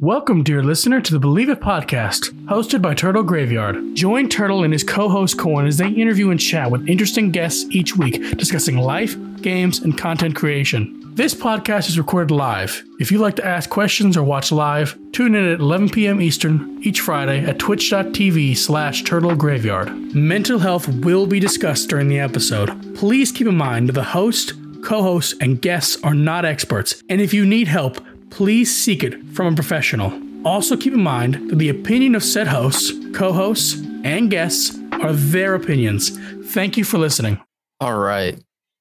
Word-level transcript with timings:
Welcome, 0.00 0.44
dear 0.44 0.62
listener, 0.62 1.02
to 1.02 1.12
the 1.12 1.18
Believe 1.18 1.50
It 1.50 1.60
podcast, 1.60 2.30
hosted 2.46 2.80
by 2.80 2.94
Turtle 2.94 3.22
Graveyard. 3.22 3.94
Join 3.94 4.30
Turtle 4.30 4.64
and 4.64 4.72
his 4.72 4.82
co 4.82 5.10
host 5.10 5.36
Corn 5.36 5.66
as 5.66 5.76
they 5.76 5.90
interview 5.90 6.30
and 6.30 6.40
chat 6.40 6.70
with 6.70 6.88
interesting 6.88 7.30
guests 7.30 7.66
each 7.68 7.98
week, 7.98 8.38
discussing 8.38 8.78
life, 8.78 9.14
games, 9.42 9.80
and 9.80 9.98
content 9.98 10.34
creation. 10.34 11.02
This 11.16 11.34
podcast 11.34 11.90
is 11.90 11.98
recorded 11.98 12.30
live. 12.30 12.82
If 12.98 13.12
you'd 13.12 13.20
like 13.20 13.36
to 13.36 13.44
ask 13.44 13.68
questions 13.68 14.16
or 14.16 14.22
watch 14.22 14.50
live, 14.50 14.98
tune 15.12 15.34
in 15.34 15.44
at 15.44 15.60
11 15.60 15.90
p.m. 15.90 16.22
Eastern 16.22 16.80
each 16.82 17.02
Friday 17.02 17.44
at 17.44 17.58
twitch.tv 17.58 18.56
slash 18.56 19.02
turtle 19.02 19.36
graveyard. 19.36 20.14
Mental 20.14 20.58
health 20.58 20.88
will 20.88 21.26
be 21.26 21.40
discussed 21.40 21.90
during 21.90 22.08
the 22.08 22.20
episode. 22.20 22.96
Please 22.96 23.30
keep 23.30 23.48
in 23.48 23.54
mind 23.54 23.90
the 23.90 24.02
host, 24.02 24.54
co 24.82 25.02
hosts, 25.02 25.34
and 25.42 25.60
guests 25.60 25.98
are 26.02 26.14
not 26.14 26.46
experts, 26.46 27.02
and 27.10 27.20
if 27.20 27.34
you 27.34 27.44
need 27.44 27.68
help, 27.68 28.00
please 28.30 28.74
seek 28.74 29.02
it 29.02 29.22
from 29.34 29.52
a 29.52 29.54
professional. 29.56 30.12
Also, 30.46 30.76
keep 30.76 30.94
in 30.94 31.02
mind 31.02 31.50
that 31.50 31.56
the 31.56 31.68
opinion 31.68 32.14
of 32.14 32.24
said 32.24 32.46
hosts, 32.48 32.92
co 33.14 33.32
hosts, 33.32 33.80
and 34.04 34.30
guests 34.30 34.76
are 34.92 35.12
their 35.12 35.54
opinions. 35.54 36.10
Thank 36.52 36.76
you 36.76 36.84
for 36.84 36.98
listening. 36.98 37.40
All 37.80 37.98
right. 37.98 38.38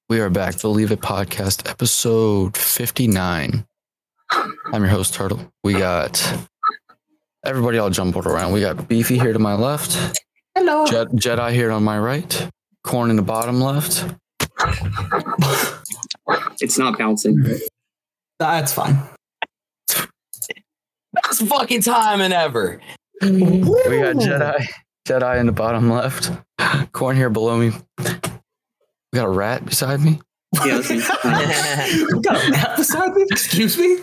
We 0.07 0.19
are 0.21 0.29
back. 0.29 0.55
The 0.55 0.69
Leave 0.69 0.91
It 0.91 1.01
Podcast, 1.01 1.69
episode 1.69 2.55
59. 2.57 3.65
I'm 4.31 4.81
your 4.81 4.87
host, 4.87 5.13
Turtle. 5.13 5.51
We 5.63 5.73
got 5.73 6.21
everybody 7.45 7.77
all 7.77 7.89
jumbled 7.89 8.25
around. 8.25 8.53
We 8.53 8.61
got 8.61 8.87
Beefy 8.87 9.19
here 9.19 9.33
to 9.33 9.39
my 9.39 9.53
left. 9.55 10.19
Hello. 10.55 10.85
Jed- 10.85 11.09
Jedi 11.09 11.51
here 11.53 11.71
on 11.71 11.83
my 11.83 11.99
right. 11.99 12.49
Corn 12.83 13.09
in 13.09 13.15
the 13.17 13.21
bottom 13.21 13.59
left. 13.61 14.05
It's 16.61 16.77
not 16.77 16.97
bouncing. 16.97 17.43
That's 18.39 18.73
fine. 18.73 18.99
Best 21.13 21.45
fucking 21.47 21.81
time 21.81 22.21
and 22.21 22.33
ever. 22.33 22.79
We 23.21 23.29
got 23.29 24.15
Jedi. 24.17 24.65
Jedi 25.07 25.39
in 25.39 25.45
the 25.47 25.51
bottom 25.51 25.89
left. 25.89 26.31
Corn 26.91 27.15
here 27.15 27.29
below 27.29 27.57
me. 27.57 27.71
We 27.97 29.15
got 29.15 29.25
a 29.25 29.29
rat 29.29 29.65
beside 29.65 30.01
me. 30.01 30.21
Yeah, 30.65 30.79
that's 30.79 30.89
me. 30.89 30.97
You 30.97 32.21
got 32.21 32.43
a 32.43 32.51
rat 32.51 32.77
beside 32.77 33.13
me? 33.13 33.25
Excuse 33.31 33.77
me? 33.77 33.97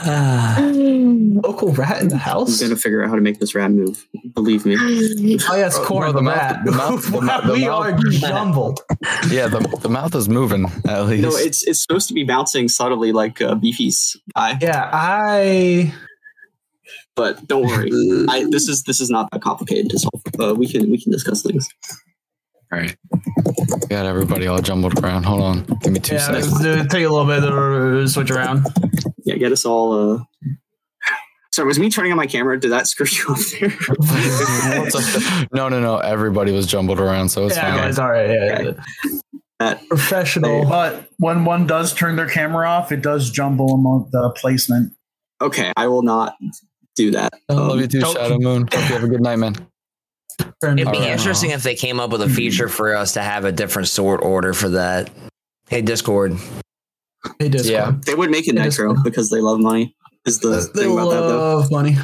Ah, 0.00 0.58
Local 0.72 1.72
rat 1.72 2.02
in 2.02 2.08
the 2.08 2.14
I'm 2.14 2.20
house? 2.20 2.60
gonna 2.60 2.74
figure 2.76 3.02
out 3.04 3.10
how 3.10 3.14
to 3.14 3.20
make 3.20 3.38
this 3.38 3.54
rat 3.54 3.70
move. 3.70 4.06
Believe 4.34 4.66
me. 4.66 4.74
Oh, 5.50 5.56
yes, 5.56 5.78
corn 5.78 6.12
the, 6.12 6.20
the 6.20 6.28
rat. 6.28 6.64
the 6.64 6.72
mouth- 6.72 7.04
the 7.12 7.20
mouth- 7.20 7.46
the 7.46 7.52
we 7.52 7.66
mouth- 7.66 7.92
are 7.92 7.98
jumbled. 8.10 8.80
Yeah, 9.30 9.46
the, 9.46 9.60
the 9.82 9.88
mouth 9.88 10.14
is 10.14 10.28
moving 10.28 10.66
at 10.86 11.06
least. 11.06 11.22
No, 11.22 11.36
it's 11.36 11.62
it's 11.66 11.80
supposed 11.82 12.08
to 12.08 12.14
be 12.14 12.24
bouncing 12.24 12.68
subtly 12.68 13.12
like 13.12 13.40
uh, 13.40 13.54
Beefy's 13.54 14.16
eye, 14.34 14.58
Yeah, 14.60 14.90
I. 14.92 15.94
but 17.14 17.46
don't 17.46 17.66
worry. 17.66 17.90
I 18.28 18.46
this 18.50 18.68
is 18.68 18.82
this 18.84 19.00
is 19.00 19.10
not 19.10 19.30
that 19.30 19.42
complicated 19.42 19.90
to 19.90 19.98
solve. 19.98 20.22
Uh, 20.40 20.54
we 20.54 20.66
can 20.66 20.90
we 20.90 21.00
can 21.00 21.12
discuss 21.12 21.42
things. 21.42 21.68
All 22.74 22.80
right. 22.80 22.96
Got 23.88 24.06
everybody 24.06 24.46
all 24.48 24.60
jumbled 24.60 24.98
around. 25.02 25.24
Hold 25.24 25.42
on. 25.42 25.64
Give 25.82 25.92
me 25.92 26.00
two 26.00 26.14
Yeah, 26.16 26.20
seconds. 26.26 26.64
it'll 26.64 26.86
take 26.86 27.04
a 27.04 27.08
little 27.08 27.24
bit 27.26 27.40
to 27.40 28.08
switch 28.08 28.30
around. 28.30 28.66
Yeah, 29.24 29.36
get 29.36 29.52
us 29.52 29.64
all. 29.64 29.92
Uh... 30.14 30.18
Sorry, 31.52 31.68
was 31.68 31.78
me 31.78 31.88
turning 31.88 32.10
on 32.10 32.16
my 32.16 32.26
camera? 32.26 32.58
Did 32.58 32.72
that 32.72 32.88
screw 32.88 33.06
you 33.10 33.32
up 33.32 33.38
there? 33.60 33.70
No, 35.52 35.68
no, 35.68 35.80
no. 35.80 35.98
Everybody 35.98 36.50
was 36.52 36.66
jumbled 36.66 36.98
around, 36.98 37.28
so 37.28 37.46
it's 37.46 37.54
yeah, 37.56 37.76
fine. 37.76 37.88
it's 37.88 37.98
all 37.98 38.10
right. 38.10 38.28
Yeah, 38.30 38.58
Okay. 38.60 38.78
That- 39.60 39.88
Professional. 39.88 40.64
But 40.68 41.08
when 41.18 41.44
one 41.44 41.66
does 41.68 41.94
turn 41.94 42.16
their 42.16 42.28
camera 42.28 42.68
off, 42.68 42.90
it 42.90 43.02
does 43.02 43.30
jumble 43.30 43.72
among 43.74 44.08
the 44.10 44.30
placement. 44.36 44.92
okay, 45.40 45.72
I 45.76 45.86
will 45.86 46.02
not 46.02 46.34
do 46.96 47.12
that. 47.12 47.32
I 47.48 47.52
love 47.52 47.70
Um, 47.72 47.80
you 47.80 47.86
too, 47.86 48.00
Shadow 48.00 48.38
Moon. 48.40 48.62
Hope 48.62 48.74
you 48.74 48.94
have 48.94 49.04
a 49.04 49.08
good 49.08 49.22
night, 49.22 49.36
man. 49.36 49.54
It'd 50.40 50.76
be 50.76 50.84
Alright. 50.84 51.02
interesting 51.10 51.50
if 51.50 51.62
they 51.62 51.74
came 51.74 52.00
up 52.00 52.10
with 52.10 52.22
a 52.22 52.28
feature 52.28 52.68
for 52.68 52.94
us 52.96 53.12
to 53.14 53.22
have 53.22 53.44
a 53.44 53.52
different 53.52 53.88
sort 53.88 54.22
order 54.22 54.54
for 54.54 54.70
that. 54.70 55.10
Hey, 55.68 55.82
Discord. 55.82 56.36
Hey, 57.38 57.48
Discord. 57.48 57.70
Yeah. 57.72 57.92
They 58.06 58.14
would 58.14 58.30
make 58.30 58.48
it 58.48 58.56
It 58.56 58.66
is 58.66 58.78
Necro 58.78 59.02
because 59.04 59.30
they 59.30 59.40
love 59.40 59.60
money. 59.60 59.94
Is 60.26 60.40
the 60.40 60.70
They 60.74 60.82
thing 60.84 60.92
about 60.92 61.10
that 61.10 61.20
though? 61.20 61.56
love 61.58 61.70
money. 61.70 61.96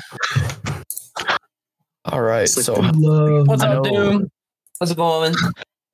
All 2.07 2.21
right. 2.23 2.41
Like 2.41 2.49
So, 2.49 2.75
What's 3.45 3.63
up, 3.63 3.85
Doom? 3.85 4.31
What's 4.79 4.95
going? 4.95 5.35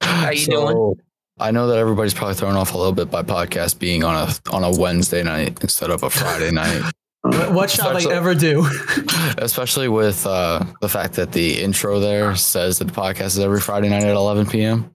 How 0.01 0.31
you 0.31 0.39
so, 0.39 0.51
doing? 0.69 0.95
I 1.39 1.51
know 1.51 1.67
that 1.67 1.79
everybody's 1.79 2.15
probably 2.15 2.35
thrown 2.35 2.57
off 2.57 2.73
a 2.75 2.79
little 2.79 2.93
bit 2.93 3.11
by 3.11 3.23
podcast 3.23 3.79
being 3.79 4.03
on 4.05 4.15
a 4.29 4.55
on 4.55 4.65
a 4.65 4.71
Wednesday 4.79 5.23
night 5.23 5.59
instead 5.63 5.91
of 5.91 6.03
a 6.03 6.09
Friday 6.11 6.51
night, 6.51 6.83
What, 7.23 7.53
what 7.53 7.71
shall 7.71 7.93
they 7.99 8.11
ever 8.11 8.35
do? 8.35 8.67
especially 9.39 9.89
with 9.89 10.27
uh, 10.27 10.65
the 10.81 10.89
fact 10.89 11.15
that 11.15 11.33
the 11.33 11.61
intro 11.61 11.99
there 11.99 12.37
says 12.37 12.79
that 12.79 12.85
the 12.87 12.93
podcast 12.93 13.27
is 13.27 13.39
every 13.41 13.61
Friday 13.61 13.89
night 13.89 14.05
at 14.05 14.15
11 14.15 14.47
p.m. 14.47 14.95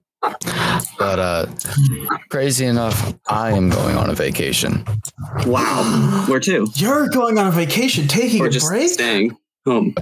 But 0.98 1.18
uh, 1.18 1.46
crazy 2.30 2.64
enough, 2.64 3.14
I 3.28 3.50
am 3.50 3.70
going 3.70 3.96
on 3.96 4.08
a 4.08 4.14
vacation. 4.14 4.84
Wow, 5.46 6.24
where 6.28 6.40
to? 6.40 6.68
You're 6.76 7.08
going 7.08 7.38
on 7.38 7.48
a 7.48 7.50
vacation, 7.50 8.06
taking 8.08 8.40
Or 8.42 8.46
a 8.46 8.50
just 8.50 8.68
break? 8.68 8.88
staying 8.88 9.36
home? 9.66 9.94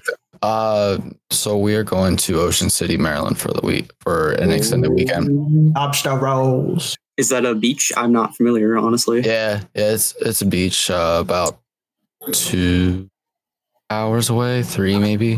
Uh, 0.42 0.98
so 1.30 1.58
we 1.58 1.74
are 1.74 1.84
going 1.84 2.16
to 2.18 2.40
Ocean 2.40 2.70
City, 2.70 2.96
Maryland 2.96 3.38
for 3.38 3.48
the 3.48 3.60
week 3.66 3.90
for 4.00 4.32
an 4.32 4.50
extended 4.50 4.90
weekend. 4.92 5.74
Lobster 5.74 6.16
rolls. 6.16 6.96
Is 7.16 7.28
that 7.30 7.44
a 7.44 7.54
beach? 7.54 7.92
I'm 7.96 8.12
not 8.12 8.36
familiar, 8.36 8.76
honestly. 8.78 9.20
Yeah, 9.20 9.62
yeah, 9.74 9.92
it's 9.92 10.14
it's 10.20 10.40
a 10.42 10.46
beach 10.46 10.90
uh, 10.90 11.18
about 11.20 11.60
two 12.32 13.08
hours 13.88 14.30
away, 14.30 14.62
three 14.62 14.98
maybe, 14.98 15.36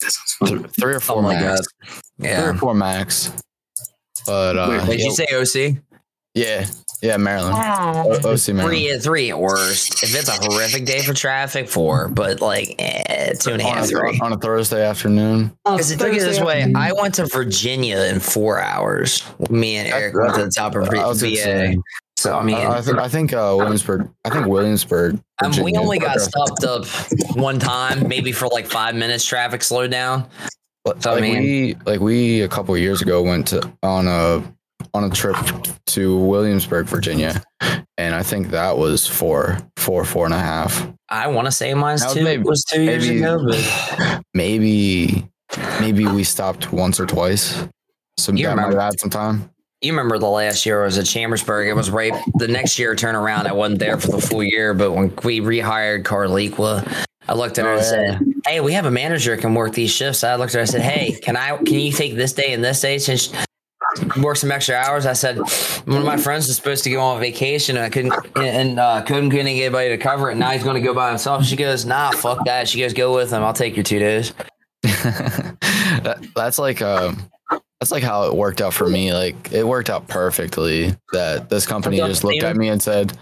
That 0.00 0.10
sounds 0.12 0.32
fun. 0.38 0.58
Th- 0.62 0.70
three 0.78 0.94
or 0.94 1.00
four 1.00 1.16
Oh 1.18 1.22
my 1.22 1.34
max, 1.34 1.66
god. 1.82 1.90
three 2.20 2.30
or 2.30 2.54
four 2.54 2.74
max. 2.74 3.32
But 4.26 4.56
uh, 4.56 4.68
Wait, 4.70 4.86
Did 4.86 5.00
yeah, 5.00 5.04
you 5.06 5.12
say 5.46 5.70
OC? 5.72 5.76
yeah, 6.34 6.66
yeah, 7.02 7.16
Maryland, 7.16 7.54
O- 7.56 8.10
OC 8.12 8.48
Maryland. 8.48 8.60
Three 8.68 8.90
at 8.90 9.02
three 9.02 9.30
at 9.30 9.38
worst. 9.38 10.02
If 10.02 10.14
it's 10.14 10.28
a 10.28 10.32
horrific 10.32 10.84
day 10.84 11.02
for 11.02 11.14
traffic, 11.14 11.68
four. 11.68 12.08
But 12.08 12.40
like 12.40 12.74
eh, 12.78 13.32
two 13.38 13.52
and 13.52 13.62
a 13.62 13.64
on, 13.66 13.84
three. 13.84 14.18
a, 14.20 14.24
on 14.24 14.32
a 14.32 14.36
Thursday 14.38 14.84
afternoon. 14.84 15.56
Because 15.64 15.90
it 15.92 15.98
took 15.98 16.12
it 16.12 16.20
this 16.20 16.40
way, 16.40 16.72
I 16.74 16.92
went 16.92 17.14
to 17.16 17.26
Virginia 17.26 17.98
in 18.00 18.18
four 18.20 18.60
hours. 18.60 19.22
Me 19.50 19.76
and 19.76 19.88
Eric 19.88 20.14
went 20.16 20.34
to 20.34 20.44
the 20.44 20.50
top 20.50 20.74
of 20.74 20.88
I 20.88 21.12
VA. 21.14 21.74
Say, 22.18 22.30
So 22.30 22.38
I 22.38 22.42
mean, 22.42 22.56
I, 22.56 22.78
I 22.78 22.80
think 22.80 22.98
I 22.98 23.08
think 23.08 23.32
uh, 23.32 23.54
Williamsburg. 23.58 24.08
I 24.24 24.30
think 24.30 24.46
Williamsburg. 24.46 25.20
Um, 25.44 25.52
we 25.62 25.74
only 25.74 25.98
got 25.98 26.20
stopped 26.20 26.64
up 26.64 26.86
one 27.36 27.58
time, 27.58 28.08
maybe 28.08 28.32
for 28.32 28.48
like 28.48 28.66
five 28.66 28.94
minutes. 28.94 29.24
Traffic 29.24 29.62
slowed 29.62 29.90
down. 29.90 30.26
But, 30.84 31.02
So, 31.02 31.10
I 31.10 31.14
like 31.14 31.22
mean- 31.22 31.42
we 31.42 31.74
like 31.84 32.00
we 32.00 32.42
a 32.42 32.48
couple 32.48 32.74
of 32.74 32.80
years 32.80 33.02
ago 33.02 33.22
went 33.22 33.48
to 33.48 33.72
on 33.82 34.06
a 34.08 34.42
on 34.94 35.04
a 35.04 35.10
trip 35.10 35.36
to 35.86 36.16
Williamsburg, 36.18 36.86
Virginia, 36.86 37.42
and 37.98 38.14
I 38.14 38.22
think 38.22 38.48
that 38.50 38.78
was 38.78 39.06
four 39.06 39.58
four 39.76 40.04
four 40.04 40.24
and 40.26 40.34
a 40.34 40.38
half. 40.38 40.86
I 41.08 41.28
want 41.28 41.46
to 41.46 41.52
say 41.52 41.72
mine's 41.74 42.00
That 42.00 42.06
was 42.08 42.14
two 42.16 42.24
maybe- 42.24 42.42
was 42.44 42.64
two 42.64 42.82
years 42.82 43.06
maybe- 43.08 43.18
ago, 43.22 43.44
but 43.46 44.20
Maybe 44.34 45.28
maybe 45.80 46.06
we 46.06 46.24
stopped 46.24 46.72
once 46.72 46.98
or 47.00 47.06
twice. 47.06 47.66
So 48.18 48.32
You 48.32 48.46
that 48.46 48.56
might 48.56 48.62
remember- 48.64 48.80
have 48.80 48.92
had 48.92 49.00
some 49.00 49.10
time. 49.10 49.50
You 49.86 49.92
remember 49.92 50.18
the 50.18 50.26
last 50.26 50.66
year 50.66 50.82
I 50.82 50.86
was 50.86 50.98
at 50.98 51.06
Chambersburg. 51.06 51.68
It 51.68 51.74
was 51.74 51.90
right 51.90 52.12
the 52.34 52.48
next 52.48 52.78
year 52.78 52.94
turn 52.94 53.14
around. 53.14 53.46
I 53.46 53.52
wasn't 53.52 53.78
there 53.78 53.98
for 53.98 54.08
the 54.08 54.20
full 54.20 54.42
year, 54.42 54.74
but 54.74 54.92
when 54.92 55.14
we 55.24 55.40
rehired 55.40 56.02
Carliqua, 56.02 57.06
I 57.28 57.34
looked 57.34 57.58
at 57.58 57.64
her 57.64 57.72
Oh, 57.72 57.76
and 57.76 57.84
said, 57.84 58.20
"Hey, 58.46 58.60
we 58.60 58.72
have 58.72 58.86
a 58.86 58.90
manager 58.90 59.34
that 59.34 59.40
can 59.40 59.54
work 59.54 59.72
these 59.72 59.90
shifts." 59.90 60.22
I 60.22 60.36
looked 60.36 60.50
at 60.50 60.56
her 60.56 60.60
and 60.60 60.68
said, 60.68 60.82
"Hey, 60.82 61.12
can 61.12 61.36
I? 61.36 61.56
Can 61.56 61.74
you 61.74 61.92
take 61.92 62.14
this 62.14 62.32
day 62.32 62.52
and 62.52 62.62
this 62.62 62.80
day 62.80 62.98
since?" 62.98 63.32
Work 64.20 64.36
some 64.36 64.52
extra 64.52 64.74
hours. 64.74 65.06
I 65.06 65.14
said, 65.14 65.38
one 65.86 65.98
of 65.98 66.04
my 66.04 66.18
friends 66.18 66.48
was 66.48 66.56
supposed 66.56 66.84
to 66.84 66.90
go 66.90 67.00
on 67.00 67.18
vacation 67.18 67.76
and 67.76 67.86
I 67.86 67.88
couldn't, 67.88 68.12
and 68.36 68.78
uh, 68.78 69.00
couldn't 69.02 69.30
couldn't 69.30 69.46
get 69.46 69.62
anybody 69.62 69.88
to 69.88 69.96
cover 69.96 70.30
it. 70.30 70.34
Now 70.34 70.50
he's 70.50 70.62
going 70.62 70.74
to 70.74 70.82
go 70.82 70.92
by 70.92 71.08
himself. 71.08 71.46
She 71.46 71.56
goes, 71.56 71.86
"Nah, 71.86 72.10
fuck 72.10 72.44
that." 72.44 72.68
She 72.68 72.80
goes, 72.80 72.92
"Go 72.92 73.14
with 73.14 73.32
him. 73.32 73.42
I'll 73.42 73.54
take 73.54 73.74
your 73.74 73.84
two 73.84 73.98
days." 73.98 74.34
that, 74.82 76.26
that's 76.34 76.58
like 76.58 76.82
um 76.82 77.30
that's 77.86 77.92
like 77.92 78.02
how 78.02 78.24
it 78.24 78.34
worked 78.34 78.60
out 78.60 78.74
for 78.74 78.88
me. 78.88 79.12
Like 79.12 79.52
it 79.52 79.64
worked 79.64 79.90
out 79.90 80.08
perfectly 80.08 80.92
that 81.12 81.48
this 81.48 81.66
company 81.66 81.98
just 81.98 82.24
looked 82.24 82.42
at 82.42 82.56
me 82.56 82.68
and 82.68 82.82
said, 82.82 83.16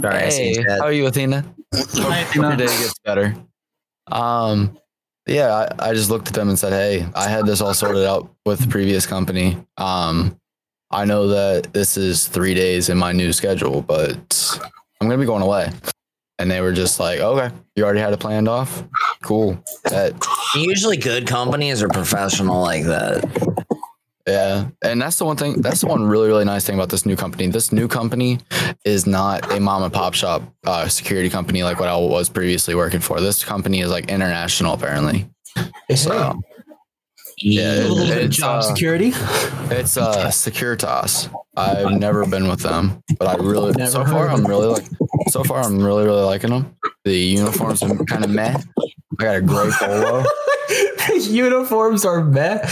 Sorry, 0.00 0.16
I 0.16 0.28
seen 0.28 0.62
"Hey, 0.62 0.76
how 0.78 0.84
are 0.84 0.92
you, 0.92 1.06
Athena? 1.06 1.44
Hope 1.74 2.34
your 2.34 2.56
day 2.56 2.66
gets 2.66 2.94
better." 3.04 3.34
Um, 4.12 4.78
yeah, 5.26 5.68
I, 5.80 5.90
I 5.90 5.94
just 5.94 6.08
looked 6.08 6.28
at 6.28 6.34
them 6.34 6.48
and 6.48 6.58
said, 6.58 6.72
"Hey, 6.72 7.04
I 7.16 7.28
had 7.28 7.46
this 7.46 7.60
all 7.60 7.74
sorted 7.74 8.04
out 8.04 8.30
with 8.46 8.60
the 8.60 8.68
previous 8.68 9.06
company. 9.06 9.58
Um, 9.76 10.36
I 10.92 11.04
know 11.04 11.28
that 11.28 11.72
this 11.72 11.96
is 11.96 12.28
three 12.28 12.54
days 12.54 12.88
in 12.88 12.98
my 12.98 13.10
new 13.10 13.32
schedule, 13.32 13.82
but 13.82 14.60
I'm 15.00 15.08
gonna 15.08 15.18
be 15.18 15.26
going 15.26 15.42
away." 15.42 15.70
And 16.38 16.48
they 16.50 16.60
were 16.60 16.72
just 16.72 17.00
like, 17.00 17.18
"Okay, 17.18 17.52
you 17.74 17.84
already 17.84 18.00
had 18.00 18.12
it 18.12 18.20
planned 18.20 18.48
off. 18.48 18.84
Cool." 19.22 19.62
That 19.84 20.14
Usually, 20.56 20.96
good 20.96 21.26
companies 21.26 21.82
are 21.82 21.88
professional 21.88 22.60
like 22.60 22.84
that. 22.84 23.24
Yeah, 24.26 24.68
and 24.84 25.02
that's 25.02 25.18
the 25.18 25.24
one 25.24 25.36
thing. 25.36 25.62
That's 25.62 25.80
the 25.80 25.88
one 25.88 26.04
really 26.06 26.28
really 26.28 26.44
nice 26.44 26.64
thing 26.64 26.76
about 26.76 26.90
this 26.90 27.04
new 27.04 27.16
company. 27.16 27.48
This 27.48 27.72
new 27.72 27.88
company 27.88 28.38
is 28.84 29.04
not 29.06 29.50
a 29.52 29.58
mom 29.58 29.82
and 29.82 29.92
pop 29.92 30.14
shop 30.14 30.42
uh, 30.64 30.86
security 30.88 31.28
company 31.28 31.64
like 31.64 31.80
what 31.80 31.88
I 31.88 31.96
was 31.96 32.28
previously 32.28 32.74
working 32.76 33.00
for. 33.00 33.20
This 33.20 33.44
company 33.44 33.80
is 33.80 33.90
like 33.90 34.08
international 34.10 34.74
apparently. 34.74 35.28
So 35.96 36.38
yeah, 37.38 37.74
a 37.74 37.88
little 37.88 37.98
it- 37.98 38.08
bit 38.08 38.18
of 38.18 38.24
it's, 38.26 38.36
job 38.36 38.58
uh, 38.58 38.62
security. 38.62 39.08
It's 39.74 39.96
uh 39.96 40.28
Securitas. 40.28 41.28
I've 41.56 41.98
never 41.98 42.24
been 42.24 42.48
with 42.48 42.60
them, 42.60 43.02
but 43.18 43.26
I 43.26 43.34
really 43.42 43.72
Never 43.72 43.90
so 43.90 44.04
far 44.04 44.28
I'm 44.28 44.46
really 44.46 44.68
like 44.68 44.84
so 45.28 45.44
far 45.44 45.60
I'm 45.62 45.78
really 45.78 46.04
really 46.04 46.22
liking 46.22 46.50
them. 46.50 46.76
The 47.04 47.16
uniforms 47.16 47.82
are 47.82 47.94
kind 48.04 48.24
of 48.24 48.30
meh. 48.30 48.56
I 49.18 49.22
got 49.22 49.36
a 49.36 49.40
gray 49.40 49.70
polo. 49.72 50.24
The 50.68 51.26
uniforms 51.30 52.04
are 52.04 52.24
meh. 52.24 52.68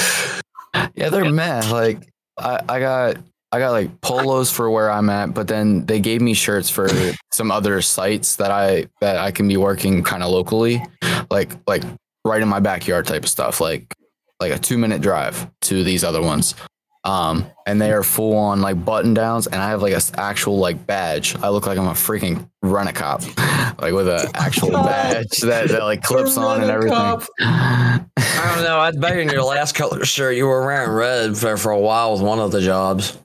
Yeah, 0.94 1.08
they're 1.08 1.31
meh. 1.31 1.62
Like 1.70 2.08
I, 2.38 2.61
I 2.69 2.81
got 2.81 3.17
I 3.52 3.58
got 3.58 3.73
like 3.73 4.00
polos 4.00 4.50
for 4.50 4.70
where 4.70 4.91
I'm 4.91 5.11
at, 5.11 5.35
but 5.35 5.49
then 5.49 5.85
they 5.87 5.99
gave 5.99 6.20
me 6.20 6.35
shirts 6.35 6.70
for 6.70 6.88
some 7.32 7.50
other 7.50 7.82
sites 7.82 8.37
that 8.37 8.50
I 8.50 8.87
that 9.00 9.19
I 9.19 9.32
can 9.32 9.49
be 9.49 9.56
working 9.56 10.05
kind 10.05 10.23
of 10.23 10.31
locally, 10.31 10.82
like 11.31 11.50
like 11.67 11.82
right 12.25 12.41
in 12.41 12.49
my 12.49 12.61
backyard 12.61 13.06
type 13.06 13.25
of 13.25 13.29
stuff, 13.29 13.61
like 13.61 13.93
like 14.41 14.53
a 14.53 14.58
two 14.58 14.79
minute 14.79 15.03
drive 15.03 15.50
to 15.62 15.82
these 15.82 16.05
other 16.05 16.23
ones. 16.23 16.55
Um, 17.02 17.47
and 17.67 17.81
they 17.81 17.93
are 17.93 18.02
full 18.02 18.37
on 18.37 18.61
like 18.61 18.85
button 18.85 19.14
downs, 19.14 19.47
and 19.47 19.56
I 19.56 19.70
have 19.70 19.81
like 19.81 19.94
a 19.94 19.97
s- 19.97 20.12
actual 20.19 20.58
like 20.58 20.87
badge. 20.87 21.35
I 21.37 21.49
look 21.49 21.67
like 21.67 21.79
I'm 21.79 21.87
a 21.87 21.93
freaking 21.93 22.47
rent 22.62 22.91
a 22.91 22.93
cop, 22.93 23.23
like 23.81 23.94
with 23.94 24.06
an 24.06 24.29
actual 24.35 24.70
badge 24.73 25.38
that, 25.38 25.69
that 25.69 25.82
like 25.82 26.02
clips 26.02 26.37
on 26.37 26.61
and 26.61 26.70
everything. 26.70 26.93
I 26.99 28.55
don't 28.55 28.64
know. 28.64 28.79
I'd 28.81 29.00
bet 29.00 29.19
in 29.19 29.31
your 29.31 29.43
last 29.43 29.75
color 29.75 30.05
shirt 30.05 30.37
you 30.37 30.47
were 30.47 30.64
wearing 30.64 30.91
red 30.91 31.37
for, 31.38 31.56
for 31.56 31.73
a 31.73 31.79
while 31.79 32.12
with 32.12 32.20
one 32.23 32.38
of 32.38 32.52
the 32.52 32.61
jobs. 32.61 33.17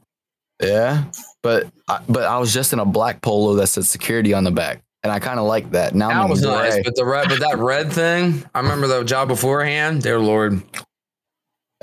Yeah, 0.61 1.03
but 1.43 1.67
I, 1.89 1.99
but 2.07 2.23
I 2.23 2.37
was 2.37 2.53
just 2.53 2.71
in 2.71 2.79
a 2.79 2.85
black 2.85 3.21
polo 3.21 3.55
that 3.55 3.67
said 3.67 3.83
security 3.85 4.33
on 4.33 4.45
the 4.45 4.51
back, 4.51 4.83
and 5.03 5.11
I 5.11 5.19
kind 5.19 5.37
of 5.37 5.47
like 5.47 5.71
that. 5.71 5.93
Now 5.95 6.07
That 6.09 6.15
I'm 6.23 6.29
was 6.29 6.43
in 6.43 6.49
nice, 6.49 6.81
but 6.81 6.95
the 6.95 7.03
red, 7.03 7.27
but 7.27 7.39
that 7.41 7.57
red 7.57 7.91
thing, 7.91 8.45
I 8.55 8.61
remember 8.61 8.87
the 8.87 9.03
job 9.03 9.27
beforehand. 9.27 10.01
Dear 10.03 10.19
Lord, 10.19 10.63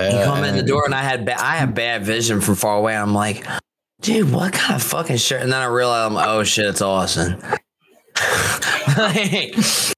you 0.00 0.24
come 0.24 0.44
in 0.44 0.54
the 0.56 0.62
Uh, 0.62 0.66
door 0.66 0.84
and 0.84 0.94
I 0.94 1.02
had 1.02 1.24
ba- 1.24 1.40
I 1.42 1.56
had 1.56 1.74
bad 1.74 2.04
vision 2.04 2.40
from 2.40 2.54
far 2.54 2.76
away. 2.78 2.96
I'm 2.96 3.12
like, 3.14 3.46
dude, 4.00 4.32
what 4.32 4.52
kind 4.52 4.74
of 4.74 4.82
fucking 4.82 5.16
shirt? 5.18 5.42
And 5.42 5.52
then 5.52 5.60
I 5.62 5.66
realized, 5.66 6.12
I'm 6.12 6.18
oh 6.18 6.42
shit, 6.44 6.66
it's 6.66 6.80
Austin. 6.82 7.40
Like, 8.96 9.54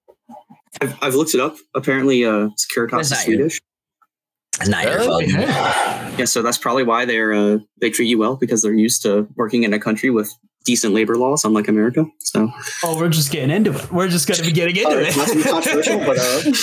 I've, 0.80 0.98
I've 1.02 1.14
looked 1.14 1.34
it 1.34 1.40
up. 1.40 1.56
Apparently, 1.74 2.24
uh, 2.24 2.48
Securitas 2.58 3.00
It's 3.00 3.12
is. 3.12 3.18
Swedish. 3.24 3.60
it's 4.60 4.68
not 4.68 4.84
your 4.84 4.96
Really? 4.98 5.28
fault. 5.30 5.46
Yeah, 6.18 6.24
so 6.26 6.42
that's 6.42 6.58
probably 6.58 6.82
why 6.84 7.04
they're 7.04 7.32
uh, 7.32 7.58
they 7.80 7.90
treat 7.90 8.06
you 8.06 8.18
well 8.18 8.36
because 8.36 8.62
they're 8.62 8.72
used 8.74 9.02
to 9.02 9.26
working 9.36 9.62
in 9.64 9.72
a 9.72 9.78
country 9.78 10.10
with 10.10 10.32
decent 10.64 10.94
labor 10.94 11.16
laws, 11.16 11.44
unlike 11.44 11.68
America. 11.68 12.04
So 12.20 12.50
Oh, 12.82 12.98
we're 12.98 13.08
just 13.08 13.30
getting 13.30 13.50
into 13.50 13.72
it. 13.76 13.90
We're 13.92 14.08
just 14.08 14.26
going 14.28 14.38
to 14.38 14.44
be 14.44 14.52
getting 14.52 14.76
into 14.76 15.12
Sorry, 15.12 15.42
not 15.44 15.64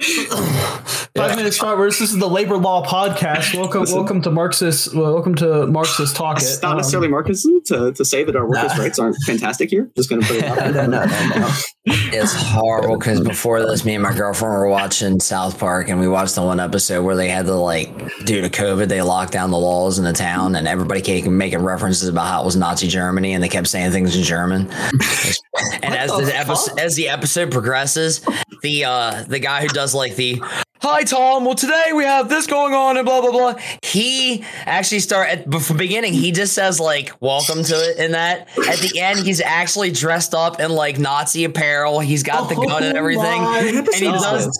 to 0.00 0.06
be 0.22 0.26
controversial, 0.26 1.08
but 1.14 1.28
Five 1.28 1.36
minutes 1.36 1.56
short. 1.56 1.78
This 1.90 2.00
is 2.00 2.18
the 2.18 2.28
labor 2.28 2.56
law 2.56 2.84
podcast. 2.84 3.54
Welcome, 3.54 3.80
Listen. 3.80 3.96
welcome 3.96 4.22
to 4.22 4.30
Marxist. 4.30 4.94
Welcome 4.94 5.34
to 5.36 5.66
Marxist 5.66 6.14
Talk. 6.16 6.36
it's 6.38 6.58
It. 6.58 6.62
not 6.62 6.72
Um, 6.72 6.76
necessarily 6.78 7.08
Marxism 7.08 7.60
to, 7.66 7.92
to 7.92 8.04
say 8.04 8.22
that 8.24 8.36
our 8.36 8.46
workers' 8.46 8.76
Nah. 8.76 8.82
rights 8.82 8.98
aren't 8.98 9.16
fantastic 9.26 9.70
here. 9.70 9.90
Just 9.96 10.08
going 10.08 10.22
to 10.22 10.28
put 10.28 10.36
it 10.36 10.44
out 10.44 10.56
there. 10.72 10.72
No, 10.72 10.86
no, 10.86 11.04
no, 11.06 11.28
no. 11.40 11.50
It's 11.90 12.32
horrible 12.32 12.98
because 12.98 13.20
before 13.20 13.60
this, 13.62 13.84
me 13.84 13.94
and 13.94 14.02
my 14.02 14.14
girlfriend 14.14 14.54
were 14.54 14.68
watching 14.68 15.20
South 15.20 15.58
Park, 15.58 15.88
and 15.88 15.98
we 15.98 16.08
watched 16.08 16.34
the 16.34 16.42
one 16.42 16.60
episode 16.60 17.02
where 17.02 17.16
they 17.16 17.28
had 17.28 17.46
to 17.46 17.54
like, 17.54 17.88
due 18.24 18.40
to 18.40 18.48
COVID, 18.48 18.88
they 18.88 19.02
locked 19.02 19.32
down 19.32 19.50
the 19.50 19.58
laws 19.58 19.98
in 19.98 20.04
the 20.04 20.12
town, 20.12 20.54
and 20.54 20.68
everybody 20.68 21.00
kept 21.00 21.26
making 21.26 21.62
references 21.62 22.08
about 22.08 22.26
how 22.26 22.42
it 22.42 22.44
was 22.44 22.56
Nazi 22.56 22.88
Germany, 22.88 23.32
and 23.32 23.42
they 23.42 23.48
kept 23.48 23.66
saying 23.68 23.92
things 23.92 24.16
in 24.16 24.22
German. 24.22 24.70
and 25.82 25.94
as 25.94 26.10
the 26.10 26.28
the 26.28 26.36
episode 26.36 26.78
as 26.78 26.94
the 26.94 27.08
episode 27.08 27.50
progresses, 27.50 28.20
the 28.62 28.84
uh 28.84 29.24
the 29.24 29.38
guy 29.38 29.62
who 29.62 29.68
does 29.68 29.94
like 29.94 30.16
the 30.16 30.40
Hi 30.80 31.02
Tom. 31.02 31.44
Well, 31.44 31.56
today 31.56 31.90
we 31.94 32.04
have 32.04 32.28
this 32.28 32.46
going 32.46 32.72
on 32.72 32.96
and 32.96 33.04
blah 33.04 33.20
blah 33.20 33.32
blah. 33.32 33.54
He 33.82 34.44
actually 34.64 35.00
start 35.00 35.28
at 35.28 35.50
the 35.50 35.74
beginning. 35.76 36.12
He 36.12 36.30
just 36.30 36.52
says 36.52 36.78
like 36.78 37.12
"Welcome 37.20 37.64
to 37.64 37.74
it," 37.74 37.98
and 37.98 38.14
that 38.14 38.48
at 38.58 38.78
the 38.78 39.00
end 39.00 39.20
he's 39.20 39.40
actually 39.40 39.90
dressed 39.90 40.34
up 40.34 40.60
in 40.60 40.70
like 40.70 40.98
Nazi 40.98 41.44
apparel. 41.44 41.98
He's 42.00 42.22
got 42.22 42.48
the 42.48 42.54
gun 42.54 42.84
and 42.84 42.96
everything, 42.96 43.24
Oh 43.24 43.50
my 43.50 43.58
and 43.58 43.88
he 43.94 44.04
does. 44.04 44.58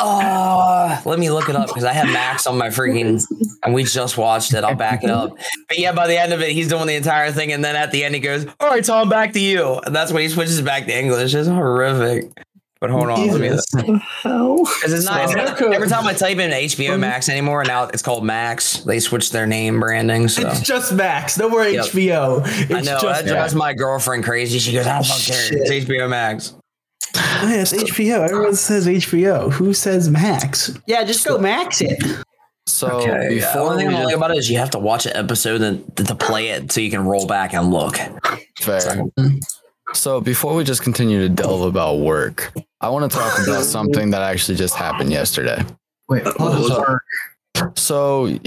Oh, 0.00 1.02
let 1.04 1.18
me 1.18 1.28
look 1.28 1.48
it 1.48 1.56
up 1.56 1.66
because 1.66 1.82
I 1.82 1.92
have 1.92 2.06
Max 2.06 2.46
on 2.46 2.56
my 2.56 2.68
freaking, 2.68 3.20
and 3.64 3.74
we 3.74 3.82
just 3.82 4.16
watched 4.16 4.54
it. 4.54 4.62
I'll 4.62 4.76
back 4.76 5.02
it 5.02 5.10
up. 5.10 5.36
But 5.66 5.80
yeah, 5.80 5.90
by 5.90 6.06
the 6.06 6.16
end 6.16 6.32
of 6.32 6.40
it, 6.40 6.52
he's 6.52 6.68
doing 6.68 6.86
the 6.86 6.94
entire 6.94 7.32
thing, 7.32 7.50
and 7.50 7.64
then 7.64 7.74
at 7.74 7.90
the 7.90 8.04
end, 8.04 8.14
he 8.14 8.20
goes, 8.20 8.46
"All 8.60 8.68
right, 8.68 8.84
Tom, 8.84 9.08
back 9.08 9.32
to 9.32 9.40
you." 9.40 9.80
And 9.84 9.94
that's 9.96 10.12
when 10.12 10.22
he 10.22 10.28
switches 10.28 10.62
back 10.62 10.86
to 10.86 10.96
English. 10.96 11.34
It's 11.34 11.48
horrific. 11.48 12.30
But 12.80 12.90
hold 12.90 13.08
on, 13.08 13.26
let 13.28 13.40
me. 13.40 13.48
Jesus. 13.48 13.64
Hell. 14.22 14.58
'cause 14.64 14.92
it's 14.92 15.04
not, 15.04 15.24
it's 15.24 15.34
not- 15.34 15.60
every 15.74 15.88
time 15.88 16.06
I 16.06 16.12
type 16.14 16.38
in 16.38 16.52
HBO 16.52 16.94
um, 16.94 17.00
Max 17.00 17.28
anymore, 17.28 17.64
now 17.64 17.84
it's 17.84 18.02
called 18.02 18.24
Max. 18.24 18.78
They 18.80 19.00
switched 19.00 19.32
their 19.32 19.46
name 19.46 19.80
branding, 19.80 20.28
so 20.28 20.48
It's 20.48 20.60
just 20.60 20.92
Max. 20.92 21.36
No 21.38 21.48
more 21.48 21.64
Yep. 21.66 21.86
HBO. 21.86 22.42
It's 22.46 22.70
I 22.70 22.80
know 22.82 23.00
just 23.00 23.02
that 23.02 23.26
drives 23.26 23.52
Max. 23.52 23.54
my 23.54 23.74
girlfriend 23.74 24.22
crazy. 24.24 24.60
She 24.60 24.72
goes, 24.72 24.86
"I 24.86 24.94
don't 24.94 25.06
fucking 25.06 25.34
care. 25.34 25.62
It's 25.62 25.70
HBO 25.88 26.08
Max." 26.08 26.54
Oh, 27.16 27.48
yeah, 27.48 27.62
it's 27.62 27.72
HBO. 27.72 28.22
Everyone 28.24 28.54
says 28.54 28.86
HBO. 28.86 29.50
Who 29.50 29.74
says 29.74 30.08
Max? 30.08 30.72
Yeah, 30.86 31.02
just 31.04 31.26
go 31.26 31.36
Max 31.38 31.80
it. 31.80 32.00
so 32.66 32.88
Okay. 33.00 33.28
The 33.28 33.34
before 33.40 33.62
only 33.62 33.84
thing 33.86 33.94
I 33.94 34.04
like 34.04 34.14
about 34.14 34.30
it 34.30 34.36
is 34.38 34.48
you 34.50 34.58
have 34.58 34.70
to 34.70 34.78
watch 34.78 35.04
an 35.06 35.16
episode 35.16 35.62
and 35.62 35.96
to 35.96 36.14
play 36.14 36.48
it 36.50 36.70
so 36.70 36.80
you 36.80 36.90
can 36.90 37.04
roll 37.04 37.26
back 37.26 37.54
and 37.54 37.70
look. 37.72 37.98
fair. 38.60 39.02
So 39.94 40.20
before 40.20 40.54
we 40.54 40.64
just 40.64 40.82
continue 40.82 41.18
to 41.20 41.28
delve 41.30 41.62
about 41.62 42.00
work, 42.00 42.52
I 42.80 42.88
want 42.90 43.10
to 43.10 43.16
talk 43.16 43.38
about 43.46 43.64
something 43.64 44.10
that 44.10 44.22
actually 44.22 44.56
just 44.56 44.74
happened 44.74 45.10
yesterday. 45.10 45.64
Wait, 46.08 46.26
Uh, 46.26 46.32
what 46.36 46.58
is 46.60 46.70
our- 46.70 47.02
So 47.74 48.26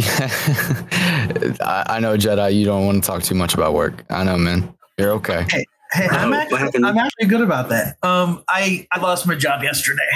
I, 1.61 1.83
I 1.87 1.99
know 1.99 2.15
Jedi, 2.17 2.53
you 2.55 2.65
don't 2.65 2.85
want 2.85 3.03
to 3.03 3.07
talk 3.07 3.23
too 3.23 3.35
much 3.35 3.53
about 3.53 3.73
work. 3.73 4.03
I 4.09 4.23
know, 4.23 4.37
man. 4.37 4.73
You're 4.97 5.11
okay. 5.13 5.45
Hey, 5.91 6.07
I'm 6.09 6.31
actually. 6.33 6.83
I'm 6.83 6.97
actually 6.97 7.25
good 7.27 7.41
about 7.41 7.67
that. 7.69 7.97
Um, 8.03 8.43
I 8.47 8.87
I 8.91 8.99
lost 8.99 9.27
my 9.27 9.35
job 9.35 9.63
yesterday. 9.63 10.07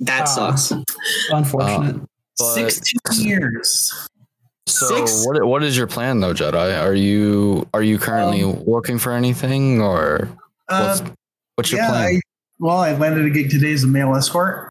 That 0.00 0.22
Ah. 0.22 0.54
sucks. 0.54 0.72
Unfortunate. 1.30 1.96
But- 2.38 2.54
Sixteen 2.72 3.26
years. 3.26 3.92
So 4.66 4.88
Six? 4.88 5.24
what 5.26 5.42
what 5.46 5.62
is 5.62 5.76
your 5.76 5.86
plan 5.86 6.20
though, 6.20 6.34
Jedi? 6.34 6.82
Are 6.82 6.94
you 6.94 7.66
are 7.72 7.82
you 7.82 7.96
currently 7.98 8.42
Um, 8.42 8.64
looking 8.66 8.98
for 8.98 9.12
anything 9.12 9.80
or 9.80 10.28
Uh, 10.68 10.96
what's 10.98 11.12
what's 11.54 11.70
your 11.72 11.80
yeah, 11.82 11.88
plan? 11.90 12.04
I, 12.16 12.20
well, 12.58 12.78
I 12.78 12.92
landed 12.96 13.24
a 13.26 13.30
gig 13.30 13.50
today 13.50 13.72
as 13.72 13.84
a 13.84 13.86
male 13.86 14.14
escort, 14.14 14.70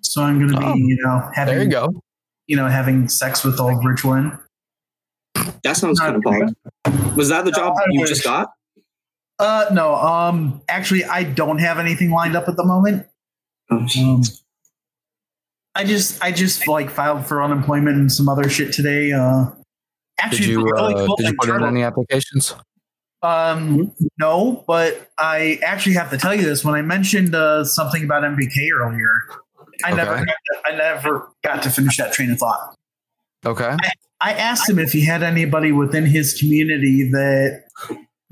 so 0.00 0.22
I'm 0.22 0.38
going 0.38 0.52
to 0.52 0.58
be, 0.58 0.64
Oh. 0.64 0.74
you 0.74 0.98
know, 1.04 1.30
having 1.34 1.54
there 1.54 1.64
you 1.64 1.70
go. 1.70 2.02
you 2.46 2.56
know 2.56 2.66
having 2.68 3.08
sex 3.08 3.44
with 3.44 3.58
old 3.60 3.84
rich 3.84 4.04
women. 4.04 4.38
That 5.64 5.76
sounds 5.76 6.00
kind 6.00 6.16
of 6.16 6.22
bald. 6.22 6.54
Was 7.16 7.28
that 7.28 7.44
the 7.44 7.50
No, 7.52 7.56
job 7.58 7.74
I 7.78 7.84
you 7.90 8.00
wish. 8.00 8.08
just 8.10 8.24
got? 8.24 8.50
Uh, 9.38 9.66
no, 9.72 9.94
um, 9.96 10.60
actually, 10.68 11.04
I 11.04 11.22
don't 11.24 11.58
have 11.58 11.78
anything 11.78 12.10
lined 12.10 12.36
up 12.36 12.48
at 12.48 12.56
the 12.56 12.64
moment. 12.64 13.06
Oh, 13.70 13.86
Um, 13.98 14.22
I 15.74 15.84
just, 15.84 16.22
I 16.22 16.32
just 16.32 16.68
like 16.68 16.90
filed 16.90 17.26
for 17.26 17.42
unemployment 17.42 17.96
and 17.96 18.12
some 18.12 18.28
other 18.28 18.48
shit 18.48 18.72
today. 18.72 19.12
Uh, 19.12 19.46
actually, 20.18 20.38
Did 20.40 20.48
you 20.48 20.62
really 20.64 20.94
uh, 20.94 21.06
cool 21.06 21.16
did 21.16 21.28
you 21.28 21.34
put 21.40 21.48
in 21.48 21.64
any 21.64 21.82
applications? 21.82 22.54
Um, 23.22 23.94
no, 24.18 24.64
but 24.66 25.10
I 25.18 25.60
actually 25.62 25.94
have 25.94 26.10
to 26.10 26.18
tell 26.18 26.34
you 26.34 26.42
this. 26.42 26.64
When 26.64 26.74
I 26.74 26.82
mentioned 26.82 27.34
uh, 27.34 27.64
something 27.64 28.04
about 28.04 28.24
MBK 28.24 28.70
earlier, 28.74 29.10
I 29.84 29.94
never, 29.94 30.16
got 30.16 30.26
to, 30.26 30.62
I 30.66 30.76
never 30.76 31.30
got 31.42 31.62
to 31.62 31.70
finish 31.70 31.96
that 31.98 32.12
train 32.12 32.32
of 32.32 32.38
thought. 32.38 32.74
Okay. 33.44 33.76
I 34.20 34.32
asked 34.32 34.68
him 34.68 34.78
if 34.78 34.92
he 34.92 35.04
had 35.04 35.22
anybody 35.22 35.72
within 35.72 36.06
his 36.06 36.38
community 36.38 37.10
that 37.10 37.64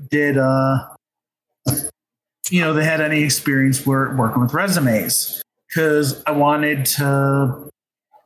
did, 0.09 0.37
uh, 0.37 0.87
you 2.49 2.61
know, 2.61 2.73
they 2.73 2.85
had 2.85 3.01
any 3.01 3.23
experience 3.23 3.85
working 3.85 4.41
with 4.41 4.53
resumes 4.53 5.41
because 5.67 6.21
I 6.25 6.31
wanted 6.31 6.85
to, 6.85 7.69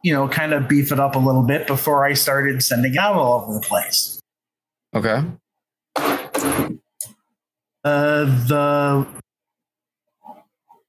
you 0.04 0.14
know, 0.14 0.28
kind 0.28 0.54
of 0.54 0.68
beef 0.68 0.92
it 0.92 1.00
up 1.00 1.16
a 1.16 1.20
little 1.20 1.44
bit 1.44 1.68
before 1.68 2.06
I 2.06 2.14
started 2.14 2.62
sending 2.64 2.98
out 2.98 3.16
all 3.16 3.42
over 3.42 3.54
the 3.54 3.62
place. 3.62 4.20
Okay. 4.96 5.24
Uh, 7.84 8.26
the 8.48 9.08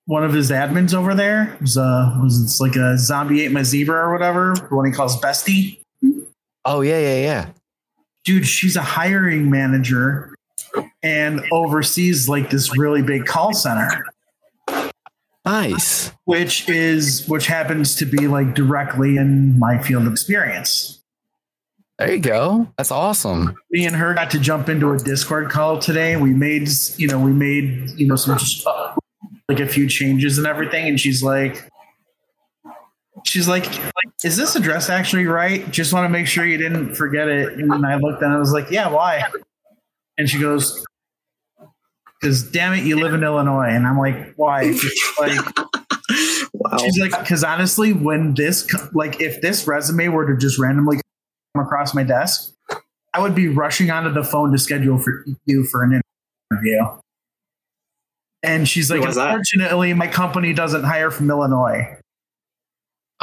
one 0.06 0.24
of 0.24 0.32
his 0.32 0.50
admins 0.50 0.94
over 0.94 1.14
there 1.14 1.56
was 1.60 1.76
uh 1.76 2.18
was 2.22 2.42
it's 2.42 2.60
like 2.60 2.76
a 2.76 2.96
zombie 2.96 3.42
ate 3.44 3.52
my 3.52 3.62
zebra 3.62 3.96
or 4.06 4.12
whatever, 4.12 4.54
the 4.70 4.74
one 4.74 4.86
he 4.86 4.92
calls 4.92 5.20
Bestie. 5.20 5.78
Oh 6.64 6.80
yeah, 6.80 6.98
yeah, 6.98 7.16
yeah. 7.16 7.46
dude, 8.24 8.46
she's 8.46 8.76
a 8.76 8.82
hiring 8.82 9.50
manager 9.50 10.34
and 11.02 11.40
oversees 11.52 12.28
like 12.28 12.50
this 12.50 12.76
really 12.78 13.02
big 13.02 13.24
call 13.26 13.52
center, 13.52 14.04
Nice. 15.44 16.12
which 16.24 16.68
is 16.68 17.26
which 17.28 17.46
happens 17.46 17.94
to 17.96 18.04
be 18.06 18.26
like 18.26 18.54
directly 18.54 19.16
in 19.16 19.58
my 19.58 19.78
field 19.82 20.06
of 20.06 20.12
experience. 20.12 21.02
There 21.98 22.12
you 22.12 22.18
go. 22.20 22.68
That's 22.76 22.90
awesome. 22.90 23.56
me 23.70 23.86
and 23.86 23.96
her 23.96 24.12
got 24.14 24.30
to 24.32 24.38
jump 24.38 24.68
into 24.68 24.92
a 24.92 24.98
Discord 24.98 25.50
call 25.50 25.78
today. 25.78 26.16
We 26.16 26.34
made, 26.34 26.68
you 26.96 27.08
know, 27.08 27.18
we 27.18 27.32
made, 27.32 27.90
you 27.96 28.06
know, 28.06 28.16
some 28.16 28.38
like 29.48 29.60
a 29.60 29.66
few 29.66 29.88
changes 29.88 30.36
and 30.36 30.46
everything. 30.46 30.86
And 30.88 31.00
she's 31.00 31.22
like, 31.22 31.70
she's 33.24 33.48
like, 33.48 33.66
is 34.24 34.36
this 34.36 34.56
address 34.56 34.90
actually 34.90 35.26
right? 35.26 35.70
Just 35.70 35.94
want 35.94 36.04
to 36.04 36.10
make 36.10 36.26
sure 36.26 36.44
you 36.44 36.58
didn't 36.58 36.96
forget 36.96 37.28
it. 37.28 37.54
And 37.54 37.86
I 37.86 37.96
looked 37.96 38.22
and 38.22 38.32
I 38.32 38.38
was 38.38 38.52
like, 38.52 38.70
yeah, 38.70 38.88
why? 38.88 39.22
And 40.18 40.28
she 40.28 40.38
goes, 40.38 40.84
because 42.20 42.42
damn 42.50 42.74
it, 42.74 42.84
you 42.84 42.98
live 42.98 43.14
in 43.14 43.22
Illinois. 43.22 43.68
And 43.68 43.86
I'm 43.86 43.98
like, 43.98 44.34
why? 44.36 44.70
She's 44.76 45.12
like, 45.18 45.38
Wow. 46.52 46.78
She's 46.78 46.98
like, 46.98 47.18
because 47.20 47.44
honestly, 47.44 47.92
when 47.92 48.34
this, 48.34 48.68
like, 48.94 49.20
if 49.20 49.40
this 49.40 49.66
resume 49.66 50.08
were 50.08 50.26
to 50.26 50.36
just 50.36 50.58
randomly 50.58 50.96
come 50.96 51.02
across 51.58 51.94
my 51.94 52.02
desk, 52.02 52.52
I 53.14 53.20
would 53.20 53.34
be 53.34 53.48
rushing 53.48 53.90
onto 53.90 54.12
the 54.12 54.22
phone 54.24 54.52
to 54.52 54.58
schedule 54.58 54.98
for 54.98 55.24
you 55.46 55.64
for 55.64 55.82
an 55.82 56.00
interview. 56.52 56.84
And 58.42 58.68
she's 58.68 58.90
like, 58.90 59.02
Who 59.02 59.12
that? 59.12 59.28
unfortunately, 59.30 59.92
my 59.94 60.06
company 60.06 60.52
doesn't 60.52 60.84
hire 60.84 61.10
from 61.10 61.30
Illinois. 61.30 61.96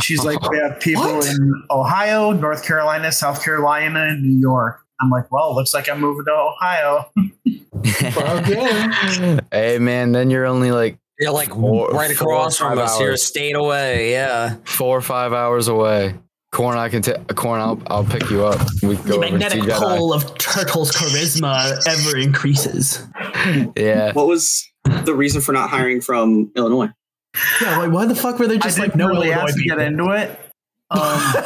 She's 0.01 0.23
like, 0.25 0.41
we 0.49 0.57
have 0.57 0.79
people 0.79 1.03
What? 1.03 1.27
in 1.27 1.63
Ohio, 1.69 2.31
North 2.31 2.65
Carolina, 2.65 3.11
South 3.11 3.43
Carolina, 3.43 4.07
and 4.09 4.23
New 4.23 4.39
York. 4.39 4.79
I'm 4.99 5.09
like, 5.09 5.31
well, 5.31 5.53
looks 5.55 5.73
like 5.73 5.87
I'm 5.89 5.99
moving 6.01 6.25
to 6.25 6.31
Ohio. 6.31 7.05
Okay. 7.85 9.39
hey 9.51 9.79
man, 9.79 10.11
then 10.13 10.29
you're 10.29 10.45
only 10.45 10.71
like 10.71 10.97
You're 11.19 11.31
like 11.31 11.49
Four- 11.49 11.89
right 11.89 12.09
across 12.11 12.57
from 12.57 12.69
five 12.69 12.79
us. 12.79 12.99
You're 12.99 13.11
a 13.11 13.17
state 13.17 13.55
away. 13.55 14.11
Yeah. 14.11 14.55
four 14.65 14.97
or 14.97 15.01
five 15.01 15.31
hours 15.33 15.67
away. 15.67 16.15
Corn, 16.53 16.77
I 16.77 16.87
can 16.87 17.01
take 17.01 17.27
corn. 17.35 17.59
I'll 17.59 17.81
I'll 17.87 18.05
pick 18.05 18.29
you 18.29 18.45
up. 18.45 18.61
We 18.83 18.95
can 18.95 19.05
The 19.05 19.09
go 19.09 19.15
over 19.15 19.25
and 19.25 19.39
magnetic 19.39 19.63
Jedi. 19.63 19.79
pole 19.97 20.13
of 20.13 20.37
Turtle's 20.37 20.91
charisma 20.91 21.81
ever 21.87 22.15
increases. 22.17 23.03
Yeah, 23.75 24.13
What 24.13 24.27
was 24.27 24.63
the 25.03 25.15
reason 25.15 25.41
for 25.41 25.51
not 25.51 25.69
hiring 25.71 25.99
from 25.99 26.51
Illinois? 26.55 26.89
Yeah, 27.61 27.79
like 27.79 27.91
why 27.91 28.05
the 28.05 28.13
fuck 28.15 28.37
were 28.37 28.45
they 28.47 28.59
just 28.59 28.77
I 28.77 28.83
like 28.83 28.91
didn't 28.91 28.99
no 28.99 29.07
really 29.07 29.29
Illinois 29.31 29.47
ask 29.49 29.55
to 29.57 29.63
get 29.63 29.79
into 29.79 30.11
it. 30.11 30.39
Um, 30.91 31.33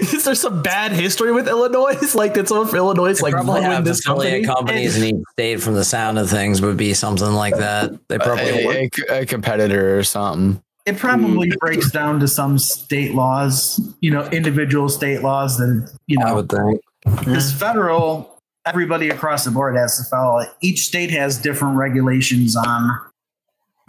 Is 0.00 0.24
there 0.24 0.34
some 0.34 0.62
bad 0.62 0.90
history 0.92 1.30
with 1.32 1.46
Illinois? 1.46 1.94
Like 2.14 2.36
it's 2.36 2.50
all 2.50 2.64
for 2.66 2.76
Illinois. 2.76 3.20
Like 3.20 3.34
probably 3.34 3.62
have 3.62 3.84
this 3.84 4.00
affiliate 4.00 4.46
company. 4.46 4.84
companies 4.86 4.96
in 5.00 5.16
each 5.16 5.22
state 5.32 5.60
from 5.60 5.74
the 5.74 5.84
sound 5.84 6.18
of 6.18 6.28
things 6.30 6.60
would 6.62 6.76
be 6.76 6.94
something 6.94 7.28
like 7.32 7.56
that. 7.56 7.92
They 8.08 8.18
probably 8.18 8.64
a, 8.64 8.88
a- 9.10 9.20
a 9.20 9.26
competitor 9.26 9.96
or 9.98 10.02
something. 10.02 10.60
It 10.86 10.92
hmm. 10.92 10.98
probably 10.98 11.52
breaks 11.60 11.90
down 11.90 12.20
to 12.20 12.28
some 12.28 12.58
state 12.58 13.14
laws, 13.14 13.80
you 14.00 14.10
know, 14.10 14.24
individual 14.26 14.88
state 14.88 15.22
laws 15.22 15.58
that, 15.58 15.96
you 16.06 16.18
know. 16.18 16.26
I 16.26 16.32
would 16.32 16.48
think. 16.48 16.80
this 17.24 17.52
federal, 17.52 18.38
everybody 18.66 19.10
across 19.10 19.44
the 19.44 19.50
board 19.50 19.76
has 19.76 19.98
to 19.98 20.04
follow 20.04 20.40
it. 20.40 20.48
Each 20.60 20.86
state 20.86 21.10
has 21.10 21.38
different 21.38 21.76
regulations 21.76 22.56
on 22.56 23.00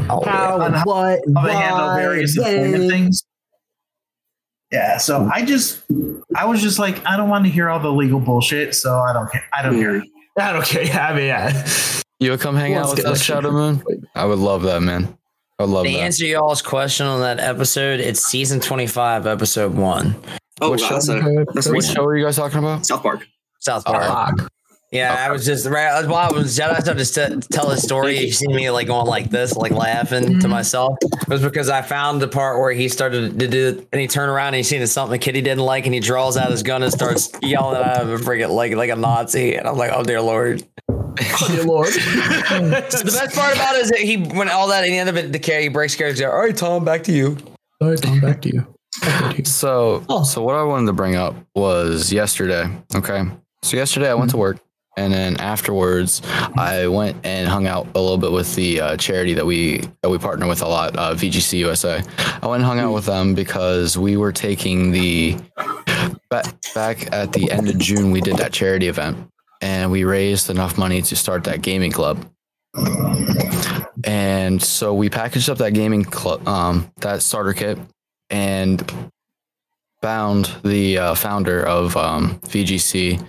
Oh. 0.10 0.24
How, 0.26 0.62
On 0.62 0.74
how- 0.74 0.84
what, 0.84 1.20
how 1.36 1.46
they 1.46 1.54
handle 1.54 1.96
various 1.96 2.38
employment 2.38 2.92
things. 2.92 3.24
Yeah, 4.72 4.98
so 4.98 5.24
hmm. 5.24 5.30
I 5.32 5.46
just, 5.46 5.84
I 6.36 6.46
was 6.46 6.62
just 6.62 6.80
like, 6.80 7.06
I 7.06 7.16
don't 7.16 7.30
want 7.30 7.46
to 7.46 7.52
hear 7.52 7.70
all 7.70 7.80
the 7.80 7.92
legal 7.92 8.20
bullshit, 8.20 8.76
so 8.76 8.98
I 8.98 9.14
don't 9.14 9.32
care. 9.32 9.44
I 9.54 9.62
don't 9.62 9.80
care. 9.80 10.00
Hmm. 10.00 10.06
I 10.38 10.54
don't 10.54 10.66
care. 10.66 11.02
I 11.02 11.14
mean, 11.16 11.26
yeah. 11.28 11.68
You 12.20 12.32
would 12.32 12.40
come 12.40 12.56
hang 12.56 12.74
Who 12.74 12.80
out 12.80 12.90
with 12.96 13.06
to 13.06 13.12
us. 13.12 13.22
Shadow 13.22 13.52
Moon. 13.52 13.84
I 14.16 14.26
would 14.26 14.40
love 14.40 14.64
that, 14.64 14.82
man. 14.82 15.18
I 15.60 15.64
would 15.64 15.70
love 15.72 15.86
To 15.86 15.92
that. 15.92 15.98
answer 16.00 16.26
y'all's 16.26 16.62
question 16.62 17.06
on 17.06 17.22
that 17.22 17.40
episode, 17.40 18.00
it's 18.02 18.20
season 18.26 18.60
25, 18.60 19.26
episode 19.28 19.74
one, 19.74 20.16
Oh, 20.62 20.70
What 20.72 20.82
wow, 20.82 20.88
show? 20.88 20.94
that's, 20.96 21.10
a, 21.10 21.46
that's 21.54 21.70
What 21.70 21.84
show 21.84 22.04
are 22.06 22.18
you 22.18 22.26
guys 22.26 22.36
talking 22.36 22.60
about? 22.60 22.86
South 22.86 23.02
Park. 23.02 23.28
South 23.60 23.84
Park. 23.86 24.38
Fuck. 24.38 24.52
Yeah, 24.96 25.16
I 25.28 25.32
was 25.32 25.46
just 25.46 25.66
right 25.68 26.06
while 26.08 26.30
I 26.30 26.32
was 26.32 26.58
Jedi 26.58 26.82
started 26.82 27.00
to 27.00 27.06
st- 27.06 27.50
tell 27.50 27.70
his 27.70 27.84
story. 27.84 28.20
You 28.20 28.32
see 28.32 28.48
me 28.48 28.70
like 28.70 28.88
going 28.88 29.08
like 29.08 29.30
this, 29.30 29.56
like 29.56 29.72
laughing 29.72 30.24
to 30.24 30.30
mm-hmm. 30.30 30.50
myself. 30.50 30.98
It 31.02 31.28
was 31.28 31.42
because 31.42 31.70
I 31.70 31.82
found 31.82 32.22
the 32.22 32.28
part 32.28 32.60
where 32.60 32.72
he 32.72 32.88
started 32.90 33.40
to 33.40 33.48
do, 33.48 33.88
and 33.92 34.02
he 34.02 34.08
turned 34.08 34.32
around 34.32 34.48
and 34.48 34.58
he 34.58 34.64
seen 34.64 34.86
something 34.88 35.16
a 35.16 35.20
kid 35.20 35.36
he 35.36 35.42
didn't 35.42 35.64
like, 35.64 35.86
and 35.86 35.94
he 35.94 36.00
draws 36.00 36.38
out 36.38 36.50
his 36.52 36.64
gun 36.64 36.84
and 36.84 36.92
starts 36.92 37.30
yelling 37.42 37.82
at 37.82 38.02
him, 38.02 38.08
freaking 38.20 38.50
like 38.50 38.74
like 38.74 38.90
a 38.90 38.96
Nazi. 38.96 39.56
And 39.56 39.68
I'm 39.68 39.78
like, 39.78 39.92
oh 39.94 40.04
dear 40.04 40.22
lord. 40.22 40.64
Oh, 40.90 41.48
dear 41.48 41.64
Lord. 41.64 41.88
Mm. 42.46 42.70
The 42.70 43.12
best 43.12 43.36
part 43.36 43.56
about 43.56 43.76
it 43.76 43.82
is 43.82 43.90
that 43.90 44.00
he 44.00 44.18
when 44.18 44.50
all 44.50 44.68
that 44.68 44.84
at 44.84 44.88
the 44.88 44.98
end 44.98 45.10
of 45.10 45.18
it, 45.18 45.32
the 45.32 45.40
carry 45.40 45.64
he 45.64 45.70
breaks 45.70 45.96
carries. 45.96 46.22
All 46.22 46.30
right, 46.30 46.56
Tom, 46.56 46.86
back 46.86 47.04
to 47.04 47.12
you. 47.12 47.38
All 47.82 47.90
right, 47.90 48.02
Tom, 48.02 48.20
back 48.22 48.42
to 48.44 48.54
you. 48.54 48.68
Back 49.02 49.32
to 49.32 49.38
you. 49.40 49.46
So, 49.46 50.06
Oh. 50.08 50.24
so 50.24 50.42
what 50.42 50.56
I 50.56 50.64
wanted 50.64 50.88
to 50.88 50.94
bring 50.94 51.16
up 51.16 51.36
was 51.56 52.14
yesterday. 52.14 52.70
Okay, 52.96 53.24
so 53.64 53.78
yesterday 53.78 54.10
I 54.10 54.14
went 54.14 54.30
to 54.30 54.36
mm-hmm. 54.36 54.42
work, 54.42 54.60
and 54.98 55.14
then 55.14 55.40
afterwards 55.40 56.22
I 56.56 56.88
went 56.88 57.18
and 57.26 57.48
hung 57.48 57.68
out 57.68 57.88
a 57.96 58.00
little 58.00 58.18
bit 58.18 58.32
with 58.32 58.56
the 58.56 58.82
uh, 58.82 58.98
charity 58.98 59.34
that 59.34 59.46
we 59.46 59.82
that 60.02 60.10
we 60.10 60.18
partner 60.18 60.48
with 60.48 60.62
a 60.62 60.68
lot, 60.68 60.96
uh, 60.98 61.14
VGC 61.14 61.60
USA. 61.60 62.04
I 62.42 62.48
went 62.48 62.62
and 62.62 62.66
hung 62.66 62.80
out 62.80 62.94
with 62.94 63.06
them 63.06 63.34
because 63.34 63.98
we 63.98 64.18
were 64.18 64.32
taking 64.32 64.92
the 64.92 65.38
back 66.30 67.12
at 67.14 67.34
the 67.34 67.52
end 67.52 67.70
of 67.70 67.78
June. 67.78 68.12
We 68.12 68.22
did 68.22 68.38
that 68.38 68.54
charity 68.54 68.88
event, 68.88 69.18
and 69.62 69.92
we 69.92 70.04
raised 70.04 70.50
enough 70.50 70.78
money 70.78 71.02
to 71.02 71.16
start 71.16 71.44
that 71.46 71.62
gaming 71.62 71.92
club. 71.92 72.26
And 74.04 74.62
so 74.62 74.94
we 74.94 75.10
packaged 75.10 75.50
up 75.50 75.58
that 75.60 75.74
gaming 75.74 76.04
club, 76.04 76.48
um, 76.48 76.92
that 76.98 77.24
starter 77.24 77.54
kit, 77.54 77.80
and 78.30 79.12
found 80.02 80.52
the 80.64 80.98
uh, 80.98 81.16
founder 81.16 81.66
of 81.66 81.98
um, 81.98 82.40
VGC 82.42 83.26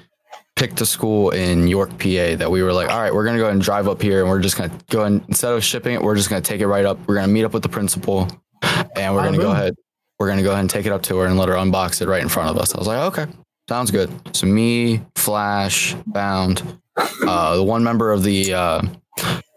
picked 0.56 0.80
a 0.80 0.86
school 0.86 1.30
in 1.30 1.68
York, 1.68 1.90
PA 1.98 2.34
that 2.36 2.50
we 2.50 2.62
were 2.62 2.72
like, 2.72 2.90
all 2.90 3.00
right, 3.00 3.14
we're 3.14 3.24
gonna 3.24 3.38
go 3.38 3.44
ahead 3.44 3.54
and 3.54 3.62
drive 3.62 3.86
up 3.88 4.02
here, 4.02 4.22
and 4.22 4.28
we're 4.28 4.40
just 4.40 4.56
gonna 4.56 4.72
go 4.90 5.04
and 5.04 5.22
instead 5.28 5.52
of 5.52 5.62
shipping 5.62 5.94
it, 5.94 6.02
we're 6.02 6.16
just 6.16 6.28
gonna 6.28 6.40
take 6.40 6.60
it 6.60 6.66
right 6.66 6.84
up. 6.84 6.98
We're 7.06 7.14
gonna 7.14 7.28
meet 7.28 7.44
up 7.44 7.52
with 7.52 7.62
the 7.62 7.68
principal, 7.68 8.26
and 8.96 9.14
we're 9.14 9.22
gonna 9.22 9.38
go 9.38 9.52
ahead. 9.52 9.76
We're 10.18 10.28
gonna 10.28 10.42
go 10.42 10.50
ahead 10.50 10.60
and 10.60 10.70
take 10.70 10.86
it 10.86 10.92
up 10.92 11.02
to 11.04 11.18
her 11.18 11.26
and 11.26 11.38
let 11.38 11.48
her 11.48 11.54
unbox 11.54 12.00
it 12.00 12.08
right 12.08 12.22
in 12.22 12.28
front 12.28 12.50
of 12.50 12.56
us. 12.56 12.74
I 12.74 12.78
was 12.78 12.86
like, 12.86 12.98
okay, 13.18 13.30
sounds 13.68 13.90
good. 13.90 14.10
So 14.34 14.46
me, 14.46 15.02
Flash, 15.14 15.94
Bound, 16.06 16.62
uh, 16.96 17.56
the 17.56 17.62
one 17.62 17.84
member 17.84 18.10
of 18.10 18.22
the 18.22 18.54
uh, 18.54 18.82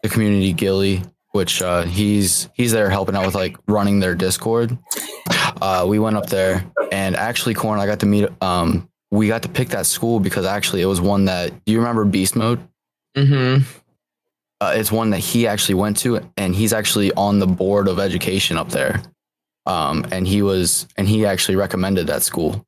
the 0.03 0.09
community, 0.09 0.51
Gilly, 0.51 1.01
which 1.31 1.61
uh, 1.61 1.83
he's 1.83 2.49
he's 2.55 2.73
there 2.73 2.89
helping 2.89 3.15
out 3.15 3.25
with 3.25 3.35
like 3.35 3.55
running 3.67 4.01
their 4.01 4.15
Discord. 4.15 4.77
Uh, 5.61 5.85
we 5.87 5.97
went 5.99 6.17
up 6.17 6.27
there, 6.27 6.65
and 6.91 7.15
actually, 7.15 7.53
Corn, 7.53 7.79
I 7.79 7.85
got 7.85 7.99
to 8.01 8.05
meet. 8.05 8.27
Um, 8.41 8.88
we 9.11 9.27
got 9.27 9.43
to 9.43 9.49
pick 9.49 9.69
that 9.69 9.85
school 9.85 10.19
because 10.19 10.45
actually 10.45 10.81
it 10.81 10.85
was 10.85 11.01
one 11.01 11.25
that 11.25 11.49
do 11.65 11.71
you 11.71 11.79
remember 11.79 12.05
Beast 12.05 12.35
Mode? 12.35 12.59
Mm-hmm. 13.15 13.63
Uh, 14.61 14.73
it's 14.75 14.91
one 14.91 15.09
that 15.11 15.19
he 15.19 15.47
actually 15.47 15.75
went 15.75 15.97
to, 15.97 16.19
and 16.35 16.53
he's 16.53 16.73
actually 16.73 17.13
on 17.13 17.39
the 17.39 17.47
board 17.47 17.87
of 17.87 17.97
education 17.97 18.57
up 18.57 18.69
there. 18.69 19.01
Um, 19.65 20.05
and 20.11 20.27
he 20.27 20.41
was, 20.41 20.87
and 20.97 21.07
he 21.07 21.25
actually 21.25 21.55
recommended 21.55 22.07
that 22.07 22.23
school. 22.23 22.65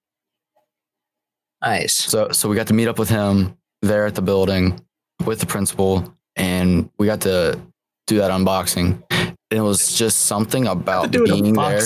Nice. 1.61 1.93
So, 1.93 2.29
so 2.31 2.47
we 2.47 2.55
got 2.55 2.67
to 2.67 2.73
meet 2.73 2.87
up 2.87 2.97
with 2.97 3.09
him 3.09 3.57
there 3.81 4.05
at 4.05 4.15
the 4.15 4.21
building 4.21 4.79
with 5.25 5.39
the 5.39 5.45
principal, 5.45 6.15
and 6.35 6.89
we 6.97 7.07
got 7.07 7.21
to 7.21 7.59
do 8.07 8.17
that 8.17 8.31
unboxing. 8.31 9.03
And 9.09 9.35
it 9.51 9.61
was 9.61 9.97
just 9.97 10.21
something 10.27 10.67
about 10.67 11.11
do 11.11 11.25
an 11.25 11.29
being 11.29 11.53
there. 11.53 11.81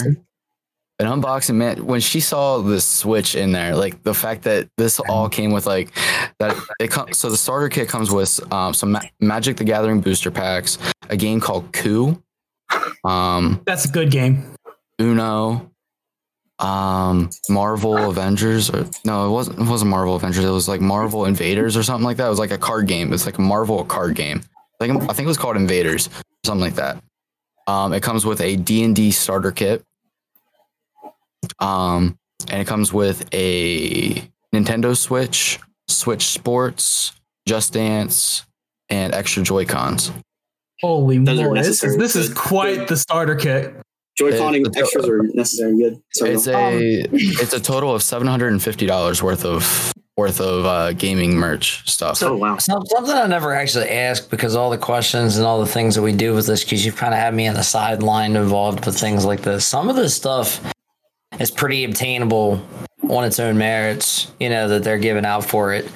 An 0.97 1.07
unboxing, 1.07 1.55
man. 1.55 1.85
When 1.85 1.99
she 1.99 2.21
saw 2.21 2.59
the 2.59 2.79
Switch 2.79 3.35
in 3.35 3.51
there, 3.51 3.75
like 3.75 4.01
the 4.03 4.13
fact 4.13 4.43
that 4.43 4.69
this 4.77 4.99
all 5.01 5.27
came 5.27 5.51
with 5.51 5.65
like 5.65 5.91
that, 6.39 6.55
it 6.79 6.89
comes. 6.89 7.17
So 7.17 7.29
the 7.29 7.35
starter 7.37 7.67
kit 7.67 7.89
comes 7.89 8.11
with 8.11 8.39
um, 8.53 8.73
some 8.73 8.93
Ma- 8.93 9.01
Magic 9.19 9.57
the 9.57 9.65
Gathering 9.65 9.99
booster 9.99 10.31
packs, 10.31 10.77
a 11.09 11.17
game 11.17 11.41
called 11.41 11.73
Coup, 11.73 12.21
um, 13.03 13.61
That's 13.65 13.85
a 13.85 13.89
good 13.89 14.11
game. 14.11 14.53
Uno, 14.99 15.71
um, 16.59 17.29
Marvel 17.49 18.09
Avengers, 18.09 18.69
or 18.69 18.87
no, 19.03 19.27
it 19.27 19.31
wasn't. 19.31 19.59
It 19.59 19.67
wasn't 19.67 19.91
Marvel 19.91 20.15
Avengers. 20.15 20.45
It 20.45 20.49
was 20.49 20.67
like 20.67 20.81
Marvel 20.81 21.25
Invaders 21.25 21.75
or 21.75 21.83
something 21.83 22.05
like 22.05 22.17
that. 22.17 22.27
It 22.27 22.29
was 22.29 22.39
like 22.39 22.51
a 22.51 22.57
card 22.57 22.87
game. 22.87 23.11
It's 23.13 23.25
like 23.25 23.37
a 23.37 23.41
Marvel 23.41 23.83
card 23.85 24.15
game. 24.15 24.41
Like 24.79 24.91
I 24.91 25.13
think 25.13 25.21
it 25.21 25.27
was 25.27 25.37
called 25.37 25.57
Invaders, 25.57 26.09
something 26.45 26.61
like 26.61 26.75
that. 26.75 27.01
Um, 27.67 27.93
it 27.93 28.03
comes 28.03 28.25
with 28.25 28.41
a 28.41 28.55
D 28.55 28.83
and 28.83 28.95
D 28.95 29.11
starter 29.11 29.51
kit. 29.51 29.83
Um, 31.59 32.17
and 32.49 32.61
it 32.61 32.67
comes 32.67 32.91
with 32.93 33.27
a 33.33 34.13
Nintendo 34.53 34.95
Switch, 34.95 35.59
Switch 35.87 36.25
Sports, 36.27 37.13
Just 37.47 37.73
Dance, 37.73 38.45
and 38.89 39.13
extra 39.13 39.43
Joy 39.43 39.65
Cons. 39.65 40.11
Holy 40.81 41.17
Those 41.19 41.39
moly. 41.41 41.61
This 41.61 41.83
is, 41.83 41.97
this 41.97 42.15
is 42.15 42.33
quite 42.33 42.87
the 42.87 42.97
starter 42.97 43.35
kit. 43.35 43.73
Joy-Conning 44.17 44.65
It's- 44.65 44.81
extras 44.81 45.09
are 45.09 45.23
necessary 45.33 45.71
and 45.71 45.79
good. 45.79 46.01
Sorry, 46.13 46.31
It's 46.35 46.47
Will. 46.47 46.55
a 46.55 46.99
it's 47.11 47.53
a 47.53 47.59
total 47.59 47.93
of 47.93 48.01
seven 48.01 48.27
hundred 48.27 48.53
and 48.53 48.63
fifty 48.63 48.85
dollars 48.85 49.21
worth 49.21 49.43
of 49.43 49.91
worth 50.15 50.39
of 50.39 50.65
uh, 50.65 50.93
gaming 50.93 51.35
merch 51.35 51.85
stuff. 51.89 52.23
oh 52.23 52.37
wow. 52.37 52.57
Something 52.57 53.09
I 53.09 53.27
never 53.27 53.53
actually 53.53 53.89
asked 53.89 54.29
because 54.29 54.55
all 54.55 54.69
the 54.69 54.77
questions 54.77 55.35
and 55.35 55.45
all 55.45 55.59
the 55.59 55.65
things 55.65 55.95
that 55.95 56.01
we 56.01 56.13
do 56.13 56.33
with 56.33 56.47
this, 56.47 56.63
because 56.63 56.85
you've 56.85 56.95
kind 56.95 57.13
of 57.13 57.19
had 57.19 57.33
me 57.33 57.45
on 57.49 57.55
the 57.55 57.63
sideline 57.63 58.37
involved 58.37 58.85
with 58.85 58.97
things 58.97 59.25
like 59.25 59.41
this. 59.41 59.65
Some 59.65 59.89
of 59.89 59.97
this 59.97 60.15
stuff 60.15 60.61
is 61.39 61.51
pretty 61.51 61.83
obtainable 61.83 62.65
on 63.09 63.23
its 63.23 63.39
own 63.39 63.57
merits, 63.57 64.31
you 64.39 64.49
know, 64.49 64.67
that 64.67 64.83
they're 64.83 64.97
giving 64.97 65.25
out 65.25 65.45
for 65.45 65.73
it. 65.73 65.89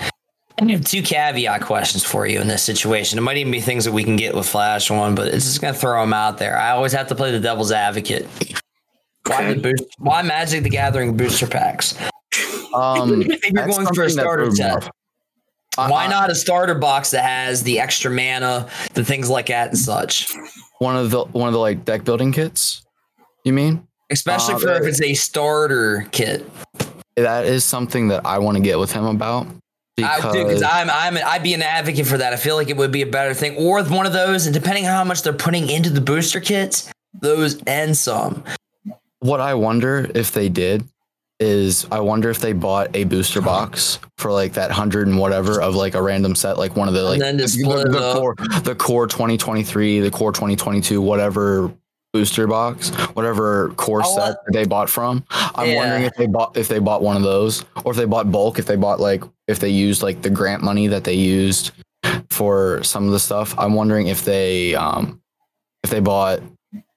I 0.61 0.69
have 0.71 0.83
two 0.83 1.01
caveat 1.01 1.61
questions 1.61 2.03
for 2.03 2.27
you 2.27 2.41
in 2.41 2.47
this 2.47 2.61
situation. 2.61 3.17
It 3.17 3.21
might 3.21 3.37
even 3.37 3.51
be 3.51 3.61
things 3.61 3.85
that 3.85 3.93
we 3.93 4.03
can 4.03 4.17
get 4.17 4.35
with 4.35 4.47
Flash 4.47 4.91
on, 4.91 5.15
but 5.15 5.27
it's 5.29 5.45
just 5.45 5.61
gonna 5.61 5.73
throw 5.73 6.01
them 6.01 6.13
out 6.13 6.37
there. 6.37 6.57
I 6.57 6.71
always 6.71 6.91
have 6.91 7.07
to 7.07 7.15
play 7.15 7.31
the 7.31 7.39
devil's 7.39 7.71
advocate. 7.71 8.27
Why 9.25 9.51
Okay. 9.51 9.59
boost? 9.59 9.83
Why 9.99 10.21
Magic 10.21 10.63
the 10.63 10.69
Gathering 10.69 11.15
booster 11.15 11.47
packs? 11.47 11.95
Um, 12.73 13.21
If 13.29 13.49
you're 13.51 13.67
going 13.67 13.87
for 13.93 14.03
a 14.03 14.09
starter 14.09 14.51
set. 14.51 14.89
Why 15.77 16.07
not 16.07 16.29
a 16.29 16.35
starter 16.35 16.75
box 16.75 17.11
that 17.11 17.23
has 17.23 17.63
the 17.63 17.79
extra 17.79 18.11
mana, 18.11 18.67
the 18.95 19.05
things 19.05 19.29
like 19.29 19.45
that 19.47 19.69
and 19.69 19.77
such? 19.77 20.27
one 20.79 20.95
of 20.97 21.11
the 21.11 21.23
one 21.25 21.47
of 21.47 21.53
the 21.53 21.59
like 21.59 21.85
deck 21.85 22.03
building 22.03 22.31
kits? 22.33 22.81
You 23.45 23.53
mean? 23.53 23.87
Especially 24.09 24.55
Uh, 24.55 24.59
for 24.59 24.71
if 24.71 24.85
it's 24.85 25.01
a 25.01 25.13
starter 25.13 26.07
kit. 26.11 26.49
That 27.15 27.45
is 27.45 27.63
something 27.63 28.07
that 28.09 28.25
I 28.25 28.39
want 28.39 28.57
to 28.57 28.63
get 28.63 28.79
with 28.79 28.91
him 28.91 29.05
about 29.05 29.47
I 30.03 30.17
because 30.17 30.33
do 30.33 30.43
because 30.43 30.63
I'm 30.63 30.89
I'm 30.89 31.17
I'd 31.17 31.43
be 31.43 31.53
an 31.53 31.61
advocate 31.61 32.07
for 32.07 32.17
that. 32.17 32.33
I 32.33 32.35
feel 32.35 32.55
like 32.55 32.69
it 32.69 32.77
would 32.77 32.91
be 32.91 33.01
a 33.01 33.07
better 33.07 33.33
thing, 33.33 33.55
or 33.57 33.83
one 33.83 34.05
of 34.05 34.13
those, 34.13 34.45
and 34.45 34.53
depending 34.53 34.85
on 34.85 34.93
how 34.93 35.03
much 35.03 35.23
they're 35.23 35.33
putting 35.33 35.69
into 35.69 35.89
the 35.89 36.01
booster 36.01 36.39
kits, 36.39 36.91
those 37.13 37.61
and 37.63 37.95
some. 37.95 38.43
what 39.19 39.39
I 39.39 39.53
wonder 39.53 40.09
if 40.15 40.31
they 40.31 40.49
did 40.49 40.85
is 41.39 41.87
I 41.91 42.01
wonder 42.01 42.29
if 42.29 42.39
they 42.39 42.53
bought 42.53 42.93
a 42.93 43.05
booster 43.05 43.41
box 43.41 43.99
for 44.17 44.31
like 44.31 44.53
that 44.53 44.71
hundred 44.71 45.07
and 45.07 45.17
whatever 45.17 45.61
of 45.61 45.75
like 45.75 45.95
a 45.95 46.01
random 46.01 46.35
set, 46.35 46.57
like 46.57 46.75
one 46.75 46.87
of 46.87 46.93
the 46.93 47.03
like 47.03 47.19
then 47.19 47.37
the, 47.37 47.45
the, 47.45 48.13
core 48.15 48.35
the 48.63 48.75
core 48.75 49.07
2023, 49.07 50.01
the 50.01 50.11
core 50.11 50.31
2022, 50.31 51.01
whatever 51.01 51.71
booster 52.19 52.47
box, 52.47 52.89
whatever 53.15 53.69
core 53.77 54.03
set 54.03 54.35
they 54.51 54.65
bought 54.65 54.89
from. 54.89 55.23
I'm 55.55 55.69
Yeah. 55.69 55.75
wondering 55.77 56.03
if 56.03 56.13
they 56.15 56.27
bought 56.27 56.57
if 56.57 56.67
they 56.67 56.79
bought 56.79 57.01
one 57.01 57.15
of 57.15 57.23
those 57.23 57.63
or 57.85 57.91
if 57.93 57.97
they 57.97 58.05
bought 58.05 58.29
bulk, 58.31 58.59
if 58.59 58.65
they 58.65 58.75
bought 58.75 58.99
like 58.99 59.23
if 59.47 59.59
they 59.59 59.69
used 59.69 60.03
like 60.03 60.21
the 60.21 60.29
grant 60.29 60.61
money 60.61 60.87
that 60.87 61.05
they 61.05 61.13
used 61.13 61.71
for 62.29 62.83
some 62.83 63.05
of 63.05 63.11
the 63.11 63.19
stuff. 63.19 63.55
I'm 63.57 63.73
wondering 63.73 64.07
if 64.07 64.25
they 64.25 64.75
um 64.75 65.21
if 65.83 65.89
they 65.91 66.01
bought 66.01 66.41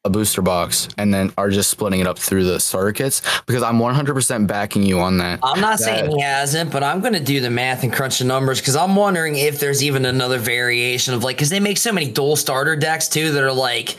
a 0.04 0.10
booster 0.10 0.42
box 0.42 0.88
and 0.98 1.14
then 1.14 1.32
are 1.38 1.48
just 1.48 1.70
splitting 1.70 2.00
it 2.00 2.08
up 2.08 2.18
through 2.18 2.42
the 2.42 2.58
starter 2.58 2.90
kits 2.90 3.22
because 3.46 3.62
I'm 3.62 3.78
100% 3.78 4.48
backing 4.48 4.82
you 4.82 4.98
on 4.98 5.18
that. 5.18 5.38
I'm 5.44 5.60
not 5.60 5.78
That- 5.78 5.84
saying 5.84 6.10
he 6.10 6.20
hasn't, 6.20 6.72
but 6.72 6.82
I'm 6.82 7.00
going 7.00 7.12
to 7.12 7.20
do 7.20 7.38
the 7.40 7.50
math 7.50 7.84
and 7.84 7.92
crunch 7.92 8.18
the 8.18 8.24
numbers 8.24 8.58
because 8.58 8.74
I'm 8.74 8.96
wondering 8.96 9.36
if 9.36 9.60
there's 9.60 9.80
even 9.84 10.04
another 10.04 10.38
variation 10.38 11.14
of 11.14 11.22
like 11.22 11.36
because 11.36 11.50
they 11.50 11.60
make 11.60 11.78
so 11.78 11.92
many 11.92 12.08
dual 12.10 12.34
starter 12.34 12.74
decks 12.74 13.06
too 13.08 13.30
that 13.30 13.44
are 13.44 13.52
like 13.52 13.96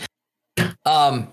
um 0.86 1.28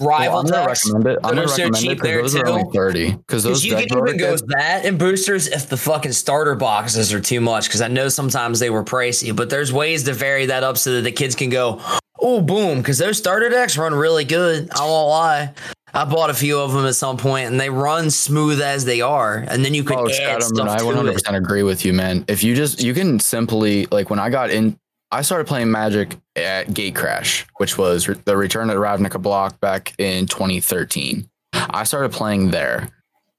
rival 0.00 0.36
Well, 0.36 0.38
I'm 0.38 0.66
decks. 0.66 0.86
recommend 0.86 1.06
it. 1.14 1.18
I'm 1.24 1.34
gonna 1.34 1.48
so 1.48 1.64
recommend 1.64 1.76
it 1.76 1.78
cheap 1.88 2.00
there, 2.02 2.16
because 2.18 2.32
those 2.32 2.42
are 2.42 2.46
only 2.48 2.72
30. 2.72 3.12
Because 3.12 3.42
those 3.42 3.64
you 3.64 3.72
can 3.76 3.82
even 3.82 4.16
go 4.16 4.36
that 4.48 4.84
and 4.84 4.98
boosters 4.98 5.46
if 5.48 5.68
the 5.68 5.76
fucking 5.76 6.12
starter 6.12 6.54
boxes 6.54 7.12
are 7.12 7.20
too 7.20 7.40
much. 7.40 7.66
Because 7.66 7.82
I 7.82 7.88
know 7.88 8.08
sometimes 8.08 8.60
they 8.60 8.70
were 8.70 8.82
pricey, 8.84 9.34
but 9.34 9.50
there's 9.50 9.72
ways 9.72 10.04
to 10.04 10.14
vary 10.14 10.46
that 10.46 10.62
up 10.62 10.78
so 10.78 10.94
that 10.94 11.02
the 11.02 11.12
kids 11.12 11.34
can 11.34 11.50
go, 11.50 11.80
oh, 12.20 12.40
boom. 12.40 12.78
Because 12.78 12.96
those 12.98 13.18
starter 13.18 13.48
decks 13.50 13.76
run 13.76 13.94
really 13.94 14.24
good. 14.24 14.70
I 14.74 14.86
won't 14.86 15.08
lie. 15.08 15.52
I 15.92 16.04
bought 16.04 16.30
a 16.30 16.34
few 16.34 16.58
of 16.60 16.72
them 16.72 16.86
at 16.86 16.94
some 16.94 17.16
point 17.16 17.48
and 17.48 17.58
they 17.60 17.68
run 17.68 18.10
smooth 18.10 18.60
as 18.62 18.84
they 18.84 19.00
are. 19.00 19.44
And 19.48 19.64
then 19.64 19.74
you 19.74 19.82
could 19.84 19.98
Oh, 19.98 20.06
add 20.08 20.12
Chatham, 20.14 20.42
stuff 20.56 20.68
I 20.68 20.78
to 20.78 20.84
100% 20.84 21.16
it. 21.16 21.34
agree 21.34 21.64
with 21.64 21.84
you, 21.84 21.92
man. 21.92 22.24
If 22.28 22.44
you 22.44 22.54
just, 22.54 22.80
you 22.80 22.94
can 22.94 23.18
simply, 23.18 23.86
like 23.90 24.08
when 24.08 24.20
I 24.20 24.30
got 24.30 24.50
in, 24.50 24.78
I 25.12 25.22
started 25.22 25.46
playing 25.46 25.70
Magic 25.70 26.16
at 26.36 26.72
Gate 26.72 26.94
Crash, 26.94 27.46
which 27.56 27.76
was 27.76 28.08
re- 28.08 28.16
the 28.24 28.36
Return 28.36 28.70
of 28.70 28.76
the 28.76 28.80
Ravnica 28.82 29.20
block 29.20 29.58
back 29.60 29.92
in 29.98 30.26
2013. 30.26 31.28
I 31.52 31.82
started 31.84 32.12
playing 32.12 32.50
there 32.50 32.90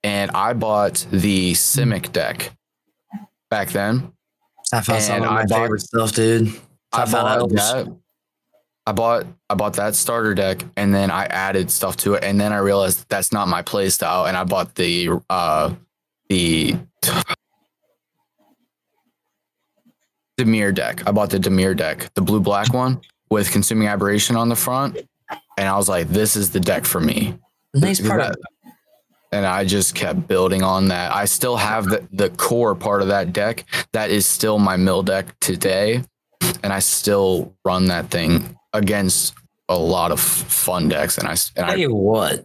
and 0.04 0.32
I 0.32 0.54
bought 0.54 1.06
the 1.12 1.54
Simic 1.54 2.12
deck 2.12 2.51
back 3.50 3.70
then. 3.70 4.12
I 4.74 4.82
found 4.82 5.01
some 5.04 5.24
of 5.24 5.30
my 5.30 5.46
bought- 5.46 5.60
favorite 5.62 5.82
stuff, 5.82 6.12
dude. 6.13 6.48
I 6.92 7.04
I 7.04 7.06
found 7.06 7.12
bought 7.12 7.38
elves. 7.40 7.54
that. 7.54 7.88
I 8.88 8.92
bought 8.94 9.25
I 9.50 9.54
bought 9.54 9.74
that 9.74 9.96
starter 9.96 10.34
deck 10.34 10.63
and 10.75 10.94
then 10.94 11.12
I 11.12 11.25
added 11.25 11.70
stuff 11.72 11.96
to 11.98 12.16
it 12.16 12.24
and 12.24 12.42
then 12.42 12.51
I 12.51 12.58
realized 12.58 13.06
that's 13.10 13.32
not 13.32 13.48
my 13.48 13.62
play 13.62 13.90
style 13.90 14.25
and 14.25 14.36
I 14.36 14.44
bought 14.44 14.74
the 14.75 15.10
uh 15.29 15.74
the 16.29 16.75
Dimir 20.44 20.74
deck. 20.74 21.08
I 21.08 21.12
bought 21.12 21.30
the 21.30 21.40
Dimir 21.40 21.75
deck, 21.75 22.14
the 22.14 22.22
blue 22.22 22.40
black 22.40 22.74
one 22.74 23.01
with 23.30 23.51
consuming 23.51 23.88
aberration 23.88 24.36
on 24.36 24.50
the 24.50 24.56
front 24.56 24.98
and 25.58 25.68
I 25.68 25.75
was 25.77 25.90
like 25.90 26.08
this 26.10 26.36
is 26.36 26.51
the 26.51 26.60
deck 26.60 26.86
for 26.86 27.00
me. 27.00 27.36
Nice 27.74 28.06
part 28.06 28.22
of 28.22 28.36
and 29.32 29.46
I 29.46 29.64
just 29.64 29.96
kept 29.96 30.27
building 30.27 30.62
on 30.62 30.90
that. 30.90 31.16
I 31.16 31.24
still 31.24 31.56
have 31.56 31.86
the, 31.86 32.06
the 32.12 32.30
core 32.32 32.75
part 32.75 33.01
of 33.01 33.08
that 33.08 33.32
deck. 33.32 33.64
That 33.94 34.10
is 34.10 34.27
still 34.27 34.60
my 34.60 34.75
mill 34.75 35.04
deck 35.04 35.40
today. 35.40 36.04
And 36.64 36.74
I 36.74 36.80
still 36.80 37.56
run 37.64 37.86
that 37.88 38.10
thing 38.10 38.58
against 38.74 39.34
a 39.70 39.77
lot 39.77 40.12
of 40.12 40.20
fun 40.20 40.90
decks. 40.90 41.18
And 41.18 41.30
I, 41.30 41.32
and 41.56 41.68
Tell 41.68 41.77
you 41.77 41.96
what, 41.96 42.44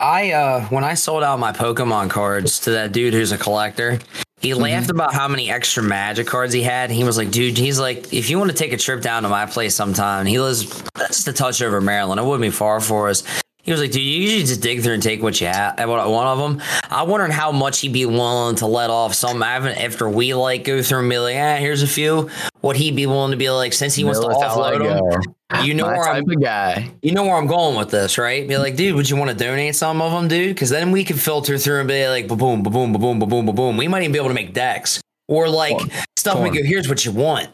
I 0.00 0.32
uh 0.32 0.64
when 0.66 0.82
I 0.82 0.94
sold 0.94 1.22
out 1.22 1.38
my 1.38 1.52
Pokemon 1.52 2.10
cards 2.10 2.58
to 2.60 2.70
that 2.70 2.90
dude 2.90 3.14
who's 3.14 3.30
a 3.30 3.38
collector, 3.38 4.00
he 4.40 4.50
Mm-hmm. 4.50 4.62
laughed 4.62 4.90
about 4.90 5.12
how 5.14 5.28
many 5.28 5.50
extra 5.50 5.82
Magic 5.82 6.26
cards 6.26 6.52
he 6.52 6.62
had. 6.62 6.90
He 6.90 7.04
was 7.04 7.16
like, 7.16 7.30
"Dude, 7.30 7.56
he's 7.58 7.78
like, 7.78 8.12
if 8.12 8.30
you 8.30 8.38
want 8.38 8.50
to 8.50 8.56
take 8.56 8.72
a 8.72 8.76
trip 8.76 9.02
down 9.02 9.22
to 9.24 9.28
my 9.28 9.46
place 9.46 9.74
sometime, 9.74 10.26
he 10.26 10.40
lives 10.40 10.82
just 11.08 11.28
a 11.28 11.32
touch 11.32 11.60
over 11.62 11.80
Maryland. 11.80 12.18
It 12.20 12.24
wouldn't 12.24 12.42
be 12.42 12.50
far 12.50 12.80
for 12.80 13.08
us." 13.08 13.22
He 13.62 13.70
was 13.72 13.80
like, 13.82 13.90
"Dude, 13.92 14.02
you 14.02 14.22
usually 14.22 14.44
just 14.44 14.62
dig 14.62 14.82
through 14.82 14.94
and 14.94 15.02
take 15.02 15.22
what 15.22 15.38
you 15.40 15.46
have, 15.46 15.78
what 15.86 16.10
one 16.10 16.26
of 16.26 16.38
them." 16.38 16.62
I 16.90 17.02
wondering 17.02 17.30
how 17.32 17.52
much 17.52 17.80
he'd 17.80 17.92
be 17.92 18.06
willing 18.06 18.56
to 18.56 18.66
let 18.66 18.88
off 18.88 19.14
some 19.14 19.42
after 19.42 20.08
we 20.08 20.32
like 20.34 20.64
go 20.64 20.82
through 20.82 21.00
and 21.00 21.10
be 21.10 21.18
like, 21.18 21.36
"Ah, 21.36 21.56
here's 21.56 21.82
a 21.82 21.86
few." 21.86 22.30
What 22.62 22.76
he'd 22.76 22.96
be 22.96 23.06
willing 23.06 23.30
to 23.32 23.36
be 23.36 23.50
like, 23.50 23.72
since 23.74 23.94
he 23.94 24.04
wants 24.04 24.20
to 24.20 24.26
offload 24.26 24.78
them. 24.82 25.34
You 25.64 25.74
know 25.74 25.86
My 25.86 25.98
where 25.98 26.08
I'm 26.08 26.24
type 26.24 26.40
guy. 26.40 26.90
you 27.02 27.12
know 27.12 27.24
where 27.24 27.34
I'm 27.34 27.46
going 27.48 27.76
with 27.76 27.90
this, 27.90 28.18
right? 28.18 28.46
Be 28.46 28.56
like, 28.56 28.76
dude, 28.76 28.94
would 28.94 29.10
you 29.10 29.16
want 29.16 29.30
to 29.30 29.36
donate 29.36 29.74
some 29.74 30.00
of 30.00 30.12
them, 30.12 30.28
dude? 30.28 30.54
Because 30.54 30.70
then 30.70 30.92
we 30.92 31.02
can 31.02 31.16
filter 31.16 31.58
through 31.58 31.80
and 31.80 31.88
be 31.88 32.06
like, 32.08 32.28
ba 32.28 32.36
boom, 32.36 32.62
ba 32.62 32.70
boom, 32.70 32.92
ba 32.92 32.98
boom, 32.98 33.18
ba 33.18 33.26
boom, 33.26 33.46
ba 33.46 33.52
boom. 33.52 33.76
We 33.76 33.88
might 33.88 34.02
even 34.02 34.12
be 34.12 34.18
able 34.18 34.28
to 34.28 34.34
make 34.34 34.54
decks 34.54 35.00
or 35.28 35.48
like 35.48 35.76
Corn. 35.76 35.90
stuff. 36.16 36.40
We 36.40 36.50
go, 36.50 36.62
here's 36.62 36.88
what 36.88 37.04
you 37.04 37.10
want. 37.12 37.48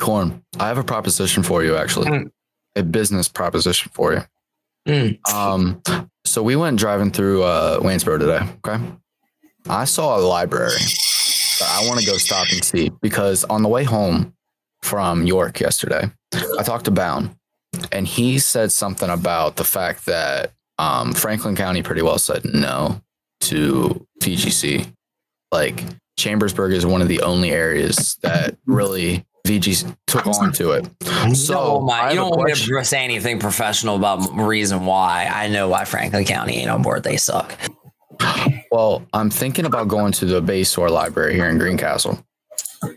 Corn. 0.00 0.42
I 0.58 0.66
have 0.66 0.78
a 0.78 0.84
proposition 0.84 1.42
for 1.42 1.62
you, 1.62 1.76
actually. 1.76 2.08
Mm. 2.08 2.30
A 2.76 2.82
business 2.82 3.28
proposition 3.28 3.90
for 3.94 4.14
you. 4.14 4.22
Mm. 4.88 5.32
Um, 5.32 5.82
so 6.24 6.42
we 6.42 6.56
went 6.56 6.78
driving 6.78 7.10
through 7.10 7.44
uh, 7.44 7.78
Waynesboro 7.80 8.18
today. 8.18 8.40
Okay, 8.66 8.82
I 9.68 9.84
saw 9.84 10.18
a 10.18 10.20
library 10.20 10.78
I 11.62 11.86
want 11.88 12.00
to 12.00 12.06
go 12.06 12.16
stop 12.16 12.46
and 12.50 12.64
see 12.64 12.90
because 13.00 13.44
on 13.44 13.62
the 13.62 13.68
way 13.68 13.84
home 13.84 14.32
from 14.82 15.26
York 15.26 15.60
yesterday, 15.60 16.10
I 16.58 16.62
talked 16.62 16.86
to 16.86 16.90
Bound, 16.90 17.34
and 17.92 18.06
he 18.06 18.38
said 18.38 18.72
something 18.72 19.10
about 19.10 19.56
the 19.56 19.64
fact 19.64 20.06
that 20.06 20.52
um, 20.78 21.12
Franklin 21.12 21.56
County 21.56 21.82
pretty 21.82 22.02
well 22.02 22.18
said 22.18 22.44
no 22.44 23.00
to 23.40 24.06
VGC. 24.22 24.92
Like 25.50 25.82
Chambersburg 26.18 26.72
is 26.72 26.84
one 26.84 27.02
of 27.02 27.08
the 27.08 27.22
only 27.22 27.50
areas 27.50 28.16
that 28.22 28.56
really 28.66 29.24
VG 29.46 29.96
took 30.06 30.26
on 30.26 30.52
to 30.52 30.72
it. 30.72 30.86
So 31.34 31.54
don't, 31.54 31.90
I 31.90 32.02
my, 32.02 32.10
you 32.10 32.16
don't 32.16 32.36
want 32.36 32.54
to 32.54 32.84
say 32.84 33.02
anything 33.02 33.38
professional 33.38 33.96
about 33.96 34.36
the 34.36 34.42
reason 34.42 34.84
why. 34.84 35.26
I 35.32 35.48
know 35.48 35.68
why 35.68 35.84
Franklin 35.84 36.24
County 36.24 36.56
ain't 36.56 36.70
on 36.70 36.82
board. 36.82 37.02
They 37.02 37.16
suck. 37.16 37.56
Well, 38.70 39.06
I'm 39.14 39.30
thinking 39.30 39.64
about 39.64 39.88
going 39.88 40.12
to 40.12 40.26
the 40.26 40.42
Besore 40.42 40.90
Library 40.90 41.34
here 41.34 41.48
in 41.48 41.56
Greencastle 41.56 42.22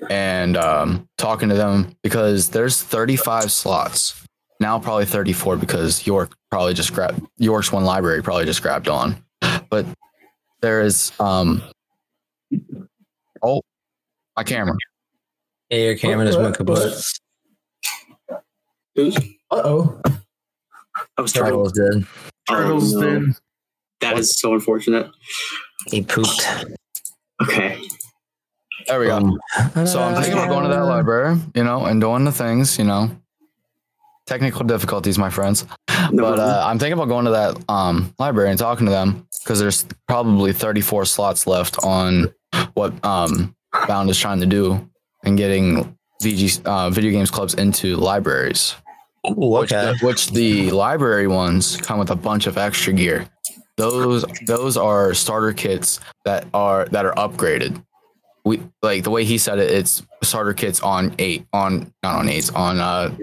and 0.10 0.58
um, 0.58 1.08
talking 1.18 1.50
to 1.50 1.56
them 1.56 1.96
because 2.04 2.50
there's 2.50 2.82
35 2.82 3.52
slots 3.52 4.24
now, 4.60 4.78
probably 4.80 5.06
34 5.06 5.58
because 5.58 6.06
York 6.06 6.34
probably 6.52 6.74
just 6.74 6.94
grabbed 6.94 7.22
York's 7.38 7.72
one 7.72 7.84
library 7.84 8.22
probably 8.22 8.46
just 8.46 8.62
grabbed 8.62 8.88
on, 8.88 9.16
but 9.70 9.86
there 10.62 10.82
is 10.82 11.12
um 11.20 11.64
oh 13.42 13.62
my 14.38 14.44
camera 14.44 14.76
Yeah, 15.72 15.78
your 15.80 15.96
camera 15.98 16.26
doesn't 16.26 16.44
look 16.44 16.58
kaput. 16.58 17.04
Uh 19.00 19.12
oh. 19.52 20.02
I 21.18 21.22
was. 21.22 21.32
Turtles 21.34 21.72
did. 21.72 22.06
Turtles 22.48 22.94
Oh, 22.96 23.00
no. 23.00 23.20
did. 23.20 23.30
That 24.02 24.18
is 24.20 24.32
so 24.38 24.54
unfortunate. 24.54 25.10
He 25.88 26.02
pooped. 26.04 26.48
Okay. 27.42 27.82
There 28.88 29.00
we 29.00 29.08
go. 29.08 29.18
Um, 29.18 29.40
So 29.88 30.02
I'm 30.02 30.16
thinking 30.16 30.34
about 30.34 30.50
going 30.50 30.64
to 30.64 30.70
that 30.70 30.86
library, 30.86 31.38
you 31.56 31.64
know, 31.64 31.86
and 31.86 32.00
doing 32.02 32.26
the 32.26 32.32
things, 32.32 32.78
you 32.78 32.86
know. 32.86 33.10
Technical 34.28 34.64
difficulties, 34.64 35.18
my 35.18 35.30
friends. 35.30 35.66
No 36.12 36.24
but 36.24 36.40
uh, 36.40 36.64
I'm 36.66 36.80
thinking 36.80 36.94
about 36.94 37.08
going 37.10 37.26
to 37.26 37.32
that 37.32 37.58
um, 37.70 38.14
library 38.20 38.50
and 38.50 38.58
talking 38.60 38.86
to 38.86 38.92
them 38.92 39.28
because 39.44 39.60
there's 39.60 39.86
probably 40.08 40.54
34 40.54 41.06
slots 41.06 41.48
left 41.48 41.78
on 41.84 42.34
what 42.76 42.94
um, 43.06 43.56
Bound 43.88 44.10
is 44.10 44.18
trying 44.18 44.40
to 44.40 44.46
do 44.46 44.90
and 45.26 45.38
getting 45.38 45.98
VG 46.24 46.66
uh, 46.66 46.90
video 46.90 47.12
games 47.12 47.32
clubs 47.32 47.56
into 47.56 47.98
libraries. 47.98 48.76
Ooh, 49.28 49.60
Which, 49.60 49.72
which 50.02 50.32
the 50.32 50.72
library 50.72 51.28
ones 51.28 51.78
come 51.78 52.00
with 52.00 52.10
a 52.12 52.16
bunch 52.16 52.48
of 52.48 52.58
extra 52.58 52.94
gear. 52.94 53.28
those 53.78 54.24
those 54.46 54.78
are 54.78 55.14
starter 55.14 55.54
kits 55.54 56.00
that 56.26 56.46
are 56.54 56.86
that 56.86 57.06
are 57.06 57.14
upgraded. 57.16 57.84
We 58.44 58.62
like 58.82 59.04
the 59.04 59.12
way 59.12 59.24
he 59.24 59.38
said 59.38 59.60
it. 59.60 59.70
It's 59.72 60.02
starter 60.24 60.54
kits 60.54 60.80
on 60.82 61.14
eight 61.20 61.46
on 61.54 61.94
not 62.02 62.16
on 62.16 62.28
eights 62.28 62.50
on 62.50 62.80
uh 62.80 63.10
on 63.12 63.16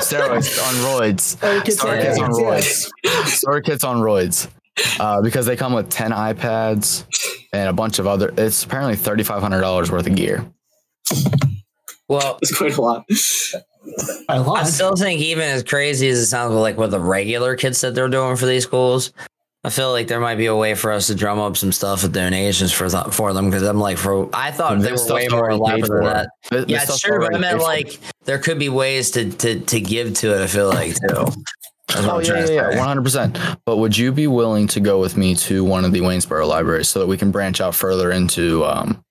steroids 0.00 0.58
on 0.66 0.74
roids. 1.00 1.70
Starter 1.72 1.98
are 1.98 2.02
kits 2.02 2.18
on 2.20 2.30
roids. 2.32 2.90
yes. 3.04 3.32
Starter 3.38 3.60
kits 3.60 3.84
on 3.84 3.98
roids. 3.98 4.48
Uh, 5.00 5.20
because 5.22 5.44
they 5.46 5.56
come 5.56 5.72
with 5.72 5.90
10 5.90 6.12
iPads 6.12 7.04
and 7.52 7.68
a 7.68 7.72
bunch 7.72 7.98
of 7.98 8.06
other 8.06 8.32
it's 8.36 8.62
apparently 8.64 8.94
$3500 8.94 9.90
worth 9.90 10.06
of 10.06 10.14
gear. 10.14 10.44
Well, 12.08 12.38
It's 12.40 12.56
quite 12.56 12.76
a 12.76 12.80
lot. 12.80 13.04
By 14.28 14.36
a. 14.36 14.42
I 14.60 14.64
still 14.64 14.94
think 14.96 15.20
even 15.20 15.44
as 15.44 15.62
crazy 15.62 16.08
as 16.08 16.18
it 16.18 16.26
sounds 16.26 16.54
like 16.54 16.76
what 16.76 16.90
the 16.90 17.00
regular 17.00 17.56
kits 17.56 17.80
that 17.82 17.94
they're 17.94 18.08
doing 18.08 18.36
for 18.36 18.46
these 18.46 18.64
schools, 18.64 19.12
I 19.64 19.70
feel 19.70 19.90
like 19.90 20.06
there 20.06 20.20
might 20.20 20.36
be 20.36 20.46
a 20.46 20.54
way 20.54 20.74
for 20.74 20.92
us 20.92 21.08
to 21.08 21.14
drum 21.14 21.40
up 21.40 21.56
some 21.56 21.72
stuff 21.72 22.04
with 22.04 22.12
donations 22.12 22.72
for 22.72 22.88
th- 22.88 23.08
for 23.08 23.32
them 23.32 23.46
because 23.50 23.64
I'm 23.64 23.80
like 23.80 23.98
for 23.98 24.28
I 24.32 24.52
thought 24.52 24.80
they 24.80 24.92
were 24.92 25.14
way 25.14 25.26
more 25.28 25.50
elaborate 25.50 25.88
than 25.88 26.04
that. 26.04 26.68
Yeah, 26.68 26.84
true, 26.98 27.20
but 27.20 27.34
I 27.34 27.38
meant 27.38 27.60
like 27.60 27.98
there 28.24 28.38
could 28.38 28.58
be 28.58 28.68
ways 28.68 29.10
to 29.12 29.30
to 29.30 29.60
to 29.60 29.80
give 29.80 30.14
to 30.14 30.34
it. 30.34 30.42
I 30.42 30.46
feel 30.46 30.68
like 30.68 30.94
too. 30.94 31.26
That's 31.88 32.06
Oh 32.06 32.20
yeah, 32.20 32.46
yeah, 32.46 32.50
yeah, 32.50 32.68
one 32.78 32.86
hundred 32.86 33.02
percent. 33.02 33.38
But 33.64 33.78
would 33.78 33.96
you 33.96 34.12
be 34.12 34.26
willing 34.26 34.68
to 34.68 34.80
go 34.80 35.00
with 35.00 35.16
me 35.16 35.34
to 35.36 35.64
one 35.64 35.84
of 35.84 35.92
the 35.92 36.00
Waynesboro 36.00 36.46
libraries 36.46 36.88
so 36.88 37.00
that 37.00 37.06
we 37.06 37.16
can 37.16 37.30
branch 37.30 37.60
out 37.60 37.74
further 37.74 38.12
into 38.12 38.64
um 38.64 39.02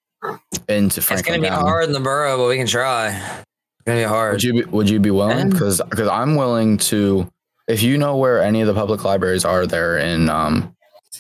into 0.70 1.02
It's 1.02 1.22
gonna 1.24 1.42
be 1.42 1.48
County? 1.48 1.68
hard 1.68 1.86
in 1.86 1.92
the 1.92 2.00
borough, 2.00 2.38
but 2.38 2.48
we 2.48 2.56
can 2.56 2.68
try. 2.68 3.10
It's 3.10 3.86
gonna 3.86 4.00
be 4.00 4.04
hard. 4.04 4.34
Would 4.34 4.44
you 4.44 4.54
be 4.54 4.64
Would 4.64 4.90
you 4.90 5.00
be 5.00 5.12
willing? 5.12 5.50
Because 5.50 5.82
because 5.90 6.08
I'm 6.08 6.36
willing 6.36 6.78
to. 6.78 7.30
If 7.68 7.84
you 7.84 7.98
know 7.98 8.16
where 8.18 8.42
any 8.42 8.62
of 8.62 8.68
the 8.68 8.74
public 8.74 9.04
libraries 9.04 9.44
are 9.46 9.66
there 9.68 9.98
in 9.98 10.30
um 10.30 10.76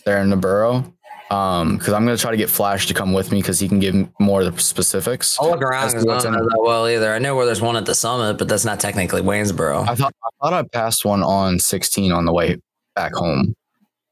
there 0.05 0.19
in 0.19 0.29
the 0.29 0.37
borough, 0.37 0.93
um 1.29 1.77
because 1.77 1.93
I'm 1.93 2.05
gonna 2.05 2.17
try 2.17 2.31
to 2.31 2.37
get 2.37 2.49
Flash 2.49 2.87
to 2.87 2.93
come 2.93 3.11
with 3.13 3.31
me 3.31 3.41
because 3.41 3.59
he 3.59 3.67
can 3.67 3.79
give 3.79 3.95
more 4.19 4.41
of 4.41 4.55
the 4.55 4.61
specifics. 4.61 5.37
I'll 5.41 5.49
look 5.49 5.61
around 5.61 5.87
because 5.89 6.05
I 6.07 6.19
don't 6.19 6.33
know 6.33 6.47
that 6.47 6.61
well 6.61 6.87
either. 6.87 7.13
I 7.13 7.19
know 7.19 7.35
where 7.35 7.45
there's 7.45 7.61
one 7.61 7.75
at 7.75 7.85
the 7.85 7.95
summit, 7.95 8.37
but 8.37 8.47
that's 8.47 8.63
not 8.65 8.79
technically 8.79 9.21
Waynesboro. 9.21 9.87
I 9.87 9.95
thought 9.95 10.13
I 10.23 10.29
thought 10.41 10.53
I 10.53 10.63
passed 10.63 11.03
one 11.03 11.23
on 11.23 11.59
16 11.59 12.11
on 12.11 12.25
the 12.25 12.33
way 12.33 12.57
back 12.95 13.13
home. 13.13 13.53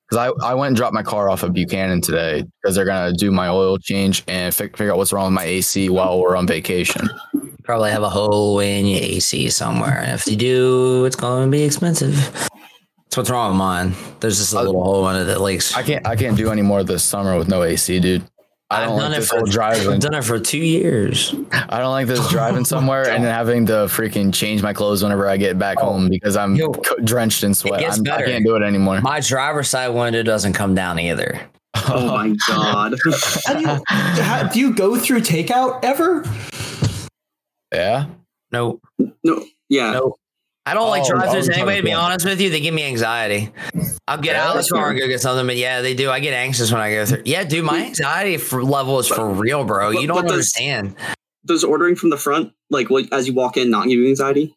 Because 0.08 0.34
I, 0.42 0.48
I 0.52 0.54
went 0.54 0.68
and 0.68 0.76
dropped 0.78 0.94
my 0.94 1.02
car 1.02 1.30
off 1.32 1.44
at 1.44 1.52
Buchanan 1.52 2.00
today 2.00 2.44
because 2.62 2.76
they're 2.76 2.86
gonna 2.86 3.14
do 3.14 3.32
my 3.32 3.48
oil 3.48 3.78
change 3.80 4.24
and 4.28 4.54
fi- 4.54 4.68
figure 4.68 4.92
out 4.92 4.98
what's 4.98 5.12
wrong 5.12 5.26
with 5.26 5.34
my 5.34 5.46
AC 5.46 5.90
while 5.90 6.20
we're 6.20 6.36
on 6.36 6.46
vacation. 6.46 7.10
Probably 7.66 7.92
have 7.92 8.04
a 8.04 8.10
hole 8.10 8.60
in 8.60 8.86
your 8.86 9.02
AC 9.02 9.50
somewhere. 9.50 10.00
And 10.00 10.12
if 10.14 10.28
you 10.28 10.36
do, 10.36 11.06
it's 11.06 11.16
going 11.16 11.52
to 11.52 11.52
be 11.52 11.64
expensive. 11.64 12.16
That's 12.16 13.18
what's 13.18 13.30
wrong 13.30 13.52
with 13.52 13.58
mine. 13.58 13.94
There's 14.20 14.38
just 14.38 14.54
a 14.54 14.62
little 14.62 14.84
hole 14.84 15.10
in 15.10 15.16
it 15.16 15.26
that 15.26 15.42
leaks. 15.42 15.76
I 15.76 15.84
can't 15.84 16.06
I 16.06 16.16
can't 16.16 16.38
do 16.38 16.52
any 16.52 16.62
more 16.62 16.84
this 16.84 17.04
summer 17.04 17.38
with 17.38 17.48
no 17.48 17.64
AC, 17.64 18.00
dude. 18.00 18.24
I 18.70 18.82
I've 18.82 18.90
don't 18.90 19.00
done 19.00 19.12
like 19.12 19.18
it 19.18 19.22
this 19.22 19.30
for 19.30 19.38
whole 19.38 19.46
driving. 19.46 19.94
I've 19.94 20.00
done 20.00 20.14
it 20.16 20.24
for 20.24 20.40
two 20.40 20.58
years. 20.58 21.36
I 21.52 21.80
don't 21.80 21.92
like 21.92 22.08
this 22.08 22.28
driving 22.32 22.66
somewhere 22.66 23.08
and 23.10 23.24
then 23.24 23.34
having 23.34 23.66
to 23.68 23.74
freaking 23.74 24.34
change 24.34 24.64
my 24.64 24.74
clothes 24.74 25.04
whenever 25.04 25.30
I 25.30 25.38
get 25.38 25.60
back 25.60 25.78
oh, 25.80 25.94
home 25.94 26.10
because 26.10 26.36
I'm 26.36 26.56
Yo, 26.56 26.72
co- 26.72 26.96
drenched 26.98 27.44
in 27.44 27.54
sweat. 27.54 27.84
I'm, 27.84 28.02
I 28.12 28.24
can't 28.24 28.44
do 28.44 28.56
it 28.56 28.64
anymore. 28.64 29.02
My 29.02 29.20
driver's 29.20 29.70
side 29.70 29.90
window 29.90 30.24
doesn't 30.24 30.54
come 30.54 30.74
down 30.74 30.98
either. 31.00 31.42
Oh 31.88 32.08
my 32.08 32.36
god. 32.48 32.96
How 33.46 33.54
do, 33.54 33.62
you, 33.62 33.84
how, 33.88 34.48
do 34.48 34.60
you 34.60 34.74
go 34.74 34.98
through 34.98 35.20
takeout 35.20 35.84
ever? 35.84 36.24
Yeah. 37.76 38.06
No. 38.52 38.80
no, 39.24 39.46
yeah. 39.70 39.92
No. 39.92 40.16
I 40.68 40.74
don't 40.74 40.90
like 40.90 41.04
Oh, 41.06 41.10
drive-throughs 41.10 41.50
oh, 41.52 41.54
anyway. 41.54 41.78
To 41.78 41.84
be 41.84 41.94
honest 41.94 42.26
with 42.26 42.42
you, 42.42 42.50
they 42.50 42.60
give 42.60 42.74
me 42.74 42.84
anxiety. 42.86 43.52
I'll 44.08 44.18
get 44.18 44.34
Yeah, 44.36 44.44
out 44.46 44.50
of 44.50 44.56
that's 44.56 44.70
the 44.70 44.76
car 44.76 44.90
and 44.90 45.00
go 45.00 45.08
get 45.08 45.22
something, 45.22 45.46
but 45.46 45.58
yeah, 45.58 45.82
they 45.82 45.94
do. 45.94 46.10
I 46.10 46.20
get 46.20 46.34
anxious 46.34 46.72
when 46.72 46.82
I 46.82 46.92
go 46.92 47.06
through. 47.06 47.22
Yeah, 47.26 47.44
dude, 47.44 47.66
my 47.66 47.86
anxiety 47.86 48.38
for 48.38 48.64
level 48.64 48.98
is 49.00 49.08
for 49.08 49.30
real, 49.30 49.64
bro. 49.64 49.94
but- 49.94 50.02
You 50.02 50.08
don't 50.08 50.18
but 50.18 50.22
does- 50.24 50.32
understand. 50.32 50.96
Does 51.46 51.64
ordering 51.64 51.96
from 51.96 52.10
the 52.10 52.18
front, 52.18 52.54
like 52.72 52.90
what, 52.90 53.06
as 53.14 53.28
you 53.28 53.34
walk 53.36 53.58
in, 53.58 53.70
not 53.70 53.84
give 53.88 54.00
you 54.00 54.08
anxiety? 54.08 54.56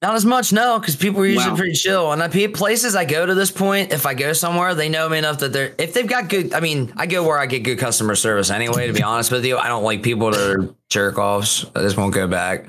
Not 0.00 0.14
as 0.14 0.24
much, 0.24 0.52
no, 0.52 0.78
because 0.78 0.94
people 0.94 1.22
are 1.22 1.26
usually 1.26 1.50
Wow. 1.50 1.56
pretty 1.56 1.72
chill. 1.72 2.12
And 2.12 2.22
I 2.22 2.28
pe- 2.28 2.46
places 2.46 2.94
I 2.94 3.04
go 3.04 3.26
to 3.26 3.34
this 3.34 3.50
point, 3.50 3.92
if 3.92 4.06
I 4.06 4.14
go 4.14 4.32
somewhere, 4.32 4.72
they 4.76 4.88
know 4.88 5.08
me 5.08 5.18
enough 5.18 5.38
that 5.38 5.52
they're 5.52 5.74
if 5.76 5.92
they've 5.92 6.06
got 6.06 6.28
good. 6.28 6.54
I 6.54 6.60
mean, 6.60 6.92
I 6.96 7.06
go 7.06 7.24
where 7.26 7.36
I 7.38 7.46
get 7.46 7.64
good 7.64 7.78
customer 7.80 8.14
service 8.14 8.50
anyway. 8.50 8.86
To 8.86 8.92
be 8.92 9.02
honest 9.02 9.32
with 9.32 9.44
you, 9.44 9.58
I 9.58 9.66
don't 9.66 9.82
like 9.82 10.04
people 10.04 10.30
that 10.30 10.40
are 10.40 10.68
jerk 10.88 11.18
offs. 11.18 11.66
I 11.74 11.80
just 11.80 11.96
won't 11.96 12.14
go 12.14 12.28
back. 12.28 12.66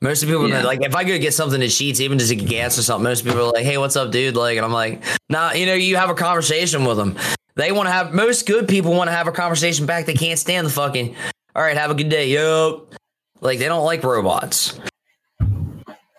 Most 0.00 0.24
of 0.24 0.28
the 0.28 0.34
people 0.34 0.48
Yeah. 0.48 0.64
like 0.64 0.84
if 0.84 0.96
I 0.96 1.04
go 1.04 1.16
get 1.18 1.32
something 1.34 1.60
to 1.60 1.66
Sheetz, 1.68 2.00
even 2.00 2.18
just 2.18 2.30
to 2.30 2.36
get 2.36 2.48
gas 2.48 2.76
or 2.76 2.82
something, 2.82 3.04
most 3.04 3.24
people 3.24 3.38
are 3.40 3.52
like, 3.52 3.64
"Hey, 3.64 3.78
what's 3.78 3.94
up, 3.94 4.10
dude?" 4.10 4.34
Like, 4.34 4.56
and 4.56 4.66
I'm 4.66 4.72
like, 4.72 5.02
"Nah, 5.28 5.52
you 5.52 5.66
know, 5.66 5.74
you 5.74 5.94
have 5.96 6.10
a 6.10 6.14
conversation 6.14 6.84
with 6.84 6.96
them. 6.96 7.14
They 7.54 7.70
want 7.70 7.86
to 7.86 7.92
have 7.92 8.12
most 8.12 8.44
good 8.44 8.66
people 8.66 8.92
want 8.92 9.06
to 9.08 9.14
have 9.14 9.28
a 9.28 9.32
conversation 9.32 9.86
back. 9.86 10.06
They 10.06 10.14
can't 10.14 10.38
stand 10.38 10.66
the 10.66 10.70
fucking. 10.70 11.14
All 11.54 11.62
right, 11.62 11.76
have 11.76 11.92
a 11.92 11.94
good 11.94 12.08
day, 12.08 12.26
yo. 12.28 12.88
Like 13.40 13.60
they 13.60 13.66
don't 13.66 13.84
like 13.84 14.02
robots. 14.02 14.74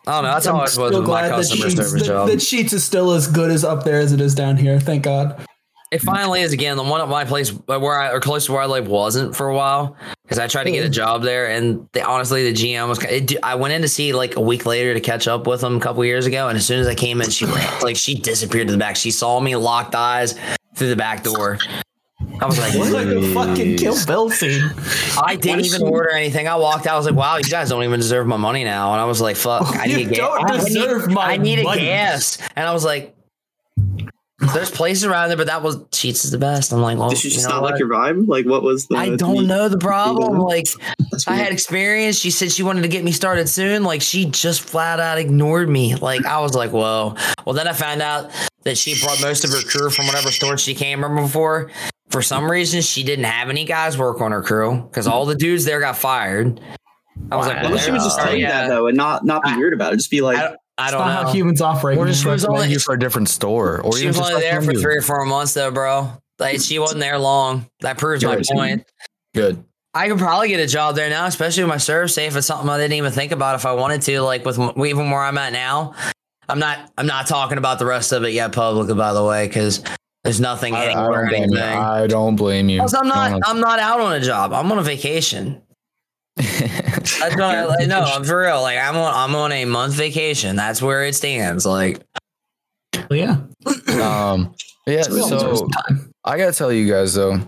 I 0.05 0.11
don't 0.13 0.23
know. 0.23 0.31
That's 0.31 0.45
how 0.45 0.57
I 0.57 0.61
was 0.61 0.77
with 0.77 1.07
my 1.07 1.29
customer 1.29 1.65
Sheetz, 1.65 1.75
service 1.75 1.93
that, 1.93 2.05
job. 2.05 2.27
that 2.27 2.39
Sheetz 2.39 2.73
is 2.73 2.83
still 2.83 3.11
as 3.11 3.27
good 3.27 3.51
as 3.51 3.63
up 3.63 3.83
there 3.83 3.99
as 3.99 4.11
it 4.11 4.19
is 4.19 4.35
down 4.35 4.57
here. 4.57 4.79
Thank 4.79 5.03
God. 5.03 5.45
It 5.93 6.01
finally 6.01 6.41
is 6.41 6.53
again. 6.53 6.75
The 6.75 6.83
one 6.83 7.01
at 7.01 7.07
my 7.07 7.23
place 7.23 7.51
uh, 7.51 7.79
where 7.79 7.99
I 7.99 8.11
or 8.11 8.19
close 8.19 8.47
to 8.47 8.51
where 8.51 8.63
I 8.63 8.65
live 8.65 8.87
wasn't 8.87 9.35
for 9.35 9.47
a 9.47 9.55
while 9.55 9.95
because 10.23 10.39
I 10.39 10.47
tried 10.47 10.63
to 10.63 10.71
get 10.71 10.83
a 10.83 10.89
job 10.89 11.21
there, 11.21 11.51
and 11.51 11.87
they, 11.93 12.01
honestly, 12.01 12.51
the 12.51 12.57
GM 12.57 12.87
was. 12.89 13.03
It, 13.03 13.35
I 13.43 13.53
went 13.53 13.75
in 13.75 13.83
to 13.83 13.87
see 13.87 14.11
like 14.11 14.35
a 14.35 14.41
week 14.41 14.65
later 14.65 14.95
to 14.95 14.99
catch 14.99 15.27
up 15.27 15.45
with 15.45 15.63
him 15.63 15.77
a 15.77 15.79
couple 15.79 16.03
years 16.03 16.25
ago, 16.25 16.47
and 16.47 16.57
as 16.57 16.65
soon 16.65 16.79
as 16.79 16.87
I 16.87 16.95
came 16.95 17.21
in, 17.21 17.29
she 17.29 17.45
like 17.45 17.95
she 17.95 18.15
disappeared 18.15 18.67
to 18.69 18.71
the 18.71 18.79
back. 18.79 18.95
She 18.95 19.11
saw 19.11 19.39
me, 19.39 19.55
locked 19.55 19.93
eyes 19.93 20.33
through 20.75 20.89
the 20.89 20.95
back 20.95 21.23
door. 21.23 21.59
I 22.41 22.45
was 22.45 22.59
like, 22.59 22.73
It's 22.75 22.91
like 22.91 23.07
a 23.07 23.33
fucking 23.33 23.77
Kill 23.77 23.93
Jeez. 23.93 24.07
Bill 24.07 24.29
scene. 24.29 24.69
I 25.23 25.35
didn't 25.35 25.59
Why 25.61 25.65
even 25.65 25.79
she- 25.81 25.85
order 25.85 26.09
anything. 26.11 26.47
I 26.47 26.55
walked 26.55 26.87
out. 26.87 26.95
I 26.95 26.97
was 26.97 27.05
like, 27.05 27.15
wow, 27.15 27.37
you 27.37 27.43
guys 27.43 27.69
don't 27.69 27.83
even 27.83 27.99
deserve 27.99 28.27
my 28.27 28.37
money 28.37 28.63
now. 28.63 28.91
And 28.93 29.01
I 29.01 29.05
was 29.05 29.21
like, 29.21 29.35
fuck, 29.35 29.75
I 29.77 29.85
You 29.85 29.97
need 29.97 30.07
a 30.07 30.09
gas. 30.15 30.17
don't 30.17 30.51
I 30.51 30.57
need- 31.07 31.13
my 31.13 31.23
I 31.33 31.37
need 31.37 31.59
a 31.59 31.63
gas. 31.63 32.37
And 32.55 32.67
I 32.67 32.73
was 32.73 32.83
like, 32.83 33.15
there's 34.53 34.71
places 34.71 35.05
around 35.05 35.29
there, 35.29 35.37
but 35.37 35.47
that 35.47 35.63
was 35.63 35.77
Sheetz 35.85 36.25
is 36.25 36.31
the 36.31 36.37
best. 36.37 36.73
I'm 36.73 36.81
like, 36.81 36.97
well, 36.97 37.09
Did 37.09 37.17
she 37.19 37.29
just 37.29 37.43
you 37.43 37.47
know 37.47 37.55
not 37.55 37.61
what? 37.61 37.71
like 37.71 37.79
your 37.79 37.87
vibe? 37.89 38.27
Like, 38.27 38.45
what 38.45 38.61
was 38.61 38.87
the? 38.87 38.97
I 38.97 39.15
don't 39.15 39.47
know 39.47 39.69
the 39.69 39.77
problem. 39.77 40.37
Like, 40.39 40.65
I 41.27 41.35
had 41.35 41.53
experience. 41.53 42.19
She 42.19 42.29
said 42.29 42.51
she 42.51 42.61
wanted 42.61 42.81
to 42.81 42.89
get 42.89 43.05
me 43.05 43.13
started 43.13 43.47
soon. 43.47 43.83
Like, 43.83 44.01
she 44.01 44.25
just 44.25 44.61
flat 44.61 44.99
out 44.99 45.17
ignored 45.17 45.69
me. 45.69 45.95
Like, 45.95 46.25
I 46.25 46.41
was 46.41 46.55
like, 46.55 46.71
whoa. 46.71 47.15
Well, 47.45 47.53
then 47.53 47.69
I 47.69 47.73
found 47.73 48.01
out 48.01 48.31
that 48.63 48.77
she 48.77 48.99
brought 49.01 49.21
most 49.21 49.45
of 49.45 49.51
her 49.51 49.61
crew 49.61 49.89
from 49.89 50.07
whatever 50.07 50.29
store 50.29 50.57
she 50.57 50.73
came 50.75 50.99
from 51.01 51.15
before. 51.15 51.71
For 52.13 52.21
some 52.21 52.49
reason, 52.49 52.81
she 52.81 53.03
didn't 53.03 53.25
have 53.25 53.49
any 53.49 53.65
guys 53.65 53.97
work 53.97 54.21
on 54.21 54.31
her 54.31 54.41
crew 54.41 54.83
because 54.83 55.07
all 55.07 55.25
the 55.25 55.35
dudes 55.35 55.65
there 55.65 55.79
got 55.79 55.97
fired. 55.97 56.61
I 57.31 57.35
was 57.35 57.47
like, 57.47 57.63
Why 57.63 57.69
well, 57.69 57.77
she 57.79 57.91
would 57.91 57.99
just 58.01 58.17
there- 58.17 58.25
tell 58.27 58.35
you 58.35 58.43
yeah. 58.43 58.61
that 58.61 58.67
though, 58.69 58.87
and 58.87 58.95
not 58.95 59.25
not 59.25 59.43
be 59.43 59.49
I- 59.49 59.57
weird 59.57 59.73
about 59.73 59.93
it? 59.93 59.97
Just 59.97 60.11
be 60.11 60.21
like, 60.21 60.37
I, 60.37 60.55
I 60.77 60.91
don't 60.91 61.01
know. 61.05 61.11
how 61.11 61.31
humans 61.31 61.59
operate. 61.59 61.97
Or 61.97 62.05
just 62.07 62.21
She 62.23 62.27
was 62.29 62.45
only- 62.45 62.69
you 62.69 62.79
for 62.79 62.93
a 62.93 62.99
different 62.99 63.29
store. 63.29 63.81
Or 63.81 63.93
she 63.97 64.03
even 64.07 64.17
was 64.19 64.29
only 64.29 64.41
there 64.41 64.61
for 64.61 64.73
you. 64.73 64.79
three 64.81 64.95
or 64.95 65.01
four 65.01 65.25
months, 65.25 65.53
though, 65.55 65.71
bro. 65.71 66.11
Like, 66.39 66.61
she 66.61 66.79
wasn't 66.79 67.01
there 67.01 67.17
long. 67.19 67.67
That 67.81 67.97
proves 67.97 68.23
my 68.23 68.35
Good. 68.37 68.45
point. 68.53 68.85
Good. 69.35 69.63
I 69.95 70.07
could 70.07 70.17
probably 70.17 70.47
get 70.49 70.59
a 70.59 70.67
job 70.67 70.95
there 70.95 71.09
now, 71.09 71.25
especially 71.27 71.63
with 71.63 71.69
my 71.69 71.75
ServSafe. 71.77 72.35
It's 72.35 72.47
something 72.47 72.69
I 72.69 72.77
didn't 72.77 72.93
even 72.93 73.11
think 73.11 73.31
about 73.31 73.55
if 73.55 73.65
I 73.65 73.73
wanted 73.73 74.01
to. 74.03 74.21
Like 74.21 74.43
with 74.45 74.57
even 74.59 75.09
where 75.11 75.21
I'm 75.21 75.37
at 75.37 75.53
now, 75.53 75.93
I'm 76.49 76.57
not. 76.59 76.91
I'm 76.97 77.05
not 77.07 77.27
talking 77.27 77.57
about 77.59 77.77
the 77.79 77.85
rest 77.85 78.11
of 78.11 78.23
it 78.23 78.33
yet 78.33 78.51
publicly, 78.53 78.95
by 78.95 79.13
the 79.13 79.23
way, 79.23 79.47
because 79.47 79.83
there's 80.23 80.39
nothing 80.39 80.73
I, 80.73 80.85
I 80.85 80.85
anywhere 80.91 81.25
or 81.25 81.29
don't 81.29 81.29
blame 81.29 81.49
you. 81.51 81.57
anything. 81.57 81.79
I 81.79 82.07
don't 82.07 82.35
blame 82.35 82.69
you. 82.69 82.81
I'm 82.81 83.07
No, 83.07 83.13
not. 83.15 83.41
I'm 83.45 83.59
not 83.59 83.79
out 83.79 83.99
on 83.99 84.13
a 84.13 84.19
job. 84.21 84.53
I'm 84.53 84.71
on 84.71 84.79
a 84.79 84.83
vacation. 84.83 85.61
That's 86.35 87.19
what 87.19 87.41
I, 87.41 87.65
like, 87.65 87.87
no, 87.87 87.99
I'm 88.01 88.23
for 88.23 88.39
real. 88.41 88.61
Like 88.61 88.77
I'm 88.79 88.95
on. 88.95 89.13
I'm 89.13 89.35
on 89.35 89.51
a 89.51 89.65
month 89.65 89.93
vacation. 89.93 90.55
That's 90.55 90.81
where 90.81 91.03
it 91.03 91.13
stands. 91.15 91.65
Like 91.65 92.01
yeah. 93.11 93.37
um, 94.01 94.53
yeah. 94.87 95.03
We 95.11 95.19
all 95.21 95.29
deserve 95.29 95.57
So. 95.57 95.69
I 96.23 96.37
gotta 96.37 96.53
tell 96.53 96.71
you 96.71 96.89
guys 96.91 97.13
though, 97.13 97.39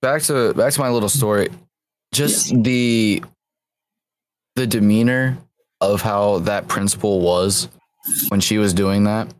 back 0.00 0.22
to 0.22 0.54
back 0.54 0.72
to 0.72 0.80
my 0.80 0.88
little 0.88 1.08
story. 1.08 1.48
Just 2.12 2.54
the 2.62 3.22
the 4.56 4.66
demeanor 4.66 5.36
of 5.80 6.00
how 6.00 6.38
that 6.40 6.68
principal 6.68 7.20
was 7.20 7.68
when 8.28 8.40
she 8.40 8.58
was 8.58 8.72
doing 8.72 9.04
that, 9.04 9.32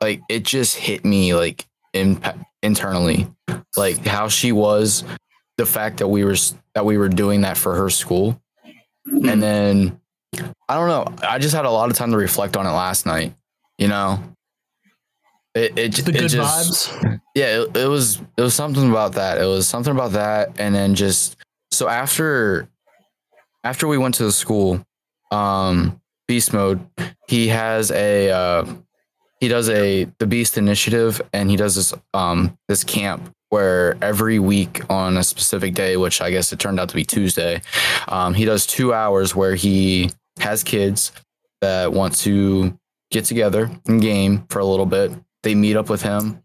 like 0.00 0.20
it 0.28 0.44
just 0.44 0.76
hit 0.76 1.04
me 1.04 1.34
like 1.34 1.66
internally, 1.94 3.28
like 3.76 3.98
how 4.06 4.28
she 4.28 4.52
was, 4.52 5.04
the 5.58 5.66
fact 5.66 5.98
that 5.98 6.08
we 6.08 6.24
were 6.24 6.36
that 6.74 6.84
we 6.84 6.98
were 6.98 7.08
doing 7.08 7.42
that 7.42 7.56
for 7.56 7.74
her 7.74 7.90
school, 7.90 8.40
and 9.06 9.42
then 9.42 10.00
I 10.68 10.74
don't 10.76 10.88
know. 10.88 11.26
I 11.26 11.38
just 11.38 11.54
had 11.54 11.64
a 11.64 11.70
lot 11.70 11.90
of 11.90 11.96
time 11.96 12.10
to 12.12 12.16
reflect 12.16 12.56
on 12.56 12.66
it 12.66 12.70
last 12.70 13.04
night. 13.06 13.34
You 13.78 13.88
know, 13.88 14.22
it 15.54 15.78
it, 15.78 15.94
The 16.04 16.12
it 16.24 16.28
just 16.28 16.90
vibes. 16.90 17.20
yeah 17.34 17.60
it, 17.62 17.76
it 17.76 17.86
was 17.88 18.20
it 18.36 18.42
was 18.42 18.54
something 18.54 18.88
about 18.90 19.12
that 19.14 19.38
it 19.40 19.44
was 19.46 19.66
something 19.68 19.92
about 19.92 20.12
that 20.12 20.50
and 20.58 20.74
then 20.74 20.94
just 20.94 21.36
so 21.70 21.88
after 21.88 22.68
after 23.64 23.86
we 23.86 23.98
went 23.98 24.14
to 24.16 24.24
the 24.24 24.32
school 24.32 24.84
um 25.30 26.00
beast 26.28 26.52
mode 26.52 26.80
he 27.28 27.48
has 27.48 27.90
a 27.90 28.30
uh 28.30 28.64
he 29.42 29.48
does 29.48 29.68
a 29.70 30.04
the 30.18 30.26
Beast 30.26 30.56
Initiative, 30.56 31.20
and 31.32 31.50
he 31.50 31.56
does 31.56 31.74
this 31.74 31.92
um 32.14 32.56
this 32.68 32.84
camp 32.84 33.34
where 33.48 33.96
every 34.00 34.38
week 34.38 34.88
on 34.88 35.16
a 35.16 35.24
specific 35.24 35.74
day, 35.74 35.96
which 35.96 36.20
I 36.20 36.30
guess 36.30 36.52
it 36.52 36.60
turned 36.60 36.78
out 36.78 36.88
to 36.90 36.94
be 36.94 37.04
Tuesday, 37.04 37.60
um, 38.06 38.34
he 38.34 38.44
does 38.44 38.66
two 38.66 38.94
hours 38.94 39.34
where 39.34 39.56
he 39.56 40.12
has 40.38 40.62
kids 40.62 41.10
that 41.60 41.92
want 41.92 42.16
to 42.18 42.78
get 43.10 43.24
together 43.24 43.68
and 43.88 44.00
game 44.00 44.46
for 44.48 44.60
a 44.60 44.64
little 44.64 44.86
bit. 44.86 45.10
They 45.42 45.56
meet 45.56 45.76
up 45.76 45.90
with 45.90 46.02
him, 46.02 46.40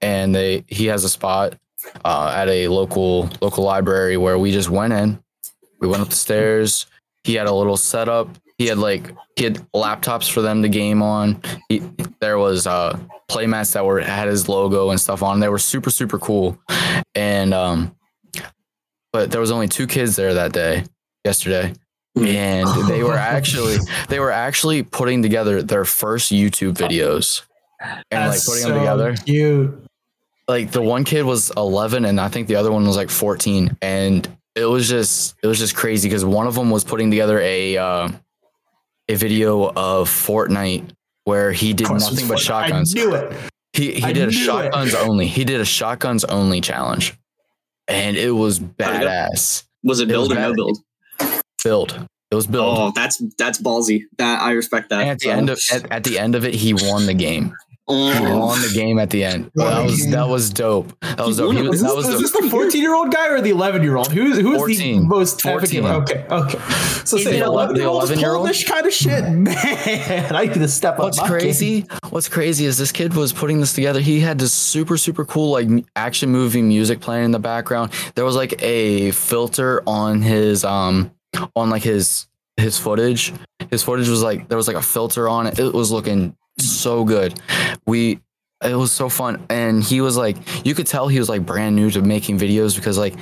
and 0.00 0.34
they 0.34 0.64
he 0.66 0.86
has 0.86 1.04
a 1.04 1.10
spot 1.10 1.58
uh, 2.06 2.32
at 2.34 2.48
a 2.48 2.68
local 2.68 3.28
local 3.42 3.64
library 3.64 4.16
where 4.16 4.38
we 4.38 4.50
just 4.50 4.70
went 4.70 4.94
in. 4.94 5.22
We 5.78 5.88
went 5.88 6.00
up 6.00 6.08
the 6.08 6.16
stairs. 6.16 6.86
He 7.24 7.34
had 7.34 7.48
a 7.48 7.54
little 7.54 7.76
setup. 7.76 8.30
He 8.58 8.66
had 8.66 8.78
like 8.78 9.14
he 9.36 9.44
had 9.44 9.56
laptops 9.72 10.30
for 10.30 10.40
them 10.40 10.62
to 10.62 10.68
game 10.68 11.02
on. 11.02 11.42
He, 11.68 11.82
there 12.20 12.38
was 12.38 12.66
uh, 12.66 12.98
playmats 13.28 13.72
that 13.72 13.84
were 13.84 14.00
had 14.00 14.28
his 14.28 14.48
logo 14.48 14.90
and 14.90 15.00
stuff 15.00 15.22
on. 15.22 15.40
They 15.40 15.48
were 15.48 15.58
super 15.58 15.90
super 15.90 16.18
cool. 16.18 16.58
And 17.14 17.52
um, 17.52 17.96
but 19.12 19.30
there 19.30 19.40
was 19.40 19.50
only 19.50 19.68
two 19.68 19.86
kids 19.86 20.16
there 20.16 20.34
that 20.34 20.52
day, 20.52 20.84
yesterday, 21.24 21.74
and 22.16 22.68
they 22.88 23.02
were 23.02 23.14
actually 23.14 23.76
they 24.08 24.20
were 24.20 24.30
actually 24.30 24.82
putting 24.82 25.22
together 25.22 25.62
their 25.62 25.84
first 25.84 26.32
YouTube 26.32 26.74
videos 26.74 27.42
and 28.10 28.30
like 28.30 28.40
putting 28.44 28.62
so 28.62 28.68
them 28.68 28.78
together 28.78 29.14
Cute. 29.24 29.86
like 30.48 30.70
the 30.70 30.82
one 30.82 31.04
kid 31.04 31.24
was 31.24 31.50
11 31.56 32.04
and 32.04 32.20
i 32.20 32.28
think 32.28 32.48
the 32.48 32.56
other 32.56 32.72
one 32.72 32.86
was 32.86 32.96
like 32.96 33.10
14 33.10 33.76
and 33.82 34.28
it 34.54 34.64
was 34.64 34.88
just 34.88 35.34
it 35.42 35.46
was 35.46 35.58
just 35.58 35.74
crazy 35.74 36.08
because 36.08 36.24
one 36.24 36.46
of 36.46 36.54
them 36.54 36.70
was 36.70 36.84
putting 36.84 37.10
together 37.10 37.40
a 37.40 37.76
uh, 37.76 38.08
a 39.08 39.14
video 39.14 39.70
of 39.76 40.08
fortnite 40.08 40.90
where 41.24 41.52
he 41.52 41.72
did 41.72 41.84
Of 41.84 41.88
course 41.90 42.02
it 42.06 42.10
was 42.10 42.14
nothing 42.14 42.28
but 42.28 42.38
Fortnite. 42.38 42.40
shotguns 42.42 42.94
I 42.96 43.00
knew 43.00 43.14
it. 43.14 43.32
he 43.72 43.92
he 43.94 44.02
I 44.04 44.12
did 44.12 44.22
a 44.28 44.30
knew 44.30 44.38
it. 44.38 44.44
shotguns 44.44 44.94
only 44.94 45.26
he 45.26 45.44
did 45.44 45.60
a 45.60 45.64
shotguns 45.64 46.24
only 46.24 46.60
challenge 46.60 47.14
and 47.88 48.16
it 48.16 48.30
was 48.30 48.58
badass 48.60 49.64
Was 49.82 50.00
it 50.00 50.10
It 50.10 50.16
was 50.16 50.28
build 50.28 50.32
or 50.32 50.34
no 50.40 50.48
bad. 50.50 50.56
build? 50.56 50.78
build 51.64 52.08
it 52.30 52.34
was 52.34 52.46
build 52.46 52.78
Oh, 52.78 52.92
that's 52.94 53.22
that's 53.38 53.60
ballsy. 53.62 54.04
That 54.18 54.40
I 54.42 54.52
respect 54.52 54.88
that. 54.90 55.00
and 55.00 55.10
at 55.10 55.18
the 55.20 55.30
end 55.30 55.50
of 55.50 55.60
at, 55.72 55.92
at 55.92 56.04
the 56.04 56.18
end 56.18 56.34
of 56.34 56.44
it 56.44 56.54
he 56.54 56.74
won 56.74 57.06
the 57.06 57.14
game 57.14 57.54
Oh. 57.86 58.38
won 58.38 58.62
the 58.62 58.72
game 58.72 58.98
at 58.98 59.10
the 59.10 59.24
end 59.24 59.50
Won 59.56 59.68
that 59.68 59.84
was 59.84 60.06
that 60.10 60.28
was 60.28 60.50
dope 60.50 60.98
that 61.02 61.18
was 61.18 61.36
dope. 61.36 61.54
Was, 61.54 61.74
Is 61.76 61.82
that 61.82 61.86
this, 61.88 61.94
was 61.96 62.08
is 62.08 62.14
the, 62.14 62.18
this 62.20 62.30
the 62.32 62.50
14 62.50 62.80
year 62.80 62.94
old 62.94 63.12
guy 63.12 63.28
or 63.28 63.42
the 63.42 63.50
11 63.50 63.82
year 63.82 63.96
old? 63.96 64.10
Who's 64.10 64.38
who's 64.38 64.56
14. 64.56 65.02
the 65.02 65.06
most 65.06 65.42
14. 65.42 65.84
Okay, 65.84 66.26
okay. 66.30 66.58
So 67.04 67.18
say 67.18 67.38
the 67.38 67.44
11 67.44 67.76
year 67.76 67.86
old 67.86 68.04
11-year-old? 68.04 68.50
kind 68.66 68.86
of 68.86 68.92
shit, 68.92 69.22
man. 69.30 70.34
I 70.34 70.46
need 70.46 70.54
to 70.54 70.68
step 70.68 70.94
up. 70.94 71.00
What's 71.00 71.20
my 71.20 71.28
game. 71.28 71.38
crazy? 71.38 71.86
What's 72.08 72.28
crazy 72.28 72.64
is 72.64 72.78
this 72.78 72.90
kid 72.90 73.14
was 73.14 73.34
putting 73.34 73.60
this 73.60 73.74
together. 73.74 74.00
He 74.00 74.18
had 74.20 74.38
this 74.38 74.54
super 74.54 74.96
super 74.96 75.26
cool 75.26 75.50
like 75.50 75.68
action 75.94 76.30
movie 76.30 76.62
music 76.62 77.00
playing 77.00 77.26
in 77.26 77.30
the 77.32 77.38
background. 77.38 77.92
There 78.14 78.24
was 78.24 78.34
like 78.34 78.62
a 78.62 79.10
filter 79.10 79.82
on 79.86 80.22
his 80.22 80.64
um 80.64 81.10
on 81.54 81.68
like 81.68 81.82
his 81.82 82.26
his 82.56 82.78
footage. 82.78 83.32
His 83.70 83.82
footage 83.82 84.08
was 84.08 84.22
like 84.22 84.48
there 84.48 84.56
was 84.56 84.68
like 84.68 84.76
a 84.76 84.82
filter 84.82 85.28
on 85.28 85.46
it. 85.46 85.58
It 85.58 85.74
was 85.74 85.92
looking 85.92 86.34
so 86.58 87.04
good. 87.04 87.38
We 87.86 88.20
it 88.62 88.74
was 88.74 88.92
so 88.92 89.08
fun. 89.08 89.44
And 89.50 89.82
he 89.82 90.00
was 90.00 90.16
like 90.16 90.36
you 90.66 90.74
could 90.74 90.86
tell 90.86 91.08
he 91.08 91.18
was 91.18 91.28
like 91.28 91.44
brand 91.44 91.76
new 91.76 91.90
to 91.90 92.02
making 92.02 92.38
videos 92.38 92.76
because 92.76 92.96
like 92.98 93.14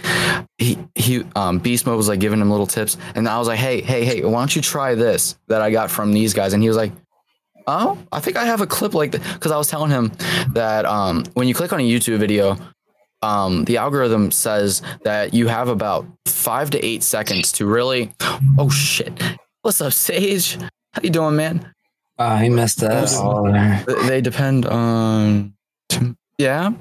he 0.58 0.78
he 0.94 1.24
um 1.34 1.58
beast 1.58 1.86
mode 1.86 1.96
was 1.96 2.08
like 2.08 2.20
giving 2.20 2.40
him 2.40 2.50
little 2.50 2.66
tips. 2.66 2.96
And 3.14 3.28
i 3.28 3.38
was 3.38 3.48
like 3.48 3.58
hey 3.58 3.80
hey 3.80 4.04
hey 4.04 4.24
why 4.24 4.40
don't 4.40 4.54
you 4.54 4.62
try 4.62 4.94
this 4.94 5.36
that 5.48 5.62
i 5.62 5.70
got 5.70 5.90
from 5.90 6.12
these 6.12 6.34
guys? 6.34 6.52
And 6.52 6.62
he 6.62 6.68
was 6.68 6.76
like 6.76 6.92
oh 7.68 7.96
i 8.10 8.18
think 8.18 8.36
i 8.36 8.44
have 8.44 8.60
a 8.60 8.66
clip 8.66 8.92
like 8.92 9.12
that 9.12 9.22
because 9.34 9.52
i 9.52 9.56
was 9.56 9.68
telling 9.68 9.88
him 9.88 10.10
that 10.52 10.84
um 10.84 11.22
when 11.34 11.46
you 11.46 11.54
click 11.54 11.72
on 11.72 11.78
a 11.78 11.82
youtube 11.84 12.18
video 12.18 12.56
um 13.22 13.64
the 13.66 13.76
algorithm 13.76 14.32
says 14.32 14.82
that 15.04 15.32
you 15.32 15.46
have 15.46 15.68
about 15.68 16.04
five 16.26 16.70
to 16.70 16.84
eight 16.84 17.04
seconds 17.04 17.52
to 17.52 17.66
really 17.66 18.12
oh 18.58 18.68
shit. 18.68 19.12
What's 19.62 19.80
up 19.80 19.92
sage? 19.92 20.58
How 20.92 21.02
you 21.04 21.10
doing 21.10 21.36
man 21.36 21.72
Oh, 22.18 22.36
he 22.36 22.48
messed 22.48 22.80
that 22.80 23.12
all 23.14 23.44
there. 23.50 23.84
They 24.06 24.20
depend 24.20 24.66
on 24.66 25.54
yeah? 26.38 26.72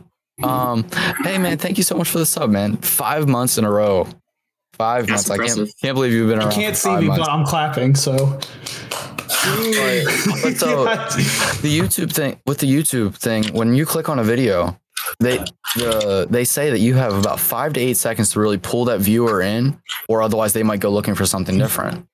Um 0.44 0.86
hey 1.24 1.38
man 1.38 1.58
thank 1.58 1.78
you 1.78 1.84
so 1.84 1.96
much 1.96 2.10
for 2.10 2.18
the 2.20 2.26
sub 2.26 2.50
man. 2.50 2.78
Five 2.78 3.28
months 3.28 3.58
in 3.58 3.66
a 3.66 3.72
row. 3.72 4.08
Five 4.74 5.08
That's 5.08 5.30
months. 5.30 5.42
I 5.42 5.56
can't, 5.56 5.70
can't 5.82 5.96
believe 5.96 6.12
you've 6.14 6.30
been 6.30 6.40
You 6.40 6.46
around 6.48 6.54
can't 6.54 6.76
for 6.76 6.82
see 6.82 6.90
five 6.90 7.02
me, 7.02 7.08
months. 7.08 7.26
but 7.26 7.32
I'm 7.32 7.46
clapping. 7.46 7.96
So. 7.96 8.40
But 9.44 10.56
so 10.58 10.86
the 11.64 11.80
youtube 11.80 12.12
thing 12.14 12.40
with 12.46 12.60
the 12.60 12.68
youtube 12.72 13.16
thing 13.16 13.44
when 13.56 13.74
you 13.74 13.86
click 13.88 14.08
on 14.08 14.20
a 14.20 14.24
video 14.24 14.78
they 15.20 15.38
the 15.76 16.28
they 16.30 16.44
say 16.44 16.70
that 16.70 16.78
you 16.80 16.94
have 16.94 17.14
about 17.16 17.40
five 17.40 17.74
to 17.74 17.80
eight 17.80 17.98
seconds 17.98 18.32
to 18.34 18.40
really 18.40 18.60
pull 18.60 18.86
that 18.86 19.00
viewer 19.00 19.42
in 19.42 19.80
or 20.08 20.22
otherwise 20.22 20.54
they 20.54 20.62
might 20.64 20.80
go 20.80 20.90
looking 20.92 21.16
for 21.16 21.26
something 21.26 21.58
different 21.58 22.06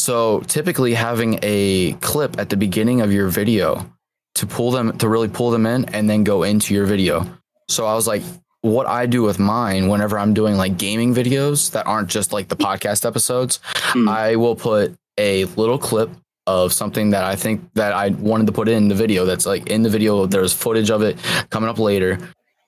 so 0.00 0.40
typically 0.40 0.94
having 0.94 1.38
a 1.42 1.92
clip 2.00 2.38
at 2.38 2.48
the 2.48 2.56
beginning 2.56 3.02
of 3.02 3.12
your 3.12 3.28
video 3.28 3.90
to 4.34 4.46
pull 4.46 4.70
them 4.70 4.96
to 4.98 5.08
really 5.08 5.28
pull 5.28 5.50
them 5.50 5.66
in 5.66 5.84
and 5.94 6.08
then 6.08 6.24
go 6.24 6.42
into 6.42 6.74
your 6.74 6.86
video. 6.86 7.26
So 7.68 7.86
I 7.86 7.94
was 7.94 8.06
like, 8.06 8.22
what 8.62 8.86
I 8.86 9.06
do 9.06 9.22
with 9.22 9.38
mine 9.38 9.88
whenever 9.88 10.18
I'm 10.18 10.34
doing 10.34 10.56
like 10.56 10.78
gaming 10.78 11.14
videos 11.14 11.70
that 11.72 11.86
aren't 11.86 12.08
just 12.08 12.32
like 12.32 12.48
the 12.48 12.56
podcast 12.56 13.06
episodes, 13.06 13.60
Hmm. 13.92 14.08
I 14.08 14.36
will 14.36 14.56
put 14.56 14.94
a 15.18 15.44
little 15.44 15.78
clip 15.78 16.10
of 16.46 16.72
something 16.72 17.10
that 17.10 17.24
I 17.24 17.36
think 17.36 17.72
that 17.74 17.92
I 17.92 18.08
wanted 18.08 18.46
to 18.46 18.52
put 18.52 18.68
in 18.68 18.88
the 18.88 18.94
video 18.94 19.24
that's 19.24 19.46
like 19.46 19.68
in 19.68 19.82
the 19.82 19.90
video 19.90 20.26
there's 20.26 20.52
footage 20.52 20.90
of 20.90 21.02
it 21.02 21.18
coming 21.50 21.68
up 21.68 21.78
later 21.78 22.18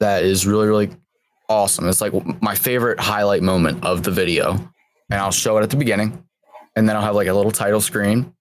that 0.01 0.23
is 0.25 0.47
really 0.47 0.66
really 0.66 0.90
awesome. 1.49 1.88
It's 1.88 2.01
like 2.01 2.12
my 2.42 2.55
favorite 2.55 3.01
highlight 3.01 3.42
moment 3.42 3.85
of 3.85 4.03
the 4.03 4.11
video. 4.11 4.53
And 5.11 5.21
I'll 5.21 5.31
show 5.31 5.59
it 5.59 5.62
at 5.62 5.71
the 5.71 5.77
beginning 5.77 6.25
and 6.76 6.88
then 6.88 6.96
I'll 6.96 7.02
have 7.02 7.14
like 7.14 7.28
a 7.28 7.35
little 7.35 7.52
title 7.52 7.80
screen 7.80 8.32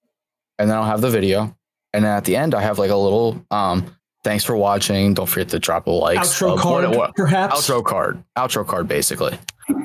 and 0.59 0.69
then 0.69 0.77
I'll 0.77 0.85
have 0.85 1.01
the 1.01 1.09
video 1.09 1.55
and 1.93 2.05
then 2.05 2.11
at 2.15 2.25
the 2.25 2.35
end 2.35 2.53
I 2.55 2.61
have 2.61 2.79
like 2.79 2.91
a 2.91 2.95
little 2.95 3.45
um 3.51 3.95
thanks 4.23 4.43
for 4.43 4.55
watching. 4.55 5.13
Don't 5.15 5.25
forget 5.27 5.49
to 5.49 5.59
drop 5.59 5.87
a 5.87 5.91
like 5.91 6.19
outro 6.19 6.57
card, 6.57 6.85
what- 6.89 6.97
what- 6.97 7.15
perhaps. 7.15 7.55
outro 7.69 7.83
card 7.83 8.23
outro 8.37 8.65
card 8.65 8.87
basically. 8.87 9.37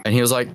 And 0.05 0.15
he 0.15 0.21
was 0.21 0.31
like 0.33 0.49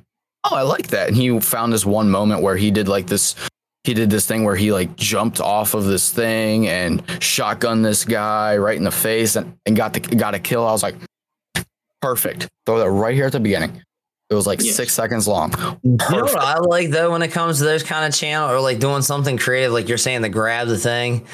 oh 0.43 0.55
I 0.55 0.61
like 0.63 0.87
that. 0.87 1.07
And 1.09 1.15
he 1.17 1.39
found 1.39 1.71
this 1.73 1.85
one 1.85 2.09
moment 2.09 2.41
where 2.41 2.55
he 2.57 2.71
did 2.71 2.87
like 2.87 3.07
this 3.07 3.35
he 3.83 3.95
did 3.95 4.11
this 4.11 4.27
thing 4.27 4.43
where 4.43 4.55
he 4.55 4.71
like 4.71 4.95
jumped 4.95 5.39
off 5.41 5.73
of 5.73 5.85
this 5.85 6.11
thing 6.13 6.67
and 6.67 7.01
shotgun 7.19 7.81
this 7.81 8.05
guy 8.05 8.55
right 8.57 8.77
in 8.77 8.83
the 8.83 8.91
face 8.91 9.35
and, 9.35 9.57
and 9.65 9.75
got 9.75 9.93
the 9.93 9.99
got 10.01 10.35
a 10.35 10.39
kill. 10.39 10.67
I 10.67 10.71
was 10.71 10.83
like 10.83 10.95
perfect. 12.01 12.47
Throw 12.65 12.79
that 12.79 12.89
right 12.89 13.15
here 13.15 13.25
at 13.25 13.31
the 13.31 13.39
beginning 13.39 13.81
it 14.31 14.35
was 14.35 14.47
like 14.47 14.61
Yes. 14.63 14.75
six 14.75 14.93
seconds 14.93 15.27
long 15.27 15.53
You 15.83 15.97
know 16.09 16.23
what 16.23 16.39
I 16.39 16.57
like 16.59 16.89
though 16.89 17.11
when 17.11 17.21
it 17.21 17.27
comes 17.31 17.59
to 17.59 17.65
those 17.65 17.83
kind 17.83 18.05
of 18.05 18.17
channel 18.17 18.49
or 18.49 18.59
like 18.61 18.79
doing 18.79 19.01
something 19.03 19.37
creative, 19.37 19.73
like 19.73 19.87
you're 19.89 19.97
saying 19.99 20.21
to 20.23 20.29
grab 20.29 20.67
the 20.67 20.77
thing. 20.77 21.27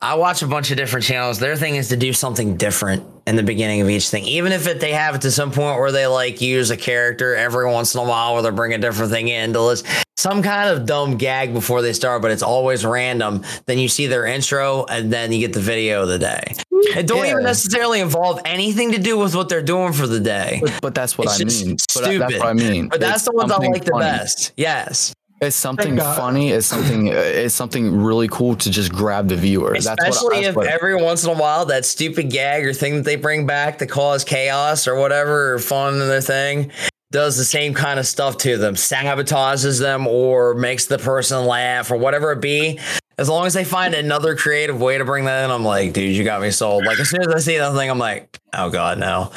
I 0.00 0.14
watch 0.14 0.42
a 0.42 0.46
bunch 0.46 0.70
of 0.70 0.76
different 0.76 1.04
channels. 1.06 1.38
Their 1.40 1.56
thing 1.56 1.74
is 1.74 1.88
to 1.88 1.96
do 1.96 2.12
something 2.12 2.56
different 2.56 3.04
in 3.26 3.34
the 3.34 3.42
beginning 3.42 3.80
of 3.80 3.90
each 3.90 4.10
thing, 4.10 4.24
even 4.24 4.52
if 4.52 4.66
it, 4.68 4.78
they 4.80 4.92
have 4.92 5.16
it 5.16 5.22
to 5.22 5.30
some 5.32 5.50
point 5.50 5.80
where 5.80 5.90
they 5.90 6.06
like 6.06 6.40
use 6.40 6.70
a 6.70 6.76
character 6.76 7.34
every 7.34 7.66
once 7.66 7.94
in 7.94 8.00
a 8.00 8.04
while, 8.04 8.34
where 8.34 8.42
they 8.42 8.50
bring 8.50 8.74
a 8.74 8.78
different 8.78 9.10
thing 9.10 9.26
in 9.28 9.52
to 9.54 9.60
list 9.62 9.86
some 10.18 10.42
kind 10.42 10.68
of 10.68 10.84
dumb 10.84 11.16
gag 11.16 11.54
before 11.54 11.80
they 11.80 11.92
start, 11.92 12.20
but 12.22 12.30
it's 12.32 12.42
always 12.42 12.84
random. 12.84 13.44
Then 13.66 13.78
you 13.78 13.88
see 13.88 14.08
their 14.08 14.26
intro, 14.26 14.84
and 14.86 15.12
then 15.12 15.32
you 15.32 15.38
get 15.38 15.52
the 15.52 15.60
video 15.60 16.02
of 16.02 16.08
the 16.08 16.18
day. 16.18 16.54
It 16.70 17.06
don't 17.06 17.24
even 17.26 17.42
necessarily 17.44 18.00
involve 18.00 18.40
anything 18.44 18.92
to 18.92 18.98
do 18.98 19.16
with 19.18 19.34
what 19.34 19.48
they're 19.48 19.62
doing 19.62 19.92
for 19.92 20.06
the 20.06 20.20
day. 20.20 20.58
But, 20.62 20.78
but 20.82 20.94
that's 20.94 21.16
what 21.16 21.26
It's 21.26 21.40
I 21.40 21.44
just 21.44 21.64
mean. 21.64 21.76
But 21.94 22.00
that's 22.02 22.06
stupid. 22.16 22.38
what 22.40 22.46
I 22.48 22.52
mean. 22.52 22.88
But 22.88 23.00
that's 23.00 23.16
It's 23.16 23.24
the 23.26 23.32
ones 23.32 23.50
I 23.50 23.54
something 23.54 23.72
like 23.72 23.84
the 23.84 23.90
funny. 23.92 24.04
best. 24.04 24.52
Yes. 24.56 25.12
It's 25.40 25.54
something 25.54 25.96
funny. 25.98 26.50
It's 26.50 26.66
something. 26.66 27.10
uh, 27.10 27.12
It's 27.12 27.54
something 27.54 27.96
really 27.96 28.26
cool 28.26 28.56
to 28.56 28.70
just 28.70 28.92
grab 28.92 29.28
the 29.28 29.36
viewer. 29.36 29.72
that's 29.74 29.86
Especially 29.86 30.24
what, 30.24 30.34
that's 30.34 30.46
if 30.48 30.56
what, 30.56 30.66
every 30.66 30.96
once 31.00 31.22
in 31.24 31.30
a 31.30 31.34
while 31.38 31.64
that 31.66 31.84
stupid 31.84 32.28
gag 32.30 32.64
or 32.66 32.72
thing 32.72 32.96
that 32.96 33.04
they 33.04 33.14
bring 33.14 33.46
back 33.46 33.78
to 33.78 33.86
cause 33.86 34.24
chaos 34.24 34.88
or 34.88 34.96
whatever 34.96 35.54
or 35.54 35.58
fun 35.60 35.94
in 35.94 36.00
their 36.08 36.20
thing 36.20 36.72
does 37.10 37.36
the 37.36 37.44
same 37.44 37.74
kind 37.74 37.98
of 37.98 38.06
stuff 38.06 38.36
to 38.38 38.58
them, 38.58 38.74
sabotages 38.74 39.80
them 39.80 40.06
or 40.06 40.54
makes 40.54 40.86
the 40.86 40.98
person 40.98 41.46
laugh 41.46 41.90
or 41.90 41.96
whatever 41.96 42.32
it 42.32 42.40
be. 42.40 42.78
As 43.16 43.28
long 43.28 43.46
as 43.46 43.54
they 43.54 43.64
find 43.64 43.94
another 43.94 44.36
creative 44.36 44.80
way 44.80 44.98
to 44.98 45.04
bring 45.04 45.24
that 45.24 45.44
in, 45.44 45.50
I'm 45.50 45.64
like, 45.64 45.92
dude, 45.92 46.14
you 46.14 46.22
got 46.22 46.40
me 46.40 46.50
sold. 46.50 46.84
Like 46.84 47.00
as 47.00 47.08
soon 47.08 47.22
as 47.22 47.28
I 47.28 47.38
see 47.38 47.58
that 47.58 47.74
thing, 47.74 47.90
I'm 47.90 47.98
like, 47.98 48.38
oh 48.52 48.70
god, 48.70 48.98
no. 48.98 49.32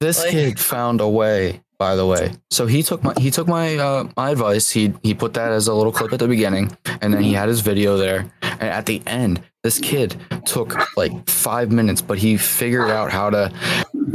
this 0.00 0.20
like- 0.20 0.30
kid 0.30 0.60
found 0.60 1.00
a 1.00 1.08
way. 1.08 1.60
By 1.76 1.96
the 1.96 2.06
way, 2.06 2.30
so 2.52 2.66
he 2.66 2.84
took 2.84 3.02
my 3.02 3.12
he 3.18 3.32
took 3.32 3.48
my 3.48 3.76
uh, 3.76 4.08
my 4.16 4.30
advice. 4.30 4.70
He 4.70 4.94
he 5.02 5.12
put 5.12 5.34
that 5.34 5.50
as 5.50 5.66
a 5.66 5.74
little 5.74 5.90
clip 5.90 6.12
at 6.12 6.20
the 6.20 6.28
beginning, 6.28 6.74
and 7.02 7.12
then 7.12 7.20
he 7.20 7.32
had 7.32 7.48
his 7.48 7.60
video 7.62 7.96
there. 7.96 8.30
And 8.42 8.62
at 8.62 8.86
the 8.86 9.02
end, 9.08 9.42
this 9.64 9.80
kid 9.80 10.16
took 10.46 10.96
like 10.96 11.28
five 11.28 11.72
minutes, 11.72 12.00
but 12.00 12.16
he 12.16 12.36
figured 12.36 12.90
out 12.90 13.10
how 13.10 13.28
to 13.28 13.52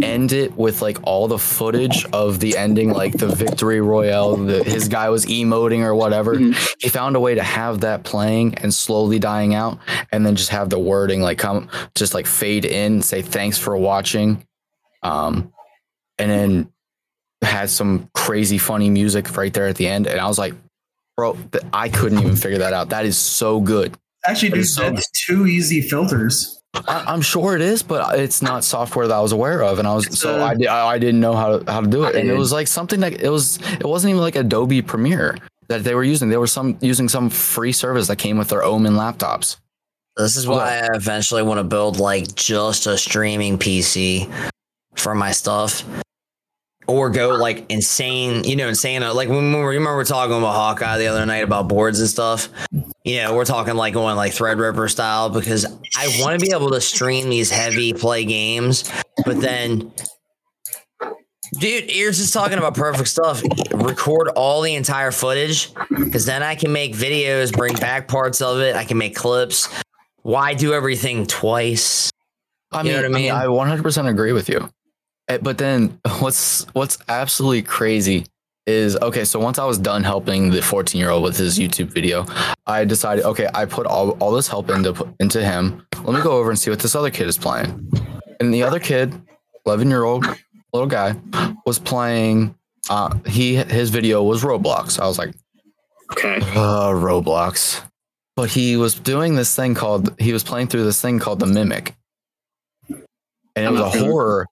end 0.01 0.31
it 0.31 0.55
with 0.55 0.81
like 0.81 0.97
all 1.03 1.27
the 1.27 1.37
footage 1.39 2.05
of 2.13 2.39
the 2.39 2.57
ending, 2.57 2.91
like 2.91 3.13
the 3.13 3.27
victory 3.27 3.81
royale. 3.81 4.35
The, 4.35 4.63
his 4.63 4.87
guy 4.87 5.09
was 5.09 5.25
emoting 5.25 5.83
or 5.83 5.95
whatever. 5.95 6.37
He 6.37 6.89
found 6.89 7.15
a 7.15 7.19
way 7.19 7.35
to 7.35 7.43
have 7.43 7.81
that 7.81 8.03
playing 8.03 8.55
and 8.55 8.73
slowly 8.73 9.19
dying 9.19 9.53
out, 9.55 9.79
and 10.11 10.25
then 10.25 10.35
just 10.35 10.49
have 10.49 10.69
the 10.69 10.79
wording 10.79 11.21
like 11.21 11.37
come, 11.37 11.69
just 11.95 12.13
like 12.13 12.27
fade 12.27 12.65
in, 12.65 13.01
say 13.01 13.21
thanks 13.21 13.57
for 13.57 13.75
watching, 13.77 14.45
um, 15.03 15.51
and 16.17 16.29
then 16.31 16.71
had 17.41 17.69
some 17.69 18.09
crazy 18.13 18.57
funny 18.57 18.89
music 18.89 19.35
right 19.37 19.53
there 19.53 19.67
at 19.67 19.75
the 19.77 19.87
end. 19.87 20.07
And 20.07 20.19
I 20.19 20.27
was 20.27 20.37
like, 20.37 20.53
bro, 21.15 21.37
I 21.73 21.89
couldn't 21.89 22.19
even 22.19 22.35
figure 22.35 22.59
that 22.59 22.73
out. 22.73 22.89
That 22.89 23.05
is 23.05 23.17
so 23.17 23.59
good. 23.61 23.97
Actually, 24.27 24.49
dude, 24.49 24.67
so- 24.67 24.89
that's 24.89 25.09
two 25.25 25.47
easy 25.47 25.81
filters. 25.81 26.58
I, 26.73 27.03
I'm 27.07 27.21
sure 27.21 27.55
it 27.55 27.61
is, 27.61 27.81
but 27.83 28.19
it's 28.19 28.41
not 28.41 28.63
software 28.63 29.07
that 29.07 29.13
I 29.13 29.21
was 29.21 29.31
aware 29.31 29.63
of, 29.63 29.79
and 29.79 29.87
I 29.87 29.95
was 29.95 30.17
so 30.17 30.39
uh, 30.39 30.45
I, 30.45 30.55
di- 30.55 30.67
I 30.67 30.93
I 30.93 30.99
didn't 30.99 31.19
know 31.19 31.33
how 31.33 31.57
to 31.59 31.71
how 31.71 31.81
to 31.81 31.87
do 31.87 32.03
it, 32.03 32.15
and 32.15 32.29
it 32.29 32.37
was 32.37 32.51
like 32.51 32.67
something 32.67 32.99
that 32.99 33.21
it 33.21 33.29
was 33.29 33.59
it 33.79 33.85
wasn't 33.85 34.11
even 34.11 34.21
like 34.21 34.35
Adobe 34.35 34.81
Premiere 34.81 35.37
that 35.67 35.83
they 35.83 35.95
were 35.95 36.03
using. 36.03 36.29
They 36.29 36.37
were 36.37 36.47
some 36.47 36.77
using 36.81 37.09
some 37.09 37.29
free 37.29 37.71
service 37.71 38.07
that 38.07 38.17
came 38.17 38.37
with 38.37 38.49
their 38.49 38.63
Omen 38.63 38.93
laptops. 38.93 39.57
This 40.17 40.35
is 40.35 40.47
why 40.47 40.79
I 40.79 40.95
eventually 40.95 41.43
want 41.43 41.59
to 41.59 41.63
build 41.63 41.97
like 41.99 42.35
just 42.35 42.85
a 42.87 42.97
streaming 42.97 43.57
PC 43.57 44.31
for 44.95 45.15
my 45.15 45.31
stuff. 45.31 45.83
Or 46.89 47.09
go 47.09 47.29
like 47.29 47.65
insane, 47.69 48.43
you 48.43 48.55
know, 48.55 48.67
insane. 48.67 49.01
Like 49.01 49.29
when 49.29 49.53
we 49.53 49.59
remember 49.59 49.91
we 49.91 49.95
were 49.97 50.03
talking 50.03 50.35
about 50.35 50.53
Hawkeye 50.53 50.97
the 50.97 51.07
other 51.07 51.25
night 51.25 51.43
about 51.43 51.67
boards 51.69 51.99
and 51.99 52.09
stuff. 52.09 52.49
You 53.03 53.17
know, 53.17 53.35
we're 53.35 53.45
talking 53.45 53.75
like 53.75 53.93
going 53.93 54.15
like 54.15 54.33
Threadripper 54.33 54.89
style 54.89 55.29
because 55.29 55.65
I 55.95 56.17
want 56.19 56.39
to 56.39 56.45
be 56.45 56.51
able 56.51 56.71
to 56.71 56.81
stream 56.81 57.29
these 57.29 57.51
heavy 57.51 57.93
play 57.93 58.25
games, 58.25 58.91
but 59.23 59.39
then 59.39 59.91
Dude, 61.57 61.91
you're 61.95 62.11
just 62.11 62.33
talking 62.33 62.57
about 62.59 62.75
perfect 62.75 63.07
stuff. 63.09 63.41
Record 63.73 64.27
all 64.29 64.61
the 64.61 64.75
entire 64.75 65.11
footage 65.11 65.71
because 65.89 66.25
then 66.25 66.43
I 66.43 66.53
can 66.55 66.71
make 66.71 66.93
videos, 66.93 67.51
bring 67.51 67.75
back 67.75 68.07
parts 68.07 68.41
of 68.41 68.59
it. 68.59 68.75
I 68.75 68.83
can 68.83 68.97
make 68.97 69.15
clips. 69.15 69.67
Why 70.21 70.53
do 70.53 70.73
everything 70.73 71.25
twice? 71.25 72.11
I 72.71 72.79
You 72.79 72.83
mean, 72.83 72.93
know 72.93 73.09
what 73.09 73.17
I 73.17 73.21
mean? 73.21 73.31
I 73.31 73.45
100% 73.45 74.07
agree 74.07 74.31
with 74.31 74.47
you. 74.47 74.69
Eh, 75.29 75.37
But 75.41 75.57
then 75.57 75.99
what's 76.19 76.65
what's 76.73 76.97
absolutely 77.07 77.61
crazy 77.61 78.25
is 78.67 78.95
okay. 78.97 79.23
So 79.25 79.39
once 79.39 79.57
I 79.59 79.65
was 79.65 79.77
done 79.77 80.03
helping 80.03 80.51
the 80.51 80.61
14 80.61 80.99
year 80.99 81.09
old 81.09 81.23
with 81.23 81.37
his 81.37 81.57
YouTube 81.57 81.87
video, 81.93 82.25
I 82.67 82.85
decided 82.85 83.25
okay, 83.25 83.47
I 83.53 83.65
put 83.65 83.85
all, 83.87 84.11
all 84.19 84.31
this 84.31 84.47
help 84.47 84.69
into 84.69 85.07
into 85.19 85.43
him. 85.43 85.85
Let 86.03 86.15
me 86.15 86.21
go 86.21 86.33
over 86.37 86.49
and 86.49 86.59
see 86.59 86.69
what 86.69 86.79
this 86.79 86.95
other 86.95 87.09
kid 87.09 87.27
is 87.27 87.37
playing. 87.37 87.91
And 88.39 88.53
the 88.53 88.63
other 88.63 88.79
kid, 88.79 89.13
11 89.65 89.89
year 89.89 90.03
old 90.03 90.25
little 90.73 90.87
guy, 90.87 91.15
was 91.65 91.79
playing. 91.79 92.55
Uh, 92.89 93.17
he 93.27 93.55
his 93.55 93.89
video 93.89 94.23
was 94.23 94.43
Roblox. 94.43 94.99
I 94.99 95.05
was 95.07 95.17
like, 95.19 95.33
Okay. 96.13 96.37
uh, 96.37 96.89
Roblox. 96.89 97.81
But 98.35 98.49
he 98.49 98.77
was 98.77 98.95
doing 98.95 99.35
this 99.35 99.53
thing 99.55 99.75
called 99.75 100.15
he 100.19 100.31
was 100.31 100.43
playing 100.43 100.67
through 100.67 100.85
this 100.85 101.01
thing 101.01 101.19
called 101.19 101.39
the 101.39 101.45
Mimic, 101.45 101.93
and 102.87 103.65
it 103.65 103.69
was 103.71 103.81
a 103.81 103.89
horror. 103.89 104.47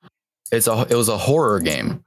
It's 0.52 0.68
a 0.68 0.88
it 0.90 0.96
was 0.96 1.10
a 1.10 1.18
horror 1.18 1.60
game. 1.60 2.04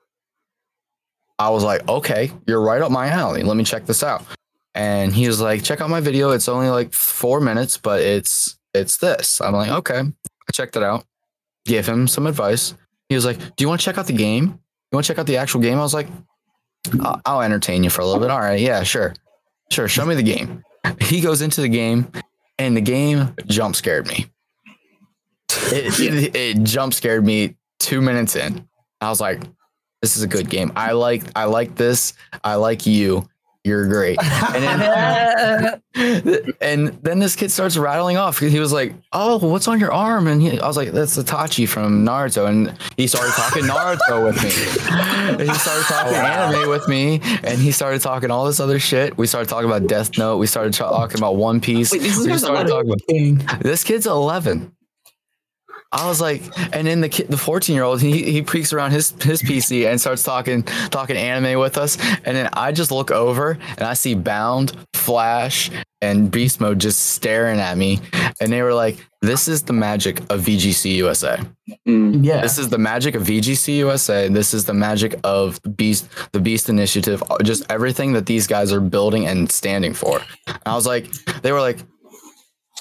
I 1.38 1.48
was 1.50 1.64
like, 1.64 1.88
okay, 1.88 2.30
you're 2.46 2.60
right 2.60 2.82
up 2.82 2.90
my 2.90 3.08
alley. 3.08 3.42
Let 3.42 3.56
me 3.56 3.64
check 3.64 3.86
this 3.86 4.02
out. 4.02 4.24
And 4.74 5.12
he 5.12 5.26
was 5.26 5.40
like, 5.40 5.62
check 5.62 5.80
out 5.80 5.90
my 5.90 6.00
video. 6.00 6.30
It's 6.30 6.48
only 6.48 6.68
like 6.68 6.92
four 6.92 7.40
minutes, 7.40 7.76
but 7.76 8.02
it's 8.02 8.58
it's 8.74 8.98
this. 8.98 9.40
I'm 9.40 9.54
like, 9.54 9.70
okay. 9.70 10.00
I 10.00 10.52
checked 10.52 10.76
it 10.76 10.82
out. 10.82 11.04
Give 11.64 11.86
him 11.86 12.06
some 12.06 12.26
advice. 12.26 12.74
He 13.08 13.14
was 13.14 13.24
like, 13.24 13.38
do 13.38 13.64
you 13.64 13.68
want 13.68 13.80
to 13.80 13.84
check 13.84 13.98
out 13.98 14.06
the 14.06 14.12
game? 14.12 14.44
You 14.44 14.96
want 14.96 15.06
to 15.06 15.12
check 15.12 15.18
out 15.18 15.26
the 15.26 15.36
actual 15.36 15.60
game? 15.60 15.78
I 15.78 15.82
was 15.82 15.94
like, 15.94 16.08
I'll, 17.00 17.20
I'll 17.24 17.42
entertain 17.42 17.84
you 17.84 17.90
for 17.90 18.02
a 18.02 18.04
little 18.04 18.20
bit. 18.20 18.30
All 18.30 18.40
right, 18.40 18.60
yeah, 18.60 18.82
sure, 18.82 19.14
sure. 19.70 19.88
Show 19.88 20.04
me 20.06 20.14
the 20.14 20.22
game. 20.22 20.62
He 21.00 21.20
goes 21.20 21.42
into 21.42 21.60
the 21.60 21.68
game, 21.68 22.10
and 22.58 22.76
the 22.76 22.80
game 22.80 23.34
jump 23.46 23.76
scared 23.76 24.06
me. 24.06 24.26
It, 25.72 26.00
it, 26.00 26.36
it 26.36 26.62
jump 26.62 26.94
scared 26.94 27.24
me 27.24 27.56
two 27.80 28.00
minutes 28.00 28.36
in. 28.36 28.68
I 29.00 29.08
was 29.08 29.20
like, 29.20 29.42
"This 30.02 30.16
is 30.16 30.22
a 30.22 30.28
good 30.28 30.48
game. 30.48 30.70
I 30.76 30.92
like 30.92 31.24
I 31.34 31.44
like 31.44 31.74
this. 31.74 32.12
I 32.44 32.54
like 32.54 32.86
you. 32.86 33.28
You're 33.64 33.88
great." 33.88 34.18
And 34.22 35.80
then, 35.94 36.52
and 36.60 36.88
then 37.02 37.18
this 37.18 37.34
kid 37.34 37.50
starts 37.50 37.76
rattling 37.76 38.16
off. 38.16 38.38
He 38.38 38.60
was 38.60 38.72
like, 38.72 38.94
"Oh, 39.12 39.38
what's 39.38 39.66
on 39.66 39.80
your 39.80 39.92
arm?" 39.92 40.28
And 40.28 40.40
he, 40.40 40.60
I 40.60 40.66
was 40.66 40.76
like, 40.76 40.92
"That's 40.92 41.16
Itachi 41.16 41.68
from 41.68 42.04
Naruto." 42.04 42.46
And 42.48 42.78
he 42.96 43.06
started 43.06 43.32
talking 43.32 43.64
Naruto 43.64 44.24
with 44.24 44.42
me. 44.42 44.50
And 45.30 45.40
he 45.40 45.54
started 45.54 45.84
talking 45.86 46.14
oh, 46.14 46.20
anime 46.20 46.68
with 46.68 46.86
me, 46.88 47.20
and 47.42 47.58
he 47.58 47.72
started 47.72 48.00
talking 48.02 48.30
all 48.30 48.46
this 48.46 48.60
other 48.60 48.78
shit. 48.78 49.16
We 49.18 49.26
started 49.26 49.48
talking 49.48 49.68
about 49.68 49.86
Death 49.86 50.16
Note. 50.18 50.36
We 50.36 50.46
started 50.46 50.74
talking 50.74 51.18
about 51.18 51.36
One 51.36 51.60
Piece. 51.60 51.92
Wait, 51.92 52.02
this 52.02 52.18
we 52.18 52.36
started 52.36 52.68
talking 52.68 53.40
about 53.40 53.60
this 53.62 53.84
kid's 53.84 54.06
11. 54.06 54.72
I 55.92 56.06
was 56.06 56.20
like, 56.20 56.42
and 56.72 56.86
then 56.86 57.00
the 57.00 57.08
kid, 57.08 57.28
the 57.28 57.36
14 57.36 57.74
year 57.74 57.82
old, 57.82 58.00
he 58.00 58.30
he 58.30 58.42
peeks 58.42 58.72
around 58.72 58.92
his 58.92 59.10
his 59.22 59.42
PC 59.42 59.90
and 59.90 60.00
starts 60.00 60.22
talking 60.22 60.62
talking 60.90 61.16
anime 61.16 61.58
with 61.58 61.76
us, 61.76 61.98
and 62.24 62.36
then 62.36 62.48
I 62.52 62.70
just 62.70 62.92
look 62.92 63.10
over 63.10 63.58
and 63.76 63.82
I 63.82 63.94
see 63.94 64.14
Bound, 64.14 64.72
Flash, 64.94 65.68
and 66.00 66.30
Beast 66.30 66.60
Mode 66.60 66.78
just 66.78 67.10
staring 67.10 67.58
at 67.58 67.76
me, 67.76 67.98
and 68.40 68.52
they 68.52 68.62
were 68.62 68.72
like, 68.72 69.04
"This 69.20 69.48
is 69.48 69.62
the 69.62 69.72
magic 69.72 70.20
of 70.30 70.42
VGC 70.42 70.94
USA. 70.94 71.40
Mm. 71.88 72.24
Yeah. 72.24 72.40
This 72.40 72.56
is 72.56 72.68
the 72.68 72.78
magic 72.78 73.16
of 73.16 73.22
VGC 73.22 73.78
USA. 73.78 74.28
This 74.28 74.54
is 74.54 74.64
the 74.66 74.74
magic 74.74 75.18
of 75.24 75.60
the 75.62 75.70
Beast, 75.70 76.08
the 76.32 76.40
Beast 76.40 76.68
Initiative. 76.68 77.20
Just 77.42 77.64
everything 77.68 78.12
that 78.12 78.26
these 78.26 78.46
guys 78.46 78.72
are 78.72 78.80
building 78.80 79.26
and 79.26 79.50
standing 79.50 79.92
for." 79.92 80.20
And 80.46 80.58
I 80.66 80.76
was 80.76 80.86
like, 80.86 81.10
they 81.42 81.50
were 81.50 81.60
like, 81.60 81.78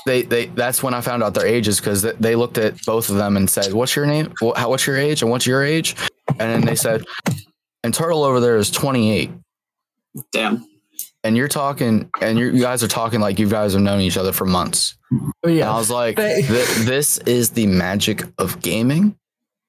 they 0.10 0.24
they 0.24 0.46
that's 0.48 0.82
when 0.82 0.94
I 0.94 1.02
found 1.02 1.22
out 1.24 1.34
their 1.36 1.46
ages 1.46 1.80
because 1.80 2.02
they 2.02 2.36
looked 2.36 2.58
at 2.58 2.84
both 2.86 3.10
of 3.10 3.16
them 3.16 3.38
and 3.38 3.50
said, 3.50 3.74
"What's 3.74 3.96
your 3.96 4.06
name? 4.08 4.34
Wh- 4.42 4.58
What's 4.68 4.86
your 4.88 4.98
age? 4.98 5.22
And 5.22 5.30
what's 5.32 5.46
your 5.46 5.64
age?" 5.64 5.96
And 6.40 6.40
then 6.52 6.62
they 6.66 6.76
said, 6.76 7.06
"And 7.84 7.94
Turtle 7.94 8.24
over 8.24 8.40
there 8.40 8.58
is 8.58 8.72
28." 8.72 9.32
Damn. 10.32 10.66
And 11.24 11.36
you're 11.38 11.48
talking, 11.50 12.10
and 12.22 12.40
you're, 12.40 12.50
you 12.52 12.62
guys 12.62 12.82
are 12.82 12.88
talking 12.88 13.20
like 13.20 13.40
you 13.40 13.50
guys 13.50 13.74
have 13.74 13.82
known 13.82 14.00
each 14.02 14.18
other 14.18 14.32
for 14.32 14.46
months. 14.46 14.96
Oh, 15.12 15.50
And 15.50 15.64
I 15.64 15.78
was 15.78 15.90
like, 15.92 16.16
They- 16.16 16.42
"Th- 16.42 16.68
"This 16.86 17.18
is 17.20 17.52
the 17.52 17.68
magic 17.68 18.24
of 18.38 18.62
gaming. 18.62 19.16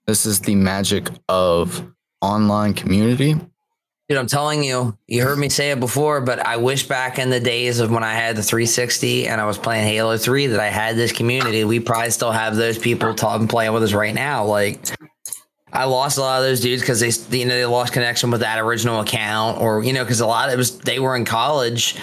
This 0.07 0.27
is 0.27 0.41
the 0.41 0.55
magic 0.55 1.09
of 1.29 1.85
online 2.23 2.75
community." 2.75 3.37
Dude, 4.11 4.19
I'm 4.19 4.27
telling 4.27 4.65
you, 4.65 4.99
you 5.07 5.23
heard 5.23 5.39
me 5.39 5.49
say 5.49 5.71
it 5.71 5.79
before, 5.79 6.21
but 6.21 6.41
I 6.41 6.57
wish 6.57 6.89
back 6.89 7.21
in 7.21 7.31
the 7.31 7.39
days 7.39 7.79
of 7.79 7.93
when 7.93 8.03
I 8.03 8.13
had 8.13 8.35
the 8.35 8.43
360 8.43 9.29
and 9.29 9.41
I 9.41 9.47
was 9.47 9.57
playing 9.57 9.87
Halo 9.87 10.17
3 10.17 10.49
that 10.49 10.59
I 10.59 10.67
had 10.67 10.97
this 10.97 11.13
community. 11.13 11.63
We 11.63 11.79
probably 11.79 12.11
still 12.11 12.33
have 12.33 12.57
those 12.57 12.77
people 12.77 13.15
talking, 13.15 13.47
playing 13.47 13.73
with 13.73 13.85
us 13.85 13.93
right 13.93 14.13
now. 14.13 14.45
Like, 14.47 14.81
I 15.73 15.85
lost 15.85 16.19
a 16.19 16.23
lot 16.23 16.41
of 16.41 16.49
those 16.49 16.59
dudes 16.59 16.83
because 16.83 16.99
they, 16.99 17.39
you 17.39 17.45
know, 17.45 17.55
they 17.55 17.65
lost 17.67 17.93
connection 17.93 18.33
with 18.33 18.41
that 18.41 18.59
original 18.59 18.99
account, 18.99 19.61
or 19.61 19.85
you 19.85 19.93
know, 19.93 20.03
because 20.03 20.19
a 20.19 20.27
lot 20.27 20.49
of 20.49 20.55
it 20.55 20.57
was 20.57 20.77
they 20.81 20.99
were 20.99 21.15
in 21.15 21.25
college, 21.25 21.95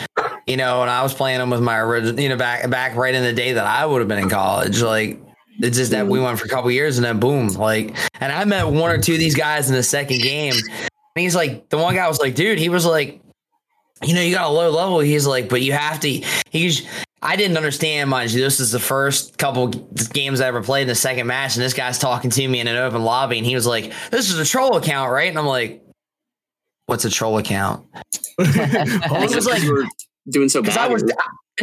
you 0.46 0.56
know, 0.56 0.82
and 0.84 0.90
I 0.90 1.04
was 1.04 1.14
playing 1.14 1.40
them 1.40 1.50
with 1.50 1.60
my 1.60 1.78
original, 1.78 2.18
you 2.22 2.30
know, 2.30 2.38
back 2.38 2.70
back 2.70 2.96
right 2.96 3.14
in 3.14 3.24
the 3.24 3.34
day 3.34 3.52
that 3.52 3.66
I 3.66 3.86
would 3.86 4.00
have 4.00 4.08
been 4.08 4.20
in 4.20 4.30
college, 4.30 4.82
like. 4.82 5.22
It's 5.60 5.76
just 5.76 5.90
that 5.90 6.06
we 6.06 6.20
mm-hmm. 6.20 6.26
went 6.28 6.40
for 6.40 6.46
a 6.46 6.50
couple 6.50 6.70
years 6.70 7.00
and 7.00 7.06
then 7.06 7.20
boom, 7.20 7.48
like, 7.48 7.98
and 8.22 8.32
I 8.32 8.46
met 8.46 8.68
one 8.68 8.92
or 8.92 9.00
two 9.00 9.14
of 9.14 9.20
these 9.20 9.34
guys 9.34 9.72
in 9.72 9.76
the 9.76 9.82
second 9.82 10.22
game, 10.22 10.54
he's 11.20 11.36
like, 11.36 11.70
the 11.70 11.78
one 11.78 11.96
guy 11.96 12.08
was 12.08 12.20
like, 12.20 12.36
dude, 12.36 12.60
he 12.60 12.70
was 12.70 12.86
like, 12.86 13.22
you 14.04 14.14
know, 14.14 14.22
you 14.22 14.34
got 14.36 14.46
a 14.50 14.54
low 14.54 14.70
level. 14.70 15.00
He's 15.00 15.26
like, 15.26 15.50
but 15.50 15.62
you 15.62 15.74
have 15.74 16.00
to. 16.02 16.24
He's. 16.52 16.88
I 17.20 17.36
didn't 17.36 17.58
understand, 17.58 18.12
much. 18.12 18.32
This 18.34 18.60
is 18.60 18.72
the 18.72 18.80
first 18.80 19.40
couple 19.40 19.70
games 20.14 20.40
I 20.40 20.48
ever 20.48 20.62
played 20.62 20.84
in 20.84 20.88
the 20.88 20.94
second 20.96 21.26
match, 21.26 21.56
and 21.56 21.66
this 21.66 21.74
guy's 21.74 21.98
talking 21.98 22.30
to 22.30 22.48
me 22.48 22.60
in 22.60 22.68
an 22.68 22.78
open 22.78 23.04
lobby, 23.04 23.38
and 23.40 23.46
he 23.46 23.56
was 23.56 23.66
like, 23.66 23.92
"This 24.12 24.30
is 24.30 24.38
a 24.38 24.46
troll 24.46 24.78
account, 24.78 25.12
right?" 25.12 25.28
And 25.28 25.38
I'm 25.40 25.48
like, 25.48 25.82
"What's 26.86 27.06
a 27.06 27.10
troll 27.10 27.40
account?" 27.40 27.88
And 28.38 29.30
he 29.30 29.36
was 29.36 29.48
like, 29.48 29.64
you 29.64 29.74
were 29.74 29.86
doing 30.30 30.48
so 30.48 30.62
Because 30.62 30.76
bad. 30.76 30.92
I 30.92 30.94
was. 30.94 31.04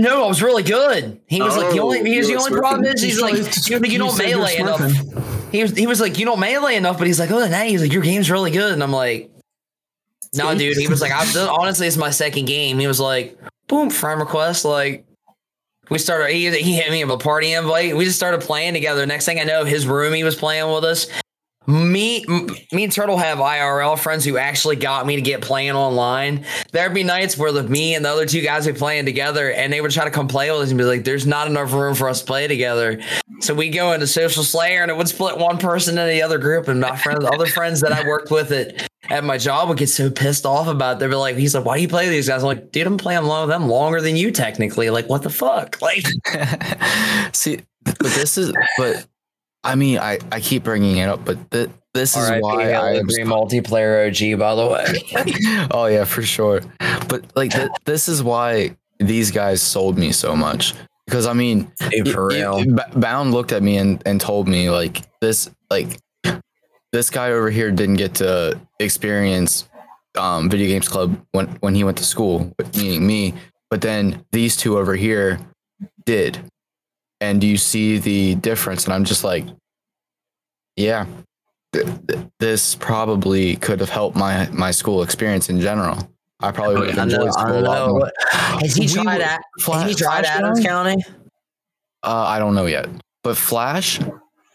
No, 0.01 0.25
I 0.25 0.27
was 0.29 0.43
really 0.43 0.65
good. 0.65 1.21
He 1.29 1.41
was 1.41 1.57
like 1.57 1.73
the 1.73 1.79
Oh, 1.79 1.85
only. 1.85 2.03
He 2.11 2.19
was 2.19 2.27
the 2.27 2.33
you 2.33 2.39
were 2.39 2.45
only 2.47 2.59
problem 2.59 2.85
is 2.87 3.01
he's 3.01 3.21
like, 3.21 3.35
he 3.35 3.41
was 3.43 3.69
you 3.69 3.99
don't 3.99 4.19
melee 4.19 4.57
enough. 4.57 4.81
smurfing. 4.81 5.53
He 5.53 5.63
was 5.63 5.77
he 5.77 5.87
was 5.87 6.01
like 6.01 6.19
you 6.19 6.25
don't 6.27 6.41
melee 6.41 6.75
enough, 6.75 6.99
but 6.99 7.07
he's 7.07 7.21
like, 7.21 7.31
oh, 7.31 7.47
now 7.47 7.63
he's 7.63 7.81
like 7.81 7.93
your 7.93 8.03
game's 8.03 8.29
really 8.29 8.51
good, 8.51 8.73
and 8.73 8.83
I'm 8.83 8.91
like, 8.91 9.31
no, 10.37 10.57
dude. 10.57 10.77
He 10.77 10.89
was 10.89 11.01
like, 11.01 11.13
I, 11.13 11.47
honestly, 11.47 11.87
it's 11.87 11.97
my 11.97 12.11
second 12.11 12.47
game. 12.47 12.79
He 12.79 12.87
was 12.87 13.01
like, 13.01 13.39
boom, 13.69 13.91
friend 13.91 14.21
request, 14.21 14.65
like. 14.65 15.05
We 15.91 15.99
started. 15.99 16.33
He, 16.33 16.51
he 16.63 16.77
hit 16.77 16.91
me 16.91 17.05
with 17.05 17.13
a 17.13 17.19
party 17.19 17.53
invite. 17.53 17.95
We 17.95 18.07
just 18.07 18.17
started 18.17 18.41
playing 18.41 18.73
together. 18.73 19.05
Next 19.05 19.27
thing 19.27 19.39
I 19.39 19.45
know, 19.45 19.67
his 19.67 19.85
roomie 19.85 20.25
was 20.25 20.35
playing 20.35 20.73
with 20.73 20.83
us. 20.83 21.09
Me, 21.67 22.25
me 22.73 22.85
and 22.85 22.93
Turtle 22.93 23.17
have 23.17 23.39
IRL 23.39 23.99
friends 23.99 24.25
who 24.25 24.37
actually 24.37 24.77
got 24.77 25.07
me 25.07 25.17
to 25.17 25.23
get 25.23 25.41
playing 25.41 25.73
online. 25.73 26.45
There'd 26.73 26.93
be 26.93 27.05
nights 27.05 27.39
where 27.39 27.53
the 27.53 27.63
me 27.63 27.95
and 27.95 28.05
the 28.05 28.11
other 28.11 28.27
two 28.27 28.43
guys 28.43 28.67
would 28.67 28.75
be 28.75 28.79
playing 28.79 29.07
together, 29.07 29.51
and 29.51 29.73
they 29.73 29.81
would 29.81 29.91
try 29.91 30.05
to 30.05 30.11
come 30.11 30.29
play 30.29 30.51
with 30.51 30.61
us 30.61 30.69
and 30.71 30.79
be 30.79 30.85
like, 30.85 31.05
"There's 31.05 31.27
not 31.27 31.47
enough 31.47 31.73
room 31.73 31.95
for 31.95 32.09
us 32.09 32.21
to 32.21 32.27
play 32.27 32.47
together." 32.49 33.01
So 33.41 33.55
we 33.55 33.71
go 33.71 33.93
into 33.93 34.07
Social 34.07 34.43
Slayer, 34.43 34.83
and 34.83 34.91
it 34.91 34.97
would 34.97 35.09
split 35.09 35.39
one 35.39 35.59
person 35.59 35.97
into 35.97 36.11
the 36.11 36.23
other 36.23 36.39
group, 36.39 36.69
and 36.69 36.81
my 36.81 36.97
friends, 36.97 37.25
other 37.25 37.47
friends 37.47 37.81
that 37.81 37.93
I 37.93 38.07
worked 38.07 38.31
with 38.31 38.53
at 38.53 38.87
at 39.11 39.23
my 39.25 39.39
job 39.39 39.69
would 39.69 39.79
get 39.79 39.89
so 39.89 40.11
pissed 40.11 40.47
off 40.47 40.67
about. 40.67 40.97
It. 40.97 40.99
They'd 41.01 41.09
be 41.09 41.17
like, 41.17 41.37
"He's 41.37 41.55
like, 41.55 41.65
why 41.65 41.77
do 41.77 41.83
you 41.83 41.89
play 41.89 42.09
these 42.09 42.29
guys?" 42.29 42.43
I'm 42.43 42.49
like, 42.49 42.73
"Dude, 42.73 42.87
I'm 42.87 42.99
playing 42.99 43.25
along 43.25 43.49
with 43.49 43.55
them 43.55 43.69
longer 43.69 44.01
than 44.01 44.17
you 44.17 44.31
technically. 44.31 44.91
Like, 44.91 45.09
what 45.09 45.23
the 45.23 45.31
fuck?" 45.31 45.81
Like, 45.81 46.05
See, 47.33 47.61
but 47.85 47.99
this 48.01 48.39
is, 48.39 48.53
but 48.79 49.07
I 49.65 49.75
mean, 49.75 49.99
I, 49.99 50.19
I 50.31 50.41
keep 50.41 50.63
bringing 50.65 50.99
it 50.99 51.09
up, 51.09 51.25
but 51.25 51.51
th- 51.51 51.71
this 51.95 52.17
is 52.17 52.31
why 52.41 52.73
I 52.73 52.95
am. 52.95 53.09
Agree 53.09 53.25
multiplayer 53.25 54.07
OG, 54.07 54.39
by 54.39 54.55
the 54.55 54.67
way. 54.67 55.67
oh 55.71 55.87
yeah, 55.87 56.05
for 56.05 56.23
sure. 56.23 56.61
But 57.09 57.25
like, 57.35 57.53
th- 57.53 57.71
this 57.85 58.09
is 58.09 58.23
why 58.23 58.77
these 58.99 59.31
guys 59.31 59.63
sold 59.63 59.99
me 59.99 60.13
so 60.13 60.37
much 60.37 60.75
because 61.07 61.27
I 61.27 61.33
mean, 61.33 61.71
Dude, 61.91 62.11
for 62.11 62.27
real. 62.27 62.65
B- 62.65 62.83
Bound 62.97 63.33
looked 63.33 63.53
at 63.53 63.63
me 63.63 63.77
and, 63.79 64.03
and 64.07 64.21
told 64.21 64.49
me 64.49 64.71
like 64.71 65.03
this, 65.21 65.51
like 65.71 65.99
this 66.93 67.11
guy 67.11 67.31
over 67.31 67.51
here 67.51 67.71
didn't 67.71 67.97
get 67.97 68.15
to 68.17 68.61
experience 68.81 69.69
um, 70.17 70.49
video 70.49 70.69
games 70.69 70.89
club 70.89 71.21
when 71.33 71.47
when 71.61 71.75
he 71.75 71.85
went 71.85 71.99
to 71.99 72.05
school, 72.05 72.53
meaning 72.77 73.07
me. 73.07 73.35
But 73.71 73.81
then 73.81 74.25
these 74.33 74.57
two 74.57 74.79
over 74.79 74.95
here 74.95 75.41
did, 76.05 76.39
and 77.21 77.43
you 77.43 77.57
see 77.57 77.99
the 77.99 78.35
difference? 78.37 78.85
And 78.85 78.93
I'm 78.95 79.05
just 79.05 79.25
like, 79.25 79.45
yeah, 80.77 81.07
th- 81.73 81.87
th- 82.09 82.27
this 82.41 82.75
probably 82.75 83.57
could 83.57 83.81
have 83.81 83.89
helped 83.91 84.17
my 84.17 84.49
my 84.51 84.71
school 84.71 85.03
experience 85.03 85.49
in 85.49 85.61
general. 85.61 86.09
I 86.41 86.51
probably 86.53 86.77
would 86.77 86.91
have 86.91 86.99
I 86.99 87.05
know. 87.05 87.15
enjoyed 87.15 87.29
I 87.29 87.41
school 87.43 87.59
a 87.59 87.61
lot 87.61 87.89
more. 87.91 88.13
Has 88.33 88.75
he 88.77 88.83
We 88.83 88.89
tried? 89.05 89.19
were- 89.19 89.25
At, 89.25 89.41
Fla- 89.61 89.79
has 89.83 89.89
he 89.91 89.95
tried 89.95 90.25
Flash 90.27 90.37
Adams 90.37 90.61
County? 90.65 90.97
Uh, 92.03 92.25
I 92.29 92.39
don't 92.39 92.55
know 92.55 92.67
yet. 92.67 92.87
But 93.23 93.37
Flash, 93.37 93.99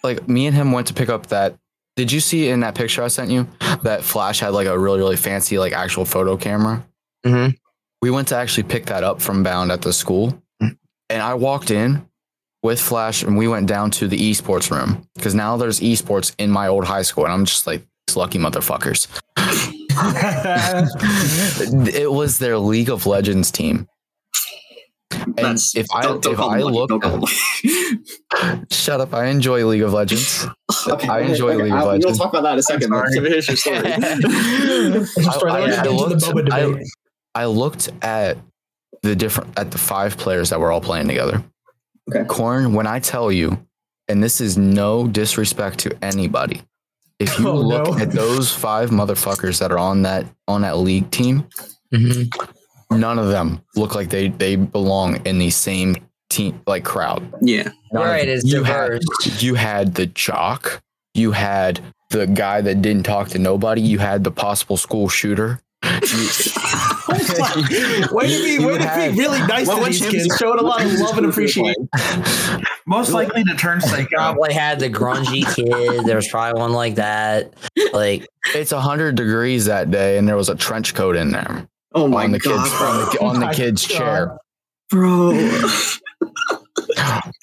like 0.04 0.28
me 0.28 0.46
and 0.46 0.56
him 0.56 0.72
went 0.72 0.88
to 0.88 0.94
pick 0.94 1.10
up 1.10 1.28
that. 1.28 1.56
Did 1.96 2.12
you 2.12 2.20
see 2.20 2.50
in 2.50 2.60
that 2.62 2.76
picture 2.76 3.04
I 3.04 3.08
sent 3.08 3.32
you 3.32 3.48
that 3.82 4.04
Flash 4.04 4.40
had 4.40 4.50
like 4.50 4.68
a 4.68 4.78
really 4.78 5.00
really 5.00 5.16
fancy 5.18 5.58
like 5.58 5.74
actual 5.74 6.06
photo 6.06 6.38
camera? 6.38 6.86
Mhm. 7.26 7.56
We 8.02 8.12
went 8.12 8.28
to 8.30 8.36
actually 8.36 8.64
pick 8.64 8.86
that 8.86 9.04
up 9.04 9.22
from 9.22 9.44
Bound 9.44 9.72
at 9.72 9.82
the 9.82 9.92
school, 9.92 10.42
and 10.62 10.78
I 11.22 11.34
walked 11.34 11.72
in 11.72 12.06
with 12.64 12.80
Flash, 12.82 13.24
and 13.24 13.38
we 13.38 13.48
went 13.48 13.68
down 13.68 13.92
to 13.92 14.08
the 14.08 14.18
esports 14.32 14.72
room 14.72 15.06
because 15.16 15.36
now 15.36 15.56
there's 15.58 15.80
esports 15.80 16.34
in 16.38 16.50
my 16.52 16.68
old 16.68 16.86
high 16.86 17.04
school, 17.04 17.24
and 17.26 17.34
I'm 17.34 17.46
just 17.46 17.66
like 17.68 17.86
these 18.08 18.16
lucky 18.18 18.40
motherfuckers. 18.40 19.08
it 21.94 22.12
was 22.12 22.40
their 22.40 22.58
League 22.58 22.90
of 22.90 23.06
Legends 23.06 23.52
team. 23.52 23.88
And 25.12 25.36
That's 25.38 25.76
if 25.76 25.88
I 25.94 26.04
don't, 26.04 26.22
don't 26.22 26.34
if 26.34 26.40
I 26.40 26.60
look 26.60 26.90
don't 26.90 27.02
call 27.02 27.12
them 27.12 27.22
lucky. 27.22 28.66
Shut 28.72 29.02
up. 29.02 29.14
I 29.14 29.26
enjoy 29.26 29.66
League 29.66 29.82
of 29.82 29.92
Legends. 29.92 30.46
I 30.88 31.22
enjoy 31.22 31.56
League 31.56 31.72
of 31.74 31.80
I'll- 31.80 32.00
We'll 32.00 32.16
talk 32.16 32.32
about 32.34 32.44
that 32.44 32.54
in 32.54 32.60
a 32.60 32.64
second. 32.64 32.90
sorry. 32.90 33.12
Finish 33.14 33.48
your 33.48 33.58
story. 33.58 33.82
Sorry, 33.82 35.52
I- 35.52 35.64
I 35.64 35.68
get 35.68 35.86
into 35.88 36.16
the 36.16 36.32
looked- 36.34 36.54
I- 36.54 36.84
I 37.36 37.46
looked 37.46 37.90
at 38.02 38.38
the 39.02 39.16
different 39.16 39.58
at 39.58 39.72
the 39.72 39.78
five 39.78 40.18
players 40.18 40.50
that 40.52 40.60
were 40.60 40.72
all 40.72 40.82
playing 40.82 41.08
together. 41.08 41.44
Okay. 42.10 42.26
Corn, 42.26 42.74
when 42.74 42.88
I 42.88 43.00
tell 43.00 43.32
you, 43.32 43.58
and 44.08 44.24
this 44.24 44.42
is 44.42 44.58
no 44.58 45.08
disrespect 45.08 45.80
to 45.80 45.98
anybody, 46.04 46.62
if 47.20 47.38
you 47.40 47.48
Oh, 47.50 47.56
look 47.56 47.98
no. 47.98 48.00
at 48.00 48.12
those 48.12 48.52
five 48.54 48.90
motherfuckers 48.90 49.60
that 49.60 49.72
are 49.72 49.78
on 49.78 50.02
that 50.04 50.26
on 50.48 50.62
that 50.62 50.78
league 50.78 51.10
team, 51.12 51.48
mm-hmm. 51.94 52.98
none 53.00 53.20
of 53.20 53.28
them 53.30 53.62
look 53.76 53.96
like 53.96 54.10
they 54.10 54.30
they 54.30 54.56
belong 54.56 55.18
in 55.26 55.38
the 55.40 55.50
same 55.50 55.96
team 56.30 56.62
like 56.68 56.84
crowd. 56.86 57.22
yeah. 57.42 57.70
None 57.92 58.04
of 58.04 58.08
Right, 58.10 58.26
them. 58.28 58.36
it's 58.38 58.46
you 58.46 58.64
had 58.64 58.88
diverse. 59.02 59.44
you 59.44 59.56
had 59.56 59.96
the 59.96 60.06
jock, 60.08 60.82
you 61.16 61.32
had 61.32 61.80
the 62.12 62.26
guy 62.28 62.62
that 62.62 62.82
didn't 62.82 63.04
talk 63.04 63.30
to 63.30 63.40
nobody, 63.40 63.82
you 63.82 64.00
had 64.00 64.24
the 64.24 64.32
possible 64.32 64.78
school 64.78 65.10
shooter. 65.10 65.60
Way 65.84 65.98
to 68.28 68.44
be, 68.44 68.66
way 68.66 68.78
to 68.78 68.88
had- 68.88 69.12
be 69.14 69.18
really 69.20 69.40
nice 69.48 69.68
What 69.68 69.80
to 69.84 69.90
these 69.90 70.06
kids, 70.06 70.38
showing 70.38 70.60
a 70.60 70.62
lot 70.64 70.84
of 70.86 70.92
love 70.94 71.18
and 71.18 71.28
appreciation. 71.28 71.90
Most 72.86 73.12
likely 73.12 73.44
to 73.44 73.56
turn 73.56 73.82
psycho. 73.82 74.08
Probably 74.16 74.54
had 74.54 74.80
the 74.80 74.90
grungy 74.90 75.44
kid. 75.56 76.06
There 76.06 76.16
was 76.16 76.28
probably 76.28 76.60
one 76.60 76.74
like 76.74 76.96
that. 76.96 77.54
Like, 77.94 78.28
It's 78.54 78.72
hundred 78.72 79.16
degrees 79.16 79.66
that 79.66 79.92
day, 79.92 80.18
and 80.18 80.28
there 80.28 80.36
was 80.38 80.50
a 80.50 80.56
trench 80.56 80.94
coat 80.96 81.16
in 81.16 81.32
there 81.32 81.68
Oh 81.94 82.08
my 82.08 82.24
on 82.26 82.32
the 82.32 82.40
god, 82.40 82.64
kids 82.64 82.82
on 82.82 82.98
the, 82.98 83.18
Oh 83.22 83.26
on 83.28 83.40
the 83.40 83.48
kid's 83.48 83.88
God. 83.88 83.98
chair. 83.98 84.38
bro. 84.90 85.60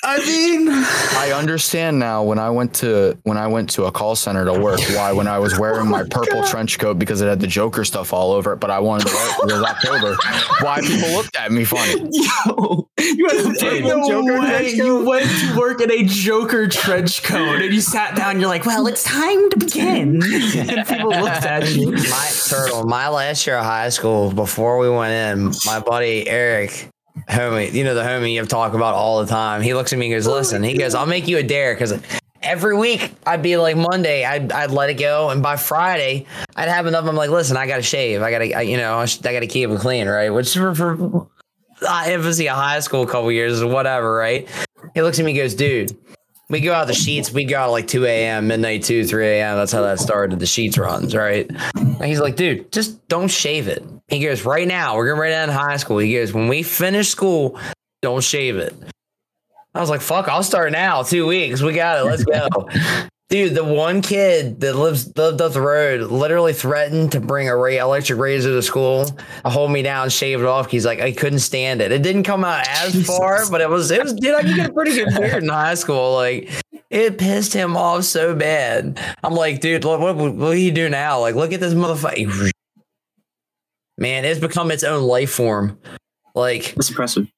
I 0.04 0.18
mean, 0.18 0.68
I 0.70 1.32
understand 1.34 1.98
now 1.98 2.22
when 2.22 2.38
I 2.38 2.50
went 2.50 2.74
to 2.76 3.18
when 3.24 3.36
I 3.36 3.46
went 3.46 3.70
to 3.70 3.84
a 3.84 3.92
call 3.92 4.14
center 4.14 4.44
to 4.44 4.58
work 4.58 4.80
why 4.90 5.12
when 5.12 5.26
I 5.26 5.38
was 5.38 5.54
oh 5.56 5.60
wearing 5.60 5.88
my 5.88 6.04
purple 6.04 6.44
trench 6.44 6.78
coat 6.78 6.98
because 6.98 7.20
it 7.20 7.28
had 7.28 7.40
the 7.40 7.46
Joker 7.46 7.84
stuff 7.84 8.12
all 8.12 8.32
over 8.32 8.52
it, 8.52 8.60
but 8.60 8.70
I 8.70 8.78
wanted 8.78 9.08
to 9.08 9.14
wear 9.14 9.26
it 9.26 9.36
because 9.36 9.52
was 9.52 9.62
October. 9.62 10.16
Why 10.60 10.80
people 10.80 11.10
looked 11.10 11.36
at 11.36 11.50
me 11.50 11.64
funny? 11.64 11.92
Yo, 12.12 12.88
you 12.98 13.28
had 13.28 13.56
a 13.62 13.80
no 13.80 14.08
Joker 14.08 14.40
way. 14.40 14.46
trench 14.48 14.72
You 14.74 15.04
went 15.04 15.26
to 15.28 15.58
work 15.58 15.80
in 15.80 15.90
a 15.90 16.04
Joker 16.04 16.68
trench 16.68 17.22
coat 17.22 17.62
and 17.62 17.72
you 17.72 17.80
sat 17.80 18.16
down. 18.16 18.40
You're 18.40 18.48
like, 18.48 18.66
well, 18.66 18.86
it's 18.86 19.02
time 19.02 19.50
to 19.50 19.58
begin. 19.58 20.22
and 20.24 20.86
people 20.86 21.10
looked 21.10 21.44
at 21.44 21.74
you. 21.74 21.92
my 21.92 22.30
turtle, 22.48 22.84
my 22.84 23.08
last 23.08 23.46
year 23.46 23.56
of 23.56 23.64
high 23.64 23.88
school, 23.88 24.30
before 24.32 24.78
we 24.78 24.88
went 24.88 25.12
in, 25.12 25.52
my 25.64 25.80
buddy 25.80 26.28
Eric, 26.28 26.90
homie, 27.28 27.72
you 27.72 27.84
know, 27.84 27.94
the 27.94 28.02
homie 28.02 28.32
you 28.32 28.38
have 28.38 28.48
talk 28.48 28.74
about 28.74 28.94
all 28.94 29.20
the 29.20 29.26
time, 29.26 29.62
he 29.62 29.74
looks 29.74 29.92
at 29.92 29.98
me 29.98 30.06
and 30.06 30.14
goes, 30.14 30.26
Listen, 30.26 30.62
he 30.62 30.76
goes, 30.76 30.94
I'll 30.94 31.06
make 31.06 31.28
you 31.28 31.38
a 31.38 31.42
dare 31.42 31.74
because 31.74 31.98
every 32.42 32.76
week 32.76 33.12
I'd 33.26 33.42
be 33.42 33.56
like 33.56 33.76
Monday, 33.76 34.24
I'd, 34.24 34.52
I'd 34.52 34.70
let 34.70 34.90
it 34.90 34.94
go. 34.94 35.30
And 35.30 35.42
by 35.42 35.56
Friday, 35.56 36.26
I'd 36.54 36.68
have 36.68 36.86
enough. 36.86 37.04
I'm 37.04 37.16
like, 37.16 37.30
Listen, 37.30 37.56
I 37.56 37.66
got 37.66 37.76
to 37.76 37.82
shave. 37.82 38.22
I 38.22 38.30
got 38.30 38.38
to, 38.38 38.64
you 38.64 38.76
know, 38.76 38.98
I, 38.98 39.06
got 39.06 39.40
to 39.40 39.46
keep 39.46 39.70
it 39.70 39.80
clean, 39.80 40.08
right? 40.08 40.30
Which 40.30 40.54
for, 40.54 40.74
for 40.74 41.28
I 41.88 42.10
of 42.10 42.24
high 42.24 42.80
school 42.80 43.02
a 43.02 43.06
couple 43.06 43.30
years 43.32 43.62
or 43.62 43.68
whatever, 43.68 44.14
right? 44.14 44.48
He 44.94 45.02
looks 45.02 45.18
at 45.18 45.24
me 45.24 45.32
and 45.32 45.38
goes, 45.38 45.54
Dude, 45.54 45.96
we 46.48 46.60
go 46.60 46.72
out 46.72 46.86
the 46.86 46.92
Sheetz. 46.92 47.32
We 47.32 47.44
go 47.44 47.58
out 47.58 47.70
like 47.72 47.88
2 47.88 48.04
a.m., 48.04 48.46
midnight 48.46 48.84
2, 48.84 49.04
3 49.04 49.26
a.m. 49.26 49.56
That's 49.56 49.72
how 49.72 49.82
that 49.82 49.98
started. 49.98 50.38
The 50.38 50.46
Sheetz 50.46 50.78
runs, 50.78 51.14
right? 51.14 51.50
And 51.74 52.04
he's 52.04 52.20
like, 52.20 52.36
dude, 52.36 52.70
just 52.70 53.06
don't 53.08 53.28
shave 53.28 53.68
it. 53.68 53.84
He 54.08 54.20
goes, 54.20 54.44
right 54.44 54.68
now, 54.68 54.96
we're 54.96 55.06
getting 55.06 55.20
ready 55.20 55.34
to 55.34 55.38
end 55.38 55.50
high 55.50 55.76
school. 55.78 55.98
He 55.98 56.14
goes, 56.14 56.32
when 56.32 56.48
we 56.48 56.62
finish 56.62 57.08
school, 57.08 57.58
don't 58.02 58.22
shave 58.22 58.56
it. 58.56 58.74
I 59.74 59.80
was 59.80 59.90
like, 59.90 60.00
fuck, 60.00 60.28
I'll 60.28 60.42
start 60.42 60.72
now. 60.72 61.02
Two 61.02 61.26
weeks. 61.26 61.60
We 61.60 61.74
got 61.74 61.98
it. 61.98 62.04
Let's 62.04 62.24
go. 62.24 62.48
Dude, 63.28 63.56
the 63.56 63.64
one 63.64 64.02
kid 64.02 64.60
that 64.60 64.76
lives 64.76 65.10
lived 65.16 65.40
up 65.40 65.52
the 65.52 65.60
road 65.60 66.12
literally 66.12 66.52
threatened 66.52 67.10
to 67.10 67.20
bring 67.20 67.48
a 67.48 67.56
ray, 67.56 67.78
electric 67.78 68.20
razor 68.20 68.50
to 68.50 68.62
school, 68.62 69.04
hold 69.44 69.72
me 69.72 69.82
down, 69.82 70.10
shave 70.10 70.38
it 70.40 70.46
off. 70.46 70.70
He's 70.70 70.86
like, 70.86 71.00
I 71.00 71.10
couldn't 71.10 71.40
stand 71.40 71.80
it. 71.80 71.90
It 71.90 72.04
didn't 72.04 72.22
come 72.22 72.44
out 72.44 72.64
as 72.68 73.04
far, 73.04 73.50
but 73.50 73.60
it 73.60 73.68
was, 73.68 73.90
it 73.90 74.00
was, 74.00 74.12
dude, 74.12 74.36
I 74.36 74.42
could 74.42 74.54
get 74.54 74.70
a 74.70 74.72
pretty 74.72 74.94
good 74.94 75.12
beard 75.16 75.42
in 75.42 75.48
high 75.48 75.74
school. 75.74 76.14
Like, 76.14 76.52
it 76.88 77.18
pissed 77.18 77.52
him 77.52 77.76
off 77.76 78.04
so 78.04 78.32
bad. 78.32 79.00
I'm 79.24 79.34
like, 79.34 79.60
dude, 79.60 79.84
what, 79.84 79.98
what, 79.98 80.14
what 80.14 80.52
do 80.52 80.58
you 80.58 80.70
do 80.70 80.88
now? 80.88 81.18
Like, 81.18 81.34
look 81.34 81.52
at 81.52 81.58
this 81.58 81.74
motherfucker. 81.74 82.52
Man, 83.98 84.24
it's 84.24 84.40
become 84.40 84.70
its 84.70 84.84
own 84.84 85.02
life 85.02 85.30
form. 85.30 85.78
Like, 86.34 86.74
That's 86.74 86.90
impressive. 86.90 87.28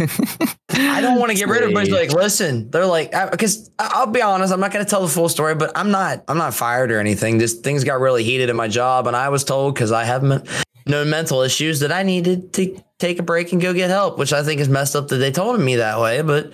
I 0.00 1.00
don't 1.00 1.18
want 1.18 1.30
to 1.30 1.36
get 1.36 1.48
rid 1.48 1.62
of 1.62 1.70
it, 1.70 1.74
but 1.74 1.84
it's 1.84 1.92
like, 1.92 2.12
listen, 2.12 2.70
they're 2.70 2.86
like, 2.86 3.12
because 3.30 3.70
I'll 3.78 4.06
be 4.06 4.22
honest, 4.22 4.52
I'm 4.52 4.60
not 4.60 4.72
going 4.72 4.84
to 4.84 4.88
tell 4.88 5.02
the 5.02 5.08
full 5.08 5.28
story, 5.28 5.54
but 5.54 5.72
I'm 5.76 5.90
not, 5.90 6.24
I'm 6.28 6.38
not 6.38 6.54
fired 6.54 6.90
or 6.90 6.98
anything. 7.00 7.38
Just 7.38 7.62
things 7.62 7.84
got 7.84 8.00
really 8.00 8.24
heated 8.24 8.50
in 8.50 8.56
my 8.56 8.68
job, 8.68 9.06
and 9.06 9.16
I 9.16 9.28
was 9.28 9.44
told 9.44 9.74
because 9.74 9.92
I 9.92 10.04
have 10.04 10.22
men- 10.22 10.44
no 10.86 11.04
mental 11.04 11.42
issues 11.42 11.80
that 11.80 11.92
I 11.92 12.02
needed 12.02 12.52
to 12.54 12.82
take 12.98 13.18
a 13.18 13.22
break 13.22 13.52
and 13.52 13.60
go 13.60 13.72
get 13.72 13.90
help, 13.90 14.18
which 14.18 14.32
I 14.32 14.42
think 14.42 14.60
is 14.60 14.68
messed 14.68 14.96
up 14.96 15.08
that 15.08 15.16
they 15.16 15.30
told 15.30 15.60
me 15.60 15.76
that 15.76 16.00
way, 16.00 16.22
but 16.22 16.52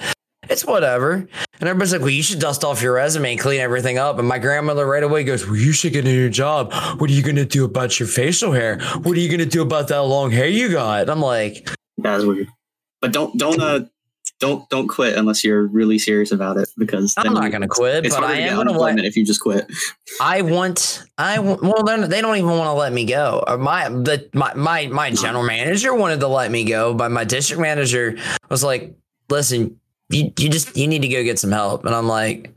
it's 0.48 0.64
whatever. 0.64 1.14
And 1.14 1.68
everybody's 1.68 1.92
like, 1.92 2.00
well, 2.00 2.10
you 2.10 2.22
should 2.22 2.40
dust 2.40 2.64
off 2.64 2.82
your 2.82 2.94
resume 2.94 3.32
and 3.32 3.40
clean 3.40 3.60
everything 3.60 3.98
up. 3.98 4.18
And 4.18 4.26
my 4.26 4.38
grandmother 4.38 4.86
right 4.86 5.02
away 5.02 5.24
goes, 5.24 5.46
well, 5.46 5.56
you 5.56 5.72
should 5.72 5.92
get 5.92 6.04
a 6.04 6.08
new 6.08 6.28
job. 6.30 6.72
What 6.98 7.08
are 7.10 7.12
you 7.12 7.22
going 7.22 7.36
to 7.36 7.44
do 7.44 7.64
about 7.64 7.98
your 7.98 8.08
facial 8.08 8.52
hair? 8.52 8.80
What 9.02 9.16
are 9.16 9.20
you 9.20 9.28
going 9.28 9.38
to 9.40 9.46
do 9.46 9.62
about 9.62 9.88
that 9.88 10.02
long 10.02 10.30
hair 10.30 10.46
you 10.46 10.70
got? 10.70 11.02
And 11.02 11.10
I'm 11.10 11.20
like, 11.20 11.68
That's 11.98 12.24
weird. 12.24 12.48
But 13.00 13.12
don't 13.12 13.36
don't 13.36 13.60
uh 13.60 13.80
don't 14.40 14.68
don't 14.68 14.88
quit 14.88 15.16
unless 15.16 15.44
you're 15.44 15.66
really 15.66 15.98
serious 15.98 16.32
about 16.32 16.56
it 16.56 16.68
because 16.76 17.14
I'm 17.16 17.32
not 17.34 17.50
going 17.50 17.62
to 17.62 17.68
quit, 17.68 18.04
It's 18.04 18.14
but 18.14 18.24
I 18.24 18.40
am 18.40 18.54
going 18.56 18.66
to 18.68 18.72
let 18.72 18.98
if 18.98 19.16
you 19.16 19.24
just 19.24 19.40
quit. 19.40 19.70
I 20.20 20.42
want, 20.42 21.04
I 21.18 21.38
want, 21.38 21.62
well, 21.62 21.82
they're- 21.84 22.08
don't 22.08 22.36
even 22.36 22.50
want 22.50 22.66
to 22.66 22.72
let 22.72 22.92
me 22.92 23.04
go. 23.04 23.44
My, 23.58 23.88
the, 23.88 24.28
my, 24.34 24.54
my, 24.54 24.86
my 24.88 25.10
general 25.10 25.44
manager 25.44 25.94
wanted 25.94 26.20
to 26.20 26.28
let 26.28 26.50
me 26.50 26.64
go, 26.64 26.94
but 26.94 27.10
my 27.10 27.24
district 27.24 27.60
manager 27.60 28.16
was 28.50 28.64
like, 28.64 28.94
listen, 29.28 29.78
you, 30.10 30.32
you 30.38 30.48
just, 30.48 30.76
you 30.76 30.86
need 30.86 31.02
to 31.02 31.08
go 31.08 31.22
get 31.24 31.38
some 31.38 31.50
help. 31.52 31.84
And 31.84 31.94
I'm 31.94 32.06
like, 32.08 32.50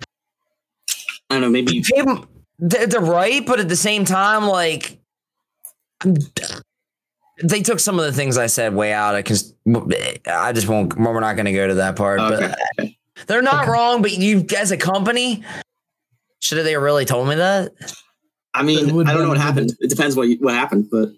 I 1.29 1.35
don't 1.35 1.41
know. 1.41 1.49
Maybe 1.49 1.83
"Hey, 1.93 2.03
they're, 2.59 2.87
they're 2.87 3.01
right, 3.01 3.45
but 3.45 3.59
at 3.59 3.69
the 3.69 3.75
same 3.75 4.05
time, 4.05 4.45
like, 4.45 4.99
they 7.43 7.61
took 7.61 7.79
some 7.79 7.99
of 7.99 8.05
the 8.05 8.11
things 8.11 8.37
I 8.37 8.47
said 8.47 8.73
way 8.73 8.93
out 8.93 9.15
because 9.15 9.53
I 10.25 10.53
just 10.53 10.67
won't, 10.67 10.97
we're 10.97 11.19
not 11.19 11.35
going 11.35 11.45
to 11.45 11.53
go 11.53 11.67
to 11.67 11.75
that 11.75 11.95
part. 11.95 12.19
Okay, 12.19 12.53
But 12.77 12.87
they're 13.27 13.41
not 13.41 13.67
wrong, 13.67 14.01
but 14.01 14.11
you 14.17 14.45
as 14.57 14.71
a 14.71 14.77
company, 14.77 15.43
should 16.39 16.57
have 16.57 16.65
they 16.65 16.77
really 16.77 17.05
told 17.05 17.27
me 17.27 17.35
that? 17.35 17.73
I 18.53 18.63
mean, 18.63 18.89
I 19.07 19.13
don't 19.13 19.23
know 19.23 19.29
what 19.29 19.37
happened. 19.37 19.73
It 19.79 19.89
depends 19.89 20.15
what 20.15 20.29
you, 20.29 20.37
what 20.37 20.53
happened, 20.53 20.89
but 20.89 21.09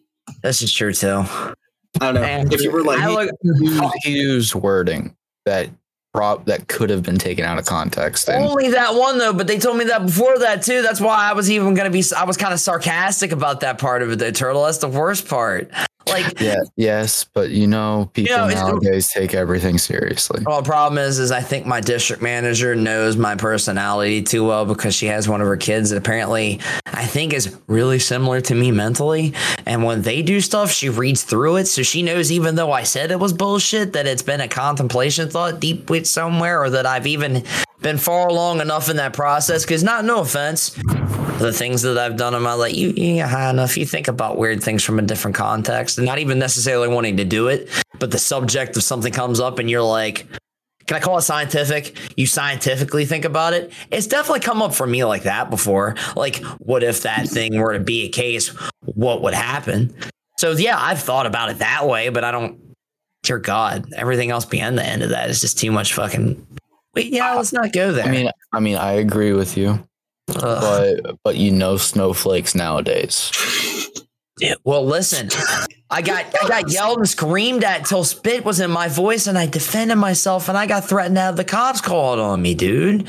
This 0.44 0.62
is 0.62 0.74
true 0.74 0.94
too. 0.94 1.24
I 1.28 1.54
don't 2.02 2.16
know. 2.16 2.22
Man, 2.22 2.52
if 2.52 2.62
you 2.62 2.72
were 2.72 2.84
like, 2.84 3.00
I 3.00 3.10
look, 3.10 3.32
He 4.04 4.12
used 4.20 4.56
wording 4.56 5.16
that 5.46 5.70
prop 6.14 6.46
that 6.46 6.68
could 6.68 6.90
have 6.90 7.04
been 7.04 7.18
taken 7.18 7.46
out 7.46 7.60
of 7.60 7.66
context. 7.66 8.30
And 8.30 8.44
only 8.44 8.70
that 8.72 8.96
one 8.96 9.18
though, 9.18 9.34
but 9.34 9.48
they 9.48 9.60
told 9.60 9.78
me 9.78 9.86
that 9.86 10.06
before 10.06 10.40
that 10.40 10.64
too. 10.64 10.82
That's 10.82 11.00
why 11.00 11.30
I 11.30 11.34
was 11.34 11.52
even 11.52 11.74
gonna 11.74 11.90
be. 11.90 12.04
I 12.16 12.26
was 12.26 12.38
kind 12.38 12.54
of 12.54 12.60
sarcastic 12.60 13.32
about 13.32 13.62
that 13.62 13.78
part 13.78 14.02
of 14.02 14.12
it. 14.12 14.16
The 14.18 14.32
turtle. 14.32 14.66
That's 14.66 14.80
the 14.80 14.88
worst 14.88 15.28
part. 15.28 15.72
Like 16.10 16.40
yeah, 16.42 16.62
yes, 16.76 17.24
but 17.24 17.50
you 17.50 17.68
know, 17.68 18.10
people 18.14 18.38
know, 18.38 18.48
nowadays 18.48 19.10
take 19.10 19.34
everything 19.34 19.78
seriously. 19.78 20.44
Well, 20.46 20.62
problem 20.64 20.98
is, 20.98 21.20
is 21.20 21.32
I 21.32 21.42
think 21.42 21.66
my 21.66 21.82
district 21.82 22.22
manager 22.22 22.76
knows 22.76 23.18
my 23.18 23.36
personality 23.36 24.22
too 24.24 24.46
well 24.46 24.66
because 24.66 24.96
she 24.96 25.08
has 25.08 25.28
one 25.28 25.42
of 25.42 25.48
her 25.48 25.58
kids 25.58 25.90
that 25.90 25.98
apparently 25.98 26.60
I 26.86 27.06
think 27.06 27.34
is 27.34 27.58
really 27.68 28.00
similar 28.00 28.42
to 28.42 28.56
me 28.56 28.72
mentally. 28.72 29.34
And 29.66 29.84
when 29.84 30.02
they 30.02 30.22
do 30.22 30.42
stuff, 30.42 30.72
she 30.72 30.90
reads 30.90 31.24
through 31.24 31.58
it, 31.58 31.66
so 31.66 31.84
she 31.84 32.04
knows 32.04 32.32
even 32.32 32.56
though 32.56 32.72
I 32.72 32.84
said 32.84 33.12
it 33.12 33.20
was 33.20 33.34
bullshit, 33.34 33.94
that 33.94 34.08
it's 34.08 34.24
been 34.24 34.42
a 34.42 34.48
contemplation 34.48 35.30
thought 35.30 35.60
deep 35.60 35.90
with 35.90 36.08
somewhere, 36.08 36.62
or 36.62 36.70
that 36.70 36.86
I've 36.86 37.08
even 37.08 37.44
been 37.82 37.98
far 37.98 38.28
along 38.28 38.62
enough 38.62 38.90
in 38.90 38.98
that 38.98 39.14
process. 39.14 39.64
Because 39.64 39.84
not 39.84 40.06
no 40.06 40.20
offense, 40.20 40.72
the 41.40 41.54
things 41.54 41.82
that 41.84 41.98
I've 41.98 42.18
done 42.18 42.34
in 42.34 42.42
my 42.42 42.54
life, 42.54 42.76
you, 42.76 42.90
you 42.90 43.16
get 43.16 43.30
high 43.30 43.50
enough, 43.50 43.78
you 43.78 43.86
think 43.86 44.08
about 44.08 44.38
weird 44.38 44.62
things 44.64 44.84
from 44.84 45.00
a 45.00 45.02
different 45.02 45.36
context, 45.36 45.98
and 45.98 46.06
not 46.06 46.20
even 46.20 46.40
necessarily 46.40 46.88
wanting 46.88 47.18
to 47.18 47.26
do 47.26 47.48
it, 47.48 47.70
but 48.00 48.12
the 48.12 48.20
subject 48.20 48.76
of 48.76 48.84
something 48.84 49.14
comes 49.14 49.40
up, 49.40 49.60
and 49.60 49.70
you're 49.70 49.82
like, 49.82 50.28
can 50.90 50.98
I 50.98 51.02
call 51.02 51.20
it 51.20 51.22
scientific? 51.22 51.96
You 52.18 52.26
scientifically 52.26 53.06
think 53.06 53.24
about 53.24 53.54
it. 53.54 53.72
It's 53.92 54.08
definitely 54.08 54.40
come 54.40 54.64
up 54.64 54.74
for 54.74 54.88
me 54.88 55.06
like 55.06 55.22
that 55.22 55.52
before. 55.52 55.96
Like, 56.16 56.44
what 56.58 56.82
if 56.82 57.04
that 57.04 57.28
thing 57.28 57.60
were 57.60 57.74
to 57.74 57.80
be 57.80 58.06
a 58.06 58.10
case? 58.10 58.48
What 58.82 59.22
would 59.22 59.36
happen? 59.36 59.94
So 60.40 60.54
yeah, 60.54 60.80
I've 60.80 61.00
thought 61.00 61.28
about 61.28 61.52
it 61.52 61.60
that 61.60 61.86
way, 61.86 62.10
but 62.10 62.24
I 62.24 62.32
don't. 62.32 62.60
Dear 63.22 63.38
God, 63.38 63.86
everything 63.96 64.32
else 64.32 64.46
beyond 64.46 64.80
the 64.80 64.84
end 64.84 65.04
of 65.04 65.10
that 65.10 65.30
is 65.30 65.42
just 65.42 65.60
too 65.60 65.72
much 65.72 65.94
fucking. 65.94 66.44
Wait, 66.96 67.14
yeah, 67.14 67.34
let's 67.36 67.54
not 67.54 67.72
go 67.72 67.92
there. 67.92 68.06
I 68.06 68.12
mean, 68.12 68.30
I 68.54 68.60
mean, 68.60 68.78
I 68.78 68.94
agree 68.94 69.34
with 69.34 69.58
you, 69.58 69.86
Ugh. 70.36 70.42
but 71.02 71.16
but 71.24 71.36
you 71.38 71.52
know, 71.52 71.78
snowflakes 71.78 72.56
nowadays. 72.56 73.32
Yeah, 74.40 74.54
Well, 74.64 74.86
listen, 74.86 75.30
I 75.90 76.02
got 76.02 76.26
I 76.42 76.48
got 76.48 76.72
yelled 76.72 77.00
and 77.00 77.10
screamed 77.10 77.64
at 77.66 77.86
till 77.86 78.06
spit 78.06 78.46
was 78.46 78.60
in 78.62 78.72
my 78.72 78.88
voice, 78.88 79.28
and 79.28 79.38
I 79.38 79.46
defended 79.48 79.98
myself, 79.98 80.48
and 80.50 80.58
I 80.58 80.66
got 80.66 80.86
threatened 80.86 81.16
to 81.18 81.22
have 81.22 81.36
the 81.36 81.44
cops 81.44 81.82
called 81.82 82.20
on 82.20 82.42
me, 82.42 82.56
dude. 82.56 83.06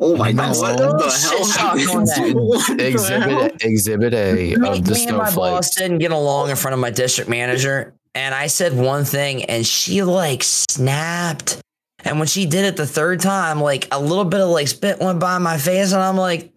oh 0.00 0.16
my 0.16 0.32
god, 0.32 0.56
No. 0.56 0.60
what 0.62 0.98
the 0.98 1.10
Shit 1.10 1.30
hell 1.38 1.46
shock 1.46 1.72
on 1.74 1.78
happened? 1.78 2.08
that. 2.08 2.34
What 2.34 2.76
the 2.78 2.82
hell? 3.20 3.44
Exhibit 3.44 3.62
Exhibit 3.64 4.14
A 4.14 4.32
me, 4.34 4.54
of 4.54 4.84
the 4.84 4.92
me 4.94 5.06
and 5.08 5.16
my 5.18 5.32
boss 5.34 5.74
didn't 5.74 5.98
get 5.98 6.10
along 6.12 6.48
in 6.50 6.56
front 6.56 6.72
of 6.72 6.80
my 6.80 6.90
district 6.90 7.28
manager, 7.28 7.94
and 8.14 8.34
I 8.34 8.46
said 8.46 8.72
one 8.74 9.04
thing, 9.04 9.44
and 9.44 9.66
she 9.66 10.02
like 10.02 10.42
snapped. 10.42 11.60
And 12.06 12.18
when 12.18 12.28
she 12.28 12.46
did 12.46 12.64
it 12.64 12.76
the 12.76 12.86
third 12.86 13.20
time, 13.20 13.60
like 13.60 13.88
a 13.90 14.00
little 14.00 14.24
bit 14.24 14.40
of 14.40 14.48
like 14.48 14.68
spit 14.68 15.00
went 15.00 15.18
by 15.18 15.38
my 15.38 15.58
face, 15.58 15.92
and 15.92 16.00
I'm 16.00 16.16
like, 16.16 16.52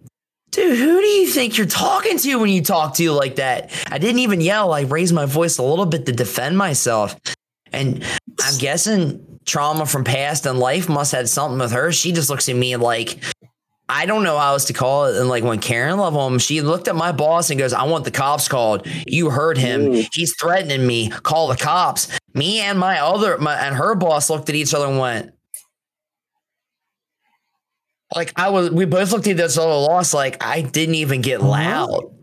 dude, 0.52 0.78
who 0.78 1.02
do 1.02 1.08
you 1.08 1.28
think 1.28 1.58
you're 1.58 1.68
talking 1.68 2.18
to 2.20 2.36
when 2.36 2.50
you 2.50 2.62
talk 2.62 2.95
to 2.95 3.04
you 3.04 3.14
like 3.14 3.36
that? 3.38 3.72
I 3.91 3.97
didn't 3.97 4.20
even 4.20 4.41
yell. 4.41 4.72
I 4.74 4.82
raised 4.82 5.14
my 5.14 5.26
voice 5.26 5.58
a 5.58 5.64
little 5.64 5.86
bit 5.86 6.06
to 6.06 6.12
defend 6.12 6.58
myself. 6.58 7.20
And 7.72 8.04
I'm 8.41 8.58
guessing 8.58 9.39
trauma 9.45 9.86
from 9.86 10.04
past 10.04 10.45
and 10.45 10.60
life 10.60 10.88
must 10.88 11.12
have 11.12 11.22
had 11.22 11.30
something 11.30 11.60
with 11.60 11.72
her. 11.72 11.91
She 11.91 12.12
just 12.12 12.30
looks 12.30 12.50
at 12.50 12.56
me 12.56 12.76
like, 12.76 13.20
I 13.88 14.06
don't 14.06 14.24
know 14.24 14.38
how 14.38 14.54
else 14.54 14.66
to 14.66 14.74
call 14.74 15.06
it. 15.06 15.18
And 15.18 15.30
like 15.30 15.43
when 15.43 15.60
Karen 15.60 15.97
home, 15.97 16.38
she 16.38 16.62
looked 16.62 16.88
at 16.88 16.95
my 16.95 17.12
boss 17.12 17.50
and 17.50 17.60
goes, 17.60 17.74
I 17.74 17.84
want 17.84 18.06
the 18.06 18.12
cops 18.12 18.47
called. 18.47 18.86
You 19.08 19.32
heard 19.32 19.58
him. 19.58 19.82
Ooh. 19.82 20.04
He's 20.14 20.36
threatening 20.36 20.86
me. 20.86 21.10
Call 21.10 21.47
the 21.47 21.58
cops. 21.58 22.08
Me 22.36 22.60
and 22.60 22.78
my 22.78 23.00
other, 23.00 23.38
my, 23.39 23.56
and 23.56 23.76
her 23.76 23.95
boss 23.95 24.30
looked 24.30 24.50
at 24.50 24.56
each 24.56 24.74
other 24.76 24.86
and 24.86 25.00
went, 25.00 25.32
like 28.16 28.34
I 28.36 28.49
was, 28.49 28.72
we 28.72 28.86
both 28.86 29.12
looked 29.12 29.28
at 29.28 29.38
this 29.38 29.57
other 29.57 29.70
lost. 29.70 30.14
Like 30.14 30.43
I 30.43 30.62
didn't 30.62 30.95
even 30.95 31.22
get 31.22 31.41
uh-huh. 31.41 31.49
loud. 31.49 32.16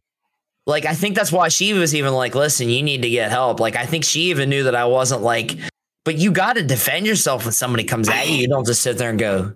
Like 0.67 0.85
I 0.85 0.95
think 0.95 1.15
that's 1.15 1.31
why 1.31 1.49
she 1.49 1.73
was 1.73 1.95
even 1.95 2.13
like, 2.13 2.35
listen, 2.35 2.69
you 2.69 2.83
need 2.83 3.03
to 3.03 3.11
get 3.11 3.31
help. 3.31 3.61
Like 3.61 3.77
I 3.77 3.87
think 3.87 4.05
she 4.05 4.31
even 4.31 4.51
knew 4.51 4.65
that 4.65 4.75
I 4.75 4.87
wasn't 4.87 5.23
like, 5.23 5.57
but 6.05 6.17
you 6.17 6.33
got 6.33 6.57
to 6.57 6.63
defend 6.63 7.07
yourself 7.07 7.45
when 7.45 7.53
somebody 7.53 7.85
comes 7.85 8.09
at 8.09 8.29
you. 8.29 8.37
You 8.37 8.49
don't 8.49 8.67
just 8.67 8.83
sit 8.83 8.99
there 8.99 9.11
and 9.11 9.19
go, 9.19 9.55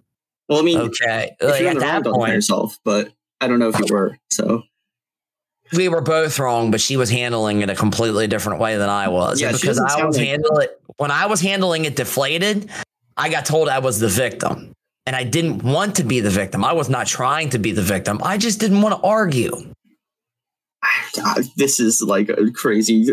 Well, 0.49 0.61
I 0.61 0.63
mean, 0.63 0.79
okay. 0.79 1.37
if 1.41 1.51
Like 1.51 1.61
you're 1.61 1.71
at 1.71 1.75
the 1.75 1.81
wrong, 1.81 2.03
that 2.03 2.13
point, 2.13 2.33
yourself. 2.33 2.79
But 2.85 3.13
I 3.41 3.49
don't 3.49 3.59
know 3.59 3.71
if 3.71 3.79
you 3.79 3.87
were. 3.91 4.17
So 4.31 4.63
we 5.73 5.89
were 5.89 6.01
both 6.01 6.39
wrong, 6.39 6.71
but 6.71 6.81
she 6.81 6.97
was 6.97 7.11
handling 7.11 7.63
it 7.63 7.71
a 7.71 7.75
completely 7.75 8.29
different 8.29 8.61
way 8.61 8.77
than 8.77 8.89
I 8.89 9.09
was. 9.09 9.41
Yeah, 9.41 9.51
because 9.53 9.81
I 9.81 10.05
was 10.05 10.17
handling 10.17 10.63
it 10.65 10.81
when 11.01 11.11
I 11.11 11.27
was 11.27 11.41
handling 11.41 11.87
it 11.87 11.97
deflated, 11.97 12.71
I 13.17 13.31
got 13.31 13.47
told 13.47 13.71
I 13.71 13.79
was 13.79 14.01
the 14.01 14.09
victim. 14.09 14.75
And 15.07 15.17
I 15.17 15.25
didn't 15.25 15.63
want 15.63 15.97
to 15.97 16.05
be 16.05 16.21
the 16.21 16.31
victim. 16.31 16.65
I 16.65 16.73
was 16.73 16.89
not 16.89 17.07
trying 17.07 17.51
to 17.51 17.59
be 17.59 17.73
the 17.73 17.83
victim. 17.83 18.21
I 18.23 18.39
just 18.39 18.61
didn't 18.61 18.83
want 18.83 19.01
to 19.01 19.07
argue. 19.07 19.51
God, 21.17 21.43
this 21.57 21.81
is 21.81 22.01
like 22.01 22.29
a 22.29 22.51
crazy. 22.53 23.07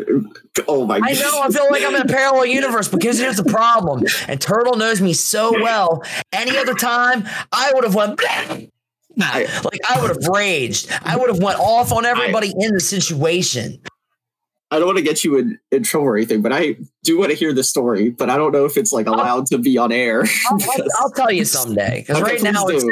Oh 0.68 0.86
my! 0.86 1.00
God. 1.00 1.10
I 1.10 1.14
know. 1.14 1.42
I 1.42 1.50
feel 1.50 1.68
like 1.70 1.84
I'm 1.84 1.96
in 1.96 2.02
a 2.04 2.06
parallel 2.06 2.46
universe 2.46 2.88
because 2.88 3.18
here's 3.20 3.38
the 3.38 3.44
problem. 3.50 4.04
And 4.28 4.40
Turtle 4.40 4.76
knows 4.76 5.02
me 5.02 5.14
so 5.14 5.52
well. 5.62 6.04
Any 6.32 6.58
other 6.58 6.76
time, 6.76 7.28
I 7.52 7.72
would 7.74 7.84
have 7.84 7.96
went. 7.96 8.22
I- 8.24 8.70
like 9.20 9.80
I 9.90 10.00
would 10.00 10.10
have 10.10 10.28
raged. 10.28 10.90
I 11.04 11.18
would 11.18 11.30
have 11.30 11.42
went 11.42 11.60
off 11.60 11.92
on 11.92 12.06
everybody 12.06 12.54
in 12.58 12.74
the 12.76 12.80
situation. 12.80 13.80
I 14.70 14.80
don't 14.80 14.86
want 14.88 14.97
to 14.97 15.03
get 15.03 15.24
you 15.24 15.38
in, 15.38 15.59
in 15.72 15.84
trouble 15.84 16.07
or 16.07 16.18
anything, 16.18 16.41
but 16.41 16.51
I 16.51 16.76
do 17.03 17.18
want 17.20 17.32
to 17.32 17.38
hear 17.38 17.53
the 17.53 17.63
story. 17.63 18.09
But 18.09 18.30
I 18.30 18.36
don't 18.38 18.51
know 18.51 18.65
if 18.65 18.76
it's 18.78 18.91
like 18.91 19.07
allowed 19.07 19.47
to 19.47 19.57
be 19.57 19.78
on 19.78 19.91
air. 19.93 20.26
I'll, 20.49 20.57
I'll, 20.61 20.84
I'll 20.99 21.11
tell 21.11 21.32
you 21.32 21.45
someday 21.45 22.01
because 22.01 22.22
Okay, 22.22 22.34
right 22.34 22.41
now 22.43 22.68
it's, 22.68 22.84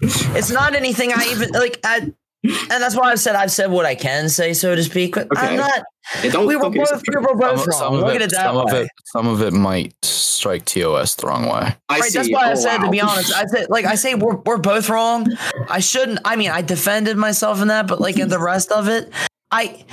it's 0.00 0.26
it's 0.36 0.50
not 0.50 0.74
anything 0.74 1.12
I 1.12 1.26
even 1.30 1.50
like. 1.52 1.80
I, 1.84 2.12
and 2.44 2.68
that's 2.68 2.94
why 2.94 3.10
I've 3.10 3.20
said 3.20 3.34
I've 3.36 3.50
said 3.50 3.70
what 3.70 3.86
I 3.86 3.94
can 3.94 4.28
say, 4.28 4.52
so 4.52 4.74
to 4.76 4.84
speak. 4.84 5.14
But 5.14 5.32
Okay. 5.32 5.48
I'm 5.48 5.56
not. 5.56 5.82
Yeah, 6.22 6.30
don't, 6.30 6.46
We 6.46 6.54
were 6.56 6.62
don't 6.62 6.72
get 6.72 6.90
both 6.90 7.02
we 7.08 7.16
were 7.16 7.34
both 7.34 7.60
Some, 7.60 7.68
wrong. 7.68 7.78
some 7.80 7.94
of 7.94 8.00
Look 8.00 8.14
it, 8.14 8.22
at 8.22 8.22
it 8.22 8.30
that 8.32 8.44
some 8.44 8.56
of 8.58 8.72
way. 8.72 8.82
it, 8.82 8.88
some 9.06 9.26
of 9.26 9.40
it 9.42 9.52
might 9.54 9.94
strike 10.04 10.66
TOS 10.66 11.14
the 11.16 11.26
wrong 11.26 11.44
way. 11.46 11.74
I 11.88 12.00
Right, 12.00 12.12
see. 12.12 12.18
that's 12.18 12.30
why 12.30 12.50
I 12.50 12.52
Oh, 12.52 12.54
said 12.56 12.78
to 12.78 12.90
be 12.90 13.00
honest, 13.00 13.34
I 13.34 13.46
said 13.46 13.70
like 13.70 13.86
I 13.86 13.94
say 13.94 14.14
we're 14.14 14.36
we're 14.36 14.58
both 14.58 14.88
wrong. 14.90 15.26
I 15.68 15.80
shouldn't. 15.80 16.20
I 16.24 16.36
mean, 16.36 16.50
I 16.50 16.60
defended 16.62 17.16
myself 17.16 17.60
in 17.62 17.68
that, 17.68 17.86
but 17.88 18.00
like 18.00 18.18
in 18.18 18.28
the 18.28 18.38
rest 18.38 18.70
of 18.70 18.88
it, 18.88 19.10
I 19.50 19.84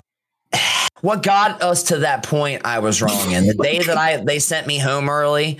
what 1.01 1.23
got 1.23 1.61
us 1.61 1.83
to 1.83 1.99
that 1.99 2.23
point, 2.23 2.61
I 2.65 2.79
was 2.79 3.01
wrong. 3.01 3.33
And 3.33 3.47
the 3.49 3.53
day 3.55 3.79
that 3.79 3.97
I 3.97 4.17
they 4.17 4.39
sent 4.39 4.67
me 4.67 4.77
home 4.79 5.09
early, 5.09 5.59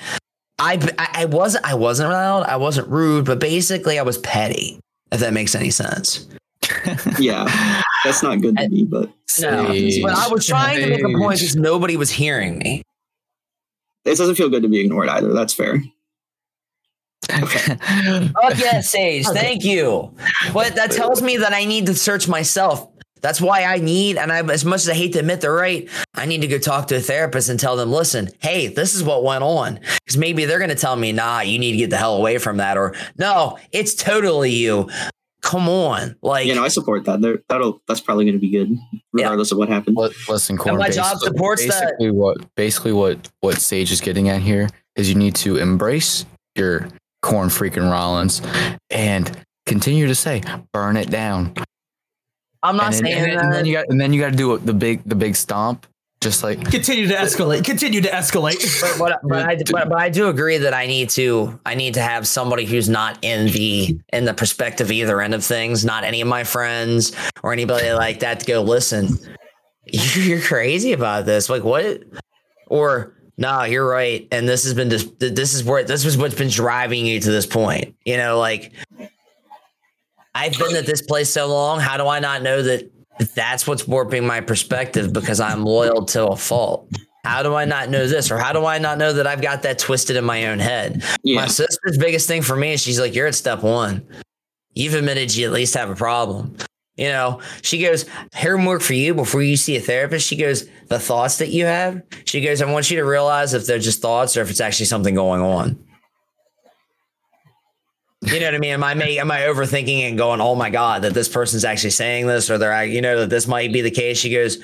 I 0.59 0.73
I, 0.97 1.23
I 1.23 1.25
wasn't 1.25 1.65
I 1.65 1.75
wasn't 1.75 2.11
loud, 2.11 2.43
I 2.43 2.57
wasn't 2.57 2.87
rude, 2.87 3.25
but 3.25 3.39
basically 3.39 3.99
I 3.99 4.03
was 4.03 4.17
petty. 4.19 4.79
If 5.11 5.19
that 5.19 5.33
makes 5.33 5.55
any 5.55 5.71
sense. 5.71 6.27
yeah, 7.19 7.45
that's 8.05 8.23
not 8.23 8.39
good 8.39 8.55
to 8.57 8.69
me. 8.69 8.85
But 8.85 9.11
No, 9.41 9.67
but 9.67 10.13
I 10.13 10.27
was 10.29 10.47
trying 10.47 10.79
to 10.79 10.89
make 10.89 10.99
a 11.03 11.17
point 11.17 11.39
Sage. 11.39 11.49
because 11.49 11.55
nobody 11.57 11.97
was 11.97 12.09
hearing 12.11 12.59
me. 12.59 12.83
it 14.05 14.17
doesn't 14.17 14.35
feel 14.35 14.49
good 14.49 14.63
to 14.63 14.69
be 14.69 14.79
ignored 14.79 15.09
either. 15.09 15.33
That's 15.33 15.53
fair. 15.53 15.81
Okay. 17.29 17.77
Oh 18.35 18.51
yes, 18.57 18.89
Sage. 18.89 19.25
Thank 19.27 19.63
you. 19.63 20.13
But 20.53 20.75
that 20.75 20.91
tells 20.91 21.21
me 21.21 21.37
that 21.37 21.53
I 21.53 21.65
need 21.65 21.85
to 21.87 21.93
search 21.93 22.27
myself. 22.27 22.87
That's 23.21 23.39
why 23.39 23.63
I 23.65 23.77
need, 23.77 24.17
and 24.17 24.31
I, 24.31 24.39
as 24.51 24.65
much 24.65 24.81
as 24.81 24.89
I 24.89 24.93
hate 24.93 25.13
to 25.13 25.19
admit 25.19 25.41
they're 25.41 25.53
right, 25.53 25.87
I 26.15 26.25
need 26.25 26.41
to 26.41 26.47
go 26.47 26.57
talk 26.57 26.87
to 26.87 26.97
a 26.97 26.99
therapist 26.99 27.49
and 27.49 27.59
tell 27.59 27.75
them, 27.75 27.91
listen, 27.91 28.29
hey, 28.39 28.67
this 28.67 28.95
is 28.95 29.03
what 29.03 29.23
went 29.23 29.43
on. 29.43 29.75
Because 30.05 30.17
maybe 30.17 30.45
they're 30.45 30.57
going 30.59 30.69
to 30.69 30.75
tell 30.75 30.95
me, 30.95 31.11
nah, 31.11 31.41
you 31.41 31.59
need 31.59 31.71
to 31.71 31.77
get 31.77 31.89
the 31.91 31.97
hell 31.97 32.15
away 32.17 32.37
from 32.39 32.57
that, 32.57 32.77
or 32.77 32.95
no, 33.17 33.57
it's 33.71 33.93
totally 33.93 34.51
you. 34.51 34.89
Come 35.43 35.67
on, 35.67 36.15
like 36.21 36.45
You 36.45 36.53
know, 36.53 36.63
I 36.63 36.67
support 36.67 37.03
that. 37.05 37.19
There, 37.19 37.39
that'll 37.49 37.81
that's 37.87 37.99
probably 37.99 38.25
going 38.25 38.35
to 38.35 38.39
be 38.39 38.51
good, 38.51 38.77
regardless 39.11 39.51
of 39.51 39.57
what 39.57 39.69
happens. 39.69 39.97
Li- 39.97 40.13
Listen, 40.29 40.55
Corn. 40.55 40.77
my 40.77 40.89
job 40.89 41.13
basically- 41.13 41.27
supports 41.27 41.65
that. 41.65 41.81
basically 41.97 42.11
What 42.11 42.55
basically 42.55 42.93
what 42.93 43.27
what 43.39 43.59
Sage 43.59 43.91
is 43.91 44.01
getting 44.01 44.29
at 44.29 44.41
here 44.41 44.69
is 44.95 45.09
you 45.09 45.15
need 45.15 45.33
to 45.37 45.57
embrace 45.57 46.27
your 46.55 46.87
corn 47.23 47.49
freaking 47.49 47.89
Rollins 47.91 48.39
and 48.91 49.35
continue 49.65 50.05
to 50.07 50.13
say 50.15 50.43
burn 50.73 50.95
it 50.95 51.09
down. 51.09 51.55
I'm 52.63 52.77
not 52.77 52.87
and, 52.87 52.95
saying 52.95 53.13
and, 53.17 53.23
then- 53.25 53.39
and 53.39 53.53
that. 53.53 53.55
then 53.57 53.65
you 53.65 53.73
got 53.73 53.85
and 53.89 53.99
then 54.01 54.13
you 54.13 54.21
got 54.21 54.31
to 54.31 54.37
do 54.37 54.57
the 54.57 54.73
big 54.73 55.03
the 55.05 55.15
big 55.15 55.35
stomp, 55.35 55.87
just 56.21 56.43
like 56.43 56.63
Continue 56.69 57.07
to 57.07 57.15
escalate. 57.15 57.65
Continue 57.65 58.01
to 58.01 58.09
escalate. 58.09 58.59
but, 58.81 58.97
but, 58.99 59.19
but, 59.27 59.45
I, 59.49 59.55
but, 59.71 59.89
but 59.89 59.97
I 59.99 60.09
do 60.09 60.29
agree 60.29 60.57
that 60.59 60.73
I 60.73 60.85
need 60.85 61.09
to 61.11 61.59
I 61.65 61.73
need 61.75 61.95
to 61.95 62.01
have 62.01 62.27
somebody 62.27 62.65
who's 62.65 62.87
not 62.89 63.17
in 63.23 63.47
the 63.47 63.99
in 64.13 64.25
the 64.25 64.33
perspective 64.33 64.91
either 64.91 65.21
end 65.21 65.33
of 65.33 65.43
things, 65.43 65.83
not 65.83 66.03
any 66.03 66.21
of 66.21 66.27
my 66.27 66.43
friends 66.43 67.13
or 67.43 67.51
anybody 67.53 67.91
like 67.93 68.19
that 68.19 68.39
to 68.41 68.45
go 68.45 68.61
listen. 68.61 69.17
You're 69.85 70.41
crazy 70.41 70.93
about 70.93 71.25
this, 71.25 71.49
like 71.49 71.63
what? 71.63 72.03
Or 72.67 73.15
No, 73.37 73.63
you're 73.63 73.87
right. 73.87 74.27
And 74.31 74.47
this 74.47 74.63
has 74.63 74.73
been 74.75 74.87
this, 74.89 75.05
this 75.17 75.53
is 75.55 75.63
where 75.63 75.83
this 75.83 76.05
is 76.05 76.17
what's 76.17 76.35
been 76.35 76.49
driving 76.49 77.05
you 77.05 77.19
to 77.19 77.31
this 77.31 77.45
point. 77.47 77.95
You 78.05 78.15
know, 78.17 78.37
like 78.39 78.71
I've 80.33 80.57
been 80.57 80.75
at 80.75 80.85
this 80.85 81.01
place 81.01 81.31
so 81.31 81.47
long. 81.47 81.79
How 81.79 81.97
do 81.97 82.07
I 82.07 82.19
not 82.19 82.41
know 82.41 82.61
that 82.61 82.89
that's 83.35 83.67
what's 83.67 83.87
warping 83.87 84.25
my 84.25 84.41
perspective 84.41 85.13
because 85.13 85.39
I'm 85.39 85.63
loyal 85.63 86.05
to 86.07 86.27
a 86.27 86.35
fault? 86.35 86.89
How 87.23 87.43
do 87.43 87.53
I 87.53 87.65
not 87.65 87.89
know 87.89 88.07
this? 88.07 88.31
Or 88.31 88.37
how 88.37 88.51
do 88.53 88.65
I 88.65 88.79
not 88.79 88.97
know 88.97 89.13
that 89.13 89.27
I've 89.27 89.41
got 89.41 89.61
that 89.63 89.77
twisted 89.77 90.15
in 90.15 90.25
my 90.25 90.47
own 90.47 90.59
head? 90.59 91.03
Yeah. 91.23 91.41
My 91.41 91.47
sister's 91.47 91.97
biggest 91.97 92.27
thing 92.27 92.41
for 92.41 92.55
me 92.55 92.73
is 92.73 92.81
she's 92.81 92.99
like, 92.99 93.13
You're 93.13 93.27
at 93.27 93.35
step 93.35 93.61
one. 93.61 94.07
You've 94.73 94.95
admitted 94.95 95.35
you 95.35 95.45
at 95.45 95.51
least 95.51 95.73
have 95.75 95.89
a 95.89 95.95
problem. 95.95 96.55
You 96.95 97.07
know, 97.07 97.41
she 97.61 97.81
goes, 97.81 98.05
homework 98.35 98.81
for 98.81 98.93
you 98.93 99.13
before 99.13 99.41
you 99.41 99.57
see 99.57 99.75
a 99.75 99.81
therapist. 99.81 100.27
She 100.27 100.35
goes, 100.35 100.67
the 100.87 100.99
thoughts 100.99 101.37
that 101.37 101.49
you 101.49 101.65
have. 101.65 102.01
She 102.25 102.41
goes, 102.41 102.61
I 102.61 102.71
want 102.71 102.91
you 102.91 102.97
to 102.97 103.05
realize 103.05 103.53
if 103.53 103.65
they're 103.65 103.79
just 103.79 104.01
thoughts 104.01 104.37
or 104.37 104.41
if 104.41 104.49
it's 104.49 104.61
actually 104.61 104.85
something 104.85 105.15
going 105.15 105.41
on. 105.41 105.83
You 108.23 108.39
know 108.39 108.45
what 108.47 108.55
I 108.55 108.59
mean? 108.59 108.71
Am 108.73 108.83
I 108.83 108.93
make, 108.93 109.17
am 109.19 109.31
I 109.31 109.41
overthinking 109.41 110.01
and 110.07 110.17
going, 110.17 110.41
oh 110.41 110.53
my 110.55 110.69
God, 110.69 111.01
that 111.01 111.13
this 111.13 111.27
person's 111.27 111.65
actually 111.65 111.89
saying 111.89 112.27
this 112.27 112.49
or 112.51 112.57
they're, 112.59 112.85
you 112.85 113.01
know, 113.01 113.19
that 113.21 113.29
this 113.31 113.47
might 113.47 113.73
be 113.73 113.81
the 113.81 113.89
case? 113.91 114.19
She 114.19 114.29
goes, 114.31 114.57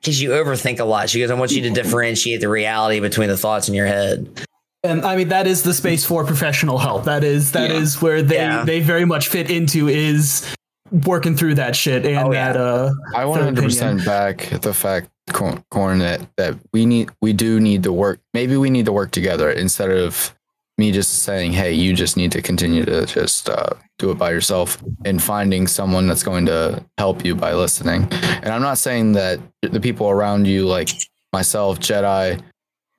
because 0.00 0.20
you 0.22 0.30
overthink 0.30 0.78
a 0.80 0.84
lot. 0.84 1.10
She 1.10 1.18
goes, 1.20 1.30
I 1.30 1.34
want 1.34 1.50
you 1.50 1.62
to 1.62 1.70
differentiate 1.70 2.40
the 2.40 2.48
reality 2.48 3.00
between 3.00 3.28
the 3.28 3.36
thoughts 3.36 3.68
in 3.68 3.74
your 3.74 3.86
head. 3.86 4.28
And 4.84 5.02
I 5.04 5.16
mean 5.16 5.28
that 5.28 5.46
is 5.46 5.62
the 5.62 5.72
space 5.72 6.04
for 6.04 6.24
professional 6.26 6.76
help. 6.78 7.04
That 7.04 7.24
is 7.24 7.52
that 7.52 7.70
is 7.70 7.94
Yeah. 7.96 8.00
where 8.00 8.22
they 8.22 8.36
Yeah. 8.36 8.64
they 8.64 8.80
very 8.80 9.06
much 9.06 9.28
fit 9.28 9.50
into 9.50 9.88
is 9.88 10.54
working 11.06 11.34
through 11.36 11.54
that 11.54 11.74
shit 11.74 12.04
and 12.04 12.18
Oh, 12.18 12.32
yeah. 12.32 12.52
that 12.52 12.60
uh 12.60 12.90
I 13.14 13.24
third 13.24 13.56
100% 13.56 14.04
back 14.04 14.50
the 14.60 14.74
fact, 14.74 15.08
Cor- 15.32 15.64
Corn, 15.70 16.00
that, 16.00 16.20
that 16.36 16.56
we 16.74 16.84
need, 16.84 17.08
we 17.22 17.32
do 17.32 17.58
need 17.60 17.82
to 17.84 17.92
work. 17.94 18.20
Maybe 18.34 18.58
we 18.58 18.68
need 18.68 18.84
to 18.84 18.92
work 18.92 19.10
together 19.10 19.50
instead 19.50 19.90
of 19.90 20.34
me 20.78 20.90
just 20.92 21.22
saying, 21.22 21.52
"Hey, 21.52 21.72
you 21.72 21.94
just 21.94 22.16
need 22.16 22.32
to 22.32 22.42
continue 22.42 22.84
to 22.84 23.06
just 23.06 23.48
uh, 23.48 23.70
do 23.98 24.10
it 24.10 24.18
by 24.18 24.30
yourself," 24.30 24.82
and 25.04 25.22
finding 25.22 25.66
someone 25.66 26.06
that's 26.06 26.22
going 26.22 26.46
to 26.46 26.84
help 26.98 27.24
you 27.24 27.34
by 27.34 27.54
listening. 27.54 28.08
And 28.12 28.48
I'm 28.48 28.62
not 28.62 28.78
saying 28.78 29.12
that 29.12 29.40
the 29.62 29.80
people 29.80 30.08
around 30.10 30.46
you, 30.46 30.66
like 30.66 30.88
myself, 31.32 31.78
Jedi, 31.78 32.40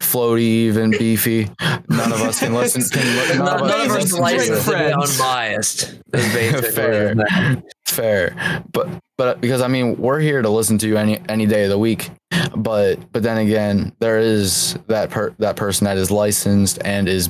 Floaty, 0.02 0.40
even 0.40 0.92
Beefy, 0.92 1.50
none 1.90 2.12
of 2.14 2.22
us 2.22 2.40
can 2.40 2.54
listen. 2.54 2.82
Can, 2.84 3.38
none, 3.38 3.46
None, 3.46 3.56
of 3.56 3.62
us 3.62 3.70
none 3.70 3.82
of 3.82 3.92
us 3.92 4.14
listen 4.14 4.74
to 4.74 4.78
be 4.80 4.94
unbiased. 4.94 6.00
Fair. 6.74 7.16
fair 7.86 8.64
but 8.72 8.90
but 9.18 9.40
because 9.42 9.62
i 9.62 9.68
mean 9.68 9.96
we're 9.98 10.20
here 10.20 10.42
to 10.42 10.50
listen 10.50 10.78
to 10.78 10.88
you 10.88 10.98
any 10.98 11.20
any 11.30 11.46
day 11.46 11.64
of 11.64 11.70
the 11.70 11.78
week 11.78 12.10
but 12.56 12.96
but 13.12 13.24
then 13.24 13.38
again 13.38 13.94
there 14.00 14.20
is 14.20 14.78
that 14.88 15.10
per 15.10 15.32
that 15.40 15.56
person 15.56 15.86
that 15.86 15.98
is 15.98 16.12
licensed 16.12 16.80
and 16.84 17.08
is, 17.08 17.30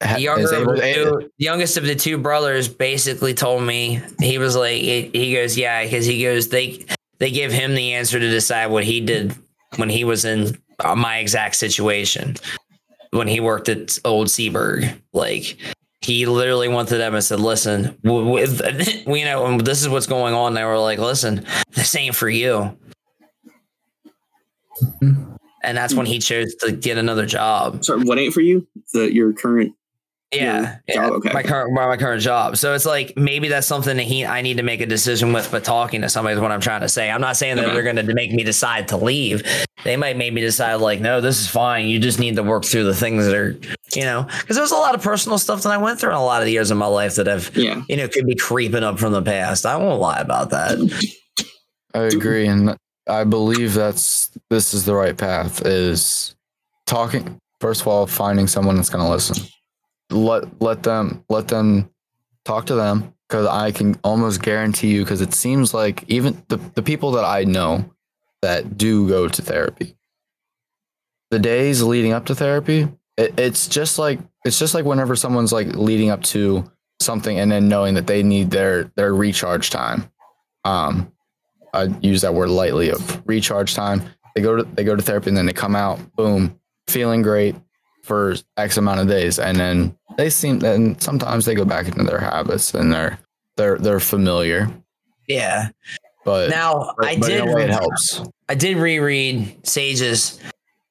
The 0.00 0.20
younger 0.20 0.42
is 0.42 0.52
of 0.52 0.62
able 0.62 0.74
the, 0.74 0.92
two, 0.92 1.30
the 1.38 1.44
youngest 1.44 1.76
of 1.78 1.84
the 1.84 1.94
two 1.94 2.18
brothers 2.18 2.68
basically 2.68 3.32
told 3.32 3.62
me 3.62 4.02
he 4.20 4.36
was 4.36 4.54
like 4.54 4.82
he, 4.82 5.10
he 5.12 5.34
goes 5.34 5.56
yeah 5.56 5.82
because 5.84 6.04
he 6.04 6.22
goes 6.22 6.50
they 6.50 6.84
they 7.18 7.30
give 7.30 7.50
him 7.50 7.74
the 7.74 7.94
answer 7.94 8.20
to 8.20 8.28
decide 8.28 8.66
what 8.66 8.84
he 8.84 9.00
did 9.00 9.34
when 9.76 9.88
he 9.88 10.04
was 10.04 10.26
in 10.26 10.56
uh, 10.80 10.94
my 10.94 11.16
exact 11.18 11.56
situation 11.56 12.36
when 13.12 13.26
he 13.26 13.40
worked 13.40 13.70
at 13.70 13.98
old 14.04 14.26
Seaberg 14.26 15.00
like 15.14 15.56
he 16.02 16.26
literally 16.26 16.68
went 16.68 16.90
to 16.90 16.98
them 16.98 17.14
and 17.14 17.24
said 17.24 17.40
listen 17.40 17.96
w- 18.04 18.30
with 18.30 18.60
you 19.06 19.24
know 19.24 19.58
this 19.58 19.80
is 19.80 19.88
what's 19.88 20.06
going 20.06 20.34
on 20.34 20.52
they 20.52 20.64
were 20.64 20.78
like 20.78 20.98
listen 20.98 21.46
this 21.72 21.94
ain't 21.96 22.14
for 22.14 22.28
you 22.28 22.76
and 25.62 25.76
that's 25.76 25.94
when 25.94 26.04
he 26.04 26.18
chose 26.18 26.54
to 26.56 26.70
get 26.70 26.98
another 26.98 27.24
job 27.24 27.82
Sorry, 27.82 28.02
what 28.02 28.18
ain't 28.18 28.34
for 28.34 28.42
you? 28.42 28.66
The 28.92 29.10
your 29.10 29.32
current. 29.32 29.74
Yeah, 30.32 30.78
yeah 30.88 31.08
okay. 31.08 31.30
my 31.32 31.42
current 31.42 31.72
my, 31.72 31.86
my 31.86 31.96
current 31.96 32.20
job. 32.22 32.56
So 32.56 32.74
it's 32.74 32.84
like 32.86 33.12
maybe 33.16 33.48
that's 33.48 33.66
something 33.66 33.96
that 33.96 34.02
he 34.02 34.24
I 34.26 34.42
need 34.42 34.56
to 34.56 34.62
make 34.62 34.80
a 34.80 34.86
decision 34.86 35.32
with. 35.32 35.50
But 35.50 35.64
talking 35.64 36.02
to 36.02 36.08
somebody 36.08 36.34
is 36.34 36.40
what 36.40 36.50
I'm 36.52 36.60
trying 36.60 36.80
to 36.82 36.88
say. 36.88 37.10
I'm 37.10 37.20
not 37.20 37.36
saying 37.36 37.56
that 37.56 37.64
Okay. 37.66 37.74
they're 37.74 37.82
going 37.82 37.96
to 37.96 38.14
make 38.14 38.32
me 38.32 38.42
decide 38.42 38.88
to 38.88 38.96
leave. 38.96 39.42
They 39.84 39.96
might 39.96 40.16
make 40.16 40.32
me 40.32 40.40
decide 40.40 40.74
like, 40.76 41.00
no, 41.00 41.20
this 41.20 41.38
is 41.40 41.46
fine. 41.46 41.86
You 41.86 42.00
just 42.00 42.18
need 42.18 42.36
to 42.36 42.42
work 42.42 42.64
through 42.64 42.84
the 42.84 42.94
things 42.94 43.24
that 43.26 43.34
are, 43.34 43.56
you 43.94 44.02
know, 44.02 44.26
because 44.40 44.56
there's 44.56 44.72
a 44.72 44.76
lot 44.76 44.94
of 44.96 45.02
personal 45.02 45.38
stuff 45.38 45.62
that 45.62 45.70
I 45.72 45.78
went 45.78 46.00
through 46.00 46.10
in 46.10 46.16
a 46.16 46.24
lot 46.24 46.42
of 46.42 46.46
the 46.46 46.52
years 46.52 46.70
of 46.72 46.76
my 46.78 46.86
life 46.86 47.14
that 47.16 47.26
have, 47.28 47.56
Yeah. 47.56 47.82
you 47.88 47.96
know, 47.96 48.08
could 48.08 48.26
be 48.26 48.34
creeping 48.34 48.82
up 48.82 48.98
from 48.98 49.12
the 49.12 49.22
past. 49.22 49.64
I 49.64 49.76
won't 49.76 50.00
lie 50.00 50.18
about 50.18 50.50
that. 50.50 50.78
i 51.94 52.00
agree 52.00 52.46
and 52.46 52.76
i 53.08 53.22
believe 53.24 53.72
that's 53.74 54.30
this 54.50 54.74
is 54.74 54.84
the 54.84 54.94
right 54.94 55.16
path 55.16 55.64
is 55.64 56.34
talking 56.86 57.38
first 57.60 57.80
of 57.80 57.88
all 57.88 58.06
finding 58.06 58.46
someone 58.46 58.76
that's 58.76 58.90
going 58.90 59.02
to 59.04 59.10
listen 59.10 59.36
let 60.10 60.60
let 60.60 60.82
them 60.82 61.24
let 61.28 61.48
them 61.48 61.90
talk 62.44 62.66
to 62.66 62.74
them 62.74 63.12
because 63.28 63.46
i 63.46 63.70
can 63.72 63.98
almost 64.04 64.42
guarantee 64.42 64.92
you 64.92 65.02
because 65.02 65.20
it 65.20 65.34
seems 65.34 65.74
like 65.74 66.04
even 66.08 66.42
the, 66.48 66.56
the 66.74 66.82
people 66.82 67.12
that 67.12 67.24
i 67.24 67.44
know 67.44 67.84
that 68.42 68.76
do 68.78 69.08
go 69.08 69.28
to 69.28 69.42
therapy 69.42 69.96
the 71.30 71.38
days 71.38 71.82
leading 71.82 72.12
up 72.12 72.26
to 72.26 72.34
therapy 72.34 72.88
it, 73.16 73.38
it's 73.38 73.68
just 73.68 73.98
like 73.98 74.18
it's 74.44 74.58
just 74.58 74.74
like 74.74 74.84
whenever 74.84 75.16
someone's 75.16 75.52
like 75.52 75.68
leading 75.68 76.10
up 76.10 76.22
to 76.22 76.70
something 77.00 77.38
and 77.38 77.50
then 77.50 77.68
knowing 77.68 77.94
that 77.94 78.06
they 78.06 78.22
need 78.22 78.50
their 78.50 78.84
their 78.96 79.14
recharge 79.14 79.70
time. 79.70 80.10
Um 80.64 81.12
i 81.72 81.84
use 82.00 82.22
that 82.22 82.34
word 82.34 82.50
lightly 82.50 82.90
of 82.90 83.22
recharge 83.26 83.74
time. 83.74 84.02
They 84.34 84.42
go 84.42 84.56
to 84.56 84.62
they 84.64 84.84
go 84.84 84.96
to 84.96 85.02
therapy 85.02 85.28
and 85.30 85.36
then 85.36 85.46
they 85.46 85.52
come 85.52 85.76
out 85.76 86.14
boom 86.14 86.58
feeling 86.88 87.22
great 87.22 87.56
for 88.06 88.36
x 88.56 88.76
amount 88.76 89.00
of 89.00 89.08
days 89.08 89.38
and 89.38 89.58
then 89.58 89.96
they 90.16 90.30
seem 90.30 90.64
and 90.64 91.02
sometimes 91.02 91.44
they 91.44 91.54
go 91.54 91.64
back 91.64 91.88
into 91.88 92.04
their 92.04 92.20
habits 92.20 92.72
and 92.72 92.92
they're 92.92 93.18
they're 93.56 93.78
they're 93.78 94.00
familiar 94.00 94.70
Yeah. 95.26 95.70
but 96.24 96.48
Now 96.50 96.92
but, 96.96 97.06
I 97.06 97.16
but 97.18 97.26
did 97.26 97.44
it 97.44 97.70
helps 97.70 98.22
I 98.48 98.54
did 98.54 98.76
reread 98.76 99.66
Sage's 99.66 100.38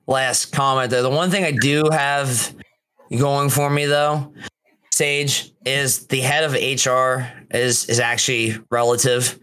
last 0.08 0.52
comment 0.52 0.92
though. 0.92 1.04
The 1.04 1.10
one 1.10 1.32
thing 1.32 1.46
I 1.46 1.52
do 1.52 1.84
have 1.90 2.54
going 3.18 3.50
for 3.50 3.70
me 3.70 3.86
though, 3.86 4.34
Sage, 4.92 5.54
is 5.66 6.08
the 6.08 6.20
head 6.20 6.44
of 6.44 6.54
HR 6.54 7.26
is 7.56 7.86
is 7.86 8.00
actually 8.02 8.58
relative 8.70 9.40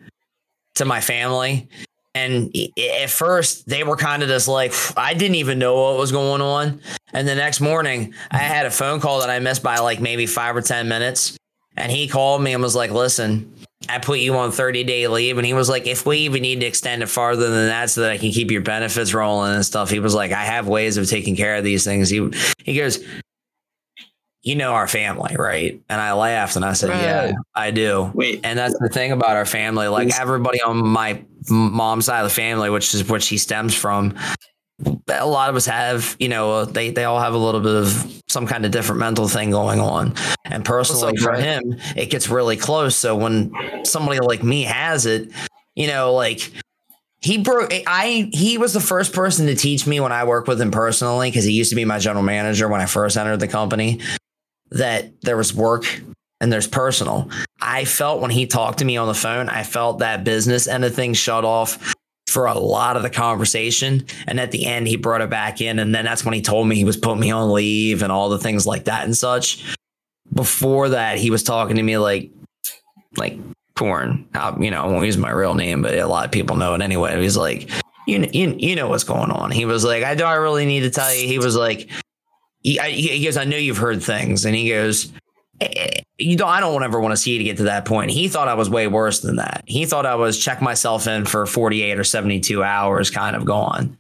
to 0.75 0.85
my 0.85 1.01
family. 1.01 1.69
And 2.15 2.55
at 3.03 3.09
first, 3.09 3.67
they 3.67 3.85
were 3.85 3.97
kind 3.97 4.23
of 4.23 4.29
just 4.29 4.47
like, 4.47 4.75
I 4.97 5.15
didn't 5.15 5.37
even 5.37 5.59
know 5.59 5.83
what 5.83 5.99
was 5.99 6.13
going 6.13 6.43
on. 6.43 6.81
And 7.13 7.27
the 7.27 7.35
next 7.35 7.61
morning, 7.61 8.15
I 8.31 8.39
had 8.39 8.67
a 8.67 8.71
phone 8.71 9.01
call 9.01 9.21
that 9.21 9.31
I 9.31 9.39
missed 9.39 9.63
by 9.63 9.79
like 9.79 10.01
maybe 10.01 10.27
five 10.27 10.55
or 10.55 10.61
10 10.61 10.89
minutes. 10.89 11.39
And 11.77 11.91
he 11.91 12.09
called 12.09 12.43
me 12.43 12.53
and 12.53 12.63
was 12.63 12.77
like, 12.77 12.91
listen, 12.91 13.55
I 13.89 13.99
put 13.99 14.19
you 14.19 14.37
on 14.37 14.53
30 14.53 14.85
day 14.85 15.09
leave. 15.09 15.39
And 15.39 15.47
he 15.47 15.55
was 15.55 15.71
like, 15.71 15.87
if 15.87 16.05
we 16.05 16.19
even 16.19 16.43
need 16.43 16.61
to 16.61 16.67
extend 16.67 17.03
it 17.03 17.09
farther 17.09 17.49
than 17.49 17.69
that 17.69 17.89
so 17.89 18.03
that 18.03 18.11
I 18.11 18.19
can 18.19 18.31
keep 18.31 18.51
your 18.51 18.61
benefits 18.61 19.15
rolling 19.15 19.55
and 19.55 19.65
stuff, 19.65 19.89
he 19.89 19.99
was 19.99 20.15
like, 20.15 20.33
I 20.33 20.45
have 20.45 20.69
ways 20.69 20.99
of 20.99 21.09
taking 21.09 21.35
care 21.35 21.57
of 21.57 21.65
these 21.65 21.83
things. 21.83 22.11
He, 22.11 22.31
he 22.63 22.77
goes, 22.77 23.03
You 24.43 24.57
know 24.57 24.73
our 24.73 24.89
family, 24.89 25.37
right? 25.39 25.81
And 25.89 26.01
I 26.01 26.15
laughed 26.15 26.57
and 26.57 26.65
I 26.65 26.73
said, 26.73 26.91
Yeah, 26.91 27.33
I 27.55 27.71
do. 27.71 28.11
Wait. 28.15 28.41
And 28.43 28.59
that's 28.59 28.77
the 28.79 28.89
thing 28.89 29.13
about 29.13 29.37
our 29.37 29.47
family. 29.47 29.87
Like 29.87 30.19
everybody 30.19 30.61
on 30.61 30.85
my 30.85 31.23
mom's 31.49 32.07
side 32.07 32.21
of 32.21 32.29
the 32.29 32.35
family, 32.35 32.69
which 32.69 32.93
is 32.93 33.09
what 33.09 33.23
she 33.23 33.39
stems 33.39 33.75
from, 33.75 34.17
a 35.09 35.27
lot 35.27 35.49
of 35.49 35.57
us 35.57 35.67
have, 35.67 36.17
you 36.19 36.29
know, 36.29 36.65
they 36.65 36.91
they 36.91 37.05
all 37.05 37.21
have 37.21 37.35
a 37.35 37.39
little 37.39 37.61
bit 37.61 37.75
of 37.75 38.23
some 38.29 38.47
kind 38.47 38.65
of 38.65 38.71
different 38.71 38.99
mental 38.99 39.29
thing 39.29 39.51
going 39.51 39.81
on. 39.81 40.15
And 40.45 40.65
personally, 40.65 41.13
up, 41.13 41.19
for 41.19 41.33
Brett? 41.33 41.63
him, 41.63 41.77
it 41.97 42.11
gets 42.11 42.29
really 42.29 42.57
close. 42.57 42.97
So 42.97 43.17
when 43.17 43.53
somebody 43.85 44.21
like 44.21 44.43
me 44.43 44.63
has 44.63 45.07
it, 45.07 45.31
you 45.75 45.87
know, 45.87 46.15
like 46.15 46.51
he 47.21 47.39
broke. 47.39 47.73
I 47.87 48.29
he 48.33 48.59
was 48.59 48.73
the 48.73 48.81
first 48.81 49.13
person 49.13 49.47
to 49.47 49.55
teach 49.55 49.87
me 49.87 50.01
when 50.01 50.13
I 50.13 50.25
worked 50.25 50.49
with 50.49 50.61
him 50.61 50.71
personally 50.71 51.31
because 51.31 51.45
he 51.45 51.53
used 51.53 51.71
to 51.71 51.77
be 51.77 51.85
my 51.85 51.99
general 51.99 52.25
manager 52.25 52.69
when 52.69 52.81
I 52.81 52.87
first 52.87 53.17
entered 53.17 53.41
the 53.41 53.49
company. 53.49 54.01
That 54.73 55.21
there 55.23 55.37
was 55.37 55.55
work 55.55 55.85
and 56.41 56.53
there's 56.53 56.67
personal. 56.67 57.31
I 57.61 57.85
felt 57.85 58.21
when 58.21 58.31
he 58.31 58.47
talked 58.47 58.79
to 58.81 58.85
me 58.85 58.97
on 58.97 59.07
the 59.07 59.15
phone, 59.15 59.49
I 59.49 59.63
felt 59.63 60.01
that 60.01 60.25
business 60.25 60.67
end 60.67 60.85
of 60.85 60.95
things 60.95 61.17
shut 61.17 61.45
off 61.45 61.95
for 62.29 62.47
a 62.47 62.59
lot 62.59 62.97
of 62.97 63.03
the 63.03 63.11
conversation. 63.11 64.05
And 64.27 64.41
at 64.41 64.51
the 64.51 64.67
end, 64.67 64.89
he 64.89 64.97
brought 64.97 65.21
it 65.21 65.31
back 65.31 65.61
in. 65.61 65.79
And 65.79 65.95
then 65.95 66.05
that's 66.05 66.25
when 66.25 66.35
he 66.35 66.43
told 66.43 66.67
me 66.67 66.75
he 66.75 66.85
was 66.85 66.97
putting 66.97 67.21
me 67.21 67.31
on 67.31 67.53
leave 67.53 68.03
and 68.03 68.11
all 68.11 68.29
the 68.31 68.39
things 68.39 68.67
like 68.67 68.85
that 68.85 69.05
and 69.05 69.17
such. 69.17 69.77
Before 70.35 70.89
that, 70.89 71.19
he 71.19 71.31
was 71.31 71.43
talking 71.43 71.77
to 71.77 71.83
me 71.83 71.99
like, 71.99 72.31
like 73.17 73.39
corn. 73.77 74.27
Uh, 74.35 74.57
you 74.59 74.71
know, 74.71 74.83
I 74.83 74.87
won't 74.87 75.07
use 75.07 75.19
my 75.19 75.31
real 75.31 75.55
name, 75.55 75.83
but 75.83 75.95
a 75.95 76.07
lot 76.07 76.25
of 76.25 76.33
people 76.33 76.57
know 76.57 76.75
it 76.75 76.81
anyway. 76.81 77.21
He's 77.21 77.37
like, 77.37 77.71
you, 78.07 78.27
you, 78.33 78.57
you 78.59 78.75
know 78.75 78.89
what's 78.89 79.05
going 79.05 79.31
on. 79.31 79.51
He 79.51 79.65
was 79.65 79.85
like, 79.85 80.03
I 80.03 80.15
do 80.15 80.25
I 80.25 80.35
really 80.35 80.65
need 80.65 80.81
to 80.81 80.91
tell 80.91 81.15
you. 81.15 81.29
He 81.29 81.39
was 81.39 81.55
like, 81.55 81.91
he, 82.63 82.79
he 82.79 83.25
goes, 83.25 83.37
I 83.37 83.45
know 83.45 83.57
you've 83.57 83.79
heard 83.79 84.03
things. 84.03 84.45
And 84.45 84.55
he 84.55 84.69
goes, 84.69 85.13
"Eh, 85.61 86.01
you 86.19 86.37
don't, 86.37 86.49
I 86.49 86.61
don't 86.61 86.83
ever 86.83 87.01
want 87.01 87.13
to 87.13 87.17
see 87.17 87.33
you 87.33 87.39
to 87.39 87.45
get 87.45 87.57
to 87.59 87.65
that 87.65 87.85
point. 87.85 88.11
He 88.11 88.29
thought 88.29 88.49
I 88.49 88.55
was 88.55 88.71
way 88.71 88.87
worse 88.87 89.21
than 89.21 89.37
that. 89.37 89.65
He 89.67 89.87
thought 89.87 90.07
I 90.07 90.15
was 90.15 90.39
check 90.39 90.63
myself 90.63 91.07
in 91.07 91.25
for 91.25 91.47
48 91.47 91.99
or 91.99 92.05
72 92.05 92.63
hours 92.63 93.11
kind 93.11 93.37
of 93.37 93.45
gone. 93.45 93.97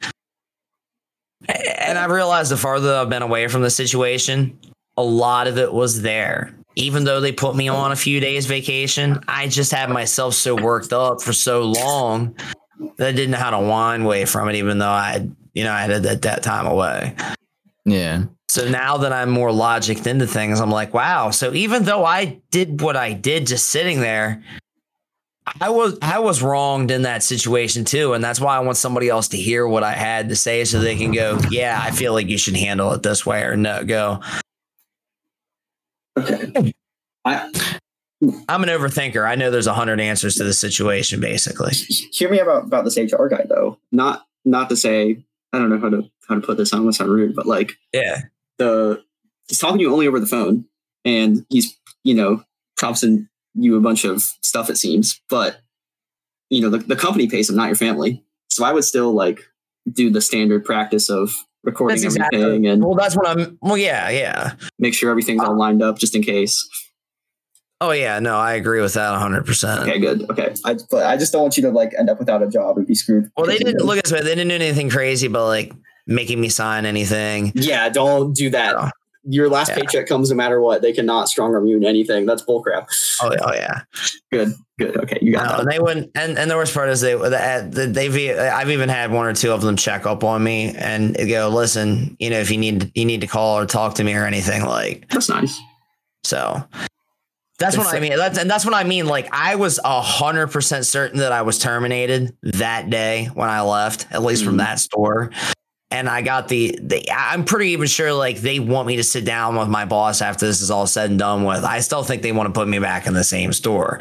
And 1.48 1.98
I 1.98 2.04
realized 2.04 2.52
the 2.52 2.56
farther 2.56 2.94
I've 2.94 3.10
been 3.10 3.22
away 3.22 3.48
from 3.48 3.62
the 3.62 3.70
situation, 3.70 4.56
a 4.96 5.02
lot 5.02 5.48
of 5.48 5.58
it 5.58 5.72
was 5.72 6.02
there. 6.02 6.54
Even 6.76 7.04
though 7.04 7.20
they 7.20 7.32
put 7.32 7.56
me 7.56 7.68
on 7.68 7.92
a 7.92 7.96
few 7.96 8.20
days 8.20 8.46
vacation, 8.46 9.22
I 9.28 9.48
just 9.48 9.72
had 9.72 9.90
myself 9.90 10.34
so 10.34 10.54
worked 10.54 10.92
up 10.92 11.20
for 11.20 11.32
so 11.32 11.62
long 11.62 12.34
that 12.96 13.08
I 13.08 13.12
didn't 13.12 13.32
know 13.32 13.38
how 13.38 13.50
to 13.50 13.58
wind 13.58 14.04
away 14.04 14.24
from 14.24 14.48
it, 14.48 14.54
even 14.54 14.78
though 14.78 14.86
I 14.86 15.28
you 15.54 15.64
know, 15.64 15.72
I 15.72 15.82
had 15.82 16.02
that, 16.02 16.22
that 16.22 16.42
time 16.42 16.66
away. 16.66 17.14
Yeah. 17.84 18.24
So 18.52 18.68
now 18.68 18.98
that 18.98 19.14
I'm 19.14 19.30
more 19.30 19.48
logicked 19.48 20.06
into 20.06 20.26
things, 20.26 20.60
I'm 20.60 20.70
like, 20.70 20.92
wow. 20.92 21.30
So 21.30 21.54
even 21.54 21.84
though 21.84 22.04
I 22.04 22.42
did 22.50 22.82
what 22.82 22.98
I 22.98 23.14
did 23.14 23.46
just 23.46 23.68
sitting 23.68 24.02
there, 24.02 24.42
I 25.58 25.70
was 25.70 25.96
I 26.02 26.18
was 26.18 26.42
wronged 26.42 26.90
in 26.90 27.00
that 27.02 27.22
situation 27.22 27.86
too, 27.86 28.12
and 28.12 28.22
that's 28.22 28.38
why 28.38 28.54
I 28.54 28.60
want 28.60 28.76
somebody 28.76 29.08
else 29.08 29.28
to 29.28 29.38
hear 29.38 29.66
what 29.66 29.82
I 29.82 29.92
had 29.92 30.28
to 30.28 30.36
say, 30.36 30.66
so 30.66 30.80
they 30.80 30.96
can 30.96 31.12
go, 31.12 31.38
"Yeah, 31.50 31.80
I 31.82 31.92
feel 31.92 32.12
like 32.12 32.28
you 32.28 32.36
should 32.36 32.54
handle 32.54 32.92
it 32.92 33.02
this 33.02 33.24
way," 33.24 33.42
or 33.42 33.56
"No, 33.56 33.84
go." 33.84 34.20
Okay. 36.18 36.74
I 37.24 37.50
I'm 38.48 38.62
an 38.62 38.68
overthinker. 38.68 39.26
I 39.26 39.34
know 39.34 39.50
there's 39.50 39.66
a 39.66 39.72
hundred 39.72 39.98
answers 39.98 40.34
to 40.34 40.44
the 40.44 40.52
situation, 40.52 41.20
basically. 41.20 41.72
hear 42.12 42.28
me 42.28 42.38
about 42.38 42.64
about 42.64 42.84
this 42.84 42.98
HR 42.98 43.28
guy 43.28 43.46
though. 43.48 43.78
Not 43.92 44.26
not 44.44 44.68
to 44.68 44.76
say 44.76 45.24
I 45.54 45.58
don't 45.58 45.70
know 45.70 45.80
how 45.80 45.88
to 45.88 46.10
how 46.28 46.34
to 46.34 46.42
put 46.42 46.58
this. 46.58 46.74
on. 46.74 46.84
want 46.84 46.96
sound 46.96 47.10
rude, 47.10 47.34
but 47.34 47.46
like 47.46 47.72
Yeah, 47.94 48.24
the 48.62 49.02
he's 49.48 49.58
talking 49.58 49.78
to 49.78 49.82
you 49.82 49.92
only 49.92 50.06
over 50.06 50.20
the 50.20 50.26
phone, 50.26 50.64
and 51.04 51.44
he's 51.48 51.78
you 52.04 52.14
know 52.14 52.42
promising 52.76 53.28
you 53.54 53.76
a 53.76 53.80
bunch 53.80 54.04
of 54.04 54.22
stuff. 54.42 54.70
It 54.70 54.76
seems, 54.76 55.20
but 55.28 55.60
you 56.50 56.60
know 56.60 56.70
the, 56.70 56.78
the 56.78 56.96
company 56.96 57.28
pays 57.28 57.50
him, 57.50 57.56
not 57.56 57.66
your 57.66 57.76
family. 57.76 58.24
So 58.50 58.64
I 58.64 58.72
would 58.72 58.84
still 58.84 59.12
like 59.12 59.40
do 59.90 60.10
the 60.10 60.20
standard 60.20 60.64
practice 60.64 61.10
of 61.10 61.34
recording 61.64 62.02
that's 62.02 62.14
exactly. 62.14 62.42
everything 62.42 62.66
and 62.66 62.84
Well, 62.84 62.94
that's 62.94 63.16
what 63.16 63.26
I'm. 63.26 63.58
Well, 63.62 63.76
yeah, 63.76 64.10
yeah. 64.10 64.54
make 64.78 64.94
sure 64.94 65.10
everything's 65.10 65.42
all 65.42 65.56
lined 65.56 65.82
up 65.82 65.98
just 65.98 66.14
in 66.14 66.22
case. 66.22 66.68
Oh 67.80 67.90
yeah, 67.90 68.20
no, 68.20 68.36
I 68.36 68.52
agree 68.54 68.80
with 68.80 68.94
that 68.94 69.10
100. 69.10 69.44
percent 69.44 69.80
Okay, 69.82 69.98
good. 69.98 70.30
Okay, 70.30 70.54
I 70.64 70.76
but 70.90 71.04
I 71.04 71.16
just 71.16 71.32
don't 71.32 71.42
want 71.42 71.56
you 71.56 71.64
to 71.64 71.70
like 71.70 71.92
end 71.98 72.08
up 72.08 72.20
without 72.20 72.42
a 72.42 72.46
job 72.46 72.78
and 72.78 72.86
be 72.86 72.94
screwed. 72.94 73.28
Well, 73.36 73.46
they 73.46 73.58
didn't 73.58 73.84
look 73.84 73.98
at 73.98 74.04
this 74.04 74.12
way. 74.12 74.20
They 74.20 74.36
didn't 74.36 74.48
do 74.48 74.54
anything 74.54 74.88
crazy, 74.88 75.26
but 75.26 75.46
like 75.46 75.72
making 76.06 76.40
me 76.40 76.48
sign 76.48 76.86
anything. 76.86 77.52
Yeah, 77.54 77.88
don't 77.88 78.34
do 78.34 78.50
that. 78.50 78.74
No. 78.76 78.90
Your 79.24 79.48
last 79.48 79.68
Yeah. 79.68 79.76
paycheck 79.76 80.08
comes 80.08 80.30
no 80.30 80.36
matter 80.36 80.60
what. 80.60 80.82
They 80.82 80.92
cannot 80.92 81.28
strong 81.28 81.54
arm 81.54 81.66
you 81.68 81.76
in 81.76 81.84
anything. 81.84 82.26
That's 82.26 82.42
bullcrap. 82.44 82.88
Oh, 83.22 83.32
oh 83.40 83.52
yeah. 83.54 83.82
Good, 84.32 84.52
good. 84.80 84.96
Okay, 84.96 85.18
you 85.22 85.32
got 85.32 85.48
No, 85.48 85.58
and 85.58 85.70
they 85.70 85.78
wouldn't. 85.78 86.10
And, 86.16 86.36
and 86.36 86.50
the 86.50 86.56
worst 86.56 86.74
part 86.74 86.88
is 86.88 87.00
they 87.00 87.14
they- 87.14 87.86
they've 88.08 88.38
I've 88.40 88.70
even 88.70 88.88
had 88.88 89.12
one 89.12 89.26
or 89.26 89.32
two 89.32 89.52
of 89.52 89.60
them 89.62 89.76
check 89.76 90.06
up 90.06 90.24
on 90.24 90.42
me 90.42 90.74
and 90.76 91.14
go, 91.16 91.48
listen, 91.50 92.16
you 92.18 92.30
know, 92.30 92.40
if 92.40 92.50
you 92.50 92.58
need 92.58 92.90
you 92.96 93.04
need 93.04 93.20
to 93.20 93.28
call 93.28 93.58
or 93.58 93.64
talk 93.64 93.94
to 93.94 94.04
me 94.04 94.12
or 94.14 94.24
anything 94.26 94.64
like 94.64 95.08
That's 95.10 95.28
nice. 95.28 95.56
so. 96.24 96.64
That's 97.60 97.76
what 97.76 97.94
I 97.94 98.00
mean. 98.00 98.16
That's 98.16 98.38
and 98.38 98.50
that's 98.50 98.64
what 98.64 98.74
I 98.74 98.82
mean. 98.82 99.06
Like 99.06 99.28
I 99.30 99.54
was 99.54 99.78
a 99.84 100.00
hundred 100.00 100.48
percent 100.48 100.84
certain 100.84 101.20
that 101.20 101.30
I 101.30 101.42
was 101.42 101.60
terminated 101.60 102.36
that 102.42 102.90
day 102.90 103.26
when 103.34 103.48
I 103.48 103.60
left, 103.60 104.08
at 104.10 104.24
least 104.24 104.44
from 104.44 104.54
Mhm. 104.54 104.58
that 104.58 104.80
store. 104.80 105.30
And 105.92 106.08
I 106.08 106.22
got 106.22 106.48
the, 106.48 106.78
the 106.82 107.06
I'm 107.12 107.44
pretty 107.44 107.72
even 107.72 107.86
sure 107.86 108.14
like 108.14 108.38
they 108.38 108.58
want 108.58 108.88
me 108.88 108.96
to 108.96 109.04
sit 109.04 109.26
down 109.26 109.56
with 109.56 109.68
my 109.68 109.84
boss 109.84 110.22
after 110.22 110.46
this 110.46 110.62
is 110.62 110.70
all 110.70 110.86
said 110.86 111.10
and 111.10 111.18
done 111.18 111.44
with. 111.44 111.64
I 111.64 111.80
still 111.80 112.02
think 112.02 112.22
they 112.22 112.32
want 112.32 112.52
to 112.52 112.58
put 112.58 112.66
me 112.66 112.78
back 112.78 113.06
in 113.06 113.12
the 113.12 113.22
same 113.22 113.52
store 113.52 114.00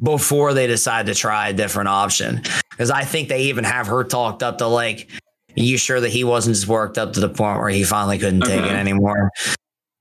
before 0.00 0.54
they 0.54 0.68
decide 0.68 1.06
to 1.06 1.14
try 1.14 1.48
a 1.48 1.52
different 1.52 1.88
option. 1.88 2.42
Because 2.70 2.90
I 2.92 3.02
think 3.02 3.28
they 3.28 3.42
even 3.44 3.64
have 3.64 3.88
her 3.88 4.04
talked 4.04 4.44
up 4.44 4.58
to 4.58 4.68
like, 4.68 5.10
you 5.54 5.76
sure 5.76 6.00
that 6.00 6.10
he 6.10 6.22
wasn't 6.22 6.54
just 6.54 6.68
worked 6.68 6.96
up 6.96 7.14
to 7.14 7.20
the 7.20 7.28
point 7.28 7.58
where 7.58 7.68
he 7.68 7.82
finally 7.82 8.18
couldn't 8.18 8.42
take 8.42 8.60
it 8.60 8.66
mm-hmm. 8.66 8.76
anymore? 8.76 9.32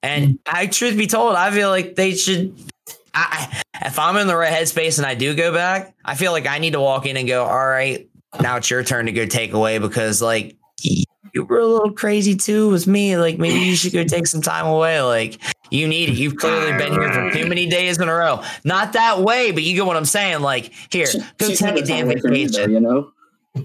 And 0.04 0.39
I, 0.46 0.68
truth 0.68 0.96
be 0.96 1.08
told, 1.08 1.36
I 1.36 1.50
feel 1.50 1.70
like 1.70 1.96
they 1.96 2.14
should. 2.14 2.56
I, 3.14 3.64
if 3.84 3.98
I'm 4.00 4.16
in 4.18 4.28
the 4.28 4.38
right 4.38 4.54
headspace 4.54 4.98
and 4.98 5.08
I 5.08 5.16
do 5.16 5.36
go 5.36 5.52
back, 5.52 5.96
I 6.06 6.14
feel 6.16 6.32
like 6.32 6.48
I 6.48 6.60
need 6.60 6.74
to 6.74 6.80
walk 6.80 7.08
in 7.08 7.18
and 7.18 7.28
go, 7.28 7.44
all 7.46 7.68
right, 7.68 8.08
now 8.39 8.58
it's 8.58 8.70
your 8.70 8.84
turn 8.84 9.08
to 9.08 9.12
go 9.12 9.26
take 9.26 9.54
away 9.54 9.80
because 9.80 10.22
like 10.22 10.56
you 11.34 11.44
were 11.46 11.60
a 11.60 11.66
little 11.66 11.92
crazy 11.92 12.36
too 12.36 12.70
with 12.70 12.88
me. 12.88 13.18
Like 13.18 13.38
maybe 13.38 13.60
you 13.60 13.76
should 13.76 13.94
go 13.94 14.04
take 14.04 14.28
some 14.28 14.42
time 14.42 14.66
away. 14.68 15.02
Like 15.02 15.40
you 15.70 15.88
need 15.88 16.10
it. 16.10 16.16
You've 16.18 16.36
clearly 16.38 16.78
been 16.78 16.92
here 16.94 17.12
for 17.14 17.32
too 17.32 17.48
many 17.48 17.68
days 17.68 17.98
in 18.00 18.08
a 18.10 18.14
row. 18.14 18.42
Not 18.64 18.94
that 18.94 19.22
way, 19.22 19.52
but 19.52 19.64
you 19.64 19.76
get 19.76 19.86
what 19.86 19.98
I'm 19.98 20.06
saying. 20.06 20.42
Like 20.42 20.72
here, 20.92 21.08
go 21.38 21.48
She's 21.48 21.60
take 21.60 21.76
a 21.78 21.82
damn 21.86 22.06
away 22.08 22.20
from 22.20 22.34
you, 22.34 22.48
vacation. 22.50 22.72
you 22.72 22.80
know, 22.82 23.12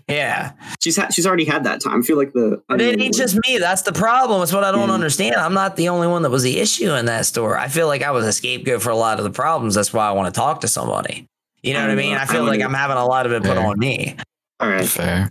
Yeah. 0.09 0.53
she's 0.81 0.97
had 0.97 1.12
she's 1.12 1.27
already 1.27 1.45
had 1.45 1.64
that 1.64 1.81
time. 1.81 2.01
I 2.01 2.03
feel 2.05 2.17
like 2.17 2.33
the. 2.33 2.62
But 2.69 2.81
it 2.81 3.01
ain't 3.01 3.14
just 3.14 3.37
me. 3.47 3.59
That's 3.59 3.83
the 3.83 3.93
problem. 3.93 4.43
It's 4.43 4.53
what 4.53 4.64
I 4.64 4.71
don't 4.73 4.89
Mm. 4.89 4.95
understand. 4.95 5.37
I'm 5.37 5.55
not 5.55 5.77
the 5.77 5.89
only 5.89 6.07
one 6.09 6.23
that 6.23 6.31
was 6.31 6.43
the 6.43 6.59
issue 6.59 6.93
in 6.95 7.07
that 7.07 7.27
store. 7.27 7.57
I 7.59 7.69
feel 7.69 7.87
like 7.89 8.03
I 8.03 8.11
was 8.12 8.25
a 8.27 8.33
scapegoat 8.33 8.83
for 8.83 8.91
a 8.91 8.97
lot 8.97 9.19
of 9.19 9.25
the 9.25 9.31
problems. 9.31 9.75
That's 9.75 9.93
why 9.93 10.07
I 10.09 10.12
want 10.12 10.33
to 10.33 10.39
talk 10.39 10.61
to 10.62 10.69
somebody. 10.69 11.27
You 11.62 11.73
know 11.73 11.81
what 11.81 11.91
I 11.91 11.95
mean? 11.97 12.17
I 12.17 12.27
feel 12.27 12.45
like 12.45 12.61
I'm 12.62 12.75
having 12.75 12.97
a 12.97 13.07
lot 13.07 13.27
of 13.27 13.33
it 13.33 13.43
put 13.43 13.57
Fair. 13.57 13.67
on 13.67 13.79
me. 13.79 14.17
all 14.61 14.69
right. 14.69 14.89
Fair. 14.89 15.31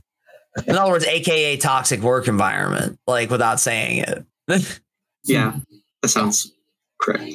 In 0.68 0.76
other 0.76 0.92
words, 0.92 1.06
AKA 1.06 1.58
toxic 1.58 2.02
work 2.02 2.28
environment, 2.28 3.00
like 3.08 3.30
without 3.30 3.60
saying 3.60 4.06
it. 4.08 4.26
Yeah, 5.28 5.56
that 6.04 6.10
sounds 6.10 6.52
correct. 7.02 7.34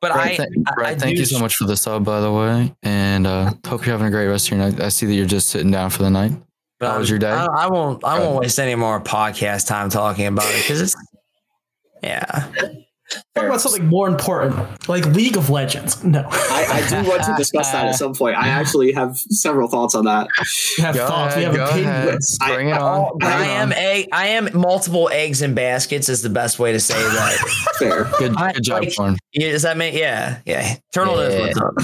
But 0.00 0.12
Brett, 0.12 0.26
I, 0.26 0.36
th- 0.36 0.48
Brett, 0.74 0.88
I 0.88 0.98
thank 0.98 1.18
you 1.18 1.24
so 1.24 1.38
much 1.38 1.54
for 1.54 1.66
the 1.66 1.76
sub, 1.76 2.04
by 2.04 2.20
the 2.20 2.32
way, 2.32 2.74
and 2.82 3.28
uh, 3.28 3.52
hope 3.64 3.86
you're 3.86 3.92
having 3.92 4.08
a 4.08 4.10
great 4.10 4.26
rest 4.26 4.48
of 4.50 4.58
your 4.58 4.68
night. 4.68 4.80
I 4.80 4.88
see 4.88 5.06
that 5.06 5.14
you're 5.14 5.24
just 5.24 5.50
sitting 5.50 5.70
down 5.70 5.90
for 5.90 6.02
the 6.02 6.10
night. 6.10 6.32
But 6.80 6.90
How 6.90 6.98
was 6.98 7.08
your 7.08 7.20
day? 7.20 7.30
I, 7.30 7.46
I 7.46 7.66
won't. 7.68 8.02
I 8.02 8.18
won't 8.18 8.40
waste 8.40 8.58
any 8.58 8.74
more 8.74 9.00
podcast 9.00 9.68
time 9.68 9.88
talking 9.88 10.26
about 10.26 10.46
it 10.46 10.62
because 10.62 10.80
it's. 10.80 10.96
Yeah, 12.02 12.48
Talk 13.34 13.44
about 13.44 13.60
something 13.60 13.86
more 13.86 14.08
important, 14.08 14.88
like 14.88 15.04
League 15.06 15.36
of 15.36 15.50
Legends. 15.50 16.02
No, 16.04 16.26
I, 16.30 16.82
I 16.84 16.88
do 17.02 17.08
want 17.08 17.22
to 17.24 17.34
discuss 17.38 17.70
that 17.72 17.86
at 17.86 17.96
some 17.96 18.14
point. 18.14 18.36
I 18.36 18.48
actually 18.48 18.92
have 18.92 19.16
several 19.16 19.68
thoughts 19.68 19.94
on 19.94 20.04
that. 20.04 20.28
we 20.78 20.84
have 20.84 20.94
Go 20.94 21.06
thoughts. 21.06 21.36
we 21.36 21.44
ahead, 21.44 21.56
have 21.58 21.68
go 21.74 21.78
ahead. 21.80 21.98
opinions. 22.04 22.38
I- 22.40 22.54
Bring 22.54 22.68
it 22.68 22.72
I- 22.72 22.78
on. 22.80 23.18
Bring 23.18 23.32
I 23.32 23.44
am 23.46 23.68
on. 23.68 23.72
egg. 23.78 24.08
I 24.12 24.26
am 24.28 24.48
multiple 24.58 25.08
eggs 25.12 25.42
in 25.42 25.54
baskets 25.54 26.08
is 26.08 26.22
the 26.22 26.30
best 26.30 26.58
way 26.58 26.72
to 26.72 26.80
say 26.80 26.94
that. 27.02 27.38
Fair. 27.78 28.04
Good, 28.18 28.36
good 28.36 28.62
job, 28.62 28.82
like- 28.82 28.96
Corn. 28.96 29.16
Yeah, 29.32 29.50
does 29.52 29.62
that 29.62 29.76
mean? 29.76 29.94
Yeah, 29.94 30.40
yeah. 30.44 30.76
Turtle 30.92 31.16
knows 31.16 31.34
what's 31.40 31.58
up. 31.58 31.74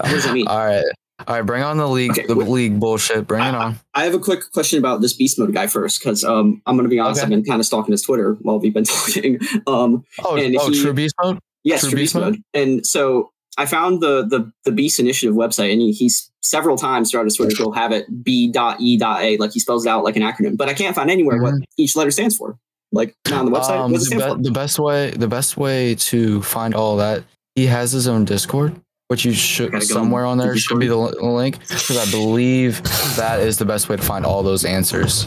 What 0.00 0.10
does 0.10 0.24
that 0.24 0.32
mean? 0.34 0.48
All 0.48 0.58
right, 0.64 0.84
all 1.26 1.34
right. 1.36 1.42
Bring 1.42 1.62
on 1.62 1.76
the 1.78 1.88
league, 1.88 2.12
Okay, 2.12 2.26
the 2.26 2.36
wait. 2.36 2.48
league 2.48 2.80
bullshit. 2.80 3.26
Bring 3.26 3.42
it 3.42 3.54
on. 3.54 3.78
I 3.94 4.04
have 4.04 4.14
a 4.14 4.18
quick 4.18 4.50
question 4.52 4.78
about 4.78 5.00
this 5.00 5.12
beast 5.12 5.38
mode 5.38 5.52
guy 5.52 5.66
first, 5.66 6.00
because 6.00 6.24
um, 6.24 6.60
I'm 6.66 6.76
going 6.76 6.84
to 6.84 6.90
be 6.90 6.98
honest. 6.98 7.20
Okay. 7.20 7.24
I've 7.26 7.30
been 7.30 7.44
kind 7.44 7.60
of 7.60 7.66
stalking 7.66 7.92
his 7.92 8.02
Twitter 8.02 8.34
while 8.42 8.58
we've 8.60 8.74
been 8.74 8.84
talking. 8.84 9.38
Um, 9.66 10.04
Oh, 10.24 10.36
And 10.36 10.56
oh, 10.58 10.70
he- 10.70 10.80
True 10.80 10.92
Beast 10.92 11.14
mode. 11.22 11.38
yes, 11.62 11.80
True 11.80 11.90
True 11.90 11.96
Beast 11.98 12.14
mode? 12.14 12.22
mode. 12.24 12.42
And 12.54 12.86
so 12.86 13.30
I 13.56 13.66
found 13.66 14.00
the 14.00 14.24
the 14.26 14.50
the 14.64 14.72
Beast 14.72 14.98
Initiative 14.98 15.34
website, 15.36 15.72
and 15.72 15.80
he, 15.80 15.92
he's 15.92 16.30
several 16.42 16.76
times 16.76 17.10
throughout 17.10 17.24
his 17.24 17.36
Twitter 17.36 17.56
he'll 17.56 17.72
have 17.72 17.90
it 17.92 18.06
B.E.A. 18.24 19.36
like 19.38 19.52
he 19.52 19.60
spells 19.60 19.86
it 19.86 19.88
out 19.88 20.04
like 20.04 20.16
an 20.16 20.22
acronym, 20.22 20.56
but 20.56 20.68
I 20.68 20.74
can't 20.74 20.94
find 20.94 21.10
anywhere 21.10 21.40
what 21.40 21.54
each 21.76 21.96
letter 21.96 22.10
stands 22.10 22.36
for. 22.36 22.58
Like 22.92 23.14
not 23.28 23.40
on 23.40 23.46
the 23.46 23.52
website. 23.58 23.70
Um, 23.80 23.92
what 23.92 23.98
does 23.98 24.12
it 24.12 24.18
the, 24.18 24.34
be- 24.36 24.42
the 24.42 24.50
best 24.52 24.78
way, 24.78 25.10
the 25.10 25.26
best 25.28 25.56
way 25.56 25.94
to 25.96 26.42
find 26.42 26.74
all 26.74 26.96
that, 26.98 27.24
he 27.54 27.66
has 27.66 27.92
his 27.92 28.06
own 28.06 28.24
Discord, 28.24 28.78
which 29.08 29.24
you 29.24 29.32
should 29.32 29.82
somewhere 29.82 30.24
on 30.24 30.38
there 30.38 30.56
should 30.56 30.80
be 30.80 30.86
the 30.86 30.96
link 30.96 31.58
because 31.60 31.96
I 31.96 32.10
believe 32.10 32.82
that 33.16 33.40
is 33.40 33.58
the 33.58 33.64
best 33.64 33.88
way 33.88 33.96
to 33.96 34.02
find 34.02 34.24
all 34.24 34.42
those 34.42 34.64
answers. 34.64 35.26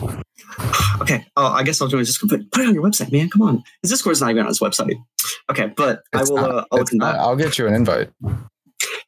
Okay. 1.02 1.26
Oh, 1.38 1.46
I 1.46 1.64
guess 1.64 1.82
I'll 1.82 1.88
join 1.88 2.04
Discord. 2.04 2.30
Put, 2.32 2.52
put 2.52 2.64
it 2.64 2.68
on 2.70 2.74
your 2.74 2.84
website, 2.84 3.12
man. 3.12 3.30
Come 3.30 3.44
on. 3.44 3.64
His 3.84 3.92
Discord's 3.92 4.22
not 4.22 4.32
even 4.32 4.42
on 4.42 4.48
his 4.48 4.60
website. 4.60 4.96
Okay, 5.52 5.72
but 5.78 6.02
I 6.14 6.24
will. 6.24 6.36
not- 6.38 6.50
uh, 6.52 6.66
I'll 6.72 6.80
look 6.80 6.94
not- 6.94 7.16
I'll 7.16 7.36
get 7.36 7.58
you 7.60 7.68
an 7.68 7.76
invite. 7.76 8.10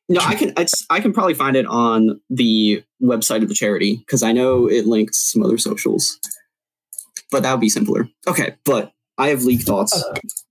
No, 0.08 0.22
I 0.22 0.36
can. 0.36 0.54
It's, 0.58 0.86
I 0.90 1.00
can 1.00 1.14
probably 1.14 1.34
find 1.36 1.56
it 1.56 1.66
on 1.66 2.20
the 2.30 2.84
website 3.02 3.42
of 3.44 3.48
the 3.48 3.54
charity 3.56 3.98
because 3.98 4.22
I 4.24 4.32
know 4.32 4.68
it 4.68 4.86
linked 4.88 5.14
to 5.14 5.20
some 5.20 5.44
other 5.44 5.58
socials. 5.58 6.20
But 7.32 7.44
that 7.44 7.52
would 7.52 7.62
be 7.62 7.70
simpler. 7.70 8.08
Okay, 8.28 8.56
but 8.66 8.92
I 9.20 9.28
have 9.30 9.44
League 9.44 9.62
thoughts 9.62 10.04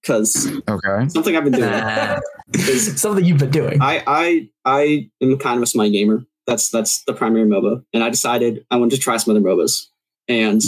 because 0.03 0.47
Okay. 0.69 1.09
something 1.09 1.37
I've 1.37 1.45
been 1.45 1.55
doing 1.55 1.73
is 2.55 3.01
Something 3.01 3.25
you've 3.25 3.39
been 3.39 3.51
doing. 3.51 3.81
I 3.83 4.03
I 4.07 4.49
I 4.65 5.11
am 5.21 5.39
kind 5.39 5.57
of 5.57 5.63
a 5.63 5.67
smite 5.67 5.93
gamer. 5.93 6.25
That's 6.47 6.71
that's 6.71 7.03
the 7.05 7.13
primary 7.15 7.47
MOBA, 7.49 7.83
and 7.93 8.05
I 8.05 8.11
decided 8.11 8.65
I 8.71 8.77
wanted 8.77 8.97
to 8.97 9.01
try 9.03 9.17
some 9.17 9.35
other 9.37 9.45
MOBAs. 9.45 9.87
And 10.29 10.63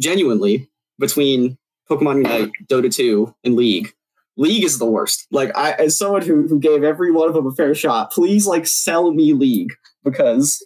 genuinely, 0.00 0.68
between 0.98 1.56
Pokemon 1.90 2.16
Unite, 2.16 2.50
Dota 2.70 2.94
2, 2.94 3.34
and 3.44 3.56
League, 3.56 3.92
League 4.36 4.64
is 4.64 4.78
the 4.78 4.86
worst. 4.86 5.26
Like 5.30 5.56
I, 5.56 5.72
as 5.72 5.96
someone 5.98 6.22
who 6.22 6.46
who 6.48 6.58
gave 6.58 6.82
every 6.84 7.10
one 7.10 7.28
of 7.28 7.34
them 7.34 7.46
a 7.46 7.52
fair 7.52 7.74
shot, 7.74 8.12
please 8.12 8.46
like 8.46 8.66
sell 8.66 9.12
me 9.12 9.32
League 9.34 9.72
because 10.04 10.64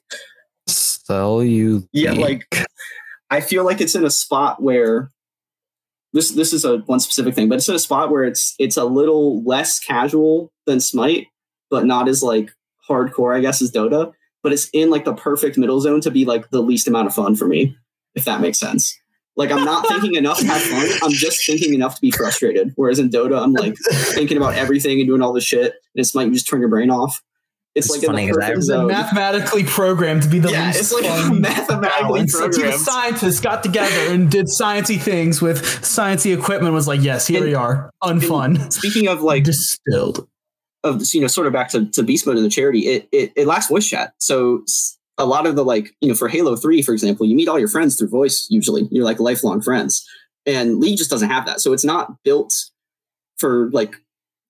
Sell 0.67 1.43
you. 1.43 1.89
yeah, 1.93 2.13
league. 2.13 2.21
like 2.53 2.67
I 3.31 3.41
feel 3.41 3.65
like 3.65 3.81
it's 3.81 3.95
in 3.95 4.05
a 4.05 4.11
spot 4.11 4.63
where 4.63 5.11
this 6.13 6.33
this 6.33 6.53
is 6.53 6.65
a 6.65 6.79
one 6.79 7.01
specific 7.01 7.35
thing, 7.35 7.49
but 7.49 7.57
it's 7.57 7.69
in 7.69 7.75
a 7.75 7.79
spot 7.79 8.11
where 8.11 8.25
it's 8.25 8.55
it's 8.59 8.77
a 8.77 8.85
little 8.85 9.43
less 9.45 9.79
casual 9.79 10.53
than 10.67 10.81
Smite, 10.81 11.27
but 11.71 11.85
not 11.85 12.09
as 12.09 12.23
like 12.23 12.51
hardcore, 12.89 13.37
I 13.37 13.41
guess, 13.41 13.61
as 13.61 13.73
Dota. 13.73 14.13
But 14.43 14.53
it's 14.53 14.71
in 14.73 14.91
like 14.91 15.05
the 15.05 15.15
perfect 15.15 15.59
middle 15.59 15.81
zone 15.81 16.01
to 16.03 16.11
be 16.11 16.25
like 16.25 16.51
the 16.51 16.63
least 16.63 16.87
amount 16.87 17.09
of 17.09 17.15
fun 17.15 17.37
for 17.37 17.47
me, 17.47 17.77
if 18.15 18.25
that 18.25 18.41
makes 18.41 18.59
sense. 18.59 18.99
Like 19.37 19.53
I'm 19.53 19.65
not 19.65 19.87
thinking 19.87 20.15
enough 20.15 20.39
to 20.41 20.47
have 20.47 20.63
fun. 20.63 20.89
I'm 21.03 21.13
just 21.13 21.45
thinking 21.47 21.75
enough 21.75 21.95
to 21.97 22.01
be 22.01 22.11
frustrated. 22.11 22.73
Whereas 22.75 22.99
in 22.99 23.09
Dota, 23.09 23.41
I'm 23.41 23.53
like 23.53 23.77
thinking 24.13 24.37
about 24.37 24.55
everything 24.55 24.99
and 24.99 25.07
doing 25.07 25.23
all 25.23 25.33
this 25.33 25.45
shit. 25.45 25.67
And 25.67 25.73
it's 25.95 26.15
like 26.15 26.27
you 26.27 26.33
just 26.33 26.49
turn 26.49 26.61
your 26.61 26.69
brain 26.69 26.91
off. 26.91 27.23
It's, 27.79 27.87
It's 27.87 27.97
like 27.97 28.07
funny 28.07 28.26
the 28.26 28.33
'cause 28.33 28.39
I 28.39 28.41
perfect 28.43 28.57
was 28.59 28.66
zone. 28.66 28.87
mathematically 28.89 29.64
programmed 29.64 30.22
to 30.24 30.29
be 30.29 30.39
the 30.39 30.51
Yeah, 30.51 30.66
least 30.66 30.81
it's 30.81 30.93
like 30.93 31.05
mathematically 31.41 31.89
balance. 32.26 32.35
A 32.35 32.39
team 32.39 32.45
of 32.49 32.53
programmed. 32.55 32.81
scientists 32.81 33.41
got 33.41 33.62
together 33.62 34.12
and 34.12 34.31
did 34.31 34.47
sciencey 34.47 35.01
things 35.01 35.41
with 35.41 35.62
sciencey 35.62 36.37
equipment. 36.39 36.74
Was 36.74 36.87
like, 36.89 37.01
yes, 37.03 37.26
here 37.26 37.39
And- 37.39 37.47
we 37.47 37.55
are, 37.55 37.91
unfun, 38.03 38.72
Speaking 38.72 39.09
of 39.09 39.22
like 39.22 39.45
distilled. 39.45 40.26
of 40.85 41.03
you 41.12 41.20
know 41.20 41.26
sort 41.26 41.47
of 41.47 41.53
back 41.53 41.68
to, 41.70 41.87
to 41.87 42.03
beast 42.03 42.26
mode 42.26 42.37
in 42.37 42.43
the 42.45 42.49
charity 42.49 42.87
it, 42.87 43.09
it 43.11 43.33
it 43.35 43.47
lacks 43.49 43.66
voice 43.68 43.87
chat 43.87 44.12
so 44.20 44.61
s- 44.62 44.97
a 45.18 45.26
lot 45.26 45.45
of 45.45 45.57
the 45.57 45.64
like 45.64 45.93
you 46.01 46.09
know 46.09 46.14
for 46.14 46.29
halo 46.29 46.55
3 46.55 46.83
for 46.83 46.93
example 46.93 47.26
you 47.26 47.35
meet 47.35 47.49
all 47.49 47.59
your 47.59 47.66
friends 47.68 47.97
through 47.97 48.07
voice 48.09 48.47
usually 48.49 48.87
you're 48.93 49.05
like 49.05 49.18
lifelong 49.18 49.61
friends 49.61 50.07
and 50.47 50.79
league 50.79 50.97
just 50.97 51.11
doesn't 51.11 51.31
have 51.31 51.47
that 51.47 51.61
so 51.61 51.72
it's 51.72 51.85
not 51.85 52.22
built 52.22 52.70
for 53.39 53.68
like 53.72 53.97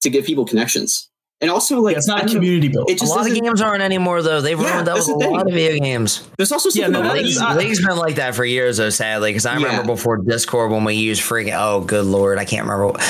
to 0.02 0.10
give 0.10 0.26
people 0.26 0.44
connections 0.44 1.07
and 1.40 1.50
also 1.50 1.80
like 1.80 1.92
Yeah, 1.92 1.98
it's 1.98 2.08
not 2.08 2.22
don't 2.22 2.34
community 2.34 2.68
built. 2.68 2.90
it 2.90 2.94
A 2.94 2.98
just 3.00 3.14
lot 3.16 3.28
of 3.28 3.34
games 3.34 3.60
aren't 3.60 3.82
anymore 3.82 4.22
though. 4.22 4.40
They've 4.40 4.58
Yeah, 4.60 4.72
ruined 4.72 4.86
that 4.88 4.94
with 4.96 5.08
a 5.08 5.18
thing. 5.18 5.30
lot 5.32 5.46
of 5.46 5.52
video 5.52 5.78
games. 5.82 6.22
there's 6.36 6.52
also 6.52 6.68
Yeah, 6.70 6.84
something 6.86 6.92
no, 6.92 7.00
about 7.00 7.08
that 7.14 7.16
like, 7.22 7.26
is- 7.30 7.36
League, 7.36 7.44
I- 7.48 7.56
League's 7.56 7.86
been 7.86 7.96
like 7.96 8.14
that 8.16 8.34
for 8.34 8.44
years 8.44 8.76
though, 8.78 8.90
sadly. 8.90 9.30
Because 9.30 9.46
I 9.46 9.54
remember 9.54 9.84
before 9.84 10.16
Discord 10.18 10.70
when 10.72 10.84
we 10.84 10.94
used 10.94 11.22
freaking 11.22 11.56
oh 11.58 11.80
good 11.80 12.04
lord, 12.06 12.38
I 12.38 12.44
can't 12.44 12.62
remember. 12.66 12.86
what- 12.88 13.02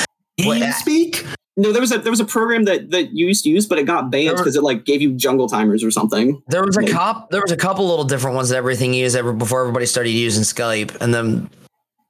What- 0.44 0.74
speak. 0.74 1.24
no 1.56 1.72
there 1.72 1.80
was 1.80 1.90
a 1.90 1.98
there 1.98 2.12
was 2.12 2.20
a 2.20 2.24
program 2.24 2.64
that 2.64 2.90
that 2.92 3.12
you 3.12 3.26
used 3.26 3.42
to 3.44 3.50
use 3.50 3.66
but 3.66 3.78
it 3.78 3.82
got 3.84 4.10
banned 4.10 4.36
because 4.36 4.54
it 4.54 4.62
like 4.62 4.84
gave 4.84 5.02
you 5.02 5.12
jungle 5.14 5.48
timers 5.48 5.82
or 5.82 5.90
something 5.90 6.40
There 6.48 6.62
was 6.64 6.76
a 6.76 6.80
Like- 6.82 6.90
cop. 6.92 7.30
There 7.30 7.40
was 7.42 7.50
a 7.50 7.56
couple 7.56 7.88
little 7.88 8.04
different 8.04 8.36
ones 8.36 8.50
that 8.50 8.56
everything 8.56 8.94
used 8.94 9.16
ever 9.16 9.32
before 9.32 9.62
everybody 9.62 9.86
started 9.86 10.10
using 10.10 10.44
Skype, 10.44 10.96
and 11.00 11.12
then 11.12 11.50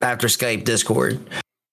after 0.02 0.26
Skype, 0.28 0.64
Discord. 0.64 1.18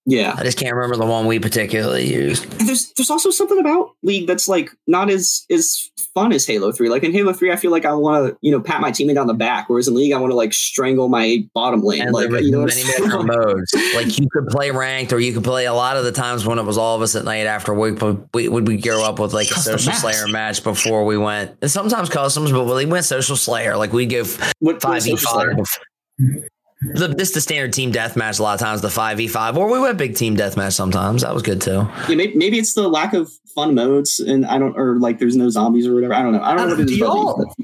Yeah 0.06 0.36
I 0.38 0.44
just 0.44 0.58
can't 0.58 0.74
remember 0.74 0.96
the 0.98 1.06
one 1.06 1.26
we 1.26 1.40
particularly 1.40 2.12
used. 2.12 2.46
And 2.60 2.68
there's 2.68 2.92
there's 2.94 3.10
also 3.10 3.30
something 3.30 3.60
about 3.60 3.92
League 4.04 4.28
that's 4.28 4.48
like 4.48 4.70
not 4.88 5.10
as 5.10 5.46
as 5.50 5.90
fun 6.16 6.32
as 6.32 6.48
Halo 6.48 6.72
Three. 6.72 6.90
Like 6.90 7.04
in 7.04 7.12
Halo 7.12 7.34
Three, 7.34 7.52
I 7.52 7.56
feel 7.58 7.72
like 7.72 7.86
I 7.86 7.94
want 7.94 8.28
to 8.28 8.38
you 8.42 8.52
know 8.52 8.62
pat 8.62 8.82
my 8.82 8.90
teammate 8.90 9.20
on 9.20 9.28
the 9.28 9.34
back, 9.34 9.70
whereas 9.70 9.88
in 9.88 9.94
League, 9.94 10.14
I 10.14 10.18
want 10.18 10.32
to 10.32 10.36
like 10.36 10.54
strangle 10.54 11.10
my 11.10 11.48
bottom 11.54 11.82
lane. 11.82 12.02
And 12.02 12.12
like 12.14 12.30
you 12.30 12.52
know, 12.52 12.66
many 12.66 12.82
I'm 12.82 12.88
different 12.88 13.26
modes. 13.28 13.74
Like 13.96 14.18
you 14.18 14.28
could 14.32 14.48
play 14.48 14.72
ranked, 14.72 15.14
or 15.14 15.20
you 15.20 15.34
could 15.34 15.44
play 15.44 15.66
a 15.66 15.74
lot 15.74 15.98
of 15.98 16.06
the 16.06 16.12
times 16.12 16.46
when 16.46 16.58
it 16.58 16.64
was 16.64 16.78
all 16.78 16.96
of 16.96 17.02
us 17.02 17.16
at 17.16 17.26
night 17.26 17.46
after 17.46 17.74
we 17.74 17.92
we 18.34 18.50
would 18.50 18.68
we 18.68 18.78
go 18.78 19.04
up 19.04 19.20
with 19.20 19.34
like 19.34 19.52
a 19.52 19.60
social 19.60 19.92
maps. 19.92 20.02
slayer 20.02 20.28
match 20.28 20.64
before 20.64 21.06
we 21.06 21.18
went, 21.18 21.56
and 21.62 21.70
sometimes 21.70 22.10
customs, 22.10 22.52
but 22.52 22.66
we 22.66 22.86
went 22.86 23.06
social 23.06 23.36
slayer. 23.36 23.78
Like 23.78 23.94
we'd 23.94 24.10
go 24.10 24.24
what, 24.60 24.82
five 24.82 25.04
what 25.04 25.04
v 25.04 25.16
five. 25.18 26.50
The, 26.94 27.08
this 27.10 27.32
the 27.32 27.42
standard 27.42 27.74
team 27.74 27.92
deathmatch. 27.92 28.40
A 28.40 28.44
lot 28.44 28.54
of 28.54 28.60
times 28.60 28.82
the 28.82 28.90
five 28.90 29.18
v 29.18 29.28
five, 29.28 29.58
or 29.58 29.72
we 29.72 29.80
went 29.80 29.98
big 29.98 30.16
team 30.16 30.36
deathmatch. 30.38 30.74
Sometimes 30.74 31.24
that 31.24 31.34
was 31.34 31.44
good 31.44 31.62
too. 31.62 31.88
Yeah, 32.08 32.16
maybe, 32.16 32.36
maybe 32.36 32.60
it's 32.60 32.74
the 32.74 32.88
lack 32.88 33.14
of 33.14 33.32
fun 33.54 33.74
modes, 33.76 34.20
and 34.20 34.46
I 34.46 34.58
don't 34.60 34.78
or 34.78 35.00
like 35.00 35.20
there's 35.20 35.36
no 35.36 35.50
zombies 35.50 35.88
or 35.88 35.94
whatever. 35.96 36.14
I 36.14 36.22
don't 36.22 36.34
know. 36.34 36.42
I 36.42 36.56
don't 36.56 36.70
know 36.70 36.76
uh, 36.76 36.80
it 36.80 36.88
Do 36.88 36.96
y'all- 36.96 37.56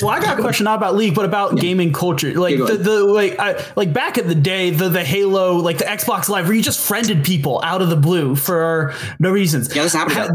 Well, 0.00 0.10
I 0.10 0.20
got 0.20 0.38
a 0.38 0.40
question 0.40 0.64
not 0.64 0.76
about 0.78 0.94
League, 0.96 1.14
but 1.14 1.26
about 1.26 1.52
Yeah. 1.56 1.60
gaming 1.60 1.92
culture. 1.92 2.32
Like 2.32 2.56
Yeah, 2.56 2.64
the, 2.64 2.76
the 2.78 3.04
like 3.04 3.38
I, 3.38 3.62
like 3.76 3.92
back 3.92 4.16
in 4.16 4.26
the 4.26 4.34
day, 4.34 4.70
the 4.70 4.88
the 4.88 5.04
Halo, 5.04 5.56
like 5.56 5.76
the 5.76 5.84
Xbox 5.84 6.30
Live, 6.30 6.46
where 6.46 6.54
you 6.56 6.62
just 6.62 6.80
friended 6.80 7.22
people 7.24 7.60
out 7.62 7.82
of 7.82 7.90
the 7.90 7.96
blue 7.96 8.34
for 8.34 8.94
no 9.18 9.30
reasons. 9.30 9.74
Yeah, 9.76 9.82
this 9.82 9.92
happened. 9.92 10.16
Ha- 10.16 10.28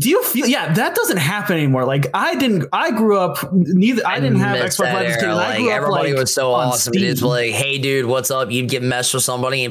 Do 0.00 0.10
you 0.10 0.20
feel? 0.24 0.46
Yeah, 0.48 0.72
that 0.72 0.96
doesn't 0.96 1.18
happen 1.18 1.56
anymore. 1.56 1.84
Like 1.84 2.08
I 2.12 2.34
didn't. 2.34 2.66
I 2.72 2.90
grew 2.90 3.16
up 3.16 3.52
neither. 3.52 4.04
I 4.04 4.18
didn't 4.18 4.40
have 4.40 4.56
Xbox 4.56 4.92
Live 4.92 5.06
as 5.06 5.14
a 5.16 5.18
kid. 5.20 5.24
era. 5.26 5.32
and 5.34 5.40
I 5.40 5.48
Like 5.50 5.56
grew 5.58 5.70
up 5.70 5.76
everybody 5.76 6.10
like 6.12 6.18
was 6.20 6.34
so 6.34 6.52
on 6.52 6.66
awesome. 6.68 6.92
It's 6.96 7.20
Steam. 7.20 7.28
like, 7.30 7.50
hey, 7.52 7.78
dude, 7.78 8.06
what's 8.06 8.32
up? 8.32 8.50
You'd 8.50 8.68
get 8.68 8.82
messed 8.82 9.14
with 9.14 9.22
somebody. 9.22 9.68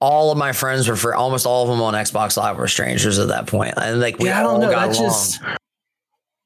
All 0.00 0.32
of 0.32 0.38
my 0.38 0.52
friends 0.52 0.88
were 0.88 0.96
for 0.96 1.14
almost 1.14 1.44
all 1.46 1.64
of 1.64 1.68
them 1.68 1.82
on 1.82 1.92
Xbox 1.92 2.38
Live 2.38 2.56
were 2.56 2.66
strangers 2.68 3.18
at 3.18 3.28
that 3.28 3.46
point, 3.46 3.74
and 3.76 4.00
like 4.00 4.18
we 4.18 4.28
yeah, 4.30 4.40
I 4.40 4.44
all 4.44 4.52
don't 4.52 4.60
know. 4.62 4.70
got 4.70 4.88
That 4.88 4.98
along. 4.98 5.10
just. 5.10 5.40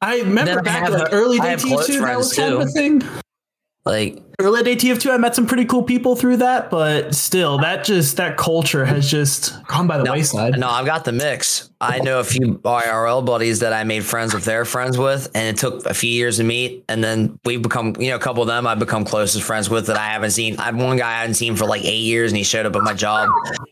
I 0.03 0.19
remember 0.21 0.63
back 0.63 0.85
have- 0.85 0.95
like 0.95 1.13
early 1.13 1.39
day 1.39 1.57
TF2, 1.57 2.01
that 2.01 2.17
was 2.17 2.33
kind 2.33 2.55
of 2.55 2.61
a 2.61 2.67
thing. 2.67 3.03
like 3.85 4.23
Early 4.41 4.63
day 4.63 4.75
TF2, 4.75 5.11
I 5.11 5.19
met 5.19 5.35
some 5.35 5.47
pretty 5.47 5.67
cool 5.67 5.83
people 5.83 6.17
through 6.17 6.39
that, 6.39 6.71
but 6.71 7.15
still, 7.15 7.59
that 7.59 7.85
just 7.85 8.17
that 8.17 8.39
culture 8.39 8.87
has 8.87 9.11
just 9.11 9.63
gone 9.67 9.87
by 9.87 9.99
the 9.99 10.05
No, 10.05 10.13
wayside. 10.13 10.59
No, 10.59 10.67
I've 10.67 10.87
got 10.87 11.05
the 11.05 11.13
mix. 11.13 11.69
I 11.79 11.99
know 11.99 12.21
a 12.21 12.25
few 12.25 12.59
IRL 12.59 13.25
buddies 13.25 13.61
that 13.61 13.75
I 13.75 13.85
made 13.85 14.03
friends 14.05 14.33
with 14.33 14.47
their 14.47 14.65
friends 14.65 14.97
with, 14.97 15.31
and 15.35 15.47
it 15.47 15.61
took 15.61 15.85
a 15.85 15.93
few 15.93 16.11
years 16.11 16.39
to 16.39 16.45
meet. 16.45 16.85
And 16.89 17.05
then 17.05 17.39
we've 17.45 17.61
become, 17.61 17.95
you 17.99 18.09
know, 18.11 18.17
a 18.17 18.19
couple 18.19 18.43
of 18.43 18.49
them 18.49 18.67
I've 18.67 18.79
become 18.79 19.05
closest 19.05 19.45
friends 19.45 19.69
with 19.69 19.87
that 19.89 19.97
I 19.99 20.07
haven't 20.07 20.31
seen. 20.31 20.59
I 20.59 20.65
had 20.65 20.77
one 20.77 20.97
guy 20.97 21.11
I 21.11 21.21
hadn't 21.21 21.35
seen 21.35 21.55
for 21.55 21.67
like 21.67 21.85
eight 21.85 22.01
years, 22.01 22.33
and 22.33 22.39
he 22.39 22.45
showed 22.45 22.65
up 22.65 22.75
at 22.77 22.83
my 22.83 22.95
job 22.95 23.29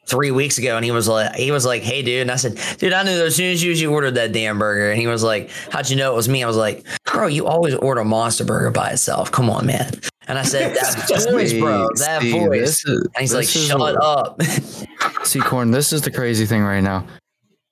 three 0.06 0.30
weeks 0.30 0.58
ago, 0.58 0.76
and 0.76 0.84
he 0.84 0.90
was 0.90 1.08
like, 1.08 1.34
he 1.34 1.50
was 1.50 1.64
like, 1.64 1.82
"Hey, 1.82 2.02
dude," 2.02 2.22
and 2.22 2.30
I 2.30 2.36
said, 2.36 2.58
"Dude, 2.78 2.92
I 2.92 3.04
knew 3.04 3.24
as 3.24 3.36
soon 3.36 3.52
as 3.52 3.62
you, 3.62 3.72
you 3.72 3.90
ordered 3.90 4.16
that 4.16 4.32
damn 4.32 4.58
burger," 4.58 4.90
and 4.90 5.00
he 5.00 5.06
was 5.06 5.22
like, 5.22 5.50
"How'd 5.70 5.88
you 5.88 5.96
know 5.96 6.12
it 6.12 6.16
was 6.16 6.28
me?" 6.28 6.42
I 6.42 6.46
was 6.46 6.56
like, 6.56 6.86
"Bro, 7.04 7.28
you 7.28 7.46
always 7.46 7.74
order 7.74 8.02
a 8.02 8.04
Monster 8.04 8.44
Burger 8.44 8.70
by 8.70 8.90
itself. 8.90 9.32
Come 9.32 9.48
on, 9.48 9.64
man." 9.64 9.92
And 10.28 10.38
I 10.38 10.42
said, 10.42 10.74
"That 10.76 11.26
voice, 11.32 11.52
bro, 11.54 11.88
that 11.96 12.22
See, 12.22 12.32
voice." 12.32 12.84
is- 12.84 12.84
And 12.84 13.20
he's 13.20 13.34
like, 13.34 13.46
"Shut 13.48 13.78
what- 13.78 14.02
up." 14.02 14.40
See, 15.24 15.40
Corn, 15.40 15.70
this 15.70 15.92
is 15.92 16.02
the 16.02 16.10
crazy 16.10 16.46
thing 16.46 16.62
right 16.62 16.80
now. 16.82 17.06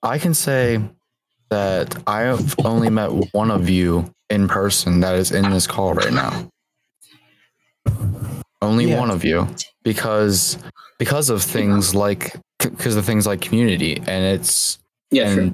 I 0.03 0.17
can 0.17 0.33
say 0.33 0.79
that 1.49 1.95
I 2.07 2.21
have 2.21 2.55
only 2.65 2.89
met 2.89 3.09
one 3.33 3.51
of 3.51 3.69
you 3.69 4.11
in 4.29 4.47
person 4.47 4.99
that 5.01 5.15
is 5.15 5.31
in 5.31 5.49
this 5.49 5.65
call 5.67 5.93
right 5.93 6.11
now. 6.11 6.49
Only 8.61 8.89
Yeah. 8.89 8.99
one 8.99 9.11
of 9.11 9.23
you, 9.23 9.47
because 9.83 10.57
because 10.99 11.29
of 11.29 11.43
things 11.43 11.93
like 11.93 12.35
because 12.59 12.95
of 12.95 13.05
things 13.05 13.27
like 13.27 13.39
community, 13.39 13.97
and 13.97 14.25
it's 14.25 14.79
yeah, 15.11 15.33
sure. 15.33 15.53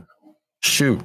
shoot, 0.62 1.02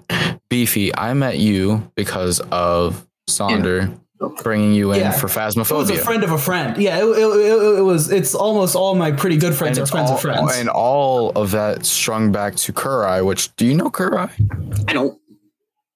beefy. 0.48 0.94
I 0.96 1.12
met 1.14 1.38
you 1.38 1.90
because 1.96 2.40
of 2.52 3.04
Sonder 3.28 3.98
bringing 4.42 4.72
you 4.74 4.92
in 4.92 5.00
Yeah. 5.00 5.12
for 5.12 5.28
Phasmophobia. 5.28 5.70
It 5.70 5.74
was 5.76 5.90
a 5.90 5.98
friend 5.98 6.24
of 6.24 6.32
a 6.32 6.38
friend. 6.38 6.76
Yeah, 6.76 6.98
it, 6.98 7.04
it, 7.04 7.18
it, 7.18 7.78
it 7.78 7.82
was. 7.82 8.10
It's 8.10 8.34
almost 8.34 8.74
all 8.76 8.94
my 8.94 9.12
pretty 9.12 9.36
good 9.36 9.54
friends 9.54 9.78
and 9.78 9.86
are 9.86 9.90
friends 9.90 10.10
all, 10.10 10.16
of 10.16 10.22
friends. 10.22 10.56
and 10.56 10.68
all 10.68 11.30
of 11.30 11.52
that 11.52 11.86
strung 11.86 12.32
back 12.32 12.56
to 12.56 12.72
Kurai. 12.72 13.24
Which 13.24 13.54
do 13.56 13.66
you 13.66 13.74
know 13.74 13.90
Kurai? 13.90 14.30
I 14.88 14.92
don't. 14.92 15.18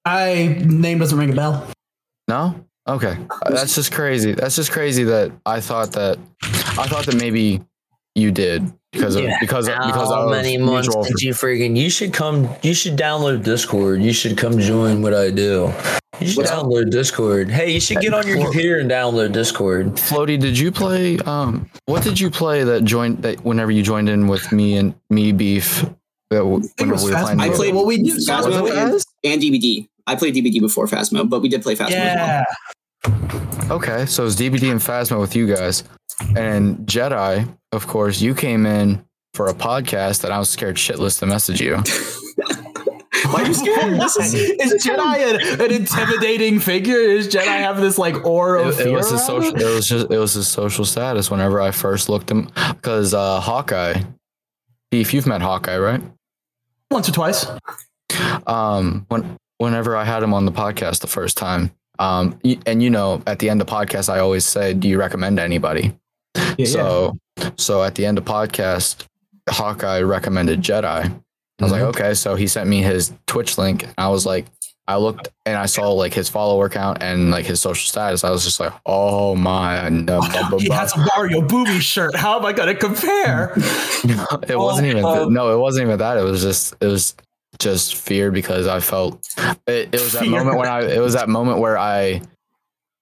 I 0.05 0.57
name 0.64 0.99
doesn't 0.99 1.18
ring 1.18 1.31
a 1.31 1.37
bell. 1.37 1.66
No. 2.29 2.64
Okay, 2.89 3.16
that's 3.49 3.77
just 3.77 3.93
crazy. 3.93 4.33
That's 4.33 4.57
just 4.57 4.73
crazy 4.73 5.05
that 5.05 5.31
I 5.47 5.61
thought 5.61 5.93
that 5.93 6.18
I 6.43 6.87
thought 6.89 7.07
that 7.07 7.14
maybe 7.14 7.61
you 8.16 8.33
did 8.33 8.73
because 8.93 9.16
of 9.16 9.24
Yeah. 9.24 9.36
because 9.40 9.68
of, 9.68 9.74
because 9.86 10.09
How 10.11 10.24
of 10.24 10.30
many 10.30 10.59
months 10.59 10.88
mutual. 10.88 11.05
did 11.05 11.20
you 11.22 11.32
freaking? 11.32 11.76
You 11.76 11.90
should 11.90 12.12
come. 12.12 12.49
You 12.62 12.74
should 12.74 12.97
download 12.97 13.43
Discord. 13.43 14.03
You 14.03 14.12
should 14.12 14.36
come 14.36 14.59
join 14.59 15.03
what 15.03 15.14
I 15.14 15.30
do. 15.30 15.72
You 16.20 16.28
should 16.28 16.36
What's 16.36 16.51
up? 16.51 16.66
download 16.66 16.90
Discord. 16.90 17.51
Hey, 17.51 17.70
you 17.72 17.80
should 17.80 17.99
get 18.01 18.12
on 18.14 18.26
your 18.26 18.36
computer 18.36 18.78
and 18.78 18.90
download 18.90 19.32
Discord. 19.32 19.93
Floaty, 19.97 20.38
did 20.38 20.59
you 20.59 20.70
play? 20.70 21.18
Um, 21.20 21.68
what 21.86 22.05
did 22.05 22.20
you 22.20 22.30
play 22.30 22.62
that 22.64 22.84
joined 22.84 23.22
that 23.22 23.43
whenever 23.45 23.70
you 23.70 23.82
joined 23.82 24.09
in 24.09 24.28
with 24.28 24.53
me 24.53 24.76
and 24.76 24.95
me 25.11 25.32
beef? 25.32 25.84
That 26.30 26.38
w- 26.38 26.59
it 26.64 26.70
whenever 26.80 26.93
was 26.93 27.05
we 27.05 27.11
were 27.11 27.16
Phasmo. 27.16 27.22
playing. 27.24 27.40
I 27.40 27.49
played 27.51 27.74
Well, 27.74 27.86
we 27.86 28.03
did- 28.03 28.16
Phasmo 28.26 28.68
and, 28.70 28.93
Phas? 28.93 29.05
and 29.24 29.40
DBD. 29.43 29.86
I 30.07 30.14
played 30.16 30.34
DBD 30.34 30.61
before 30.61 30.86
Phasmo, 30.86 31.28
but 31.28 31.40
we 31.40 31.49
did 31.49 31.62
play 31.62 31.74
Phasmo. 31.76 31.90
as 31.93 32.16
well. 32.16 32.45
Yeah, 33.07 33.68
Okay, 33.70 34.07
so 34.07 34.26
it's 34.26 34.36
DBD 34.36 34.70
and 34.70 34.80
Phasmo 34.80 35.20
with 35.20 35.34
you 35.34 35.46
guys, 35.46 35.84
and 36.36 36.78
Jedi. 36.86 37.48
Of 37.72 37.86
course, 37.86 38.20
you 38.20 38.34
came 38.34 38.66
in 38.66 39.05
for 39.34 39.46
a 39.46 39.55
podcast, 39.55 40.24
and 40.24 40.32
I 40.32 40.38
was 40.38 40.50
scared 40.50 40.76
shitless 40.76 41.18
to 41.20 41.26
message 41.26 41.61
you. 41.61 41.76
Why 43.30 43.42
are 43.42 43.46
you 43.46 43.55
scared? 43.55 44.00
This 44.00 44.16
is, 44.16 44.34
is 44.34 44.84
Jedi 44.84 45.16
an, 45.16 45.61
an 45.61 45.72
intimidating 45.72 46.61
figure? 46.61 46.96
Is 46.98 47.28
Jedi 47.28 47.44
have 47.44 47.80
this 47.80 47.96
like 47.96 48.26
aura 48.26 48.68
of 48.68 48.78
it, 48.78 48.88
it 48.88 48.92
was 48.92 49.11
his 49.11 49.24
social. 49.24 49.55
it? 49.55 49.62
It 49.62 49.74
was 49.74 49.88
just. 49.88 50.11
It 50.11 50.18
was 50.18 50.34
his 50.34 50.48
social 50.48 50.84
status. 50.84 51.30
Whenever 51.30 51.61
I 51.61 51.70
first 51.70 52.09
looked 52.09 52.30
him, 52.30 52.50
because 52.68 53.14
uh, 53.14 53.40
Hawkeye, 53.40 54.03
Beef, 54.90 55.14
you've 55.14 55.26
met 55.26 55.40
Hawkeye, 55.40 55.78
right? 55.78 56.03
Once 56.90 57.09
or 57.09 57.12
twice. 57.12 57.46
Um, 58.46 59.07
when 59.09 59.36
whenever 59.59 59.96
I 59.96 60.05
had 60.05 60.22
him 60.22 60.34
on 60.34 60.44
the 60.44 60.53
podcast 60.53 61.00
the 61.00 61.07
first 61.07 61.38
time, 61.38 61.70
um, 61.99 62.38
and 62.66 62.82
you 62.82 62.90
know, 62.90 63.22
at 63.26 63.38
the 63.38 63.51
end 63.51 63.61
of 63.61 63.66
podcast, 63.66 64.09
I 64.09 64.18
always 64.18 64.45
say, 64.45 64.74
"Do 64.74 64.88
you 64.88 64.99
recommend 64.99 65.38
anybody?" 65.38 65.97
Yeah, 66.59 66.66
so, 66.66 67.18
so 67.57 67.82
at 67.82 67.95
the 67.95 68.07
end 68.07 68.18
of 68.18 68.24
podcast, 68.24 69.07
Hawkeye 69.49 70.01
recommended 70.03 70.62
Jedi. 70.62 71.22
I 71.61 71.64
was 71.64 71.72
like, 71.72 71.82
okay. 71.82 72.14
So 72.14 72.34
he 72.34 72.49
sent 72.49 72.68
me 72.68 72.82
his 72.82 73.12
Twitch 73.26 73.57
link. 73.57 73.86
I 73.97 74.09
was 74.09 74.26
like, 74.26 74.47
I 74.88 74.97
looked 74.97 75.28
and 75.47 75.57
I 75.57 75.66
saw 75.66 75.93
like 75.93 76.12
his 76.12 76.28
follower 76.28 76.68
count 76.68 77.03
and 77.03 77.30
like 77.30 77.47
his 77.47 77.61
social 77.61 77.86
status. 77.86 78.24
I 78.24 78.30
was 78.30 78.43
just 78.45 78.59
like, 78.59 78.72
oh 78.84 79.36
my. 79.36 79.88
no, 79.88 80.20
blah, 80.20 80.49
blah, 80.49 80.59
he 80.59 80.66
blah. 80.66 80.78
has 80.78 80.97
a 80.97 81.07
Mario 81.14 81.40
booby 81.40 81.78
shirt. 81.78 82.16
How 82.16 82.38
am 82.38 82.45
I 82.45 82.53
going 82.53 82.74
to 82.74 82.74
compare? 82.74 83.53
it 83.57 84.59
wasn't 84.59 84.88
even 84.88 85.05
Oh, 85.05 85.28
no, 85.28 85.55
it 85.55 85.59
wasn't 85.59 85.86
even 85.86 85.99
that. 85.99 86.18
It 86.18 86.22
was 86.22 86.43
just 86.43 86.74
it 86.80 86.86
was 86.86 87.14
just 87.62 87.94
fear 87.96 88.30
because 88.30 88.66
I 88.66 88.80
felt 88.80 89.26
it, 89.66 89.88
it 89.92 89.92
was 89.92 90.12
that 90.12 90.22
Fear. 90.22 90.30
moment 90.32 90.58
when 90.58 90.68
I 90.68 90.82
it 90.82 90.98
was 91.00 91.14
that 91.14 91.28
moment 91.28 91.58
where 91.58 91.78
I 91.78 92.20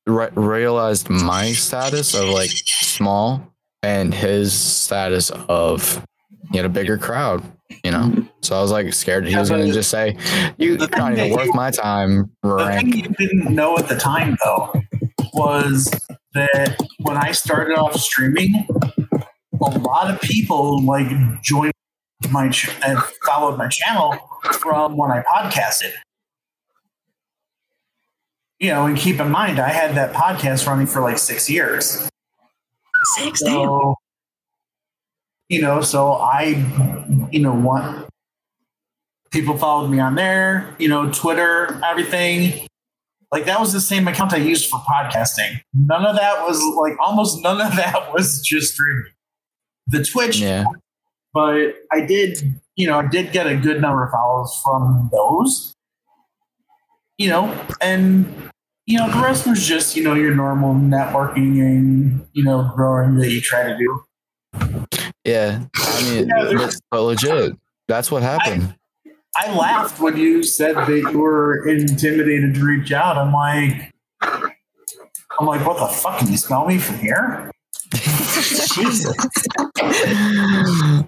re- 0.06 0.28
realized 0.34 1.08
my 1.08 1.52
status 1.52 2.14
of 2.14 2.28
like 2.28 2.50
small 2.50 3.42
and 3.82 4.12
his 4.12 4.52
status 4.52 5.30
of 5.48 6.04
he 6.50 6.56
had 6.58 6.66
a 6.66 6.70
bigger 6.70 6.98
crowd, 6.98 7.42
you 7.84 7.90
know. 7.90 8.12
So 8.42 8.56
I 8.56 8.60
was 8.60 8.70
like 8.70 8.92
scared 8.92 9.26
he 9.26 9.36
was 9.36 9.48
going 9.48 9.66
to 9.66 9.72
just 9.72 9.90
say, 9.90 10.16
"You- 10.58 10.76
"You're 10.76 10.88
not 10.90 11.12
even 11.12 11.30
worth 11.32 11.54
my 11.54 11.70
time." 11.70 12.30
The 12.42 12.74
thing 12.76 12.92
you 12.92 13.02
didn't 13.18 13.54
know 13.54 13.78
at 13.78 13.88
the 13.88 13.96
time, 13.96 14.36
though, 14.44 14.72
was 15.32 15.90
that 16.34 16.76
when 16.98 17.16
I 17.16 17.32
started 17.32 17.78
off 17.78 17.94
streaming, 17.96 18.66
a 19.62 19.78
lot 19.78 20.12
of 20.12 20.20
people 20.20 20.82
like 20.84 21.08
joined 21.42 21.72
my 22.30 22.48
ch- 22.48 22.70
and 22.84 22.98
followed 23.24 23.56
my 23.56 23.68
channel 23.68 24.16
from 24.60 24.96
when 24.96 25.10
I 25.10 25.22
podcasted. 25.22 25.92
You 28.58 28.70
know, 28.70 28.86
and 28.86 28.96
keep 28.96 29.20
in 29.20 29.30
mind, 29.30 29.58
I 29.58 29.68
had 29.68 29.94
that 29.94 30.12
podcast 30.12 30.66
running 30.66 30.86
for 30.86 31.00
like 31.00 31.16
six 31.16 31.48
years. 31.48 32.08
Six 33.16 33.40
So, 33.40 33.94
you 35.48 35.62
know, 35.62 35.80
so 35.80 36.12
I, 36.12 37.28
you 37.30 37.40
know, 37.40 37.54
want 37.54 38.06
people 39.30 39.56
followed 39.56 39.88
me 39.88 39.98
on 39.98 40.14
there, 40.14 40.74
you 40.78 40.88
know, 40.88 41.10
Twitter, 41.10 41.80
everything. 41.84 42.66
Like 43.32 43.46
that 43.46 43.60
was 43.60 43.72
the 43.72 43.80
same 43.80 44.08
account 44.08 44.32
I 44.34 44.38
used 44.38 44.68
for 44.68 44.80
podcasting. 44.80 45.60
None 45.72 46.04
of 46.04 46.16
that 46.16 46.42
was 46.46 46.60
like 46.76 46.98
almost 47.00 47.42
none 47.42 47.60
of 47.60 47.76
that 47.76 48.12
was 48.12 48.42
just 48.42 48.74
streaming. 48.74 49.12
The 49.86 50.04
Twitch, 50.04 50.38
Yeah. 50.38 50.64
But 51.32 51.74
I 51.92 52.00
did, 52.06 52.60
you 52.76 52.86
know, 52.86 52.98
I 53.00 53.06
did 53.06 53.32
get 53.32 53.46
a 53.46 53.56
good 53.56 53.80
number 53.80 54.04
of 54.04 54.10
follows 54.10 54.60
from 54.64 55.08
those. 55.12 55.74
You 57.18 57.28
know, 57.28 57.66
and 57.82 58.32
you 58.86 58.98
know, 58.98 59.08
the 59.10 59.20
rest 59.20 59.46
was 59.46 59.64
just, 59.66 59.94
you 59.94 60.02
know, 60.02 60.14
your 60.14 60.34
normal 60.34 60.74
networking 60.74 61.60
and, 61.60 62.26
you 62.32 62.42
know, 62.42 62.72
growing 62.74 63.16
that 63.16 63.30
you 63.30 63.40
try 63.40 63.62
to 63.64 63.76
do. 63.78 64.04
Yeah. 65.24 65.60
I 65.76 66.02
mean, 66.10 66.28
Yeah, 66.28 66.44
there's- 66.44 66.80
but, 66.90 67.02
legit, 67.02 67.52
that's 67.86 68.10
what 68.10 68.22
happened. 68.22 68.74
I 69.36 69.54
laughed 69.56 70.00
when 70.00 70.16
you 70.16 70.42
said 70.42 70.74
that 70.74 70.88
you 70.90 71.18
were 71.18 71.68
intimidated 71.68 72.54
to 72.56 72.64
reach 72.64 72.90
out. 72.90 73.16
I'm 73.16 73.32
like, 73.32 73.92
I'm 74.22 75.46
like, 75.46 75.64
what 75.64 75.78
the 75.78 75.86
fuck? 75.86 76.18
Can 76.18 76.28
you 76.28 76.36
smell 76.36 76.66
me 76.66 76.78
from 76.78 76.98
here? 76.98 77.52
Jesus. 78.74 79.14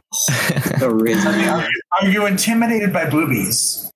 The 0.79 0.91
rinse. 0.91 1.25
Are, 1.25 1.39
you, 1.39 1.69
are 2.01 2.09
you 2.09 2.27
intimidated 2.27 2.93
by 2.93 3.09
boobies? 3.09 3.91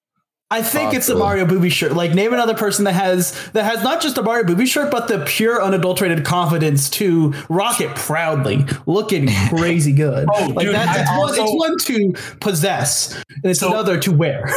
I 0.50 0.62
think 0.62 0.94
it's 0.94 1.06
the 1.06 1.12
Possible. 1.14 1.26
Mario 1.26 1.46
Booby 1.46 1.70
shirt. 1.70 1.92
Like 1.92 2.14
name 2.14 2.32
another 2.32 2.54
person 2.54 2.84
that 2.84 2.92
has 2.92 3.50
that 3.50 3.64
has 3.64 3.82
not 3.82 4.00
just 4.00 4.16
a 4.16 4.22
Mario 4.22 4.44
Booby 4.44 4.64
shirt, 4.64 4.90
but 4.92 5.08
the 5.08 5.24
pure 5.26 5.60
unadulterated 5.62 6.24
confidence 6.24 6.88
to 6.90 7.34
rock 7.48 7.80
it 7.80 7.94
proudly, 7.96 8.64
looking 8.86 9.28
crazy 9.48 9.92
good. 9.92 10.28
Oh, 10.32 10.46
like 10.54 10.66
dude, 10.66 10.74
that's 10.74 10.96
I 10.96 11.02
it's, 11.02 11.10
one, 11.18 11.34
it's 11.34 11.52
one 11.52 11.78
to 12.14 12.36
possess, 12.40 13.14
and 13.42 13.44
it's 13.44 13.60
So- 13.60 13.70
another 13.70 13.98
to 14.00 14.12
wear. 14.12 14.48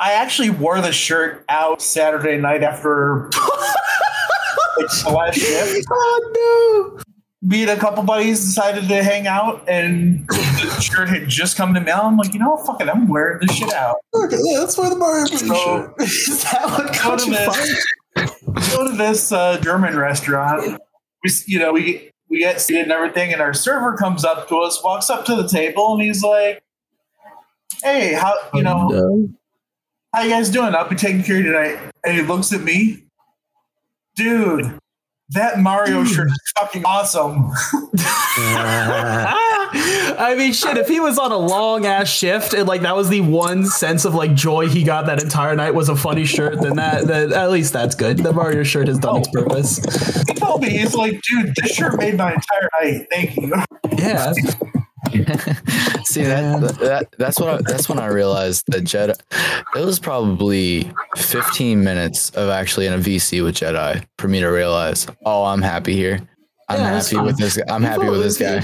I 0.00 0.12
actually 0.14 0.50
wore 0.50 0.80
the 0.80 0.92
shirt 0.92 1.44
out 1.48 1.80
Saturday 1.82 2.36
night 2.36 2.62
after 2.62 3.30
like, 3.32 3.32
the 5.04 5.12
last 5.14 5.38
shift. 5.38 5.86
oh 5.90 7.00
Me 7.46 7.60
and 7.62 7.70
a 7.72 7.76
couple 7.76 8.02
buddies 8.02 8.40
decided 8.42 8.88
to 8.88 9.02
hang 9.02 9.26
out, 9.26 9.62
and 9.68 10.26
the 10.28 10.80
shirt 10.80 11.10
had 11.10 11.28
just 11.28 11.58
come 11.58 11.74
to 11.74 11.80
mail. 11.80 12.00
I'm 12.02 12.16
like, 12.16 12.32
you 12.32 12.38
know, 12.40 12.52
what? 12.52 12.64
fuck 12.66 12.80
it, 12.80 12.88
I'm 12.88 13.06
wearing 13.06 13.38
this 13.46 13.54
shit 13.54 13.70
out. 13.72 13.96
Okay, 14.14 14.38
yeah, 14.42 14.60
that's 14.60 14.78
where 14.78 14.88
the 14.88 14.96
Mario 14.96 15.26
Booby 15.26 15.36
So- 15.36 15.54
shirt. 15.54 15.94
Is 16.00 16.42
that 16.50 16.64
what 16.64 17.02
Go 17.02 17.16
to 17.18 17.30
this, 17.30 18.70
go 18.74 18.90
to 18.90 18.96
this 18.96 19.30
uh, 19.30 19.58
German 19.60 19.94
restaurant. 19.96 20.80
We, 21.22 21.30
you 21.46 21.58
know, 21.58 21.72
we 21.72 22.10
we 22.30 22.38
get 22.38 22.62
seated 22.62 22.84
and 22.84 22.92
everything, 22.92 23.32
and 23.34 23.42
our 23.42 23.52
server 23.52 23.94
comes 23.94 24.24
up 24.24 24.48
to 24.48 24.56
us, 24.60 24.82
walks 24.82 25.10
up 25.10 25.26
to 25.26 25.36
the 25.36 25.46
table, 25.46 25.92
and 25.92 26.02
he's 26.02 26.22
like, 26.22 26.62
"Hey, 27.82 28.14
how 28.14 28.34
you 28.54 28.62
know, 28.62 29.28
how 30.14 30.22
you 30.22 30.30
guys 30.30 30.48
doing? 30.48 30.74
I'll 30.74 30.88
be 30.88 30.96
taking 30.96 31.22
care 31.22 31.36
of 31.38 31.44
you 31.44 31.52
tonight." 31.52 31.78
And 32.04 32.16
he 32.16 32.22
looks 32.22 32.52
at 32.54 32.62
me, 32.62 33.04
dude. 34.16 34.78
That 35.30 35.58
Mario 35.58 36.02
hmm. 36.02 36.06
shirt 36.06 36.28
is 36.28 36.52
fucking 36.58 36.84
awesome. 36.84 37.50
I 40.16 40.34
mean, 40.36 40.52
shit. 40.52 40.76
If 40.76 40.86
he 40.86 41.00
was 41.00 41.18
on 41.18 41.32
a 41.32 41.38
long 41.38 41.86
ass 41.86 42.08
shift 42.08 42.52
and 42.52 42.68
like 42.68 42.82
that 42.82 42.94
was 42.94 43.08
the 43.08 43.22
one 43.22 43.64
sense 43.64 44.04
of 44.04 44.14
like 44.14 44.34
joy 44.34 44.68
he 44.68 44.84
got 44.84 45.06
that 45.06 45.22
entire 45.22 45.56
night 45.56 45.74
was 45.74 45.88
a 45.88 45.96
funny 45.96 46.26
shirt, 46.26 46.60
then 46.60 46.76
that, 46.76 47.06
that 47.06 47.32
at 47.32 47.50
least 47.50 47.72
that's 47.72 47.94
good. 47.94 48.18
The 48.18 48.34
Mario 48.34 48.64
shirt 48.64 48.88
has 48.88 48.98
done 48.98 49.20
its 49.20 49.28
oh. 49.34 49.42
purpose. 49.42 49.78
He 50.28 50.34
told 50.34 50.60
me, 50.62 50.70
he's 50.70 50.94
like, 50.94 51.18
dude, 51.28 51.54
this 51.56 51.74
shirt 51.74 51.98
made 51.98 52.16
my 52.16 52.34
entire 52.34 52.68
night. 52.82 53.06
Thank 53.10 53.36
you. 53.36 53.54
Yeah. 53.96 54.34
See 56.04 56.22
that, 56.22 56.76
that 56.80 57.08
that's 57.18 57.38
what 57.40 57.48
I, 57.48 57.58
that's 57.62 57.88
when 57.88 57.98
I 57.98 58.06
realized 58.06 58.64
that 58.68 58.84
Jedi. 58.84 59.14
It 59.76 59.84
was 59.84 59.98
probably 59.98 60.90
15 61.16 61.82
minutes 61.82 62.30
of 62.30 62.48
actually 62.50 62.86
in 62.86 62.92
a 62.94 62.98
VC 62.98 63.42
with 63.42 63.56
Jedi 63.56 64.04
for 64.18 64.28
me 64.28 64.40
to 64.40 64.48
realize, 64.48 65.06
oh, 65.24 65.44
I'm 65.44 65.62
happy 65.62 65.94
here. 65.94 66.20
I'm 66.68 66.80
Yeah, 66.80 67.00
happy 67.00 67.18
with 67.18 67.38
this. 67.38 67.58
I'm 67.68 67.82
happy 67.82 68.08
with 68.08 68.22
this 68.22 68.38
guy. 68.38 68.62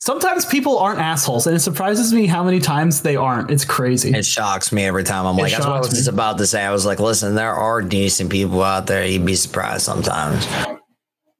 Sometimes 0.00 0.46
people 0.46 0.78
aren't 0.78 1.00
assholes, 1.00 1.46
and 1.48 1.56
it 1.56 1.60
surprises 1.60 2.12
me 2.14 2.26
how 2.26 2.44
many 2.44 2.60
times 2.60 3.02
they 3.02 3.16
aren't. 3.16 3.50
It's 3.50 3.64
crazy. 3.64 4.14
It 4.14 4.24
shocks 4.24 4.70
me 4.70 4.84
every 4.84 5.02
time. 5.02 5.26
I'm 5.26 5.36
It 5.38 5.42
like, 5.42 5.52
that's 5.52 5.66
what 5.66 5.74
I 5.76 5.80
was 5.80 5.90
me. 5.90 5.96
just 5.96 6.08
about 6.08 6.38
to 6.38 6.46
say. 6.46 6.62
I 6.64 6.70
was 6.70 6.86
like, 6.86 7.00
listen, 7.00 7.34
there 7.34 7.52
are 7.52 7.82
decent 7.82 8.30
people 8.30 8.62
out 8.62 8.86
there. 8.86 9.04
You'd 9.04 9.26
be 9.26 9.34
surprised 9.34 9.82
sometimes. 9.82 10.46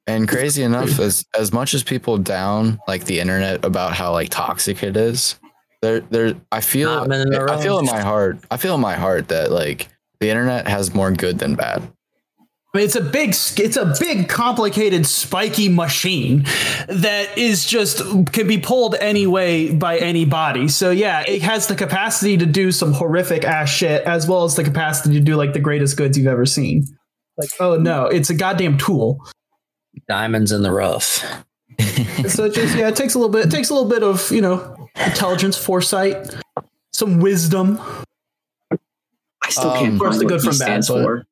And 0.09 0.27
crazy 0.27 0.63
enough, 0.63 0.99
as 0.99 1.23
as 1.37 1.53
much 1.53 1.75
as 1.75 1.83
people 1.83 2.17
down 2.17 2.79
like 2.87 3.05
the 3.05 3.19
internet 3.19 3.63
about 3.63 3.93
how 3.93 4.11
like 4.11 4.29
toxic 4.29 4.81
it 4.81 4.97
is, 4.97 5.39
there 5.83 5.99
there 5.99 6.33
I 6.51 6.61
feel 6.61 7.03
in 7.03 7.35
I 7.35 7.61
feel 7.61 7.77
in 7.77 7.85
my 7.85 8.01
heart 8.01 8.39
I 8.49 8.57
feel 8.57 8.73
in 8.73 8.81
my 8.81 8.95
heart 8.95 9.27
that 9.27 9.51
like 9.51 9.87
the 10.19 10.29
internet 10.29 10.67
has 10.67 10.95
more 10.95 11.11
good 11.11 11.37
than 11.37 11.53
bad. 11.53 11.83
I 12.73 12.77
mean, 12.77 12.85
it's 12.85 12.95
a 12.95 13.01
big, 13.01 13.29
it's 13.29 13.77
a 13.77 13.95
big, 13.99 14.29
complicated, 14.29 15.07
spiky 15.07 15.69
machine 15.69 16.43
that 16.87 17.35
is 17.35 17.65
just 17.65 17.97
can 18.31 18.47
be 18.47 18.59
pulled 18.59 18.93
any 18.95 19.25
way 19.25 19.71
by 19.71 19.97
anybody. 19.97 20.67
So 20.67 20.91
yeah, 20.91 21.23
it 21.27 21.41
has 21.41 21.65
the 21.67 21.75
capacity 21.75 22.37
to 22.37 22.45
do 22.45 22.71
some 22.71 22.93
horrific 22.93 23.43
ass 23.43 23.69
shit, 23.69 24.03
as 24.03 24.27
well 24.27 24.43
as 24.43 24.55
the 24.55 24.63
capacity 24.63 25.15
to 25.15 25.19
do 25.19 25.35
like 25.35 25.53
the 25.53 25.59
greatest 25.59 25.97
goods 25.97 26.15
you've 26.15 26.27
ever 26.27 26.45
seen. 26.45 26.85
Like, 27.37 27.49
oh 27.59 27.77
no, 27.77 28.05
it's 28.05 28.29
a 28.29 28.35
goddamn 28.35 28.77
tool. 28.77 29.19
Diamonds 30.09 30.51
in 30.51 30.61
the 30.63 30.71
rough. 30.71 31.23
So 32.27 32.43
it 32.45 32.53
just 32.53 32.75
yeah, 32.77 32.89
it 32.89 32.97
takes 32.97 33.13
a 33.15 33.17
little 33.19 33.31
bit. 33.31 33.45
It 33.45 33.51
takes 33.51 33.69
a 33.69 33.73
little 33.73 33.87
bit 33.89 34.03
of 34.03 34.29
you 34.31 34.41
know 34.41 34.89
intelligence, 34.97 35.57
foresight, 35.57 36.35
some 36.91 37.19
wisdom. 37.21 37.79
I 39.41 39.49
still 39.49 39.69
Um, 39.71 39.77
can't 39.79 39.93
Of 39.93 39.99
course, 39.99 40.15
find 40.15 40.21
the 40.21 40.25
what 40.25 40.29
good 40.29 40.41
he 40.41 40.47
from 40.49 40.57
bad, 40.57 40.83
stands 40.83 40.87
but- 40.89 41.03
for. 41.03 41.25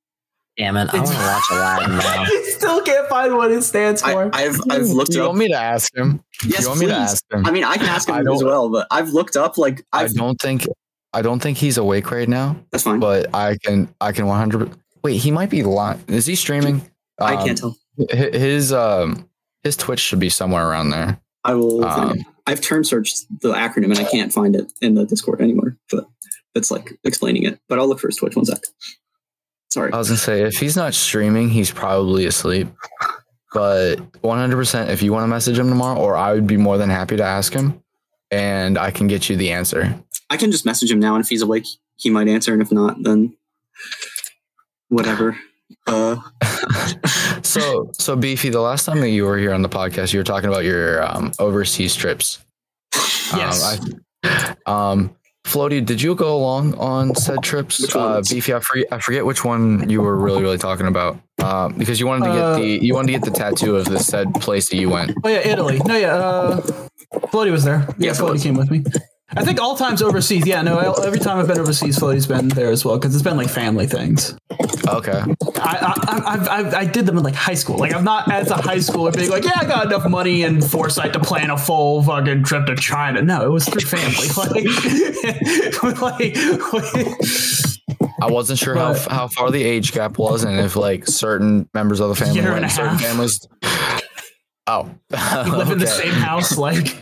Damn 0.57 0.75
it. 0.77 0.89
I 0.91 0.97
want 0.97 1.07
to 1.11 1.13
watch 1.17 1.43
Aladdin 1.51 1.97
now. 1.97 2.01
I 2.23 2.45
still 2.57 2.81
can't 2.81 3.07
find 3.09 3.35
what 3.35 3.51
it 3.51 3.63
stands 3.63 4.01
for. 4.01 4.29
I've 4.33 4.57
I've 4.71 4.87
looked 4.87 5.13
you 5.13 5.21
up. 5.21 5.27
want 5.27 5.37
me 5.39 5.49
to 5.49 5.53
ask 5.55 5.95
him? 5.95 6.23
yes, 6.45 6.61
you 6.61 6.67
want 6.69 6.79
me 6.79 6.85
please. 6.87 6.93
to 6.93 6.97
ask 6.99 7.23
him? 7.31 7.45
I 7.45 7.51
mean, 7.51 7.63
I 7.63 7.75
can 7.77 7.85
ask 7.85 8.09
him 8.09 8.27
as 8.27 8.43
well, 8.43 8.69
but 8.69 8.87
I've 8.89 9.09
looked 9.09 9.35
up 9.35 9.57
like 9.59 9.83
I 9.93 10.05
I've. 10.05 10.13
don't 10.15 10.39
think 10.41 10.65
I 11.13 11.21
don't 11.21 11.39
think 11.39 11.59
he's 11.59 11.77
awake 11.77 12.09
right 12.09 12.27
now, 12.27 12.55
That's 12.71 12.85
fine. 12.85 12.99
but 12.99 13.35
I 13.35 13.57
can 13.63 13.87
I 14.01 14.11
can 14.13 14.25
100 14.25 14.71
Wait, 15.03 15.17
he 15.17 15.29
might 15.29 15.51
be 15.51 15.61
live. 15.61 16.03
Is 16.09 16.25
he 16.25 16.33
streaming? 16.35 16.81
I 17.19 17.35
Um, 17.35 17.45
can't 17.45 17.57
tell. 17.57 17.77
Hi- 18.11 18.37
His 18.37 18.71
um 18.73 19.29
his 19.63 19.75
Twitch 19.77 19.99
should 19.99 20.19
be 20.19 20.29
somewhere 20.29 20.67
around 20.69 20.89
there. 20.91 21.19
I 21.43 21.53
will. 21.53 21.83
Um, 21.85 22.25
I've 22.45 22.61
term 22.61 22.83
searched 22.83 23.25
the 23.41 23.53
acronym 23.53 23.85
and 23.85 23.99
I 23.99 24.03
can't 24.05 24.31
find 24.31 24.55
it 24.55 24.71
in 24.81 24.95
the 24.95 25.05
Discord 25.05 25.41
anymore. 25.41 25.77
But 25.89 26.05
that's 26.53 26.71
like 26.71 26.97
explaining 27.03 27.43
it. 27.43 27.59
But 27.67 27.79
I'll 27.79 27.87
look 27.87 27.99
for 27.99 28.07
his 28.07 28.17
Twitch. 28.17 28.35
One 28.35 28.45
sec. 28.45 28.59
Sorry. 29.69 29.91
I 29.91 29.97
was 29.97 30.07
gonna 30.09 30.17
say 30.17 30.41
if 30.43 30.59
he's 30.59 30.75
not 30.75 30.93
streaming, 30.93 31.49
he's 31.49 31.71
probably 31.71 32.25
asleep. 32.25 32.67
But 33.53 33.95
100%, 34.21 34.89
if 34.89 35.01
you 35.01 35.13
want 35.13 35.23
to 35.23 35.27
message 35.27 35.57
him 35.57 35.69
tomorrow, 35.69 35.97
or 35.97 36.15
I 36.17 36.33
would 36.33 36.47
be 36.47 36.57
more 36.57 36.77
than 36.77 36.89
happy 36.89 37.15
to 37.17 37.23
ask 37.23 37.53
him, 37.53 37.81
and 38.29 38.77
I 38.77 38.91
can 38.91 39.07
get 39.07 39.29
you 39.29 39.37
the 39.37 39.51
answer. 39.51 39.97
I 40.29 40.35
can 40.37 40.51
just 40.51 40.65
message 40.65 40.91
him 40.91 40.99
now, 40.99 41.15
and 41.15 41.23
if 41.23 41.29
he's 41.29 41.41
awake, 41.41 41.65
he 41.95 42.09
might 42.09 42.27
answer, 42.27 42.51
and 42.53 42.61
if 42.61 42.71
not, 42.71 43.01
then 43.03 43.35
whatever. 44.89 45.37
Uh, 45.85 46.17
so, 47.43 47.89
so 47.93 48.15
beefy. 48.15 48.49
The 48.49 48.61
last 48.61 48.85
time 48.85 48.99
that 49.01 49.09
you 49.09 49.25
were 49.25 49.37
here 49.37 49.53
on 49.53 49.61
the 49.61 49.69
podcast, 49.69 50.13
you 50.13 50.19
were 50.19 50.23
talking 50.23 50.49
about 50.49 50.63
your 50.63 51.03
um, 51.03 51.31
overseas 51.39 51.95
trips. 51.95 52.39
Yes. 53.35 53.77
Um, 53.83 54.01
I, 54.23 54.55
um, 54.65 55.15
Floaty, 55.45 55.85
did 55.85 56.01
you 56.01 56.13
go 56.13 56.35
along 56.35 56.73
on 56.75 57.15
said 57.15 57.41
trips? 57.41 57.95
Uh, 57.95 58.21
beefy, 58.29 58.53
I 58.53 58.59
forget, 58.59 58.87
I 58.91 58.99
forget 58.99 59.25
which 59.25 59.45
one 59.45 59.89
you 59.89 60.01
were 60.01 60.17
really, 60.17 60.41
really 60.41 60.57
talking 60.57 60.87
about. 60.87 61.17
Uh, 61.39 61.69
because 61.69 62.01
you 62.01 62.07
wanted 62.07 62.25
to 62.25 62.33
get 62.33 62.41
Uh, 62.43 62.55
the 62.57 62.65
you 62.85 62.93
wanted 62.93 63.07
to 63.07 63.13
get 63.13 63.23
the 63.23 63.31
tattoo 63.31 63.77
of 63.77 63.85
the 63.85 63.97
said 63.99 64.33
place 64.35 64.67
that 64.69 64.75
you 64.77 64.89
went. 64.89 65.11
Oh 65.23 65.29
yeah, 65.29 65.37
Italy. 65.47 65.79
No, 65.85 65.95
yeah. 65.95 66.15
Uh, 66.15 66.61
Floaty 67.31 67.51
was 67.51 67.63
there. 67.63 67.85
Yeah, 67.97 68.07
Yes, 68.07 68.19
Floaty 68.19 68.41
came 68.43 68.55
with 68.55 68.69
me. 68.69 68.83
I 69.37 69.45
think 69.45 69.61
all 69.61 69.77
times 69.77 70.01
overseas. 70.01 70.45
Yeah, 70.45 70.61
no. 70.63 70.77
I- 70.79 71.05
Every 71.05 71.19
time 71.19 71.37
I've 71.37 71.47
been 71.47 71.59
overseas, 71.59 71.97
Floaty's 71.97 72.27
been 72.27 72.49
there 72.49 72.71
as 72.71 72.83
well 72.83 72.97
because 72.97 73.13
it's 73.15 73.23
been 73.23 73.37
like 73.37 73.49
family 73.49 73.87
things. 73.87 74.35
Okay. 74.87 75.21
I 75.59 75.77
I, 75.81 76.17
I, 76.25 76.61
I 76.61 76.79
I 76.79 76.85
did 76.85 77.05
them 77.05 77.17
in 77.17 77.23
like 77.23 77.35
high 77.35 77.53
school. 77.55 77.77
Like 77.77 77.93
I'm 77.93 78.03
not 78.03 78.31
as 78.31 78.49
a 78.49 78.55
high 78.55 78.77
schooler 78.77 79.13
being 79.15 79.29
like, 79.29 79.43
yeah, 79.43 79.51
I 79.57 79.65
got 79.65 79.85
enough 79.87 80.09
money 80.09 80.43
and 80.43 80.63
foresight 80.63 81.13
to 81.13 81.19
plan 81.19 81.49
a 81.49 81.57
full 81.57 82.03
fucking 82.03 82.43
trip 82.43 82.65
to 82.67 82.75
China. 82.75 83.21
No, 83.21 83.45
it 83.45 83.49
was 83.51 83.67
through 83.67 83.81
family. 83.81 84.27
Like, 84.37 86.01
like, 86.01 86.37
I 88.21 88.31
wasn't 88.31 88.59
sure 88.59 88.75
how 88.75 88.93
But- 88.93 89.07
how 89.11 89.27
far 89.27 89.51
the 89.51 89.63
age 89.63 89.91
gap 89.91 90.17
was, 90.17 90.43
and 90.43 90.59
if 90.59 90.75
like 90.75 91.07
certain 91.07 91.69
members 91.73 91.99
of 91.99 92.09
the 92.09 92.15
family 92.15 92.39
Year 92.41 92.53
and 92.53 92.65
a 92.65 92.69
certain 92.69 92.91
half. 92.95 93.01
families. 93.01 93.47
Oh, 94.69 94.89
we 95.45 95.51
live 95.51 95.71
in 95.71 95.79
the 95.79 95.87
same 96.03 96.11
house. 96.13 96.57
Like 96.57 96.97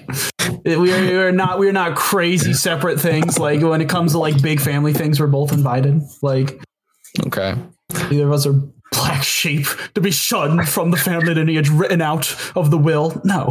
we 0.65 0.73
are, 0.93 1.01
we 1.01 1.15
are 1.15 1.31
not 1.31 1.57
we 1.59 1.67
are 1.67 1.73
not 1.73 1.95
crazy 1.95 2.53
separate 2.53 2.99
things. 2.99 3.39
Like 3.39 3.61
when 3.61 3.81
it 3.81 3.89
comes 3.89 4.11
to 4.11 4.19
like 4.19 4.39
big 4.41 4.59
family 4.59 4.93
things, 4.93 5.19
we're 5.19 5.27
both 5.27 5.51
invited. 5.51 6.01
Like 6.21 6.59
Okay. 7.27 7.55
either 8.11 8.25
of 8.27 8.31
us 8.33 8.45
are 8.45 8.53
black 8.91 9.23
sheep 9.23 9.65
to 9.93 10.01
be 10.01 10.11
shunned 10.11 10.67
from 10.67 10.91
the 10.91 10.97
family 10.97 11.33
lineage, 11.33 11.69
written 11.69 12.01
out 12.01 12.35
of 12.55 12.71
the 12.71 12.77
will. 12.77 13.19
No, 13.23 13.49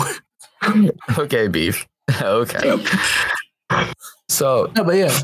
Okay, 1.18 1.48
beef. 1.48 1.86
okay. 2.22 2.84
So, 4.28 4.70
no, 4.76 4.84
but 4.84 4.96
yeah. 4.96 5.16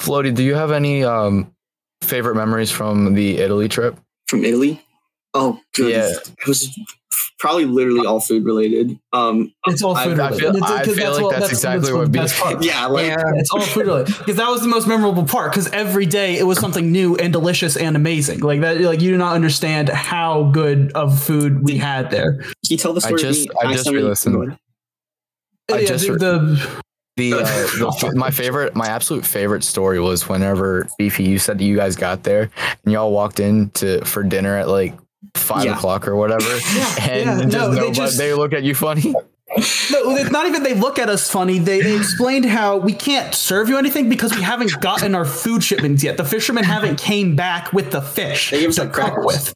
Floaty, 0.00 0.34
do 0.34 0.42
you 0.42 0.54
have 0.54 0.70
any 0.72 1.04
um 1.04 1.52
favorite 2.02 2.34
memories 2.34 2.70
from 2.70 3.14
the 3.14 3.38
Italy 3.38 3.68
trip? 3.68 3.98
from 4.28 4.44
Italy. 4.44 4.83
Oh, 5.34 5.60
good. 5.74 5.90
Yeah. 5.90 6.10
It 6.40 6.46
was 6.46 6.70
probably 7.40 7.64
literally 7.64 8.06
all 8.06 8.20
food 8.20 8.44
related. 8.44 8.96
Um, 9.12 9.52
It's 9.66 9.82
all 9.82 9.94
food 9.96 10.20
I 10.20 10.28
related. 10.28 10.38
feel- 10.40 10.56
It's- 10.56 10.70
I 10.70 10.84
'cause 10.84 10.96
feel 10.96 11.22
like 11.22 11.38
that's 11.40 11.50
exactly 11.52 11.90
the 11.90 11.96
what 11.98 12.12
best 12.12 12.34
beef- 12.34 12.42
part. 12.42 12.62
yeah, 12.64 12.86
like 12.86 13.06
Yeah. 13.08 13.16
It's 13.34 13.50
all 13.50 13.60
food 13.60 13.86
related 13.86 14.16
because 14.18 14.36
that 14.36 14.48
was 14.48 14.62
the 14.62 14.68
most 14.68 14.86
memorable 14.86 15.24
part. 15.24 15.50
Because 15.52 15.68
every 15.72 16.06
day 16.06 16.38
it 16.38 16.44
was 16.46 16.58
something 16.58 16.90
new 16.92 17.16
and 17.16 17.32
delicious 17.32 17.76
and 17.76 17.96
amazing. 17.96 18.40
Like 18.40 18.60
that, 18.60 18.80
like 18.80 19.00
you 19.00 19.10
do 19.10 19.18
not 19.18 19.34
understand 19.34 19.88
how 19.88 20.44
good 20.52 20.92
of 20.94 21.20
food 21.22 21.64
we 21.64 21.76
had 21.78 22.10
there. 22.10 22.34
can 22.38 22.52
you 22.70 22.76
tell 22.76 22.92
the 22.92 23.00
story? 23.00 23.14
of 23.14 23.20
just- 23.20 23.48
I 23.60 23.64
just 23.64 23.80
accidentally- 23.80 24.02
re-listened. 24.04 24.56
I 25.72 25.78
Yeah, 25.80 25.86
just 25.86 26.06
the, 26.06 26.12
re- 26.12 26.18
the 26.18 26.80
The, 27.16 27.32
uh, 27.32 27.38
the 28.10 28.12
my 28.16 28.30
favorite, 28.30 28.74
my 28.74 28.86
absolute 28.86 29.24
favorite 29.24 29.62
story 29.64 30.00
was 30.00 30.28
whenever 30.28 30.86
Beefy, 30.98 31.24
you 31.24 31.38
said 31.38 31.58
that 31.58 31.64
you 31.64 31.76
guys 31.76 31.94
got 31.96 32.22
there 32.24 32.50
and 32.84 32.92
y'all 32.92 33.12
walked 33.12 33.38
in 33.40 33.70
to 33.74 34.04
for 34.04 34.22
dinner 34.24 34.56
at 34.58 34.68
like 34.68 34.94
five 35.34 35.64
Yeah. 35.64 35.74
o'clock 35.76 36.06
or 36.08 36.16
whatever, 36.16 36.44
and 37.00 37.24
yeah, 37.26 37.40
just 37.44 37.52
no, 37.52 37.74
they 37.74 37.90
just- 37.90 38.18
they 38.18 38.34
look 38.34 38.52
at 38.52 38.62
you 38.62 38.74
funny. 38.74 39.14
No, 39.92 40.16
it's 40.16 40.32
not 40.32 40.46
even 40.48 40.64
they 40.64 40.74
look 40.74 40.98
at 40.98 41.08
us 41.08 41.30
funny. 41.30 41.60
They, 41.60 41.80
they 41.80 41.96
explained 41.96 42.44
how 42.44 42.78
we 42.78 42.92
can't 42.92 43.32
serve 43.34 43.68
you 43.68 43.78
anything 43.78 44.08
because 44.08 44.34
we 44.34 44.42
haven't 44.42 44.80
gotten 44.80 45.14
our 45.14 45.24
food 45.24 45.62
shipments 45.62 46.02
yet. 46.02 46.16
The 46.16 46.24
fishermen 46.24 46.64
haven't 46.64 46.98
came 46.98 47.36
back 47.36 47.72
with 47.72 47.92
the 47.92 48.00
fish 48.02 48.50
They 48.50 48.60
gave 48.60 48.70
us 48.70 48.76
to 48.76 48.84
like 48.84 48.92
cook 48.92 49.18
with. 49.24 49.52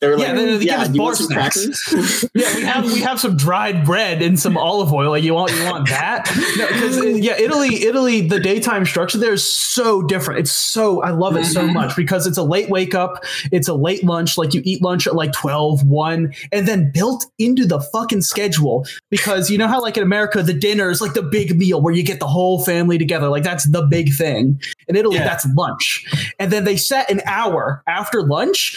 They 0.00 0.06
were 0.06 0.16
Yeah, 0.16 0.28
like, 0.28 0.36
they- 0.36 0.44
they 0.44 0.52
give 0.52 0.62
yeah, 0.62 0.82
us 0.82 0.88
you 0.90 0.94
bar 0.96 1.14
snacks. 1.16 2.26
Yeah, 2.34 2.54
we 2.54 2.62
have 2.62 2.84
we 2.84 3.00
have 3.00 3.18
some 3.18 3.36
dried 3.36 3.84
bread 3.84 4.22
and 4.22 4.38
some 4.38 4.56
olive 4.56 4.92
oil. 4.92 5.10
Like 5.10 5.24
you 5.24 5.34
want 5.34 5.52
you 5.52 5.64
want 5.64 5.88
that? 5.88 6.30
No, 6.56 6.66
because 6.68 6.98
uh, 6.98 7.04
yeah, 7.06 7.36
Italy 7.36 7.82
Italy 7.82 8.20
the 8.20 8.38
daytime 8.38 8.84
structure 8.86 9.18
there 9.18 9.32
is 9.32 9.42
so 9.42 10.02
different. 10.02 10.40
It's 10.40 10.52
so 10.52 11.02
I 11.02 11.10
love 11.10 11.36
it 11.36 11.46
so 11.46 11.62
mm-hmm. 11.62 11.74
much 11.74 11.96
because 11.96 12.28
it's 12.28 12.38
a 12.38 12.44
late 12.44 12.70
wake 12.70 12.94
up, 12.94 13.24
it's 13.50 13.66
a 13.66 13.74
late 13.74 14.04
lunch. 14.04 14.38
Like 14.38 14.54
you 14.54 14.62
eat 14.64 14.82
lunch 14.82 15.08
at 15.08 15.16
like 15.16 15.32
12, 15.32 15.84
1, 15.84 16.32
and 16.52 16.68
then 16.68 16.92
built 16.92 17.26
into 17.38 17.66
the 17.66 17.80
fucking 17.80 18.22
schedule 18.22 18.86
because 19.10 19.50
you 19.50 19.58
know 19.58 19.66
how 19.66 19.82
like 19.82 19.96
in 19.96 20.04
America 20.04 20.42
the 20.44 20.54
dinner 20.54 20.90
is 20.90 21.00
like 21.00 21.14
the 21.14 21.22
big 21.22 21.58
meal 21.58 21.82
where 21.82 21.94
you 21.94 22.04
get 22.04 22.20
the 22.20 22.26
whole 22.26 22.62
family 22.64 22.98
together. 22.98 23.28
Like 23.28 23.42
that's 23.42 23.68
the 23.68 23.82
big 23.82 24.14
thing. 24.14 24.60
In 24.86 24.94
Italy, 24.94 25.16
Yeah. 25.16 25.24
that's 25.24 25.46
lunch, 25.56 26.04
and 26.38 26.52
then 26.52 26.64
they 26.64 26.76
set 26.76 27.10
an 27.10 27.20
hour 27.26 27.82
after 27.88 28.22
lunch 28.22 28.76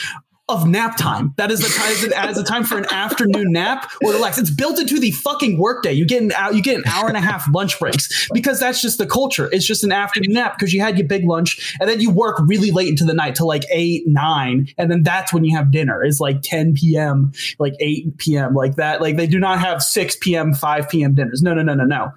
of 0.49 0.67
nap 0.67 0.97
time. 0.97 1.33
That 1.37 1.49
is 1.49 1.61
the 1.61 1.69
time 1.69 2.29
as 2.29 2.37
a 2.37 2.43
time 2.43 2.63
for 2.63 2.77
an 2.77 2.85
afternoon 2.91 3.51
nap 3.51 3.89
or 4.03 4.11
relax. 4.11 4.37
It's 4.37 4.49
built 4.49 4.79
into 4.79 4.99
the 4.99 5.11
fucking 5.11 5.57
workday. 5.57 5.93
You 5.93 6.05
get 6.05 6.21
an 6.21 6.31
hour, 6.33 6.51
you 6.51 6.61
get 6.61 6.77
an 6.77 6.83
hour 6.87 7.07
and 7.07 7.15
a 7.15 7.21
half 7.21 7.47
lunch 7.53 7.79
breaks 7.79 8.29
because 8.33 8.59
that's 8.59 8.81
just 8.81 8.97
the 8.97 9.05
culture. 9.05 9.49
It's 9.51 9.65
just 9.65 9.83
an 9.83 9.91
afternoon 9.91 10.33
nap 10.33 10.57
because 10.57 10.73
you 10.73 10.81
had 10.81 10.97
your 10.97 11.07
big 11.07 11.25
lunch 11.25 11.75
and 11.79 11.89
then 11.89 12.01
you 12.01 12.11
work 12.11 12.37
really 12.45 12.71
late 12.71 12.89
into 12.89 13.05
the 13.05 13.13
night 13.13 13.35
till 13.35 13.47
like 13.47 13.63
eight, 13.71 14.03
nine, 14.07 14.67
and 14.77 14.91
then 14.91 15.03
that's 15.03 15.33
when 15.33 15.45
you 15.45 15.55
have 15.55 15.71
dinner. 15.71 16.03
It's 16.03 16.19
like 16.19 16.41
10 16.41 16.73
p.m., 16.73 17.31
like 17.59 17.73
8 17.79 18.17
p.m., 18.17 18.53
like 18.53 18.75
that. 18.75 19.01
Like 19.01 19.15
they 19.15 19.27
do 19.27 19.39
not 19.39 19.59
have 19.59 19.81
6 19.81 20.17
p.m., 20.17 20.53
5 20.53 20.89
p.m. 20.89 21.15
dinners. 21.15 21.41
No, 21.41 21.53
no, 21.53 21.61
no, 21.61 21.73
no, 21.73 21.85
no. 21.85 22.11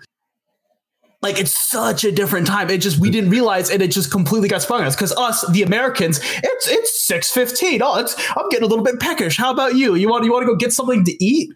Like 1.25 1.41
it's 1.41 1.59
such 1.59 2.05
a 2.05 2.13
different 2.13 2.47
time. 2.47 2.69
It 2.69 2.83
just 2.83 2.99
we 2.99 3.09
didn't 3.09 3.31
realize, 3.31 3.71
and 3.71 3.81
it 3.81 3.91
just 3.91 4.11
completely 4.11 4.47
got 4.47 4.61
sprung 4.61 4.83
on 4.83 4.87
us. 4.87 4.95
Because 4.95 5.17
us, 5.17 5.43
the 5.53 5.63
Americans, 5.63 6.21
it's 6.23 6.69
it's 6.69 7.01
six 7.01 7.31
fifteen. 7.31 7.81
Oh, 7.83 7.99
it's 7.99 8.15
I'm 8.37 8.47
getting 8.51 8.67
a 8.67 8.69
little 8.69 8.85
bit 8.85 9.01
peckish. 9.01 9.39
How 9.39 9.51
about 9.51 9.75
you? 9.75 9.95
You 9.95 10.11
want 10.11 10.27
you 10.27 10.33
want 10.33 10.43
to 10.43 10.47
go 10.47 10.55
get 10.55 10.75
something 10.75 11.03
to 11.03 11.25
eat? 11.25 11.49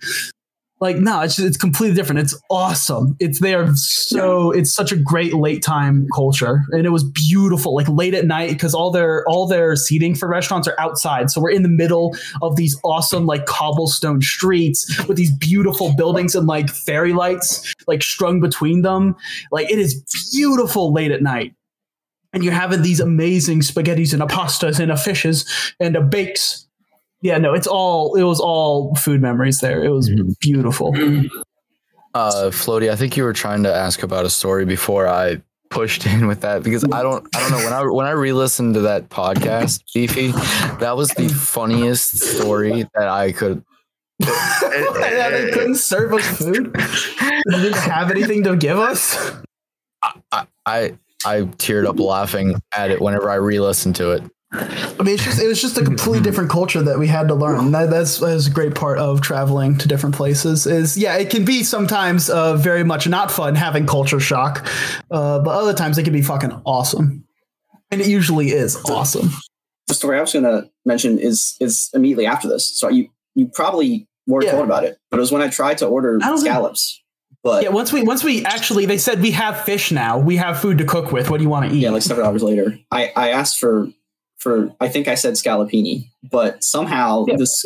Like 0.80 0.96
no, 0.96 1.22
it's 1.22 1.36
just, 1.36 1.46
it's 1.46 1.56
completely 1.56 1.96
different. 1.96 2.20
It's 2.20 2.40
awesome. 2.50 3.16
It's 3.18 3.40
they 3.40 3.54
are 3.54 3.74
so 3.74 4.52
it's 4.52 4.72
such 4.72 4.92
a 4.92 4.96
great 4.96 5.34
late 5.34 5.62
time 5.62 6.06
culture, 6.14 6.62
and 6.70 6.86
it 6.86 6.90
was 6.90 7.04
beautiful. 7.04 7.74
Like 7.74 7.88
late 7.88 8.14
at 8.14 8.26
night 8.26 8.50
because 8.50 8.74
all 8.74 8.90
their 8.90 9.24
all 9.26 9.46
their 9.46 9.74
seating 9.74 10.14
for 10.14 10.28
restaurants 10.28 10.68
are 10.68 10.78
outside, 10.78 11.30
so 11.30 11.40
we're 11.40 11.50
in 11.50 11.62
the 11.62 11.68
middle 11.68 12.16
of 12.42 12.56
these 12.56 12.78
awesome 12.84 13.26
like 13.26 13.46
cobblestone 13.46 14.22
streets 14.22 15.06
with 15.08 15.16
these 15.16 15.32
beautiful 15.36 15.94
buildings 15.96 16.34
and 16.34 16.46
like 16.46 16.70
fairy 16.70 17.12
lights 17.12 17.74
like 17.88 18.02
strung 18.02 18.40
between 18.40 18.82
them. 18.82 19.16
Like 19.50 19.70
it 19.70 19.78
is 19.78 20.04
beautiful 20.32 20.92
late 20.92 21.10
at 21.10 21.22
night. 21.22 21.54
And 22.32 22.44
you're 22.44 22.52
having 22.52 22.82
these 22.82 23.00
amazing 23.00 23.60
spaghettis 23.60 24.12
and 24.12 24.22
a 24.22 24.26
pastas 24.26 24.78
and 24.78 24.92
a 24.92 24.96
fishes 24.96 25.74
and 25.80 25.96
a 25.96 26.02
bakes. 26.02 26.67
Yeah, 27.20 27.38
no, 27.38 27.52
it's 27.54 27.66
all 27.66 28.14
it 28.14 28.22
was 28.22 28.40
all 28.40 28.94
food 28.94 29.20
memories 29.20 29.60
there. 29.60 29.82
It 29.82 29.90
was 29.90 30.10
beautiful. 30.40 30.94
Uh, 32.14 32.50
Floaty, 32.50 32.90
I 32.90 32.96
think 32.96 33.16
you 33.16 33.24
were 33.24 33.32
trying 33.32 33.62
to 33.64 33.74
ask 33.74 34.02
about 34.02 34.24
a 34.24 34.30
story 34.30 34.64
before 34.64 35.06
I 35.06 35.42
pushed 35.70 36.06
in 36.06 36.26
with 36.26 36.40
that 36.40 36.62
because 36.62 36.84
I 36.84 37.02
don't, 37.02 37.26
I 37.36 37.40
don't 37.40 37.50
know 37.50 37.58
when 37.58 37.72
I 37.72 37.82
when 37.84 38.06
I 38.06 38.10
re-listened 38.12 38.74
to 38.74 38.80
that 38.82 39.08
podcast, 39.08 39.82
Beefy, 39.94 40.32
that 40.78 40.96
was 40.96 41.10
the 41.10 41.28
funniest 41.28 42.18
story 42.18 42.88
that 42.94 43.08
I 43.08 43.32
could. 43.32 43.64
yeah, 44.20 45.30
they 45.30 45.50
couldn't 45.52 45.76
serve 45.76 46.12
us 46.12 46.26
food. 46.38 46.74
They 46.74 47.62
didn't 47.62 47.76
have 47.76 48.10
anything 48.10 48.42
to 48.44 48.56
give 48.56 48.78
us. 48.78 49.32
I, 50.32 50.46
I 50.66 50.98
I 51.26 51.42
teared 51.42 51.86
up 51.86 51.98
laughing 51.98 52.60
at 52.76 52.90
it 52.90 53.00
whenever 53.00 53.30
I 53.30 53.34
re-listened 53.34 53.96
to 53.96 54.12
it. 54.12 54.22
I 54.50 55.02
mean, 55.02 55.14
it's 55.14 55.24
just 55.24 55.40
it 55.40 55.46
was 55.46 55.60
just 55.60 55.76
a 55.76 55.84
completely 55.84 56.20
different 56.22 56.50
culture 56.50 56.82
that 56.82 56.98
we 56.98 57.06
had 57.06 57.28
to 57.28 57.34
learn. 57.34 57.72
That, 57.72 57.90
that's 57.90 58.18
that's 58.18 58.46
a 58.46 58.50
great 58.50 58.74
part 58.74 58.98
of 58.98 59.20
traveling 59.20 59.76
to 59.78 59.88
different 59.88 60.14
places. 60.14 60.66
Is 60.66 60.96
yeah, 60.96 61.16
it 61.16 61.28
can 61.30 61.44
be 61.44 61.62
sometimes 61.62 62.30
uh, 62.30 62.56
very 62.56 62.82
much 62.82 63.06
not 63.06 63.30
fun 63.30 63.54
having 63.56 63.86
culture 63.86 64.20
shock, 64.20 64.66
uh, 65.10 65.40
but 65.40 65.50
other 65.50 65.74
times 65.74 65.98
it 65.98 66.04
can 66.04 66.14
be 66.14 66.22
fucking 66.22 66.52
awesome, 66.64 67.24
and 67.90 68.00
it 68.00 68.06
usually 68.08 68.48
is 68.50 68.76
awesome. 68.86 69.30
the 69.86 69.94
story 69.94 70.16
I 70.16 70.22
was 70.22 70.32
going 70.32 70.44
to 70.44 70.70
mention 70.86 71.18
is 71.18 71.54
is 71.60 71.90
immediately 71.92 72.24
after 72.26 72.48
this. 72.48 72.78
So 72.78 72.88
you 72.88 73.10
you 73.34 73.48
probably 73.48 74.08
weren't 74.26 74.46
Yeah. 74.46 74.52
told 74.52 74.64
about 74.64 74.84
it, 74.84 74.98
but 75.10 75.18
it 75.18 75.20
was 75.20 75.30
when 75.30 75.42
I 75.42 75.48
tried 75.48 75.78
to 75.78 75.86
order 75.86 76.18
scallops. 76.36 77.02
But 77.44 77.62
Yeah, 77.64 77.68
once 77.68 77.92
we 77.92 78.02
once 78.02 78.24
we 78.24 78.44
actually 78.46 78.86
they 78.86 78.98
said 78.98 79.20
we 79.20 79.30
have 79.32 79.60
fish 79.64 79.92
now, 79.92 80.18
we 80.18 80.36
have 80.36 80.58
food 80.58 80.78
to 80.78 80.84
cook 80.86 81.12
with. 81.12 81.28
What 81.28 81.36
do 81.36 81.44
you 81.44 81.50
want 81.50 81.68
to 81.70 81.76
eat? 81.76 81.80
yeah, 81.80 81.90
like 81.90 82.02
several 82.02 82.26
hours 82.26 82.42
later, 82.42 82.78
I 82.90 83.12
I 83.14 83.28
asked 83.30 83.58
for 83.60 83.88
for 84.38 84.72
I 84.80 84.88
think 84.88 85.08
I 85.08 85.14
said 85.14 85.34
scallopini, 85.34 86.08
but 86.30 86.62
somehow 86.62 87.24
Yeah, 87.26 87.36
this 87.36 87.64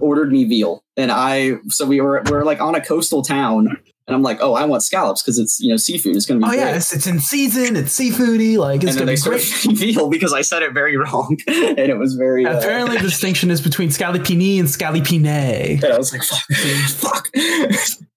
ordered 0.00 0.32
me 0.32 0.44
veal, 0.44 0.82
and 0.96 1.12
I 1.12 1.56
so 1.68 1.86
we 1.86 2.00
were 2.00 2.22
we 2.26 2.32
are 2.32 2.44
like 2.44 2.60
on 2.60 2.74
a 2.74 2.84
coastal 2.84 3.22
town. 3.22 3.78
And 4.08 4.14
I'm 4.14 4.22
like, 4.22 4.38
oh, 4.40 4.54
I 4.54 4.64
want 4.66 4.84
scallops 4.84 5.20
because 5.22 5.38
it's 5.38 5.58
you 5.58 5.68
know 5.70 5.76
seafood. 5.76 6.14
It's 6.14 6.26
gonna 6.26 6.38
be 6.38 6.44
Oh 6.46 6.48
great. 6.50 6.58
yeah, 6.60 6.76
it's, 6.76 6.92
it's 6.94 7.06
in 7.08 7.18
season. 7.18 7.74
It's 7.74 7.98
seafoody. 7.98 8.56
Like 8.56 8.84
it's 8.84 8.94
gonna 8.96 9.12
be 9.12 9.20
great. 9.20 9.52
me 9.66 9.74
veal 9.74 10.08
because 10.08 10.32
I 10.32 10.42
said 10.42 10.62
it 10.62 10.72
very 10.72 10.96
wrong, 10.96 11.36
and 11.48 11.78
it 11.78 11.98
was 11.98 12.14
very. 12.14 12.46
Uh, 12.46 12.56
Apparently, 12.58 12.96
the 12.98 13.02
distinction 13.02 13.50
is 13.50 13.60
between 13.60 13.88
scallopini 13.88 14.60
and 14.60 14.68
scallopine. 14.68 15.26
and 15.82 15.92
I 15.92 15.98
was 15.98 16.12
like, 16.12 16.22
fuck, 16.22 16.46
fuck. 16.88 17.28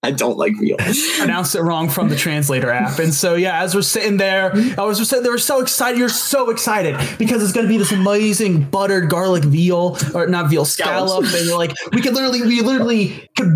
I 0.02 0.12
don't 0.12 0.38
like 0.38 0.54
veal. 0.58 0.76
pronounced 1.18 1.54
it 1.54 1.60
wrong 1.62 1.90
from 1.90 2.08
the 2.08 2.16
translator 2.16 2.70
app. 2.70 2.98
And 2.98 3.12
so 3.12 3.34
yeah, 3.34 3.60
as 3.62 3.74
we're 3.74 3.82
sitting 3.82 4.16
there, 4.16 4.52
I 4.78 4.82
was 4.84 4.96
just 4.96 5.10
they 5.10 5.28
were 5.28 5.38
so 5.38 5.60
excited. 5.60 5.98
You're 5.98 6.08
so 6.08 6.50
excited 6.50 6.96
because 7.18 7.42
it's 7.42 7.52
gonna 7.52 7.68
be 7.68 7.76
this 7.78 7.92
amazing 7.92 8.62
buttered 8.62 9.10
garlic 9.10 9.42
veal 9.44 9.98
or 10.14 10.26
not 10.28 10.48
veal 10.48 10.64
scallop. 10.64 11.24
And 11.24 11.46
you're 11.46 11.58
like, 11.58 11.74
we 11.92 12.00
could 12.00 12.14
literally, 12.14 12.42
we 12.42 12.60
literally 12.62 13.28
could 13.36 13.50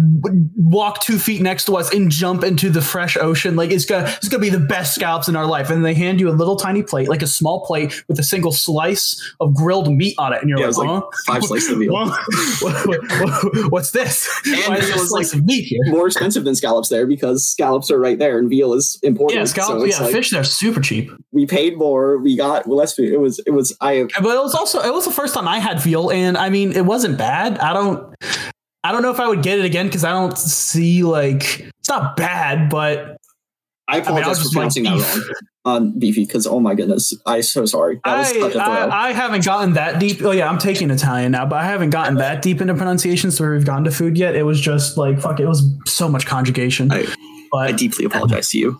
walk 0.56 1.00
two 1.00 1.18
feet 1.18 1.40
next 1.40 1.64
to 1.66 1.76
us 1.76 1.94
and 1.94 2.10
jump 2.24 2.42
into 2.42 2.70
the 2.70 2.80
fresh 2.80 3.18
ocean. 3.18 3.54
Like 3.54 3.70
it's 3.70 3.84
gonna, 3.84 4.06
it's 4.16 4.28
gonna 4.30 4.40
be 4.40 4.48
the 4.48 4.58
best 4.58 4.94
scallops 4.94 5.28
in 5.28 5.36
our 5.36 5.44
life. 5.44 5.68
And 5.68 5.84
they 5.84 5.92
hand 5.92 6.20
you 6.20 6.30
a 6.30 6.32
little 6.32 6.56
tiny 6.56 6.82
plate, 6.82 7.06
like 7.10 7.20
a 7.20 7.26
small 7.26 7.66
plate 7.66 8.02
with 8.08 8.18
a 8.18 8.22
single 8.22 8.50
slice 8.50 9.20
of 9.40 9.54
grilled 9.54 9.92
meat 9.92 10.14
on 10.16 10.32
it, 10.32 10.40
and 10.40 10.48
you're 10.48 10.58
Yeah, 10.58 10.68
like, 10.68 10.88
huh? 10.88 11.02
five 11.26 11.44
slices 11.44 11.70
of 11.70 11.78
veal. 11.78 11.92
What- 12.62 12.86
what- 12.88 13.02
what- 13.20 13.72
what's 13.72 13.90
this? 13.90 14.26
And 14.46 14.56
Why 14.68 14.76
is 14.78 14.84
it 14.84 14.86
there 14.88 14.96
a 14.96 15.00
was 15.00 15.10
slice 15.10 15.34
like- 15.34 15.40
of 15.42 15.46
meat 15.46 15.64
here? 15.64 15.80
More 15.88 16.06
expensive 16.06 16.44
than 16.44 16.54
scallops 16.54 16.88
there 16.88 17.06
because 17.06 17.46
scallops 17.46 17.90
are 17.90 17.98
right 18.00 18.18
there 18.18 18.38
and 18.38 18.48
veal 18.48 18.72
is 18.72 18.98
important. 19.02 19.38
Yeah, 19.38 19.44
scallops. 19.44 19.80
So 19.82 19.86
it's 19.86 19.98
yeah, 19.98 20.04
like, 20.06 20.14
fish. 20.14 20.30
They're 20.30 20.44
super 20.44 20.80
cheap. 20.80 21.10
we 21.32 21.44
paid 21.44 21.76
more. 21.76 22.16
We 22.18 22.36
got 22.38 22.66
less 22.66 22.94
food. 22.94 23.12
It 23.12 23.20
was 23.20 23.38
it 23.46 23.50
was 23.50 23.76
I 23.82 24.04
But 24.22 24.34
it 24.34 24.42
was 24.42 24.54
also 24.54 24.80
it 24.80 24.94
was 24.94 25.04
the 25.04 25.12
first 25.12 25.34
time 25.34 25.46
I 25.46 25.58
had 25.58 25.78
veal, 25.82 26.10
and 26.10 26.38
I 26.38 26.48
mean 26.48 26.72
it 26.72 26.86
wasn't 26.86 27.18
bad. 27.18 27.58
I 27.58 27.74
don't 27.74 28.14
I 28.86 28.92
don't 28.92 29.02
know 29.02 29.10
if 29.10 29.18
I 29.20 29.26
would 29.28 29.42
get 29.42 29.58
it 29.58 29.64
again 29.64 29.86
because 29.86 30.04
I 30.04 30.10
don't 30.10 30.36
see 30.38 31.02
like 31.02 31.70
it's 31.84 31.90
not 31.90 32.16
bad, 32.16 32.70
but 32.70 33.18
I 33.86 33.98
apologize 33.98 34.28
was 34.30 34.38
for 34.38 34.44
just 34.44 34.56
like 34.56 34.72
pronouncing 34.72 34.84
that 34.84 34.94
beef. 34.96 35.14
wrong. 35.28 35.34
Um, 35.66 35.98
beefy 35.98 36.24
because 36.24 36.46
oh 36.46 36.60
my 36.60 36.74
goodness, 36.74 37.14
I'm 37.26 37.42
so 37.42 37.66
sorry. 37.66 38.00
That 38.04 38.34
was 38.36 38.54
I. 38.56 38.60
I 38.86 39.08
I 39.08 39.12
haven't 39.12 39.44
gotten 39.44 39.74
that 39.74 39.98
deep. 39.98 40.22
Oh 40.22 40.30
yeah, 40.30 40.48
I'm 40.48 40.58
taking 40.58 40.90
Italian 40.90 41.32
now, 41.32 41.44
but 41.46 41.56
I 41.56 41.64
haven't 41.64 41.90
gotten 41.90 42.16
that 42.16 42.40
deep 42.42 42.60
into 42.62 42.74
pronunciations 42.74 43.38
where 43.38 43.52
we've 43.52 43.66
gone 43.66 43.84
to 43.84 43.90
food 43.90 44.16
yet. 44.16 44.34
It 44.34 44.44
was 44.44 44.58
just 44.60 44.96
like 44.96 45.20
fuck. 45.20 45.40
It 45.40 45.46
was 45.46 45.62
so 45.86 46.08
much 46.08 46.24
conjugation. 46.26 46.90
I- 46.90 47.06
I 47.56 47.70
deeply 47.72 48.04
apologize 48.04 48.48
to 48.48 48.58
you. 48.58 48.78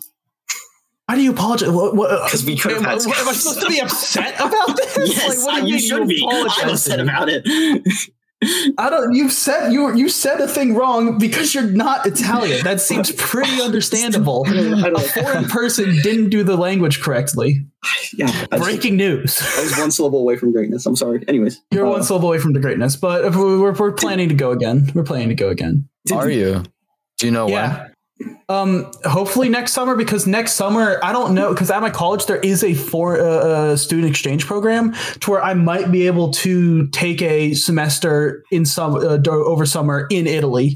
why 1.05 1.15
do 1.15 1.21
you 1.21 1.31
apologize? 1.31 1.69
What, 1.69 1.95
what, 1.95 2.29
'Cause 2.29 2.43
we 2.43 2.57
could 2.57 2.71
have 2.73 2.81
am, 2.81 2.89
had 2.89 3.01
am 3.01 3.27
I 3.29 3.31
supposed 3.31 3.61
to 3.61 3.67
be 3.69 3.79
upset 3.79 4.35
about 4.35 4.75
this? 4.75 4.97
Yes, 5.15 5.45
Like, 5.45 5.53
what 5.53 5.61
do 5.61 5.67
you 5.67 5.75
mean 5.75 5.87
should 5.87 6.07
be. 6.09 6.27
I'm 6.29 6.69
upset 6.69 6.99
about 6.99 7.29
it. 7.29 7.43
I 8.77 8.89
don't. 8.89 9.15
You 9.15 9.29
said 9.29 9.71
you 9.71 9.95
you 9.95 10.09
said 10.09 10.41
a 10.41 10.47
thing 10.47 10.75
wrong 10.75 11.17
because 11.17 11.55
you're 11.55 11.63
not 11.71 12.05
Italian. 12.05 12.63
That 12.63 12.81
seems 12.81 13.11
pretty 13.17 13.61
understandable. 13.61 14.45
a 14.47 14.99
foreign 14.99 15.45
person 15.45 15.95
didn't 16.03 16.29
do 16.29 16.43
the 16.43 16.55
language 16.57 17.01
correctly. 17.01 17.65
yeah, 18.13 18.27
I, 18.51 18.57
was- 18.57 18.67
Breaking 18.67 18.97
news. 18.97 19.41
I 19.57 19.61
was 19.63 19.77
one 19.77 19.91
syllable 19.91 20.19
away 20.19 20.35
from 20.35 20.51
greatness. 20.51 20.85
I'm 20.85 20.95
sorry. 20.95 21.23
Anyways, 21.27 21.61
You're 21.71 21.87
uh, 21.87 21.91
one 21.91 22.03
syllable 22.03 22.27
away 22.27 22.39
from 22.39 22.53
the 22.53 22.59
greatness, 22.59 22.95
but 22.95 23.25
if 23.25 23.35
we're, 23.35 23.59
we're, 23.59 23.73
we're 23.73 23.91
planning 23.93 24.29
to 24.29 24.35
go 24.35 24.51
again. 24.51 24.91
We're 24.93 25.03
planning 25.03 25.29
to 25.29 25.35
go 25.35 25.49
again. 25.49 25.87
Are 26.11 26.29
you? 26.29 26.63
Do 27.17 27.25
you 27.27 27.31
know 27.31 27.47
when? 27.47 27.91
Um, 28.47 28.91
hopefully 29.03 29.49
next 29.49 29.73
summer 29.73 29.95
because 29.95 30.25
next 30.25 30.53
summer 30.53 30.99
I 31.03 31.11
don't 31.11 31.33
know 31.33 31.53
because 31.53 31.69
at 31.69 31.81
my 31.81 31.89
college 31.89 32.27
there 32.27 32.39
is 32.39 32.63
a 32.63 32.73
for 32.73 33.19
uh, 33.19 33.23
uh, 33.23 33.75
student 33.75 34.09
exchange 34.09 34.45
program 34.45 34.93
to 35.19 35.31
where 35.31 35.43
I 35.43 35.53
might 35.53 35.91
be 35.91 36.07
able 36.07 36.31
to 36.31 36.87
take 36.89 37.21
a 37.21 37.55
semester 37.55 38.43
in 38.51 38.65
some 38.65 38.95
uh, 38.95 39.19
over 39.27 39.65
summer 39.65 40.07
in 40.09 40.27
Italy 40.27 40.75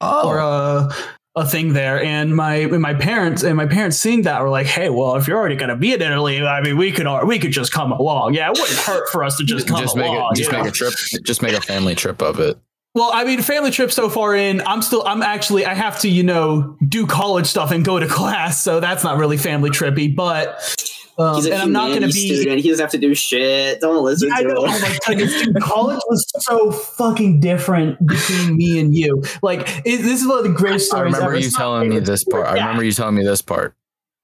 Oh, 0.00 0.28
or 0.28 0.38
a 0.38 0.88
a 1.36 1.46
thing 1.46 1.72
there 1.72 2.02
and 2.02 2.34
my 2.34 2.54
and 2.54 2.80
my 2.80 2.94
parents 2.94 3.42
and 3.42 3.56
my 3.56 3.66
parents 3.66 3.96
seeing 3.96 4.22
that 4.22 4.40
were 4.42 4.48
like 4.48 4.66
hey 4.66 4.88
well 4.88 5.16
if 5.16 5.28
you're 5.28 5.38
already 5.38 5.56
going 5.56 5.68
to 5.68 5.76
be 5.76 5.92
in 5.92 6.00
Italy 6.00 6.40
I 6.42 6.60
mean 6.62 6.76
we 6.76 6.92
could 6.92 7.06
we 7.26 7.38
could 7.38 7.52
just 7.52 7.72
come 7.72 7.92
along 7.92 8.34
yeah 8.34 8.50
it 8.50 8.58
wouldn't 8.58 8.78
hurt 8.78 9.08
for 9.10 9.22
us 9.22 9.36
to 9.36 9.44
just 9.44 9.68
come 9.68 9.80
just 9.80 9.96
make 9.96 10.06
along. 10.06 10.32
Just 10.34 10.50
you 10.50 10.58
make 10.58 10.66
a 10.66 10.72
trip. 10.72 10.94
Just 11.24 11.42
make 11.42 11.52
a 11.52 11.60
family 11.60 11.94
trip 11.94 12.22
of 12.22 12.40
it. 12.40 12.58
Well, 12.98 13.12
I 13.14 13.22
mean, 13.22 13.40
family 13.42 13.70
trip 13.70 13.92
so 13.92 14.08
far 14.08 14.34
in, 14.34 14.60
I'm 14.66 14.82
still, 14.82 15.06
I'm 15.06 15.22
actually, 15.22 15.64
I 15.64 15.72
have 15.72 16.00
to, 16.00 16.08
you 16.08 16.24
know, 16.24 16.76
do 16.88 17.06
college 17.06 17.46
stuff 17.46 17.70
and 17.70 17.84
go 17.84 18.00
to 18.00 18.06
class, 18.08 18.60
so 18.60 18.80
that's 18.80 19.04
not 19.04 19.18
really 19.18 19.36
family 19.36 19.70
trippy. 19.70 20.14
But, 20.14 20.76
um, 21.16 21.36
he's 21.36 21.46
a 21.46 21.52
and 21.52 21.62
I'm 21.62 21.70
not 21.70 21.90
going 21.90 22.00
to 22.00 22.08
be. 22.08 22.34
student. 22.34 22.60
He 22.60 22.68
doesn't 22.68 22.82
have 22.82 22.90
to 22.90 22.98
do 22.98 23.14
shit. 23.14 23.80
Don't 23.80 24.02
listen 24.02 24.32
I 24.32 24.42
to 24.42 24.48
him. 24.48 24.56
oh 24.58 24.66
my 24.66 24.98
goodness, 25.06 25.44
dude, 25.44 25.60
college 25.60 26.00
was 26.08 26.26
so 26.44 26.72
fucking 26.72 27.38
different 27.38 28.04
between 28.04 28.56
me 28.56 28.80
and 28.80 28.92
you. 28.92 29.22
Like, 29.42 29.60
it, 29.84 29.98
this 30.02 30.20
is 30.20 30.26
one 30.26 30.38
of 30.38 30.44
the 30.44 30.50
greatest 30.50 30.88
stories. 30.88 31.14
I 31.14 31.18
remember 31.18 31.36
ever. 31.36 31.38
you 31.38 31.50
telling 31.52 31.88
me 31.90 32.00
this 32.00 32.24
part. 32.24 32.46
I 32.46 32.54
remember 32.54 32.82
you 32.82 32.90
telling 32.90 33.14
me 33.14 33.22
this 33.22 33.42
part. 33.42 33.76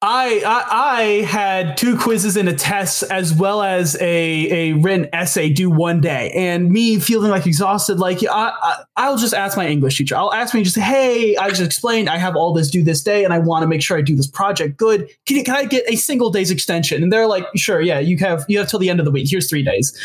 I, 0.06 0.42
I 0.44 0.94
I 0.98 1.02
had 1.22 1.78
two 1.78 1.96
quizzes 1.96 2.36
and 2.36 2.46
a 2.46 2.52
test 2.52 3.04
as 3.04 3.32
well 3.32 3.62
as 3.62 3.96
a 4.02 4.70
a 4.70 4.72
written 4.74 5.08
essay 5.14 5.48
due 5.48 5.70
one 5.70 6.02
day, 6.02 6.30
and 6.32 6.70
me 6.70 7.00
feeling 7.00 7.30
like 7.30 7.46
exhausted. 7.46 7.98
Like 7.98 8.18
I, 8.22 8.52
I 8.62 8.82
I'll 8.96 9.16
just 9.16 9.32
ask 9.32 9.56
my 9.56 9.66
English 9.66 9.96
teacher. 9.96 10.14
I'll 10.14 10.34
ask 10.34 10.52
me 10.52 10.62
just 10.62 10.76
hey, 10.76 11.38
I 11.38 11.48
just 11.48 11.62
explained 11.62 12.10
I 12.10 12.18
have 12.18 12.36
all 12.36 12.52
this 12.52 12.70
due 12.70 12.82
this 12.82 13.02
day, 13.02 13.24
and 13.24 13.32
I 13.32 13.38
want 13.38 13.62
to 13.62 13.66
make 13.66 13.80
sure 13.80 13.96
I 13.96 14.02
do 14.02 14.14
this 14.14 14.26
project 14.26 14.76
good. 14.76 15.08
Can 15.24 15.38
you, 15.38 15.44
can 15.44 15.56
I 15.56 15.64
get 15.64 15.84
a 15.88 15.96
single 15.96 16.30
day's 16.30 16.50
extension? 16.50 17.02
And 17.02 17.10
they're 17.10 17.26
like, 17.26 17.46
sure, 17.56 17.80
yeah, 17.80 17.98
you 17.98 18.18
have 18.18 18.44
you 18.46 18.58
have 18.58 18.68
till 18.68 18.80
the 18.80 18.90
end 18.90 19.00
of 19.00 19.06
the 19.06 19.12
week. 19.12 19.30
Here's 19.30 19.48
three 19.48 19.62
days. 19.62 19.98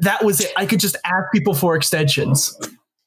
That 0.00 0.22
was 0.22 0.42
it. 0.42 0.52
I 0.58 0.66
could 0.66 0.80
just 0.80 0.96
ask 1.06 1.32
people 1.32 1.54
for 1.54 1.74
extensions. 1.74 2.54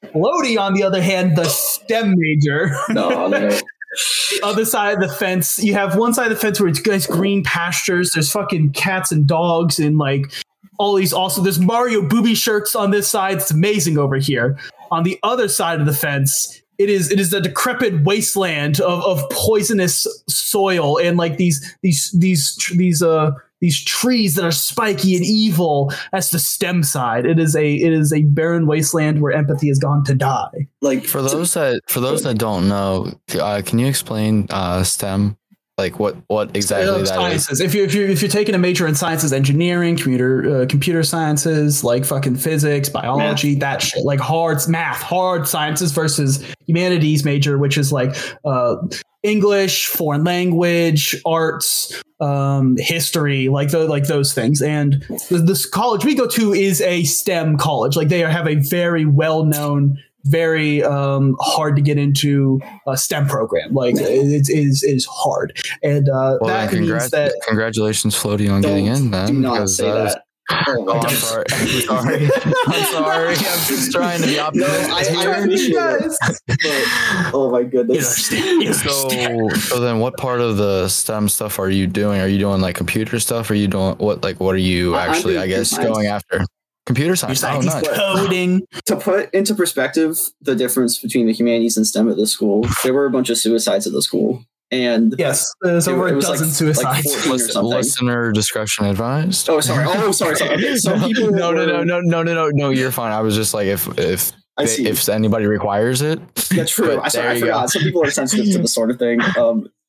Floaty, 0.06 0.60
on 0.60 0.74
the 0.74 0.82
other 0.82 1.04
hand, 1.04 1.38
the 1.38 1.46
STEM 1.46 2.16
major. 2.18 2.76
No, 2.90 3.28
no. 3.28 3.60
the 3.92 4.40
other 4.44 4.66
side 4.66 4.96
of 4.96 5.10
the 5.10 5.14
fence, 5.16 5.60
you 5.60 5.74
have 5.74 5.98
one 5.98 6.14
side 6.14 6.32
of 6.32 6.38
the 6.38 6.42
fence 6.42 6.60
where 6.60 6.70
it's 6.70 6.86
nice 6.86 7.08
green 7.08 7.44
pastures. 7.44 8.12
There's 8.12 8.32
fucking 8.32 8.72
cats 8.72 9.12
and 9.12 9.28
dogs 9.28 9.80
and 9.80 9.98
like 9.98 10.32
all 10.80 10.96
these 10.96 11.14
awesome. 11.14 11.44
There's 11.44 11.60
Mario 11.60 12.02
booby 12.02 12.36
shirts 12.36 12.76
on 12.76 12.92
this 12.92 13.10
side. 13.10 13.38
It's 13.38 13.52
amazing 13.52 13.98
over 13.98 14.18
here. 14.18 14.58
On 14.92 15.04
the 15.04 15.20
other 15.24 15.48
side 15.48 15.80
of 15.80 15.86
the 15.86 15.94
fence, 15.94 16.62
it 16.78 16.90
is 16.90 17.12
it 17.12 17.20
is 17.20 17.34
a 17.34 17.42
decrepit 17.42 18.04
wasteland 18.04 18.80
of, 18.82 19.04
of 19.04 19.30
poisonous 19.30 20.08
soil 20.28 20.98
and 21.00 21.18
like 21.18 21.38
these 21.38 21.76
these 21.82 22.12
these 22.18 22.56
these 22.76 23.04
uh 23.04 23.32
these 23.62 23.84
trees 23.84 24.36
that 24.36 24.44
are 24.44 24.52
spiky 24.52 25.16
and 25.16 25.24
evil. 25.24 25.94
That's 26.12 26.32
the 26.32 26.40
stem 26.40 26.84
side. 26.84 27.26
It 27.26 27.40
is 27.40 27.56
a 27.56 27.74
it 27.76 27.94
is 27.94 28.12
a 28.12 28.24
barren 28.24 28.68
wasteland 28.68 29.22
where 29.22 29.32
empathy 29.32 29.68
has 29.70 29.80
gone 29.80 30.04
to 30.06 30.16
die. 30.16 30.68
Like 30.82 31.06
For 31.06 31.22
those 31.22 31.54
that 31.54 31.82
for 31.88 32.00
those 32.00 32.24
that 32.24 32.38
don't 32.38 32.68
know, 32.68 33.14
uh, 33.40 33.62
can 33.66 33.80
you 33.80 33.88
explain 33.88 34.48
uh, 34.50 34.84
STEM? 34.84 35.38
Like 35.78 36.00
what 36.00 36.16
what 36.28 36.56
exactly 36.56 36.90
Uh, 36.90 36.94
that 36.98 37.02
is? 37.04 37.10
sciences. 37.10 37.62
If 37.62 37.74
you 37.74 37.84
if 37.84 37.96
you 37.96 38.06
if 38.06 38.22
you're 38.22 38.30
taking 38.30 38.54
a 38.54 38.60
major 38.60 38.86
in 38.88 38.94
sciences, 38.94 39.32
engineering, 39.34 39.96
computer 39.96 40.62
uh, 40.62 40.66
computer 40.68 41.02
sciences, 41.02 41.84
like 41.84 42.04
fucking 42.06 42.36
physics, 42.36 42.90
biology, 42.90 43.56
that 43.56 43.82
shit, 43.82 44.04
like 44.04 44.20
hard 44.20 44.60
math, 44.68 45.02
hard 45.02 45.48
sciences 45.48 45.92
versus 45.92 46.44
humanities 46.68 47.24
major, 47.24 47.58
which 47.58 47.78
is 47.78 47.92
like 47.92 48.16
uh, 48.46 48.76
English, 49.24 49.88
foreign 49.88 50.24
language, 50.24 51.16
arts, 51.26 52.02
um, 52.20 52.76
history, 52.78 53.50
like 53.50 53.70
the, 53.70 53.88
like 53.88 54.06
those 54.06 54.34
things. 54.34 54.62
And 54.62 55.06
this 55.30 55.66
college 55.66 56.06
we 56.06 56.16
go 56.16 56.28
to 56.28 56.54
is 56.54 56.82
a 56.82 57.04
STEM 57.04 57.58
college. 57.58 57.96
Like 57.96 58.10
they 58.10 58.20
have 58.20 58.48
a 58.48 58.56
very 58.56 59.06
well 59.06 59.46
known. 59.46 59.98
Very 60.26 60.84
um, 60.84 61.36
hard 61.40 61.76
to 61.78 61.82
get 61.82 61.98
into 61.98 62.62
a 62.86 62.96
STEM 62.96 63.26
program. 63.28 63.74
Like 63.74 63.96
it, 63.96 64.48
is 64.50 64.84
is 64.84 65.08
hard, 65.10 65.58
and 65.82 66.08
uh, 66.10 66.38
Well, 66.40 66.48
that 66.50 66.72
means 66.72 67.10
that 67.10 67.34
congratulations, 67.48 68.16
Floaty, 68.16 68.48
on 68.52 68.62
getting 68.62 68.86
in. 68.86 69.10
Then 69.10 69.26
do 69.26 69.34
not 69.34 69.68
say 69.68 69.90
that. 69.90 70.26
Oh 70.68 71.00
I'm 71.02 71.16
sorry. 71.16 71.46
I'm 71.52 71.68
sorry. 71.82 72.26
I'm 72.68 72.84
sorry. 72.86 73.28
I'm 73.30 73.66
just 73.68 73.92
trying 73.92 74.22
to 74.22 74.28
be 74.28 74.36
No, 74.36 74.44
optimistic. 74.44 74.92
I, 74.92 75.00
I 75.00 75.04
here. 75.04 75.34
appreciate 75.44 75.76
it. 75.76 76.14
But, 76.48 77.32
oh 77.34 77.50
my 77.52 77.64
goodness. 77.64 78.32
You 78.32 78.74
So, 78.74 79.50
so 79.50 79.80
then, 79.80 80.00
what 80.00 80.18
part 80.18 80.42
of 80.42 80.58
the 80.58 80.88
STEM 80.88 81.30
stuff 81.30 81.60
are 81.60 81.70
you 81.70 81.88
doing? 81.88 82.22
Are 82.22 82.28
you 82.28 82.38
doing 82.40 82.62
like 82.62 82.76
computer 82.76 83.20
stuff? 83.20 83.50
Are 83.50 83.56
you 83.56 83.68
doing 83.68 83.96
what? 83.98 84.24
Like, 84.24 84.40
what 84.40 84.56
are 84.56 84.60
you 84.60 84.96
I- 84.96 85.06
I'm 85.06 85.12
actually? 85.12 85.38
I 85.38 85.48
guess 85.48 85.70
computer 85.74 85.94
going 85.94 86.08
after 86.08 86.42
computer 86.86 87.16
science. 87.16 87.44
Oh, 87.44 87.60
nice. 87.62 87.88
coding. 87.88 88.62
To 88.88 88.96
put 88.96 89.34
into 89.34 89.54
perspective 89.56 90.18
the 90.42 90.56
difference 90.56 90.98
between 91.00 91.28
the 91.28 91.34
humanities 91.34 91.78
and 91.78 91.86
STEM 91.86 92.10
at 92.10 92.18
this 92.18 92.32
school, 92.32 92.66
there 92.84 92.94
were 92.94 93.06
a 93.06 93.10
bunch 93.12 93.30
of 93.30 93.38
suicides 93.38 93.86
at 93.88 93.94
the 93.94 94.02
school. 94.02 94.44
And 94.74 95.14
Yes, 95.18 95.46
there's 95.62 95.88
over 95.88 96.08
it 96.08 96.14
a 96.14 96.16
was 96.16 96.26
dozen 96.26 96.48
like 96.48 96.56
suicides. 96.56 97.14
14 97.26 97.30
or 97.30 97.34
Listen- 97.34 97.66
listener 97.66 98.32
discretion 98.32 98.86
advised. 98.86 99.50
Oh, 99.50 99.60
sorry. 99.60 99.86
Oh, 99.88 100.12
sorry. 100.14 100.36
sorry. 100.38 100.52
Okay, 100.56 100.78
some 100.78 101.02
people 101.04 101.32
no, 101.32 101.52
no, 101.52 101.66
no, 101.66 101.84
no, 101.84 102.00
no, 102.00 102.22
no, 102.24 102.34
no, 102.34 102.50
no. 102.54 102.70
You're 102.70 102.92
fine. 102.92 103.12
I 103.12 103.20
was 103.22 103.36
just 103.36 103.54
like, 103.54 103.68
if 103.68 103.88
if 104.00 104.32
I 104.58 104.66
see. 104.66 104.88
if 104.88 105.08
anybody 105.10 105.46
requires 105.46 106.02
it, 106.02 106.20
Yeah, 106.54 106.64
true. 106.66 107.00
I, 107.04 107.10
sorry, 107.10 107.28
I 107.28 107.34
you 107.34 107.40
go. 107.42 107.46
forgot. 107.48 107.70
Some 107.70 107.82
people 107.82 108.04
are 108.06 108.12
sensitive 108.12 108.46
to 108.54 108.58
this 108.60 108.74
sort 108.74 108.92
of 108.92 108.98
thing. 109.00 109.20
Um, 109.38 109.68
I, 109.68 109.81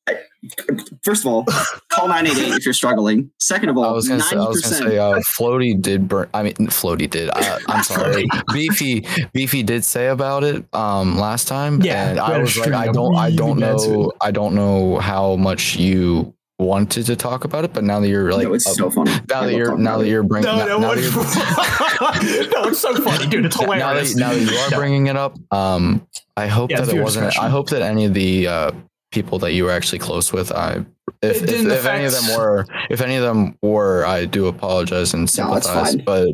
first 1.03 1.25
of 1.25 1.31
all, 1.31 1.43
call 1.89 2.07
988 2.07 2.57
if 2.57 2.65
you're 2.65 2.73
struggling. 2.73 3.31
Second 3.39 3.69
of 3.69 3.77
I 3.77 3.81
all, 3.81 3.93
was 3.95 4.07
gonna 4.07 4.21
say, 4.23 4.35
I 4.35 4.39
was 4.47 4.61
gonna 4.61 4.75
say, 4.89 4.97
uh, 4.97 5.19
Floaty 5.37 5.79
did 5.81 6.07
burn. 6.07 6.29
I 6.33 6.43
mean, 6.43 6.53
Floaty 6.53 7.09
did. 7.09 7.29
Uh, 7.29 7.59
I'm 7.67 7.83
sorry, 7.85 8.25
Beefy, 8.51 9.05
Beefy 9.33 9.63
did 9.63 9.83
say 9.83 10.07
about 10.07 10.43
it 10.43 10.65
um 10.73 11.17
last 11.17 11.47
time. 11.47 11.81
Yeah, 11.81 12.09
and 12.09 12.19
I 12.19 12.37
was 12.39 12.57
like, 12.57 12.73
I 12.73 12.91
don't, 12.91 13.15
I 13.15 13.31
don't 13.31 13.59
know. 13.59 14.11
I 14.21 14.31
don't 14.31 14.55
know 14.55 14.99
how 14.99 15.35
much 15.35 15.75
you 15.75 16.33
wanted 16.59 17.05
to 17.05 17.15
talk 17.15 17.43
about 17.45 17.65
it, 17.65 17.73
but 17.73 17.83
now 17.83 17.99
that 17.99 18.07
you're 18.07 18.31
like, 18.31 18.47
no, 18.47 18.53
it's 18.53 18.67
uh, 18.67 18.73
so 18.73 18.89
funny. 18.89 19.11
Now 19.29 19.41
that 19.45 19.53
you're 19.53 19.77
now 19.77 19.97
that 19.97 20.07
you're 20.07 20.23
bringing 20.23 20.45
No, 20.55 20.65
no, 20.65 20.79
now 20.79 20.87
what- 20.89 20.97
no, 21.01 22.63
it's 22.69 22.79
so 22.79 22.95
funny, 23.01 23.27
dude. 23.29 23.45
It's 23.45 23.59
now 23.59 23.67
that, 23.93 24.13
now 24.15 24.33
that 24.33 24.39
you 24.39 24.57
are 24.57 24.69
bringing 24.69 25.07
it 25.07 25.15
up, 25.15 25.37
um, 25.51 26.07
I 26.37 26.47
hope 26.47 26.69
Yeah, 26.71 26.81
that 26.81 26.93
it 26.95 27.01
wasn't. 27.01 27.25
discretion. 27.27 27.43
I 27.45 27.49
hope 27.49 27.69
that 27.69 27.81
any 27.81 28.05
of 28.05 28.13
the 28.13 28.47
uh, 28.47 28.71
people 29.13 29.39
that 29.39 29.53
you 29.53 29.63
were 29.63 29.71
actually 29.71 29.99
close 29.99 30.33
with, 30.33 30.51
I 30.51 30.85
if 31.21 31.37
It 31.37 31.43
if, 31.43 31.45
didn't 31.47 31.71
if 31.71 31.85
any 31.85 32.05
of 32.05 32.11
them 32.11 32.37
were, 32.37 32.65
if 32.89 32.99
any 32.99 33.15
of 33.15 33.23
them 33.23 33.57
were, 33.61 34.05
I 34.05 34.25
do 34.25 34.47
apologize 34.47 35.13
and 35.13 35.29
sympathize. 35.29 35.93
fine. 35.95 36.03
but 36.03 36.29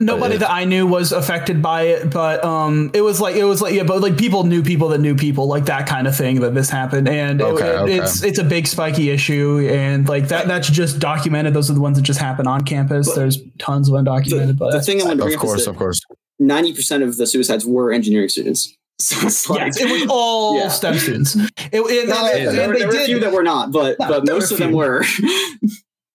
Nobody 0.00 0.34
if- 0.34 0.40
that 0.40 0.50
I 0.50 0.64
knew 0.64 0.86
was 0.86 1.12
affected 1.12 1.62
by 1.62 1.82
it, 1.82 2.10
but 2.10 2.44
um, 2.44 2.90
it 2.92 3.00
was 3.00 3.20
like 3.22 3.36
it 3.36 3.44
was 3.44 3.62
like 3.62 3.72
yeah, 3.74 3.84
but 3.84 4.00
like 4.02 4.18
people 4.18 4.44
knew 4.44 4.62
people 4.62 4.88
that 4.88 4.98
knew 4.98 5.14
people, 5.14 5.46
like 5.46 5.64
that 5.66 5.86
kind 5.86 6.06
of 6.06 6.14
thing 6.14 6.40
that 6.40 6.54
this 6.54 6.68
happened, 6.68 7.08
and 7.08 7.40
Okay, 7.40 7.66
it- 7.68 7.76
okay. 7.78 7.98
it's 7.98 8.22
it's 8.22 8.38
a 8.38 8.44
big 8.44 8.66
spiky 8.66 9.08
issue, 9.10 9.66
and 9.70 10.06
like 10.08 10.28
that 10.28 10.46
that's 10.46 10.68
just 10.68 10.98
documented. 10.98 11.54
Those 11.54 11.70
are 11.70 11.74
the 11.74 11.80
ones 11.80 11.96
that 11.96 12.02
just 12.02 12.20
happen 12.20 12.46
on 12.46 12.64
campus. 12.64 13.06
But- 13.08 13.16
There's 13.16 13.38
tons 13.58 13.88
of 13.88 13.94
undocumented, 13.94 14.48
The, 14.48 14.54
but 14.54 14.72
the 14.72 14.82
thing 14.82 15.00
I 15.00 15.04
want 15.04 15.18
to 15.20 15.24
bring 15.24 15.34
of 15.34 15.40
course, 15.40 15.66
of 15.66 15.76
course. 15.76 16.00
90% 16.40 17.02
of 17.04 17.16
the 17.18 17.26
suicides 17.26 17.64
were 17.64 17.92
engineering 17.92 18.28
students. 18.28 18.76
So 19.08 19.26
it's 19.26 19.48
like 19.50 19.60
Yes, 19.60 19.80
it 19.80 19.90
was 19.90 20.06
all 20.08 20.56
Yeah. 20.58 20.68
STEM 20.68 20.94
students. 20.98 21.34
It, 21.34 21.46
and, 21.74 22.08
No, 22.08 22.26
and- 22.26 22.56
there, 22.56 22.62
and 22.64 22.72
were- 22.72 22.72
they 22.74 22.78
there 22.80 22.88
were 22.88 22.94
a 22.94 23.04
few 23.06 23.14
did. 23.16 23.24
that 23.24 23.32
were 23.32 23.42
not, 23.42 23.72
but 23.72 23.96
No, 23.98 24.08
but 24.08 24.26
most 24.26 24.50
were 24.50 24.54
of 24.54 24.58
them 24.60 24.72
were. 24.72 25.04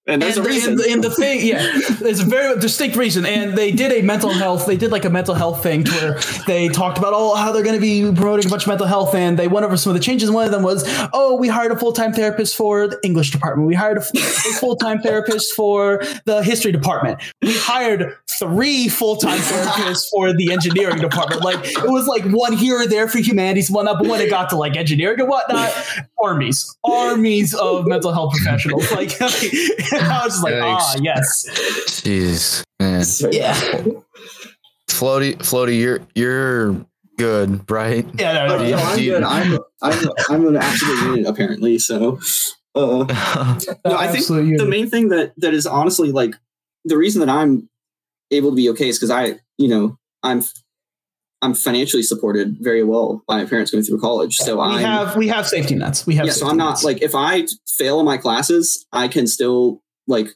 and 0.07 0.21
there's 0.21 0.37
and, 0.37 0.45
a 0.45 0.49
reason. 0.49 0.71
and, 0.71 0.79
the, 0.79 0.91
and 0.91 1.03
the 1.03 1.09
thing, 1.09 1.45
yeah, 1.45 1.79
there's 1.99 2.21
a 2.21 2.25
very 2.25 2.57
distinct 2.59 2.95
reason. 2.95 3.25
And 3.25 3.57
they 3.57 3.71
did 3.71 3.91
a 3.91 4.01
mental 4.01 4.29
health, 4.29 4.65
they 4.65 4.77
did 4.77 4.91
like 4.91 5.03
a 5.03 5.09
mental 5.09 5.35
health 5.35 5.61
thing 5.61 5.83
where 5.85 6.19
they 6.45 6.69
talked 6.69 6.97
about, 6.97 7.13
oh, 7.13 7.35
how 7.35 7.51
they're 7.51 7.63
going 7.63 7.75
to 7.75 7.81
be 7.81 8.03
promoting 8.15 8.45
a 8.45 8.49
bunch 8.49 8.63
of 8.63 8.69
mental 8.69 8.87
health. 8.87 9.13
And 9.13 9.37
they 9.37 9.47
went 9.47 9.65
over 9.65 9.75
some 9.75 9.91
of 9.91 9.95
the 9.95 10.03
changes. 10.03 10.31
One 10.31 10.45
of 10.45 10.51
them 10.51 10.63
was, 10.63 10.85
oh, 11.13 11.35
we 11.35 11.49
hired 11.49 11.71
a 11.71 11.77
full 11.77 11.91
time 11.91 12.13
therapist 12.13 12.55
for 12.55 12.87
the 12.87 12.97
English 13.03 13.31
department. 13.31 13.67
We 13.67 13.75
hired 13.75 13.97
a 13.97 14.01
full 14.01 14.77
time 14.77 14.99
therapist 15.01 15.53
for 15.53 16.01
the 16.25 16.41
history 16.41 16.71
department. 16.71 17.21
We 17.41 17.53
hired 17.57 18.15
three 18.29 18.87
full 18.87 19.17
time 19.17 19.39
therapists 19.39 20.09
for 20.09 20.33
the 20.33 20.53
engineering 20.53 20.99
department. 20.99 21.43
Like 21.43 21.59
it 21.65 21.89
was 21.89 22.07
like 22.07 22.23
one 22.25 22.53
here 22.53 22.81
or 22.81 22.87
there 22.87 23.07
for 23.07 23.17
humanities, 23.17 23.69
one 23.69 23.87
up. 23.87 23.99
But 23.99 24.07
when 24.07 24.21
it 24.21 24.29
got 24.29 24.49
to 24.51 24.55
like 24.55 24.77
engineering 24.77 25.19
and 25.19 25.29
whatnot, 25.29 25.73
armies, 26.21 26.77
armies 26.83 27.53
of 27.53 27.87
mental 27.87 28.13
health 28.13 28.33
professionals. 28.33 28.91
Like 28.91 29.17
I 30.01 30.23
was 30.25 30.33
just 30.33 30.43
like, 30.43 30.53
ah, 30.57 30.95
Yikes. 30.97 31.03
yes, 31.03 31.49
Jeez, 32.01 32.63
man. 32.79 33.03
So, 33.03 33.29
yeah, 33.31 33.53
Floaty, 34.89 35.35
Floaty, 35.37 35.79
you're 35.79 35.99
you're 36.15 36.85
good, 37.17 37.69
right? 37.69 38.05
yeah. 38.17 38.33
No, 38.47 38.55
Oh, 38.55 38.57
no, 38.57 38.69
no, 38.69 38.77
I'm 38.77 38.99
good. 38.99 39.23
I'm 39.23 39.59
I'm 39.81 40.09
I'm 40.29 40.47
an 40.47 40.57
absolute 40.57 41.01
unit 41.03 41.25
apparently. 41.27 41.77
So, 41.79 42.19
uh, 42.75 42.79
no, 43.85 43.95
I 43.95 44.07
think 44.07 44.19
Absolutely. 44.19 44.57
the 44.57 44.65
main 44.65 44.89
thing 44.89 45.09
that 45.09 45.33
that 45.37 45.53
is 45.53 45.67
honestly 45.67 46.11
like 46.11 46.35
the 46.85 46.97
reason 46.97 47.19
that 47.19 47.29
I'm 47.29 47.69
able 48.31 48.51
to 48.51 48.55
be 48.55 48.69
okay 48.69 48.89
is 48.89 48.97
because 48.97 49.11
I, 49.11 49.39
you 49.57 49.67
know, 49.67 49.97
I'm 50.23 50.41
I'm 51.41 51.53
financially 51.53 52.01
supported 52.03 52.57
very 52.59 52.83
well 52.83 53.23
by 53.27 53.37
my 53.37 53.45
parents 53.45 53.71
going 53.71 53.83
through 53.83 53.99
college. 53.99 54.37
So 54.37 54.59
I'm 54.59 54.79
have 54.83 55.15
we 55.15 55.27
have 55.27 55.47
safety 55.47 55.75
nets. 55.75 56.07
We 56.07 56.15
have 56.15 56.25
yeah. 56.27 56.31
So 56.31 56.47
I'm 56.47 56.57
not 56.57 56.69
nets. 56.71 56.83
like 56.83 57.01
if 57.01 57.13
I 57.13 57.45
fail 57.77 57.99
in 57.99 58.05
my 58.05 58.17
classes, 58.17 58.85
I 58.91 59.07
can 59.07 59.27
still 59.27 59.81
like 60.07 60.27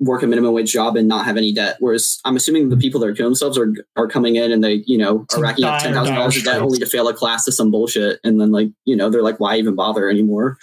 work 0.00 0.22
a 0.22 0.26
minimum 0.26 0.54
wage 0.54 0.72
job 0.72 0.96
and 0.96 1.06
not 1.06 1.26
have 1.26 1.36
any 1.36 1.52
debt. 1.52 1.76
Whereas 1.80 2.20
I'm 2.24 2.34
assuming 2.36 2.70
the 2.70 2.76
people 2.76 3.00
that 3.00 3.06
are 3.08 3.14
killing 3.14 3.30
themselves 3.30 3.58
are 3.58 3.72
are 3.96 4.08
coming 4.08 4.36
in 4.36 4.50
and 4.52 4.62
they 4.64 4.82
you 4.86 4.96
know 4.98 5.26
are 5.34 5.40
racking 5.40 5.64
up 5.64 5.82
ten 5.82 5.92
thousand 5.94 6.14
dollars 6.14 6.36
of 6.38 6.44
debt 6.44 6.60
only 6.62 6.78
to 6.78 6.86
fail 6.86 7.06
a 7.08 7.14
class 7.14 7.44
to 7.44 7.52
some 7.52 7.70
bullshit, 7.70 8.18
and 8.24 8.40
then 8.40 8.50
like 8.50 8.68
you 8.84 8.96
know 8.96 9.10
they're 9.10 9.22
like, 9.22 9.38
why 9.40 9.56
even 9.56 9.74
bother 9.74 10.08
anymore? 10.08 10.56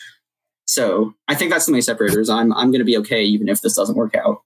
So 0.66 1.14
I 1.28 1.36
think 1.36 1.52
that's 1.52 1.66
the 1.66 1.72
main 1.72 1.82
separators. 1.82 2.30
I'm 2.30 2.52
I'm 2.54 2.72
going 2.72 2.80
to 2.80 2.86
be 2.86 2.98
okay 2.98 3.24
even 3.24 3.48
if 3.48 3.62
this 3.62 3.76
doesn't 3.76 3.96
work 3.96 4.16
out. 4.16 4.42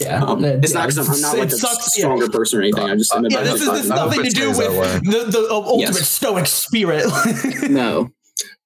yeah, 0.00 0.24
Um, 0.24 0.44
it- 0.44 0.64
it's 0.64 0.74
not 0.74 0.88
because 0.88 1.08
I'm 1.08 1.20
not 1.20 1.38
like 1.38 1.48
it 1.48 1.52
a 1.52 1.56
sucks, 1.56 1.96
yeah. 1.96 2.02
stronger 2.04 2.28
person 2.28 2.58
or 2.58 2.62
anything. 2.62 2.82
I 2.90 2.96
just 2.96 3.12
am 3.14 3.24
Yeah, 3.26 3.42
this 3.44 3.60
is, 3.62 3.70
this 3.70 3.84
is 3.84 3.88
nothing 3.90 4.24
to 4.24 4.30
do 4.30 4.48
with 4.48 4.58
the, 5.04 5.26
the 5.30 5.46
uh, 5.50 5.54
ultimate 5.54 5.94
Yes. 5.94 6.08
stoic 6.08 6.46
spirit. 6.46 7.04
no. 7.70 8.10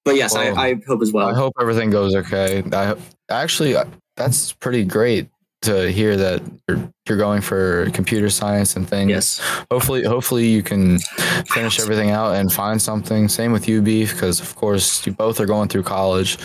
But 0.03 0.15
yes, 0.15 0.33
Well, 0.33 0.57
I, 0.57 0.69
I 0.69 0.75
hope 0.87 1.03
as 1.03 1.13
well. 1.13 1.27
I 1.29 1.35
hope 1.35 1.53
everything 1.61 1.91
goes 1.91 2.15
okay. 2.15 2.63
I 2.73 2.85
ho- 2.85 2.97
actually 3.31 3.75
uh, 3.75 3.85
that's 4.17 4.53
pretty 4.53 4.83
great 4.85 5.29
to 5.63 5.91
hear 5.91 6.17
that 6.17 6.41
you're, 6.67 6.91
you're 7.07 7.17
going 7.19 7.39
for 7.41 7.87
computer 7.91 8.29
science 8.31 8.75
and 8.75 8.87
things. 8.89 9.09
yes. 9.11 9.39
Hopefully, 9.69 10.03
hopefully 10.03 10.47
you 10.47 10.63
can 10.63 10.97
finish 11.53 11.79
everything 11.79 12.09
out 12.09 12.33
and 12.35 12.51
find 12.51 12.81
something. 12.81 13.29
Same 13.29 13.51
with 13.51 13.67
you, 13.67 13.81
Beef, 13.81 14.13
because 14.13 14.39
of 14.39 14.55
course 14.55 15.05
you 15.05 15.13
both 15.13 15.39
are 15.39 15.45
going 15.45 15.69
through 15.69 15.83
college. 15.83 16.39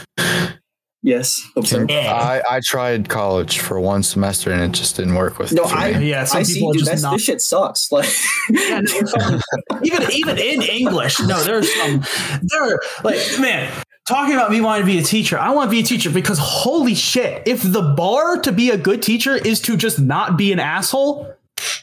Yes. 1.02 1.40
So. 1.64 1.86
Can- 1.86 1.90
I, 1.90 2.42
I 2.50 2.60
tried 2.64 3.08
college 3.08 3.60
for 3.60 3.78
one 3.80 4.02
semester 4.02 4.50
and 4.50 4.60
it 4.62 4.72
just 4.76 4.96
didn't 4.96 5.14
work 5.14 5.38
with. 5.38 5.52
No, 5.52 5.64
for 5.64 5.76
I- 5.76 5.92
me. 5.98 6.10
yeah, 6.10 6.24
some 6.24 6.40
I 6.40 6.44
people 6.44 6.70
are 6.70 6.72
dude. 6.72 6.84
just 6.84 7.02
not 7.02 7.12
this 7.12 7.22
shit 7.22 7.40
sucks. 7.40 7.90
Like, 7.92 8.08
Yeah, 8.50 8.80
no, 8.80 8.92
it's 8.92 9.12
fucking- 9.12 9.40
even 9.84 10.10
even 10.12 10.36
in 10.38 10.62
English, 10.62 11.20
no, 11.20 11.40
there's 11.42 11.72
some 11.76 12.02
there 12.42 12.78
like 13.04 13.18
man. 13.40 13.72
Talking 14.08 14.34
about 14.34 14.52
me 14.52 14.60
wanting 14.60 14.86
to 14.86 14.92
be 14.92 14.98
a 14.98 15.02
teacher, 15.02 15.36
I 15.36 15.50
want 15.50 15.68
to 15.68 15.70
be 15.72 15.80
a 15.80 15.82
teacher 15.82 16.10
because 16.10 16.38
holy 16.38 16.94
shit, 16.94 17.42
if 17.46 17.60
the 17.60 17.82
bar 17.82 18.38
to 18.42 18.52
be 18.52 18.70
a 18.70 18.76
good 18.76 19.02
teacher 19.02 19.34
is 19.34 19.60
to 19.62 19.76
just 19.76 19.98
not 19.98 20.36
be 20.36 20.52
an 20.52 20.60
asshole, 20.60 21.34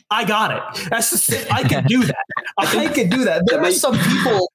I 0.10 0.24
got 0.24 0.52
it. 0.52 0.90
That's 0.90 1.28
the, 1.28 1.48
I 1.52 1.64
can 1.64 1.84
do 1.84 2.04
that. 2.06 2.26
I 2.58 2.88
can 2.88 3.10
do 3.10 3.26
that. 3.26 3.44
There 3.48 3.62
are 3.62 3.72
some 3.72 3.98
people 3.98 4.50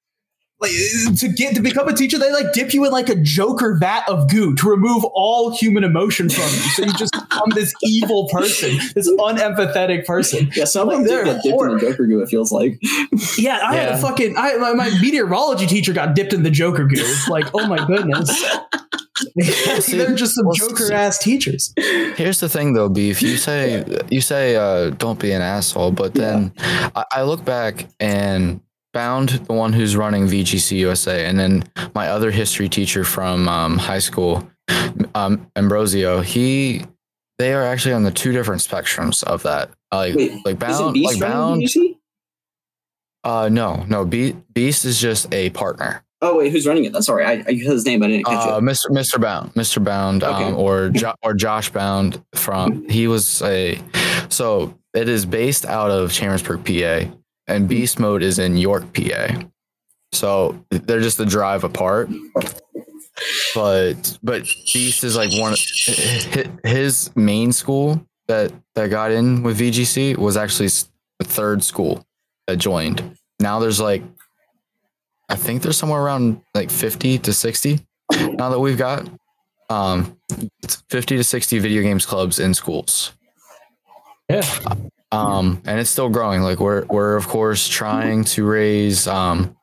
like 0.61 0.71
to 1.19 1.29
get 1.29 1.55
to 1.55 1.63
become 1.63 1.89
a 1.89 1.95
teacher, 1.95 2.19
they 2.19 2.33
like 2.33 2.53
dip 2.53 2.75
you 2.75 2.85
in 2.85 2.91
like 2.91 3.09
a 3.09 3.15
Joker 3.15 3.77
vat 3.79 4.09
of 4.09 4.29
goo 4.29 4.55
to 4.57 4.69
remove 4.69 5.05
all 5.13 5.57
human 5.57 5.85
emotion 5.85 6.29
from 6.29 6.43
you. 6.45 6.71
So 6.71 6.85
you 6.85 6.93
just 6.95 7.13
become 7.29 7.51
this 7.51 7.73
evil 7.85 8.29
person, 8.29 8.77
this 8.95 9.09
unempathetic 9.09 10.05
person. 10.05 10.51
yeah, 10.55 10.65
some 10.65 10.89
of 10.89 10.95
them 10.95 11.03
Like, 11.03 11.09
do 11.09 11.15
they're 11.15 11.25
get 11.25 11.43
dipped 11.43 11.63
in 11.63 11.75
the 11.75 11.81
Joker 11.81 12.07
goo. 12.07 12.21
It 12.21 12.29
feels 12.29 12.51
like. 12.51 12.81
Yeah, 13.39 13.61
I 13.63 13.75
had 13.77 13.89
a 13.91 13.99
fucking 13.99 14.37
I 14.37 14.57
my, 14.57 14.73
my 14.75 14.91
meteorology 15.01 15.67
teacher 15.67 15.93
got 15.93 16.15
dipped 16.15 16.33
in 16.33 16.43
the 16.43 16.51
Joker 16.51 16.85
goo. 16.85 17.05
Like, 17.29 17.47
oh 17.55 17.67
my 17.67 17.85
goodness. 17.87 18.29
They're 19.35 20.15
just 20.15 20.35
some 20.35 20.47
Well, 20.47 20.55
Joker 20.55 20.93
ass 20.93 21.19
teachers. 21.19 21.73
Here's 21.77 22.41
the 22.41 22.49
thing, 22.49 22.75
though, 22.75 22.89
Beef. 22.89 23.21
You 23.21 23.37
say 23.37 23.85
you 24.11 24.21
say 24.21 24.57
uh, 24.57 24.91
don't 24.91 25.19
be 25.19 25.33
an 25.33 25.43
asshole, 25.43 25.93
but 25.93 26.15
then 26.15 26.53
I, 26.59 27.05
I 27.13 27.23
look 27.23 27.45
back 27.45 27.89
and 27.99 28.61
found 28.99 29.29
the 29.47 29.53
one 29.53 29.73
who's 29.73 29.95
running 29.95 30.27
VGC 30.27 30.77
USA, 30.79 31.27
and 31.27 31.39
then 31.39 31.63
my 31.95 32.09
other 32.09 32.33
history 32.33 32.69
teacher 32.69 33.05
from 33.05 33.49
um, 33.49 33.79
high 33.79 34.01
school, 34.01 34.49
um, 35.15 35.49
Ambrosio. 35.55 36.21
He 36.21 36.85
they 37.39 37.53
are 37.55 37.63
actually 37.63 37.93
on 37.95 38.03
the 38.03 38.11
two 38.11 38.33
different 38.33 38.61
spectrums 38.61 39.23
of 39.23 39.45
that. 39.45 39.71
Like 39.93 40.17
Wait, 40.17 40.45
like 40.45 40.59
bound 40.59 40.97
like 41.01 41.21
bound. 41.21 41.63
Uh, 43.23 43.49
no, 43.51 43.85
no. 43.89 44.05
Be- 44.05 44.37
Beast 44.53 44.85
is 44.85 45.01
just 45.01 45.33
a 45.33 45.51
partner. 45.51 46.03
Oh 46.21 46.39
wait, 46.39 46.51
who's 46.51 46.67
running 46.67 46.85
it? 46.85 46.93
That's 46.93 47.07
sorry. 47.07 47.25
I, 47.25 47.33
I 47.47 47.53
heard 47.55 47.55
his 47.79 47.87
name, 47.87 48.01
but 48.01 48.07
I 48.07 48.13
didn't 48.15 48.27
catch 48.27 48.49
Uh, 48.49 48.57
it. 48.59 48.63
Mr. 48.63 48.87
Mr. 48.91 49.21
Bound, 49.21 49.55
Mr. 49.55 49.83
Bound, 49.83 50.25
um, 50.25 50.35
Okay. 50.35 50.53
or 50.53 50.89
jo- 50.89 51.15
or 51.23 51.35
Josh 51.35 51.71
Bound 51.71 52.21
from 52.35 52.89
he 52.89 53.07
was 53.07 53.41
a 53.43 53.81
so 54.29 54.75
it 54.93 55.09
is 55.09 55.25
based 55.25 55.65
out 55.67 55.93
of 55.93 56.11
Chambersburg, 56.13 56.65
PA, 56.65 57.09
and 57.49 57.69
Beast 57.69 57.99
Mode 57.99 58.23
is 58.23 58.39
in 58.39 58.57
York, 58.57 58.93
PA. 58.93 59.43
So 60.13 60.65
they're 60.71 61.01
just 61.01 61.21
a 61.21 61.27
drive 61.27 61.65
apart. 61.65 62.09
But 63.55 64.19
but 64.23 64.43
Beast 64.73 65.03
is 65.03 65.17
like 65.17 65.33
one 65.33 65.55
of 65.55 65.59
his 66.65 67.11
main 67.17 67.53
school 67.53 68.07
that 68.29 68.53
that 68.75 68.91
got 68.91 69.11
in 69.11 69.43
with 69.43 69.59
VGC 69.59 70.17
was 70.17 70.37
actually 70.37 70.69
the 71.19 71.25
third 71.25 71.65
school 71.65 72.07
that 72.47 72.57
joined. 72.57 73.17
Now 73.41 73.59
there's 73.59 73.81
like 73.81 74.03
I 75.29 75.37
think 75.37 75.63
there's 75.63 75.77
somewhere 75.77 76.01
around 76.01 76.41
like 76.55 76.71
50 76.71 77.19
to 77.19 77.33
60 77.33 77.81
now 78.13 78.49
that 78.49 78.61
we've 78.61 78.79
got 78.79 79.09
um 79.69 80.17
50 80.89 81.17
to 81.17 81.25
60 81.25 81.59
video 81.59 81.83
games 81.83 82.07
clubs 82.07 82.39
in 82.39 82.55
schools. 82.55 83.13
Yeah. 84.31 84.45
Um 85.13 85.63
and 85.65 85.81
it's 85.81 85.91
still 85.91 86.09
growing. 86.09 86.43
Like 86.43 86.61
we're 86.61 86.85
we're 86.87 87.17
of 87.17 87.27
course 87.29 87.67
trying 87.69 88.25
to 88.25 88.47
raise 88.47 89.07
um 89.07 89.57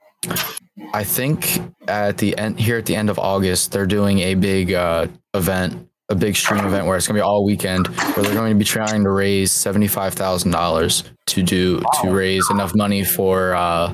I 0.94 1.04
think 1.04 1.60
at 1.88 2.18
the 2.18 2.38
end 2.38 2.60
here 2.60 2.78
at 2.78 2.86
the 2.86 2.96
end 2.96 3.10
of 3.10 3.20
August 3.20 3.72
they're 3.72 3.86
doing 3.86 4.20
a 4.20 4.36
big 4.36 4.74
uh 4.74 5.08
event 5.34 5.88
a 6.10 6.16
big 6.16 6.36
stream 6.36 6.64
event 6.66 6.86
where 6.86 6.98
it's 6.98 7.08
gonna 7.08 7.18
be 7.18 7.22
all 7.22 7.44
weekend 7.46 7.88
where 7.88 8.24
they're 8.24 8.34
going 8.36 8.52
to 8.54 8.58
be 8.58 8.64
trying 8.66 9.04
to 9.04 9.10
raise 9.10 9.52
seventy 9.52 9.88
five 9.88 10.14
thousand 10.14 10.52
dollars 10.52 11.04
to 11.28 11.42
do 11.42 11.80
to 12.02 12.12
raise 12.12 12.50
enough 12.52 12.74
money 12.76 13.04
for 13.04 13.54
uh 13.56 13.94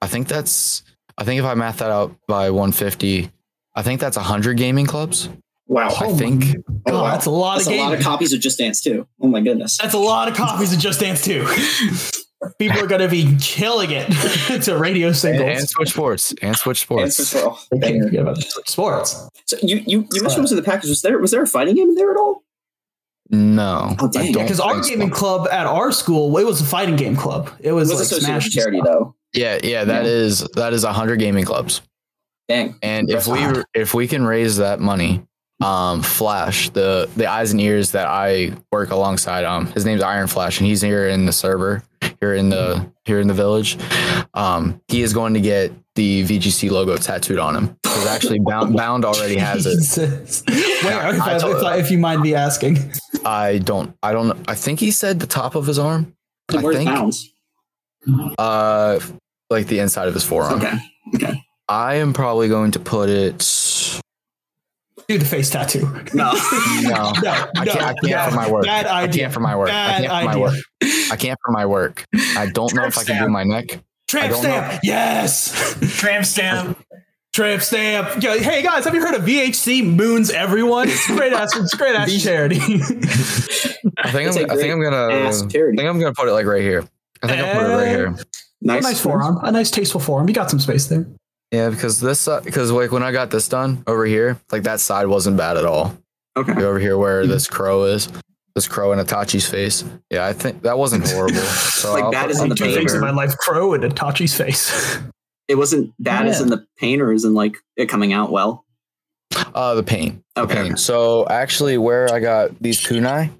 I 0.00 0.06
think 0.06 0.28
that's 0.28 0.82
I 1.18 1.24
think 1.24 1.38
if 1.38 1.44
I 1.44 1.54
math 1.54 1.78
that 1.78 1.90
out 1.90 2.16
by 2.26 2.50
150, 2.50 3.30
I 3.74 3.82
think 3.82 4.00
that's 4.00 4.16
100 4.16 4.56
gaming 4.56 4.86
clubs. 4.86 5.28
Wow. 5.72 5.88
I 5.88 6.06
Oh 6.06 6.16
think. 6.16 6.44
my 6.44 6.54
Oh, 6.92 7.02
wow. 7.02 7.10
that's 7.12 7.26
a 7.26 7.30
lot 7.30 7.56
That's 7.56 7.66
of 7.68 7.72
a 7.74 7.78
lot 7.78 7.94
of 7.94 8.00
copies 8.00 8.32
of 8.32 8.40
Just 8.40 8.58
Dance 8.58 8.82
too. 8.82 9.06
Oh 9.20 9.26
my 9.28 9.40
goodness. 9.40 9.78
That's 9.78 9.94
a 9.94 9.98
lot 9.98 10.28
of 10.28 10.34
copies 10.34 10.72
of 10.72 10.78
Just 10.78 11.00
Dance 11.00 11.24
2. 11.24 11.46
People 12.58 12.80
are 12.80 12.86
gonna 12.88 13.08
be 13.08 13.36
killing 13.40 13.90
it 13.92 14.08
to 14.64 14.76
radio 14.76 15.08
And, 15.08 15.16
singles. 15.16 15.48
and 15.60 15.68
Switch 15.68 15.90
Sports. 15.90 16.34
And 16.42 16.56
Switch 16.56 16.86
And 16.90 17.12
Sports. 17.12 17.32
for- 17.32 17.38
oh, 17.38 17.58
They 17.70 17.78
can't 17.92 18.02
forget 18.04 18.20
about 18.22 18.38
sports. 18.66 19.28
So 19.46 19.56
you 19.62 19.76
you 19.86 20.06
you 20.12 20.22
mentioned 20.22 20.42
was 20.42 20.50
in 20.52 20.56
the 20.56 20.62
package. 20.62 20.88
Was 20.90 21.02
there 21.02 21.18
was 21.18 21.30
there 21.30 21.42
a 21.42 21.46
fighting 21.46 21.76
game 21.76 21.88
in 21.90 21.94
there 21.94 22.10
at 22.10 22.16
all? 22.16 22.42
No. 23.30 23.96
Oh, 24.00 24.08
dang. 24.08 24.28
I 24.28 24.32
don't 24.32 24.42
Because 24.42 24.60
our 24.60 24.72
think 24.74 24.84
so. 24.84 24.90
gaming 24.90 25.10
club 25.10 25.48
at 25.50 25.66
our 25.66 25.90
school, 25.92 26.36
it 26.36 26.44
was 26.44 26.60
a 26.60 26.64
fighting 26.64 26.96
game 26.96 27.16
club. 27.16 27.48
It 27.60 27.68
It 27.68 27.72
was, 27.72 27.88
was 27.90 28.12
like 28.12 28.20
Smash 28.22 28.44
with 28.44 28.52
charity 28.52 28.80
though. 28.84 29.14
Yeah, 29.32 29.58
yeah, 29.62 29.84
that 29.84 30.04
Yeah. 30.04 30.10
is 30.10 30.40
that 30.56 30.72
is 30.74 30.84
100 30.84 31.16
gaming 31.18 31.44
clubs. 31.44 31.80
Dang. 32.48 32.74
And 32.82 33.08
if 33.08 33.26
we 33.26 33.38
odd. 33.38 33.64
if 33.72 33.94
we 33.94 34.06
can 34.08 34.24
raise 34.24 34.56
that 34.58 34.80
money, 34.80 35.22
um, 35.62 36.02
Flash, 36.02 36.70
the 36.70 37.08
the 37.16 37.26
eyes 37.26 37.52
and 37.52 37.60
ears 37.60 37.92
that 37.92 38.06
I 38.06 38.52
work 38.70 38.90
alongside, 38.90 39.44
um, 39.44 39.66
his 39.72 39.84
name's 39.84 40.02
Iron 40.02 40.26
Flash, 40.26 40.58
and 40.58 40.66
he's 40.66 40.80
here 40.80 41.08
in 41.08 41.26
the 41.26 41.32
server 41.32 41.82
here 42.20 42.34
in 42.34 42.48
the 42.48 42.90
here 43.04 43.20
in 43.20 43.28
the 43.28 43.34
village. 43.34 43.76
Um, 44.34 44.80
he 44.88 45.02
is 45.02 45.12
going 45.12 45.34
to 45.34 45.40
get 45.40 45.72
the 45.94 46.22
VGC 46.24 46.70
logo 46.70 46.96
tattooed 46.96 47.38
on 47.38 47.56
him 47.56 47.76
because 47.82 48.06
actually 48.06 48.38
Bound 48.38 48.76
Bound 48.76 49.04
already 49.04 49.36
has 49.36 49.66
it. 49.66 49.76
Jesus. 49.76 50.42
Where, 50.46 51.14
if, 51.14 51.20
I 51.20 51.34
I, 51.34 51.38
told- 51.38 51.78
if, 51.78 51.90
you 51.90 51.98
mind 51.98 52.22
me 52.22 52.34
asking. 52.34 52.78
I 53.24 53.58
don't 53.58 53.96
I 54.02 54.12
don't 54.12 54.48
I 54.48 54.54
think 54.54 54.80
he 54.80 54.90
said 54.90 55.20
the 55.20 55.26
top 55.26 55.54
of 55.54 55.66
his 55.66 55.78
arm. 55.78 56.14
And 56.48 56.58
I 56.58 56.62
where's 56.62 56.76
think 56.76 56.90
Bounds? 56.90 57.28
uh 58.38 58.98
like 59.50 59.66
the 59.66 59.80
inside 59.80 60.08
of 60.08 60.14
his 60.14 60.24
forearm. 60.24 60.60
Okay. 60.60 60.76
Okay. 61.14 61.42
I 61.68 61.96
am 61.96 62.12
probably 62.12 62.48
going 62.48 62.72
to 62.72 62.80
put 62.80 63.08
it. 63.08 63.42
Do 65.08 65.18
the 65.18 65.24
face 65.24 65.50
tattoo. 65.50 65.80
No. 66.14 66.32
No, 66.82 67.12
No, 67.22 67.30
I 67.56 67.64
can't, 67.64 67.82
I 67.82 67.94
can't 67.94 68.04
no. 68.04 68.30
for 68.30 68.36
my 68.36 68.50
work. 68.50 68.64
Bad 68.64 68.86
I 68.86 69.02
idea. 69.02 69.22
can't 69.24 69.32
for 69.34 69.40
my 69.40 69.56
work. 69.56 69.68
I 69.68 69.72
Bad 69.72 70.00
can't 70.02 70.08
for 70.08 70.24
my 70.24 70.30
idea. 70.32 70.42
work. 70.42 70.54
I 71.12 71.16
can't 71.16 71.38
for 71.44 71.52
my 71.52 71.66
work. 71.66 72.06
I 72.36 72.50
don't 72.52 72.74
know 72.74 72.84
if 72.84 72.98
I 72.98 73.04
can 73.04 73.22
do 73.22 73.28
my 73.28 73.44
neck. 73.44 73.82
Tramp 74.08 74.32
don't 74.32 74.42
know. 74.42 74.48
stamp. 74.50 74.80
Yes. 74.82 75.76
Tramp 75.98 76.24
stamp. 76.24 76.78
Tramp 77.32 77.62
stamp. 77.62 78.22
Yo, 78.22 78.38
hey 78.38 78.62
guys, 78.62 78.84
have 78.84 78.94
you 78.94 79.00
heard 79.00 79.14
of 79.14 79.22
VHC 79.22 79.82
Moons 79.84 80.30
Everyone? 80.30 80.88
It's 80.88 81.06
great 81.06 81.32
ass, 81.32 81.56
it's 81.56 81.74
great 81.74 81.94
ass 81.96 82.22
charity. 82.22 82.56
I 82.60 84.10
think 84.10 84.28
It's 84.28 84.36
I'm. 84.36 84.50
a 84.50 84.52
I 84.52 84.56
think 84.56 84.72
I'm 84.72 84.82
gonna. 84.82 85.14
ass 85.14 85.42
I 85.42 85.46
think 85.48 85.80
I'm 85.80 85.98
gonna 85.98 86.12
put 86.14 86.28
it 86.28 86.32
like 86.32 86.46
right 86.46 86.60
here. 86.62 86.84
I 87.22 87.28
think 87.28 87.40
I'll 87.40 87.54
put 87.54 87.70
it 87.70 87.74
right 87.74 87.88
here. 87.88 88.06
a 88.08 88.16
Nice. 88.60 88.82
nice 88.82 89.00
forearm, 89.00 89.38
a 89.42 89.50
nice 89.50 89.70
tasteful 89.70 90.00
forearm. 90.00 90.28
You 90.28 90.34
got 90.34 90.50
some 90.50 90.60
space 90.60 90.86
there. 90.88 91.06
Yeah, 91.52 91.68
because 91.68 92.00
this 92.00 92.26
uh, 92.26 92.40
because 92.40 92.72
like 92.72 92.92
when 92.92 93.02
I 93.02 93.12
got 93.12 93.30
this 93.30 93.46
done 93.46 93.84
over 93.86 94.06
here, 94.06 94.40
like 94.50 94.62
that 94.62 94.80
side 94.80 95.06
wasn't 95.06 95.36
bad 95.36 95.58
at 95.58 95.66
all. 95.66 95.96
Okay. 96.34 96.52
Over 96.52 96.78
here 96.78 96.96
where 96.96 97.22
mm-hmm. 97.22 97.30
this 97.30 97.46
crow 97.46 97.84
is, 97.84 98.08
this 98.54 98.66
crow 98.66 98.92
in 98.92 98.98
Itachi's 98.98 99.46
face. 99.46 99.84
Yeah, 100.10 100.26
I 100.26 100.32
think 100.32 100.62
that 100.62 100.78
wasn't 100.78 101.08
horrible. 101.08 101.36
So 101.82 101.92
Like 101.92 102.04
I'll 102.04 102.10
that 102.12 102.30
is 102.30 102.40
in 102.40 102.48
the 102.48 102.54
Two 102.54 102.72
things 102.72 102.94
in 102.94 103.00
my 103.00 103.10
life: 103.10 103.36
crow 103.36 103.74
and 103.74 103.84
Itachi's 103.84 104.34
face. 104.34 104.98
It 105.48 105.56
wasn't 105.56 105.92
bad 105.98 106.28
as 106.28 106.38
Yeah. 106.38 106.44
in 106.44 106.50
the 106.50 106.66
pain 106.78 107.00
or 107.02 107.12
as 107.12 107.24
in 107.24 107.34
like 107.34 107.56
it 107.76 107.86
coming 107.86 108.12
out 108.12 108.30
well. 108.30 108.64
Uh, 109.54 109.74
the 109.74 109.82
pain. 109.82 110.22
The 110.34 110.42
Okay. 110.42 110.54
pain. 110.54 110.76
So 110.76 111.26
actually, 111.28 111.76
where 111.76 112.10
I 112.10 112.20
got 112.20 112.62
these 112.62 112.80
kunai, 112.80 113.30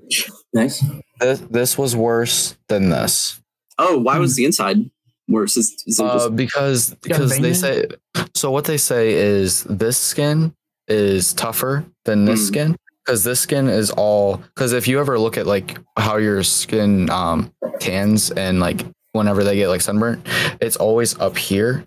Nice. 0.53 0.85
this, 1.21 1.39
this 1.49 1.79
was 1.79 1.95
worse 1.95 2.57
than 2.69 2.91
this. 2.91 3.41
Oh, 3.79 3.99
why 3.99 4.19
was 4.19 4.33
hmm. 4.33 4.39
the 4.39 4.45
inside 4.47 4.91
worse? 5.29 5.57
Is, 5.57 5.83
is 5.87 5.99
it 6.01 6.05
Uh, 6.05 6.15
just, 6.19 6.37
because 6.37 6.95
because 7.03 7.39
they 7.39 7.49
in 7.49 7.55
say 7.55 7.87
so. 8.35 8.51
What 8.51 8.65
they 8.65 8.77
say 8.79 9.13
is 9.15 9.65
this 9.65 9.97
skin 9.97 10.55
is 10.89 11.33
tougher 11.35 11.85
than 12.05 12.25
this 12.25 12.41
Mm. 12.41 12.47
skin 12.47 12.77
because 13.05 13.25
this 13.25 13.41
skin 13.41 13.69
is 13.69 13.91
all 13.93 14.37
because 14.55 14.73
if 14.73 14.87
you 14.89 14.99
ever 15.01 15.19
look 15.19 15.37
at 15.37 15.47
like 15.47 15.79
how 15.97 16.17
your 16.17 16.43
skin 16.43 17.09
um 17.11 17.53
tans 17.81 18.31
and 18.33 18.61
like 18.61 18.85
whenever 19.13 19.45
they 19.45 19.57
get 19.57 19.69
like 19.69 19.81
sunburnt, 19.81 20.27
it's 20.61 20.77
always 20.77 21.19
up 21.21 21.37
here 21.37 21.85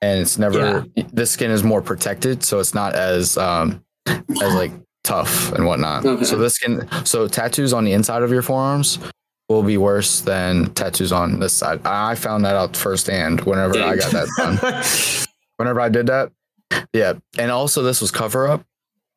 and 0.00 0.20
it's 0.20 0.38
never 0.38 0.84
this 1.12 1.30
skin 1.30 1.50
is 1.50 1.64
more 1.64 1.82
protected, 1.82 2.44
so 2.44 2.58
it's 2.60 2.74
not 2.74 2.94
as 2.94 3.36
um 3.38 3.82
as 4.06 4.54
like 4.54 4.72
tough 5.04 5.52
and 5.52 5.66
whatnot. 5.66 6.04
Okay. 6.04 6.24
So 6.24 6.36
this 6.36 6.54
skin 6.54 6.86
so 7.04 7.26
tattoos 7.28 7.72
on 7.72 7.84
the 7.84 7.92
inside 7.92 8.22
of 8.22 8.30
your 8.30 8.42
forearms 8.42 8.98
will 9.48 9.62
be 9.62 9.78
worse 9.78 10.20
than 10.20 10.72
tattoos 10.74 11.12
on 11.12 11.40
this 11.40 11.52
side. 11.52 11.80
I 11.84 12.14
found 12.14 12.44
that 12.44 12.54
out 12.54 12.76
firsthand 12.76 13.40
whenever 13.42 13.78
I 13.78 13.96
got 13.96 14.12
that 14.12 14.28
done. 14.36 15.26
whenever 15.56 15.80
I 15.80 15.88
did 15.88 16.06
that. 16.08 16.30
Yeah. 16.92 17.14
And 17.38 17.50
also 17.50 17.82
this 17.82 18.00
was 18.00 18.10
cover 18.10 18.46
up 18.46 18.64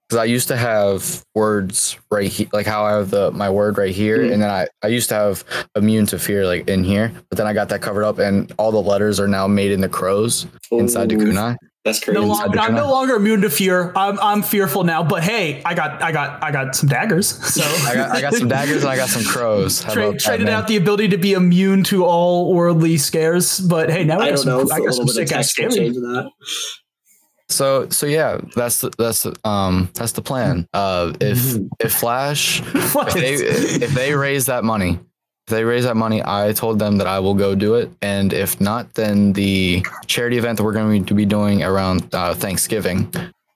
because 0.07 0.17
I 0.19 0.25
used 0.25 0.47
to 0.47 0.57
have 0.57 1.25
words 1.35 1.97
right 2.09 2.29
here, 2.29 2.47
like 2.53 2.65
how 2.65 2.83
I 2.85 2.91
have 2.91 3.11
the 3.11 3.31
my 3.31 3.49
word 3.49 3.77
right 3.77 3.93
here. 3.93 4.19
Mhm. 4.19 4.33
And 4.33 4.41
then 4.41 4.49
I, 4.49 4.67
I 4.81 4.87
used 4.87 5.09
to 5.09 5.15
have 5.15 5.43
immune 5.75 6.05
to 6.07 6.19
fear 6.19 6.45
like 6.45 6.67
in 6.69 6.83
here, 6.83 7.11
but 7.29 7.37
then 7.37 7.47
I 7.47 7.53
got 7.53 7.69
that 7.69 7.81
covered 7.81 8.03
up 8.05 8.17
and 8.19 8.51
all 8.57 8.71
the 8.71 8.81
letters 8.81 9.19
are 9.19 9.27
now 9.27 9.47
made 9.47 9.71
in 9.71 9.81
the 9.81 9.89
crows 9.89 10.47
inside 10.71 11.09
the 11.09 11.15
Ooh, 11.15 11.19
kunai. 11.33 11.57
That's 11.83 11.99
crazy. 11.99 12.19
No 12.19 12.27
Inside 12.29 12.43
longer, 12.45 12.59
I'm 12.59 12.75
no 12.75 12.91
longer 12.91 13.15
immune 13.15 13.41
to 13.41 13.49
fear. 13.49 13.91
I'm 13.95 14.19
I'm 14.19 14.43
fearful 14.43 14.83
now. 14.83 15.01
But 15.03 15.23
hey, 15.23 15.63
I 15.65 15.73
got 15.73 16.01
I 16.03 16.11
got 16.11 16.43
I 16.43 16.51
got 16.51 16.75
some 16.75 16.87
daggers. 16.89 17.31
So 17.55 17.63
I 17.89 17.95
got 17.95 18.11
I 18.11 18.21
got 18.21 18.33
some 18.35 18.47
daggers 18.47 18.83
and 18.83 18.91
I 18.91 18.95
got 18.95 19.09
some 19.09 19.23
crows. 19.23 19.81
How 19.81 19.93
Tra- 19.93 20.03
about 20.03 20.13
that, 20.13 20.19
traded 20.21 20.49
out 20.49 20.67
the 20.67 20.77
ability 20.77 21.07
to 21.09 21.17
be 21.17 21.33
immune 21.33 21.83
to 21.85 22.05
all 22.05 22.53
worldly 22.53 22.97
scares. 22.97 23.59
But 23.59 23.89
hey, 23.89 24.03
now 24.03 24.19
I 24.19 24.25
I 24.25 24.29
got 24.29 24.35
don't 24.37 24.45
know. 24.45 24.59
some, 24.59 24.67
If 24.67 24.73
I 24.73 24.77
a 24.77 24.79
got 24.85 24.93
some 24.93 25.05
little 25.05 25.05
bit 25.05 25.23
of 25.23 25.27
sick 25.29 25.37
ass 25.37 25.53
text 25.53 25.57
will 25.57 25.71
scary. 25.71 25.85
change 25.87 25.95
that. 25.97 26.31
So 27.49 27.89
so 27.89 28.05
yeah, 28.05 28.39
that's 28.55 28.81
the 28.81 28.91
that's 28.97 29.23
the, 29.23 29.35
um 29.43 29.89
that's 29.95 30.11
the 30.13 30.21
plan. 30.21 30.67
Uh 30.73 31.13
if 31.19 31.57
if 31.79 31.93
Flash 31.93 32.61
if 32.61 32.93
they 33.13 33.33
if 33.33 33.91
they 33.93 34.13
raise 34.13 34.45
that 34.45 34.63
money, 34.63 34.91
if 34.91 35.10
they 35.51 35.63
raise 35.63 35.83
that 35.83 35.95
money, 35.95 36.21
I 36.25 36.53
told 36.53 36.79
them 36.79 36.97
that 36.97 37.07
I 37.07 37.19
will 37.19 37.35
go 37.35 37.53
do 37.53 37.75
it. 37.75 37.91
And 38.01 38.33
if 38.33 38.59
not, 38.59 38.93
then 38.95 39.33
the 39.33 39.85
charity 40.07 40.37
event 40.37 40.57
that 40.57 40.63
we're 40.63 40.73
going 40.73 41.05
to 41.05 41.13
be 41.13 41.25
doing 41.25 41.63
around 41.63 42.13
uh, 42.13 42.33
Thanksgiving, 42.33 43.13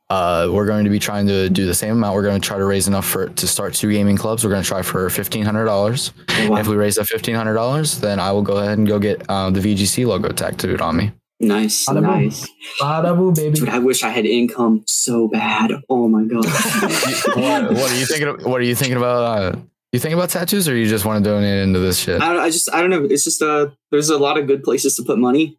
uh, 0.10 0.50
we're 0.52 0.68
going 0.68 0.84
to 0.84 0.92
be 0.92 1.00
trying 1.00 1.26
to 1.28 1.50
do 1.50 1.66
the 1.66 1.74
same 1.74 1.94
amount. 1.94 2.14
We're 2.14 2.24
going 2.24 2.40
to 2.40 2.48
try 2.48 2.58
to 2.58 2.66
raise 2.66 2.88
enough 2.88 3.08
for 3.08 3.28
to 3.28 3.48
start 3.48 3.74
two 3.74 3.92
gaming 3.92 4.18
clubs. 4.18 4.44
We're 4.44 4.52
going 4.52 4.62
to 4.62 4.68
try 4.68 4.84
for 4.84 5.10
fifteen 5.10 5.44
hundred 5.44 5.66
dollars. 5.66 6.14
Wow. 6.48 6.58
If 6.58 6.68
we 6.68 6.76
raise 6.76 6.96
that 6.96 7.06
fifteen 7.06 7.34
hundred 7.34 7.56
dollars, 7.56 8.00
then 8.00 8.20
I 8.20 8.32
will 8.32 8.44
go 8.44 8.58
ahead 8.58 8.78
and 8.78 8.88
go 8.88 9.00
get 9.00 9.24
uh, 9.28 9.50
the 9.50 9.60
VGC 9.60 10.06
logo 10.06 10.30
tattooed 10.30 10.82
on 10.82 10.98
me. 10.98 11.12
Nice, 11.40 11.86
Bada 11.86 12.02
nice. 12.02 12.48
Bada 12.80 13.16
boo, 13.18 13.34
baby. 13.34 13.60
Dude, 13.60 13.70
I 13.70 13.80
wish 13.80 14.04
I 14.04 14.10
had 14.10 14.26
income 14.26 14.84
so 14.88 15.28
bad. 15.28 15.72
Oh 15.90 16.08
my 16.08 16.24
god. 16.24 16.46
what, 17.36 17.74
what 17.74 17.92
are 17.92 17.96
you 17.98 18.06
thinking? 18.06 18.28
Of, 18.28 18.46
what 18.46 18.62
are 18.62 18.64
you 18.64 18.76
thinking 18.76 18.98
about? 18.98 19.56
Uh, 19.56 19.60
you 19.96 20.00
think 20.00 20.14
about 20.14 20.30
tattoos, 20.30 20.68
or 20.68 20.76
you 20.76 20.88
just 20.88 21.06
want 21.06 21.24
to 21.24 21.30
donate 21.30 21.64
into 21.64 21.80
this 21.80 21.98
shit? 21.98 22.22
I, 22.22 22.46
I 22.46 22.50
just 22.50 22.72
I 22.74 22.82
don't 22.82 22.90
know. 22.90 23.06
It's 23.06 23.24
just 23.24 23.42
uh, 23.42 23.68
there's 23.92 24.10
a 24.10 24.18
lot 24.18 24.38
of 24.38 24.46
good 24.46 24.64
places 24.64 24.96
to 24.98 25.04
put 25.04 25.18
money, 25.18 25.58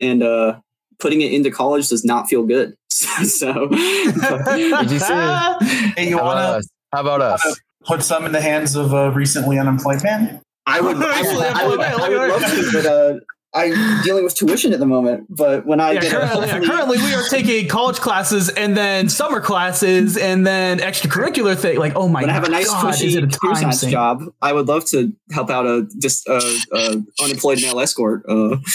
and 0.00 0.22
uh, 0.22 0.60
putting 0.98 1.20
it 1.22 1.32
into 1.32 1.50
college 1.50 1.88
does 1.88 2.04
not 2.04 2.28
feel 2.28 2.44
good. 2.44 2.74
so, 2.88 3.68
Did 3.68 4.90
you 4.90 4.98
say? 4.98 5.54
Hey, 5.96 6.08
you 6.10 6.16
How 6.16 6.22
about 6.22 6.24
want 6.24 6.38
us? 6.38 6.68
How 6.92 7.00
about 7.00 7.20
us? 7.20 7.42
to 7.42 7.56
put 7.84 8.02
some 8.02 8.24
in 8.26 8.32
the 8.32 8.40
hands 8.40 8.76
of 8.76 8.92
a 8.92 9.10
recently 9.10 9.58
unemployed 9.58 10.02
man? 10.02 10.40
I 10.66 10.80
would, 10.80 10.96
I 10.96 11.22
would, 11.22 11.42
I 11.42 11.66
would, 11.66 11.78
Look 11.78 12.00
I 12.00 12.08
would 12.08 12.30
love 12.30 12.42
to, 12.42 12.70
but 12.72 12.86
uh, 12.86 13.14
I'm 13.54 14.02
dealing 14.02 14.24
with 14.24 14.34
tuition 14.34 14.72
at 14.72 14.78
the 14.78 14.86
moment. 14.86 15.26
But 15.30 15.66
when 15.66 15.80
I 15.80 15.92
Yeah, 15.92 16.00
get 16.02 16.12
currently, 16.12 16.46
yeah, 16.46 16.60
currently 16.60 16.98
we 16.98 17.14
are 17.14 17.22
taking 17.24 17.66
college 17.68 17.96
classes 17.96 18.50
and 18.50 18.76
then 18.76 19.08
summer 19.08 19.40
classes 19.40 20.16
and 20.18 20.46
then 20.46 20.78
extracurricular 20.80 21.56
thing. 21.56 21.78
Like, 21.78 21.94
oh 21.96 22.08
my 22.08 22.20
when 22.20 22.30
I 22.30 22.34
have 22.34 22.44
a 22.44 22.50
nice 22.50 22.68
god, 22.68 22.92
cushy 22.92 23.14
computer 23.18 23.54
science 23.54 23.80
sink? 23.80 23.92
job, 23.92 24.22
I 24.42 24.52
would 24.52 24.68
love 24.68 24.84
to 24.90 25.12
help 25.32 25.48
out 25.50 25.66
a 25.66 25.88
just 25.98 26.28
uh, 26.28 26.40
uh, 26.72 26.96
unemployed 27.22 27.60
male 27.62 27.80
escort. 27.80 28.22
Uh, 28.28 28.56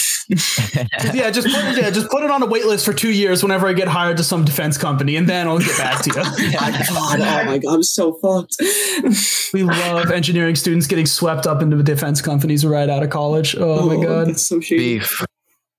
Yeah, 1.13 1.29
just 1.31 1.47
put, 1.47 1.77
yeah, 1.77 1.89
just 1.89 2.09
put 2.09 2.23
it 2.23 2.31
on 2.31 2.41
a 2.41 2.45
wait 2.45 2.65
list 2.65 2.85
for 2.85 2.93
two 2.93 3.11
years 3.11 3.43
whenever 3.43 3.67
I 3.67 3.73
get 3.73 3.87
hired 3.87 4.17
to 4.17 4.23
some 4.23 4.45
defense 4.45 4.77
company, 4.77 5.15
and 5.15 5.27
then 5.27 5.47
I'll 5.47 5.59
get 5.59 5.77
back 5.77 6.01
to 6.03 6.09
you. 6.09 6.15
God, 6.53 6.73
oh 7.19 7.43
my 7.45 7.57
god, 7.57 7.73
I'm 7.75 7.83
so 7.83 8.13
fucked. 8.13 8.55
we 9.53 9.63
love 9.63 10.11
engineering 10.11 10.55
students 10.55 10.87
getting 10.87 11.05
swept 11.05 11.45
up 11.45 11.61
into 11.61 11.81
defense 11.83 12.21
companies 12.21 12.65
right 12.65 12.89
out 12.89 13.03
of 13.03 13.09
college. 13.09 13.55
Oh, 13.57 13.87
my 13.87 14.03
god. 14.03 14.39
so 14.39 14.59
shady. 14.63 14.99
Beef. 14.99 15.25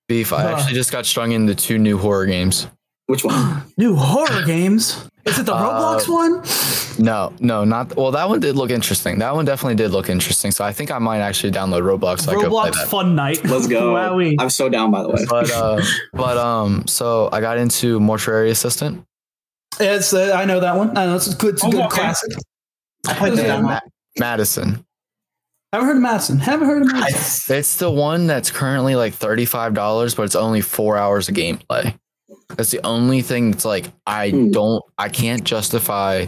Beef. 0.08 0.32
I 0.32 0.42
Huh. 0.42 0.48
actually 0.56 0.74
just 0.74 0.92
got 0.92 1.06
strung 1.06 1.32
into 1.32 1.54
two 1.54 1.78
new 1.78 1.98
horror 1.98 2.26
games. 2.26 2.66
Which 3.06 3.24
one? 3.24 3.62
New 3.76 3.96
horror 3.96 4.42
games. 4.46 5.04
Is 5.26 5.38
it 5.38 5.46
the 5.46 5.54
Uh, 5.54 5.98
Roblox 5.98 6.08
one? 6.08 6.42
No, 7.04 7.32
no, 7.40 7.64
not. 7.64 7.96
Well, 7.96 8.10
that 8.12 8.28
one 8.28 8.40
did 8.40 8.56
look 8.56 8.70
interesting. 8.70 9.18
That 9.18 9.34
one 9.34 9.44
definitely 9.46 9.74
did 9.74 9.90
look 9.90 10.08
interesting. 10.10 10.50
So 10.50 10.64
I 10.64 10.72
think 10.72 10.90
I 10.90 10.98
might 10.98 11.20
actually 11.20 11.50
download 11.52 11.82
Roblox 11.82 12.20
so 12.20 12.32
I 12.32 12.34
could 12.34 12.50
play 12.50 12.70
Roblox 12.70 12.74
that. 12.74 12.88
Fun 12.88 13.14
Night. 13.14 13.44
Let's 13.46 13.66
go. 13.66 13.94
Wowie. 13.94 14.36
I'm 14.38 14.50
so 14.50 14.68
down, 14.68 14.90
by 14.90 15.02
the 15.02 15.08
way. 15.08 15.24
But 15.28 15.50
uh, 15.50 15.80
but 16.12 16.36
um, 16.38 16.84
so 16.86 17.28
I 17.32 17.40
got 17.40 17.56
into 17.58 17.98
mortuary 18.00 18.50
assistant. 18.50 19.02
It's, 19.80 20.12
uh, 20.14 20.32
I 20.36 20.44
know 20.44 20.60
that 20.60 20.76
one. 20.76 20.96
I 20.96 21.06
know 21.06 21.16
it's 21.16 21.26
a 21.32 21.36
good, 21.36 21.54
it's 21.54 21.64
a 21.64 21.66
Oh, 21.66 21.70
good 21.70 21.80
okay. 21.86 21.96
classic. 22.00 22.30
I 23.08 23.14
played 23.14 23.32
that 23.38 23.62
Ma- 23.62 23.80
Madison. 24.18 24.84
Haven't 25.74 25.88
heard 25.88 25.96
of 25.96 26.02
Madison. 26.02 26.38
Haven't 26.38 26.68
heard 26.68 26.82
of 26.82 26.92
Madison. 26.92 27.56
It's 27.56 27.76
the 27.78 27.90
one 27.90 28.28
that's 28.28 28.50
currently 28.50 28.94
like 28.94 29.12
thirty 29.12 29.44
five 29.44 29.74
dollars, 29.74 30.14
but 30.14 30.22
it's 30.22 30.36
only 30.36 30.60
four 30.60 30.96
hours 30.96 31.28
of 31.28 31.34
gameplay. 31.34 31.98
That's 32.50 32.70
the 32.70 32.80
only 32.86 33.22
thing 33.22 33.50
that's 33.50 33.64
like 33.64 33.86
I 34.06 34.30
Hmm. 34.30 34.50
don't, 34.52 34.82
I 34.98 35.08
can't 35.08 35.42
justify 35.42 36.26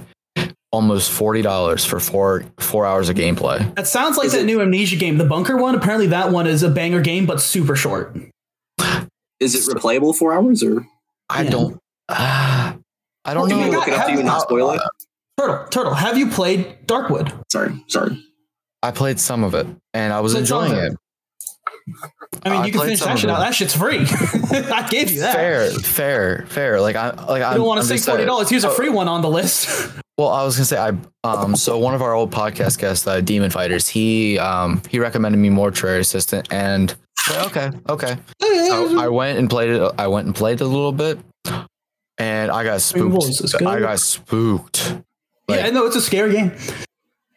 almost 0.73 1.13
forty 1.13 1.43
dollars 1.43 1.85
for 1.85 2.01
four 2.01 2.45
four 2.59 2.87
hours 2.87 3.09
of 3.09 3.15
gameplay. 3.17 3.73
That 3.77 3.87
sounds 3.87 4.17
like 4.17 4.27
Is 4.27 4.33
that 4.33 4.41
it- 4.41 4.47
new 4.47 4.61
Amnesia 4.61 4.97
game, 4.97 5.17
the 5.17 5.25
Bunker 5.25 5.57
one. 5.57 5.77
Apparently, 5.77 6.09
that 6.09 6.33
one 6.33 6.49
is 6.49 6.65
a 6.65 6.69
banger 6.69 7.01
game, 7.01 7.25
but 7.25 7.41
super 7.41 7.77
short. 7.77 8.17
Is 9.39 9.55
it 9.55 9.73
replayable 9.77 10.17
four 10.17 10.33
hours 10.33 10.63
or? 10.65 10.87
I 11.29 11.43
Yeah. 11.43 11.51
don't. 11.51 11.79
Uh, 12.09 12.73
I 13.25 13.35
don't 13.35 13.49
Can 13.49 13.59
know. 13.61 13.69
we 13.69 13.77
look 13.77 13.87
it 13.87 13.95
up 13.95 14.07
for 14.07 14.11
you 14.13 14.23
not 14.25 14.43
spoil 14.43 14.73
it? 14.73 14.81
Turtle, 15.39 15.67
Turtle, 15.69 15.95
have 15.95 16.17
you 16.19 16.29
played 16.31 16.87
Darkwood? 16.87 17.33
Sorry, 17.53 17.85
sorry. 17.89 18.23
I 18.83 18.91
played 18.91 19.19
some 19.19 19.45
of 19.45 19.55
it 19.55 19.67
and 19.95 20.13
I 20.13 20.21
was 20.21 20.33
Played 20.33 20.41
enjoying 20.41 20.73
it. 20.73 20.93
it. 20.93 20.99
I 22.45 22.51
mean, 22.51 22.61
I 22.63 22.67
you 22.67 22.73
can 22.73 22.81
finish 22.83 23.01
that 23.01 23.19
shit 23.19 23.31
out. 23.31 23.39
That 23.39 23.55
shit's 23.55 23.77
free. 23.77 23.99
I 24.51 24.87
gave 24.91 25.11
you 25.11 25.21
that. 25.21 25.35
Fair, 25.35 25.71
fair, 25.71 26.47
fair. 26.49 26.81
Like 26.81 26.97
I, 26.97 27.11
like 27.11 27.43
I 27.43 27.55
don't 27.55 27.67
want 27.67 27.81
to 27.81 27.87
say 27.87 27.99
forty 27.99 28.25
dollars? 28.25 28.49
Here's 28.51 28.65
a 28.65 28.71
free 28.71 28.89
one 28.89 29.09
on 29.09 29.23
the 29.23 29.31
list. 29.31 29.93
Well, 30.19 30.31
I 30.31 30.45
was 30.45 30.57
gonna 30.57 30.65
say 30.65 30.79
I 30.79 30.93
um 31.25 31.55
so 31.57 31.77
one 31.79 31.95
of 31.95 32.01
our 32.01 32.15
old 32.15 32.31
podcast 32.31 32.79
guests, 32.79 33.07
uh, 33.07 33.21
Demon 33.21 33.51
Fighters, 33.51 33.87
he 33.87 34.39
um 34.39 34.81
he 34.89 34.99
recommended 34.99 35.37
me 35.37 35.51
Mortuary 35.51 36.01
Assistant, 36.01 36.49
and 36.51 36.95
okay, 37.31 37.71
okay. 37.87 38.17
So 38.41 38.99
I 38.99 39.09
went 39.09 39.39
and 39.39 39.51
played 39.51 39.69
it. 39.69 39.93
I 39.99 40.07
went 40.07 40.25
and 40.27 40.35
played 40.35 40.63
it 40.63 40.65
a 40.65 40.67
little 40.67 40.93
bit, 40.93 41.19
and 42.17 42.51
I 42.51 42.65
got 42.65 42.81
spooked. 42.81 43.55
I 43.57 43.79
got 43.81 44.01
spooked. 44.01 45.03
Like, 45.49 45.61
yeah, 45.61 45.67
I 45.67 45.71
know 45.71 45.85
it's 45.85 45.97
a 45.97 46.01
scary 46.01 46.33
game. 46.33 46.53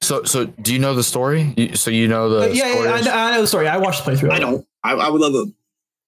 So, 0.02 0.24
so 0.24 0.46
do 0.46 0.74
you 0.74 0.80
know 0.80 0.96
the 0.96 1.04
story? 1.04 1.54
You, 1.58 1.76
so 1.76 1.92
you 1.92 2.08
know 2.08 2.30
the 2.30 2.44
Uh, 2.44 2.46
yeah, 2.48 2.68
yeah, 2.68 2.74
story 2.74 2.88
I, 2.90 3.02
know- 3.02 3.12
I 3.14 3.32
know 3.36 3.42
the 3.42 3.48
story. 3.48 3.68
I 3.68 3.78
watched 3.78 4.06
the 4.06 4.12
playthrough. 4.12 4.32
I 4.32 4.40
don't. 4.40 4.66
I, 4.84 4.94
I 4.94 5.10
would 5.10 5.20
love 5.22 5.34
to 5.34 5.54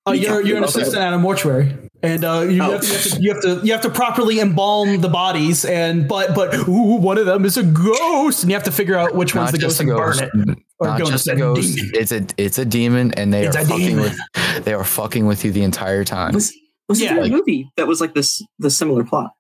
Uh, 0.08 0.12
you're 0.14 0.42
you're 0.42 0.58
an 0.58 0.64
assistant 0.64 0.98
at 1.04 1.14
a 1.14 1.18
mortuary, 1.20 1.78
and 2.02 2.24
uh, 2.24 2.40
you, 2.50 2.60
Oh. 2.64 2.72
have 2.72 2.82
to, 2.82 2.88
you, 2.88 2.94
have 2.94 3.04
to, 3.04 3.22
you 3.22 3.34
have 3.34 3.42
to 3.62 3.66
you 3.68 3.72
have 3.74 3.82
to 3.82 3.90
properly 3.90 4.40
embalm 4.40 5.02
the 5.02 5.10
bodies. 5.10 5.66
And 5.66 6.08
but 6.08 6.34
but 6.34 6.56
ooh, 6.68 6.96
one 6.96 7.18
of 7.20 7.26
them 7.28 7.44
is 7.46 7.58
a 7.58 7.64
ghost, 7.64 8.42
and 8.44 8.50
you 8.50 8.56
have 8.56 8.64
to 8.64 8.72
figure 8.72 8.98
out 8.98 9.14
which 9.14 9.36
one's 9.36 9.48
Not 9.48 9.52
the 9.52 9.58
just 9.60 9.78
ghost 9.86 10.22
a 10.22 10.24
and 10.24 10.40
burn 10.42 10.54
it. 10.56 10.58
Or 10.80 10.88
Not 10.88 11.00
just 11.06 11.28
a 11.28 11.36
ghost. 11.36 11.76
demon. 11.76 11.92
It's 11.94 12.12
a 12.12 12.26
it's 12.38 12.58
a 12.58 12.66
demon, 12.66 13.14
and 13.14 13.32
they 13.34 13.46
It's 13.46 13.56
are 13.58 13.66
fucking 13.66 13.88
demon. 13.98 14.04
with 14.04 14.66
they 14.66 14.74
are 14.74 14.84
fucking 14.86 15.28
with 15.28 15.44
you 15.46 15.52
the 15.52 15.64
entire 15.64 16.04
time. 16.06 16.34
Was 16.34 16.52
was 16.90 17.00
Yeah. 17.02 17.14
there 17.16 17.24
a 17.26 17.30
movie 17.30 17.70
that 17.78 17.86
was 17.88 18.00
like 18.02 18.16
this 18.16 18.42
the 18.58 18.72
similar 18.72 19.04
plot? 19.04 19.32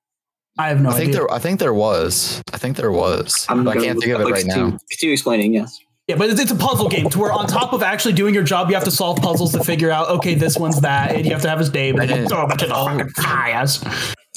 I 0.57 0.67
have 0.69 0.81
no 0.81 0.89
I 0.89 0.93
think 0.93 1.09
idea. 1.09 1.13
there 1.21 1.31
I 1.31 1.39
think 1.39 1.59
there 1.59 1.73
was. 1.73 2.41
I 2.53 2.57
think 2.57 2.77
there 2.77 2.91
was. 2.91 3.45
I'm 3.49 3.63
but 3.63 3.77
I 3.77 3.81
can't 3.83 3.99
think 3.99 4.13
of 4.13 4.21
it 4.21 4.25
like, 4.25 4.33
right 4.33 4.45
now. 4.45 4.53
continue- 4.55 4.79
Continue 4.91 5.13
explaining. 5.13 5.53
Yes. 5.53 5.79
Yeah, 6.07 6.17
but 6.17 6.29
it's, 6.29 6.41
it's 6.41 6.51
a 6.51 6.55
puzzle 6.55 6.89
game 6.89 7.09
to 7.09 7.19
where 7.19 7.31
on 7.31 7.47
top 7.47 7.71
of 7.73 7.81
actually 7.83 8.13
doing 8.13 8.33
your 8.33 8.43
job, 8.43 8.67
you 8.69 8.75
have 8.75 8.83
to 8.83 8.91
solve 8.91 9.19
puzzles 9.21 9.53
to 9.53 9.63
figure 9.63 9.89
out 9.91 10.09
okay, 10.09 10.33
this 10.35 10.57
one's 10.57 10.81
that, 10.81 11.11
and 11.15 11.25
you 11.25 11.31
have 11.31 11.41
to 11.43 11.49
have 11.49 11.59
his 11.59 11.71
name 11.73 11.99
and 11.99 12.09
then 12.09 12.15
you 12.17 12.21
And- 12.23 12.29
throw 12.29 12.43
him 12.45 12.51
into 12.51 12.67
the 12.67 12.73
fucking 12.73 13.09
fires. 13.09 13.83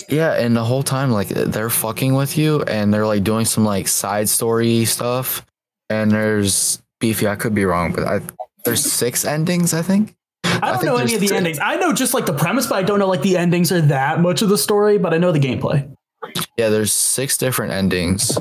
Yeah, 0.08 0.32
and 0.34 0.56
the 0.56 0.64
whole 0.64 0.82
time 0.82 1.10
like 1.10 1.28
they're 1.28 1.70
fucking 1.70 2.14
with 2.14 2.36
you 2.36 2.62
and 2.64 2.92
they're 2.92 3.06
like 3.06 3.24
doing 3.24 3.44
some 3.44 3.64
like 3.64 3.88
side 3.88 4.28
story 4.28 4.84
stuff. 4.84 5.44
And 5.90 6.10
there's 6.10 6.80
beefy, 7.00 7.28
I 7.28 7.36
could 7.36 7.54
be 7.54 7.64
wrong, 7.64 7.92
but 7.92 8.04
I 8.04 8.20
there's 8.64 8.84
six 8.90 9.24
endings, 9.24 9.74
I 9.74 9.82
think. 9.82 10.14
I 10.44 10.58
don't 10.70 10.72
think 10.80 10.84
know 10.84 10.96
any 10.96 11.14
of 11.14 11.20
the 11.20 11.28
two. 11.28 11.34
endings. 11.34 11.58
I 11.60 11.76
know 11.76 11.92
just 11.92 12.14
like 12.14 12.26
the 12.26 12.32
premise, 12.32 12.66
but 12.66 12.76
I 12.76 12.82
don't 12.82 12.98
know 12.98 13.08
like 13.08 13.22
the 13.22 13.36
endings 13.36 13.70
are 13.72 13.80
that 13.82 14.20
much 14.20 14.40
of 14.42 14.48
the 14.48 14.56
story. 14.58 14.98
But 14.98 15.12
I 15.12 15.18
know 15.18 15.30
the 15.32 15.38
gameplay. 15.40 15.88
Yeah, 16.56 16.68
there's 16.68 16.92
six 16.92 17.36
different 17.36 17.72
endings. 17.72 18.38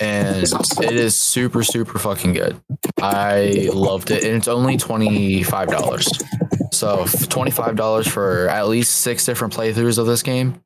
And 0.00 0.44
it 0.44 0.92
is 0.92 1.20
super, 1.20 1.62
super 1.62 1.98
fucking 1.98 2.32
good. 2.32 2.60
I 3.02 3.68
loved 3.72 4.10
it. 4.10 4.24
And 4.24 4.36
it's 4.36 4.48
only 4.48 4.78
$25. 4.78 6.72
So 6.72 7.04
$25 7.04 8.08
for 8.08 8.48
at 8.48 8.68
least 8.68 9.02
six 9.02 9.26
different 9.26 9.52
playthroughs 9.52 9.98
of 9.98 10.06
this 10.06 10.22
game. 10.22 10.62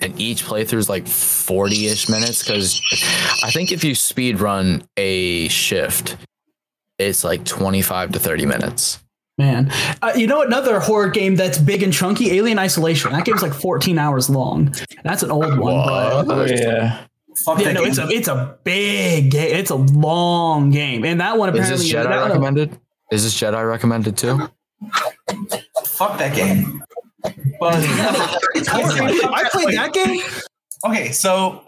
And 0.00 0.20
each 0.20 0.44
playthrough 0.44 0.74
is 0.74 0.88
like 0.88 1.08
40 1.08 1.86
ish 1.86 2.08
minutes. 2.08 2.42
Because 2.42 2.80
I 3.42 3.50
think 3.50 3.72
if 3.72 3.82
you 3.82 3.94
speed 3.94 4.40
run 4.40 4.86
a 4.96 5.48
shift, 5.48 6.16
it's 6.98 7.24
like 7.24 7.44
25 7.44 8.12
to 8.12 8.18
30 8.18 8.46
minutes. 8.46 9.02
Man, 9.38 9.70
uh, 10.00 10.12
you 10.16 10.26
know 10.26 10.40
another 10.40 10.80
horror 10.80 11.10
game 11.10 11.36
that's 11.36 11.58
big 11.58 11.82
and 11.82 11.92
chunky, 11.92 12.32
Alien 12.32 12.58
Isolation. 12.58 13.12
That 13.12 13.26
game's 13.26 13.42
like 13.42 13.52
14 13.52 13.98
hours 13.98 14.30
long. 14.30 14.74
That's 15.04 15.22
an 15.22 15.30
old 15.30 15.58
one, 15.58 15.74
but 15.84 16.24
Oh 16.30 16.44
yeah. 16.46 17.04
Fuck 17.44 17.60
yeah, 17.60 17.72
no, 17.72 17.82
game. 17.82 17.90
it's 17.90 17.98
a 17.98 18.08
it's 18.08 18.28
a 18.28 18.56
big 18.64 19.30
game. 19.30 19.54
It's 19.56 19.68
a 19.70 19.74
long 19.74 20.70
game, 20.70 21.04
and 21.04 21.20
that 21.20 21.36
one 21.36 21.50
apparently 21.50 21.74
Is 21.74 21.82
this 21.82 21.92
Jedi 21.92 22.04
that 22.04 22.18
one- 22.20 22.28
recommended? 22.30 22.78
Is 23.12 23.24
this 23.24 23.34
Jedi 23.38 23.68
recommended 23.68 24.16
too? 24.16 24.38
Fuck 25.84 26.18
that 26.18 26.34
game. 26.34 26.82
But 27.60 27.74
I 27.84 29.48
played 29.52 29.76
that 29.76 29.90
game. 29.92 30.22
Okay, 30.86 31.12
so 31.12 31.62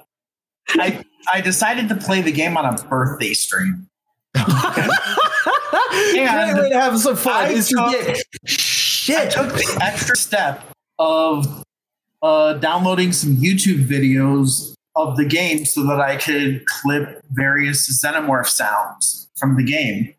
I 0.70 1.04
I 1.34 1.42
decided 1.42 1.90
to 1.90 1.96
play 1.96 2.22
the 2.22 2.32
game 2.32 2.56
on 2.56 2.64
a 2.64 2.82
birthday 2.84 3.34
stream. 3.34 3.88
Great 5.70 6.54
way 6.62 6.68
to 6.70 6.78
have 6.78 6.98
some 6.98 7.16
fun. 7.16 7.44
I 7.46 7.48
is 7.50 7.68
to 7.68 7.74
took- 7.76 7.90
get 7.92 8.08
I 8.16 8.20
shit. 8.46 9.30
took 9.30 9.52
the 9.52 9.78
extra 9.82 10.16
step 10.16 10.64
of 10.98 11.62
uh, 12.22 12.54
downloading 12.54 13.12
some 13.12 13.36
YouTube 13.36 13.86
videos 13.86 14.74
of 14.96 15.16
the 15.16 15.24
game 15.24 15.64
so 15.64 15.84
that 15.86 16.00
I 16.00 16.16
could 16.16 16.66
clip 16.66 17.22
various 17.30 18.02
xenomorph 18.04 18.48
sounds 18.48 19.28
from 19.36 19.56
the 19.56 19.62
game 19.62 20.14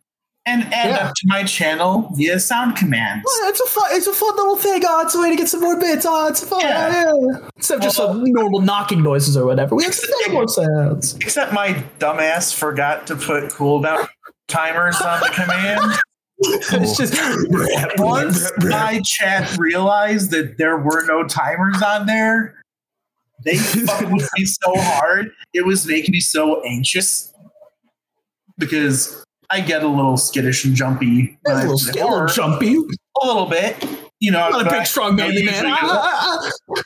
and 0.46 0.64
add 0.74 0.90
Yeah. 0.90 0.98
them 1.04 1.14
to 1.16 1.28
my 1.28 1.44
channel 1.44 2.10
via 2.16 2.40
sound 2.40 2.78
commands. 2.78 3.26
Oh, 3.28 3.46
It's 3.50 3.60
a 3.60 3.66
fun, 3.66 3.90
it's 3.92 4.08
a 4.08 4.14
fun 4.14 4.36
little 4.38 4.56
thing. 4.56 4.82
Oh, 4.88 5.02
it's 5.02 5.14
a 5.14 5.20
way 5.22 5.30
to 5.32 5.36
get 5.36 5.50
some 5.50 5.60
more 5.60 5.78
bits. 5.80 6.06
Oh, 6.08 6.28
it's 6.30 6.44
fun. 6.44 6.62
Yeah. 6.62 7.04
Yeah. 7.04 7.38
Instead 7.58 7.76
of 7.76 7.82
just 7.82 7.98
some 7.98 8.24
normal 8.24 8.62
knocking 8.62 9.04
noises 9.04 9.36
or 9.36 9.46
whatever, 9.46 9.76
we 9.76 9.84
have 9.84 9.94
some 9.94 10.32
more 10.32 10.48
sounds. 10.48 11.16
Except 11.18 11.52
my 11.52 11.74
dumbass 12.00 12.56
forgot 12.56 13.06
to 13.08 13.16
put 13.18 13.52
cooldown 13.52 14.08
timers 14.50 15.00
on 15.02 15.20
the 15.22 15.30
command. 15.34 15.82
It's 16.42 16.96
just 16.96 17.14
Once 18.00 18.50
my 18.60 19.02
chat 19.04 19.58
realized 19.58 20.32
that 20.32 20.58
there 20.58 20.78
were 20.78 21.06
no 21.06 21.26
timers 21.26 21.82
on 21.82 22.06
there, 22.06 22.64
they 23.44 23.58
fucked 23.58 24.10
with 24.10 24.30
me 24.38 24.46
so 24.46 24.72
hard. 24.78 25.32
It 25.54 25.66
was 25.66 25.86
making 25.86 26.14
me 26.14 26.22
so 26.22 26.62
anxious 26.64 27.34
because 28.58 29.22
I 29.50 29.60
get 29.60 29.84
a 29.84 29.88
little 29.90 30.16
skittish 30.16 30.64
and 30.64 30.76
jumpy. 30.76 31.38
when 31.42 31.56
a 31.58 31.60
I 31.60 31.64
little, 31.66 31.92
play 31.92 32.02
a 32.02 32.08
little 32.08 32.28
jumpy. 32.28 32.76
a 33.22 33.28
little 33.28 33.46
bit. 33.46 33.76
You 34.22 34.32
know, 34.32 34.48
Not 34.48 34.66
a 34.68 34.70
big, 34.70 34.86
strong, 34.86 35.18
manly 35.18 35.44
man. 35.44 35.66
Ah, 35.68 35.78
ah, 35.82 36.52
ah. 36.78 36.82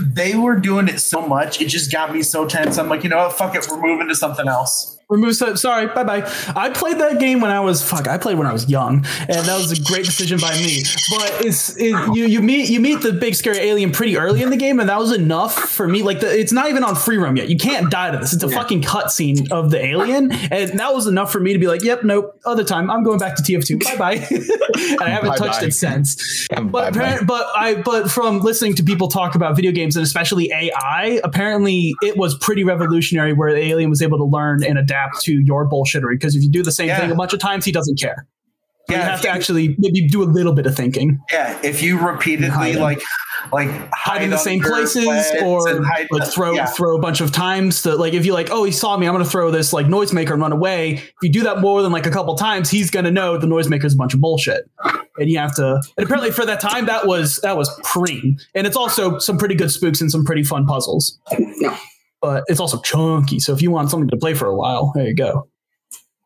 They 0.00 0.34
were 0.34 0.56
doing 0.56 0.88
it 0.88 0.98
so 0.98 1.24
much, 1.24 1.60
it 1.60 1.66
just 1.68 1.92
got 1.92 2.12
me 2.12 2.22
so 2.22 2.44
tense. 2.44 2.76
I'm 2.76 2.88
like, 2.88 3.04
you 3.04 3.08
know 3.10 3.18
what? 3.18 3.34
Fuck 3.34 3.54
it. 3.54 3.66
We're 3.70 3.80
moving 3.80 4.08
to 4.08 4.16
something 4.16 4.48
else. 4.48 4.97
Remove 5.10 5.36
so 5.36 5.54
sorry, 5.54 5.86
bye 5.86 6.04
bye. 6.04 6.30
I 6.54 6.68
played 6.68 6.98
that 6.98 7.18
game 7.18 7.40
when 7.40 7.50
I 7.50 7.60
was 7.60 7.82
fuck. 7.82 8.06
I 8.06 8.18
played 8.18 8.36
when 8.36 8.46
I 8.46 8.52
was 8.52 8.68
young, 8.68 9.06
and 9.20 9.46
that 9.46 9.56
was 9.56 9.72
a 9.72 9.82
great 9.82 10.04
decision 10.04 10.38
by 10.38 10.52
me. 10.58 10.82
But 11.10 11.46
it's 11.46 11.74
it, 11.78 12.14
you 12.14 12.26
you 12.26 12.42
meet 12.42 12.68
you 12.68 12.78
meet 12.78 13.00
the 13.00 13.14
big 13.14 13.34
scary 13.34 13.56
alien 13.56 13.90
pretty 13.90 14.18
early 14.18 14.42
in 14.42 14.50
the 14.50 14.58
game, 14.58 14.80
and 14.80 14.88
that 14.90 14.98
was 14.98 15.12
enough 15.12 15.54
for 15.54 15.88
me. 15.88 16.02
Like 16.02 16.20
the, 16.20 16.38
it's 16.38 16.52
not 16.52 16.68
even 16.68 16.84
on 16.84 16.94
free 16.94 17.16
roam 17.16 17.38
yet. 17.38 17.48
You 17.48 17.56
can't 17.56 17.90
die 17.90 18.10
to 18.10 18.18
this. 18.18 18.34
It's 18.34 18.42
a 18.42 18.50
fucking 18.50 18.82
cutscene 18.82 19.50
of 19.50 19.70
the 19.70 19.82
alien, 19.82 20.30
and 20.30 20.78
that 20.78 20.94
was 20.94 21.06
enough 21.06 21.32
for 21.32 21.40
me 21.40 21.54
to 21.54 21.58
be 21.58 21.68
like, 21.68 21.82
yep, 21.82 22.04
nope. 22.04 22.38
Other 22.44 22.64
time, 22.64 22.90
I'm 22.90 23.02
going 23.02 23.18
back 23.18 23.34
to 23.36 23.42
TF2. 23.42 23.82
Bye 23.84 23.96
bye. 23.96 24.14
and 24.90 25.00
I 25.00 25.08
haven't 25.08 25.36
touched 25.36 25.60
Bye-bye. 25.60 25.68
it 25.68 25.72
since. 25.72 26.48
But 26.48 26.94
apparent, 26.94 27.26
but 27.26 27.46
I 27.56 27.76
but 27.76 28.10
from 28.10 28.40
listening 28.40 28.74
to 28.74 28.82
people 28.82 29.08
talk 29.08 29.34
about 29.34 29.56
video 29.56 29.72
games 29.72 29.96
and 29.96 30.04
especially 30.04 30.52
AI, 30.52 31.18
apparently 31.24 31.94
it 32.02 32.18
was 32.18 32.36
pretty 32.36 32.62
revolutionary 32.62 33.32
where 33.32 33.54
the 33.54 33.62
alien 33.62 33.88
was 33.88 34.02
able 34.02 34.18
to 34.18 34.24
learn 34.24 34.62
and 34.62 34.78
adapt 34.78 34.97
to 35.22 35.32
your 35.40 35.68
bullshittery. 35.68 36.12
Because 36.12 36.34
if 36.36 36.42
you 36.42 36.50
do 36.50 36.62
the 36.62 36.72
same 36.72 36.88
Yeah. 36.88 37.00
thing 37.00 37.10
a 37.10 37.14
bunch 37.14 37.32
of 37.32 37.38
times, 37.40 37.64
he 37.64 37.72
doesn't 37.72 37.98
care. 38.00 38.26
you 38.90 38.96
Yeah, 38.96 39.10
have 39.10 39.20
to 39.20 39.28
you- 39.28 39.34
actually 39.34 39.76
maybe 39.78 40.08
do 40.08 40.22
a 40.22 40.24
little 40.24 40.54
bit 40.54 40.64
of 40.64 40.74
thinking, 40.74 41.18
Yeah, 41.30 41.58
if 41.62 41.82
you 41.82 41.98
repeatedly 41.98 42.74
like 42.76 43.02
like 43.52 43.68
hide 43.92 44.22
in 44.22 44.30
the 44.30 44.36
same 44.38 44.60
places, 44.60 45.06
or 45.42 45.68
and 45.68 45.84
hide- 45.86 46.06
like 46.10 46.26
throw 46.28 46.52
yeah. 46.54 46.64
throw 46.66 46.96
a 46.96 46.98
bunch 46.98 47.20
of 47.20 47.30
times. 47.30 47.82
To 47.82 47.94
like 47.96 48.14
if 48.14 48.24
you 48.26 48.32
like, 48.32 48.48
oh, 48.50 48.64
he 48.64 48.72
saw 48.72 48.96
me, 48.96 49.06
I'm 49.06 49.12
gonna 49.12 49.24
throw 49.26 49.50
this 49.50 49.74
like 49.74 49.86
noisemaker 49.86 50.32
and 50.32 50.40
run 50.40 50.52
away. 50.52 50.94
If 50.94 51.12
you 51.22 51.28
do 51.30 51.42
that 51.42 51.60
more 51.60 51.82
than 51.82 51.92
like 51.92 52.06
a 52.06 52.10
couple 52.10 52.34
times, 52.36 52.70
he's 52.70 52.90
gonna 52.90 53.10
know 53.10 53.36
the 53.36 53.46
noisemaker 53.46 53.84
is 53.84 53.92
a 53.92 53.96
bunch 53.96 54.14
of 54.14 54.20
bullshit, 54.22 54.68
and 55.18 55.28
you 55.30 55.38
have 55.38 55.54
to. 55.56 55.80
And 55.98 56.04
apparently, 56.06 56.30
for 56.30 56.46
that 56.46 56.58
time, 56.60 56.86
that 56.86 57.06
was 57.06 57.40
that 57.42 57.56
was 57.58 57.68
preem, 57.84 58.40
and 58.54 58.66
it's 58.66 58.76
also 58.76 59.18
some 59.18 59.36
pretty 59.36 59.54
good 59.54 59.70
spooks 59.70 60.00
and 60.00 60.10
some 60.10 60.24
pretty 60.24 60.42
fun 60.44 60.64
puzzles. 60.66 61.18
No. 61.38 61.76
But 62.20 62.44
it's 62.48 62.60
also 62.60 62.80
chunky, 62.80 63.38
so 63.38 63.52
if 63.52 63.62
you 63.62 63.70
want 63.70 63.90
something 63.90 64.08
to 64.08 64.16
play 64.16 64.34
for 64.34 64.46
a 64.46 64.54
while, 64.54 64.92
there 64.94 65.06
you 65.06 65.14
go. 65.14 65.48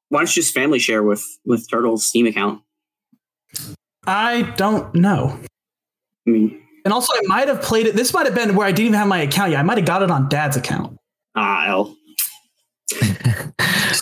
Why 0.08 0.20
don't 0.20 0.34
you 0.36 0.42
just 0.42 0.54
family 0.54 0.78
share 0.78 1.02
with 1.02 1.24
with 1.44 1.68
Turtle's 1.70 2.06
Steam 2.06 2.26
account? 2.26 2.62
I 4.06 4.42
don't 4.56 4.94
know. 4.94 5.38
I 6.26 6.30
mean, 6.30 6.60
And 6.84 6.92
also, 6.92 7.12
I 7.14 7.20
might 7.26 7.48
have 7.48 7.62
played 7.62 7.86
it. 7.86 7.94
This 7.94 8.12
might 8.14 8.26
have 8.26 8.34
been 8.34 8.54
where 8.56 8.66
I 8.66 8.72
didn't 8.72 8.86
even 8.86 8.98
have 8.98 9.08
my 9.08 9.20
account 9.20 9.50
yet. 9.52 9.60
I 9.60 9.62
might 9.62 9.78
have 9.78 9.86
got 9.86 10.02
it 10.02 10.10
on 10.10 10.28
Dad's 10.28 10.56
account. 10.56 10.96
ah, 11.36 11.66
L. 11.68 11.96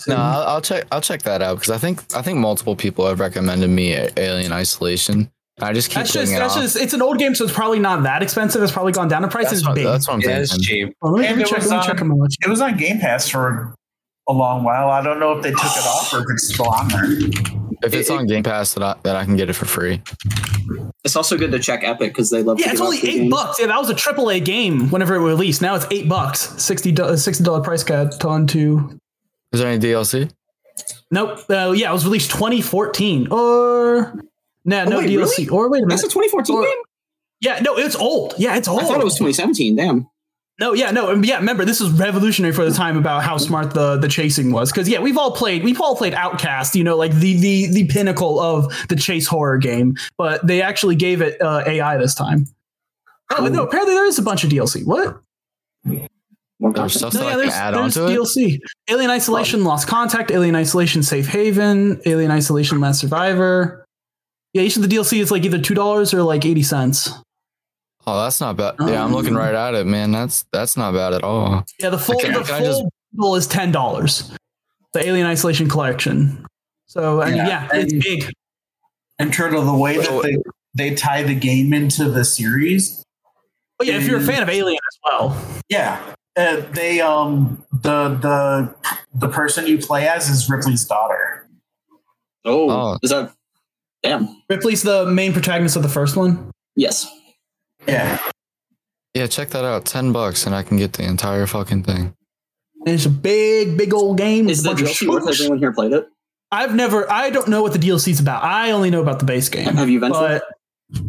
No, 0.07 0.17
I'll, 0.17 0.43
I'll 0.43 0.61
check. 0.61 0.87
I'll 0.93 1.01
check 1.01 1.23
that 1.23 1.43
out 1.43 1.57
because 1.57 1.71
I 1.71 1.79
think 1.79 2.03
I 2.15 2.23
think 2.23 2.39
multiple 2.39 2.75
people 2.77 3.07
have 3.07 3.21
recommended 3.21 3.69
me 3.69 3.93
Alien 4.17 4.53
Isolation. 4.53 5.31
I 5.63 5.73
just 5.73 5.89
keep 5.91 5.97
That's 5.97 6.13
putting 6.13 6.29
just 6.29 6.39
that's 6.39 6.57
off. 6.57 6.63
just 6.63 6.77
it's 6.77 6.93
an 6.95 7.03
old 7.03 7.19
game, 7.19 7.35
so 7.35 7.45
it's 7.45 7.53
probably 7.53 7.79
not 7.79 8.03
that 8.05 8.23
expensive. 8.23 8.63
It's 8.63 8.73
probably 8.73 8.93
gone 8.93 9.09
down 9.09 9.25
in 9.25 9.31
price. 9.31 9.45
That's 9.47 9.59
It's 9.59 9.67
what, 9.67 9.75
big. 9.75 9.87
that's 9.87 10.09
what 10.09 10.15
I'm 10.15 10.21
Yeah, 10.21 10.39
it's 10.39 10.59
cheap. 10.59 10.95
Well, 11.03 11.13
let 11.13 11.21
me, 11.23 11.27
let 11.29 11.37
me 11.37 11.43
it 11.43 11.47
check. 11.49 11.59
was 11.59 11.67
Let 11.67 11.73
me 11.73 11.79
on- 11.81 11.87
check 11.87 11.99
how 11.99 12.05
much. 12.07 12.35
It 12.45 12.49
was 12.49 12.61
on 12.61 12.77
Game 12.77 12.99
Pass 13.01 13.29
for 13.29 13.75
a 14.29 14.33
long 14.33 14.65
while. 14.65 14.89
I 14.91 15.03
don't 15.03 15.19
know 15.21 15.33
if 15.37 15.43
they 15.43 15.51
took 15.51 15.61
it 15.61 15.87
off 15.87 16.13
or 16.15 16.21
if 16.21 16.27
it's 16.31 16.53
still 16.55 16.69
on 16.69 16.89
there. 16.89 17.05
If 17.83 17.95
it's 17.95 18.11
It- 18.11 18.17
on 18.17 18.27
Game 18.27 18.43
Pass, 18.43 18.75
that 18.75 18.83
I, 18.83 18.95
that 19.05 19.17
I 19.17 19.25
can 19.25 19.37
get 19.37 19.49
it 19.51 19.55
for 19.55 19.65
free. 19.67 20.03
It's 21.05 21.17
also 21.17 21.37
good 21.39 21.51
to 21.53 21.59
check 21.59 21.83
Epic 21.83 22.11
because 22.13 22.31
they 22.31 22.43
love. 22.43 22.59
to 22.59 22.63
Yeah, 22.65 22.73
it's 22.73 22.81
only 22.81 22.99
eight 22.99 23.03
games. 23.21 23.31
bucks. 23.31 23.59
Yeah, 23.59 23.67
that 23.69 23.79
was 23.79 23.89
a 23.91 23.95
AAA 23.95 24.45
game 24.45 24.91
whenever 24.91 25.15
it 25.17 25.21
was 25.21 25.33
released. 25.35 25.63
Now 25.63 25.75
it's 25.75 25.87
eight 25.91 26.09
bucks. 26.09 26.41
Sixty 26.63 26.93
dollar 26.93 27.61
price 27.63 27.83
cut 27.83 28.23
on 28.25 28.47
to. 28.49 28.99
Is 29.53 29.61
there 29.61 29.69
any 29.69 29.81
DLC? 29.83 30.31
Nope. 31.11 31.41
Uh, 31.51 31.73
yeah, 31.77 31.91
it 31.91 31.93
was 31.93 32.05
released 32.05 32.31
2014 32.31 33.29
or. 33.33 34.15
Nah, 34.65 34.85
no 34.85 34.99
wait, 34.99 35.09
DLC. 35.11 35.37
really? 35.39 35.49
Or 35.49 35.71
wait 35.71 35.79
a 35.83 35.87
minute. 35.87 36.01
That's 36.01 36.03
a 36.05 36.09
2014 36.09 36.57
Or- 36.57 36.63
game. 36.63 36.75
Yeah, 37.43 37.61
no, 37.61 37.77
it's 37.79 37.97
old. 37.97 38.35
Yeah, 38.37 38.57
it's 38.57 38.69
old. 38.69 38.81
I 38.83 38.85
thought 38.85 39.01
it 39.01 39.05
was 39.05 39.15
2017. 39.15 39.75
Damn. 39.77 40.07
No, 40.61 40.75
yeah, 40.75 40.91
no, 40.91 41.09
and 41.09 41.25
yeah. 41.27 41.37
Remember, 41.39 41.65
this 41.65 41.81
was 41.81 41.91
revolutionary 41.93 42.53
for 42.53 42.67
the 42.67 42.71
time 42.77 42.99
about 42.99 43.23
how 43.23 43.39
smart 43.39 43.73
the 43.73 43.97
the 43.97 44.09
chasing 44.09 44.53
was. 44.53 44.71
Because 44.71 44.91
yeah, 44.91 44.99
we've 45.01 45.17
all 45.17 45.31
played, 45.31 45.65
we've 45.65 45.81
all 45.81 45.97
played 45.97 46.13
Outlast. 46.13 46.77
You 46.77 46.85
know, 46.85 46.99
like 46.99 47.13
the 47.15 47.41
the 47.41 47.67
the 47.73 47.87
pinnacle 47.87 48.39
of 48.39 48.71
the 48.89 48.97
chase 48.97 49.27
horror 49.27 49.57
game. 49.57 49.97
But 50.19 50.47
they 50.47 50.61
actually 50.61 50.97
gave 50.97 51.23
it 51.23 51.41
uh, 51.41 51.63
AI 51.67 51.97
this 51.97 52.15
time. 52.15 52.47
Oh 53.39 53.47
no! 53.47 53.63
Apparently, 53.63 53.95
there 53.95 54.05
is 54.05 54.19
a 54.19 54.23
bunch 54.23 54.45
of 54.45 54.51
DLC. 54.51 54.85
What? 54.85 55.19
More 56.59 56.75
There's 56.75 56.93
stuff 56.93 57.15
No, 57.15 57.21
that 57.21 57.25
yeah, 57.25 57.29
I 57.29 57.31
can 57.33 57.39
there's, 57.41 57.53
add 57.55 57.75
on 57.75 57.81
there's 57.85 57.95
to 57.95 58.07
it. 58.07 58.19
DLC. 58.19 58.59
Alien 58.91 59.11
Isolation 59.11 59.65
Lost 59.65 59.89
Contact, 59.89 60.31
Alien 60.31 60.55
Isolation 60.57 61.03
Safe 61.03 61.27
Haven, 61.27 62.03
Alien 62.05 62.31
Isolation 62.31 62.81
Last 62.81 63.01
Survivor. 63.01 63.87
Yeah, 64.53 64.63
each 64.63 64.77
of 64.77 64.83
the 64.83 64.89
DLC 64.89 65.21
is 65.21 65.31
like 65.31 65.45
either 65.45 65.61
two 65.61 65.75
dollars 65.75 66.13
or 66.13 66.23
like 66.23 66.45
eighty 66.45 66.63
cents. 66.63 67.11
Oh, 68.07 68.23
that's 68.23 68.41
not 68.41 68.57
bad. 68.57 68.75
Yeah, 68.81 69.05
I'm 69.05 69.13
looking 69.13 69.35
right 69.35 69.55
at 69.55 69.75
it, 69.75 69.87
man. 69.87 70.11
That's 70.11 70.45
that's 70.53 70.77
not 70.77 70.95
bad 70.95 71.13
at 71.13 71.23
all. 71.23 71.65
Yeah, 71.79 71.91
the 71.91 71.99
full 71.99 72.19
Can- 72.19 72.33
the 72.33 72.41
can 72.43 72.55
I 72.55 72.61
just- 72.65 72.81
full 72.81 72.93
bundle 73.13 73.37
is 73.37 73.47
ten 73.47 73.71
dollars. 73.73 74.33
The 74.93 75.07
Alien 75.07 75.27
Isolation 75.27 75.69
Collection. 75.69 76.45
So 76.87 77.21
I 77.23 77.27
mean, 77.29 77.37
Yeah, 77.37 77.47
yeah, 77.49 77.69
it's 77.75 77.93
and- 77.93 78.03
big. 78.03 78.33
And 79.21 79.33
Turtle, 79.33 79.63
the 79.65 79.75
way 79.77 80.03
So- 80.03 80.23
that 80.23 80.41
they, 80.75 80.89
they 80.91 80.95
tie 80.97 81.23
the 81.23 81.35
game 81.35 81.73
into 81.75 82.11
the 82.11 82.25
series, 82.25 83.05
But 83.79 83.87
yeah, 83.87 83.99
if 83.99 84.07
you're 84.09 84.19
a 84.19 84.23
fan 84.23 84.43
of 84.43 84.49
Alien 84.49 84.81
as 84.91 84.99
well, 85.05 85.37
yeah, 85.69 86.01
uh, 86.37 86.63
they 86.73 87.01
um 87.01 87.63
the 87.71 88.09
the 88.17 88.75
the 89.15 89.29
person 89.29 89.67
you 89.67 89.79
play 89.79 90.09
as 90.09 90.29
is 90.29 90.49
Ripley's 90.51 90.85
daughter. 90.87 91.47
Oh, 92.45 92.71
Oh. 92.71 92.99
is 93.03 93.11
that? 93.11 93.33
Damn. 94.03 94.43
Ripley's 94.49 94.83
the 94.83 95.07
main 95.07 95.33
protagonist 95.33 95.77
of 95.77 95.83
the 95.83 95.89
first 95.89 96.17
one. 96.17 96.51
Yes. 96.77 97.07
Yeah, 97.87 98.19
Yeah, 99.15 99.27
check 99.27 99.49
that 99.51 99.65
out. 99.65 99.85
Ten 99.87 100.13
bucks, 100.13 100.47
and 100.47 100.55
I 100.55 100.63
can 100.63 100.77
get 100.77 100.93
the 100.93 101.03
entire 101.05 101.47
fucking 101.47 101.83
thing. 101.85 102.15
And 102.87 102.95
it's 102.95 103.07
a 103.07 103.11
big, 103.11 103.77
big 103.77 103.93
old 103.95 104.19
game. 104.19 104.49
Is 104.49 104.63
the 104.63 104.71
DLC 104.71 105.09
worth 105.09 105.25
it? 105.25 105.29
Has 105.29 105.41
anyone 105.41 105.59
here 105.59 105.73
played 105.73 105.93
it? 105.93 106.07
I've 106.53 106.75
never. 106.75 107.11
I 107.11 107.31
don't 107.31 107.49
know 107.49 107.63
what 107.63 107.73
the 107.73 107.79
DLC's 107.79 108.21
about. 108.21 108.43
I 108.45 108.71
only 108.73 108.91
know 108.91 109.01
about 109.01 109.19
the 109.19 109.25
base 109.25 109.49
game. 109.49 109.65
Have 109.77 109.89
you 109.89 109.99
ventured? 110.01 110.43
But 110.93 111.03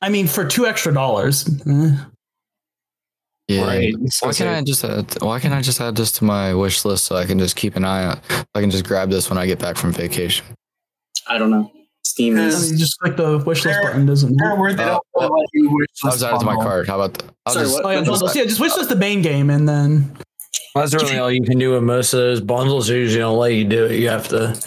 I 0.00 0.08
mean, 0.08 0.26
for 0.28 0.44
two 0.46 0.66
extra 0.66 0.92
dollars, 0.92 1.48
eh. 1.66 1.96
Yeah. 3.48 3.64
Right. 3.66 3.94
Why 4.20 4.32
can't 4.32 4.50
I 4.50 4.62
just 4.62 4.84
add, 4.84 5.22
why 5.22 5.40
can't 5.40 5.52
I 5.52 5.60
just 5.62 5.80
add 5.80 5.96
this 5.96 6.12
to 6.12 6.24
my 6.24 6.54
wish 6.54 6.84
list 6.84 7.04
so 7.06 7.16
I 7.16 7.24
can 7.26 7.38
just 7.38 7.56
keep 7.56 7.76
an 7.76 7.84
eye 7.84 8.04
on? 8.04 8.20
I 8.54 8.60
can 8.60 8.70
just 8.70 8.84
grab 8.84 9.10
this 9.10 9.28
when 9.28 9.38
I 9.38 9.46
get 9.46 9.58
back 9.58 9.76
from 9.76 9.92
vacation. 9.92 10.44
I 11.26 11.38
don't 11.38 11.50
know. 11.50 11.70
Steam 12.04 12.36
is. 12.36 12.70
mean, 12.70 12.78
just 12.78 12.98
click 12.98 13.16
the 13.16 13.38
wish 13.38 13.64
list 13.64 13.80
button, 13.82 14.04
doesn't 14.06 14.36
they're 14.36 14.50
it? 14.52 14.58
where 14.58 14.74
they 14.74 14.82
Uh, 14.82 14.98
don't 15.18 15.32
let 15.38 15.48
you 15.52 15.70
wish 15.74 15.88
I'll 16.04 16.10
list 16.10 16.20
just 16.20 16.24
add 16.32 16.36
it 16.36 16.38
to 16.40 16.44
my 16.44 16.52
bundle. 16.52 16.62
card. 16.64 16.88
How 16.88 17.00
about 17.00 17.14
that? 17.14 17.30
I'll 17.46 17.52
Sorry, 17.54 17.64
just, 17.66 17.74
what? 17.76 17.84
Oh 17.86 17.90
yeah, 17.90 17.98
I'll 17.98 18.04
bundles. 18.04 18.36
Yeah, 18.36 18.44
just 18.44 18.60
wish 18.60 18.76
list 18.76 18.88
the 18.88 18.96
main 18.96 19.22
game, 19.22 19.50
and 19.50 19.68
then 19.68 20.16
That's 20.74 20.94
really 20.94 21.18
all 21.18 21.30
you 21.30 21.42
can 21.42 21.58
do 21.58 21.72
with 21.72 21.82
most 21.84 22.12
of 22.12 22.18
those 22.20 22.40
bundles. 22.40 22.88
Usually 22.88 23.20
don't 23.20 23.38
let 23.38 23.54
you 23.54 23.64
do 23.64 23.86
it. 23.86 23.98
You 24.00 24.08
have 24.08 24.28
to. 24.28 24.60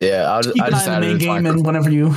yeah, 0.00 0.30
I'll 0.32 0.42
just, 0.42 0.54
keep 0.54 0.62
I 0.64 0.68
an 0.68 0.74
eye 0.74 0.76
just 0.76 0.88
on 0.88 1.00
the 1.00 1.06
added 1.06 1.10
main 1.10 1.18
to 1.20 1.26
my 1.26 1.34
game, 1.36 1.46
and 1.46 1.66
whenever 1.66 1.90
you, 1.90 2.14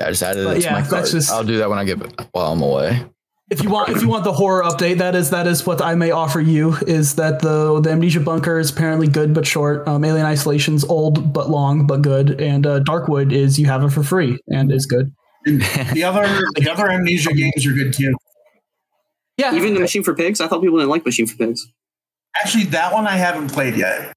I 0.00 0.08
just 0.10 0.22
added 0.22 0.44
but 0.44 0.56
it 0.56 0.60
to 0.60 0.66
yeah, 0.66 0.72
my 0.74 0.80
that's 0.82 0.90
card. 0.90 1.06
just- 1.06 1.30
I'll 1.30 1.44
do 1.44 1.58
that 1.58 1.68
when 1.68 1.78
I 1.78 1.84
get 1.84 1.98
while 2.32 2.52
I'm 2.52 2.62
away. 2.62 3.04
If 3.52 3.62
you 3.62 3.68
want, 3.70 3.90
if 3.90 4.00
you 4.00 4.08
want 4.08 4.24
the 4.24 4.32
horror 4.32 4.62
update, 4.62 4.98
that 4.98 5.14
is 5.14 5.30
that 5.30 5.46
is 5.46 5.66
what 5.66 5.82
I 5.82 5.94
may 5.94 6.10
offer 6.10 6.40
you. 6.40 6.74
Is 6.86 7.16
that 7.16 7.40
the 7.40 7.80
the 7.80 7.90
Amnesia 7.90 8.20
Bunker 8.20 8.58
is 8.58 8.70
apparently 8.70 9.06
good 9.06 9.34
but 9.34 9.46
short. 9.46 9.86
Um, 9.86 10.04
Alien 10.04 10.24
Isolation's 10.26 10.84
old 10.84 11.32
but 11.32 11.50
long 11.50 11.86
but 11.86 12.00
good, 12.02 12.40
and 12.40 12.66
uh, 12.66 12.80
Darkwood 12.80 13.32
is 13.32 13.58
you 13.58 13.66
have 13.66 13.84
it 13.84 13.90
for 13.90 14.02
free 14.02 14.38
and 14.48 14.72
is 14.72 14.86
good. 14.86 15.12
The 15.44 16.02
other 16.04 16.22
the 16.56 16.70
other 16.70 16.90
amnesia 16.90 17.32
games 17.34 17.66
are 17.66 17.72
good 17.72 17.92
too. 17.92 18.14
Yeah, 19.36 19.54
Even 19.54 19.74
the 19.74 19.80
Machine 19.80 20.02
for 20.02 20.14
Pigs? 20.14 20.40
I 20.40 20.46
thought 20.46 20.60
people 20.62 20.78
didn't 20.78 20.90
like 20.90 21.04
Machine 21.04 21.26
for 21.26 21.36
Pigs. 21.36 21.66
Actually, 22.42 22.64
that 22.64 22.92
one 22.92 23.06
I 23.06 23.16
haven't 23.16 23.48
played 23.52 23.76
yet. 23.76 24.12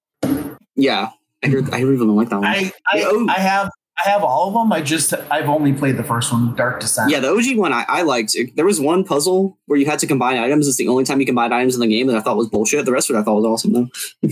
Yeah. 0.75 1.09
I 1.43 1.47
hear, 1.47 1.63
I 1.73 1.79
hear 1.79 1.91
people 1.91 2.07
don't 2.07 2.15
like 2.15 2.29
that 2.29 2.37
one. 2.39 2.45
I 2.45 2.71
I, 2.91 3.03
Oh. 3.05 3.27
I 3.29 3.39
have 3.39 3.69
I 4.03 4.09
have 4.09 4.23
all 4.23 4.47
of 4.49 4.53
them. 4.53 4.73
I 4.73 4.81
just 4.81 5.13
I've 5.31 5.47
only 5.47 5.71
played 5.73 5.95
the 5.97 6.03
first 6.03 6.31
one, 6.31 6.53
Dark 6.55 6.81
Descent. 6.81 7.09
yeah, 7.11 7.19
the 7.19 7.29
OG 7.29 7.57
one 7.57 7.71
I, 7.71 7.85
I 7.87 8.01
liked. 8.01 8.35
There 8.55 8.65
was 8.65 8.79
one 8.81 9.03
puzzle 9.05 9.57
where 9.67 9.79
you 9.79 9.85
had 9.85 9.99
to 9.99 10.07
combine 10.07 10.37
items. 10.37 10.67
It's 10.67 10.77
the 10.77 10.87
only 10.89 11.03
time 11.05 11.19
you 11.19 11.25
combine 11.25 11.53
items 11.53 11.75
in 11.75 11.81
the 11.81 11.87
game 11.87 12.07
that 12.07 12.17
I 12.17 12.21
thought 12.21 12.35
was 12.37 12.49
bullshit. 12.49 12.85
The 12.85 12.91
rest 12.91 13.09
of 13.09 13.15
it 13.15 13.19
I 13.19 13.23
thought 13.23 13.35
was 13.41 13.45
awesome 13.45 13.73
though. 13.73 13.87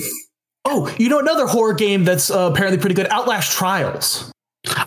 Oh, 0.65 0.93
you 0.97 1.09
know 1.09 1.19
another 1.19 1.45
horror 1.45 1.73
game 1.73 2.05
that's 2.05 2.31
uh, 2.31 2.49
apparently 2.53 2.77
pretty 2.79 2.95
good. 2.95 3.07
Outlast 3.09 3.51
Trials. 3.51 4.31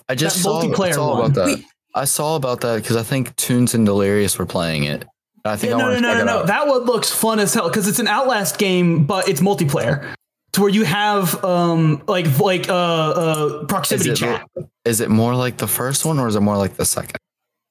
I 0.09 0.15
just 0.15 0.37
That 0.37 0.43
saw, 0.43 0.63
multiplayer 0.63 0.95
saw 0.95 1.19
one. 1.21 1.31
about 1.31 1.35
that. 1.35 1.63
I 1.95 2.07
saw 2.07 2.37
about 2.37 2.63
that 2.63 2.77
because 2.81 2.97
I 2.97 3.03
think 3.03 3.37
Tunes 3.37 3.75
and 3.75 3.85
Delirious 3.85 4.39
were 4.39 4.47
playing 4.47 4.85
it. 4.85 5.05
I 5.45 5.57
think 5.57 5.73
Yeah, 5.73 5.77
I 5.77 5.81
no, 5.81 5.93
no, 5.93 6.01
no, 6.01 6.15
no, 6.15 6.25
no. 6.25 6.47
That 6.47 6.67
one 6.67 6.85
looks 6.85 7.11
fun 7.11 7.39
as 7.41 7.53
hell 7.53 7.69
because 7.69 7.89
it's 7.89 7.99
an 7.99 8.09
Outlast 8.09 8.57
game, 8.59 9.05
but 9.05 9.29
it's 9.29 9.43
multiplayer. 9.43 10.15
To 10.57 10.63
where 10.63 10.71
you 10.71 10.85
have 10.85 11.45
um 11.45 12.03
like 12.07 12.41
like 12.41 12.71
uh 12.71 12.73
uh 12.73 13.65
proximity 13.67 14.11
it, 14.11 14.17
chat. 14.17 14.49
is 14.87 15.03
it 15.03 15.11
more 15.11 15.35
like 15.35 15.59
the 15.59 15.67
first 15.69 16.07
one 16.07 16.19
or 16.19 16.29
is 16.29 16.35
it 16.35 16.41
more 16.41 16.57
like 16.57 16.77
the 16.77 16.87
second? 16.87 17.19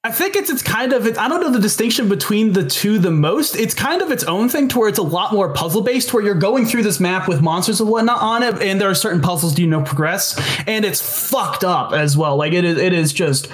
I 0.04 0.12
think 0.12 0.36
it's 0.36 0.50
it's 0.50 0.62
kind 0.62 0.92
of 0.92 1.04
it, 1.04 1.18
I 1.18 1.26
don't 1.26 1.40
know 1.40 1.50
the 1.50 1.58
distinction 1.58 2.08
between 2.08 2.52
the 2.52 2.64
two 2.64 3.00
the 3.00 3.10
most. 3.10 3.56
It's 3.56 3.74
kind 3.74 4.02
of 4.02 4.12
its 4.12 4.22
own 4.22 4.48
thing 4.48 4.68
to 4.68 4.78
where 4.78 4.88
it's 4.88 5.00
a 5.00 5.02
lot 5.02 5.32
more 5.32 5.52
puzzle 5.52 5.82
based, 5.82 6.14
where 6.14 6.22
you're 6.22 6.36
going 6.36 6.64
through 6.64 6.84
this 6.84 7.00
map 7.00 7.26
with 7.26 7.42
monsters 7.42 7.80
and 7.80 7.90
whatnot 7.90 8.22
on 8.22 8.44
it, 8.44 8.62
and 8.62 8.80
there 8.80 8.88
are 8.88 8.94
certain 8.94 9.20
puzzles 9.20 9.58
you 9.58 9.66
know 9.66 9.82
progress, 9.82 10.40
and 10.68 10.84
it's 10.84 11.28
fucked 11.28 11.64
up 11.64 11.92
as 11.92 12.16
well. 12.16 12.36
Like 12.36 12.52
it 12.52 12.64
is 12.64 12.78
it 12.78 12.92
is 12.92 13.12
just 13.12 13.48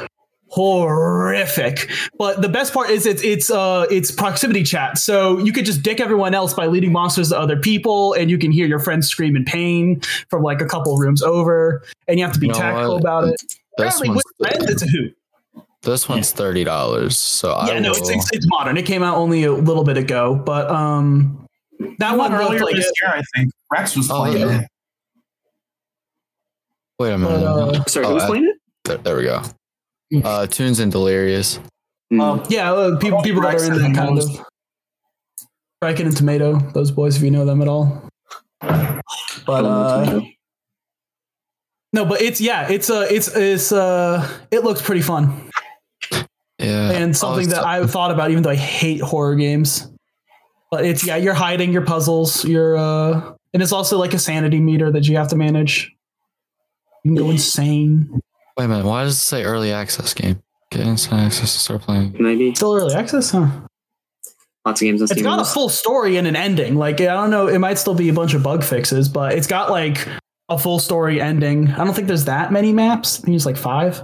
horrific. 0.53 1.91
But 2.19 2.43
the 2.43 2.49
best 2.49 2.73
part 2.75 2.91
is 2.91 3.07
it's 3.07 3.23
it's 3.25 3.51
uh 3.51 3.87
it's 3.91 4.11
proximity 4.11 4.63
chat. 4.63 4.99
So 4.99 5.39
you 5.39 5.53
could 5.53 5.65
just 5.65 5.83
dick 5.83 5.99
everyone 6.01 6.35
else 6.35 6.53
by 6.55 6.67
leading 6.67 6.93
monsters 6.93 7.31
to 7.31 7.39
other 7.39 7.57
people, 7.59 8.13
and 8.15 8.31
you 8.31 8.39
can 8.39 8.53
hear 8.53 8.67
your 8.67 8.79
friends 8.79 9.09
scream 9.09 9.35
in 9.35 9.45
pain 9.45 10.01
from 10.29 10.43
like 10.43 10.61
a 10.61 10.67
couple 10.67 10.97
rooms 10.99 11.23
over, 11.23 11.83
and 12.07 12.19
you 12.19 12.25
have 12.25 12.35
to 12.35 12.41
be 12.41 12.47
You 12.49 12.53
know 12.53 12.59
tactful 12.59 12.95
what? 12.95 13.01
about 13.01 13.25
it. 13.25 13.41
This 13.41 13.59
Apparently, 13.79 14.09
one's 14.11 14.23
with 14.39 14.51
friends, 14.51 14.71
it's 14.71 14.83
a 14.83 14.87
hoot. 14.87 15.17
this 15.83 16.09
one's 16.09 16.31
thirty 16.33 16.65
dollars. 16.65 17.17
So 17.19 17.53
I 17.53 17.69
Yeah, 17.69 17.79
no, 17.81 17.91
will, 17.91 17.97
it's, 17.97 18.11
it's 18.11 18.31
it's 18.33 18.47
modern. 18.49 18.77
It 18.77 18.85
came 18.87 19.03
out 19.03 19.17
only 19.17 19.45
a 19.45 19.53
little 19.53 19.85
bit 19.85 19.97
ago, 19.97 20.35
but 20.35 20.71
um, 20.71 21.47
that 21.99 22.11
one 22.19 22.31
one 22.31 22.35
earlier 22.35 22.61
looked 22.61 22.73
like 22.73 22.77
this 22.77 22.87
it. 22.87 22.95
year, 23.03 23.13
I 23.15 23.23
think 23.35 23.51
Rex 23.73 23.97
was 23.97 24.11
Oh, 24.11 24.17
playing 24.21 24.47
yeah. 24.47 24.61
it. 24.61 24.69
wait 26.99 27.13
a 27.13 27.19
minute. 27.19 27.43
Uh, 27.43 27.85
Sorry, 27.87 28.05
Oh, 28.07 28.13
who's 28.13 28.23
I- 28.23 28.27
playing 28.27 28.45
it? 28.45 28.57
there, 28.85 28.99
there 28.99 29.17
we 29.17 29.23
go. 29.25 29.43
Uh, 30.25 30.47
Tunes 30.47 30.79
and 30.79 30.93
Delirious. 30.93 31.59
Hmm. 32.11 32.21
Um, 32.21 32.43
Yeah, 32.49 32.73
uh, 32.73 32.99
people 32.99 33.19
Oh, 33.19 33.23
people 33.23 33.43
that 33.43 33.55
are 33.55 33.65
in 33.65 33.79
that 33.79 33.95
kind 33.95 34.17
Rex 34.17 34.27
of 34.27 34.47
Riken 35.83 36.07
and 36.07 36.17
Tomato, 36.17 36.59
those 36.75 36.91
boys, 36.91 37.17
if 37.17 37.23
you 37.23 37.31
know 37.31 37.45
them 37.45 37.61
at 37.63 37.69
all. 37.69 38.09
But 38.61 39.65
uh, 39.65 40.21
no, 41.93 42.05
but 42.05 42.23
it's 42.23 42.41
yeah, 42.41 42.69
it's 42.71 42.89
uh, 42.89 43.07
it's 43.11 43.35
it's 43.35 43.73
uh, 43.73 44.27
it 44.51 44.63
looks 44.65 44.81
pretty 44.81 45.03
fun 45.03 45.51
Yeah, 46.59 46.93
and 46.93 47.17
something 47.17 47.49
that 47.49 47.65
I 47.67 47.85
thought 47.87 48.13
about, 48.13 48.31
even 48.31 48.43
though 48.45 48.51
I 48.51 48.55
hate 48.57 49.01
horror 49.01 49.35
games. 49.35 49.89
But 50.71 50.87
it's 50.87 51.05
yeah, 51.05 51.17
you're 51.17 51.35
hiding 51.35 51.73
your 51.73 51.83
puzzles, 51.83 52.45
you're 52.45 52.77
uh, 52.77 53.33
and 53.53 53.63
it's 53.63 53.73
also 53.73 53.99
like 53.99 54.15
a 54.15 54.19
sanity 54.19 54.61
meter 54.61 54.91
that 54.93 55.07
you 55.09 55.17
have 55.17 55.29
to 55.29 55.37
manage. 55.37 55.91
You 57.05 57.11
can 57.11 57.25
go 57.25 57.31
insane. 57.33 58.21
Wait 58.57 58.65
a 58.65 58.69
minute. 58.69 58.85
Why 58.87 59.05
does 59.05 59.15
it 59.15 59.21
say 59.21 59.45
early 59.45 59.73
access 59.73 60.13
game? 60.15 60.43
Get 60.71 60.87
inside 60.87 61.21
access 61.27 61.53
to 61.55 61.59
start 61.61 61.83
playing. 61.83 62.17
Maybe 62.19 62.55
Still 62.55 62.75
early 62.75 62.95
access, 62.95 63.31
huh? 63.31 63.49
lots 64.65 64.81
of 64.81 64.87
games 64.87 65.01
on 65.01 65.05
It's 65.07 65.13
Steam. 65.13 65.25
got 65.25 65.41
a 65.41 65.45
full 65.45 65.69
story 65.69 66.17
and 66.17 66.27
an 66.27 66.37
ending. 66.37 66.77
Like 66.77 67.01
I 67.01 67.05
don't 67.07 67.31
know, 67.31 67.47
it 67.49 67.59
might 67.59 67.79
still 67.79 67.95
be 67.95 68.09
a 68.09 68.13
bunch 68.13 68.33
of 68.35 68.43
bug 68.43 68.63
fixes, 68.63 69.09
but 69.09 69.33
it's 69.35 69.47
got 69.47 69.71
like 69.71 70.07
a 70.49 70.59
full 70.59 70.79
story 70.79 71.21
ending. 71.21 71.69
I 71.73 71.85
don't 71.85 71.95
think 71.95 72.07
there's 72.09 72.27
that 72.27 72.53
many 72.53 72.73
maps. 72.73 73.21
I 73.21 73.23
think 73.25 73.37
it's 73.37 73.47
like 73.47 73.57
five. 73.57 74.03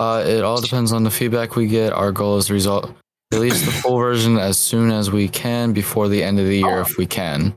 Uh, 0.00 0.24
it 0.26 0.42
all 0.42 0.60
depends 0.60 0.92
on 0.92 1.04
the 1.04 1.10
feedback 1.10 1.54
we 1.54 1.66
get. 1.66 1.92
Our 1.92 2.10
goal 2.10 2.36
is 2.38 2.46
to 2.46 2.54
result 2.54 2.92
release 3.32 3.64
the 3.64 3.70
full 3.72 3.98
version 3.98 4.36
as 4.38 4.58
soon 4.58 4.90
as 4.90 5.10
we 5.10 5.28
can 5.28 5.72
before 5.72 6.08
the 6.08 6.22
end 6.22 6.38
of 6.40 6.46
the 6.46 6.58
year, 6.58 6.80
if 6.80 6.98
we 6.98 7.06
can. 7.06 7.54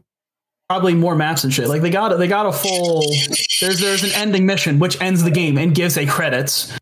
Probably 0.70 0.96
more 0.96 1.16
maps 1.16 1.44
and 1.44 1.54
shit. 1.54 1.68
Like 1.68 1.82
they 1.82 1.92
got 1.92 2.18
they 2.18 2.28
got 2.28 2.48
a 2.48 2.52
full. 2.52 3.04
There's 3.62 3.80
there's 3.80 4.04
an 4.04 4.12
ending 4.14 4.46
mission 4.46 4.80
which 4.80 5.00
ends 5.00 5.24
the 5.24 5.32
game 5.32 5.58
and 5.58 5.76
gives 5.76 5.98
a 5.98 6.06
credits. 6.08 6.76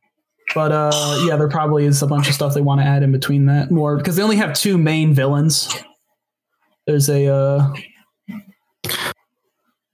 But 0.56 0.72
uh, 0.72 1.24
yeah, 1.28 1.36
there 1.36 1.50
probably 1.50 1.86
is 1.86 2.02
a 2.02 2.08
bunch 2.08 2.30
of 2.30 2.34
stuff 2.36 2.54
they 2.54 2.62
want 2.62 2.80
to 2.80 2.86
add 2.86 3.04
in 3.04 3.12
between 3.12 3.48
that 3.48 3.72
more 3.72 3.98
because 3.98 4.16
they 4.16 4.24
only 4.24 4.38
have 4.38 4.54
two 4.54 4.78
main 4.78 5.14
villains. 5.14 5.74
There's 6.88 7.10
a 7.10 7.28
uh, 7.28 7.74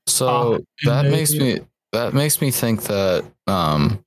So 0.08 0.28
Oh, 0.28 0.60
that 0.86 1.06
makes 1.06 1.34
me 1.34 1.60
that 1.94 2.14
makes 2.14 2.42
me 2.42 2.52
think 2.52 2.84
that 2.84 3.26
um 3.48 4.04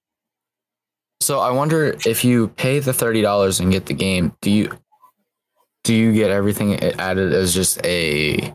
so 1.21 1.41
I 1.41 1.51
wonder 1.53 1.97
if 2.05 2.25
you 2.25 2.49
pay 2.49 2.81
the 2.81 2.93
thirty 2.93 3.23
dollars 3.23 3.61
and 3.61 3.73
get 3.73 3.87
the 3.87 3.95
game, 3.95 4.37
do 4.41 4.51
you 4.51 4.73
do 5.85 5.95
you 5.95 6.13
get 6.13 6.31
everything 6.31 6.75
added 7.01 7.33
as 7.33 7.55
just 7.55 7.85
a 7.85 8.55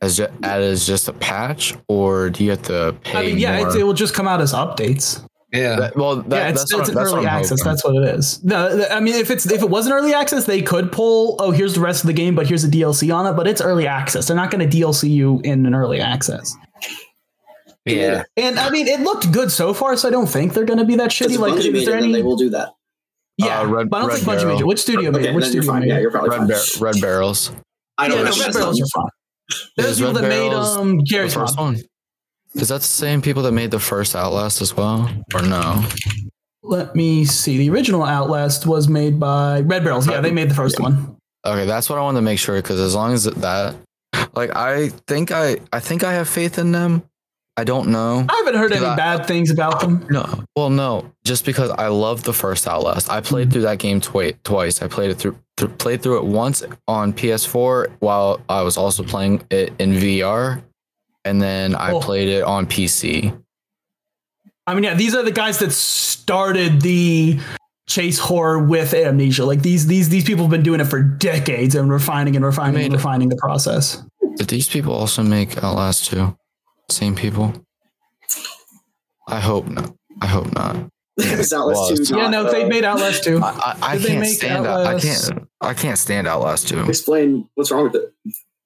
as 0.00 0.16
just 0.16 0.30
added 0.42 0.70
as 0.70 0.86
just 0.86 1.08
a 1.08 1.12
patch, 1.12 1.74
or 1.88 2.30
do 2.30 2.44
you 2.44 2.50
have 2.50 2.62
to 2.62 2.94
pay 3.02 3.18
I 3.18 3.26
mean, 3.26 3.38
yeah, 3.38 3.58
more? 3.58 3.66
it's, 3.68 3.76
it 3.76 3.82
will 3.84 3.94
just 3.94 4.14
come 4.14 4.28
out 4.28 4.40
as 4.40 4.52
updates. 4.52 5.24
Yeah. 5.52 5.76
That- 5.76 5.96
well, 5.96 6.16
that, 6.16 6.36
yeah, 6.36 6.48
it's, 6.50 6.60
that's 6.60 6.72
it's 6.72 6.78
what, 6.78 6.88
an 6.90 6.94
that's 6.94 7.12
early 7.12 7.26
access. 7.26 7.64
That's 7.64 7.82
what 7.84 7.96
it 7.96 8.14
is. 8.14 8.44
No, 8.44 8.86
I 8.90 9.00
mean, 9.00 9.14
if 9.14 9.30
it's 9.30 9.50
if 9.50 9.62
it 9.62 9.70
wasn't 9.70 9.94
early 9.94 10.12
access, 10.14 10.44
they 10.44 10.60
could 10.62 10.92
pull. 10.92 11.36
Oh, 11.38 11.50
here's 11.52 11.74
the 11.74 11.80
rest 11.80 12.02
of 12.04 12.06
the 12.06 12.12
game, 12.12 12.34
but 12.34 12.46
here's 12.46 12.64
a 12.64 12.68
DLC 12.68 13.12
on 13.14 13.26
it. 13.26 13.32
But 13.32 13.48
it's 13.48 13.60
early 13.60 13.86
access. 13.86 14.26
They're 14.28 14.36
not 14.36 14.50
going 14.50 14.68
to 14.68 14.76
DLC 14.76 15.08
you 15.10 15.40
in 15.44 15.64
an 15.66 15.74
early 15.74 16.00
access. 16.00 16.54
Yeah. 17.86 18.24
And 18.36 18.58
I 18.58 18.68
mean, 18.70 18.86
it 18.86 19.00
looked 19.00 19.32
good 19.32 19.50
so 19.50 19.72
far, 19.72 19.96
so 19.96 20.08
I 20.08 20.10
don't 20.10 20.26
think 20.28 20.52
they're 20.52 20.66
going 20.66 20.78
to 20.78 20.84
be 20.84 20.96
that 20.96 21.10
shitty. 21.10 21.38
Like, 21.38 21.54
is 21.54 21.64
there 21.64 21.74
it, 21.74 21.86
then 21.86 22.04
any? 22.04 22.12
they 22.12 22.22
will 22.22 22.36
do 22.36 22.50
that. 22.50 22.74
yeah, 23.38 23.60
Uh, 23.62 23.66
Red- 23.66 23.88
but 23.90 23.96
I 23.96 24.00
don't 24.00 24.08
Red 24.10 24.18
think 24.18 24.28
Bungie 24.28 24.34
made 24.34 24.42
Barrel. 24.44 24.60
it. 24.60 24.66
Which 24.66 24.78
studio 24.80 25.10
Okay, 25.10 25.18
made? 25.22 25.34
Which 25.34 25.44
then 25.46 25.52
you're 25.54 25.62
studio 25.62 25.72
fine. 25.72 25.80
made 25.80 25.88
Yeah, 25.88 25.98
you're 26.00 26.10
probably 26.10 26.30
Red, 26.30 26.38
fine. 26.38 26.48
Bar- 26.48 26.92
Red 26.92 27.00
Barrels. 27.00 27.50
I 27.96 28.08
don't 28.08 28.18
no, 28.18 28.24
know. 28.30 28.36
Red 28.38 28.52
Barrels 28.52 28.80
are 28.82 28.86
fine. 28.94 29.10
Is 29.76 29.98
people 29.98 30.12
that 30.14 30.28
made 30.28 30.52
um 30.52 30.98
Garry's 30.98 31.34
the 31.34 31.40
first 31.40 31.58
one. 31.58 31.78
Is 32.54 32.68
that 32.68 32.80
the 32.80 32.86
same 32.86 33.22
people 33.22 33.42
that 33.42 33.52
made 33.52 33.70
the 33.70 33.78
first 33.78 34.16
Outlast 34.16 34.60
as 34.60 34.76
well, 34.76 35.10
or 35.34 35.42
no? 35.42 35.84
Let 36.62 36.94
me 36.96 37.24
see. 37.24 37.56
The 37.58 37.70
original 37.70 38.02
Outlast 38.02 38.66
was 38.66 38.88
made 38.88 39.20
by 39.20 39.60
Red 39.60 39.84
Barrels. 39.84 40.08
Yeah, 40.08 40.20
they 40.20 40.32
made 40.32 40.50
the 40.50 40.54
first 40.54 40.80
one. 40.80 41.16
Okay, 41.46 41.66
that's 41.66 41.88
what 41.88 41.98
I 41.98 42.02
wanted 42.02 42.18
to 42.18 42.22
make 42.22 42.38
sure 42.38 42.56
because 42.56 42.80
as 42.80 42.94
long 42.94 43.12
as 43.12 43.24
that, 43.24 43.76
like, 44.34 44.54
I 44.56 44.88
think 45.06 45.30
I, 45.30 45.58
I 45.72 45.80
think 45.80 46.04
I 46.04 46.12
have 46.14 46.28
faith 46.28 46.58
in 46.58 46.72
them. 46.72 47.04
I 47.58 47.64
don't 47.64 47.88
know. 47.88 48.24
I 48.28 48.36
haven't 48.36 48.54
heard 48.54 48.72
any 48.72 48.86
I- 48.86 48.94
bad 48.94 49.26
things 49.26 49.50
about 49.50 49.80
them. 49.80 50.06
No, 50.08 50.44
well, 50.54 50.70
no, 50.70 51.10
just 51.24 51.44
because 51.44 51.70
I 51.70 51.88
love 51.88 52.22
the 52.22 52.32
first 52.32 52.68
Outlast. 52.68 53.10
I 53.10 53.20
played 53.20 53.46
mm-hmm. 53.48 53.52
through 53.52 53.62
that 53.62 53.78
game 53.80 54.00
twi- 54.00 54.36
twice. 54.44 54.80
I 54.80 54.86
played 54.86 55.10
it 55.10 55.16
through, 55.16 55.36
th- 55.56 55.76
played 55.78 56.00
through 56.00 56.18
it 56.18 56.24
once 56.24 56.62
on 56.86 57.12
PS4 57.12 57.88
while 57.98 58.40
I 58.48 58.62
was 58.62 58.76
also 58.76 59.02
playing 59.02 59.42
it 59.50 59.72
in 59.80 59.94
VR, 59.94 60.62
and 61.24 61.42
then 61.42 61.74
I 61.74 61.90
Oh. 61.90 62.00
played 62.00 62.28
it 62.28 62.44
on 62.44 62.66
PC. 62.66 63.36
I 64.68 64.74
mean, 64.74 64.84
yeah, 64.84 64.94
these 64.94 65.16
are 65.16 65.24
the 65.24 65.32
guys 65.32 65.58
that 65.58 65.72
started 65.72 66.80
the 66.82 67.40
chase 67.88 68.20
horror 68.20 68.60
with 68.62 68.94
amnesia. 68.94 69.44
Like 69.44 69.62
these 69.62 69.88
these 69.88 70.10
these 70.10 70.22
people 70.24 70.44
have 70.44 70.50
been 70.52 70.62
doing 70.62 70.78
it 70.78 70.84
for 70.84 71.02
decades 71.02 71.74
and 71.74 71.90
refining 71.90 72.36
and 72.36 72.44
refining 72.44 72.76
and 72.76 72.84
mean- 72.84 72.92
refining 72.92 73.28
the 73.30 73.36
process. 73.36 74.00
Did 74.36 74.46
these 74.46 74.68
people 74.68 74.92
also 74.94 75.24
make 75.24 75.60
Outlast 75.64 76.04
2? 76.12 76.36
Same 76.90 77.14
people? 77.14 77.54
I 79.26 79.40
hope 79.40 79.66
not. 79.66 79.94
I 80.20 80.26
hope 80.26 80.52
not. 80.54 80.76
Is 81.18 81.52
Outlast 81.52 81.90
was. 81.90 82.08
2 82.08 82.16
yeah, 82.16 82.28
not, 82.28 82.30
no, 82.30 82.52
they 82.52 82.68
made 82.68 82.84
Outlast 82.84 83.24
too. 83.24 83.40
I, 83.42 83.48
I, 83.50 83.76
I 83.82 83.98
Did 83.98 84.06
can't 84.06 84.26
stand 84.26 84.66
out. 84.66 84.86
I 84.86 85.00
can't. 85.00 85.48
I 85.60 85.74
can't 85.74 85.98
stand 85.98 86.26
Outlast 86.28 86.68
2. 86.68 86.88
Explain 86.88 87.48
what's 87.54 87.70
wrong 87.72 87.84
with 87.84 87.96
it. 87.96 88.14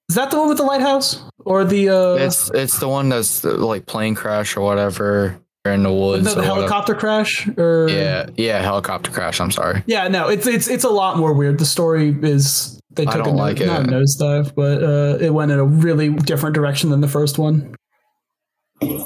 Is 0.09 0.15
that 0.15 0.29
the 0.29 0.37
one 0.37 0.47
with 0.49 0.57
the 0.57 0.63
lighthouse 0.63 1.23
or 1.39 1.65
the 1.65 1.89
uh 1.89 2.15
It's 2.15 2.51
it's 2.53 2.79
the 2.79 2.87
one 2.87 3.09
that's 3.09 3.43
uh, 3.43 3.57
like 3.57 3.85
plane 3.87 4.13
crash 4.15 4.55
or 4.55 4.61
whatever. 4.61 5.39
In 5.65 5.81
the 5.83 5.93
woods. 5.93 6.25
no, 6.25 6.31
or 6.31 6.35
the 6.35 6.41
whatever. 6.41 6.55
helicopter 6.59 6.93
crash 6.93 7.47
or 7.57 7.87
Yeah, 7.89 8.27
yeah, 8.35 8.61
helicopter 8.61 9.11
crash. 9.11 9.39
I'm 9.39 9.49
sorry. 9.49 9.81
Yeah, 9.87 10.07
no, 10.09 10.27
it's 10.27 10.45
it's 10.45 10.67
it's 10.67 10.83
a 10.83 10.89
lot 10.89 11.17
more 11.17 11.33
weird. 11.33 11.57
The 11.57 11.65
story 11.65 12.15
is 12.21 12.79
they 12.91 13.05
took 13.05 13.15
a 13.15 13.17
don't 13.19 13.35
no, 13.37 13.41
like 13.41 13.61
it. 13.61 13.67
not 13.67 13.83
a 13.83 13.87
nosedive, 13.87 14.53
but 14.55 14.83
uh, 14.83 15.17
it 15.23 15.33
went 15.33 15.51
in 15.51 15.59
a 15.59 15.65
really 15.65 16.09
different 16.09 16.53
direction 16.53 16.89
than 16.89 17.01
the 17.01 17.07
first 17.07 17.39
one. 17.39 17.75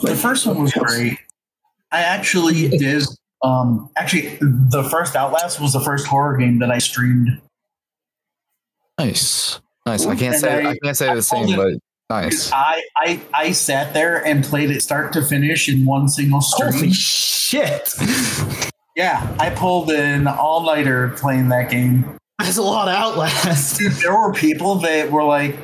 The 0.01 0.15
first 0.15 0.45
one 0.45 0.61
was 0.61 0.73
great. 0.73 1.17
I 1.91 2.01
actually 2.01 2.67
did. 2.69 3.03
Um, 3.43 3.89
actually, 3.95 4.37
the 4.41 4.83
first 4.91 5.15
Outlast 5.15 5.59
was 5.61 5.73
the 5.73 5.79
first 5.79 6.07
horror 6.07 6.37
game 6.37 6.59
that 6.59 6.71
I 6.71 6.79
streamed. 6.79 7.39
Nice, 8.99 9.61
nice. 9.85 10.05
I 10.05 10.15
can't 10.15 10.33
And 10.35 10.41
say 10.41 10.65
I- 10.65 10.69
I, 10.71 10.77
can't 10.83 10.97
say 10.97 11.07
I 11.09 11.15
the 11.15 11.21
same, 11.21 11.55
told 11.55 11.57
but 11.57 11.73
nice. 12.09 12.51
I, 12.51 12.83
I 12.97 13.21
I 13.33 13.51
sat 13.51 13.93
there 13.93 14.25
and 14.25 14.43
played 14.43 14.71
it 14.71 14.81
start 14.81 15.13
to 15.13 15.21
finish 15.21 15.69
in 15.69 15.85
one 15.85 16.09
single 16.09 16.41
stream. 16.41 16.73
Holy 16.73 16.91
shit! 16.91 17.93
yeah, 18.95 19.35
I 19.39 19.51
pulled 19.51 19.91
an 19.91 20.27
all 20.27 20.61
nighter 20.65 21.09
playing 21.17 21.49
that 21.49 21.69
game. 21.69 22.17
That's 22.39 22.57
a 22.57 22.61
lot 22.63 22.87
of 22.87 22.95
Outlast. 22.95 23.79
There 24.01 24.15
were 24.17 24.33
people 24.33 24.75
that 24.75 25.11
were 25.11 25.23
like, 25.23 25.55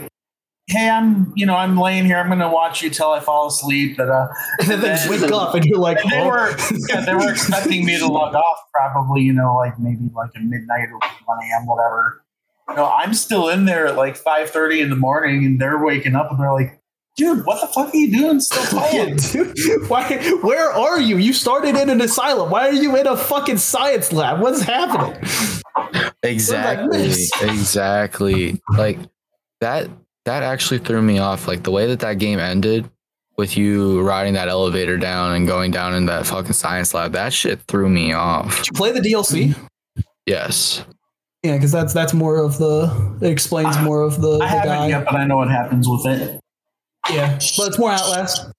"Hey, 0.67 0.89
I'm 0.89 1.33
you 1.35 1.45
know 1.45 1.55
I'm 1.55 1.77
laying 1.77 2.05
here. 2.05 2.17
I'm 2.17 2.27
going 2.27 2.39
to 2.39 2.49
watch 2.49 2.81
you 2.81 2.89
till 2.89 3.11
I 3.11 3.19
fall 3.19 3.47
asleep." 3.47 3.97
But 3.97 4.09
uh, 4.09 4.27
and 4.59 4.69
then 4.69 4.81
they 4.81 5.09
wake 5.09 5.31
up 5.31 5.55
and 5.55 5.65
you're 5.65 5.79
like, 5.79 6.01
and 6.03 6.11
they 6.11 6.21
oh. 6.21 6.29
were 6.29 6.55
yeah, 6.89 7.01
they 7.01 7.13
were 7.13 7.31
expecting 7.31 7.85
me 7.85 7.97
to 7.99 8.07
log 8.07 8.35
off 8.35 8.57
probably 8.73 9.21
you 9.21 9.33
know 9.33 9.55
like 9.55 9.77
maybe 9.79 10.09
like 10.15 10.31
at 10.35 10.43
midnight 10.43 10.89
or 10.91 10.99
1 11.25 11.37
a.m. 11.51 11.65
whatever. 11.65 12.23
No, 12.75 12.85
I'm 12.85 13.13
still 13.13 13.49
in 13.49 13.65
there 13.65 13.87
at 13.87 13.97
like 13.97 14.15
5:30 14.15 14.81
in 14.81 14.89
the 14.89 14.95
morning, 14.95 15.45
and 15.45 15.59
they're 15.59 15.83
waking 15.83 16.15
up 16.15 16.31
and 16.31 16.39
they're 16.39 16.53
like, 16.53 16.79
"Dude, 17.17 17.45
what 17.45 17.61
the 17.61 17.67
fuck 17.67 17.93
are 17.93 17.97
you 17.97 18.11
doing? 18.11 18.39
Still 18.39 18.63
playing?" 18.79 19.17
Dude, 19.17 19.89
why? 19.89 20.17
Where 20.41 20.71
are 20.71 20.99
you? 20.99 21.17
You 21.17 21.33
started 21.33 21.75
in 21.75 21.89
an 21.89 22.01
asylum. 22.01 22.49
Why 22.49 22.69
are 22.69 22.73
you 22.73 22.95
in 22.95 23.05
a 23.05 23.17
fucking 23.17 23.57
science 23.57 24.13
lab? 24.13 24.39
What's 24.39 24.61
happening? 24.61 25.21
Exactly, 26.23 27.07
miss? 27.07 27.31
exactly. 27.41 28.61
Like 28.77 28.99
that. 29.59 29.89
That 30.25 30.43
actually 30.43 30.79
threw 30.79 31.01
me 31.01 31.19
off. 31.19 31.47
Like 31.47 31.63
the 31.63 31.71
way 31.71 31.87
that 31.87 31.99
that 31.99 32.17
game 32.17 32.39
ended, 32.39 32.89
with 33.37 33.57
you 33.57 34.01
riding 34.01 34.33
that 34.33 34.47
elevator 34.47 34.97
down 34.97 35.33
and 35.33 35.47
going 35.47 35.71
down 35.71 35.93
in 35.93 36.05
that 36.05 36.25
fucking 36.25 36.53
science 36.53 36.93
lab. 36.93 37.13
That 37.13 37.33
shit 37.33 37.61
threw 37.61 37.89
me 37.89 38.13
off. 38.13 38.57
Did 38.57 38.67
you 38.67 38.73
play 38.73 38.91
the 38.91 38.99
DLC? 38.99 39.49
Mm-hmm. 39.49 40.01
Yes. 40.25 40.85
Yeah, 41.41 41.55
because 41.55 41.71
that's 41.71 41.93
that's 41.93 42.13
more 42.13 42.37
of 42.37 42.57
the. 42.57 43.17
It 43.21 43.29
explains 43.29 43.77
more 43.81 44.01
of 44.01 44.21
the, 44.21 44.35
I 44.35 44.37
the 44.37 44.47
haven't 44.47 44.69
guy. 44.69 44.87
yet, 44.87 45.05
but 45.05 45.15
I 45.15 45.25
know 45.25 45.37
what 45.37 45.49
happens 45.49 45.87
with 45.89 46.05
it. 46.05 46.39
Yeah, 47.09 47.33
but 47.57 47.67
it's 47.67 47.77
more 47.77 47.91
Outlast. 47.91 48.49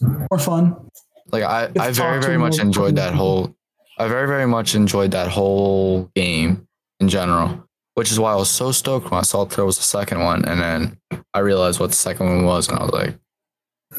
More 0.00 0.38
fun. 0.38 0.90
Like 1.30 1.44
I, 1.44 1.70
I 1.78 1.92
very 1.92 2.20
very 2.20 2.38
much 2.38 2.58
enjoyed 2.58 2.96
that 2.96 3.14
whole 3.14 3.54
I 3.98 4.08
very 4.08 4.26
very 4.26 4.46
much 4.46 4.74
enjoyed 4.74 5.12
that 5.12 5.28
whole 5.28 6.10
game 6.16 6.66
in 6.98 7.08
general, 7.08 7.67
which 7.98 8.12
is 8.12 8.20
why 8.20 8.32
I 8.32 8.36
was 8.36 8.48
so 8.48 8.70
stoked 8.70 9.10
when 9.10 9.18
I 9.18 9.24
saw 9.24 9.44
there 9.44 9.64
was 9.64 9.76
a 9.76 9.82
second 9.82 10.20
one, 10.20 10.44
and 10.44 10.60
then 10.60 10.96
I 11.34 11.40
realized 11.40 11.80
what 11.80 11.90
the 11.90 11.96
second 11.96 12.26
one 12.26 12.44
was, 12.44 12.68
and 12.68 12.78
I 12.78 12.82
was 12.84 12.92
like, 12.92 13.18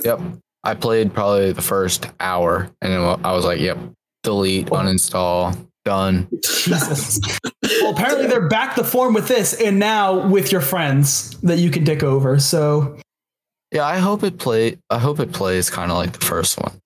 "Yep." 0.06 0.22
I 0.64 0.74
played 0.76 1.14
probably 1.14 1.52
the 1.52 1.62
first 1.62 2.08
hour, 2.22 2.72
and 2.82 2.94
then 2.94 3.02
I 3.26 3.34
was 3.34 3.44
like, 3.44 3.60
"Yep, 3.60 3.78
delete, 4.24 4.68
uninstall, 4.68 5.68
done." 5.84 6.30
Jesus. 6.42 7.20
well, 7.82 7.92
apparently 7.92 8.28
they're 8.28 8.48
back 8.48 8.76
to 8.76 8.86
form 8.86 9.14
with 9.14 9.28
this, 9.28 9.54
and 9.54 9.80
now 9.80 10.30
with 10.30 10.54
your 10.54 10.62
friends 10.62 11.32
that 11.42 11.60
you 11.60 11.70
can 11.70 11.84
dick 11.84 12.02
over. 12.02 12.40
So 12.40 12.98
Yeah, 13.74 13.86
I 13.86 13.98
hope 13.98 14.24
it 14.24 14.38
play. 14.40 14.78
I 14.90 15.00
hope 15.00 15.20
it 15.20 15.34
plays 15.34 15.70
kind 15.70 15.92
of 15.92 15.98
like 15.98 16.14
the 16.14 16.26
first 16.26 16.58
one. 16.58 16.80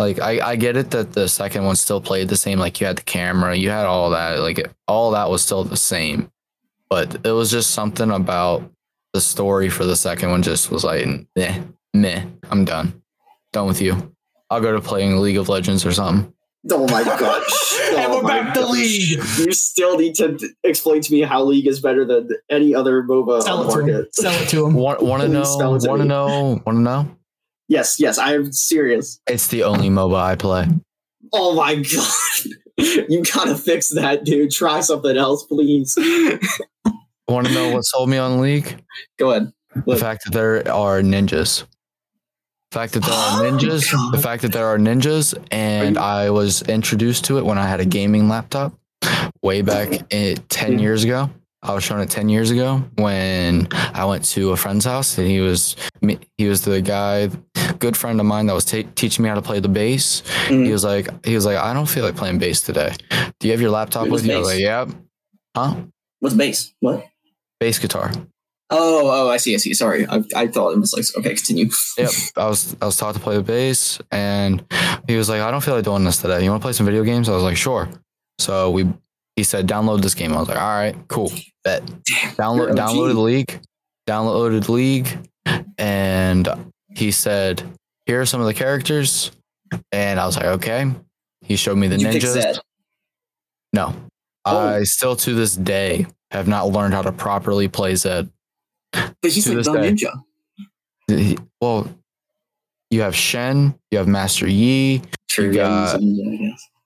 Like 0.00 0.18
I, 0.18 0.40
I 0.52 0.56
get 0.56 0.78
it 0.78 0.92
that 0.92 1.12
the 1.12 1.28
second 1.28 1.64
one 1.66 1.76
still 1.76 2.00
played 2.00 2.28
the 2.28 2.36
same. 2.36 2.58
Like 2.58 2.80
you 2.80 2.86
had 2.86 2.96
the 2.96 3.02
camera, 3.02 3.54
you 3.54 3.68
had 3.68 3.84
all 3.84 4.08
that. 4.10 4.40
Like 4.40 4.58
it, 4.58 4.72
all 4.88 5.10
that 5.10 5.28
was 5.28 5.42
still 5.42 5.62
the 5.62 5.76
same, 5.76 6.30
but 6.88 7.16
it 7.26 7.32
was 7.32 7.50
just 7.50 7.72
something 7.72 8.10
about 8.10 8.62
the 9.12 9.20
story 9.20 9.68
for 9.68 9.84
the 9.84 9.96
second 9.96 10.30
one. 10.30 10.42
Just 10.42 10.70
was 10.70 10.84
like, 10.84 11.06
meh, 11.36 11.60
meh. 11.92 12.24
I'm 12.50 12.64
done, 12.64 13.02
done 13.52 13.66
with 13.68 13.82
you. 13.82 14.14
I'll 14.48 14.62
go 14.62 14.72
to 14.72 14.80
playing 14.80 15.18
League 15.18 15.36
of 15.36 15.50
Legends 15.50 15.84
or 15.84 15.92
something. 15.92 16.32
Oh 16.70 16.88
my 16.88 17.04
gosh. 17.04 17.78
And 17.92 17.98
Oh 18.12 18.16
we're 18.16 18.22
my 18.22 18.40
back 18.40 18.54
to. 18.54 18.66
League. 18.68 19.18
You 19.38 19.52
still 19.52 19.98
need 19.98 20.14
to 20.14 20.38
explain 20.64 21.02
to 21.02 21.12
me 21.12 21.20
how 21.20 21.44
League 21.44 21.66
is 21.66 21.78
better 21.78 22.06
than 22.06 22.30
any 22.48 22.74
other 22.74 23.02
MOBA 23.02 23.42
sell 23.42 23.58
on 23.58 23.66
the 23.66 23.68
it 23.68 23.74
to 23.74 23.80
him. 23.80 23.92
market. 23.92 24.14
Sell 24.14 24.32
it 24.42 24.48
to 24.48 24.66
him. 24.66 24.74
Want 24.74 25.02
want 25.02 25.22
to 25.22 25.28
know? 25.28 25.44
spell 25.44 25.74
it 25.74 25.80
to 25.80 25.88
Want 25.90 26.00
to 26.00 26.08
know? 26.08 26.62
Want 26.64 26.78
to 26.78 26.80
know? 26.80 27.16
Yes, 27.70 28.00
yes, 28.00 28.18
I'm 28.18 28.52
serious. 28.52 29.20
It's 29.28 29.46
the 29.46 29.62
only 29.62 29.88
MOBA 29.88 30.20
I 30.20 30.34
play. 30.34 30.66
Oh 31.32 31.54
my 31.54 31.76
god. 32.76 33.06
You 33.08 33.22
gotta 33.22 33.54
fix 33.56 33.90
that, 33.90 34.24
dude. 34.24 34.50
Try 34.50 34.80
something 34.80 35.16
else, 35.16 35.44
please. 35.44 35.96
Want 37.28 37.46
to 37.46 37.52
know 37.54 37.70
what 37.72 37.82
sold 37.82 38.08
me 38.10 38.18
on 38.18 38.40
League? 38.40 38.82
Go 39.20 39.30
ahead. 39.30 39.52
The 39.86 39.96
fact 39.96 40.24
that 40.24 40.32
there 40.32 40.68
are 40.72 41.00
ninjas. 41.00 41.64
The 42.72 42.74
fact 42.78 42.94
that 42.94 43.04
there 43.04 43.14
are 43.14 43.40
Oh, 43.46 43.50
ninjas. 43.52 43.92
God. 43.92 44.14
the 44.14 44.18
fact 44.18 44.42
that 44.42 44.52
there 44.52 44.66
are 44.66 44.78
ninjas, 44.78 45.34
and 45.52 45.96
I 45.96 46.30
was 46.30 46.62
introduced 46.62 47.24
to 47.26 47.38
it 47.38 47.44
when 47.44 47.56
I 47.56 47.66
had 47.68 47.78
a 47.78 47.84
gaming 47.84 48.28
laptop 48.28 48.72
way 49.42 49.62
back 49.62 50.12
in, 50.12 50.38
ten 50.48 50.80
years 50.80 51.04
ago. 51.04 51.30
I 51.62 51.74
was 51.74 51.84
shown 51.84 52.00
it 52.00 52.08
ten 52.08 52.28
years 52.30 52.50
ago 52.50 52.82
when 52.96 53.68
I 53.72 54.04
went 54.06 54.24
to 54.30 54.52
a 54.52 54.56
friend's 54.56 54.84
house, 54.86 55.18
and 55.18 55.26
he 55.26 55.40
was 55.40 55.76
he 56.38 56.46
was 56.48 56.62
the 56.62 56.80
guy, 56.80 57.28
good 57.78 57.96
friend 57.96 58.18
of 58.18 58.26
mine 58.26 58.46
that 58.46 58.54
was 58.54 58.64
ta- 58.64 58.88
teaching 58.94 59.22
me 59.22 59.28
how 59.28 59.34
to 59.34 59.42
play 59.42 59.60
the 59.60 59.68
bass. 59.68 60.22
He 60.48 60.54
Mhm. 60.54 60.72
was 60.72 60.84
like, 60.84 61.08
he 61.24 61.34
was 61.34 61.44
like, 61.44 61.58
I 61.58 61.74
don't 61.74 61.86
feel 61.88 62.04
like 62.04 62.16
playing 62.16 62.38
bass 62.38 62.62
today. 62.62 62.94
Do 63.38 63.46
you 63.48 63.52
have 63.52 63.60
your 63.60 63.70
laptop 63.70 64.06
It 64.06 64.12
with 64.12 64.24
you? 64.26 64.34
I 64.34 64.38
was 64.38 64.48
like, 64.48 64.60
Yep. 64.60 64.88
Huh? 65.54 65.74
What's 66.20 66.34
bass? 66.34 66.72
What? 66.80 67.06
Bass 67.58 67.78
guitar. 67.78 68.10
Oh, 68.72 69.10
oh, 69.10 69.28
I 69.28 69.36
see, 69.36 69.52
I 69.54 69.58
see. 69.58 69.74
Sorry. 69.74 70.06
I, 70.06 70.22
I 70.36 70.46
thought 70.46 70.70
it 70.70 70.78
was 70.78 70.94
like, 70.94 71.04
okay, 71.18 71.34
continue. 71.34 71.68
Yep, 71.98 72.10
I 72.36 72.46
was 72.46 72.76
I 72.80 72.86
was 72.86 72.96
taught 72.96 73.14
to 73.14 73.20
play 73.20 73.36
the 73.36 73.42
bass, 73.42 73.98
and 74.12 74.64
he 75.08 75.16
was 75.16 75.28
like, 75.28 75.40
"I 75.42 75.50
don't 75.50 75.60
feel 75.62 75.74
like 75.74 75.84
doing 75.84 76.04
this 76.04 76.18
today. 76.22 76.42
You 76.44 76.50
want 76.50 76.62
to 76.62 76.64
play 76.64 76.72
some 76.72 76.86
video 76.86 77.02
games?" 77.02 77.28
I 77.28 77.32
was 77.34 77.42
like, 77.42 77.56
"Sure." 77.56 77.88
So 78.38 78.70
we, 78.70 78.86
he 79.40 79.44
said, 79.44 79.66
"Download 79.66 80.02
this 80.02 80.14
game." 80.14 80.34
I 80.34 80.38
was 80.38 80.48
like, 80.48 80.58
"All 80.60 80.68
right, 80.68 80.94
cool, 81.08 81.32
bet." 81.64 81.82
Download 82.36 82.56
you're 82.56 82.70
OG. 82.72 82.76
downloaded 84.06 84.66
the 84.66 84.72
League, 84.72 85.18
and 85.78 86.46
he 86.90 87.10
said, 87.10 87.62
"Here 88.04 88.20
are 88.20 88.26
some 88.26 88.42
of 88.42 88.46
the 88.46 88.52
characters," 88.52 89.30
and 89.92 90.20
I 90.20 90.26
was 90.26 90.36
like, 90.36 90.44
"Okay." 90.44 90.92
He 91.42 91.56
showed 91.56 91.78
me 91.78 91.88
the 91.88 91.96
you 91.96 92.06
ninjas. 92.06 92.58
No, 93.72 93.94
Oh. 94.44 94.58
I 94.58 94.82
still 94.84 95.16
to 95.16 95.32
this 95.34 95.56
day 95.56 96.06
have 96.30 96.46
not 96.46 96.68
learned 96.68 96.92
how 96.92 97.00
to 97.02 97.12
properly 97.12 97.66
play 97.66 97.94
Zed. 97.96 98.28
But 98.92 99.14
he's 99.22 99.44
to 99.44 99.54
like 99.54 99.64
the 99.64 99.72
day. 99.72 99.92
ninja. 99.94 100.12
He- 101.08 101.38
Well, 101.62 101.88
you 102.90 103.00
have 103.00 103.16
Shen, 103.16 103.74
you 103.90 103.96
have 103.98 104.06
Master 104.06 104.46
Yi, 104.46 105.00
True, 105.28 105.46
You 105.46 105.54
got- 105.54 105.98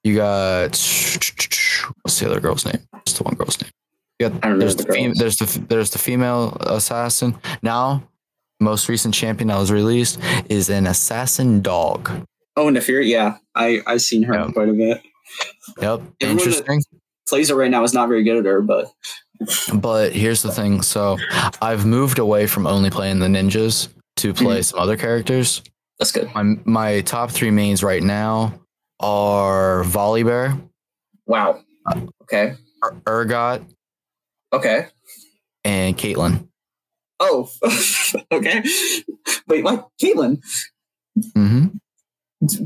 he's 0.05 0.17
a 0.17 0.21
ninja, 0.21 0.61
I 0.61 0.69
guess. 0.69 1.55
You 1.85 1.85
got 1.85 1.95
what's 2.03 2.21
the 2.21 2.27
other 2.27 2.41
girl's 2.41 2.65
name? 2.65 2.81
What's 2.91 3.15
the 3.15 3.25
one 3.25 3.35
girl's 3.35 3.61
name? 3.61 3.71
You 4.19 4.29
got 4.29 4.45
I 4.45 4.49
don't 4.49 4.59
know 4.59 4.65
there's 4.67 4.77
the 4.77 4.85
the, 4.85 4.93
fem- 4.93 5.15
there's 5.15 5.37
the 5.37 5.59
there's 5.69 5.91
the 5.91 5.99
female 5.99 6.57
assassin. 6.61 7.37
Now, 7.63 8.03
most 8.61 8.89
recent 8.89 9.15
champion 9.15 9.49
that 9.49 9.59
was 9.59 9.73
released 9.73 10.21
is 10.49 10.71
an 10.71 10.87
assassin 10.87 11.63
dog. 11.63 12.11
Oh, 12.57 12.67
Naafiri, 12.67 13.09
yeah, 13.09 13.39
I 13.55 13.81
I've 13.87 14.03
seen 14.03 14.23
her 14.25 14.35
Yeah. 14.35 14.51
quite 14.53 14.69
a 14.69 14.73
bit. 14.73 15.03
Yep, 15.81 16.03
Everyone 16.21 16.39
interesting. 16.39 16.83
Plays 17.29 17.49
her 17.49 17.55
right 17.55 17.71
now 17.71 17.83
is 17.83 17.95
not 17.95 18.09
very 18.09 18.23
good 18.23 18.37
at 18.37 18.45
her, 18.45 18.61
but 18.61 18.93
But 19.75 20.13
here's 20.13 20.43
the 20.43 20.53
thing. 20.53 20.83
So 20.83 21.17
I've 21.61 21.87
moved 21.87 22.19
away 22.19 22.47
from 22.47 22.67
only 22.67 22.91
playing 22.91 23.19
the 23.19 23.27
ninjas 23.27 23.89
to 24.17 24.35
play 24.35 24.57
mm-hmm. 24.57 24.63
some 24.63 24.79
other 24.79 24.97
characters. 24.97 25.63
that's 25.99 26.13
good. 26.13 26.33
My 26.35 26.57
my 26.65 27.01
top 27.01 27.31
three 27.31 27.51
mains 27.51 27.83
right 27.83 28.03
now 28.03 28.55
are 29.01 29.83
Volibear, 29.85 30.61
Wow. 31.27 31.61
Okay. 32.23 32.55
Ur- 32.85 33.01
Urgot, 33.07 33.65
Okay. 34.53 34.87
and 35.65 35.97
Caitlyn. 35.97 36.49
Oh, 37.21 37.49
okay. 38.33 38.63
Wait, 39.49 39.65
what? 39.65 39.89
Caitlyn, 40.03 40.43
hmm 41.35 41.67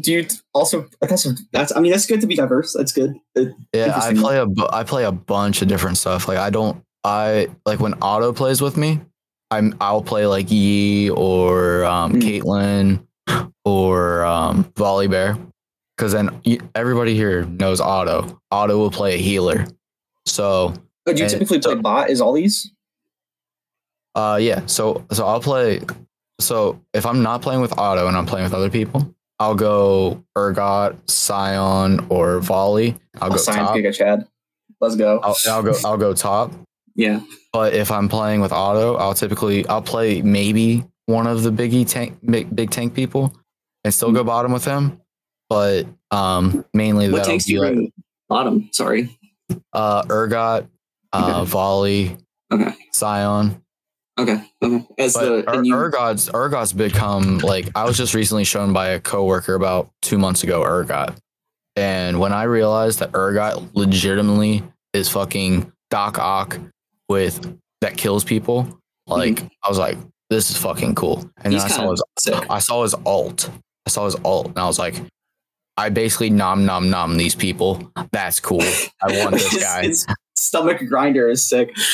do 0.01 0.13
you 0.13 0.27
also? 0.55 0.89
That's 1.01 1.25
that's. 1.53 1.77
I 1.77 1.79
mean, 1.81 1.93
that's 1.93 2.07
good 2.07 2.21
to 2.23 2.27
be 2.27 2.35
diverse. 2.35 2.73
That's 2.77 2.91
good. 2.93 3.15
It- 3.37 3.55
Yeah, 3.73 3.97
I 3.97 4.13
play 4.15 4.39
a 4.39 4.47
I 4.73 4.83
play 4.83 5.05
a 5.05 5.13
bunch 5.13 5.63
of 5.63 5.69
different 5.69 5.99
stuff. 5.99 6.27
Like 6.27 6.39
I 6.39 6.51
don't 6.51 6.83
I 7.05 7.49
like 7.65 7.79
when 7.79 7.95
Otto 8.03 8.33
plays 8.33 8.61
with 8.61 8.77
me, 8.77 9.01
I'm 9.53 9.77
I'll 9.81 10.03
play 10.03 10.27
like 10.27 10.51
Yi 10.51 11.11
or 11.11 11.85
um, 11.85 12.15
Mm. 12.15 12.23
Caitlyn 13.29 13.53
or 13.65 14.25
um, 14.25 14.65
Volibear, 14.75 15.39
because 15.99 16.13
then 16.13 16.41
everybody 16.77 17.15
here 17.17 17.45
knows 17.45 17.81
Otto. 17.81 18.41
Otto 18.53 18.79
will 18.79 18.91
play 18.91 19.15
a 19.15 19.19
healer. 19.19 19.67
So 20.27 20.73
Oh, 21.07 21.13
do 21.13 21.23
you 21.23 21.29
typically 21.29 21.59
play 21.59 21.75
bot? 21.75 22.09
Is 22.11 22.21
all 22.21 22.33
these? 22.33 22.71
uh 24.15 24.39
yeah, 24.41 24.65
so 24.67 25.05
so 25.11 25.27
I'll 25.27 25.41
play. 25.41 25.81
So 26.41 26.81
if 26.95 27.05
I'm 27.05 27.23
not 27.23 27.43
playing 27.43 27.61
with 27.61 27.77
Otto 27.77 28.07
and 28.07 28.17
I'm 28.17 28.27
playing 28.27 28.45
with 28.45 28.55
other 28.55 28.71
people, 28.71 29.13
I'll 29.41 29.55
go 29.57 30.23
Urgot, 30.37 30.97
Sion, 31.11 32.07
or 32.11 32.39
Volley. 32.41 32.97
I'll 33.21 33.29
Oh, 33.29 33.33
go 33.33 33.37
science 33.37 33.69
top. 33.69 33.77
Giga 33.77 33.95
Chad. 33.95 34.29
Let's 34.81 34.95
go. 34.95 35.19
I'll, 35.23 35.37
I'll 35.49 35.63
go. 35.63 35.75
I'll 35.85 35.97
go 35.97 36.15
top. 36.15 36.53
Yeah. 36.95 37.21
But 37.53 37.75
if 37.75 37.91
I'm 37.91 38.09
playing 38.09 38.41
with 38.41 38.53
Otto, 38.53 38.95
I'll 38.97 39.15
typically 39.15 39.67
I'll 39.67 39.83
play 39.83 40.23
maybe 40.23 40.85
one 41.07 41.27
of 41.27 41.43
the 41.43 41.51
biggie 41.51 41.89
tank 41.89 42.19
big, 42.25 42.55
big 42.55 42.71
tank 42.71 42.95
people 42.95 43.35
and 43.83 43.93
still 43.93 44.13
go 44.13 44.23
bottom 44.23 44.53
with 44.53 44.65
him. 44.65 45.01
But 45.49 45.87
um 46.11 46.65
mainly 46.75 47.11
What 47.11 47.27
be 47.27 47.39
you 47.47 47.61
like 47.61 47.93
bottom? 48.29 48.69
Sorry. 48.73 49.19
uh 49.73 50.03
Urgot, 50.05 50.69
uh 51.13 51.45
Volley, 51.45 52.17
Okay. 52.53 52.75
Sion. 52.95 53.63
Okay. 54.19 54.43
Okay. 54.63 54.87
As 54.99 55.15
But 55.15 55.25
the 55.25 55.51
Ur- 55.51 55.55
and 55.55 55.67
you, 55.67 55.75
Urgot's 55.75 56.29
Urgot's 56.31 56.73
become 56.73 57.39
like 57.39 57.71
I 57.75 57.85
was 57.85 57.97
just 57.97 58.15
recently 58.15 58.45
shown 58.45 58.73
by 58.73 58.89
a 58.89 59.01
coworker 59.01 59.55
about 59.55 59.91
two 60.03 60.19
months 60.19 60.43
ago 60.43 60.63
Urgot. 60.63 61.17
And 61.77 62.19
when 62.19 62.33
I 62.33 62.43
realized 62.43 62.99
that 62.99 63.13
Urgot 63.13 63.71
legitimately 63.75 64.65
is 64.93 65.09
fucking 65.09 65.71
Doc 65.91 66.19
Ock 66.19 66.59
with 67.09 67.57
that 67.81 67.97
kills 67.97 68.25
people, 68.25 68.81
like 69.07 69.43
I 69.63 69.69
was 69.69 69.79
like, 69.79 69.97
this 70.29 70.51
is 70.51 70.57
fucking 70.59 70.95
cool. 70.97 71.21
And 71.45 71.55
Mm-hmm. 71.55 71.57
then 71.57 71.61
I 71.63 71.69
saw 71.69 71.91
his 71.93 72.03
sick. 72.19 72.45
I 72.51 72.59
saw 72.59 72.83
his 72.83 72.95
alt. 73.07 73.49
I 73.87 73.91
saw 73.91 74.05
his 74.05 74.17
alt 74.25 74.49
and 74.49 74.59
I 74.59 74.67
was 74.67 74.79
like, 74.81 75.01
I 75.79 75.89
basically 75.91 76.29
nom 76.31 76.67
nom 76.67 76.91
nom 76.91 77.17
these 77.17 77.35
people. 77.35 77.91
That's 78.13 78.41
cool. 78.41 78.61
I 78.63 79.07
want 79.25 79.33
this 79.35 79.59
guy. 79.63 79.85
his 79.85 80.07
stomach 80.37 80.81
grinder 80.89 81.29
is 81.31 81.49
sick. 81.49 81.75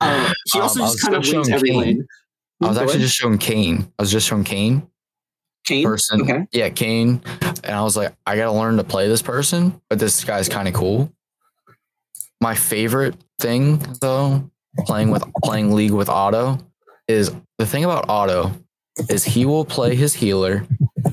Um, 0.00 0.32
he 0.52 0.58
Um, 0.58 0.62
also 0.62 0.80
I 0.80 0.86
just 0.86 0.94
was 0.94 1.00
kind 1.02 1.14
of 1.16 1.32
wins 1.32 1.48
every 1.48 1.68
Kayn. 1.70 1.78
lane. 1.80 2.06
I 2.60 2.66
was 2.68 2.76
Go 2.76 2.82
actually 2.82 2.94
ahead. 2.96 3.00
just 3.06 3.14
showing 3.14 3.38
Kayn. 3.38 3.82
I 3.98 4.02
was 4.02 4.10
just 4.10 4.26
showing 4.26 4.42
Kayn. 4.42 4.88
Kayn. 5.64 5.84
person. 5.84 6.22
Okay. 6.22 6.44
Yeah, 6.50 6.70
Kayn. 6.70 7.20
And 7.62 7.72
I 7.76 7.82
was 7.82 7.96
like, 7.96 8.12
I 8.26 8.34
gotta 8.34 8.50
learn 8.50 8.78
to 8.78 8.84
play 8.84 9.06
this 9.06 9.22
person, 9.22 9.80
but 9.88 10.00
this 10.00 10.24
guy's 10.24 10.48
kind 10.48 10.66
of 10.66 10.74
cool. 10.74 11.12
My 12.40 12.56
favorite 12.56 13.14
thing 13.38 13.78
though, 14.00 14.50
playing 14.80 15.10
with 15.10 15.22
playing 15.44 15.72
League 15.72 15.92
with 15.92 16.08
Otto, 16.08 16.58
is 17.06 17.30
the 17.58 17.66
thing 17.66 17.84
about 17.84 18.08
Otto 18.08 18.52
is 19.08 19.24
he 19.24 19.44
will 19.46 19.64
play 19.64 19.94
his 19.94 20.14
healer, 20.14 20.66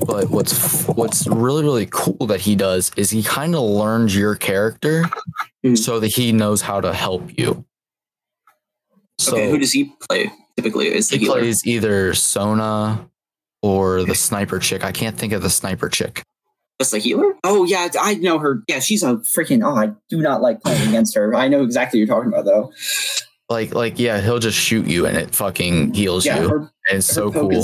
but 0.06 0.30
what's 0.30 0.84
what's 0.88 1.26
really 1.26 1.62
really 1.62 1.88
cool 1.90 2.26
that 2.26 2.40
he 2.40 2.54
does 2.54 2.90
is 2.96 3.10
he 3.10 3.22
kind 3.22 3.54
of 3.54 3.62
learns 3.62 4.14
your 4.16 4.34
character 4.36 5.04
Mhm. 5.64 5.76
so 5.78 6.00
that 6.00 6.08
he 6.08 6.32
knows 6.32 6.62
how 6.62 6.80
to 6.80 6.92
help 6.92 7.36
you. 7.38 7.64
So 9.18 9.32
okay. 9.36 9.50
Who 9.50 9.58
does 9.58 9.72
he 9.72 9.92
play 10.08 10.30
typically? 10.56 10.88
Is 10.94 11.10
he 11.10 11.18
healer? 11.18 11.40
plays 11.40 11.66
either 11.66 12.14
Sona 12.14 13.08
or 13.62 14.04
the 14.04 14.14
sniper 14.14 14.58
chick. 14.58 14.82
I 14.84 14.92
can't 14.92 15.18
think 15.18 15.32
of 15.34 15.42
the 15.42 15.50
sniper 15.50 15.88
chick. 15.90 16.22
Just 16.80 16.92
the 16.92 16.98
healer? 16.98 17.34
Oh 17.44 17.64
yeah, 17.64 17.88
I 18.00 18.14
know 18.14 18.38
her. 18.38 18.62
Yeah, 18.68 18.78
she's 18.80 19.02
a 19.02 19.16
freaking. 19.36 19.62
Oh, 19.62 19.76
I 19.76 19.92
do 20.08 20.22
not 20.22 20.40
like 20.40 20.62
playing 20.62 20.88
against 20.88 21.14
her. 21.14 21.34
I 21.34 21.48
know 21.48 21.62
exactly 21.62 22.00
what 22.00 22.06
you're 22.08 22.16
talking 22.16 22.32
about 22.32 22.46
though. 22.46 22.72
Like, 23.50 23.74
like, 23.74 23.98
yeah, 23.98 24.20
he'll 24.20 24.38
just 24.38 24.56
shoot 24.56 24.86
you 24.86 25.06
and 25.06 25.16
it 25.16 25.34
fucking 25.34 25.92
heals 25.92 26.24
Yeah, 26.24 26.40
you. 26.42 26.48
her, 26.48 26.56
and 26.88 26.98
it's 26.98 27.06
so 27.06 27.32
cool. 27.32 27.62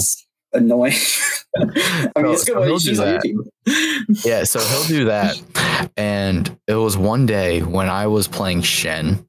annoying. 0.53 0.93
I 1.57 1.63
mean, 1.65 1.75
So- 1.75 2.33
it's 2.33 2.45
good 2.45 2.55
so 2.55 2.65
he'll 2.65 2.79
do 2.79 2.95
that. 2.97 3.23
Yeah, 4.25 4.45
so 4.45 4.59
he'll 4.61 4.85
do 4.89 5.05
that. 5.07 5.41
And 5.97 6.55
it 6.67 6.75
was 6.75 6.97
one 6.99 7.25
day 7.25 7.63
when 7.63 7.89
I 7.89 8.07
was 8.09 8.27
playing 8.29 8.63
Shen. 8.63 9.25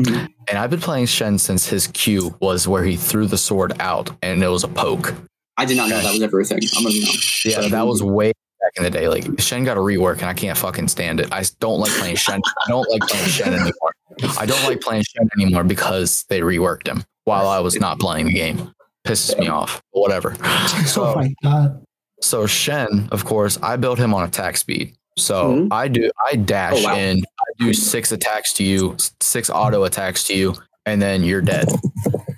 Mhm. 0.00 0.28
And 0.48 0.58
I've 0.58 0.70
been 0.70 0.80
playing 0.80 1.06
Shen 1.06 1.38
since 1.38 1.68
his 1.68 1.86
Q 1.88 2.34
was 2.40 2.66
where 2.66 2.82
he 2.84 2.96
threw 2.96 3.26
the 3.26 3.38
sword 3.38 3.74
out 3.80 4.10
and 4.22 4.42
it 4.42 4.48
was 4.48 4.64
a 4.64 4.68
poke. 4.68 5.14
I 5.58 5.64
did 5.64 5.76
not 5.76 5.90
know 5.90 6.00
that 6.00 6.12
was 6.12 6.22
ever 6.22 6.40
a 6.40 6.44
thing. 6.44 6.60
I'm 6.76 6.82
gonna 6.84 6.98
know. 7.00 7.10
Yeah, 7.44 7.68
that 7.68 7.86
was 7.86 8.02
way 8.02 8.32
back 8.60 8.72
in 8.78 8.82
the 8.84 8.90
day. 8.90 9.08
Like 9.08 9.38
Shen 9.38 9.62
got 9.64 9.76
a 9.76 9.80
rework 9.80 10.14
and 10.20 10.24
I 10.24 10.32
can't 10.34 10.56
fucking 10.56 10.88
stand 10.88 11.20
it. 11.20 11.28
I 11.32 11.44
don't 11.60 11.78
like 11.78 11.92
playing 11.92 12.16
Shen. 12.16 12.40
I 12.66 12.68
don't 12.70 12.88
like 12.90 13.02
playing 13.02 13.28
Shen 13.28 13.52
anymore. 13.52 13.92
I 14.38 14.46
don't 14.46 14.62
like 14.64 14.80
playing 14.80 15.02
Shen 15.02 15.28
anymore 15.38 15.64
because 15.64 16.24
they 16.28 16.40
reworked 16.40 16.86
him 16.88 17.04
while 17.24 17.48
I 17.48 17.58
was 17.60 17.78
not 17.78 17.98
playing 17.98 18.26
the 18.26 18.32
game. 18.34 18.72
Pisses 19.06 19.38
me 19.38 19.48
off. 19.48 19.82
But 19.92 20.00
whatever. 20.00 20.36
oh 20.42 20.82
So 20.86 21.14
my 21.14 21.32
god. 21.42 21.84
so 22.20 22.46
Shen, 22.46 23.08
of 23.12 23.24
course, 23.24 23.58
I 23.62 23.76
built 23.76 23.98
him 23.98 24.12
on 24.14 24.24
attack 24.24 24.56
speed. 24.56 24.94
So 25.18 25.54
Mhm. 25.54 25.68
I 25.72 25.88
do 25.88 26.10
I 26.30 26.36
dash 26.36 26.74
Oh, 26.78 26.84
wow. 26.84 26.96
in, 26.96 27.18
I 27.18 27.64
do 27.64 27.72
six 27.74 28.12
attacks 28.12 28.52
to 28.54 28.64
you, 28.64 28.96
six 29.20 29.50
auto 29.50 29.84
attacks 29.84 30.24
to 30.24 30.34
you, 30.34 30.54
and 30.86 31.00
then 31.00 31.22
you're 31.24 31.42
dead. 31.42 31.68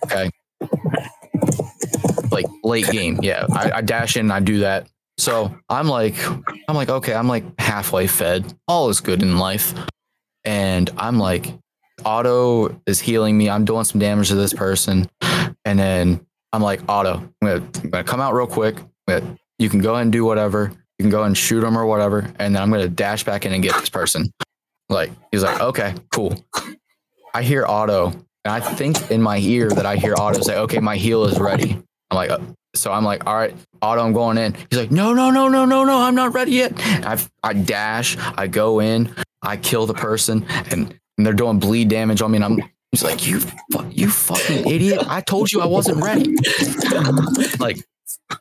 Okay. 0.07 0.31
Like 2.31 2.47
late 2.65 2.89
game. 2.91 3.19
Yeah. 3.23 3.47
I, 3.53 3.71
I 3.73 3.81
dash 3.83 4.17
in, 4.17 4.31
I 4.31 4.41
do 4.41 4.61
that. 4.61 4.87
So 5.19 5.55
I'm 5.69 5.87
like, 5.89 6.15
I'm 6.69 6.75
like, 6.75 6.89
okay, 6.89 7.15
I'm 7.15 7.29
like 7.29 7.45
halfway 7.61 8.07
fed. 8.07 8.53
All 8.67 8.89
is 8.89 9.01
good 9.01 9.23
in 9.23 9.37
life. 9.37 9.75
And 10.45 10.89
I'm 10.97 11.19
like, 11.19 11.53
Otto 12.05 12.81
is 12.87 13.01
healing 13.01 13.37
me. 13.37 13.49
I'm 13.51 13.65
doing 13.65 13.85
some 13.85 14.01
damage 14.01 14.29
to 14.29 14.35
this 14.35 14.53
person. 14.53 15.09
And 15.65 15.79
then 15.79 16.27
I'm 16.53 16.63
like, 16.63 16.81
Otto, 16.89 17.15
I'm 17.15 17.35
gonna, 17.41 17.65
I'm 17.83 17.91
gonna 17.91 18.05
come 18.05 18.21
out 18.21 18.35
real 18.35 18.47
quick. 18.47 18.77
You 19.59 19.69
can 19.69 19.81
go 19.81 19.97
and 19.97 20.11
do 20.11 20.25
whatever. 20.25 20.73
You 20.99 21.05
can 21.05 21.11
go 21.11 21.25
and 21.25 21.37
shoot 21.37 21.63
him 21.63 21.77
or 21.77 21.87
whatever. 21.87 22.33
And 22.39 22.55
then 22.55 22.63
I'm 22.63 22.71
gonna 22.71 22.89
dash 22.89 23.25
back 23.25 23.47
in 23.47 23.53
and 23.53 23.63
get 23.63 23.75
this 23.79 23.89
person. 23.89 24.33
Like, 24.89 25.11
he's 25.31 25.43
like, 25.43 25.61
okay, 25.61 25.95
cool. 26.13 26.45
I 27.35 27.43
hear 27.43 27.65
Otto, 27.65 28.09
and 28.09 28.53
I 28.53 28.61
think 28.61 29.11
in 29.11 29.23
my 29.23 29.39
ear 29.39 29.71
that 29.71 29.87
I 29.87 29.97
hear 29.97 30.15
Otto 30.19 30.43
say, 30.43 30.59
okay, 30.59 30.81
my 30.81 30.97
heal 30.97 31.25
is 31.25 31.39
ready. 31.41 31.79
I'm 32.11 32.17
like, 32.17 32.31
uh, 32.31 32.41
so 32.75 32.93
I'm 32.93 33.05
like, 33.05 33.27
all 33.27 33.37
right, 33.37 33.55
Otto, 33.81 34.03
I'm 34.03 34.13
going 34.13 34.37
in. 34.37 34.55
He's 34.69 34.79
like, 34.79 34.91
no, 34.91 35.15
no, 35.15 35.31
no, 35.31 35.49
no, 35.49 35.65
no, 35.65 35.85
no, 35.85 35.99
I'm 36.03 36.15
not 36.15 36.35
ready 36.35 36.53
yet. 36.53 36.73
I 36.77 37.19
I 37.43 37.55
dash, 37.55 38.19
I 38.19 38.49
go 38.49 38.81
in, 38.81 39.15
I 39.41 39.57
kill 39.57 39.87
the 39.87 39.95
person, 39.95 40.45
and, 40.71 40.99
and 41.23 41.27
they're 41.29 41.33
doing 41.33 41.61
bleed 41.61 41.89
damage 41.89 42.21
on 42.21 42.33
me, 42.33 42.39
and 42.39 42.45
I'm 42.45 42.71
he's 42.91 43.05
like, 43.05 43.25
you, 43.25 43.39
fu- 43.39 43.89
you 43.93 44.11
fucking 44.11 44.69
idiot! 44.69 45.05
I 45.07 45.21
told 45.21 45.53
you 45.53 45.61
I 45.61 45.67
wasn't 45.67 46.03
ready. 46.03 46.35
like, 47.61 47.77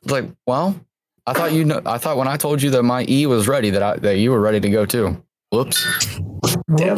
like, 0.06 0.26
well, 0.48 0.84
I 1.28 1.34
thought 1.34 1.53
you 1.53 1.64
know. 1.64 1.80
I 1.86 1.99
thought 1.99 2.18
when 2.18 2.28
I 2.28 2.38
told 2.38 2.64
you 2.64 2.72
that 2.72 2.82
my 2.82 3.06
E 3.08 3.28
was 3.28 3.48
ready, 3.48 3.70
that 3.70 3.84
I 3.84 3.98
that 3.98 4.18
you 4.18 4.32
were 4.32 4.41
ready 4.41 4.60
to 4.60 4.70
go 4.72 4.88
too. 4.88 5.24
Whoops. 5.52 5.86
Damn. 6.76 6.98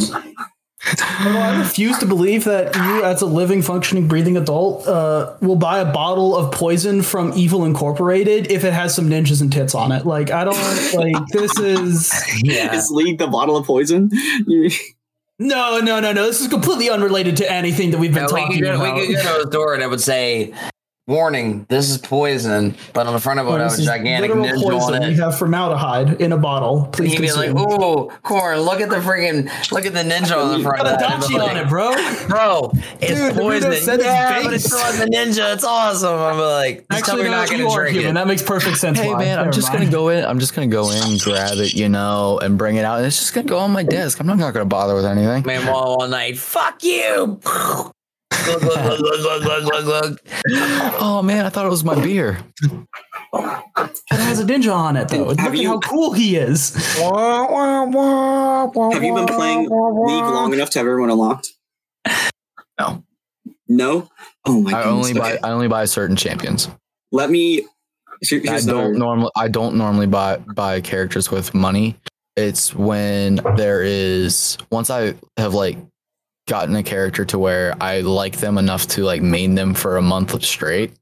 I 0.85 1.59
refuse 1.59 1.97
to 1.99 2.05
believe 2.05 2.45
that 2.45 2.75
you, 2.75 3.03
as 3.03 3.21
a 3.21 3.25
living, 3.25 3.61
functioning, 3.61 4.07
breathing 4.07 4.37
adult, 4.37 4.87
uh, 4.87 5.35
will 5.41 5.55
buy 5.57 5.79
a 5.79 5.91
bottle 5.91 6.35
of 6.35 6.53
poison 6.53 7.01
from 7.01 7.33
Evil 7.35 7.65
Incorporated 7.65 8.49
if 8.51 8.63
it 8.63 8.71
has 8.71 8.93
some 8.95 9.09
ninjas 9.09 9.41
and 9.41 9.51
tits 9.51 9.75
on 9.75 9.91
it. 9.91 10.05
Like, 10.05 10.31
I 10.31 10.43
don't 10.43 10.93
like 10.93 11.27
this 11.27 11.57
is 11.59 12.13
Yeah. 12.43 12.73
Is 12.73 12.89
League 12.91 13.17
the 13.17 13.27
bottle 13.27 13.57
of 13.57 13.65
poison? 13.65 14.11
No, 15.43 15.79
no, 15.79 15.99
no, 15.99 16.13
no. 16.13 16.25
This 16.25 16.41
is 16.41 16.47
completely 16.47 16.89
unrelated 16.89 17.37
to 17.37 17.51
anything 17.51 17.91
that 17.91 17.97
we've 17.97 18.13
been 18.13 18.23
No, 18.25 18.33
we 18.33 18.41
talking 18.41 18.59
could 18.63 18.73
about. 18.75 18.95
we 18.95 19.07
could 19.15 19.23
go 19.23 19.41
to 19.41 19.47
a 19.47 19.51
store 19.51 19.73
and 19.73 19.83
I 19.83 19.87
would 19.87 20.01
say 20.01 20.53
warning, 21.07 21.65
this 21.69 21.89
is 21.89 21.97
poison. 21.97 22.75
But 22.93 23.07
on 23.07 23.13
the 23.13 23.19
front 23.19 23.39
of 23.39 23.47
it, 23.47 23.49
oh, 23.49 23.55
I 23.55 23.63
have 23.63 23.77
a 23.77 23.81
gigantic 23.81 24.31
literal 24.33 24.45
ninja 24.45 24.63
on 24.63 24.79
poison. 24.79 25.03
it. 25.03 25.07
We 25.09 25.15
have 25.15 25.37
formaldehyde 25.37 26.21
in 26.21 26.31
a 26.31 26.37
bottle. 26.37 26.87
Please 26.91 27.11
He'd 27.13 27.21
be 27.21 27.31
like, 27.31 27.51
consume. 27.51 27.81
"Ooh, 27.83 28.09
corn! 28.23 28.59
Look 28.61 28.81
at 28.81 28.89
the 28.89 28.97
freaking 28.97 29.45
look 29.71 29.85
at 29.85 29.93
the 29.93 29.99
ninja 30.03 30.37
on 30.37 30.57
the 30.57 30.63
front 30.63 30.83
Got 30.83 30.87
of 30.87 30.93
a 30.93 30.97
that." 30.97 31.21
dachi 31.23 31.49
on 31.49 31.57
it, 31.57 31.67
bro. 31.69 31.93
bro. 32.27 32.71
It's 33.01 33.19
Dude, 33.19 33.35
poison. 33.35 33.71
Naruto 33.71 33.77
said 33.79 33.95
it's 33.95 34.05
yeah, 34.05 34.43
but 34.43 34.53
it's 34.53 34.63
still 34.65 34.79
on 34.79 34.97
the 34.99 35.05
ninja. 35.05 35.53
It's 35.53 35.63
awesome. 35.63 36.19
I'm 36.19 36.39
like, 36.39 36.85
just 36.91 37.05
tell 37.05 37.17
me 37.17 37.23
Actually, 37.23 37.29
no, 37.29 37.31
not 37.31 37.51
you 37.51 37.57
gonna 37.57 37.69
are 37.69 37.79
drink 37.81 37.95
human. 37.97 38.11
it. 38.11 38.13
That 38.19 38.27
makes 38.27 38.41
perfect 38.41 38.77
sense. 38.77 38.99
Hey 38.99 39.09
why. 39.11 39.19
man, 39.19 39.39
I'm 39.39 39.45
Never 39.45 39.55
just 39.55 39.71
gonna 39.73 39.89
go 39.89 40.09
in. 40.09 40.23
I'm 40.23 40.39
just 40.39 40.55
gonna 40.55 40.67
go 40.67 40.89
in, 40.89 41.17
grab 41.17 41.57
it, 41.57 41.73
you 41.73 41.89
know, 41.89 42.39
and 42.39 42.57
bring 42.57 42.77
it 42.77 42.85
out. 42.85 42.97
And 42.97 43.05
it's 43.07 43.19
just 43.19 43.33
gonna 43.33 43.47
go 43.47 43.59
on 43.59 43.71
my 43.71 43.83
desk. 43.83 44.19
I'm 44.19 44.27
not, 44.27 44.37
not 44.37 44.53
gonna 44.53 44.65
bother 44.65 44.95
with 44.95 45.05
anything. 45.05 45.43
Man, 45.45 45.67
all, 45.67 46.01
all 46.01 46.07
night. 46.07 46.37
Fuck 46.37 46.83
you. 46.83 47.39
Glug, 48.45 48.61
glug, 48.61 48.99
glug, 48.99 48.99
glug, 48.99 49.21
glug, 49.21 49.41
glug, 49.43 49.63
glug, 49.63 49.83
glug. 49.85 50.19
Oh 50.99 51.21
man, 51.23 51.45
I 51.45 51.49
thought 51.49 51.65
it 51.65 51.69
was 51.69 51.83
my 51.83 51.95
beer. 52.01 52.37
It 53.33 53.99
has 54.11 54.39
a 54.39 54.45
ninja 54.45 54.73
on 54.73 54.95
it, 54.97 55.09
though. 55.09 55.23
Look 55.25 55.39
Have 55.39 55.53
at 55.53 55.59
you- 55.59 55.67
how 55.69 55.79
cool 55.79 56.13
he 56.13 56.35
is. 56.35 56.75
Have 57.01 59.03
you 59.03 59.13
been 59.15 59.27
playing 59.27 59.61
League 59.61 59.69
long 60.23 60.53
enough 60.53 60.69
to 60.71 60.79
have 60.79 60.87
everyone 60.87 61.09
unlocked? 61.09 61.49
No. 62.79 63.03
No. 63.67 64.09
Oh 64.45 64.61
my 64.61 64.71
I 64.71 64.83
goodness. 64.83 65.07
only 65.07 65.13
buy 65.19 65.31
okay. 65.33 65.39
I 65.43 65.51
only 65.51 65.67
buy 65.67 65.85
certain 65.85 66.15
champions. 66.15 66.69
Let 67.11 67.29
me. 67.29 67.65
here- 68.21 68.41
I 68.45 68.49
here's 68.51 68.65
don't 68.65 68.77
another- 68.79 68.93
normally 68.97 69.31
I 69.35 69.47
don't 69.47 69.75
normally 69.75 70.07
buy 70.07 70.37
buy 70.37 70.81
characters 70.81 71.31
with 71.31 71.53
money. 71.53 71.97
It's 72.35 72.73
when 72.75 73.35
there 73.55 73.83
is 73.83 74.57
once 74.71 74.89
I 74.89 75.13
have 75.37 75.53
like 75.53 75.77
gotten 76.47 76.75
a 76.75 76.83
character 76.83 77.25
to 77.25 77.39
where 77.39 77.75
I 77.81 78.01
like 78.01 78.37
them 78.37 78.57
enough 78.57 78.87
to 78.89 79.03
like 79.03 79.21
main 79.21 79.55
them 79.55 79.73
for 79.73 79.97
a 79.97 80.01
month 80.01 80.43
straight 80.43 80.93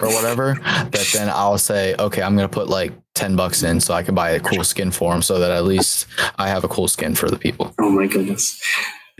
or 0.00 0.08
whatever, 0.08 0.54
that 0.64 1.10
then 1.12 1.28
I'll 1.28 1.58
say, 1.58 1.94
okay, 1.98 2.22
I'm 2.22 2.34
gonna 2.34 2.48
put 2.48 2.68
like 2.68 2.92
ten 3.14 3.36
bucks 3.36 3.62
in 3.62 3.80
so 3.80 3.94
I 3.94 4.02
can 4.02 4.14
buy 4.14 4.30
a 4.30 4.40
cool 4.40 4.64
skin 4.64 4.90
for 4.90 5.12
them, 5.12 5.22
so 5.22 5.38
that 5.38 5.50
at 5.50 5.64
least 5.64 6.06
I 6.38 6.48
have 6.48 6.64
a 6.64 6.68
cool 6.68 6.88
skin 6.88 7.14
for 7.14 7.28
the 7.28 7.38
people. 7.38 7.74
Oh 7.80 7.90
my 7.90 8.06
goodness. 8.06 8.60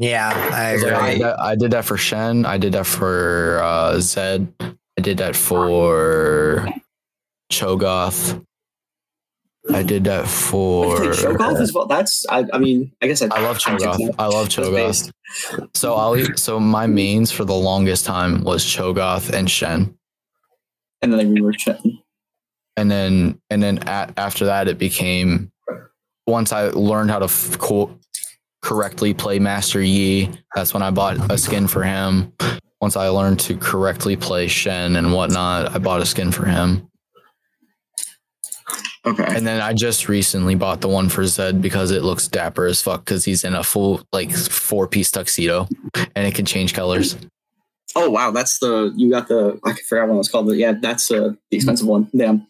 Yeah, 0.00 0.30
I 0.52 0.76
Like, 0.76 0.92
I, 0.92 1.12
did 1.12 1.22
that, 1.22 1.40
I 1.40 1.56
did 1.56 1.70
that 1.72 1.84
for 1.84 1.96
Shen. 1.96 2.46
I 2.46 2.56
did 2.56 2.72
that 2.72 2.86
for 2.86 3.60
uh, 3.62 3.98
Zed. 4.00 4.52
I 4.60 5.00
did 5.00 5.18
that 5.18 5.34
for 5.34 6.68
Cho'Gath. 7.52 8.44
I 9.72 9.82
did 9.82 10.04
that 10.04 10.26
for. 10.26 11.02
I 11.02 11.06
Cho'Gath 11.08 11.60
as 11.60 11.72
well. 11.72 11.86
That's. 11.86 12.24
I. 12.28 12.44
I 12.52 12.58
mean. 12.58 12.90
I 13.02 13.06
guess 13.06 13.22
I. 13.22 13.26
I 13.26 13.40
love 13.40 13.58
Cho'Gath. 13.58 14.14
I 14.18 14.26
love 14.26 14.48
Cho'Gath. 14.48 15.10
So 15.74 15.94
I'll 15.94 16.16
so 16.36 16.58
my 16.58 16.86
mains 16.86 17.30
for 17.30 17.44
the 17.44 17.54
longest 17.54 18.04
time 18.06 18.42
was 18.44 18.64
Cho'Gath 18.64 19.30
and 19.32 19.50
Shen, 19.50 19.94
And 21.02 21.12
then 21.12 21.18
they 21.34 21.40
reworked 21.40 21.60
shit. 21.60 21.80
and 22.76 22.90
then 22.90 23.38
and 23.50 23.62
then 23.62 23.78
at, 23.88 24.12
after 24.18 24.46
that 24.46 24.68
it 24.68 24.78
became 24.78 25.50
once 26.26 26.52
I 26.52 26.68
learned 26.70 27.10
how 27.10 27.18
to 27.18 27.24
f- 27.26 27.58
co- 27.58 27.98
correctly 28.62 29.12
play 29.14 29.38
Master 29.38 29.82
Yi. 29.82 30.30
That's 30.54 30.72
when 30.72 30.82
I 30.82 30.90
bought 30.90 31.30
a 31.30 31.36
skin 31.36 31.68
for 31.68 31.82
him. 31.82 32.32
Once 32.80 32.96
I 32.96 33.08
learned 33.08 33.40
to 33.40 33.56
correctly 33.58 34.16
play 34.16 34.46
Shen 34.48 34.96
and 34.96 35.12
whatnot, 35.12 35.74
I 35.74 35.78
bought 35.78 36.00
a 36.00 36.06
skin 36.06 36.30
for 36.32 36.46
him. 36.46 36.87
Okay. 39.08 39.24
And 39.26 39.46
then 39.46 39.62
I 39.62 39.72
just 39.72 40.06
recently 40.08 40.54
bought 40.54 40.82
the 40.82 40.88
one 40.88 41.08
for 41.08 41.24
Zed 41.24 41.62
because 41.62 41.90
it 41.90 42.02
looks 42.02 42.28
dapper 42.28 42.66
as 42.66 42.82
fuck 42.82 43.04
because 43.04 43.24
he's 43.24 43.42
in 43.42 43.54
a 43.54 43.64
full 43.64 44.02
like 44.12 44.30
four 44.32 44.86
piece 44.86 45.10
tuxedo 45.10 45.66
and 46.14 46.26
it 46.26 46.34
can 46.34 46.44
change 46.44 46.74
colors. 46.74 47.16
Oh 47.96 48.10
wow, 48.10 48.30
that's 48.30 48.58
the 48.58 48.92
you 48.96 49.10
got 49.10 49.28
the 49.28 49.58
I 49.64 49.72
forgot 49.88 50.08
what 50.08 50.14
it 50.14 50.18
was 50.18 50.28
called, 50.28 50.46
but 50.46 50.56
yeah, 50.56 50.74
that's 50.80 51.10
uh, 51.10 51.32
the 51.50 51.56
expensive 51.56 51.86
one. 51.86 52.10
Damn, 52.14 52.46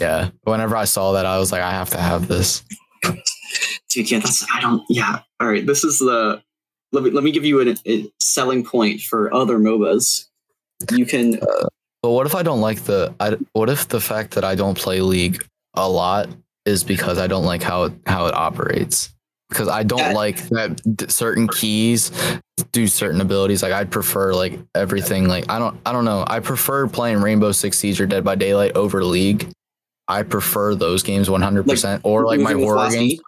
Yeah. 0.00 0.30
Whenever 0.44 0.76
I 0.76 0.84
saw 0.84 1.12
that, 1.12 1.26
I 1.26 1.38
was 1.38 1.52
like, 1.52 1.60
I 1.60 1.72
have 1.72 1.90
to 1.90 1.98
have 1.98 2.26
this. 2.26 2.62
dude, 3.90 4.10
yeah, 4.10 4.20
that's 4.20 4.46
I 4.54 4.60
don't. 4.60 4.82
Yeah, 4.88 5.20
all 5.40 5.48
right. 5.48 5.66
This 5.66 5.84
is 5.84 5.98
the 5.98 6.42
let 6.92 7.04
me 7.04 7.10
let 7.10 7.22
me 7.22 7.32
give 7.32 7.44
you 7.44 7.60
a, 7.60 7.76
a 7.86 8.10
selling 8.18 8.64
point 8.64 9.02
for 9.02 9.32
other 9.34 9.58
MOBAs. 9.58 10.24
You 10.92 11.04
can 11.04 11.38
But 12.02 12.10
what 12.10 12.26
if 12.26 12.34
I 12.34 12.42
don't 12.42 12.60
like 12.62 12.82
the? 12.84 13.14
I, 13.20 13.36
what 13.52 13.68
if 13.68 13.88
the 13.88 14.00
fact 14.00 14.32
that 14.32 14.44
I 14.44 14.54
don't 14.54 14.78
play 14.78 15.02
League 15.02 15.44
a 15.76 15.88
lot 15.88 16.28
is 16.64 16.84
because 16.84 17.18
I 17.18 17.26
don't 17.26 17.44
like 17.44 17.62
how 17.62 17.84
it, 17.84 17.92
how 18.06 18.26
it 18.26 18.34
operates? 18.34 19.14
Because 19.48 19.68
I 19.68 19.84
don't 19.84 20.12
like 20.12 20.42
that 20.48 21.06
certain 21.08 21.46
keys 21.46 22.10
do 22.72 22.86
certain 22.86 23.20
abilities. 23.20 23.62
Like 23.62 23.72
I'd 23.72 23.90
prefer 23.90 24.34
like 24.34 24.58
everything. 24.74 25.28
Like 25.28 25.44
I 25.48 25.58
don't 25.58 25.78
I 25.86 25.92
don't 25.92 26.04
know. 26.04 26.24
I 26.26 26.40
prefer 26.40 26.88
playing 26.88 27.20
Rainbow 27.20 27.52
Six 27.52 27.78
Siege 27.78 28.00
or 28.00 28.06
Dead 28.06 28.24
by 28.24 28.34
Daylight 28.34 28.76
over 28.76 29.04
League. 29.04 29.48
I 30.08 30.22
prefer 30.22 30.74
those 30.74 31.02
games 31.02 31.30
100 31.30 31.66
percent 31.66 32.02
or 32.04 32.26
like 32.26 32.40
my 32.40 32.52
horror 32.52 32.90
games. 32.90 33.20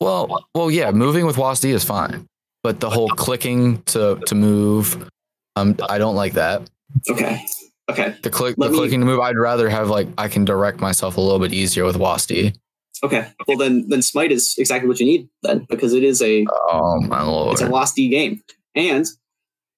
Well, 0.00 0.44
well, 0.54 0.70
yeah, 0.70 0.90
moving 0.90 1.24
with 1.24 1.36
WASD 1.36 1.70
is 1.70 1.84
fine, 1.84 2.26
but 2.62 2.80
the 2.80 2.90
whole 2.90 3.08
clicking 3.08 3.80
to 3.84 4.20
to 4.26 4.34
move, 4.34 5.08
um, 5.56 5.76
I 5.88 5.98
don't 5.98 6.16
like 6.16 6.34
that. 6.34 6.68
Okay. 7.08 7.44
Okay. 7.90 8.16
The 8.22 8.30
click, 8.30 8.54
Let 8.56 8.68
the 8.68 8.72
me- 8.72 8.78
clicking 8.78 9.00
to 9.00 9.06
move. 9.06 9.20
I'd 9.20 9.36
rather 9.36 9.68
have 9.68 9.90
like 9.90 10.08
I 10.16 10.28
can 10.28 10.44
direct 10.44 10.80
myself 10.80 11.16
a 11.16 11.20
little 11.20 11.38
bit 11.38 11.52
easier 11.52 11.84
with 11.84 11.96
WASD. 11.96 12.56
Okay. 13.02 13.28
Well 13.46 13.58
then 13.58 13.86
then 13.88 14.00
Smite 14.02 14.32
is 14.32 14.54
exactly 14.56 14.88
what 14.88 15.00
you 15.00 15.06
need 15.06 15.28
then 15.42 15.66
because 15.68 15.92
it 15.92 16.02
is 16.04 16.22
a 16.22 16.46
Oh 16.50 17.00
my 17.02 17.22
lord! 17.22 17.52
it's 17.52 17.60
a 17.62 17.94
D 17.94 18.08
game. 18.08 18.40
And 18.74 19.06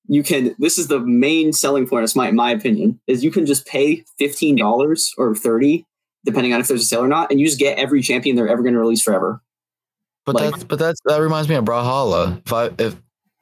you 0.09 0.23
can 0.23 0.55
this 0.59 0.79
is 0.79 0.87
the 0.87 1.01
main 1.01 1.53
selling 1.53 1.89
point 1.89 2.05
of 2.05 2.11
Smite, 2.11 2.29
in 2.31 2.37
my 2.37 2.51
opinion, 2.53 3.01
is 3.09 3.25
you 3.25 3.31
can 3.33 3.45
just 3.47 3.67
pay 3.67 4.05
fifteen 4.19 4.55
dollars 4.55 5.13
or 5.19 5.35
thirty, 5.35 5.85
depending 6.25 6.53
on 6.55 6.61
if 6.61 6.69
there's 6.69 6.83
a 6.83 6.87
sale 6.87 7.03
or 7.03 7.09
not, 7.09 7.31
and 7.33 7.41
you 7.41 7.47
just 7.47 7.59
get 7.59 7.77
every 7.79 8.03
champion 8.03 8.37
they're 8.37 8.49
ever 8.49 8.63
going 8.63 8.75
to 8.75 8.81
release 8.81 9.03
forever. 9.03 9.41
but 10.25 10.37
like- 10.37 10.51
that's 10.53 10.65
but 10.65 10.79
that's 10.79 11.01
that 11.07 11.19
reminds 11.21 11.49
me 11.49 11.57
of 11.57 11.65
Brawlhalla. 11.65 12.41
If 12.47 12.53
I 12.53 12.71
if 12.79 12.97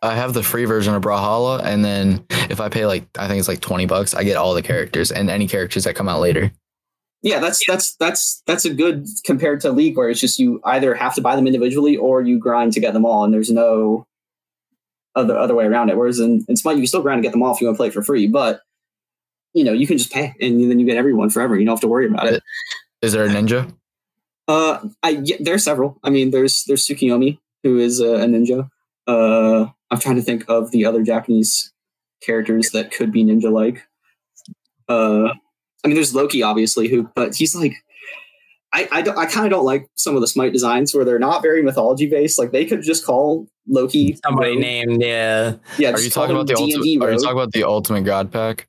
I 0.05 0.14
have 0.14 0.35
the 0.35 0.43
free 0.43 0.66
version 0.66 0.94
of 0.94 1.02
Brawlhalla, 1.02 1.64
and 1.64 1.82
then 1.82 2.26
if 2.51 2.60
I 2.60 2.68
pay 2.68 2.85
like 2.85 3.06
I 3.18 3.26
think 3.26 3.39
it's 3.39 3.48
like 3.48 3.60
twenty 3.60 3.86
bucks, 3.86 4.12
I 4.12 4.22
get 4.22 4.36
all 4.36 4.52
the 4.52 4.60
characters 4.60 5.10
and 5.10 5.31
any 5.31 5.48
characters 5.48 5.85
that 5.85 5.94
come 5.94 6.10
out 6.10 6.20
later. 6.20 6.52
Yeah, 7.22 7.40
that's 7.40 7.64
that's 7.66 7.97
that's 7.97 8.43
that's 8.47 8.66
a 8.66 8.74
good 8.74 9.06
compared 9.24 9.62
to 9.62 9.72
League 9.72 9.97
where 9.97 10.10
it's 10.10 10.20
just 10.20 10.39
you 10.39 10.60
either 10.64 10.94
have 10.94 11.14
to 11.14 11.22
buy 11.22 11.36
them 11.36 11.47
individually 11.47 11.97
or 11.97 12.20
you 12.20 12.39
grind 12.39 12.74
to 12.74 12.81
get 12.81 12.93
them 12.93 13.06
all, 13.06 13.24
and 13.24 13.32
there's 13.32 13.51
no 13.51 14.06
other 15.14 15.39
other 15.39 15.55
way 15.55 15.64
around 15.64 15.89
it. 15.89 15.97
Whereas 15.97 16.20
in, 16.20 16.44
in 16.51 16.56
Smite, 16.56 16.76
you 16.76 16.82
can 16.82 16.86
still 16.86 17.01
grind 17.01 17.22
to 17.22 17.26
get 17.26 17.32
them 17.32 17.43
all 17.43 17.55
if 17.55 17.62
you 17.62 17.66
want 17.66 17.76
to 17.76 17.78
play 17.78 17.89
for 17.89 18.02
free, 18.02 18.26
but 18.26 18.60
you 19.55 19.64
know 19.64 19.72
you 19.72 19.86
can 19.86 19.97
just 19.97 20.12
pay 20.12 20.35
and 20.39 20.70
then 20.70 20.78
you 20.78 20.85
get 20.85 20.98
everyone 20.98 21.31
forever. 21.31 21.59
You 21.59 21.64
don't 21.64 21.76
have 21.76 21.81
to 21.81 21.89
worry 21.89 22.06
about 22.06 22.26
it. 22.26 22.43
Is 23.01 23.12
there 23.12 23.24
a 23.24 23.28
ninja? 23.28 23.74
Uh, 24.47 24.86
I 25.02 25.20
yeah, 25.24 25.36
there's 25.40 25.64
several. 25.64 25.98
I 26.05 26.10
mean, 26.10 26.31
there's 26.31 26.64
there's 26.64 26.86
Tsukiyomi 26.86 27.39
who 27.62 27.78
is 27.78 28.01
a, 28.01 28.16
a 28.16 28.26
ninja. 28.26 28.68
Uh, 29.06 29.68
I'm 29.90 29.98
trying 30.01 30.16
to 30.16 30.23
think 30.23 30.44
of 30.48 30.70
the 30.70 30.85
other 30.85 31.02
Japanese 31.02 31.73
characters 32.23 32.70
that 32.70 32.90
could 32.90 33.12
be 33.12 33.24
ninja 33.24 33.51
like. 33.52 33.82
Uh, 34.89 35.28
I 35.85 35.89
mean, 35.89 35.94
there's 35.94 36.15
Loki 36.15 36.43
obviously 36.43 36.89
who, 36.89 37.11
but 37.15 37.35
he's 37.36 37.55
like. 37.55 37.74
I, 38.77 38.89
I, 38.90 38.98
I 39.16 39.27
kind 39.27 39.47
of 39.47 39.51
don't 39.52 39.65
like 39.65 39.86
some 39.94 40.16
of 40.16 40.20
the 40.20 40.27
Smite 40.27 40.52
designs 40.52 40.93
where 40.93 41.05
they're 41.05 41.20
not 41.20 41.43
very 41.43 41.62
mythology 41.62 42.06
based. 42.11 42.40
Like 42.40 42.51
they 42.51 42.65
could 42.65 42.82
just 42.82 43.06
call 43.06 43.47
Loki 43.69 44.19
Somebody 44.24 44.51
Rogue. 44.51 44.61
named 44.61 45.01
yeah. 45.01 45.55
Yeah, 45.78 45.90
Are 45.90 45.93
just 45.93 46.05
you 46.06 46.11
call 46.11 46.24
talking 46.24 46.35
him 46.35 46.40
about 46.40 46.48
the 46.48 46.55
D&D 46.56 46.74
ultimate? 46.97 47.06
Are 47.06 47.12
you 47.12 47.19
talking 47.20 47.39
about 47.39 47.52
the 47.52 47.62
ultimate 47.62 48.02
god 48.05 48.32
pack? 48.32 48.66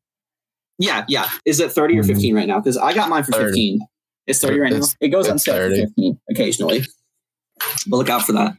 Yeah, 0.77 1.05
yeah. 1.07 1.27
Is 1.43 1.59
it 1.59 1.71
30 1.71 1.97
or 1.97 2.03
Mhm. 2.03 2.07
15 2.07 2.35
right 2.35 2.47
now? 2.47 2.59
Because 2.59 2.77
I 2.77 2.93
got 2.93 3.09
mine 3.09 3.23
for 3.23 3.31
30. 3.31 3.45
15. 3.47 3.79
It's 4.27 4.39
30 4.41 4.59
right 4.59 4.73
now. 4.73 4.81
It 5.01 5.07
goes 5.07 5.27
on 5.27 5.37
it's 5.37 5.45
sale 5.45 5.71
15 5.71 6.19
occasionally. 6.29 6.83
But 7.87 7.97
look 7.97 8.09
out 8.09 8.21
for 8.21 8.33
that. 8.33 8.55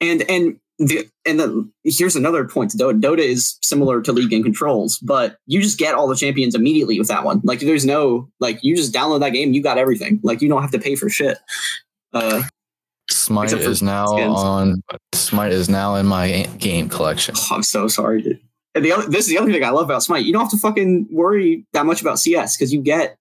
And 0.00 0.22
and 0.30 0.58
the 0.78 1.08
and 1.24 1.40
then 1.40 1.72
here's 1.84 2.16
another 2.16 2.44
point 2.44 2.70
to 2.72 2.76
Dota. 2.76 3.00
Dota 3.00 3.18
is 3.18 3.58
similar 3.62 4.02
to 4.02 4.12
League 4.12 4.32
in 4.32 4.42
controls, 4.42 4.98
but 4.98 5.38
you 5.46 5.60
just 5.62 5.78
get 5.78 5.94
all 5.94 6.06
the 6.06 6.16
champions 6.16 6.54
immediately 6.54 6.98
with 6.98 7.08
that 7.08 7.24
one. 7.24 7.40
Like 7.44 7.60
there's 7.60 7.86
no 7.86 8.28
like 8.40 8.58
you 8.62 8.76
just 8.76 8.92
download 8.92 9.20
that 9.20 9.30
game, 9.30 9.52
you 9.52 9.62
got 9.62 9.78
everything. 9.78 10.20
Like 10.22 10.42
you 10.42 10.48
don't 10.48 10.62
have 10.62 10.70
to 10.72 10.78
pay 10.78 10.94
for 10.94 11.08
shit. 11.08 11.38
Uh 12.12 12.42
Smite 13.08 13.52
is 13.52 13.82
now 13.82 14.06
skins. 14.06 14.34
on. 14.36 14.82
Smite 15.14 15.52
is 15.52 15.68
now 15.68 15.94
in 15.96 16.06
my 16.06 16.44
game 16.58 16.88
collection. 16.88 17.34
oh, 17.38 17.48
I'm 17.52 17.62
so 17.62 17.88
sorry, 17.88 18.22
dude. 18.22 18.40
And 18.74 18.84
the 18.84 18.92
other, 18.92 19.08
this 19.08 19.20
is 19.20 19.28
the 19.28 19.38
other 19.38 19.50
thing 19.50 19.64
I 19.64 19.70
love 19.70 19.86
about 19.86 20.02
Smite. 20.02 20.24
You 20.24 20.32
don't 20.32 20.42
have 20.42 20.50
to 20.50 20.58
fucking 20.58 21.08
worry 21.10 21.64
that 21.72 21.86
much 21.86 22.00
about 22.02 22.18
CS 22.18 22.56
because 22.56 22.72
you 22.72 22.82
get 22.82 23.16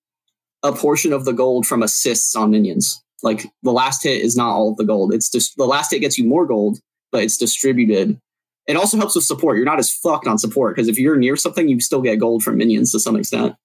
a 0.64 0.73
portion 0.73 1.14
of 1.14 1.26
the 1.26 1.32
gold 1.32 1.65
from 1.65 1.82
assists 1.82 2.36
on 2.36 2.52
minions. 2.52 3.02
Like 3.23 3.45
the 3.64 3.72
last 3.72 4.03
hit 4.03 4.22
is 4.22 4.36
not 4.36 4.49
all 4.49 4.72
of 4.72 4.77
the 4.77 4.84
gold. 4.84 5.14
It's 5.14 5.30
just 5.30 5.56
the 5.56 5.65
last 5.65 5.91
hit 5.91 5.99
gets 5.99 6.18
you 6.18 6.26
more 6.26 6.45
gold, 6.45 6.80
but 7.16 7.24
it's 7.24 7.38
distributed. 7.38 8.20
It 8.68 8.76
also 8.76 8.98
helps 8.98 9.16
with 9.16 9.24
support. 9.24 9.56
You're 9.56 9.66
not 9.66 9.80
as 9.80 9.90
fucked 9.92 10.28
on 10.28 10.38
support 10.38 10.76
because 10.76 10.88
if 10.90 10.98
you're 11.00 11.16
near 11.16 11.36
something, 11.38 11.70
you 11.70 11.80
still 11.80 12.02
get 12.02 12.20
gold 12.20 12.44
from 12.44 12.58
minions 12.58 12.92
to 12.92 13.00
some 13.00 13.16
extent. 13.16 13.56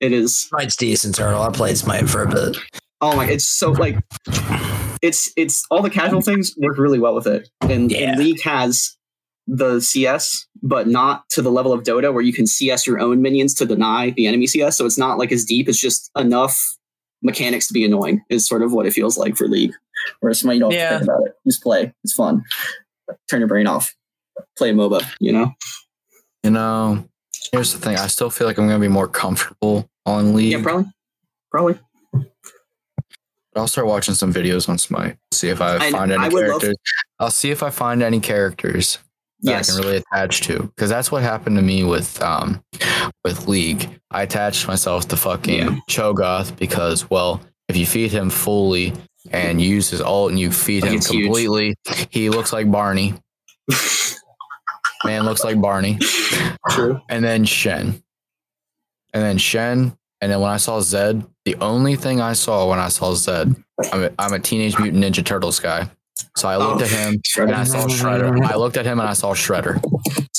It 0.00 0.12
is 0.12 0.36
Smite's 0.36 0.76
decent 0.76 1.14
turtle. 1.14 1.40
I 1.40 1.50
played 1.50 1.78
Smite 1.78 2.08
for 2.10 2.22
a 2.22 2.28
bit. 2.28 2.56
oh 3.00 3.16
my 3.16 3.26
it's 3.28 3.44
so 3.44 3.70
like 3.70 3.96
it's 5.02 5.32
it's 5.36 5.64
all 5.70 5.80
the 5.82 5.88
casual 5.90 6.20
things 6.20 6.54
work 6.58 6.76
really 6.78 6.98
well 6.98 7.14
with 7.14 7.26
it 7.26 7.48
and, 7.62 7.90
Yeah. 7.90 8.10
and 8.10 8.18
league 8.18 8.42
has 8.42 8.96
the 9.46 9.80
CS, 9.80 10.46
but 10.62 10.88
not 10.88 11.26
to 11.30 11.40
the 11.40 11.50
level 11.50 11.72
of 11.72 11.82
Dota 11.82 12.12
where 12.12 12.22
you 12.22 12.32
can 12.34 12.46
CS 12.46 12.86
your 12.86 13.00
own 13.00 13.22
minions 13.22 13.54
to 13.54 13.64
deny 13.64 14.10
the 14.10 14.26
enemy 14.26 14.46
CS. 14.46 14.76
So 14.76 14.84
it's 14.84 14.98
not 14.98 15.16
like 15.16 15.32
as 15.32 15.44
deep. 15.46 15.68
It's 15.70 15.80
just 15.80 16.10
enough 16.16 16.60
mechanics 17.22 17.66
to 17.68 17.72
be 17.74 17.84
annoying. 17.84 18.22
Is 18.30 18.46
sort 18.46 18.62
of 18.62 18.72
what 18.72 18.86
it 18.86 18.92
feels 18.92 19.16
like 19.18 19.36
for 19.36 19.48
League. 19.48 19.72
Whereas 20.20 20.40
Smite, 20.40 20.54
you 20.56 20.60
don't 20.60 20.72
have 20.72 20.78
to 20.78 20.82
Yeah. 20.94 20.98
think 20.98 21.10
about 21.10 21.26
it. 21.26 21.32
Just 21.46 21.62
play. 21.62 21.92
It's 22.04 22.14
fun. 22.14 22.44
Turn 23.30 23.40
your 23.40 23.48
brain 23.48 23.66
off. 23.66 23.94
Play 24.56 24.70
a 24.70 24.72
MOBA. 24.72 25.04
You 25.20 25.32
know. 25.32 25.52
You 26.44 26.50
know, 26.50 27.04
here's 27.52 27.72
the 27.72 27.78
thing. 27.80 27.96
I 27.96 28.06
still 28.06 28.30
feel 28.30 28.46
like 28.46 28.58
I'm 28.58 28.66
gonna 28.68 28.78
be 28.78 28.86
more 28.88 29.08
comfortable 29.08 29.88
on 30.06 30.34
League. 30.34 30.52
Yeah, 30.52 30.62
probably. 30.62 30.86
Probably. 31.50 31.78
I'll 33.56 33.66
start 33.66 33.88
watching 33.88 34.14
some 34.14 34.32
videos 34.32 34.68
on 34.68 34.78
Smite. 34.78 35.16
See 35.32 35.48
if 35.48 35.60
I 35.60 35.76
I- 35.76 35.90
find 35.90 36.12
any 36.12 36.22
I 36.24 36.28
would 36.28 36.46
love- 36.48 36.60
characters. 36.60 36.76
I'll 37.18 37.30
see 37.32 37.50
if 37.50 37.62
I 37.62 37.70
find 37.70 38.02
any 38.02 38.20
characters 38.20 38.98
that 39.42 39.50
Yes. 39.50 39.70
I 39.70 39.72
can 39.80 39.84
really 39.86 39.96
attach 40.12 40.40
to. 40.42 40.62
Because 40.62 40.90
that's 40.90 41.10
what 41.12 41.22
happened 41.22 41.56
to 41.56 41.62
me 41.62 41.84
with 41.84 42.20
um 42.22 42.62
with 43.24 43.46
League. 43.48 43.88
I 44.10 44.22
attached 44.22 44.66
myself 44.68 45.08
to 45.08 45.16
fucking 45.16 45.54
Yeah. 45.58 45.76
Cho'Gath 45.88 46.56
because 46.56 47.08
well, 47.10 47.40
if 47.68 47.76
you 47.76 47.86
feed 47.86 48.10
him 48.12 48.30
fully 48.30 48.92
and 49.30 49.60
you 49.60 49.68
use 49.68 49.90
his 49.90 50.00
ult 50.00 50.30
and 50.30 50.38
you 50.40 50.50
feed 50.50 50.82
Like, 50.82 50.92
him 50.92 50.96
it's 50.98 51.10
huge. 51.10 51.24
completely, 51.26 51.74
he 52.10 52.30
looks 52.30 52.52
like 52.52 52.70
Barney. 52.70 53.14
Man 55.04 55.24
looks 55.24 55.44
like 55.44 55.60
Barney. 55.60 55.98
True. 56.70 57.00
And 57.08 57.22
then 57.24 57.44
Shen. 57.44 58.02
And 59.14 59.22
then 59.22 59.38
Shen. 59.38 59.96
And 60.20 60.32
then 60.32 60.40
when 60.40 60.50
I 60.50 60.56
saw 60.56 60.80
Zed, 60.80 61.24
the 61.44 61.54
only 61.56 61.94
thing 61.94 62.20
I 62.20 62.32
saw 62.32 62.68
when 62.68 62.80
I 62.80 62.88
saw 62.88 63.14
Zed, 63.14 63.54
I'm 63.92 64.02
a, 64.04 64.10
I'm 64.18 64.32
a 64.32 64.40
Teenage 64.40 64.76
Mutant 64.78 65.04
Ninja 65.04 65.24
Turtles 65.24 65.60
guy. 65.60 65.88
So 66.36 66.48
I 66.48 66.56
looked 66.56 66.82
Oh, 66.82 66.84
at 66.84 66.90
him 66.90 67.20
and 67.38 67.52
I 67.54 67.64
saw 67.64 67.86
Shredder. 67.86 68.40
I 68.44 68.56
looked 68.56 68.76
at 68.76 68.84
him 68.86 68.98
and 69.00 69.08
I 69.08 69.12
saw 69.12 69.34
Shredder. 69.34 69.80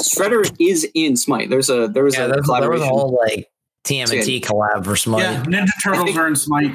Shredder 0.01 0.49
is 0.59 0.89
in 0.93 1.15
Smite. 1.17 1.49
There's 1.49 1.69
a 1.69 1.87
there 1.87 2.03
was 2.03 2.15
Yeah, 2.15 2.25
a 2.25 2.27
there, 2.29 2.41
there 2.61 2.69
was 2.69 2.81
a 2.81 2.85
whole 2.87 3.17
like 3.25 3.47
TMNT 3.85 4.41
collab 4.41 4.85
for 4.85 4.95
Smite. 4.95 5.21
Yeah, 5.23 5.43
Ninja 5.43 5.67
Turtles 5.83 6.05
think- 6.05 6.17
are 6.17 6.27
in 6.27 6.35
Smite. 6.35 6.73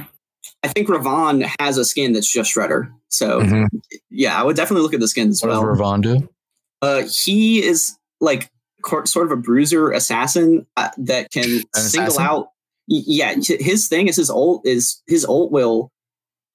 I 0.62 0.68
think 0.68 0.88
Ravon 0.88 1.48
has 1.60 1.76
a 1.78 1.84
skin 1.84 2.12
that's 2.12 2.30
just 2.30 2.54
Shredder. 2.54 2.90
So 3.08 3.40
Mhm. 3.40 3.66
yeah, 4.10 4.38
I 4.38 4.42
would 4.42 4.56
definitely 4.56 4.82
look 4.82 4.94
at 4.94 5.00
the 5.00 5.08
skins 5.08 5.38
as 5.42 5.46
What 5.46 5.54
does 5.54 5.62
well. 5.62 5.74
Ravon 5.74 6.02
do? 6.02 6.28
Uh, 6.82 7.02
he 7.02 7.62
is 7.64 7.96
like 8.20 8.50
sort 9.04 9.26
of 9.26 9.32
a 9.32 9.36
bruiser 9.36 9.90
assassin 9.90 10.66
uh, 10.76 10.90
that 10.98 11.30
can 11.30 11.44
single 11.74 12.08
assassin? 12.08 12.22
out. 12.22 12.48
Yeah, 12.86 13.34
his 13.40 13.88
thing 13.88 14.08
is 14.08 14.16
his 14.16 14.28
ult 14.30 14.66
is 14.66 15.02
his 15.06 15.24
ult 15.24 15.50
will 15.50 15.90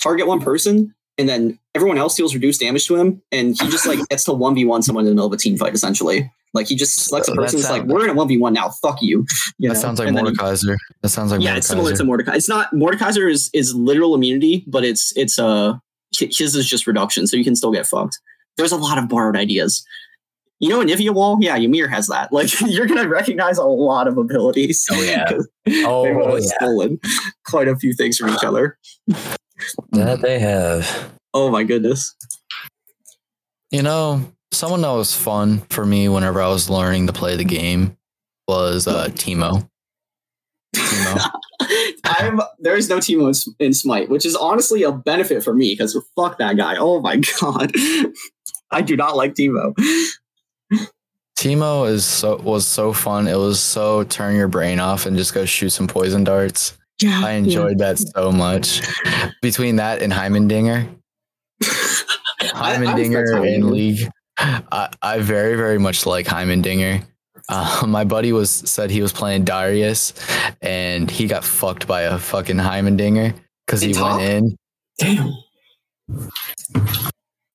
target 0.01 0.27
one 0.27 0.39
person 0.39 0.93
and 1.19 1.29
then 1.29 1.59
everyone 1.75 1.99
else 1.99 2.15
deals 2.15 2.33
reduced 2.33 2.59
damage 2.61 2.87
to 2.87 2.95
him, 2.95 3.21
and 3.31 3.49
he 3.49 3.69
just 3.69 3.85
like 3.85 3.99
gets 4.09 4.23
to 4.23 4.33
one 4.33 4.55
v 4.55 4.65
one 4.65 4.81
someone 4.81 5.03
in 5.03 5.09
the 5.09 5.13
middle 5.13 5.27
of 5.27 5.33
a 5.33 5.37
team 5.37 5.55
fight. 5.57 5.73
Essentially, 5.75 6.31
like 6.55 6.67
he 6.67 6.75
just 6.75 6.95
selects 6.95 7.27
a 7.27 7.33
person. 7.35 7.59
It's 7.59 7.69
like 7.69 7.83
we're 7.83 8.05
in 8.05 8.09
a 8.09 8.13
one 8.13 8.27
v 8.27 8.37
one 8.37 8.53
now. 8.53 8.69
Fuck 8.69 9.01
you. 9.03 9.25
you 9.59 9.69
That 9.69 9.75
know? 9.75 9.79
sounds 9.81 9.99
like 9.99 10.07
And 10.07 10.17
then 10.17 10.25
he- 10.25 10.31
Mordekaiser. 10.31 10.75
That 11.01 11.09
sounds 11.09 11.31
like 11.31 11.41
yeah, 11.41 11.51
Mordekaiser. 11.53 11.57
it's 11.57 11.67
similar 11.67 11.93
to 11.95 12.03
Mordecai. 12.03 12.35
It's 12.35 12.49
not 12.49 12.71
Mordekaiser 12.73 13.29
is 13.29 13.49
is 13.53 13.75
literal 13.75 14.15
immunity, 14.15 14.63
but 14.65 14.83
it's 14.83 15.13
it's 15.15 15.37
uh 15.37 15.73
his 16.17 16.55
is 16.55 16.67
just 16.67 16.87
reduction, 16.87 17.27
so 17.27 17.37
you 17.37 17.43
can 17.43 17.55
still 17.55 17.71
get 17.71 17.85
fucked. 17.85 18.17
There's 18.57 18.71
a 18.71 18.77
lot 18.77 18.97
of 18.97 19.07
borrowed 19.09 19.35
ideas. 19.37 19.85
You 20.61 20.67
know, 20.67 20.81
Anivia 20.83 21.11
Wall, 21.13 21.37
yeah, 21.39 21.55
Ymir 21.55 21.87
has 21.87 22.07
that. 22.07 22.29
Like 22.33 22.49
you're 22.61 22.85
gonna 22.87 23.07
recognize 23.07 23.57
a 23.57 23.63
lot 23.65 24.07
of 24.07 24.17
abilities. 24.17 24.85
Oh, 24.91 25.01
yeah. 25.03 25.25
'Cause 25.29 25.47
Oh, 25.85 26.03
they've 26.03 26.17
all 26.17 26.39
yeah. 26.39 26.47
stolen 26.57 26.99
quite 27.45 27.67
a 27.67 27.75
few 27.77 27.93
things 27.93 28.17
from 28.17 28.29
each 28.31 28.43
other. 28.43 28.77
That 29.91 30.21
they 30.21 30.39
have. 30.39 31.11
Oh 31.33 31.51
my 31.51 31.63
goodness. 31.63 32.15
You 33.71 33.83
know, 33.83 34.31
someone 34.51 34.81
that 34.81 34.91
was 34.91 35.15
fun 35.15 35.59
for 35.69 35.85
me 35.85 36.09
whenever 36.09 36.41
I 36.41 36.47
was 36.47 36.69
learning 36.69 37.07
to 37.07 37.13
play 37.13 37.35
the 37.35 37.43
game 37.43 37.97
was 38.47 38.87
uh, 38.87 39.07
Teemo. 39.09 39.69
Teemo. 40.75 41.29
I'm 42.05 42.41
there 42.59 42.75
is 42.75 42.89
no 42.89 42.97
Teemo 42.97 43.27
in, 43.59 43.67
in 43.67 43.73
Smite, 43.73 44.09
which 44.09 44.25
is 44.25 44.35
honestly 44.35 44.83
a 44.83 44.91
benefit 44.91 45.43
for 45.43 45.53
me 45.53 45.73
because 45.73 45.97
fuck 46.15 46.37
that 46.39 46.57
guy. 46.57 46.75
Oh 46.77 46.99
my 46.99 47.17
god. 47.41 47.71
I 48.71 48.81
do 48.81 48.95
not 48.95 49.15
like 49.15 49.35
Teemo. 49.35 49.73
Teemo 51.37 51.87
is 51.89 52.05
so 52.05 52.37
was 52.37 52.67
so 52.67 52.91
fun. 52.91 53.27
It 53.27 53.37
was 53.37 53.59
so 53.59 54.03
turn 54.03 54.35
your 54.35 54.47
brain 54.47 54.79
off 54.79 55.05
and 55.05 55.15
just 55.15 55.33
go 55.33 55.45
shoot 55.45 55.69
some 55.69 55.87
poison 55.87 56.23
darts. 56.23 56.77
Yeah. 57.01 57.21
I 57.25 57.31
enjoyed 57.31 57.77
that 57.79 57.97
so 57.99 58.31
much. 58.31 58.81
Between 59.41 59.77
that 59.77 60.01
and 60.01 60.11
Heimerdinger, 60.11 60.89
I- 61.63 61.65
I 62.53 62.77
respect 62.77 62.97
Heimerdinger 62.97 63.55
in 63.55 63.69
League, 63.71 64.09
I, 64.37 64.89
I 65.01 65.19
very 65.19 65.55
very 65.55 65.77
much 65.79 66.05
like 66.05 66.25
Heimerdinger. 66.25 67.03
Uh, 67.47 67.83
my 67.87 68.03
buddy 68.03 68.31
was 68.33 68.49
said 68.49 68.89
he 68.91 69.01
was 69.01 69.11
playing 69.13 69.43
Darius, 69.45 70.13
and 70.61 71.09
he 71.09 71.27
got 71.27 71.43
fucked 71.43 71.87
by 71.87 72.01
a 72.01 72.17
fucking 72.17 72.57
Heimerdinger 72.57 73.33
because 73.65 73.81
he 73.81 73.91
In 73.93 74.01
went 74.01 74.21
in. 74.21 74.57
Damn. 74.99 75.33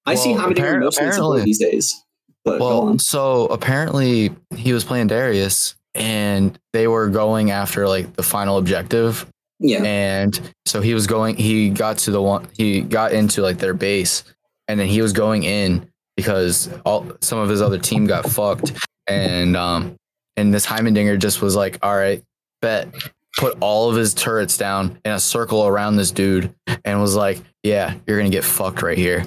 I 0.06 0.14
see 0.14 0.30
Well, 0.32 0.40
how 0.40 0.48
many 0.48 0.60
appar- 0.60 0.80
mostly 0.80 1.06
apparently- 1.06 1.42
these 1.44 1.58
days. 1.58 2.00
But 2.44 2.60
Well, 2.60 2.98
so 2.98 3.46
apparently 3.46 4.30
he 4.54 4.74
was 4.74 4.84
playing 4.84 5.06
Darius, 5.06 5.76
and 5.94 6.58
they 6.74 6.86
were 6.86 7.08
going 7.08 7.50
after 7.50 7.88
like 7.88 8.14
the 8.16 8.22
final 8.22 8.58
objective, 8.58 9.24
Yeah. 9.60 9.82
and 9.84 10.52
so 10.66 10.80
he 10.80 10.94
was 10.94 11.06
going. 11.06 11.36
He 11.36 11.70
got 11.70 11.98
to 11.98 12.10
the 12.10 12.20
one. 12.20 12.48
He 12.56 12.80
got 12.80 13.12
into 13.12 13.40
like 13.42 13.58
their 13.58 13.74
base, 13.74 14.24
and 14.68 14.78
then 14.78 14.88
he 14.88 15.00
was 15.00 15.12
going 15.12 15.44
in 15.44 15.88
because 16.16 16.68
all 16.84 17.06
some 17.20 17.38
of 17.38 17.48
his 17.48 17.62
other 17.62 17.78
team 17.78 18.06
got 18.06 18.28
fucked, 18.28 18.72
and 19.06 19.56
um, 19.56 19.96
and 20.36 20.52
this 20.52 20.66
Heimerdinger 20.66 21.18
just 21.18 21.40
was 21.40 21.56
like, 21.56 21.78
all 21.82 21.96
right, 21.96 22.22
bet. 22.60 22.88
Put 23.36 23.58
all 23.60 23.90
of 23.90 23.96
his 23.96 24.14
turrets 24.14 24.56
down 24.56 24.96
in 25.04 25.10
a 25.10 25.18
circle 25.18 25.66
around 25.66 25.96
this 25.96 26.12
dude, 26.12 26.54
and 26.84 27.00
was 27.00 27.16
like, 27.16 27.42
"Yeah, 27.64 27.94
you're 28.06 28.16
gonna 28.16 28.30
get 28.30 28.44
fucked 28.44 28.80
right 28.80 28.96
here." 28.96 29.24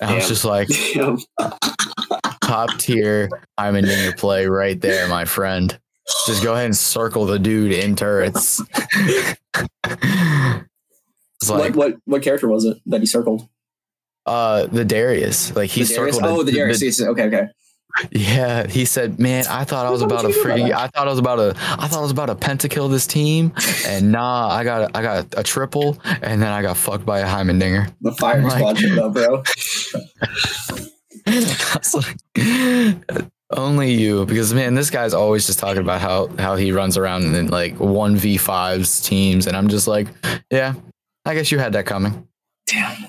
And 0.00 0.10
I 0.10 0.14
was 0.14 0.26
just 0.26 0.46
like, 0.46 0.68
top 2.42 2.70
tier 2.78 3.28
Heimerdinger 3.58 4.16
play 4.16 4.46
right 4.46 4.80
there, 4.80 5.06
my 5.08 5.24
friend. 5.26 5.78
Just 6.26 6.42
go 6.42 6.52
ahead 6.54 6.66
and 6.66 6.76
circle 6.76 7.26
the 7.26 7.38
dude 7.38 7.72
in 7.72 7.96
turrets. 7.96 8.60
it's 8.94 9.36
what, 11.48 11.58
like 11.60 11.74
what 11.74 11.94
what 12.04 12.22
character 12.22 12.48
was 12.48 12.64
it 12.64 12.78
that 12.86 13.00
he 13.00 13.06
circled? 13.06 13.48
uh 14.24 14.66
the 14.66 14.84
Darius. 14.84 15.54
Like 15.54 15.70
he 15.70 15.82
the 15.84 15.94
Darius? 15.94 16.16
circled 16.16 16.32
Oh, 16.32 16.42
the 16.42 16.52
Darius. 16.52 16.82
yes, 16.82 17.00
yes, 17.00 17.08
okay, 17.08 17.24
okay. 17.24 17.48
Yeah, 18.10 18.66
he 18.66 18.84
said, 18.84 19.18
"Man, 19.18 19.46
I 19.48 19.64
thought 19.64 19.86
I 19.86 19.90
was 19.90 20.02
What 20.02 20.10
about 20.12 20.24
about 20.26 20.36
freaking. 20.36 20.70
I 20.70 20.86
thought 20.88 21.06
I 21.06 21.10
was 21.10 21.18
about 21.18 21.36
to. 21.36 21.54
I 21.56 21.88
thought 21.88 21.98
I 22.00 22.02
was 22.02 22.10
about 22.10 22.26
to 22.26 22.34
pentakill 22.34 22.90
this 22.90 23.06
team, 23.06 23.54
and 23.86 24.12
nah, 24.12 24.48
I 24.48 24.64
got 24.64 24.94
I 24.94 25.00
got 25.00 25.26
a 25.34 25.42
triple, 25.42 25.96
and 26.04 26.42
then 26.42 26.52
I 26.52 26.60
got 26.60 26.76
fucked 26.76 27.06
by 27.06 27.20
a 27.20 27.26
Heimerdinger. 27.26 27.90
The 28.02 28.10
Like- 28.20 28.50
squad 28.52 28.78
showed 28.78 28.98
up, 28.98 29.14
bro. 29.14 29.42
I 31.26 31.78
was 31.78 31.94
like, 31.94 33.30
only 33.50 33.92
you, 33.92 34.26
because 34.26 34.52
man, 34.52 34.74
this 34.74 34.90
guy's 34.90 35.14
always 35.14 35.46
just 35.46 35.58
talking 35.58 35.82
about 35.82 36.00
how 36.00 36.28
how 36.38 36.56
he 36.56 36.72
runs 36.72 36.96
around 36.96 37.34
in 37.34 37.48
like 37.48 37.78
one 37.78 38.16
v 38.16 38.36
fives 38.36 39.00
teams, 39.00 39.46
and 39.46 39.56
I'm 39.56 39.68
just 39.68 39.86
like, 39.86 40.08
yeah, 40.50 40.74
I 41.24 41.34
guess 41.34 41.52
you 41.52 41.58
had 41.58 41.72
that 41.74 41.86
coming. 41.86 42.26
Damn, 42.66 43.06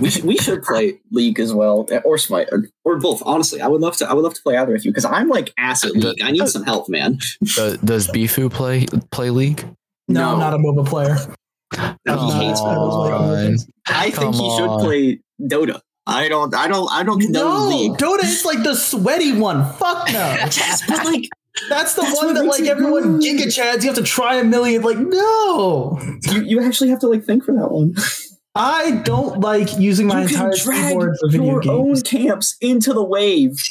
we, 0.00 0.10
should, 0.10 0.24
we 0.24 0.36
should 0.36 0.64
play 0.64 0.98
League 1.12 1.38
as 1.38 1.54
well, 1.54 1.88
or 2.04 2.18
Smite, 2.18 2.48
or, 2.50 2.68
or 2.84 2.98
both. 2.98 3.22
Honestly, 3.24 3.60
I 3.60 3.68
would 3.68 3.80
love 3.80 3.96
to. 3.98 4.10
I 4.10 4.14
would 4.14 4.22
love 4.24 4.34
to 4.34 4.42
play 4.42 4.56
either 4.56 4.72
with 4.72 4.84
you 4.84 4.90
because 4.90 5.04
I'm 5.04 5.28
like 5.28 5.52
ass 5.56 5.84
at 5.84 5.92
League. 5.92 6.20
I 6.22 6.32
need 6.32 6.48
some 6.48 6.64
help, 6.64 6.88
man. 6.88 7.18
Does, 7.54 7.78
does 7.78 8.08
Beefy 8.08 8.48
play 8.48 8.86
play 9.12 9.30
league? 9.30 9.64
No, 10.08 10.32
I'm 10.32 10.40
not 10.40 10.54
a 10.54 10.58
MOBA 10.58 10.86
player. 10.88 11.16
No, 12.04 12.18
he 12.18 12.46
hates 12.46 12.60
on. 12.60 13.56
I 13.86 14.10
think 14.10 14.34
he 14.34 14.56
should 14.56 14.68
on. 14.68 14.84
play 14.84 15.20
Dota. 15.40 15.80
I 16.06 16.28
don't. 16.28 16.54
I 16.54 16.66
don't. 16.68 16.88
I 16.90 17.02
don't 17.02 17.20
condone 17.20 17.44
No, 17.44 17.68
League. 17.68 17.92
Dota 17.92 18.24
is 18.24 18.44
like 18.44 18.62
the 18.62 18.74
sweaty 18.74 19.32
one. 19.38 19.64
Fuck 19.74 20.08
no. 20.12 20.18
Yes, 20.40 20.82
but 20.88 21.04
like 21.04 21.24
That's 21.68 21.94
the 21.94 22.02
That's 22.02 22.16
one 22.22 22.34
that 22.34 22.44
like 22.46 22.62
everyone 22.62 23.18
good. 23.18 23.22
giga 23.22 23.44
chads. 23.46 23.82
You 23.82 23.88
have 23.88 23.96
to 23.96 24.02
try 24.02 24.36
a 24.36 24.44
million. 24.44 24.82
Like 24.82 24.98
no, 24.98 25.98
you, 26.32 26.42
you 26.42 26.62
actually 26.62 26.90
have 26.90 27.00
to 27.00 27.06
like 27.08 27.24
think 27.24 27.44
for 27.44 27.52
that 27.54 27.70
one. 27.70 27.94
I 28.56 29.02
don't 29.04 29.38
like 29.40 29.78
using 29.78 30.08
my 30.08 30.22
you 30.22 30.26
entire 30.28 30.50
can 30.50 30.64
drag 30.64 30.88
keyboard 30.88 31.16
for 31.20 31.28
video 31.30 31.60
your 31.62 31.70
own 31.70 31.86
games. 31.88 32.02
camps 32.02 32.56
into 32.60 32.92
the 32.92 33.04
wave. 33.04 33.62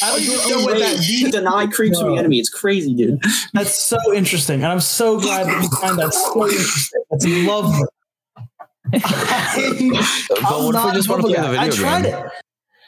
I 0.00 0.10
don't 0.10 0.22
Your 0.22 0.34
even 0.34 0.50
know 0.50 0.58
own 0.58 0.64
what 0.64 0.78
that 0.78 0.96
to 0.96 1.12
means. 1.12 1.30
deny 1.32 1.66
creeps 1.66 1.98
from 2.00 2.12
the 2.12 2.18
enemy. 2.18 2.38
It's 2.38 2.48
crazy, 2.48 2.94
dude. 2.94 3.20
That's 3.52 3.74
so 3.76 3.96
interesting, 4.14 4.62
and 4.62 4.66
I'm 4.70 4.78
so 4.80 5.18
glad 5.18 5.46
that 5.48 5.60
you 5.62 5.68
find 5.80 5.98
that 5.98 6.14
so 6.14 6.44
interesting. 6.48 7.02
That's 7.10 7.26
lovely. 7.26 7.84
I, 8.92 10.26
But 10.28 10.44
I'm 10.44 10.64
what 10.64 10.74
if 10.74 10.84
we 10.84 10.92
just 10.92 11.08
want 11.08 11.22
to 11.22 11.28
a 11.28 11.30
play 11.34 11.40
the 11.40 11.48
MOBA 11.48 11.54
guy. 11.54 11.64
I 11.64 11.68
tried 11.70 12.02
game? 12.04 12.14
it. 12.14 12.30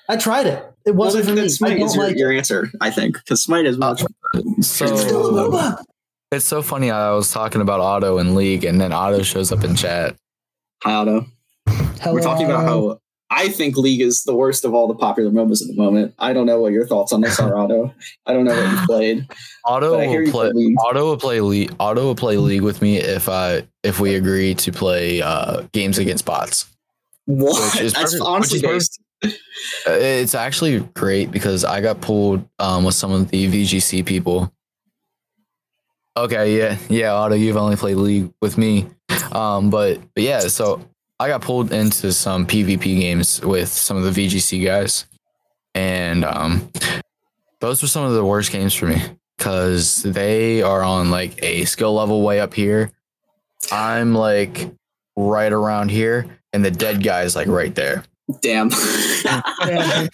I 0.08 0.16
tried 0.16 0.46
it. 0.46 0.64
It 0.86 0.94
wasn't 0.94 1.26
then, 1.26 1.36
for 1.36 1.42
me. 1.42 1.48
Smite 1.48 1.78
is 1.78 1.94
your, 1.94 2.04
like 2.04 2.16
your 2.16 2.32
answer, 2.32 2.70
I 2.80 2.90
think, 2.90 3.14
because 3.16 3.42
Smite 3.42 3.66
is 3.66 3.76
much. 3.78 4.02
It's 4.34 4.68
still 4.68 4.94
a 4.94 4.98
So 4.98 5.50
MOBA. 5.50 5.84
it's 6.32 6.44
so 6.46 6.62
funny. 6.62 6.90
I 6.90 7.10
was 7.12 7.30
talking 7.30 7.60
about 7.60 7.80
Otto 7.80 8.18
in 8.18 8.34
league, 8.34 8.64
and 8.64 8.80
then 8.80 8.92
Otto 8.92 9.22
shows 9.22 9.52
up 9.52 9.62
in 9.64 9.76
chat. 9.76 10.16
Hi, 10.84 10.94
Otto. 10.94 11.26
Hello. 11.68 12.14
We're 12.14 12.22
talking 12.22 12.46
about 12.46 12.64
how 12.64 12.98
I 13.32 13.48
think 13.48 13.76
League 13.76 14.00
is 14.00 14.24
the 14.24 14.34
worst 14.34 14.64
of 14.64 14.74
all 14.74 14.88
the 14.88 14.94
popular 14.94 15.30
MOBAs 15.30 15.62
at 15.62 15.68
the 15.68 15.74
moment. 15.80 16.14
I 16.18 16.32
don't 16.32 16.46
know 16.46 16.60
what 16.60 16.72
your 16.72 16.84
thoughts 16.86 17.12
on 17.12 17.20
this 17.20 17.38
are, 17.38 17.56
Otto. 17.56 17.94
I 18.26 18.32
don't 18.32 18.44
know 18.44 18.54
what 18.60 18.70
you've 18.72 18.84
played. 18.86 19.28
Otto 19.64 19.92
But 19.92 20.00
I 20.00 20.06
hear 20.06 20.24
will 20.24 20.30
play. 20.32 20.74
Otto 20.84 21.04
will 21.04 21.16
play 21.16 21.40
league. 21.40 21.72
Otto 21.78 22.04
will 22.04 22.14
play 22.16 22.36
league 22.38 22.62
with 22.62 22.82
me 22.82 22.96
if 22.98 23.28
I 23.28 23.62
if 23.84 24.00
we 24.00 24.16
agree 24.16 24.54
to 24.56 24.72
play 24.72 25.22
uh, 25.22 25.62
games 25.72 25.98
against 25.98 26.24
bots. 26.24 26.66
What? 27.26 27.72
Which 27.74 27.82
is 27.82 27.92
That's 27.92 28.12
perfect- 28.14 28.22
honestly 28.28 28.58
which 28.66 28.76
is 28.78 28.98
based. 29.22 29.38
Uh, 29.86 29.90
It's 29.92 30.34
actually 30.34 30.80
great 30.94 31.30
because 31.30 31.64
I 31.64 31.80
got 31.82 32.00
pulled 32.00 32.44
um, 32.58 32.82
with 32.84 32.94
some 32.96 33.12
of 33.12 33.28
the 33.30 33.46
VGC 33.46 34.04
people. 34.06 34.52
Okay, 36.16 36.58
yeah, 36.58 36.76
yeah, 36.88 37.12
Otto, 37.14 37.36
you've 37.36 37.56
only 37.56 37.76
played 37.76 37.94
League 37.96 38.32
with 38.42 38.58
me, 38.58 38.86
um, 39.30 39.70
but 39.70 40.00
but 40.14 40.24
yeah, 40.24 40.40
so 40.40 40.84
I 41.20 41.28
got 41.28 41.42
pulled 41.42 41.70
into 41.70 42.12
some 42.14 42.46
PvP 42.46 42.98
games 42.98 43.42
with 43.42 43.68
some 43.68 43.98
of 43.98 44.04
the 44.04 44.10
VGC 44.26 44.64
guys, 44.64 45.04
and 45.74 46.24
um, 46.24 46.72
those 47.60 47.82
were 47.82 47.88
some 47.88 48.04
of 48.04 48.14
the 48.14 48.24
worst 48.24 48.50
games 48.50 48.72
for 48.72 48.86
me 48.86 49.02
because 49.36 50.02
they 50.02 50.62
are 50.62 50.82
on 50.82 51.10
like 51.10 51.34
a 51.42 51.66
skill 51.66 51.92
level 51.92 52.22
way 52.22 52.40
up 52.40 52.54
here. 52.54 52.90
I'm 53.70 54.14
like 54.14 54.70
right 55.14 55.52
around 55.52 55.90
here, 55.90 56.24
and 56.54 56.64
the 56.64 56.70
dead 56.70 57.02
guy 57.04 57.20
is 57.24 57.36
like 57.36 57.48
right 57.48 57.74
there. 57.74 58.02
Damn. 58.40 58.70
I 58.72 60.12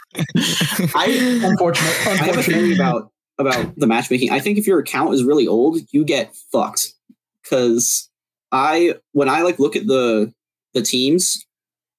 Unfortunate. 1.45 1.89
I 1.89 2.17
have 2.17 2.19
a 2.19 2.25
Unfortunate. 2.31 2.45
theory 2.45 2.75
about 2.75 3.13
about 3.39 3.77
the 3.77 3.87
matchmaking. 3.87 4.33
I 4.33 4.41
think 4.41 4.59
if 4.59 4.67
your 4.67 4.81
account 4.81 5.15
is 5.15 5.23
really 5.23 5.47
old, 5.47 5.79
you 5.93 6.05
get 6.05 6.35
fucked. 6.51 6.95
Because 7.45 8.11
I 8.51 8.97
when 9.13 9.29
I 9.29 9.43
like 9.43 9.61
look 9.61 9.77
at 9.77 9.87
the 9.87 10.35
the 10.77 10.83
teams, 10.83 11.45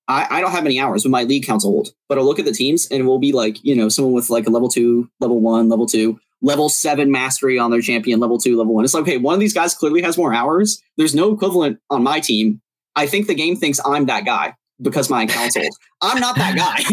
I, 0.08 0.26
I 0.30 0.42
don't 0.42 0.52
have 0.52 0.64
many 0.64 0.80
hours, 0.80 1.04
but 1.04 1.10
my 1.10 1.24
league 1.24 1.46
count's 1.46 1.66
old. 1.66 1.90
But 2.08 2.18
I'll 2.18 2.24
look 2.26 2.40
at 2.40 2.46
the 2.46 2.54
teams 2.54 2.88
and 2.90 3.06
we'll 3.06 3.20
be 3.20 3.34
like, 3.34 3.58
you 3.66 3.76
know, 3.76 3.90
someone 3.90 4.14
with 4.14 4.30
like 4.30 4.48
a 4.48 4.50
level 4.50 4.70
two, 4.70 5.10
level 5.20 5.42
one, 5.42 5.68
level 5.68 5.86
two, 5.86 6.18
level 6.42 6.70
seven 6.70 7.12
mastery 7.12 7.60
on 7.60 7.72
their 7.72 7.82
champion, 7.82 8.20
level 8.22 8.38
two, 8.38 8.56
level 8.58 8.74
one. 8.74 8.86
It's 8.86 8.94
like, 8.94 9.02
okay, 9.02 9.18
one 9.18 9.34
of 9.34 9.40
these 9.42 9.54
guys 9.54 9.74
clearly 9.76 10.02
has 10.04 10.18
more 10.18 10.34
hours. 10.34 10.82
There's 10.96 11.14
no 11.14 11.34
equivalent 11.34 11.80
on 11.90 12.04
my 12.04 12.20
team. 12.22 12.62
I 12.96 13.06
think 13.08 13.28
the 13.28 13.36
game 13.36 13.56
thinks 13.58 13.80
I'm 13.86 14.06
that 14.06 14.26
guy 14.26 14.54
because 14.82 15.10
my 15.10 15.24
account's 15.24 15.58
old. 15.58 15.68
I'm 16.02 16.20
not 16.22 16.36
that 16.38 16.56
guy. 16.56 16.84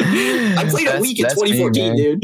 I 0.00 0.64
played 0.68 0.88
a 0.88 1.00
week 1.00 1.18
in 1.18 1.24
that's 1.24 1.40
me, 1.40 1.52
2014, 1.52 1.96
dude. 1.96 2.20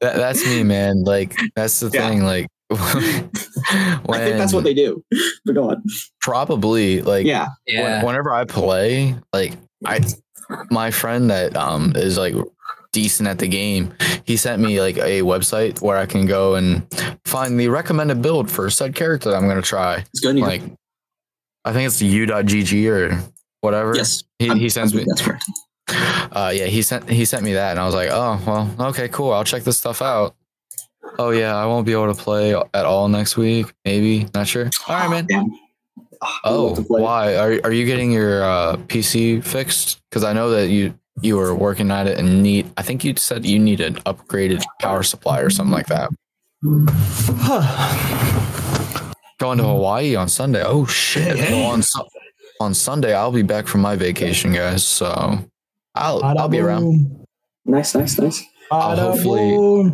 That, 0.00 0.16
that's 0.16 0.44
me, 0.46 0.62
man. 0.62 1.04
Like 1.04 1.36
that's 1.56 1.80
the 1.80 1.90
Yeah. 1.92 2.08
thing. 2.08 2.22
Like 2.22 2.46
I 2.72 4.18
think 4.18 4.38
that's 4.38 4.52
what 4.52 4.64
they 4.64 4.74
do. 4.74 5.04
But 5.44 5.54
go 5.54 5.70
on. 5.70 5.82
probably 6.20 7.02
like 7.02 7.26
Yeah. 7.26 7.48
Yeah. 7.66 8.04
whenever 8.04 8.32
I 8.32 8.44
play, 8.44 9.14
like 9.32 9.54
I 9.86 10.00
my 10.70 10.90
friend 10.90 11.30
that 11.30 11.56
um 11.56 11.92
is 11.96 12.16
like 12.18 12.34
decent 12.92 13.28
at 13.28 13.38
the 13.38 13.48
game, 13.48 13.92
he 14.24 14.36
sent 14.36 14.60
me 14.62 14.80
like 14.80 14.96
a 14.98 15.20
website 15.22 15.80
where 15.82 15.96
I 15.96 16.06
can 16.06 16.26
go 16.26 16.54
and 16.56 16.86
find 17.24 17.58
the 17.58 17.68
recommended 17.68 18.22
build 18.22 18.50
for 18.50 18.68
said 18.70 18.94
character 18.94 19.30
that 19.30 19.36
I'm 19.36 19.48
gonna 19.48 19.62
try. 19.62 19.96
It's 20.12 20.20
good. 20.20 20.36
Like 20.36 20.62
I 21.64 21.72
think 21.72 21.86
it's 21.88 22.00
u.gg 22.00 22.90
or 22.90 23.22
whatever. 23.60 23.94
yes. 23.94 24.22
He, 24.38 24.48
I'm- 24.48 24.58
he 24.58 24.68
sends 24.68 24.94
me 24.94 25.04
That's 25.06 25.22
correct. 25.22 25.44
uh 26.32 26.52
yeah, 26.54 26.66
he 26.66 26.82
sent 26.82 27.08
he 27.08 27.24
sent 27.24 27.42
me 27.44 27.52
that 27.54 27.72
and 27.72 27.80
I 27.80 27.84
was 27.86 27.94
like, 27.96 28.10
"Oh, 28.12 28.40
well, 28.46 28.88
okay, 28.90 29.08
cool. 29.08 29.32
I'll 29.32 29.42
check 29.44 29.64
this 29.64 29.76
stuff 29.78 30.00
out." 30.02 30.34
Oh 31.18 31.30
yeah, 31.30 31.54
I 31.56 31.66
won't 31.66 31.86
be 31.86 31.92
able 31.92 32.12
to 32.12 32.20
play 32.20 32.54
at 32.54 32.84
all 32.86 33.08
next 33.08 33.36
week. 33.36 33.66
Maybe, 33.84 34.26
not 34.34 34.46
sure. 34.46 34.70
All 34.88 34.96
right, 34.96 35.10
man. 35.10 35.26
Damn. 35.26 35.50
Oh, 36.44 36.66
love 36.68 36.76
to 36.76 36.82
play. 36.84 37.02
why 37.02 37.36
are 37.36 37.60
are 37.64 37.72
you 37.72 37.86
getting 37.86 38.12
your 38.12 38.42
uh, 38.44 38.76
PC 38.88 39.42
fixed? 39.44 40.00
Because 40.10 40.24
I 40.24 40.32
know 40.32 40.50
that 40.50 40.68
you 40.68 40.94
you 41.22 41.36
were 41.36 41.54
working 41.54 41.90
at 41.90 42.06
it 42.06 42.18
and 42.18 42.42
need. 42.42 42.70
I 42.76 42.82
think 42.82 43.04
you 43.04 43.14
said 43.16 43.44
you 43.44 43.58
need 43.58 43.80
an 43.80 43.94
upgraded 44.06 44.62
power 44.80 45.02
supply 45.02 45.40
or 45.40 45.50
something 45.50 45.72
like 45.72 45.86
that. 45.86 46.10
Going 49.38 49.56
to 49.58 49.64
Hawaii 49.64 50.14
on 50.16 50.28
Sunday. 50.28 50.62
Oh 50.64 50.84
shit! 50.84 51.38
Hey. 51.38 51.64
On 51.64 51.82
on 52.60 52.74
Sunday, 52.74 53.14
I'll 53.14 53.32
be 53.32 53.42
back 53.42 53.66
from 53.66 53.80
my 53.80 53.96
vacation, 53.96 54.52
guys. 54.52 54.84
So 54.84 55.38
I'll 55.94 56.22
I'll 56.22 56.48
be 56.48 56.60
around. 56.60 57.26
Nice, 57.64 57.94
nice, 57.94 58.18
nice. 58.18 58.42
I'll 58.70 58.96
hopefully- 58.96 59.92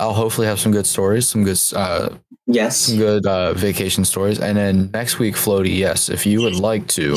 I'll 0.00 0.14
hopefully 0.14 0.46
have 0.46 0.60
some 0.60 0.72
good 0.72 0.86
stories, 0.86 1.26
some 1.28 1.44
good 1.44 1.58
uh, 1.74 2.10
Yes. 2.46 2.78
some 2.78 2.96
good 2.96 3.26
uh, 3.26 3.52
vacation 3.54 4.04
stories, 4.04 4.38
and 4.40 4.56
then 4.56 4.90
next 4.92 5.18
week, 5.18 5.34
Floaty. 5.34 5.76
Yes, 5.76 6.08
if 6.08 6.24
you 6.24 6.40
would 6.42 6.54
like 6.56 6.86
to, 6.88 7.16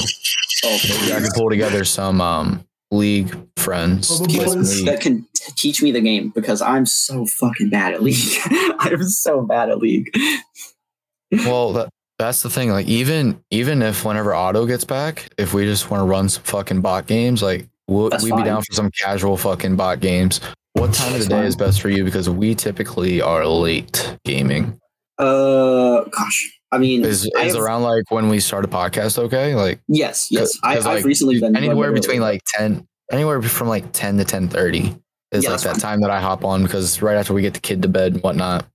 Oh, 0.64 0.78
maybe 0.90 1.14
I 1.14 1.20
can 1.20 1.30
pull 1.36 1.50
together 1.50 1.84
some 1.86 2.22
um 2.22 2.66
league 2.92 3.34
friends 3.56 4.20
people 4.28 4.54
that 4.86 5.00
can 5.02 5.26
t- 5.34 5.52
teach 5.56 5.82
me 5.82 5.92
the 5.92 6.02
game 6.02 6.30
because 6.36 6.62
I'm 6.62 6.86
so 6.86 7.26
fucking 7.26 7.70
bad 7.70 7.94
at 7.94 8.04
League. 8.04 8.18
I'm 8.80 9.04
so 9.04 9.42
bad 9.44 9.70
at 9.70 9.78
League. 9.80 10.14
Well, 11.32 11.74
that, 11.74 11.90
that's 12.20 12.44
the 12.44 12.50
thing. 12.50 12.70
Like 12.70 12.88
even 12.88 13.42
even 13.50 13.82
if 13.82 14.04
whenever 14.04 14.34
Otto 14.34 14.66
gets 14.66 14.84
back, 14.84 15.30
if 15.38 15.54
we 15.54 15.66
just 15.66 15.90
want 15.90 16.02
to 16.02 16.06
run 16.06 16.30
some 16.30 16.44
fucking 16.44 16.82
bot 16.82 17.08
games, 17.08 17.42
like 17.42 17.68
we'll, 17.88 18.10
That's 18.10 18.24
we'd 18.24 18.36
be 18.36 18.44
down 18.44 18.62
for 18.62 18.74
some 18.74 18.92
casual 18.92 19.38
fucking 19.38 19.76
bot 19.78 20.00
games. 20.02 20.42
What 20.82 20.94
time 20.94 21.14
of 21.14 21.20
the 21.20 21.28
day 21.28 21.36
fine. 21.36 21.46
is 21.46 21.56
best 21.56 21.80
for 21.80 21.90
you? 21.90 22.04
Because 22.04 22.28
we 22.28 22.56
typically 22.56 23.22
are 23.22 23.46
late 23.46 24.18
gaming. 24.26 24.80
Uh, 25.20 26.02
gosh. 26.06 26.60
I 26.72 26.80
mean, 26.80 27.06
Is 27.06 27.30
I 27.38 27.44
have- 27.44 27.56
around 27.58 27.84
like 27.84 28.10
when 28.10 28.30
we 28.30 28.40
start 28.40 28.66
a 28.66 28.68
podcast? 28.68 29.20
Okay, 29.20 29.54
like 29.54 29.80
yes, 29.88 30.30
yes. 30.32 30.58
I, 30.64 30.76
'cause, 30.76 30.88
I've 30.88 30.96
like, 30.96 31.06
recently 31.06 31.40
been 31.40 31.56
anywhere 31.56 31.92
between 31.92 32.20
like 32.22 32.42
ten, 32.48 32.88
anywhere 33.12 33.42
from 33.44 33.68
like 33.68 33.92
ten 33.92 34.18
to 34.18 34.26
ten 34.26 34.48
thirty 34.48 34.96
is 35.32 35.44
Yeah, 35.44 35.52
like 35.52 35.62
that 35.62 35.72
fine. 35.74 35.80
time 35.80 36.02
that 36.02 36.10
I 36.10 36.20
hop 36.20 36.44
on 36.44 36.64
because 36.64 37.00
right 37.02 37.16
after 37.16 37.34
we 37.36 37.44
get 37.44 37.54
the 37.54 37.60
kid 37.60 37.84
to 37.84 37.88
bed 37.88 38.14
and 38.14 38.24
whatnot. 38.24 38.66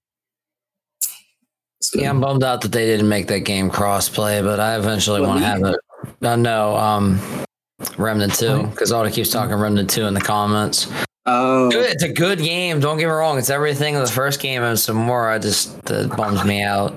Yeah, 1.93 2.11
I'm 2.11 2.21
bummed 2.21 2.45
out 2.45 2.61
that 2.61 2.71
they 2.71 2.87
didn't 2.87 3.09
make 3.09 3.27
that 3.29 3.41
game 3.41 3.69
crossplay, 3.69 4.45
but 4.45 4.61
I 4.61 4.77
eventually 4.77 5.21
want 5.23 5.41
to 5.41 5.47
have 5.47 5.63
it. 5.65 5.81
No, 6.21 6.37
no, 6.37 6.77
um, 6.77 7.19
Remnant 7.99 8.35
2, 8.35 8.65
because 8.69 8.93
Alda 8.93 9.11
keeps 9.11 9.31
talking 9.31 9.55
Remnant 9.57 9.91
2 9.91 10.05
in 10.07 10.15
the 10.15 10.21
comments. 10.21 10.87
Oh, 11.27 11.71
Good, 11.71 11.91
it's 11.91 12.03
a 12.05 12.13
good 12.13 12.39
game. 12.39 12.79
Don't 12.81 12.99
get 12.99 13.07
me 13.07 13.11
wrong. 13.11 13.39
It's 13.39 13.51
everything 13.51 13.95
in 13.95 14.01
the 14.01 14.07
first 14.07 14.41
game 14.41 14.63
and 14.63 14.79
some 14.79 14.97
more. 14.97 15.29
I 15.29 15.39
just, 15.39 15.83
that 15.87 16.17
bums 16.17 16.45
me 16.45 16.63
out. 16.63 16.95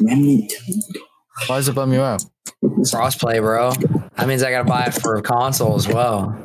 Why 0.00 1.56
does 1.56 1.68
it 1.68 1.74
bum 1.74 1.92
you 1.92 2.00
out? 2.00 2.22
two. 2.60 2.68
Crossplay, 2.68 3.40
bro. 3.40 3.72
That 4.16 4.28
means 4.28 4.42
I 4.42 4.50
got 4.50 4.58
to 4.58 4.64
buy 4.64 4.84
it 4.84 4.94
for 4.94 5.20
console 5.22 5.76
as 5.76 5.88
well. 5.88 6.36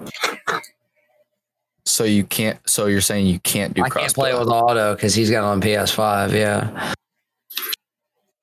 So 1.86 2.04
you 2.04 2.24
can't. 2.24 2.58
So 2.68 2.88
you're 2.88 3.02
saying 3.02 3.28
you 3.28 3.40
can't 3.40 3.74
do 3.74 3.84
I 3.84 3.90
can't 3.90 4.06
crossplay. 4.12 4.14
play 4.14 4.40
with 4.40 4.48
Otto 4.48 4.96
because 4.96 5.14
he's 5.14 5.30
got 5.30 5.40
it 5.40 5.52
on 5.52 5.62
PS5. 5.62 6.32
Yeah. 6.32 6.94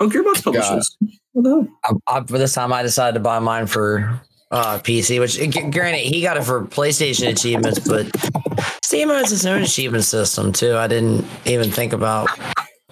Oh, 0.00 0.08
Gearbox 0.08 0.44
publishers. 0.44 0.96
Well, 1.34 1.66
I, 1.84 1.92
I, 2.08 2.24
for 2.24 2.38
this 2.38 2.52
time, 2.52 2.72
I 2.72 2.82
decided 2.82 3.14
to 3.14 3.20
buy 3.20 3.38
mine 3.38 3.66
for 3.66 4.20
uh, 4.50 4.78
PC, 4.80 5.18
which 5.18 5.38
granted, 5.72 6.00
he 6.00 6.20
got 6.22 6.36
it 6.36 6.44
for 6.44 6.62
PlayStation 6.64 7.28
achievements, 7.28 7.78
but 7.80 8.10
Steam 8.92 9.08
has 9.08 9.32
its 9.32 9.46
own 9.46 9.62
achievement 9.62 10.04
system 10.04 10.52
too. 10.52 10.76
I 10.76 10.86
didn't 10.86 11.24
even 11.46 11.70
think 11.70 11.94
about. 11.94 12.28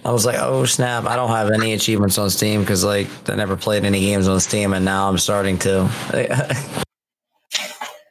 I 0.02 0.10
was 0.10 0.24
like, 0.24 0.39
oh 0.39 0.64
snap! 0.64 1.05
I 1.05 1.14
don't 1.14 1.28
have 1.28 1.51
any 1.51 1.74
achievements 1.74 2.16
on 2.16 2.31
Steam 2.31 2.62
because 2.62 2.82
like 2.82 3.06
I 3.28 3.35
never 3.35 3.55
played 3.55 3.85
any 3.85 4.01
games 4.01 4.27
on 4.27 4.40
Steam, 4.40 4.72
and 4.72 4.82
now 4.82 5.10
I'm 5.10 5.18
starting 5.18 5.59
to. 5.59 5.90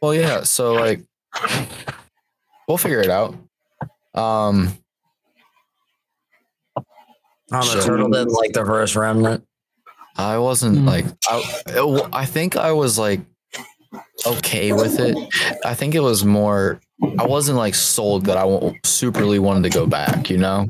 Well, 0.02 0.14
yeah. 0.14 0.44
So 0.44 0.74
like, 0.76 1.02
we'll 2.68 2.78
figure 2.78 3.02
it 3.02 3.10
out. 3.10 3.34
Um, 4.14 4.72
I'm 7.52 7.64
a 7.78 7.82
turtle 7.84 8.07
didn't 8.10 8.32
like 8.34 8.53
the 8.53 8.64
first 8.66 8.95
remnant. 8.95 9.44
I 10.16 10.38
wasn't 10.38 10.78
Hmm. 10.78 10.86
like. 10.88 11.06
I, 11.28 11.44
it- 11.68 12.10
I 12.14 12.26
think 12.26 12.56
I 12.56 12.72
was 12.72 12.98
like 12.99 13.22
okay 14.26 14.74
with 14.74 14.99
it. 14.99 15.18
I 15.66 15.74
think 15.74 15.95
it 15.95 16.02
was 16.02 16.26
more. 16.26 16.80
I 17.18 17.26
wasn't 17.26 17.57
like 17.57 17.76
sold 17.76 18.26
that 18.26 18.38
I 18.38 18.44
superly 18.84 19.40
wanted 19.40 19.64
to 19.64 19.78
go 19.78 19.88
back. 19.88 20.30
You 20.30 20.38
know. 20.38 20.68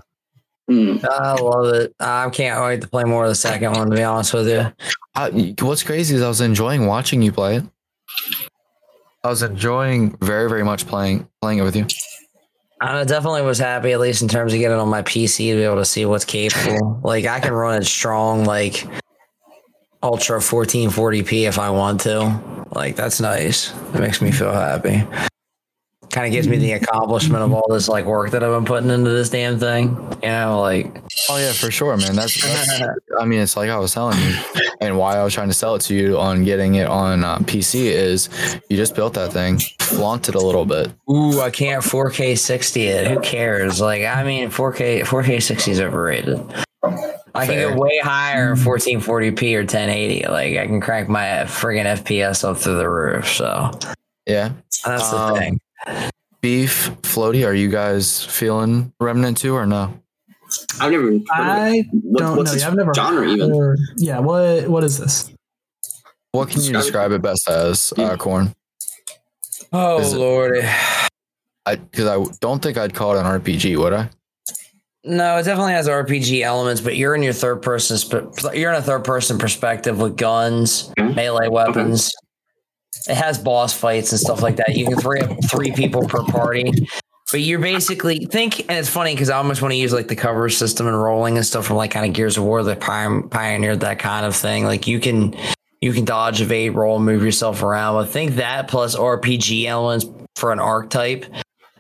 hmm. 0.68 0.98
I 1.04 1.34
love 1.36 1.74
it. 1.74 1.94
I 2.00 2.30
can't 2.30 2.62
wait 2.64 2.82
to 2.82 2.88
play 2.88 3.04
more 3.04 3.24
of 3.24 3.30
the 3.30 3.36
second 3.36 3.74
one. 3.74 3.90
To 3.90 3.96
be 3.96 4.04
honest 4.04 4.34
with 4.34 4.48
you, 4.48 4.72
I, 5.16 5.56
what's 5.62 5.84
crazy 5.84 6.16
is 6.16 6.22
I 6.22 6.28
was 6.28 6.42
enjoying 6.42 6.86
watching 6.86 7.22
you 7.22 7.32
play 7.32 7.58
it. 7.58 7.64
I 9.24 9.28
was 9.28 9.44
enjoying 9.44 10.16
very, 10.22 10.48
very 10.48 10.64
much 10.64 10.88
playing 10.88 11.28
playing 11.42 11.60
it 11.60 11.64
with 11.64 11.76
you. 11.76 11.86
I 12.82 13.04
definitely 13.04 13.42
was 13.42 13.60
happy, 13.60 13.92
at 13.92 14.00
least 14.00 14.22
in 14.22 14.30
terms 14.30 14.54
of 14.54 14.60
getting 14.60 14.78
on 14.78 14.88
my 14.88 15.02
PC 15.02 15.52
to 15.52 15.56
be 15.56 15.64
able 15.64 15.76
to 15.76 15.86
see 15.86 16.06
what's 16.06 16.24
capable. 16.24 17.02
like 17.04 17.26
I 17.26 17.42
can 17.42 17.54
run 17.54 17.82
it 17.82 17.86
strong, 17.86 18.46
like 18.46 18.88
ultra 20.02 20.40
1440p 20.40 21.48
if 21.48 21.60
I 21.60 21.70
want 21.70 22.02
to. 22.02 22.42
Like 22.72 22.96
that's 22.96 23.20
nice. 23.20 23.74
It 23.94 24.00
makes 24.00 24.22
me 24.22 24.32
feel 24.32 24.52
happy. 24.52 25.04
Kind 26.12 26.26
of 26.26 26.32
gives 26.32 26.48
me 26.48 26.58
the 26.58 26.72
accomplishment 26.72 27.44
of 27.44 27.54
all 27.54 27.68
this 27.70 27.88
like 27.88 28.06
work 28.06 28.32
that 28.32 28.44
I've 28.44 28.52
been 28.52 28.66
putting 28.66 28.90
into 28.90 29.12
this 29.12 29.30
damn 29.30 29.60
thing. 29.60 29.90
You 30.24 30.30
know, 30.30 30.60
like 30.60 31.04
Oh 31.30 31.38
yeah, 31.38 31.52
for 31.52 31.70
sure, 31.70 31.96
man. 31.98 32.16
That's, 32.16 32.42
that's 32.42 32.82
I 33.20 33.26
mean, 33.26 33.40
it's 33.40 33.56
like 33.56 33.70
I 33.70 33.78
was 33.78 33.94
telling 33.94 34.18
you, 34.20 34.26
and, 34.56 34.64
and 34.82 34.98
why 34.98 35.18
I 35.18 35.24
was 35.24 35.34
trying 35.34 35.50
to 35.50 35.54
sell 35.54 35.76
it 35.76 35.82
to 35.82 35.96
you 35.96 36.18
on 36.18 36.44
getting 36.44 36.76
it 36.76 36.88
on 36.88 37.24
uh, 37.24 37.38
PC 37.40 37.86
is 37.86 38.30
you 38.70 38.78
just 38.78 38.96
built 38.96 39.14
that 39.14 39.32
thing, 39.32 39.60
flaunt 39.80 40.30
it 40.30 40.36
a 40.36 40.40
little 40.40 40.66
bit. 40.66 40.92
Ooh, 41.10 41.42
I 41.42 41.52
can't 41.52 41.84
4K 41.84 42.38
60 42.38 42.88
it. 42.88 43.08
Who 43.12 43.20
cares? 43.20 43.80
Like, 43.80 44.04
I 44.04 44.24
mean, 44.24 44.50
4K 44.50 45.02
4K 45.02 45.42
60 45.42 45.72
is 45.72 45.80
overrated. 45.80 46.40
I 47.36 47.46
can 47.46 47.56
Fair. 47.56 47.70
go 47.76 47.82
way 47.82 48.00
higher 48.04 48.52
in 48.54 48.58
1440p 48.58 49.56
or 49.56 49.60
1080. 49.60 50.28
Like, 50.28 50.58
I 50.58 50.66
can 50.66 50.82
crank 50.82 51.10
my 51.10 51.26
friggin' 51.46 51.86
FPS 51.86 52.44
up 52.44 52.58
through 52.58 52.78
the 52.78 52.90
roof. 52.90 53.28
So 53.28 53.72
Yeah. 54.26 54.52
that's 54.86 55.10
the 55.12 55.18
Um, 55.18 55.38
thing. 55.38 55.60
Beef, 56.42 56.92
floaty, 57.02 57.46
are 57.46 57.54
you 57.54 57.70
guys 57.70 58.24
feeling 58.24 58.94
Remnant 59.00 59.38
2 59.38 59.54
or 59.54 59.66
no? 59.66 59.94
I've 60.80 60.92
never 60.92 61.04
heard. 61.12 61.22
I 61.32 61.84
what, 61.92 62.20
don't 62.20 62.38
what's 62.38 62.56
know. 62.56 62.68
I've 62.68 62.76
never 62.76 62.94
genre 62.94 63.28
even? 63.28 63.54
heard- 63.54 63.80
Yeah, 63.98 64.20
what 64.20 64.68
what 64.68 64.84
is 64.84 64.98
this? 64.98 65.30
What 66.32 66.50
can 66.50 66.62
you 66.62 66.72
Describe 66.72 67.12
describe 67.12 67.12
it 67.12 67.22
best 67.22 67.48
as, 67.50 67.94
uh, 67.98 68.16
Corn? 68.18 68.56
Oh, 69.74 70.00
is 70.00 70.14
it- 70.14 70.66
I 71.66 71.76
Because 71.76 72.06
I 72.08 72.34
don't 72.40 72.62
think 72.64 72.78
I'd 72.78 72.94
call 72.96 73.16
it 73.16 73.20
an 73.20 73.26
RPG, 73.28 73.76
would 73.76 73.94
I? 73.94 74.10
No, 75.06 75.38
it 75.38 75.44
definitely 75.44 75.72
has 75.74 75.88
RPG 75.88 76.42
elements, 76.42 76.82
but 76.82 76.98
you're 76.98 77.16
in 77.16 77.24
your 77.24 77.34
third 77.34 77.62
person. 77.62 77.98
sp- 77.98 78.28
You're 78.54 78.72
in 78.72 78.78
a 78.78 78.82
third 78.82 79.04
person 79.06 79.38
perspective 79.38 80.00
with 80.00 80.18
guns, 80.18 80.92
Okay. 81.00 81.14
melee 81.14 81.48
weapons. 81.48 82.12
It 83.08 83.16
has 83.16 83.38
boss 83.38 83.74
fights 83.74 84.12
and 84.12 84.20
stuff 84.20 84.42
like 84.42 84.58
that. 84.58 84.76
You 84.76 84.86
can 84.86 84.98
three 85.00 85.22
up 85.22 85.32
three 85.50 85.72
people 85.72 86.06
per 86.08 86.22
party, 86.26 86.70
but 87.32 87.40
you're 87.40 87.60
basically 87.60 88.26
think. 88.26 88.60
And 88.62 88.72
it's 88.72 88.90
funny 88.90 89.14
because 89.14 89.30
I 89.30 89.38
almost 89.38 89.62
want 89.62 89.72
to 89.72 89.78
use 89.78 89.94
like 89.94 90.10
the 90.10 90.18
cover 90.18 90.50
system 90.50 90.86
and 90.86 91.02
rolling 91.02 91.38
and 91.38 91.46
stuff 91.46 91.66
from 91.66 91.78
like 91.78 91.92
kind 91.92 92.06
of 92.06 92.12
Gears 92.14 92.38
of 92.38 92.44
War 92.44 92.62
that 92.64 92.82
pioneered 92.82 93.80
that 93.80 94.00
kind 94.00 94.26
of 94.26 94.36
thing. 94.36 94.66
Like 94.66 94.86
you 94.86 95.00
can 95.00 95.34
you 95.82 95.94
can 95.94 96.04
dodge, 96.04 96.42
evade, 96.42 96.76
roll, 96.76 97.00
move 97.00 97.24
yourself 97.24 97.64
around. 97.64 97.96
But 97.96 98.10
think 98.10 98.36
that 98.36 98.68
plus 98.68 98.98
RPG 98.98 99.66
elements 99.66 100.06
for 100.36 100.52
an 100.52 100.60
archetype, 100.60 101.26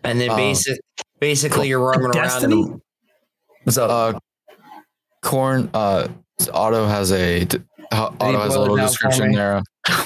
and 0.06 0.22
then 0.22 0.30
Um, 0.30 0.38
basic 0.38 0.80
basically 1.20 1.68
you're 1.68 1.80
roaming 1.82 2.16
around. 2.18 2.80
Destiny? 3.76 3.86
In, 3.94 3.96
what's 3.96 4.14
up? 4.14 4.16
Uh, 4.16 4.20
Corn, 5.22 5.70
uh, 5.74 6.08
Otto 6.54 6.86
has 6.88 7.12
a 7.12 7.46
d- 7.46 7.60
uh, 7.91 8.12
Otto 8.20 8.40
has 8.40 8.56
a 8.56 8.60
little 8.60 8.76
description 8.78 9.32
there. 9.32 9.62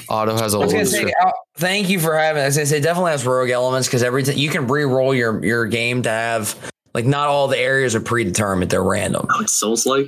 Otto 0.10 0.38
has 0.38 0.54
a 0.54 0.58
little 0.60 0.72
say, 0.72 0.80
description. 0.80 1.14
uh, 1.26 1.32
thank 1.58 1.90
you 1.90 2.00
for 2.00 2.18
having. 2.18 2.42
I 2.42 2.46
was 2.48 2.56
gonna 2.56 2.66
say, 2.66 2.80
definitely 2.80 3.12
has 3.12 3.26
rogue 3.26 3.50
elements 3.50 3.88
because 3.88 4.04
every 4.04 4.24
time 4.24 4.38
you 4.38 4.50
can 4.50 4.68
re-roll 4.68 5.14
your 5.14 5.44
your 5.46 5.66
game 5.68 6.02
to 6.04 6.10
have 6.10 6.72
like 6.94 7.06
not 7.06 7.28
all 7.28 7.48
the 7.48 7.58
areas 7.58 7.94
are 7.96 8.00
predetermined; 8.02 8.72
they're 8.72 8.84
random. 8.84 9.28
Oh, 9.30 9.42
it's 9.42 9.54
Souls 9.54 9.86
like. 9.86 10.08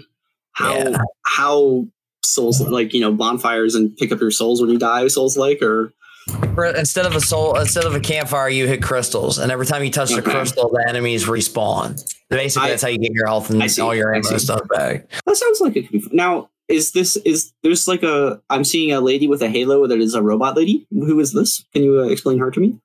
How 0.54 0.74
Yeah. 0.78 0.98
how 1.26 1.86
Souls 2.24 2.62
like 2.62 2.94
you 2.94 3.02
know 3.02 3.12
bonfires 3.12 3.76
and 3.76 3.96
pick 3.98 4.12
up 4.12 4.20
your 4.22 4.32
souls 4.32 4.62
when 4.62 4.70
you 4.72 4.80
die 4.80 5.08
Souls 5.10 5.38
like 5.38 5.62
or 5.62 5.88
For- 5.90 5.94
Instead 6.28 7.06
of 7.06 7.16
a 7.16 7.22
soul, 7.22 7.58
instead 7.58 7.86
of 7.86 7.94
a 7.94 8.00
campfire, 8.00 8.50
you 8.50 8.66
hit 8.68 8.82
crystals, 8.82 9.38
and 9.38 9.52
every 9.52 9.66
time 9.66 9.84
you 9.84 9.92
touch 9.92 10.10
the 10.14 10.22
crystal, 10.22 10.70
the 10.70 10.86
enemies 10.88 11.26
respawn. 11.26 12.02
Basically, 12.30 12.68
I- 12.68 12.70
that's 12.72 12.82
how 12.82 12.88
you 12.90 12.98
get 12.98 13.12
your 13.12 13.28
health 13.28 13.50
and 13.50 13.70
see, 13.70 13.82
all 13.82 13.94
your 13.94 14.14
I 14.14 14.18
ammo 14.18 14.30
and 14.30 14.42
stuff 14.42 14.62
back. 14.70 15.08
that 15.26 15.36
sounds 15.38 15.62
like 15.62 15.76
it 15.76 15.84
could 15.84 15.92
be 15.92 16.00
fun. 16.00 16.16
Now 16.16 16.50
is 16.68 16.94
this 16.94 17.16
is 17.18 17.54
there's 17.62 17.88
like 17.88 18.02
a 18.02 18.42
I'm 18.50 18.64
seeing 18.64 18.92
a 18.92 19.00
lady 19.02 19.28
with 19.28 19.42
a 19.44 19.50
halo 19.50 19.86
that 19.88 20.00
is 20.00 20.16
a 20.16 20.22
robot 20.22 20.58
lady. 20.58 20.88
Who 20.90 21.20
is 21.20 21.32
this? 21.34 21.64
Can 21.74 21.84
you 21.84 22.00
uh, 22.02 22.06
explain 22.06 22.40
her 22.40 22.50
to 22.50 22.60
me? 22.60 22.80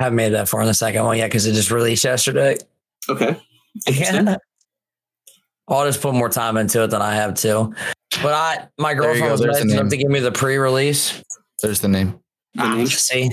I 0.00 0.04
haven't 0.04 0.16
made 0.16 0.30
that 0.30 0.48
far 0.48 0.60
in 0.62 0.66
the 0.66 0.74
second 0.74 1.04
one 1.04 1.18
yet 1.18 1.28
because 1.28 1.46
it 1.46 1.52
just 1.52 1.70
released 1.70 2.04
yesterday. 2.04 2.56
Okay. 3.08 3.40
Yeah. 3.86 4.36
I'll 5.68 5.86
just 5.86 6.02
put 6.02 6.14
more 6.14 6.28
time 6.28 6.56
into 6.56 6.82
it 6.82 6.88
than 6.88 7.00
I 7.02 7.14
have 7.14 7.34
to. 7.34 7.72
But 8.22 8.34
I, 8.34 8.68
my 8.76 8.94
girlfriend 8.94 9.20
go, 9.20 9.30
was 9.30 9.40
nice 9.42 9.60
enough 9.60 9.88
to 9.90 9.96
give 9.96 10.08
me 10.10 10.18
the 10.18 10.32
pre-release. 10.32 11.22
There's 11.62 11.80
the 11.80 11.86
name. 11.86 12.18
Ah, 12.58 12.74
name? 12.74 12.86
see. 12.86 13.30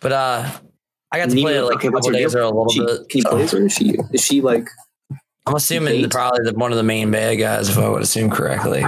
But 0.00 0.12
uh, 0.12 0.50
I 1.12 1.18
got 1.18 1.28
to 1.28 1.34
Neither- 1.34 1.42
play 1.42 1.56
it 1.58 1.62
like 1.62 1.76
okay, 1.76 1.88
a 1.88 1.92
couple 1.92 2.10
days 2.10 2.32
deal? 2.32 2.40
or 2.40 2.44
a 2.44 2.46
little 2.48 2.68
She- 2.70 2.80
bit. 2.84 3.08
Can 3.08 3.18
you 3.18 3.22
so 3.22 3.30
play 3.30 3.46
her? 3.46 3.66
Is 3.66 3.72
she 3.72 3.94
is 4.12 4.24
she 4.24 4.40
like 4.40 4.68
I'm 5.46 5.54
assuming 5.56 6.08
probably 6.08 6.50
the, 6.50 6.56
one 6.56 6.70
of 6.72 6.76
the 6.76 6.84
main 6.84 7.10
bad 7.10 7.34
guys, 7.36 7.68
if 7.68 7.76
I 7.78 7.88
would 7.88 8.02
assume 8.02 8.30
correctly. 8.30 8.84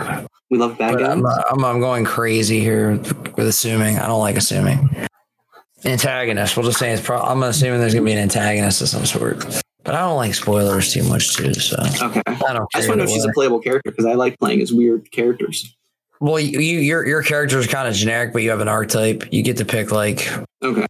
we 0.50 0.58
love 0.58 0.78
bad 0.78 0.92
But 0.94 1.00
guys? 1.00 1.10
I'm, 1.10 1.26
I'm 1.26 1.64
I'm 1.64 1.80
going 1.80 2.04
crazy 2.04 2.60
here 2.60 2.92
with 2.96 3.38
assuming. 3.46 3.98
I 3.98 4.06
don't 4.06 4.20
like 4.20 4.36
assuming. 4.36 4.88
Antagonist. 5.84 6.56
We'll 6.56 6.64
just 6.66 6.78
say 6.78 6.92
it's. 6.92 7.02
Pro- 7.04 7.20
I'm 7.20 7.42
assuming 7.42 7.80
there's 7.80 7.92
gonna 7.94 8.06
be 8.06 8.12
an 8.12 8.18
antagonist 8.18 8.80
of 8.80 8.88
some 8.88 9.04
sort. 9.04 9.44
But 9.82 9.94
I 9.94 10.00
don't 10.00 10.16
like 10.16 10.34
spoilers 10.34 10.92
too 10.92 11.02
much 11.02 11.36
too. 11.36 11.52
So 11.54 11.76
Okay. 12.02 12.22
I 12.26 12.52
don't. 12.54 12.66
I 12.74 12.78
just 12.78 12.88
want 12.88 13.00
to 13.00 13.04
know 13.04 13.04
if 13.04 13.10
she's 13.10 13.24
a 13.24 13.32
playable 13.34 13.60
character 13.60 13.90
because 13.90 14.06
I 14.06 14.14
like 14.14 14.38
playing 14.38 14.62
as 14.62 14.72
weird 14.72 15.10
characters. 15.12 15.76
Well, 16.24 16.40
you, 16.40 16.58
you 16.58 16.78
your 16.80 17.06
your 17.06 17.22
character 17.22 17.58
is 17.58 17.66
kind 17.66 17.86
of 17.86 17.92
generic, 17.94 18.32
but 18.32 18.42
you 18.42 18.48
have 18.48 18.60
an 18.60 18.68
archetype. 18.68 19.24
You 19.30 19.42
get 19.42 19.58
to 19.58 19.64
pick 19.66 19.92
like 19.92 20.26
Okay. 20.62 20.86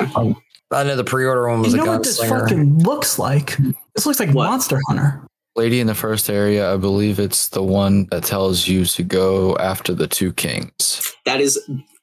I 0.70 0.82
know 0.84 0.94
the 0.94 1.02
pre-order 1.02 1.48
one 1.48 1.60
was 1.60 1.74
You 1.74 1.82
a 1.82 1.84
know 1.84 1.92
what 1.92 2.04
this 2.04 2.20
gunslinger. 2.22 2.40
fucking 2.42 2.78
looks 2.84 3.18
like? 3.18 3.56
This 3.96 4.06
looks 4.06 4.20
like 4.20 4.30
What? 4.30 4.48
Monster 4.48 4.78
Hunter. 4.86 5.26
Lady 5.56 5.80
in 5.80 5.88
the 5.88 5.94
first 5.94 6.30
area, 6.30 6.72
I 6.72 6.76
believe 6.76 7.18
it's 7.18 7.48
the 7.48 7.62
one 7.64 8.06
that 8.12 8.22
tells 8.24 8.68
you 8.68 8.84
to 8.84 9.02
go 9.02 9.56
after 9.56 9.92
the 9.92 10.06
two 10.06 10.32
kings. 10.32 11.14
That 11.26 11.40
is 11.40 11.58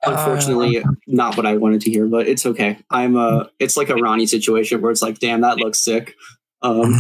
unfortunately 0.06 0.80
Uh, 0.80 0.84
not 1.08 1.38
what 1.38 1.46
I 1.46 1.56
wanted 1.56 1.80
to 1.82 1.90
hear, 1.90 2.08
but 2.08 2.28
it's 2.28 2.46
okay. 2.46 2.78
I'm 2.90 3.16
uh 3.16 3.46
it's 3.60 3.78
like 3.78 3.90
a 3.90 3.96
Ronnie 3.96 4.28
situation 4.28 4.82
where 4.82 4.92
it's 4.92 5.02
like, 5.02 5.20
damn, 5.20 5.40
that 5.42 5.56
looks 5.58 5.80
sick. 5.80 6.16
Um 6.62 6.96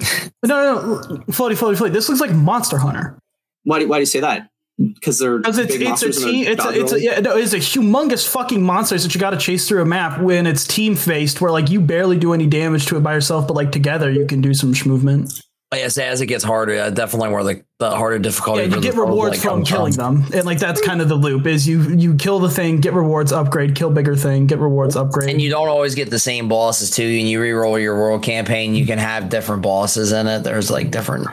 No, 0.44 0.48
no, 0.74 0.74
no, 0.74 0.98
floaty, 1.32 1.52
floaty, 1.56 1.76
floaty. 1.76 1.92
This 1.92 2.08
looks 2.08 2.20
like 2.20 2.32
Monster 2.32 2.78
Hunter. 2.78 3.18
Why 3.64 3.78
do 3.80 3.88
why 3.88 3.96
do 3.96 4.00
you 4.00 4.06
say 4.06 4.20
that? 4.20 4.50
Because 4.78 5.18
they're 5.18 5.38
Because 5.38 5.58
it's 5.58 5.76
big 5.76 5.88
it's 5.88 6.02
a 6.02 6.12
team. 6.12 6.46
It's 6.46 6.64
a, 6.64 6.80
it's 6.80 6.92
a, 6.92 7.02
yeah, 7.02 7.18
no, 7.18 7.36
it's 7.36 7.52
a 7.52 7.58
humongous 7.58 8.28
fucking 8.28 8.62
monster 8.62 8.96
that 8.96 9.12
you 9.12 9.20
got 9.20 9.30
to 9.30 9.36
chase 9.36 9.66
through 9.66 9.82
a 9.82 9.84
map 9.84 10.20
when 10.20 10.46
it's 10.46 10.66
team 10.66 10.94
faced, 10.94 11.40
where 11.40 11.50
like 11.50 11.68
you 11.68 11.80
barely 11.80 12.16
do 12.16 12.32
any 12.32 12.46
damage 12.46 12.86
to 12.86 12.96
it 12.96 13.00
by 13.00 13.12
yourself, 13.12 13.48
but 13.48 13.54
like 13.54 13.72
together 13.72 14.08
you 14.08 14.24
can 14.24 14.40
do 14.40 14.54
some 14.54 14.72
sh- 14.72 14.86
movement. 14.86 15.32
Yes, 15.74 15.98
as 15.98 16.22
it 16.22 16.26
gets 16.26 16.42
harder, 16.42 16.74
yeah, 16.74 16.88
definitely 16.88 17.28
where 17.28 17.44
the, 17.44 17.64
the 17.78 17.90
harder 17.90 18.18
difficulty. 18.18 18.62
Yeah, 18.62 18.76
you 18.76 18.80
get 18.80 18.94
rewards 18.94 19.32
like, 19.32 19.40
from 19.40 19.58
comes 19.58 19.68
killing 19.68 19.92
them, 19.92 20.24
and 20.32 20.46
like 20.46 20.58
that's 20.58 20.80
kind 20.80 21.02
of 21.02 21.10
the 21.10 21.14
loop: 21.14 21.46
is 21.46 21.68
you 21.68 21.82
you 21.90 22.14
kill 22.14 22.38
the 22.38 22.48
thing, 22.48 22.80
get 22.80 22.94
rewards, 22.94 23.32
upgrade, 23.32 23.74
kill 23.74 23.90
bigger 23.90 24.16
thing, 24.16 24.46
get 24.46 24.60
rewards, 24.60 24.96
upgrade. 24.96 25.28
And 25.28 25.42
you 25.42 25.50
don't 25.50 25.68
always 25.68 25.94
get 25.94 26.08
the 26.08 26.18
same 26.18 26.48
bosses 26.48 26.90
too. 26.90 27.02
And 27.02 27.28
you 27.28 27.42
re-roll 27.42 27.78
your 27.78 27.96
world 27.96 28.22
campaign, 28.22 28.74
you 28.74 28.86
can 28.86 28.98
have 28.98 29.28
different 29.28 29.60
bosses 29.60 30.12
in 30.12 30.26
it. 30.26 30.44
There's 30.44 30.70
like 30.70 30.90
different. 30.90 31.28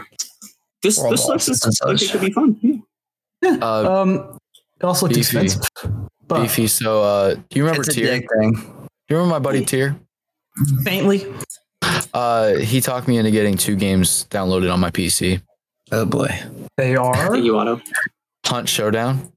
This 0.86 1.00
Or 1.00 1.10
this 1.12 1.26
looks 1.28 1.48
like 1.50 1.58
it 1.58 1.74
such. 2.00 2.12
could 2.12 2.22
be 2.22 2.32
fun. 2.32 2.84
Yeah. 3.42 3.58
Uh, 3.62 4.02
um, 4.02 4.38
it 4.80 4.84
also 4.86 5.08
looks 5.08 5.18
Beefy. 5.32 5.46
expensive. 5.46 5.70
But 6.28 6.42
Beefy. 6.44 6.68
So, 6.68 7.02
uh, 7.04 7.34
do 7.36 7.42
you 7.60 7.66
remember 7.66 7.84
Tier? 7.84 8.18
thing. 8.20 8.52
Do 8.52 8.60
you 9.10 9.18
remember 9.18 9.34
my 9.36 9.40
buddy 9.40 9.66
Tier? 9.66 9.96
faintly, 10.84 11.26
Uh, 12.14 12.54
he 12.56 12.80
talked 12.82 13.08
me 13.08 13.18
into 13.18 13.32
getting 13.32 13.58
two 13.58 13.76
games 13.76 14.26
downloaded 14.30 14.72
on 14.74 14.80
my 14.80 14.90
PC. 14.92 15.42
Oh 15.92 16.06
boy. 16.06 16.30
they 16.78 16.96
are. 17.06 17.30
Thank 17.32 17.46
you, 17.46 17.58
Otto. 17.58 17.82
Hunt 18.46 18.70
Showdown, 18.70 19.32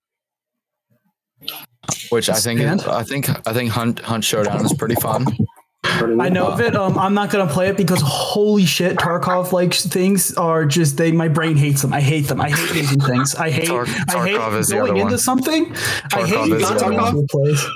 which 2.11 2.29
I 2.29 2.35
think 2.35 2.61
Expand? 2.61 2.83
I 2.83 3.03
think 3.03 3.29
I 3.49 3.53
think 3.53 3.71
Hunt 3.71 4.01
Hunt 4.01 4.23
Showdown 4.25 4.65
is 4.65 4.73
pretty 4.75 4.95
fun. 4.97 5.25
I 5.85 6.29
know 6.29 6.47
of 6.49 6.61
it. 6.61 6.75
Um, 6.77 6.99
I'm 6.99 7.15
not 7.15 7.31
gonna 7.31 7.51
play 7.51 7.69
it 7.69 7.77
because 7.77 8.01
holy 8.05 8.65
shit, 8.67 8.97
Tarkov 8.97 9.53
like 9.53 9.73
things 9.75 10.35
are 10.37 10.65
just 10.65 10.97
they. 10.97 11.13
My 11.13 11.29
brain 11.29 11.57
hates 11.57 11.83
them. 11.83 11.93
I 11.93 12.01
hate 12.01 12.27
them. 12.29 12.41
I 12.41 12.51
hate 12.51 12.75
using 12.77 13.01
things. 13.01 13.35
I 13.35 13.51
hate. 13.51 13.67
Tar- 13.69 13.85
I 13.87 13.87
hate 13.87 14.37
Tarkov 14.37 14.59
is 14.59 14.71
going 14.71 14.97
into 14.97 15.05
one. 15.05 15.19
something. 15.19 15.73
I 16.13 16.27
hate 16.27 16.35
Tarkov 16.35 16.43
is 16.45 16.49
going 16.49 16.59
the 16.59 16.67
other 16.67 16.85
into 16.93 17.03
one. 17.03 17.25
a 17.25 17.27
place. 17.29 17.67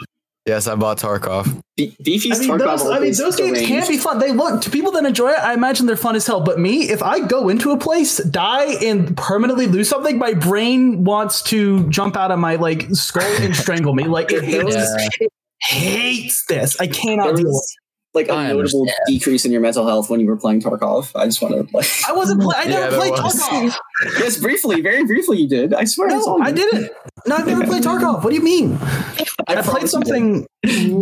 Yes, 0.44 0.66
I 0.66 0.74
bought 0.74 0.98
Tarkov. 0.98 1.60
Be- 1.76 1.96
Beefy's 2.02 2.38
I 2.38 2.40
mean, 2.40 2.50
Tarkov 2.50 2.58
those, 2.78 2.86
I 2.90 2.98
mean, 2.98 3.14
those 3.16 3.36
games 3.36 3.60
can 3.60 3.86
be 3.86 3.96
fun. 3.96 4.18
They 4.18 4.32
look 4.32 4.60
to 4.62 4.70
people 4.70 4.90
that 4.92 5.04
enjoy 5.06 5.30
it. 5.30 5.38
I 5.38 5.54
imagine 5.54 5.86
they're 5.86 5.96
fun 5.96 6.16
as 6.16 6.26
hell. 6.26 6.40
But 6.40 6.58
me, 6.58 6.90
if 6.90 7.02
I 7.02 7.20
go 7.20 7.48
into 7.48 7.70
a 7.70 7.78
place, 7.78 8.18
die, 8.24 8.74
and 8.84 9.16
permanently 9.16 9.68
lose 9.68 9.88
something, 9.88 10.18
my 10.18 10.34
brain 10.34 11.04
wants 11.04 11.42
to 11.44 11.88
jump 11.90 12.16
out 12.16 12.32
of 12.32 12.40
my 12.40 12.56
like 12.56 12.88
skull 12.90 13.22
and 13.40 13.54
strangle 13.54 13.94
me. 13.94 14.04
Like 14.04 14.32
it 14.32 14.42
hates, 14.44 14.74
Yeah. 14.74 15.08
it 15.20 15.32
hates 15.60 16.44
this. 16.46 16.80
I 16.80 16.88
cannot 16.88 17.26
There 17.26 17.34
deal 17.36 17.46
was 17.46 17.76
like 18.14 18.28
a 18.28 18.32
I 18.32 18.48
notable 18.48 18.80
understand. 18.82 18.98
decrease 19.06 19.44
in 19.44 19.52
your 19.52 19.60
mental 19.62 19.86
health 19.86 20.10
when 20.10 20.20
you 20.20 20.26
were 20.26 20.36
playing 20.36 20.60
Tarkov. 20.60 21.10
I 21.18 21.24
just 21.26 21.40
want 21.40 21.54
to 21.54 21.76
like 21.76 21.86
it. 21.86 22.02
I 22.08 22.12
wasn't. 22.12 22.42
Play- 22.42 22.56
I 22.58 22.64
never 22.64 22.90
there 22.90 22.98
played 22.98 23.12
was. 23.12 23.40
Tarkov. 23.40 23.74
yes, 24.18 24.38
briefly, 24.38 24.80
very 24.82 25.04
briefly, 25.04 25.38
you 25.38 25.48
did. 25.48 25.72
I 25.74 25.84
swear. 25.84 26.08
No, 26.08 26.20
saw 26.20 26.36
you. 26.36 26.42
I 26.44 26.52
didn't. 26.52 26.90
No, 27.26 27.36
I've 27.36 27.46
never 27.46 27.64
played 27.66 27.82
Tarkov. 27.82 28.22
What 28.24 28.30
do 28.30 28.36
you 28.36 28.42
mean? 28.42 28.74
I, 29.48 29.54
played 29.54 29.64
promise 29.64 29.92
you 29.94 30.00
did. 30.00 30.06
something 30.06 30.46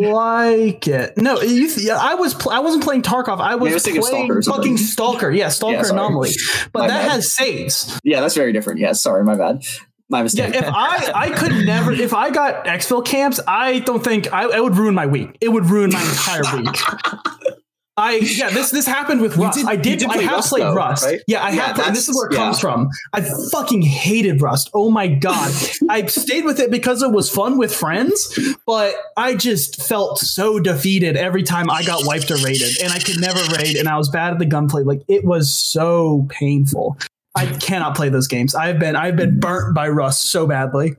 like 0.02 0.86
it. 0.88 1.16
No, 1.16 1.40
you, 1.40 1.68
yeah, 1.78 1.98
I 2.00 2.14
was. 2.14 2.34
Pl- 2.34 2.52
I 2.52 2.60
wasn't 2.60 2.84
playing 2.84 3.02
Tarkov. 3.02 3.40
I 3.40 3.54
was 3.56 3.70
I 3.72 3.74
was 3.74 3.82
playing 3.84 4.02
Stalker 4.02 4.42
fucking 4.42 4.76
Stalker. 4.76 5.30
Yeah, 5.30 5.48
Stalker 5.48 5.74
Yeah. 5.74 5.90
Anomaly. 5.92 6.30
But 6.72 6.80
My 6.80 6.88
that 6.88 7.02
bad. 7.02 7.10
has 7.12 7.32
saves. 7.32 7.98
Yeah, 8.04 8.20
that's 8.20 8.34
very 8.36 8.52
different. 8.52 8.80
Yeah, 8.80 8.92
sorry, 8.92 9.24
my 9.24 9.36
bad. 9.36 9.64
My 10.10 10.22
Yeah, 10.32 10.48
if 10.48 10.64
I 10.66 11.12
I 11.14 11.30
could 11.30 11.64
never 11.64 11.92
if 11.92 12.12
I 12.12 12.30
got 12.30 12.64
exfil 12.64 13.04
camps, 13.04 13.40
I 13.46 13.78
don't 13.80 14.02
think 14.02 14.32
I 14.32 14.56
it 14.56 14.62
would 14.62 14.76
ruin 14.76 14.94
my 14.94 15.06
week. 15.06 15.36
It 15.40 15.48
would 15.50 15.66
ruin 15.66 15.90
my 15.92 16.02
entire 16.02 16.42
week. 16.56 16.76
I 17.96 18.14
yeah, 18.14 18.48
this 18.50 18.70
this 18.70 18.86
happened 18.86 19.20
with 19.20 19.36
Rust. 19.36 19.58
did- 19.58 19.66
I 19.68 19.76
did. 19.76 19.98
did 19.98 20.08
I 20.08 20.18
have 20.22 20.32
Rust, 20.32 20.48
played 20.48 20.62
though, 20.62 20.74
Rust. 20.74 21.04
right? 21.04 21.20
Yeah, 21.26 21.42
I 21.42 21.50
Yeah, 21.50 21.66
have. 21.66 21.76
Played, 21.76 21.94
this 21.94 22.08
is 22.08 22.16
where 22.16 22.26
it 22.28 22.30
that's- 22.30 22.46
comes 22.46 22.60
from. 22.60 22.88
I 23.12 23.20
fucking 23.52 23.82
hated 23.82 24.40
Rust. 24.40 24.70
Oh 24.72 24.90
my 24.90 25.06
god, 25.06 25.52
I 25.90 26.06
stayed 26.06 26.44
with 26.46 26.60
it 26.60 26.70
because 26.70 27.02
it 27.02 27.10
was 27.12 27.28
fun 27.28 27.58
with 27.58 27.74
friends, 27.74 28.38
but 28.66 28.94
I 29.18 29.34
just 29.34 29.82
felt 29.82 30.18
so 30.18 30.58
defeated 30.60 31.16
every 31.16 31.42
time 31.42 31.68
I 31.70 31.82
got 31.82 32.06
wiped 32.06 32.30
or 32.30 32.36
raided, 32.38 32.80
and 32.82 32.90
I 32.92 33.00
could 33.00 33.20
never 33.20 33.40
raid, 33.54 33.76
and 33.76 33.86
I 33.86 33.98
was 33.98 34.08
bad 34.08 34.32
at 34.32 34.38
the 34.38 34.46
gunplay. 34.46 34.82
Like 34.82 35.02
it 35.06 35.24
was 35.24 35.50
so 35.52 36.26
painful. 36.30 36.96
I 37.34 37.46
cannot 37.46 37.94
play 37.94 38.08
those 38.08 38.26
games. 38.26 38.54
I've 38.54 38.78
been 38.78 38.96
I've 38.96 39.16
been 39.16 39.38
burnt 39.38 39.74
by 39.74 39.88
Rust 39.88 40.30
so 40.30 40.46
badly. 40.46 40.96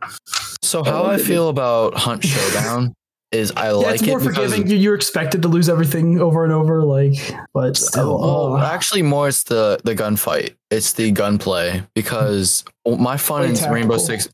So 0.62 0.84
how 0.84 1.03
I 1.06 1.18
feel 1.18 1.49
about 1.49 1.95
Hunt 1.95 2.24
Showdown 2.24 2.94
is 3.32 3.52
I 3.56 3.68
Yeah, 3.68 3.72
like 3.74 3.94
it's 3.95 4.06
more 4.08 4.20
it 4.20 4.24
forgiving. 4.24 4.68
You- 4.68 4.78
You're 4.78 4.95
expected 4.95 5.41
to 5.41 5.48
lose 5.48 5.68
everything 5.70 6.20
over 6.22 6.44
and 6.44 6.53
over, 6.53 6.84
like, 6.84 7.14
but 7.53 7.76
still. 7.78 8.24
Oh, 8.24 8.53
oh. 8.53 8.58
actually, 8.58 9.02
more 9.02 9.28
it's 9.28 9.44
the 9.44 9.80
the 9.84 9.95
gunfight. 9.95 10.56
It's 10.70 10.94
the 10.94 11.12
gunplay 11.12 11.84
because 11.95 12.64
my 12.86 13.18
fun 13.18 13.53
Very 13.53 13.66
in 13.68 13.74
Rainbow. 13.74 13.98
Six, 13.98 14.30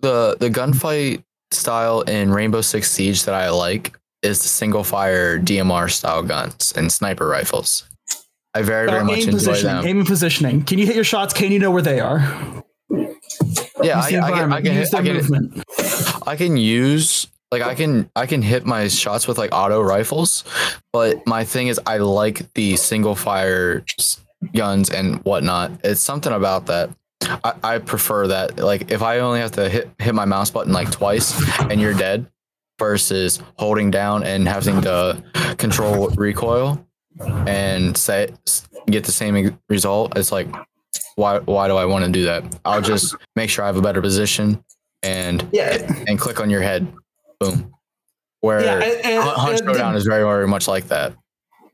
the 0.00 0.36
the 0.40 0.50
gunfight 0.50 1.22
style 1.52 2.00
in 2.02 2.30
Rainbow 2.32 2.60
Six 2.60 2.90
Siege 2.90 3.24
that 3.24 3.34
I 3.34 3.50
like 3.50 3.96
is 4.22 4.42
the 4.42 4.48
single 4.48 4.82
fire 4.82 5.38
DMR 5.38 5.88
style 5.90 6.22
guns 6.22 6.72
and 6.76 6.90
sniper 6.90 7.28
rifles. 7.28 7.84
I 8.56 8.62
very 8.62 8.86
very 8.88 9.00
Uh, 9.00 9.04
much 9.04 9.18
aim 9.18 9.28
enjoy 9.28 9.32
positioning, 9.32 9.76
them. 9.76 9.86
aim 9.86 9.98
and 9.98 10.06
positioning. 10.06 10.62
Can 10.64 10.78
you 10.78 10.86
hit 10.86 10.94
your 10.94 11.04
shots? 11.04 11.34
Can 11.34 11.52
you 11.52 11.58
know 11.58 11.70
where 11.70 11.82
they 11.82 12.00
are? 12.00 12.18
Yeah, 13.82 14.00
I, 14.00 14.06
I 14.06 14.10
can, 14.10 14.52
I 14.52 14.60
can, 14.62 14.74
Use 14.74 14.90
hit, 14.90 14.94
I 14.94 15.02
can 15.02 15.14
movement. 15.16 15.64
I 16.26 16.36
can 16.36 16.56
use 16.56 17.28
like 17.52 17.62
I 17.62 17.74
can 17.74 18.10
I 18.16 18.26
can 18.26 18.42
hit 18.42 18.64
my 18.64 18.88
shots 18.88 19.28
with 19.28 19.38
like 19.38 19.50
auto 19.52 19.80
rifles, 19.80 20.44
but 20.92 21.24
my 21.26 21.44
thing 21.44 21.68
is 21.68 21.78
I 21.86 21.98
like 21.98 22.52
the 22.54 22.76
single 22.76 23.14
fire 23.14 23.84
guns 24.54 24.90
and 24.90 25.16
whatnot. 25.24 25.72
It's 25.84 26.00
something 26.00 26.32
about 26.32 26.66
that. 26.66 26.90
I, 27.44 27.52
I 27.62 27.78
prefer 27.78 28.26
that. 28.28 28.58
Like 28.58 28.90
if 28.90 29.02
I 29.02 29.18
only 29.20 29.40
have 29.40 29.52
to 29.52 29.68
hit 29.68 29.90
hit 29.98 30.14
my 30.14 30.24
mouse 30.24 30.50
button 30.50 30.72
like 30.72 30.90
twice 30.90 31.34
and 31.60 31.80
you're 31.80 31.94
dead, 31.94 32.26
versus 32.78 33.40
holding 33.58 33.90
down 33.90 34.22
and 34.24 34.46
having 34.48 34.80
to 34.82 35.22
control 35.58 36.08
recoil 36.10 36.78
and 37.46 37.96
say 37.96 38.28
get 38.88 39.04
the 39.04 39.12
same 39.12 39.58
result. 39.68 40.16
It's 40.16 40.32
like 40.32 40.48
why 41.16 41.38
why 41.40 41.68
do 41.68 41.76
I 41.76 41.84
want 41.84 42.04
to 42.04 42.10
do 42.10 42.24
that? 42.26 42.58
I'll 42.64 42.82
just 42.82 43.14
make 43.36 43.50
sure 43.50 43.64
I 43.64 43.66
have 43.68 43.76
a 43.76 43.82
better 43.82 44.00
position 44.02 44.62
and 45.02 45.48
Yeah. 45.52 45.78
and 46.06 46.18
click 46.18 46.40
on 46.40 46.50
your 46.50 46.60
head. 46.62 46.92
Boom. 47.40 47.72
Where 48.40 48.62
Yeah, 48.64 48.74
and- 48.74 49.04
and- 49.04 49.22
Hunt, 49.24 49.60
Hunt 49.60 49.78
and- 49.78 49.96
is 49.96 50.04
very, 50.04 50.22
very 50.22 50.46
much 50.46 50.68
like 50.68 50.88
that. 50.88 51.14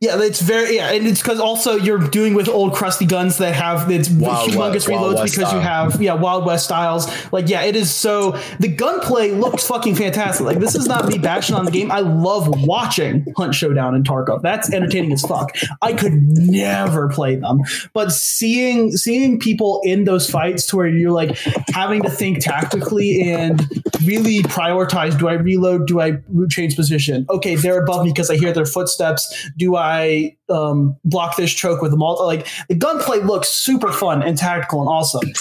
Yeah, 0.03 0.21
it's 0.21 0.41
very 0.41 0.75
yeah, 0.75 0.91
and 0.91 1.07
it's 1.07 1.23
because 1.23 1.39
also 1.39 1.77
you're 1.77 1.97
doing 1.97 2.35
with 2.35 2.49
old 2.49 2.75
crusty 2.75 3.07
guns 3.07 3.39
that 3.39 3.55
have 3.55 3.89
it's 3.89 4.11
Wild 4.11 4.51
humongous 4.51 4.73
West- 4.75 4.89
reloads 4.89 5.23
because 5.23 5.53
you 5.53 5.61
have 5.61 6.03
yeah 6.03 6.15
Wild 6.15 6.45
West 6.45 6.65
styles. 6.65 7.07
Like 7.31 7.49
yeah, 7.49 7.63
it 7.63 7.77
is 7.77 7.89
so 7.89 8.33
the 8.59 8.67
gunplay 8.67 9.31
looks 9.31 9.65
fucking 9.65 9.95
fantastic. 9.95 10.45
Like 10.45 10.59
this 10.59 10.75
is 10.75 10.89
not 10.89 11.07
me 11.07 11.19
bashing 11.19 11.55
on 11.55 11.67
the 11.67 11.71
game. 11.71 11.93
I 11.93 12.01
love 12.01 12.49
watching 12.67 13.33
Hunt 13.37 13.55
Showdown 13.55 13.95
and 13.95 14.05
Tarkov. 14.05 14.43
That's 14.43 14.73
entertaining 14.73 15.13
as 15.13 15.23
fuck. 15.23 15.57
I 15.83 15.93
could 15.93 16.15
never 16.21 17.09
play 17.09 17.37
them, 17.37 17.61
but 17.93 18.11
seeing 18.11 18.91
seeing 18.97 19.39
people 19.39 19.81
in 19.85 20.03
those 20.03 20.29
fights 20.29 20.67
to 20.67 20.79
where 20.79 20.89
you're 20.89 21.13
like 21.13 21.39
having 21.69 22.03
to 22.03 22.11
think 22.11 22.43
tactically 22.43 23.31
and 23.31 23.61
really 24.05 24.43
prioritize 24.43 25.17
do 25.17 25.29
I 25.29 25.35
reload? 25.35 25.87
Do 25.87 26.01
I 26.01 26.19
change 26.49 26.75
position? 26.75 27.25
Okay, 27.31 27.55
they're 27.55 27.81
above 27.81 28.05
me 28.05 28.11
because 28.11 28.31
I 28.31 28.37
hear 28.37 28.53
their 28.53 28.67
footsteps. 28.67 29.49
Do 29.57 29.77
I 29.77 29.92
um, 30.49 30.97
block 31.05 31.37
this 31.37 31.53
choke 31.53 31.83
with 31.83 31.91
the 31.91 31.97
multi? 31.97 32.23
Like 32.25 32.49
the 32.69 32.75
gunplay 32.75 33.19
looks 33.21 33.49
super 33.49 33.93
fun 33.93 34.23
and 34.23 34.37
tactical 34.37 34.81
and 34.81 34.89
awesome. 34.89 35.33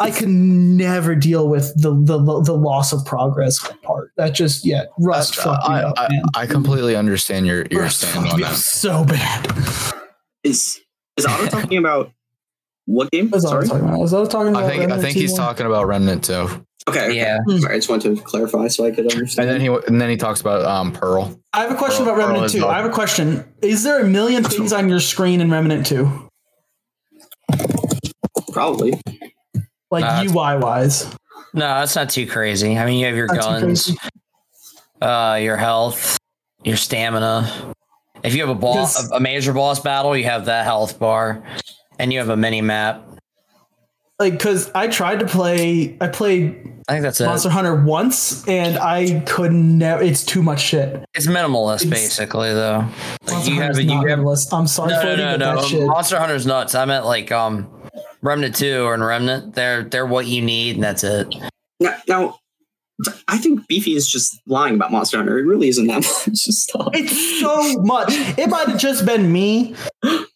I 0.00 0.10
could 0.10 0.28
never 0.28 1.14
deal 1.14 1.48
with 1.48 1.74
the 1.76 1.90
the, 1.92 2.18
the 2.42 2.54
loss 2.54 2.92
of 2.92 3.04
progress 3.04 3.58
part. 3.82 4.12
That 4.16 4.34
just 4.34 4.64
yeah, 4.64 4.84
Rust 4.98 5.34
fucked 5.34 5.68
me 5.68 5.74
I, 5.74 5.82
up, 5.82 5.94
I, 5.98 6.08
man. 6.08 6.22
I 6.34 6.46
completely 6.46 6.96
understand 6.96 7.46
your 7.46 7.66
your 7.70 7.82
Rust 7.82 8.00
stand 8.00 8.26
on 8.26 8.40
that. 8.40 8.54
so 8.54 9.04
bad. 9.04 9.46
Is 10.42 10.80
is 11.18 11.26
Otto 11.26 11.46
talking 11.48 11.76
about 11.76 12.12
what 12.86 13.10
game? 13.10 13.28
That's 13.28 13.44
I 13.44 13.58
was 13.58 13.68
Sorry. 13.68 13.80
talking 13.80 13.88
about. 13.88 14.00
Was 14.00 14.14
I 14.14 14.24
talking 14.24 14.48
about 14.48 14.64
I 14.64 14.68
think 14.68 14.90
I 14.90 14.98
think 14.98 15.16
he's 15.16 15.32
2? 15.32 15.36
talking 15.36 15.66
about 15.66 15.86
Remnant 15.86 16.24
too, 16.24 16.66
Okay. 16.88 17.06
okay. 17.08 17.16
Yeah. 17.16 17.38
Sorry, 17.58 17.74
I 17.74 17.78
just 17.78 17.88
wanted 17.88 18.16
to 18.16 18.22
clarify 18.22 18.68
so 18.68 18.84
I 18.86 18.90
could 18.90 19.10
understand. 19.12 19.48
and 19.48 19.50
understand. 19.50 19.50
then 19.50 19.60
he 19.60 19.86
and 19.92 20.00
then 20.00 20.10
he 20.10 20.16
talks 20.16 20.40
about 20.40 20.64
um 20.64 20.92
Pearl. 20.92 21.38
I 21.52 21.60
have 21.62 21.70
a 21.72 21.74
question 21.76 22.04
Pearl- 22.04 22.14
about 22.14 22.28
Remnant 22.28 22.52
Pearl 22.52 22.62
2. 22.62 22.66
I 22.66 22.76
have 22.76 22.86
a 22.86 22.90
question. 22.90 23.44
Is 23.62 23.82
there 23.82 24.00
a 24.00 24.04
million 24.06 24.42
things 24.44 24.72
on 24.72 24.88
your 24.88 25.00
screen 25.00 25.40
in 25.40 25.50
Remnant 25.50 25.86
2? 25.86 26.28
Probably. 28.52 29.00
Like 29.90 30.04
Uh, 30.04 30.24
UI 30.28 30.56
wise? 30.58 31.06
No, 31.52 31.66
that's 31.66 31.96
not 31.96 32.10
too 32.10 32.26
crazy. 32.26 32.78
I 32.78 32.84
mean, 32.86 32.98
you 33.00 33.06
have 33.06 33.16
your 33.16 33.26
Not 33.26 33.36
guns, 33.40 33.96
uh, 35.02 35.38
your 35.40 35.56
health, 35.56 36.16
your 36.62 36.76
stamina. 36.76 37.74
If 38.22 38.34
you 38.34 38.40
have 38.40 38.50
a 38.50 38.54
boss, 38.54 39.10
a, 39.10 39.16
a 39.16 39.20
major 39.20 39.52
boss 39.52 39.80
battle, 39.80 40.16
you 40.16 40.24
have 40.24 40.44
that 40.46 40.64
health 40.64 40.98
bar, 40.98 41.42
and 41.98 42.12
you 42.12 42.18
have 42.20 42.28
a 42.28 42.36
mini 42.36 42.60
map. 42.60 43.02
Like, 44.20 44.34
because 44.34 44.70
I 44.74 44.88
tried 44.88 45.20
to 45.20 45.26
play, 45.26 45.96
I 45.98 46.08
played 46.08 46.70
I 46.86 46.92
think 46.92 47.04
that's 47.04 47.20
it. 47.22 47.26
Monster 47.26 47.48
Hunter 47.48 47.74
once 47.74 48.46
and 48.46 48.76
I 48.76 49.20
could 49.20 49.52
never, 49.52 50.02
it's 50.02 50.24
too 50.24 50.42
much 50.42 50.60
shit. 50.60 51.04
It's 51.14 51.26
minimalist, 51.26 51.86
It's- 51.86 51.88
basically, 51.90 52.52
though. 52.52 52.84
Like 53.22 53.30
Monster 53.30 53.50
you 53.50 53.56
have, 53.56 53.64
Hunter's 53.64 53.84
you 53.84 53.94
not 53.94 54.08
have. 54.08 54.52
I'm 54.52 54.66
sorry 54.66 54.90
no, 54.90 55.00
for 55.00 55.06
no, 55.06 55.10
you, 55.12 55.38
no, 55.38 55.54
but 55.54 55.72
no. 55.72 55.86
Monster 55.86 56.18
Hunter's 56.18 56.46
nuts. 56.46 56.74
I 56.74 56.84
meant 56.84 57.06
like 57.06 57.32
um, 57.32 57.70
Remnant 58.20 58.56
Two 58.56 58.82
or 58.84 58.98
Remnant. 58.98 59.54
They're 59.54 59.84
they're 59.84 60.04
what 60.04 60.26
you 60.26 60.42
need, 60.42 60.74
and 60.74 60.84
that's 60.84 61.02
it. 61.02 61.34
Now, 61.78 61.94
now, 62.06 62.38
I 63.28 63.38
think 63.38 63.66
Beefy 63.68 63.94
is 63.94 64.10
just 64.10 64.38
lying 64.46 64.74
about 64.74 64.92
Monster 64.92 65.16
Hunter. 65.16 65.38
It 65.38 65.44
really 65.44 65.68
isn't 65.68 65.86
that 65.86 66.02
much 66.26 66.36
stuff. 66.36 66.90
It's 66.92 67.40
so 67.40 67.80
much. 67.82 68.08
It 68.36 68.50
might 68.50 68.68
have 68.68 68.78
just 68.78 69.06
been 69.06 69.32
me. 69.32 69.74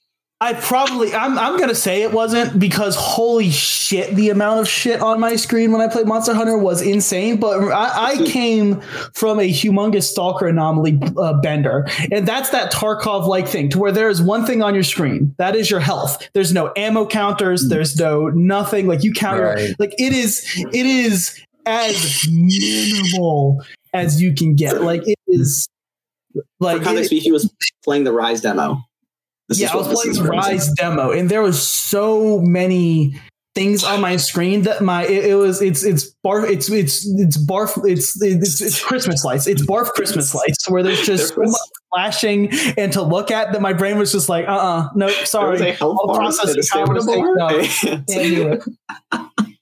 I 0.45 0.53
probably 0.53 1.15
I'm 1.15 1.39
I'm 1.39 1.59
gonna 1.59 1.75
say 1.75 2.03
it 2.03 2.12
wasn't 2.12 2.59
because 2.59 2.97
holy 2.97 3.51
shit, 3.51 4.15
the 4.15 4.29
amount 4.29 4.61
of 4.61 4.69
shit 4.69 5.01
on 5.01 5.19
my 5.19 5.37
screen 5.37 5.73
when 5.73 5.81
I 5.81 5.89
played 5.89 6.07
Monster 6.07 6.35
Hunter 6.35 6.59
was 6.59 6.83
insane. 6.83 7.39
But 7.39 7.61
I, 7.73 8.12
I 8.12 8.16
came 8.27 8.83
from 9.15 9.41
a 9.41 9.49
humongous 9.49 10.03
stalker 10.03 10.47
anomaly 10.47 11.01
uh, 11.16 11.41
bender, 11.41 11.87
and 12.12 12.29
that's 12.29 12.51
that 12.51 12.71
Tarkov 12.71 13.27
like 13.27 13.49
thing 13.49 13.71
to 13.71 13.79
where 13.79 13.91
there 13.91 14.11
is 14.11 14.21
one 14.21 14.45
thing 14.45 14.62
on 14.62 14.75
your 14.75 14.83
screen 14.83 15.35
that 15.39 15.57
is 15.57 15.71
your 15.71 15.81
health. 15.81 16.29
There's 16.35 16.53
no 16.53 16.73
ammo 16.77 17.07
counters. 17.07 17.69
There's 17.71 17.97
no 17.99 18.29
nothing 18.29 18.87
like 18.87 19.03
you 19.03 19.12
count 19.15 19.41
Right. 19.41 19.75
like 19.79 19.95
it 19.97 20.12
is 20.12 20.45
it 20.73 20.87
is 20.87 21.41
as 21.65 22.29
minimal 22.31 23.62
as 23.95 24.21
you 24.21 24.35
can 24.35 24.55
get. 24.57 24.83
Like 24.83 25.09
it 25.09 25.19
is 25.27 25.69
like 26.61 26.79
For 26.79 26.85
context, 26.85 27.11
it- 27.12 27.15
Beefy 27.16 27.33
was 27.33 27.51
playing 27.83 28.05
the 28.05 28.12
Rise 28.12 28.43
demo. 28.43 28.85
This 29.49 29.61
yeah, 29.61 29.73
I 29.73 29.77
was 29.77 29.89
playing 29.89 30.11
is 30.12 30.19
the 30.19 30.25
referencing. 30.25 30.31
Rise 30.43 30.73
demo, 30.73 31.11
and 31.11 31.31
there 31.31 31.43
was 31.43 31.61
so 31.62 32.41
many 32.41 33.21
things 33.55 33.85
on 33.85 34.01
my 34.01 34.16
screen 34.16 34.62
that 34.62 34.83
my 34.83 35.05
it, 35.07 35.27
it 35.27 35.35
was 35.37 35.62
it's 35.62 35.85
it's 35.85 36.12
barf 36.27 36.49
it's 36.51 36.69
it's 36.71 37.07
it's 37.07 37.37
barf 37.47 37.79
it's 37.89 38.21
it's, 38.21 38.61
it's 38.61 38.83
Christmas 38.83 39.25
lights 39.25 39.47
it's 39.47 39.65
barf 39.65 39.91
Christmas 39.91 40.35
lights 40.35 40.69
where 40.69 40.83
there's 40.83 41.07
just 41.07 41.29
so 41.29 41.35
There 41.37 41.43
was- 41.45 41.53
much 41.53 41.61
flashing 41.95 42.51
and 42.77 42.93
to 42.95 43.03
look 43.03 43.31
at 43.31 43.53
that 43.53 43.62
my 43.62 43.73
brain 43.73 43.97
was 43.97 44.11
just 44.11 44.29
like 44.29 44.49
uh 44.49 44.51
uh 44.51 44.89
no 44.97 45.07
There 45.07 45.25
sorry 45.27 45.53
was 45.53 45.61
a 45.61 45.71
health 45.73 45.99
I'll 46.09 46.16
process 46.16 46.49
it. 46.51 46.66
I 46.75 46.85
would 46.85 47.01
stamina 47.01 47.01
have 47.01 47.07
taken- 47.07 47.37
bar. 47.37 47.53
no. 47.53 47.62
Can't 47.62 48.07
do 48.09 48.49
it. 48.49 48.65
It's 49.39 49.53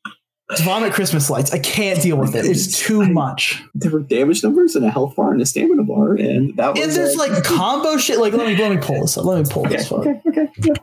vomit 0.60 0.92
Christmas 0.92 1.30
lights. 1.30 1.52
I 1.52 1.58
can't 1.58 2.00
deal 2.00 2.16
with 2.16 2.34
it. 2.34 2.44
It's 2.44 2.78
too 2.78 3.08
much. 3.08 3.62
there 3.74 3.90
were 3.90 4.00
damage 4.00 4.42
numbers 4.42 4.76
and 4.76 4.84
a 4.84 4.90
health 4.90 5.16
bar 5.16 5.32
and 5.32 5.40
a 5.40 5.46
stamina 5.46 5.82
bar, 5.84 6.14
and 6.14 6.56
that 6.56 6.74
was 6.74 6.82
And 6.82 6.92
there's 6.92 7.16
uh, 7.16 7.18
like 7.18 7.44
combo 7.44 7.96
shit. 7.96 8.18
Like 8.18 8.32
let 8.32 8.46
me 8.46 8.56
let 8.56 8.70
me 8.70 8.78
pull 8.78 9.00
this 9.00 9.16
up. 9.16 9.24
Let 9.24 9.44
me 9.44 9.50
pull 9.50 9.66
okay, 9.66 9.76
this 9.76 9.90
up. 9.90 10.00
okay, 10.00 10.20
okay. 10.26 10.48
Yeah. 10.58 10.74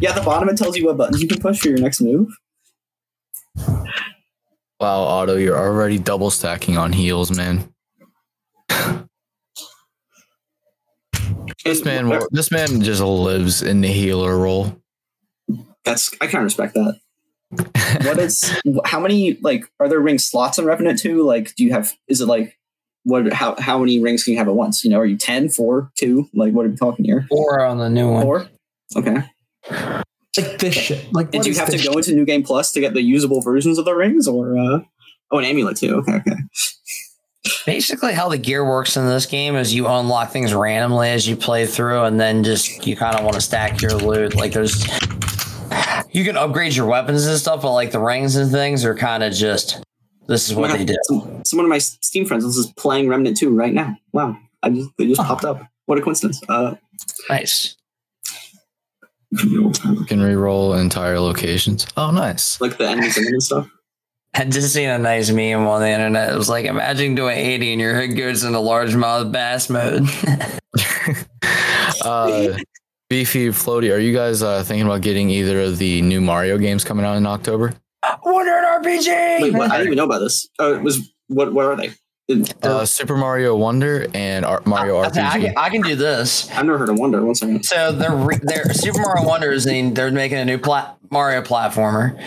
yeah, 0.00 0.10
at 0.10 0.16
the 0.16 0.22
bottom 0.22 0.48
it 0.48 0.56
tells 0.56 0.76
you 0.76 0.86
what 0.86 0.96
buttons 0.96 1.22
you 1.22 1.28
can 1.28 1.40
push 1.40 1.60
for 1.60 1.68
your 1.68 1.78
next 1.78 2.00
move. 2.00 2.28
Wow, 4.78 5.00
Otto, 5.04 5.36
you're 5.36 5.56
already 5.56 5.98
double 5.98 6.30
stacking 6.30 6.76
on 6.76 6.92
heels, 6.92 7.34
man. 7.34 7.72
This 11.64 11.84
man, 11.84 12.12
this 12.30 12.52
man 12.52 12.80
just 12.80 13.00
lives 13.00 13.62
in 13.62 13.80
the 13.80 13.88
healer 13.88 14.38
role. 14.38 14.80
That's 15.84 16.12
I 16.20 16.26
kind 16.26 16.36
of 16.36 16.44
respect 16.44 16.74
that. 16.74 17.00
What 17.50 18.18
is 18.18 18.52
how 18.84 19.00
many 19.00 19.38
like 19.40 19.64
are 19.80 19.88
there 19.88 20.00
ring 20.00 20.18
slots 20.18 20.58
in 20.58 20.64
Remnant 20.64 20.98
2? 20.98 21.22
Like 21.22 21.54
do 21.54 21.64
you 21.64 21.72
have 21.72 21.92
is 22.08 22.20
it 22.20 22.26
like 22.26 22.58
what 23.04 23.32
how 23.32 23.54
how 23.58 23.78
many 23.78 24.00
rings 24.00 24.24
can 24.24 24.32
you 24.32 24.38
have 24.38 24.48
at 24.48 24.54
once? 24.54 24.84
You 24.84 24.90
know, 24.90 24.98
are 24.98 25.06
you 25.06 25.16
10, 25.16 25.48
4, 25.50 25.90
2? 25.94 26.30
Like 26.34 26.52
what 26.52 26.66
are 26.66 26.68
we 26.68 26.76
talking 26.76 27.04
here? 27.04 27.26
Four 27.28 27.64
on 27.64 27.78
the 27.78 27.88
new 27.88 28.10
one. 28.10 28.22
Four? 28.22 28.48
Okay. 28.96 29.16
Like 30.36 30.58
this 30.58 30.74
shit. 30.74 31.12
Like 31.12 31.32
And 31.34 31.42
do 31.42 31.50
you 31.50 31.56
have 31.56 31.70
to 31.70 31.76
go 31.76 31.82
shit? 31.82 31.96
into 31.96 32.14
New 32.14 32.24
Game 32.26 32.42
Plus 32.42 32.72
to 32.72 32.80
get 32.80 32.94
the 32.94 33.02
usable 33.02 33.40
versions 33.40 33.78
of 33.78 33.84
the 33.84 33.94
rings 33.94 34.28
or 34.28 34.58
uh 34.58 34.80
oh 35.30 35.38
an 35.38 35.44
amulet 35.44 35.76
too. 35.76 35.94
Okay, 35.96 36.16
okay. 36.16 36.36
basically 37.64 38.12
how 38.12 38.28
the 38.28 38.38
gear 38.38 38.64
works 38.64 38.96
in 38.96 39.06
this 39.06 39.26
game 39.26 39.56
is 39.56 39.72
you 39.74 39.86
unlock 39.86 40.30
things 40.30 40.52
randomly 40.52 41.08
as 41.10 41.26
you 41.28 41.36
play 41.36 41.66
through, 41.66 42.02
and 42.02 42.18
then 42.20 42.42
just 42.44 42.86
you 42.86 42.96
kind 42.96 43.16
of 43.16 43.24
want 43.24 43.34
to 43.34 43.40
stack 43.40 43.80
your 43.80 43.92
loot. 43.92 44.34
Like 44.34 44.52
there's, 44.52 44.84
you 46.10 46.24
can 46.24 46.36
upgrade 46.36 46.74
your 46.74 46.86
weapons 46.86 47.26
and 47.26 47.38
stuff, 47.38 47.62
but 47.62 47.72
like 47.72 47.90
the 47.90 48.00
rings 48.00 48.36
and 48.36 48.50
things 48.50 48.84
are 48.84 48.94
kind 48.94 49.22
of 49.22 49.32
just 49.32 49.82
this 50.28 50.48
is 50.48 50.54
what 50.54 50.72
they 50.72 50.84
do. 50.84 50.96
Some, 51.02 51.42
some 51.44 51.60
of 51.60 51.68
my 51.68 51.78
Steam 51.78 52.26
friends 52.26 52.44
is 52.44 52.72
playing 52.76 53.08
Remnant 53.08 53.36
2 53.36 53.54
right 53.54 53.72
now. 53.72 53.96
Wow. 54.12 54.36
I 54.62 54.70
just 54.70 54.90
they 54.98 55.06
just 55.06 55.20
popped 55.20 55.44
up. 55.44 55.62
What 55.86 55.98
a 55.98 56.02
coincidence. 56.02 56.40
Uh 56.48 56.74
Nice. 57.28 57.76
You 59.30 59.72
can 60.06 60.22
re-roll 60.22 60.74
entire 60.74 61.20
locations. 61.20 61.86
Oh, 61.96 62.10
nice. 62.10 62.60
like 62.60 62.78
the 62.78 62.88
enemies 62.88 63.18
in 63.18 63.24
them 63.24 63.34
and 63.34 63.42
stuff. 63.42 63.70
I 64.34 64.44
just 64.44 64.72
seen 64.72 64.88
a 64.88 64.98
nice 64.98 65.30
meme 65.30 65.66
on 65.66 65.80
the 65.80 65.88
internet. 65.88 66.32
It 66.32 66.36
was 66.36 66.48
like, 66.48 66.66
imagine 66.66 67.14
doing 67.14 67.36
80 67.36 67.72
and 67.72 67.80
your 67.80 67.94
head 67.94 68.16
goes 68.16 68.44
into 68.44 68.58
largemouth 68.58 69.32
bass 69.32 69.70
mode. 69.70 70.02
uh, 72.04 72.56
Beefy, 73.08 73.48
Floaty, 73.48 73.94
are 73.94 73.98
you 73.98 74.12
guys 74.12 74.42
uh, 74.42 74.64
thinking 74.64 74.84
about 74.86 75.00
getting 75.00 75.30
either 75.30 75.60
of 75.60 75.78
the 75.78 76.02
new 76.02 76.20
Mario 76.20 76.58
games 76.58 76.82
coming 76.84 77.04
out 77.04 77.16
in 77.16 77.24
October? 77.26 77.72
Wonder 78.24 78.52
an 78.58 78.82
RPG. 78.82 79.42
Wait, 79.42 79.54
what? 79.54 79.70
I 79.70 79.76
didn't 79.78 79.86
even 79.92 79.96
know 79.98 80.04
about 80.04 80.18
this. 80.18 80.48
Uh, 80.60 80.74
it 80.74 80.82
was 80.82 81.12
what 81.28 81.52
what 81.52 81.66
are 81.66 81.76
they? 81.76 81.90
It- 82.28 82.64
Uh, 82.64 82.84
Super 82.84 83.16
Mario 83.16 83.54
Wonder 83.56 84.06
and 84.12 84.44
Ar- 84.44 84.62
Mario 84.66 85.04
Okay, 85.04 85.20
I, 85.20 85.38
RPG. 85.38 85.40
can, 85.42 85.54
I 85.56 85.68
can 85.70 85.82
do 85.82 85.94
this. 85.94 86.50
I've 86.50 86.66
never 86.66 86.78
heard 86.78 86.88
of 86.88 86.98
Wonder. 86.98 87.24
One 87.24 87.36
second. 87.36 87.64
So 87.64 87.92
they're 87.92 88.14
re- 88.14 88.40
they're 88.42 88.72
Super 88.74 88.98
Mario 89.00 89.24
Wonder 89.24 89.52
is 89.52 89.66
in, 89.66 89.94
they're 89.94 90.10
making 90.10 90.38
a 90.38 90.44
new 90.44 90.58
plat- 90.58 90.96
Mario 91.10 91.42
platformer. 91.42 92.20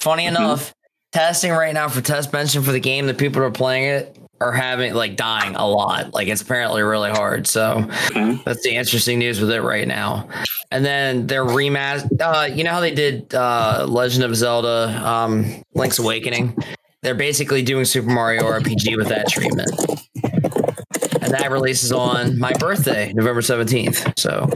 Funny 0.00 0.26
enough, 0.26 0.74
testing 1.12 1.52
right 1.52 1.72
now 1.72 1.88
for 1.88 2.00
test 2.00 2.32
benching 2.32 2.64
for 2.64 2.72
the 2.72 2.80
game, 2.80 3.06
the 3.06 3.14
people 3.14 3.40
who 3.40 3.46
are 3.46 3.52
playing 3.52 3.84
it 3.84 4.16
are 4.44 4.52
having 4.52 4.94
like 4.94 5.16
dying 5.16 5.54
a 5.56 5.66
lot. 5.66 6.12
Like 6.14 6.28
it's 6.28 6.42
apparently 6.42 6.82
really 6.82 7.10
hard. 7.10 7.46
So 7.46 7.86
Okay. 8.10 8.38
that's 8.44 8.62
the 8.62 8.74
interesting 8.76 9.18
news 9.18 9.40
with 9.40 9.50
it 9.50 9.62
right 9.62 9.88
now. 9.88 10.28
And 10.70 10.84
then 10.84 11.26
they're 11.26 11.44
remaster. 11.44 12.08
Uh, 12.20 12.46
you 12.52 12.64
know 12.64 12.70
how 12.72 12.80
they 12.80 12.94
did 12.94 13.34
uh, 13.34 13.86
Legend 13.88 14.24
of 14.24 14.34
Zelda, 14.36 15.00
um, 15.04 15.62
Link's 15.74 15.98
Awakening. 15.98 16.56
They're 17.02 17.14
basically 17.14 17.62
doing 17.62 17.84
Super 17.84 18.08
Mario 18.10 18.42
RPG 18.44 18.96
with 18.96 19.08
that 19.08 19.28
treatment. 19.28 19.70
And 21.22 21.32
that 21.32 21.50
releases 21.50 21.92
on 21.92 22.38
my 22.38 22.52
birthday, 22.54 23.12
November 23.14 23.40
17th. 23.40 24.18
So 24.18 24.46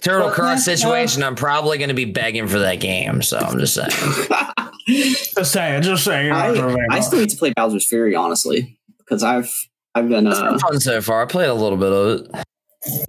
Turtle 0.00 0.26
Well, 0.26 0.34
Cross 0.34 0.64
situation, 0.64 1.22
I'm 1.22 1.34
probably 1.34 1.78
going 1.78 1.88
to 1.88 1.94
be 1.94 2.04
begging 2.04 2.46
for 2.46 2.58
that 2.60 2.76
game. 2.76 3.22
So 3.22 3.38
I'm 3.38 3.58
just 3.58 3.74
saying. 3.74 3.90
Just 4.88 5.52
saying, 5.52 5.82
just 5.82 6.02
saying. 6.02 6.32
I, 6.32 6.48
I 6.90 7.00
still 7.00 7.20
need 7.20 7.28
to 7.28 7.36
play 7.36 7.52
Bowser's 7.54 7.86
Fury, 7.86 8.14
honestly, 8.14 8.78
because 9.00 9.22
I've 9.22 9.52
I've 9.94 10.08
been 10.08 10.26
uh 10.26 10.52
been 10.52 10.58
fun 10.60 10.80
so 10.80 11.02
far. 11.02 11.20
I 11.22 11.26
played 11.26 11.50
a 11.50 11.54
little 11.54 11.76
bit 11.76 11.92
of 11.92 12.20
it. 12.20 12.44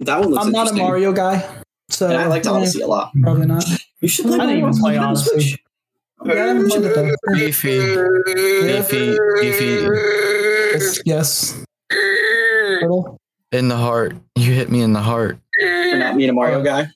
that 0.00 0.20
one 0.20 0.28
looks 0.28 0.44
I'm 0.44 0.52
not 0.52 0.70
a. 0.70 0.74
Mario 0.74 1.10
guy, 1.12 1.42
so 1.88 2.06
And 2.10 2.18
I 2.18 2.26
like 2.26 2.44
eh, 2.44 2.50
Odyssey 2.50 2.82
a 2.82 2.86
lot. 2.86 3.12
Probably 3.22 3.46
not. 3.46 3.64
You 4.00 4.08
should 4.08 4.26
play 4.26 4.38
I 4.40 4.46
didn't 4.46 4.58
even 4.58 4.74
play 4.78 4.98
on 4.98 5.04
Odyssey. 5.06 5.30
Switch. 5.40 5.58
Yeah, 6.26 6.32
I 6.34 6.36
haven't 6.36 6.68
played 6.68 6.84
it 6.84 6.94
though. 6.94 7.14
Beefy, 7.32 7.78
Beefy, 8.66 9.18
Beefy, 9.40 11.00
Yes. 11.06 11.64
Turtle. 11.90 13.16
in 13.52 13.68
the 13.68 13.76
heart. 13.78 14.16
You 14.36 14.52
hit 14.52 14.70
me 14.70 14.82
in 14.82 14.92
the 14.92 15.00
heart. 15.00 15.38
For 15.60 15.98
not 15.98 16.16
being 16.16 16.30
a 16.30 16.32
Mario 16.32 16.60
oh. 16.60 16.62
guy. 16.62 16.88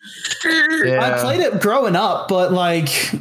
Yeah. 0.85 1.17
I 1.17 1.21
played 1.21 1.41
it 1.41 1.61
growing 1.61 1.97
up, 1.97 2.29
but 2.29 2.53
like 2.53 3.13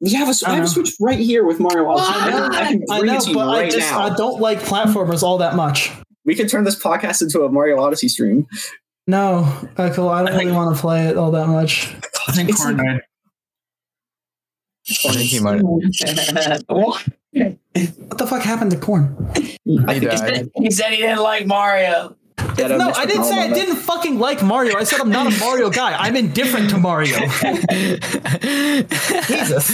We 0.00 0.12
have 0.14 0.28
a, 0.28 0.34
I 0.46 0.52
I 0.52 0.54
have 0.56 0.64
a 0.64 0.68
Switch 0.68 0.94
right 1.00 1.18
here 1.18 1.44
with 1.44 1.60
Mario 1.60 1.88
Odyssey. 1.88 2.12
I 2.14 2.30
know, 2.30 2.46
I 2.46 2.64
can 2.66 2.84
I 2.90 3.00
know, 3.00 3.14
it 3.14 3.20
to 3.22 3.30
you 3.30 3.36
but 3.36 3.48
I 3.48 3.68
just 3.68 3.90
now. 3.90 4.00
I 4.00 4.14
don't 4.14 4.40
like 4.40 4.60
platformers 4.60 5.22
all 5.22 5.38
that 5.38 5.54
much. 5.54 5.90
We 6.24 6.34
could 6.34 6.48
turn 6.48 6.64
this 6.64 6.80
podcast 6.80 7.22
into 7.22 7.42
a 7.42 7.50
Mario 7.50 7.80
Odyssey 7.80 8.08
stream. 8.08 8.46
No, 9.06 9.52
Michael, 9.76 10.08
I 10.08 10.24
don't 10.24 10.36
really 10.38 10.52
want 10.52 10.74
to 10.76 10.80
play 10.80 11.08
it 11.08 11.16
all 11.16 11.32
that 11.32 11.48
much. 11.48 11.94
I 12.28 12.32
think 12.32 12.48
It's- 12.48 12.62
Corn 12.62 12.76
died. 12.76 13.00
I 14.88 15.12
think 15.12 15.30
he 15.30 15.40
might. 15.40 15.62
What 15.62 17.04
the 17.32 18.26
fuck 18.26 18.42
happened 18.42 18.72
to 18.72 18.76
corn? 18.76 19.16
I 19.36 19.40
He 19.64 20.00
think 20.00 20.02
died. 20.02 20.50
he 20.56 20.70
said 20.70 20.90
he 20.90 20.98
didn't 20.98 21.22
like 21.22 21.46
Mario. 21.46 22.16
That, 22.56 22.72
uh, 22.72 22.76
no, 22.76 22.90
I 22.90 23.06
didn't 23.06 23.24
say 23.24 23.38
I 23.38 23.48
McConnell 23.48 23.54
didn't 23.54 23.76
fucking 23.76 24.18
like 24.18 24.42
Mario. 24.42 24.76
I 24.76 24.84
said 24.84 25.00
I'm 25.00 25.10
not 25.10 25.26
a 25.26 25.38
Mario 25.38 25.70
guy. 25.70 25.96
I'm 25.96 26.16
indifferent 26.16 26.70
to 26.70 26.78
Mario. 26.78 27.16
Jesus. 29.26 29.70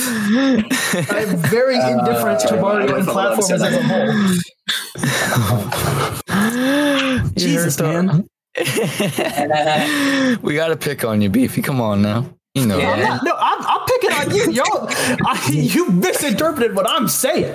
I'm 1.10 1.36
very 1.38 1.76
indifferent 1.76 2.40
to 2.40 2.56
Uh, 2.58 2.60
Mario 2.60 2.94
and 2.96 3.06
platforms 3.06 3.50
as 3.50 3.62
a 3.62 3.82
whole. 3.82 4.12
Jesus, 7.36 7.78
hurt 7.78 8.04
man. 8.04 8.28
we 10.42 10.54
got 10.54 10.68
to 10.68 10.76
pick 10.76 11.04
on 11.04 11.20
you, 11.22 11.28
Beefy. 11.30 11.62
Come 11.62 11.80
on 11.80 12.02
now. 12.02 12.26
You 12.58 12.66
know. 12.66 12.78
Yeah. 12.78 12.92
I'm 12.92 13.00
not, 13.00 13.24
no, 13.24 13.34
I'm, 13.38 13.66
I'm 13.66 13.86
picking 13.86 14.12
on 14.12 14.34
you, 14.34 14.50
yo. 14.52 14.62
I, 15.26 15.48
you 15.52 15.90
misinterpreted 15.90 16.74
what 16.74 16.88
I'm 16.88 17.08
saying. 17.08 17.54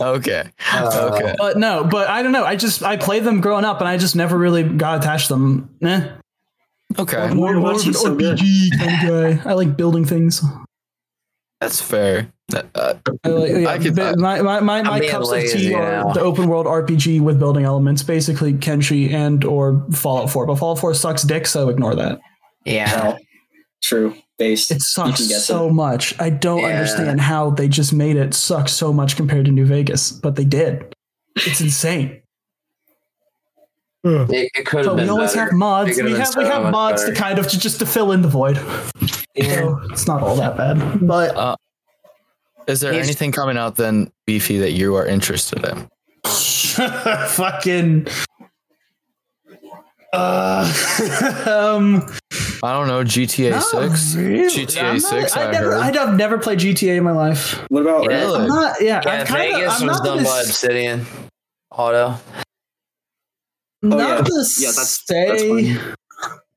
Okay. 0.00 0.50
okay. 0.74 1.34
But 1.38 1.56
no, 1.58 1.84
but 1.84 2.08
I 2.08 2.22
don't 2.22 2.32
know. 2.32 2.44
I 2.44 2.56
just 2.56 2.82
I 2.82 2.96
played 2.96 3.24
them 3.24 3.40
growing 3.40 3.64
up, 3.64 3.80
and 3.80 3.88
I 3.88 3.96
just 3.96 4.16
never 4.16 4.36
really 4.38 4.62
got 4.62 5.00
attached 5.00 5.28
to 5.28 5.34
them. 5.34 5.70
Eh. 5.82 6.08
Okay. 6.98 7.28
More, 7.34 7.34
more 7.34 7.50
of 7.52 7.56
an 7.56 7.62
Watching 7.62 7.92
so 7.92 8.14
good. 8.14 8.38
RPG 8.38 8.78
kind 8.78 9.08
of 9.08 9.42
guy. 9.44 9.50
I 9.50 9.54
like 9.54 9.76
building 9.76 10.04
things. 10.04 10.42
That's 11.60 11.80
fair. 11.80 12.32
Uh, 12.52 12.94
I 13.22 13.28
like, 13.28 13.50
yeah, 13.52 13.68
I 13.68 13.78
could- 13.78 13.94
but 13.94 14.18
my 14.18 14.40
my, 14.42 14.60
my, 14.60 14.82
my 14.82 14.98
being 14.98 15.10
cups 15.12 15.30
of 15.30 15.40
tea 15.44 15.70
now. 15.70 16.08
are 16.08 16.14
the 16.14 16.20
open 16.20 16.48
world 16.48 16.66
RPG 16.66 17.20
with 17.20 17.38
building 17.38 17.64
elements, 17.64 18.02
basically 18.02 18.54
Kenshi 18.54 19.12
and 19.12 19.44
or 19.44 19.86
Fallout 19.92 20.30
4. 20.30 20.46
But 20.46 20.56
Fallout 20.56 20.78
4 20.80 20.94
sucks 20.94 21.22
dick, 21.22 21.46
so 21.46 21.68
ignore 21.68 21.94
that. 21.94 22.20
Yeah. 22.64 23.18
Well, 23.82 23.88
true. 24.12 24.14
Based. 24.38 24.70
It 24.70 24.80
sucks 24.82 25.44
so 25.44 25.68
it. 25.68 25.72
much. 25.72 26.14
I 26.18 26.30
don't 26.30 26.60
Yeah. 26.60 26.68
understand 26.68 27.20
how 27.20 27.50
they 27.50 27.68
just 27.68 27.92
made 27.92 28.16
it 28.16 28.32
suck 28.34 28.68
so 28.68 28.92
much 28.92 29.16
compared 29.16 29.44
to 29.46 29.50
New 29.50 29.66
Vegas, 29.66 30.10
but 30.12 30.36
they 30.36 30.44
did. 30.44 30.94
It's 31.36 31.60
insane. 31.60 32.22
It, 34.02 34.50
it 34.54 34.64
could 34.66 34.86
have 34.86 34.96
But 34.96 35.02
we 35.04 35.08
always 35.10 35.34
better. 35.34 35.50
have 35.50 35.52
mods. 35.52 35.90
It 35.90 35.94
could've 35.96 36.12
We 36.12 36.18
have 36.18 36.34
we 36.36 36.44
have 36.44 36.70
mods 36.72 37.02
better. 37.02 37.14
to 37.14 37.20
kind 37.20 37.38
of 37.38 37.48
to, 37.48 37.58
just 37.58 37.78
to 37.80 37.86
fill 37.86 38.12
in 38.12 38.22
the 38.22 38.28
void. 38.28 38.56
Yeah. 39.34 39.56
So 39.56 39.80
it's 39.90 40.06
not 40.06 40.22
all 40.22 40.36
that 40.36 40.56
bad. 40.56 41.06
But 41.06 41.58
is 42.66 42.80
there 42.80 42.92
anything 42.94 43.30
coming 43.32 43.58
out 43.58 43.76
then, 43.76 44.10
Beefy, 44.26 44.56
that 44.58 44.72
you 44.72 44.94
are 44.96 45.04
interested 45.06 45.62
in? 45.66 45.86
fucking 46.24 48.06
uh 50.14 51.42
um 51.46 52.06
I 52.62 52.72
don't 52.72 52.88
know. 52.88 53.02
GTA 53.04 53.50
no, 53.52 53.60
6? 53.60 54.14
really. 54.16 54.48
GTA 54.48 54.92
not- 54.92 55.00
6, 55.00 55.36
I 55.36 55.50
never, 55.50 55.72
heard. 55.72 55.96
I've 55.96 56.16
never 56.16 56.38
played 56.38 56.58
GTA 56.58 56.96
in 56.98 57.04
my 57.04 57.12
life. 57.12 57.58
What 57.68 57.82
about 57.82 58.04
Yeah. 58.10 58.18
Really? 58.18 58.40
I'm 58.40 58.48
not. 58.48 58.80
Yeah, 58.80 59.00
Yeah, 59.04 59.10
I'm 59.20 59.26
kinda, 59.26 59.42
Vegas 59.56 59.80
I'm 59.80 59.86
was 59.88 59.96
not 59.96 60.04
done 60.04 60.16
gonna 60.18 60.28
by 60.28 60.40
Obsidian 60.40 61.06
oh, 61.72 61.76
Otto. 61.84 62.14
Oh, 63.82 63.88
not 63.88 63.98
yeah. 63.98 64.16
to 64.16 64.32
Yeah, 64.58 64.72
that's- 64.72 65.02
say 65.06 65.72
that's 65.72 65.96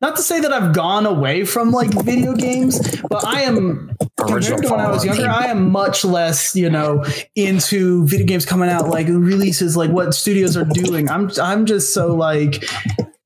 not 0.04 0.18
to 0.18 0.22
say 0.22 0.42
that 0.42 0.52
I've 0.52 0.74
gone 0.74 1.06
away 1.06 1.46
from 1.46 1.72
like 1.72 1.90
video 2.04 2.34
games, 2.34 3.02
but 3.10 3.26
I 3.26 3.44
am 3.44 3.96
Original 4.20 4.58
compared 4.58 4.64
to 4.64 4.70
when 4.70 4.80
I 4.82 4.92
was 4.92 5.06
younger, 5.06 5.30
I 5.30 5.46
am 5.46 5.72
much 5.72 6.04
less, 6.04 6.54
you 6.58 6.70
know, 6.70 7.06
into 7.38 8.06
video 8.06 8.26
games 8.26 8.46
coming 8.46 8.70
out 8.70 8.90
like 8.90 9.08
releases, 9.08 9.78
like 9.78 9.92
what 9.92 10.14
studios 10.14 10.58
are 10.58 10.66
doing. 10.66 11.10
I'm 11.10 11.32
I'm 11.42 11.66
just 11.66 11.94
so 11.94 12.14
like 12.14 12.66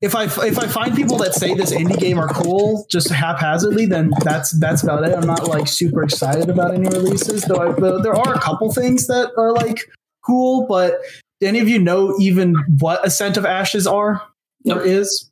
if 0.00 0.14
I 0.14 0.24
if 0.24 0.58
I 0.58 0.66
find 0.68 0.94
people 0.94 1.16
that 1.18 1.34
say 1.34 1.54
this 1.54 1.72
indie 1.72 1.98
game 1.98 2.18
are 2.18 2.28
cool 2.28 2.86
just 2.88 3.10
haphazardly, 3.10 3.86
then 3.86 4.12
that's 4.22 4.52
that's 4.52 4.82
about 4.84 5.04
it. 5.04 5.12
I'm 5.14 5.26
not 5.26 5.48
like 5.48 5.66
super 5.66 6.02
excited 6.04 6.48
about 6.48 6.72
any 6.74 6.88
releases, 6.88 7.42
though. 7.42 7.56
I, 7.56 7.72
though 7.72 8.00
there 8.00 8.14
are 8.14 8.34
a 8.34 8.40
couple 8.40 8.72
things 8.72 9.06
that 9.08 9.32
are 9.36 9.52
like 9.52 9.80
cool, 10.24 10.66
but 10.68 11.00
do 11.40 11.46
any 11.48 11.58
of 11.58 11.68
you 11.68 11.78
know 11.80 12.14
even 12.20 12.54
what 12.78 13.04
Ascent 13.04 13.36
of 13.36 13.44
Ashes 13.44 13.86
are 13.86 14.22
or 14.66 14.82
is? 14.82 15.30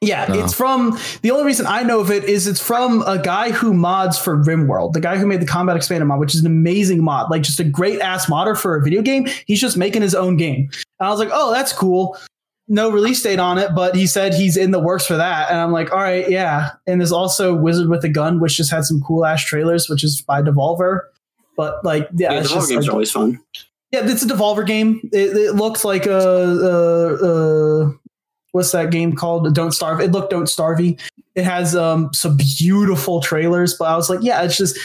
Yeah, 0.00 0.26
No. 0.28 0.42
it's 0.42 0.52
from 0.52 0.98
the 1.22 1.30
only 1.30 1.44
reason 1.44 1.64
I 1.64 1.84
know 1.84 2.00
of 2.00 2.10
it 2.10 2.24
is 2.24 2.48
it's 2.48 2.60
from 2.60 3.02
a 3.02 3.22
guy 3.22 3.52
who 3.52 3.72
mods 3.72 4.18
for 4.18 4.36
RimWorld, 4.36 4.94
the 4.94 5.00
guy 5.00 5.16
who 5.16 5.26
made 5.28 5.40
the 5.40 5.46
Combat 5.46 5.76
Extended 5.76 6.04
mod, 6.06 6.18
which 6.18 6.34
is 6.34 6.40
an 6.40 6.46
amazing 6.46 7.04
mod, 7.04 7.30
like 7.30 7.42
just 7.42 7.60
a 7.60 7.64
great 7.64 8.00
ass 8.00 8.28
modder 8.28 8.56
for 8.56 8.74
a 8.74 8.82
video 8.82 9.00
game. 9.00 9.28
He's 9.46 9.60
just 9.60 9.76
making 9.76 10.02
his 10.02 10.16
own 10.16 10.36
game. 10.36 10.68
And 10.98 11.06
I 11.06 11.10
was 11.10 11.20
like, 11.20 11.30
oh, 11.32 11.52
that's 11.52 11.72
cool. 11.72 12.18
No 12.72 12.90
release 12.90 13.22
date 13.22 13.38
on 13.38 13.58
it, 13.58 13.74
but 13.74 13.94
he 13.94 14.06
said 14.06 14.32
he's 14.32 14.56
in 14.56 14.70
the 14.70 14.78
works 14.80 15.06
for 15.06 15.16
that. 15.16 15.50
And 15.50 15.58
I'm 15.60 15.72
like, 15.72 15.92
all 15.92 15.98
right, 15.98 16.28
yeah. 16.30 16.70
And 16.86 17.00
there's 17.00 17.12
also 17.12 17.54
Wizard 17.54 17.88
with 17.88 18.02
a 18.04 18.08
Gun, 18.08 18.40
which 18.40 18.56
just 18.56 18.70
had 18.70 18.84
some 18.84 19.00
cool 19.02 19.26
ass 19.26 19.44
trailers, 19.44 19.88
which 19.90 20.02
is 20.02 20.22
by 20.22 20.40
Devolver. 20.40 21.00
But 21.56 21.84
like, 21.84 22.08
yeah, 22.14 22.32
Yeah, 22.32 22.40
it's 22.40 22.48
horror 22.50 22.60
just 22.60 22.70
games 22.70 22.84
like- 22.86 22.88
are 22.90 22.92
always 22.92 23.10
fun. 23.12 23.38
yeah, 23.90 24.00
it's 24.04 24.22
a 24.22 24.26
Devolver 24.26 24.66
game. 24.66 25.00
It, 25.12 25.36
it 25.36 25.54
looks 25.54 25.84
like 25.84 26.06
a, 26.06 26.16
uh 26.18 27.26
uh 27.26 27.90
what's 28.52 28.72
that 28.72 28.90
game 28.90 29.14
called? 29.14 29.54
Don't 29.54 29.72
Starve. 29.72 30.00
It 30.00 30.12
looked 30.12 30.30
Don't 30.30 30.48
Starvey. 30.48 30.98
It 31.34 31.44
has 31.44 31.76
um 31.76 32.10
some 32.14 32.36
beautiful 32.58 33.20
trailers, 33.20 33.74
but 33.74 33.84
I 33.86 33.96
was 33.96 34.08
like, 34.10 34.20
yeah, 34.22 34.42
it's 34.44 34.56
just 34.56 34.78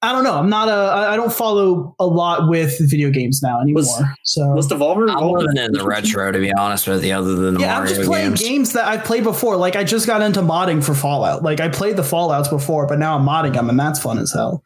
I 0.00 0.12
don't 0.12 0.22
know. 0.22 0.34
I'm 0.34 0.48
not 0.48 0.68
a. 0.68 0.72
I 1.10 1.16
don't 1.16 1.32
follow 1.32 1.94
a 1.98 2.06
lot 2.06 2.48
with 2.48 2.78
video 2.88 3.10
games 3.10 3.42
now 3.42 3.60
anymore. 3.60 3.80
Was- 3.80 4.02
so 4.24 4.46
Was 4.50 4.68
Devolver 4.68 5.02
I'm 5.02 5.08
involved? 5.08 5.42
living 5.42 5.56
in 5.64 5.72
the 5.72 5.84
retro, 5.84 6.30
to 6.30 6.38
be 6.38 6.52
honest 6.52 6.86
with 6.86 7.04
you, 7.04 7.12
other 7.14 7.34
than 7.34 7.54
the 7.54 7.60
yeah, 7.60 7.78
I'm 7.80 7.86
just 7.88 8.02
playing 8.02 8.28
games. 8.30 8.40
games 8.42 8.72
that 8.74 8.86
I've 8.86 9.02
played 9.04 9.24
before. 9.24 9.56
Like 9.56 9.74
I 9.74 9.82
just 9.82 10.06
got 10.06 10.22
into 10.22 10.40
modding 10.40 10.84
for 10.84 10.94
Fallout. 10.94 11.42
Like 11.42 11.58
I 11.60 11.68
played 11.68 11.96
the 11.96 12.04
Fallout's 12.04 12.48
before, 12.48 12.86
but 12.86 13.00
now 13.00 13.18
I'm 13.18 13.26
modding 13.26 13.54
them, 13.54 13.68
and 13.68 13.78
that's 13.80 14.00
fun 14.00 14.18
as 14.18 14.32
hell. 14.32 14.62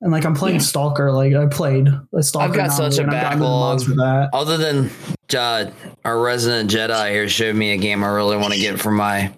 And 0.00 0.12
like 0.12 0.24
I'm 0.24 0.34
playing 0.34 0.56
Yeah. 0.56 0.62
Stalker. 0.62 1.10
Like 1.10 1.34
I 1.34 1.46
played 1.46 1.88
a 2.14 2.22
Stalker. 2.22 2.44
I've 2.50 2.54
got 2.54 2.68
such 2.72 2.98
a 2.98 3.02
and 3.02 3.10
I've 3.10 3.20
gotten 3.22 3.32
into 3.38 3.44
the 3.44 3.50
mods 3.50 3.84
backlog. 3.84 3.98
for 3.98 4.04
that. 4.04 4.30
Other 4.32 4.56
than 4.58 4.90
uh, 5.36 5.70
our 6.04 6.20
resident 6.20 6.70
Jedi 6.70 7.10
here 7.10 7.28
showed 7.28 7.56
me 7.56 7.72
a 7.72 7.76
game 7.78 8.04
I 8.04 8.08
really 8.08 8.36
want 8.36 8.52
to 8.54 8.60
get 8.60 8.80
for 8.80 8.92
my 8.92 9.32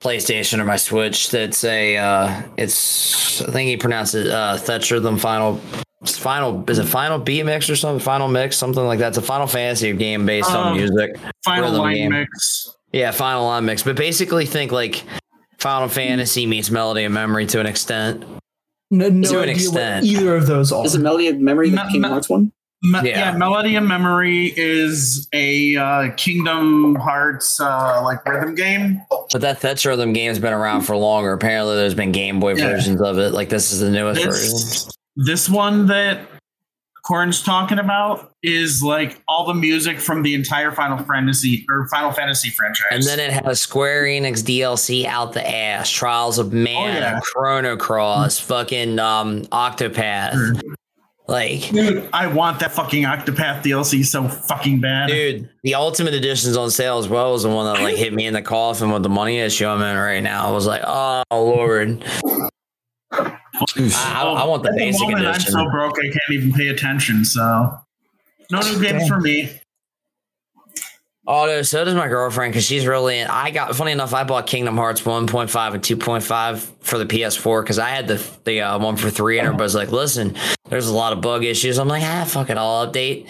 PlayStation 0.00 0.58
or 0.60 0.64
my 0.64 0.76
Switch. 0.76 1.30
That's 1.30 1.64
a 1.64 1.96
uh, 1.96 2.42
it's 2.56 3.40
I 3.42 3.50
think 3.50 3.68
he 3.68 3.76
pronounced 3.76 4.14
it 4.14 4.26
uh, 4.28 4.56
Theatrhythm 4.58 5.18
final 5.18 5.60
final 6.06 6.64
is 6.70 6.78
it 6.78 6.84
final 6.86 7.18
beat 7.18 7.42
mix 7.44 7.68
or 7.68 7.74
something 7.76 8.02
final 8.04 8.28
mix 8.28 8.56
something 8.56 8.84
like 8.84 9.00
that. 9.00 9.08
It's 9.08 9.18
a 9.18 9.22
Final 9.22 9.46
Fantasy 9.48 9.92
game 9.94 10.24
based 10.26 10.50
on 10.50 10.68
Um, 10.68 10.76
music. 10.76 11.16
Final 11.44 11.64
Rhythm 11.70 11.80
line 11.80 11.94
game. 11.96 12.10
mix. 12.12 12.76
Yeah, 12.92 13.10
final 13.10 13.44
line 13.44 13.64
mix. 13.66 13.82
But 13.82 13.96
basically, 13.96 14.46
think 14.46 14.70
like 14.72 15.02
Final 15.58 15.88
Fantasy 15.88 16.46
meets 16.46 16.70
Melody 16.70 17.04
of 17.04 17.12
Memory 17.12 17.46
to 17.46 17.60
an 17.60 17.66
extent. 17.66 18.24
No, 18.90 19.08
no 19.10 19.28
To 19.28 19.36
an 19.38 19.42
idea 19.42 19.54
extent. 19.54 20.06
what 20.06 20.12
either 20.12 20.36
of 20.36 20.46
those 20.46 20.72
are. 20.72 20.86
Is 20.86 20.94
it 20.94 21.00
Melody 21.00 21.26
of 21.28 21.38
Memory, 21.38 21.68
the 21.70 21.76
Me- 21.76 21.82
Kingdom 21.82 22.02
me- 22.02 22.08
Hearts 22.08 22.28
one? 22.30 22.52
Me- 22.82 23.00
Yeah. 23.10 23.32
yeah. 23.32 23.32
Melody 23.36 23.74
of 23.76 23.82
Memory 23.84 24.52
is 24.56 25.28
a 25.32 25.74
uh, 25.76 26.10
Kingdom 26.16 26.94
Hearts 26.94 27.60
uh, 27.60 28.00
like 28.04 28.24
rhythm 28.24 28.54
game. 28.54 29.00
But 29.32 29.40
that 29.40 29.60
Theatrhythm 29.60 30.14
game's 30.14 30.38
been 30.38 30.52
around 30.52 30.82
for 30.82 30.96
longer. 30.96 31.32
Apparently, 31.32 31.74
there's 31.74 31.94
been 31.94 32.12
Game 32.12 32.38
Boy 32.40 32.54
Yeah. 32.54 32.68
versions 32.68 33.00
of 33.02 33.18
it. 33.18 33.32
Like 33.32 33.48
this 33.48 33.72
is 33.72 33.80
the 33.80 33.90
newest 33.90 34.22
version. 34.22 34.50
This, 34.52 34.90
this 35.16 35.48
one 35.48 35.86
that 35.88 36.20
Corn's 37.04 37.42
talking 37.42 37.78
about 37.80 38.30
is 38.44 38.82
like 38.82 39.20
all 39.26 39.44
the 39.46 39.54
music 39.54 39.98
from 39.98 40.22
the 40.22 40.34
entire 40.34 40.70
Final 40.70 40.98
Fantasy 41.04 41.66
or 41.68 41.88
Final 41.88 42.12
Fantasy 42.12 42.50
franchise. 42.50 42.86
And 42.92 43.02
then 43.02 43.18
it 43.18 43.32
has 43.44 43.60
Square 43.60 44.04
Enix 44.04 44.42
DLC 44.44 45.04
out 45.04 45.32
the 45.32 45.44
ass. 45.48 45.90
Trials 45.90 46.38
of 46.38 46.52
Mana, 46.52 46.70
Oh, 46.76 46.98
yeah. 47.00 47.20
Chrono 47.22 47.76
Cross, 47.76 48.38
fucking 48.40 48.98
um, 49.00 49.42
Octopath. 49.46 50.32
Mm. 50.34 50.60
Like, 51.28 51.68
Dude, 51.68 52.08
I 52.14 52.26
want 52.26 52.58
that 52.60 52.72
fucking 52.72 53.04
Octopath 53.04 53.62
DLC 53.62 54.02
so 54.02 54.26
fucking 54.28 54.80
bad. 54.80 55.08
dude, 55.08 55.48
the 55.62 55.74
Ultimate 55.74 56.14
Edition's 56.14 56.56
on 56.56 56.70
sale 56.70 56.96
as 56.98 57.06
well. 57.06 57.32
Was 57.32 57.42
the 57.42 57.50
one 57.50 57.66
that 57.72 57.82
like 57.82 57.96
hit 57.96 58.14
me 58.14 58.26
in 58.26 58.32
the 58.32 58.40
coffin 58.40 58.90
with 58.90 59.02
the 59.02 59.10
money 59.10 59.38
issue 59.38 59.66
I'm 59.66 59.82
in 59.82 59.96
right 59.96 60.22
now. 60.22 60.48
I 60.48 60.50
was 60.50 60.66
like, 60.66 60.80
oh 60.86 61.22
lord, 61.30 62.02
I, 63.12 63.38
I, 63.76 64.22
I 64.22 64.44
want 64.46 64.62
the 64.62 64.70
At 64.70 64.74
the 64.74 64.78
basic 64.78 65.02
moment, 65.02 65.26
edition. 65.26 65.54
I'm 65.54 65.66
so 65.66 65.70
broke 65.70 65.98
I 65.98 66.04
can't 66.04 66.16
even 66.30 66.52
pay 66.52 66.68
attention. 66.68 67.26
So, 67.26 67.78
no 68.50 68.60
new 68.60 68.80
games 68.82 69.06
for 69.06 69.20
me. 69.20 69.50
Oh, 71.30 71.44
no, 71.44 71.60
so 71.60 71.84
does 71.84 71.94
my 71.94 72.08
girlfriend 72.08 72.54
because 72.54 72.64
she's 72.64 72.86
really. 72.86 73.18
In, 73.18 73.26
I 73.28 73.50
got 73.50 73.76
funny 73.76 73.92
enough. 73.92 74.14
I 74.14 74.24
bought 74.24 74.46
Kingdom 74.46 74.78
Hearts 74.78 75.02
1.5 75.02 75.74
and 75.74 75.82
2.5 75.82 76.58
for 76.80 76.96
the 76.96 77.04
PS4 77.04 77.62
because 77.62 77.78
I 77.78 77.90
had 77.90 78.08
the 78.08 78.26
the 78.44 78.62
uh, 78.62 78.78
one 78.78 78.96
for 78.96 79.10
three, 79.10 79.38
and 79.38 79.46
everybody's 79.46 79.74
like, 79.74 79.92
"Listen, 79.92 80.34
there's 80.70 80.88
a 80.88 80.94
lot 80.94 81.12
of 81.12 81.20
bug 81.20 81.44
issues." 81.44 81.78
I'm 81.78 81.86
like, 81.86 82.02
"Ah, 82.02 82.24
fuck 82.26 82.48
it, 82.48 82.56
I'll 82.56 82.90
update." 82.90 83.28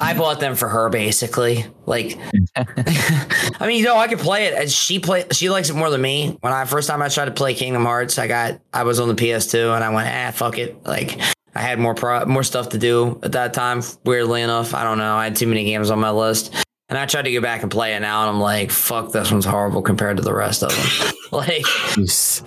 I 0.00 0.14
bought 0.14 0.38
them 0.38 0.54
for 0.54 0.68
her 0.68 0.90
basically. 0.90 1.66
Like, 1.86 2.16
I 2.56 3.66
mean, 3.66 3.80
you 3.80 3.84
know, 3.84 3.96
I 3.96 4.06
could 4.06 4.20
play 4.20 4.44
it. 4.46 4.54
And 4.54 4.70
she 4.70 5.00
play. 5.00 5.24
She 5.32 5.50
likes 5.50 5.70
it 5.70 5.74
more 5.74 5.90
than 5.90 6.00
me. 6.00 6.38
When 6.40 6.52
I 6.52 6.66
first 6.66 6.86
time 6.88 7.02
I 7.02 7.08
tried 7.08 7.24
to 7.24 7.32
play 7.32 7.52
Kingdom 7.52 7.84
Hearts, 7.84 8.16
I 8.20 8.28
got 8.28 8.60
I 8.72 8.84
was 8.84 9.00
on 9.00 9.08
the 9.08 9.16
PS2, 9.16 9.74
and 9.74 9.82
I 9.82 9.90
went, 9.90 10.08
"Ah, 10.08 10.30
fuck 10.30 10.56
it." 10.58 10.84
Like. 10.86 11.20
I 11.54 11.62
had 11.62 11.80
more 11.80 11.94
pro- 11.94 12.24
more 12.26 12.44
stuff 12.44 12.68
to 12.68 12.78
do 12.78 13.18
at 13.24 13.32
that 13.32 13.52
time. 13.52 13.82
Weirdly 14.04 14.42
enough, 14.42 14.74
I 14.74 14.84
don't 14.84 14.98
know. 14.98 15.16
I 15.16 15.24
had 15.24 15.34
too 15.34 15.48
many 15.48 15.64
games 15.64 15.90
on 15.90 15.98
my 15.98 16.10
list. 16.12 16.54
And 16.88 16.96
I 16.98 17.04
tried 17.06 17.22
to 17.22 17.32
go 17.32 17.40
back 17.42 17.62
and 17.62 17.70
play 17.70 17.94
it 17.94 18.00
now, 18.00 18.22
and 18.22 18.30
I'm 18.30 18.40
like, 18.40 18.70
fuck, 18.70 19.12
this 19.12 19.30
one's 19.30 19.44
horrible 19.44 19.82
compared 19.82 20.16
to 20.16 20.22
the 20.22 20.32
rest 20.32 20.62
of 20.62 20.70
them. 20.70 21.12
like, 21.32 21.64
this 21.96 22.42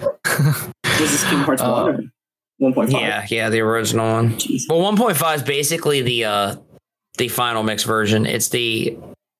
is 0.99 1.23
Kingdom 1.25 1.41
Hearts 1.41 1.61
Uh, 1.61 1.93
1 2.57 2.73
or 2.75 2.85
1.5? 2.87 2.91
yeah, 2.91 3.25
yeah, 3.29 3.49
the 3.49 3.59
original 3.59 4.11
one. 4.13 4.31
Jeez. 4.33 4.63
Well, 4.69 4.79
1.5 4.79 5.35
is 5.35 5.43
basically 5.43 6.01
the 6.01 6.25
uh 6.25 6.55
the 7.17 7.27
final 7.27 7.61
mix 7.63 7.83
version. 7.83 8.25
It's 8.25 8.49
the 8.49 8.97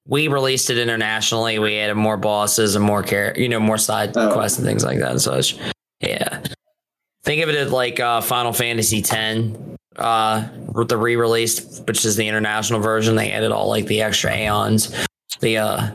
we 0.08 0.28
released 0.28 0.70
it 0.70 0.78
internationally. 0.78 1.58
We 1.60 1.78
added 1.80 1.96
more 1.96 2.18
bosses 2.18 2.76
and 2.76 2.84
more 2.84 3.02
care, 3.04 3.34
you 3.40 3.48
know, 3.50 3.60
more 3.60 3.78
side 3.78 4.16
Oh. 4.18 4.34
quests 4.34 4.58
and 4.60 4.68
things 4.68 4.84
like 4.84 5.00
that 5.00 5.12
and 5.12 5.22
such. 5.22 5.58
Yeah. 6.00 6.42
Think 7.24 7.44
of 7.44 7.50
it 7.50 7.56
as 7.56 7.72
like 7.72 8.00
uh, 8.00 8.22
Final 8.22 8.52
Fantasy 8.54 9.00
X, 9.00 9.52
uh, 9.96 10.48
with 10.74 10.90
the 10.90 10.98
re-release, 10.98 11.80
which 11.82 12.06
is 12.06 12.16
the 12.16 12.28
international 12.28 12.80
version. 12.80 13.16
They 13.16 13.32
added 13.32 13.52
all 13.52 13.68
like 13.70 13.86
the 13.86 14.02
extra 14.02 14.34
aeons, 14.36 14.96
the 15.42 15.58
uh, 15.58 15.92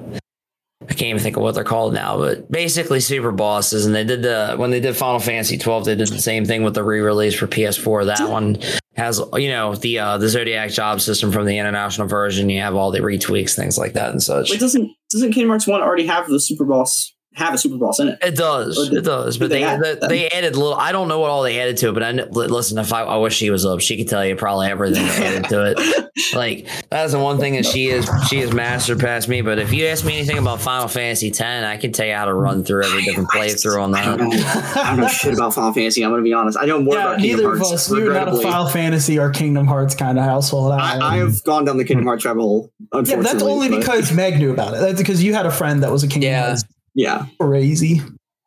I 0.83 0.95
can't 0.95 1.11
even 1.11 1.23
think 1.23 1.37
of 1.37 1.43
what 1.43 1.55
they're 1.55 1.65
called 1.65 1.95
now, 1.95 2.19
but 2.19 2.51
basically 2.51 3.01
super 3.01 3.33
bosses. 3.33 3.87
And 3.87 3.95
they 3.95 4.05
did 4.05 4.23
the 4.23 4.55
when 4.57 4.71
they 4.71 4.81
did 4.81 4.97
Final 4.97 5.19
Fantasy 5.19 5.59
12, 5.59 5.85
they 5.85 5.95
did 5.97 6.09
the 6.09 6.21
same 6.21 6.45
thing 6.45 6.63
with 6.63 6.75
the 6.75 6.85
re-release 6.85 7.35
for 7.35 7.47
PS4. 7.47 8.07
That 8.07 8.29
one 8.29 8.59
has 8.95 9.21
you 9.35 9.49
know 9.49 9.75
the 9.75 9.99
uh, 9.99 10.19
the 10.19 10.29
Zodiac 10.29 10.71
job 10.71 11.01
system 11.01 11.33
from 11.33 11.47
the 11.47 11.59
international 11.59 12.07
version. 12.07 12.51
You 12.51 12.61
have 12.61 12.77
all 12.77 12.91
the 12.91 13.01
retweaks, 13.01 13.57
things 13.57 13.79
like 13.79 13.95
that, 13.95 14.11
and 14.11 14.23
such. 14.23 14.51
Wait, 14.51 14.61
doesn't 14.61 14.91
doesn't 15.11 15.33
Kingdom 15.33 15.51
Hearts 15.51 15.67
1 15.67 15.81
already 15.81 16.07
have 16.07 16.29
the 16.29 16.39
Super 16.39 16.65
Boss 16.65 17.13
have 17.37 17.55
a 17.55 17.59
Super 17.59 17.77
Bowl 17.77 17.95
in 18.01 18.09
it? 18.09 18.19
It 18.23 18.35
does. 18.37 18.89
Did- 18.89 18.99
it 18.99 19.05
does. 19.05 19.39
But 19.39 19.51
they 19.51 19.59
they 19.61 19.65
add 19.65 19.81
they, 19.83 20.09
they 20.09 20.29
added 20.31 20.57
little. 20.57 20.75
I 20.75 20.93
don't 20.93 21.09
know 21.09 21.21
what 21.21 21.31
all 21.31 21.43
they 21.43 21.61
added 21.61 21.77
to 21.79 21.89
it, 21.91 21.93
but 21.93 22.03
I 22.03 22.13
kn- 22.13 22.31
listen. 22.33 22.79
If 22.79 22.93
I, 22.93 23.03
I 23.03 23.17
wish 23.17 23.37
she 23.37 23.51
was 23.51 23.65
up, 23.65 23.81
she 23.81 23.97
could 23.97 24.09
tell 24.09 24.25
you 24.27 24.37
probably 24.37 24.69
everything 24.69 25.05
they 25.07 25.27
added 25.27 25.45
to 25.51 25.71
it. 25.73 26.03
Like 26.35 26.67
that's 26.89 27.13
the 27.13 27.19
one 27.21 27.39
thing 27.39 27.55
that 27.57 27.67
she 27.67 27.89
is 27.89 28.09
she 28.29 28.39
is 28.39 28.51
mastered 28.53 28.99
past 28.99 29.29
me. 29.29 29.43
But 29.43 29.59
if 29.59 29.73
you 29.73 29.85
ask 29.87 30.03
me 30.05 30.17
anything 30.17 30.39
about 30.39 30.63
Final 30.63 30.89
Fantasy 30.89 31.29
X, 31.29 31.41
I 31.41 31.77
can 31.77 31.93
tell 31.93 32.07
you 32.07 32.15
how 32.15 32.25
to 32.25 32.33
run 32.33 32.65
through 32.65 32.85
every 32.87 33.05
different 33.05 33.29
playthrough 33.29 33.83
on 33.83 33.95
I 33.95 34.17
don't 34.17 34.31
that. 34.31 34.75
know. 34.75 34.83
I 34.83 34.91
don't 34.91 35.01
know 35.01 35.09
shit 35.09 35.35
about 35.35 35.53
Final 35.55 35.75
Fantasy. 35.75 36.03
I'm 36.03 36.11
gonna 36.13 36.23
be 36.23 36.33
honest. 36.33 36.57
I 36.59 36.65
know 36.65 36.81
more 36.81 36.95
yeah, 36.95 37.03
about 37.03 37.19
Kingdom 37.21 37.37
neither 37.41 37.53
of 37.53 37.59
Hearts. 37.59 37.73
us. 37.73 37.91
We 37.91 38.03
were 38.03 38.15
not 38.15 38.29
a. 38.29 38.37
Final 38.39 38.67
Fantasy 38.67 39.19
or 39.19 39.29
Kingdom 39.31 39.67
Hearts 39.67 39.95
kind 39.95 40.19
of 40.19 40.25
household. 40.25 40.73
I, 40.73 40.97
um, 40.97 41.03
I 41.03 41.17
have 41.19 41.45
gone 41.45 41.67
down 41.67 41.77
the 41.77 41.85
Kingdom 41.85 42.07
Hearts 42.07 42.25
rabbit 42.25 42.41
hole. 42.41 42.73
yeah, 42.81 42.87
Unfortunately, 42.99 43.17
but 43.23 43.33
that's 43.33 43.43
only 43.43 43.69
but- 43.69 43.79
because 43.81 44.13
Meg 44.13 44.39
knew 44.39 44.53
about 44.53 44.73
it. 44.75 44.81
That's 44.81 44.99
because 44.99 45.23
you 45.23 45.35
had 45.35 45.45
a 45.45 45.51
friend 45.51 45.83
that 45.83 45.93
was 45.93 46.03
a 46.03 46.09
Kingdom 46.09 46.31
Yeah. 46.31 46.47
Hearts 46.47 46.65
yeah. 46.97 47.27
crazy. 47.41 48.01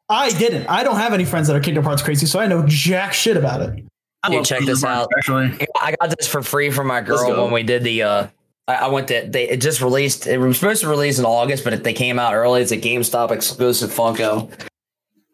I 0.09 0.31
didn't. 0.31 0.67
I 0.67 0.83
don't 0.83 0.97
have 0.97 1.13
any 1.13 1.23
friends 1.23 1.47
that 1.47 1.55
are 1.55 1.59
Kingdom 1.59 1.83
Hearts 1.85 2.01
crazy, 2.01 2.25
so 2.25 2.39
I 2.39 2.47
know 2.47 2.65
jack 2.67 3.13
shit 3.13 3.37
about 3.37 3.61
it. 3.61 3.85
I 4.23 4.29
Hey, 4.31 4.37
love 4.37 4.45
check 4.45 4.57
Kingdom 4.59 4.73
this 4.75 4.83
Hearts, 4.83 5.01
out. 5.03 5.09
Actually, 5.17 5.67
I 5.81 5.95
got 6.01 6.17
this 6.17 6.27
for 6.27 6.41
free 6.41 6.71
from 6.71 6.87
my 6.87 6.99
girl 6.99 7.43
when 7.43 7.53
we 7.53 7.63
did 7.63 7.83
the. 7.83 8.03
uh 8.03 8.27
I 8.67 8.73
I 8.75 8.87
went 8.87 9.07
to 9.09 9.25
they 9.29 9.47
it 9.49 9.61
just 9.61 9.81
released. 9.81 10.25
It 10.27 10.39
was 10.39 10.57
supposed 10.57 10.81
to 10.81 10.87
release 10.89 11.19
in 11.19 11.25
August, 11.25 11.63
but 11.63 11.73
it, 11.73 11.83
they 11.83 11.93
came 11.93 12.17
out 12.19 12.33
early. 12.33 12.61
It's 12.61 12.71
a 12.71 12.77
GameStop 12.77 13.31
exclusive 13.31 13.91
Funko. 13.91 14.51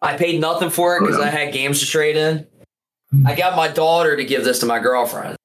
I 0.01 0.17
paid 0.17 0.39
nothing 0.41 0.69
for 0.69 0.97
it 0.97 1.01
because 1.01 1.19
I 1.19 1.29
had 1.29 1.51
games 1.53 1.79
to 1.79 1.85
trade 1.85 2.15
in. 2.17 2.45
I 3.25 3.33
got 3.35 3.55
my 3.55 3.69
daughter 3.69 4.15
to 4.17 4.25
give 4.25 4.43
this 4.43 4.59
to 4.59 4.65
my 4.65 4.79
girlfriend. 4.79 5.37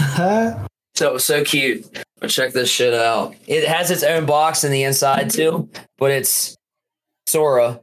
Huh? 0.00 0.66
So 0.94 1.08
it 1.08 1.12
was 1.12 1.24
so 1.24 1.44
cute. 1.44 1.86
But 2.18 2.30
check 2.30 2.52
this 2.52 2.70
shit 2.70 2.94
out. 2.94 3.34
It 3.46 3.66
has 3.68 3.90
its 3.90 4.02
own 4.02 4.26
box 4.26 4.64
in 4.64 4.72
the 4.72 4.82
inside 4.84 5.30
too, 5.30 5.68
but 5.98 6.10
it's 6.10 6.56
Sora 7.32 7.80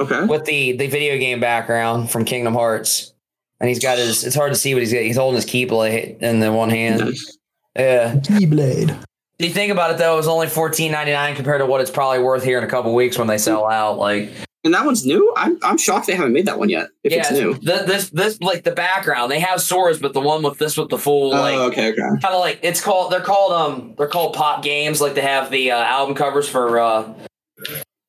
Okay. 0.00 0.24
with 0.24 0.44
the 0.46 0.72
the 0.72 0.86
video 0.86 1.18
game 1.18 1.38
background 1.40 2.10
from 2.10 2.24
Kingdom 2.24 2.54
Hearts, 2.54 3.12
and 3.60 3.68
he's 3.68 3.78
got 3.82 3.98
his. 3.98 4.24
It's 4.24 4.34
hard 4.36 4.52
to 4.52 4.58
see 4.58 4.72
what 4.74 4.80
he's 4.82 4.92
got. 4.92 5.02
He's 5.02 5.16
holding 5.16 5.36
his 5.36 5.44
keyblade 5.46 6.22
in 6.22 6.40
the 6.40 6.50
one 6.52 6.70
hand. 6.70 7.00
Nice. 7.00 7.38
Yeah. 7.76 8.14
Keyblade. 8.14 8.96
Do 9.38 9.46
you 9.46 9.52
think 9.52 9.70
about 9.72 9.90
it 9.90 9.98
though? 9.98 10.14
It 10.14 10.16
was 10.16 10.28
only 10.28 10.46
fourteen 10.46 10.92
ninety 10.92 11.12
nine 11.12 11.34
compared 11.36 11.60
to 11.60 11.66
what 11.66 11.80
it's 11.80 11.90
probably 11.90 12.20
worth 12.20 12.42
here 12.44 12.56
in 12.58 12.64
a 12.64 12.68
couple 12.68 12.94
weeks 12.94 13.18
when 13.18 13.26
they 13.28 13.38
sell 13.38 13.66
out. 13.68 13.98
Like, 13.98 14.30
And 14.64 14.72
that 14.72 14.84
one's 14.86 15.04
new. 15.04 15.32
I'm 15.36 15.58
I'm 15.62 15.76
shocked 15.78 16.06
they 16.06 16.14
haven't 16.14 16.32
made 16.32 16.46
that 16.46 16.58
one 16.58 16.68
yet. 16.70 16.88
If 17.04 17.12
yeah, 17.12 17.18
it's 17.20 17.30
new. 17.32 17.54
th- 17.58 17.86
this 17.86 18.10
this 18.10 18.40
like 18.40 18.62
the 18.64 18.70
background. 18.72 19.30
They 19.30 19.40
have 19.40 19.60
swords, 19.60 19.98
but 19.98 20.12
the 20.14 20.20
one 20.20 20.42
with 20.42 20.58
this 20.58 20.76
with 20.76 20.88
the 20.88 20.98
full 20.98 21.30
like 21.30 21.54
oh, 21.56 21.66
okay, 21.66 21.90
okay. 21.92 22.00
kind 22.00 22.34
of 22.34 22.40
like 22.40 22.60
it's 22.62 22.80
called 22.80 23.12
they're 23.12 23.20
called 23.20 23.52
um 23.52 23.94
they're 23.98 24.06
called 24.08 24.34
pop 24.34 24.62
games 24.62 25.00
like 25.00 25.14
they 25.14 25.20
have 25.22 25.50
the 25.50 25.70
uh, 25.72 25.82
album 25.82 26.14
covers 26.14 26.48
for 26.48 26.78
uh 26.78 27.12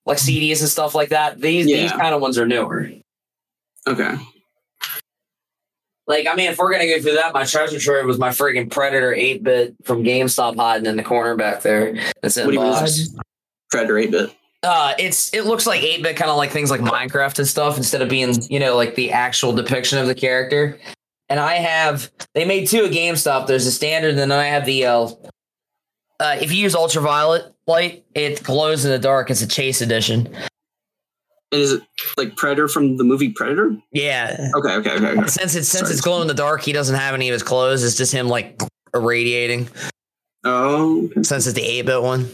like 0.06 0.18
CDs 0.18 0.60
and 0.62 0.70
stuff 0.70 0.94
like 0.96 1.10
that 1.10 1.40
these 1.42 1.66
these 1.66 1.92
kind 1.92 2.14
of 2.16 2.22
ones 2.22 2.38
are 2.38 2.46
newer 2.46 2.90
Okay. 3.88 4.16
like 6.08 6.28
I 6.28 6.36
mean 6.36 6.50
if 6.52 6.58
we're 6.58 6.72
gonna 6.72 6.88
go 6.88 7.02
through 7.02 7.14
that 7.16 7.34
my 7.34 7.44
treasure 7.46 7.80
trove 7.80 8.06
was 8.06 8.18
my 8.20 8.30
friggin' 8.30 8.70
Predator 8.72 9.14
8-bit 9.14 9.76
from 9.84 10.04
GameStop 10.04 10.56
hiding 10.58 10.86
in 10.86 10.98
the 10.98 11.04
corner 11.04 11.36
back 11.36 11.62
there 11.62 11.96
that's 12.22 12.38
in 12.38 12.46
What 12.46 12.52
do 12.52 12.58
you 12.58 12.64
mean? 12.64 12.72
box. 12.74 13.10
Predator 13.72 13.98
8 13.98 14.12
bit. 14.12 14.36
uh 14.64 14.94
it's 15.00 15.34
it 15.34 15.46
looks 15.46 15.66
like 15.66 15.82
8-bit 15.82 16.16
kind 16.18 16.30
of 16.32 16.38
like 16.38 16.52
things 16.52 16.70
like 16.72 16.82
Minecraft 16.82 17.40
and 17.40 17.48
stuff 17.48 17.78
instead 17.78 18.02
of 18.02 18.10
being 18.10 18.36
you 18.50 18.60
know 18.60 18.76
like 18.76 18.96
the 18.96 19.12
actual 19.12 19.54
depiction 19.54 19.98
of 19.98 20.08
the 20.08 20.16
character 20.16 20.78
and 21.30 21.40
I 21.40 21.56
have 21.56 22.12
they 22.36 22.44
made 22.46 22.68
two 22.68 22.86
at 22.86 22.92
GameStop 22.92 23.48
there's 23.48 23.66
a 23.66 23.72
standard 23.72 24.10
and 24.12 24.20
then 24.20 24.32
I 24.32 24.46
have 24.46 24.66
the 24.66 24.86
uh 24.86 25.08
uh, 26.20 26.38
if 26.40 26.52
you 26.54 26.60
use 26.60 26.76
ultraviolet 26.76 27.53
light, 27.68 28.06
it 28.16 28.44
glows 28.44 28.86
in 28.86 28.92
the 28.92 29.00
dark. 29.00 29.30
It's 29.30 29.42
a 29.42 29.48
chase 29.48 29.82
edition. 29.82 30.28
And 31.52 31.62
is 31.62 31.72
it 31.72 31.84
like 32.18 32.36
Predator 32.36 32.68
from 32.68 32.98
the 32.98 33.04
movie 33.04 33.30
Predator? 33.30 33.78
Yeah. 33.92 34.50
Okay, 34.56 34.74
okay, 34.76 34.92
okay. 34.96 35.06
okay. 35.06 35.28
Since 35.28 35.56
it's 35.56 35.68
since 35.68 35.82
Sorry. 35.82 35.92
it's 35.92 36.02
glow 36.02 36.22
in 36.22 36.28
the 36.28 36.34
dark, 36.34 36.64
he 36.64 36.72
doesn't 36.72 36.96
have 36.96 37.14
any 37.14 37.30
of 37.30 37.34
his 37.34 37.44
clothes. 37.44 37.84
It's 37.84 37.96
just 37.96 38.12
him 38.12 38.28
like 38.28 38.60
irradiating. 38.94 39.70
Oh, 40.44 41.06
okay. 41.06 41.24
Since 41.24 41.48
it's 41.48 41.56
the 41.56 41.64
eight 41.64 41.86
bit 41.86 42.02
one. 42.02 42.30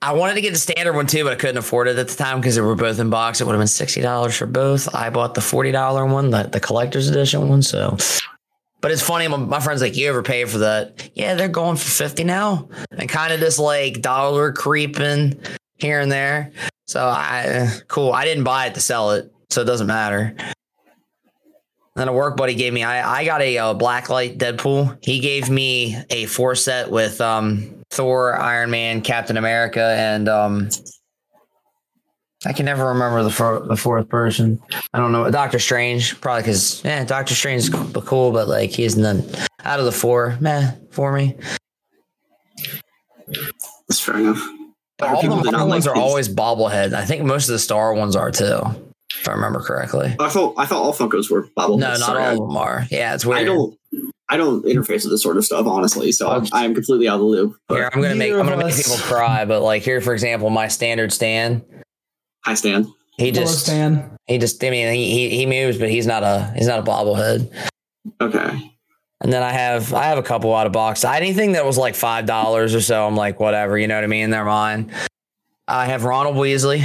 I 0.00 0.12
wanted 0.14 0.34
to 0.34 0.40
get 0.40 0.52
the 0.52 0.58
standard 0.58 0.94
one 0.94 1.06
too, 1.06 1.22
but 1.22 1.32
I 1.32 1.36
couldn't 1.36 1.58
afford 1.58 1.86
it 1.86 1.96
at 1.96 2.08
the 2.08 2.16
time 2.16 2.40
because 2.40 2.56
they 2.56 2.60
were 2.60 2.74
both 2.74 2.98
in 2.98 3.08
box. 3.08 3.40
It 3.40 3.44
would 3.44 3.52
have 3.52 3.60
been 3.60 3.68
sixty 3.68 4.00
dollars 4.00 4.36
for 4.36 4.46
both. 4.46 4.92
I 4.94 5.10
bought 5.10 5.34
the 5.34 5.40
forty 5.40 5.70
dollar 5.70 6.04
one, 6.06 6.30
the, 6.30 6.44
the 6.44 6.60
collector's 6.60 7.08
edition 7.08 7.48
one. 7.48 7.62
So, 7.62 7.96
but 8.82 8.90
it's 8.90 9.00
funny. 9.00 9.26
My, 9.28 9.38
my 9.38 9.60
friend's 9.60 9.80
like, 9.80 9.96
"You 9.96 10.08
ever 10.10 10.22
pay 10.22 10.44
for 10.44 10.58
that?" 10.58 11.10
Yeah, 11.14 11.34
they're 11.34 11.48
going 11.48 11.76
for 11.76 11.88
fifty 11.88 12.24
now, 12.24 12.68
and 12.90 13.08
kind 13.08 13.32
of 13.32 13.40
just 13.40 13.58
like 13.58 14.02
dollar 14.02 14.52
creeping 14.52 15.40
here 15.78 16.00
and 16.00 16.12
there. 16.12 16.52
So 16.86 17.06
I 17.06 17.70
cool. 17.88 18.12
I 18.12 18.24
didn't 18.26 18.44
buy 18.44 18.66
it 18.66 18.74
to 18.74 18.80
sell 18.80 19.12
it, 19.12 19.32
so 19.48 19.62
it 19.62 19.66
doesn't 19.66 19.86
matter. 19.86 20.36
Then 21.94 22.08
a 22.08 22.12
work 22.12 22.36
buddy 22.36 22.54
gave 22.54 22.72
me. 22.72 22.82
I 22.82 23.20
I 23.20 23.24
got 23.24 23.40
a, 23.40 23.56
uh 23.56 23.74
blacklight 23.74 24.36
Deadpool. 24.36 24.98
He 25.02 25.20
gave 25.20 25.48
me 25.48 25.96
a 26.10 26.26
four 26.26 26.54
set 26.54 26.90
with 26.90 27.20
um 27.20 27.82
Thor, 27.90 28.34
Iron 28.34 28.70
Man, 28.70 29.00
Captain 29.00 29.36
America, 29.36 29.94
and 29.96 30.28
um 30.28 30.68
I 32.44 32.52
can 32.52 32.66
never 32.66 32.86
remember 32.88 33.22
the 33.22 33.30
four, 33.30 33.60
the 33.60 33.76
fourth 33.76 34.08
person. 34.08 34.60
I 34.92 34.98
don't 34.98 35.12
know. 35.12 35.30
Doctor 35.30 35.58
Strange, 35.58 36.20
probably 36.20 36.42
because 36.42 36.84
yeah, 36.84 37.04
Doctor 37.04 37.34
Strange 37.34 37.62
is 37.62 37.68
cool, 37.68 38.02
cool, 38.02 38.32
but 38.32 38.48
like 38.48 38.70
he's 38.70 38.96
none 38.96 39.24
out 39.64 39.78
of 39.78 39.84
the 39.84 39.92
four, 39.92 40.36
meh, 40.40 40.72
for 40.90 41.12
me. 41.12 41.36
That's 43.88 44.00
fair 44.00 44.18
enough. 44.18 44.42
All 45.00 45.22
the 45.22 45.28
did 45.28 45.28
not 45.28 45.52
Marvel 45.52 45.68
ones 45.68 45.86
like 45.86 45.92
are 45.92 45.98
these. 45.98 46.08
always 46.08 46.28
bobblehead. 46.28 46.94
I 46.94 47.04
think 47.04 47.24
most 47.24 47.48
of 47.48 47.52
the 47.52 47.58
Star 47.58 47.94
ones 47.94 48.16
are 48.16 48.30
too, 48.30 48.60
if 49.12 49.28
I 49.28 49.32
remember 49.32 49.60
correctly. 49.60 50.14
I 50.18 50.28
thought 50.28 50.54
I 50.56 50.66
thought 50.66 50.82
all 50.82 50.94
Funkos 50.94 51.30
were 51.30 51.44
bobbleheads. 51.56 51.78
No, 51.78 51.88
not 51.88 51.98
Sorry, 51.98 52.24
all 52.24 52.42
of 52.42 52.48
them 52.48 52.56
are. 52.56 52.86
Yeah, 52.90 53.14
it's 53.14 53.24
weird. 53.24 53.40
I 53.40 53.44
don't. 53.44 53.78
I 54.28 54.38
don't 54.38 54.64
interface 54.64 55.02
with 55.04 55.10
this 55.10 55.22
sort 55.22 55.36
of 55.36 55.44
stuff, 55.44 55.66
honestly. 55.66 56.10
So 56.10 56.30
I'm, 56.30 56.46
I'm 56.54 56.74
completely 56.74 57.06
out 57.06 57.16
of 57.16 57.20
the 57.20 57.26
loop. 57.26 57.56
Here, 57.68 57.90
I'm 57.92 58.00
gonna 58.00 58.14
make 58.14 58.32
I'm 58.32 58.46
gonna 58.46 58.64
make 58.64 58.74
people 58.76 58.96
cry, 58.96 59.44
but 59.44 59.60
like 59.60 59.82
here, 59.82 60.00
for 60.00 60.14
example, 60.14 60.48
my 60.48 60.68
standard 60.68 61.12
stand. 61.12 61.62
I 62.44 62.54
stand. 62.54 62.86
He 63.18 63.26
Hello, 63.30 63.42
just 63.42 63.60
Stan. 63.66 64.16
he 64.26 64.38
just 64.38 64.62
I 64.64 64.70
mean 64.70 64.92
he, 64.94 65.10
he 65.10 65.36
he 65.36 65.46
moves, 65.46 65.78
but 65.78 65.90
he's 65.90 66.06
not 66.06 66.22
a 66.22 66.52
he's 66.56 66.66
not 66.66 66.78
a 66.78 66.82
bobblehead. 66.82 67.52
Okay. 68.20 68.68
And 69.20 69.32
then 69.32 69.42
I 69.42 69.50
have 69.52 69.92
I 69.94 70.04
have 70.04 70.18
a 70.18 70.22
couple 70.22 70.54
out 70.54 70.66
of 70.66 70.72
box. 70.72 71.04
Anything 71.04 71.52
that 71.52 71.64
was 71.64 71.78
like 71.78 71.94
five 71.94 72.26
dollars 72.26 72.74
or 72.74 72.80
so, 72.80 73.06
I'm 73.06 73.14
like 73.16 73.38
whatever, 73.38 73.78
you 73.78 73.86
know 73.86 73.94
what 73.94 74.04
I 74.04 74.08
mean? 74.08 74.30
They're 74.30 74.44
mine. 74.44 74.90
I 75.68 75.86
have 75.86 76.04
Ronald 76.04 76.36
Weasley. 76.36 76.80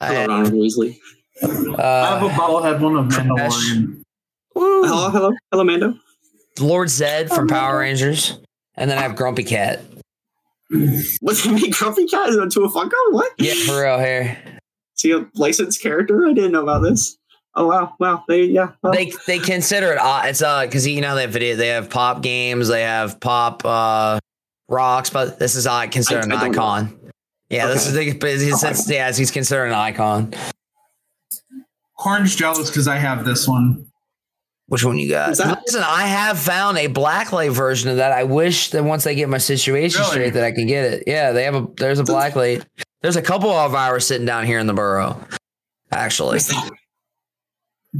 I 0.00 0.06
Hello, 0.06 0.20
have, 0.20 0.28
Ronald 0.28 0.52
Weasley. 0.54 0.96
I 1.42 1.46
have 1.46 2.22
a 2.22 2.26
uh, 2.26 2.30
bobblehead 2.30 2.80
one 2.80 2.96
of 2.96 3.06
Mandalorian. 3.06 4.02
woo, 4.54 4.82
Hello, 4.84 5.10
hello, 5.10 5.32
hello, 5.50 5.64
Mando. 5.64 5.94
Lord 6.60 6.88
Zedd 6.88 7.28
from 7.28 7.46
Power 7.48 7.78
Rangers, 7.80 8.38
and 8.76 8.90
then 8.90 8.98
I 8.98 9.02
have 9.02 9.14
Grumpy 9.16 9.44
Cat. 9.44 9.80
What's 11.20 11.42
he 11.42 11.52
make 11.52 11.72
Grumpy 11.72 12.06
Cat 12.06 12.30
into 12.30 12.62
a 12.62 12.68
Funko? 12.70 12.92
What? 13.10 13.32
Yeah, 13.38 13.54
for 13.66 13.82
real 13.82 13.98
here. 13.98 14.38
Is 14.96 15.02
he 15.02 15.12
a 15.12 15.26
licensed 15.34 15.80
character? 15.82 16.26
I 16.26 16.32
didn't 16.32 16.52
know 16.52 16.62
about 16.62 16.80
this. 16.80 17.16
Oh 17.54 17.66
wow, 17.66 17.94
wow. 17.98 18.24
They 18.28 18.44
yeah. 18.44 18.72
Well, 18.82 18.92
They 18.92 19.12
they 19.26 19.38
consider 19.38 19.92
it 19.92 19.98
uh, 19.98 20.22
it's 20.26 20.42
uh 20.42 20.64
because 20.66 20.86
you 20.86 21.00
know 21.00 21.14
they 21.14 21.22
have 21.22 21.30
video 21.30 21.56
they 21.56 21.68
have 21.68 21.88
pop 21.90 22.22
games 22.22 22.68
they 22.68 22.82
have 22.82 23.18
pop 23.20 23.64
uh 23.64 24.20
rocks 24.68 25.08
but 25.10 25.38
this 25.38 25.54
is 25.56 25.66
uh, 25.66 25.86
considered 25.86 26.24
I- 26.24 26.26
an 26.26 26.32
I 26.32 26.40
don't 26.42 26.52
know. 26.52 26.58
icon. 26.62 27.00
Yeah, 27.50 27.66
this 27.68 27.86
is 27.86 27.94
the, 27.94 28.12
but 28.12 28.28
he's, 28.32 28.62
it's, 28.62 28.90
yeah 28.90 29.10
he's 29.10 29.30
considered 29.30 29.66
an 29.68 29.72
icon. 29.72 30.34
Corn's 31.98 32.36
jealous 32.36 32.68
because 32.70 32.86
I 32.86 32.96
have 32.96 33.24
this 33.24 33.48
one. 33.48 33.86
Which 34.68 34.84
one 34.84 34.98
you 34.98 35.08
got? 35.08 35.30
Is 35.30 35.38
that- 35.38 35.62
Listen, 35.66 35.82
I 35.82 36.02
have 36.06 36.38
found 36.38 36.76
a 36.78 36.88
blacklight 36.88 37.52
version 37.52 37.90
of 37.90 37.96
that. 37.96 38.12
I 38.12 38.24
wish 38.24 38.70
that 38.70 38.84
once 38.84 39.06
I 39.06 39.14
get 39.14 39.28
my 39.30 39.38
situation 39.38 40.00
Really? 40.00 40.10
straight 40.10 40.34
that 40.34 40.44
I 40.44 40.52
can 40.52 40.66
get 40.66 40.84
it. 40.92 41.04
Yeah, 41.06 41.32
they 41.32 41.44
have 41.44 41.54
a 41.54 41.66
there's 41.78 41.98
a 41.98 42.04
blacklight. 42.04 42.64
There's 43.00 43.16
a 43.16 43.22
couple 43.22 43.50
of 43.50 43.74
ours 43.74 44.06
sitting 44.06 44.26
down 44.26 44.44
here 44.44 44.58
in 44.58 44.66
the 44.66 44.74
borough. 44.74 45.18
Actually, 45.90 46.40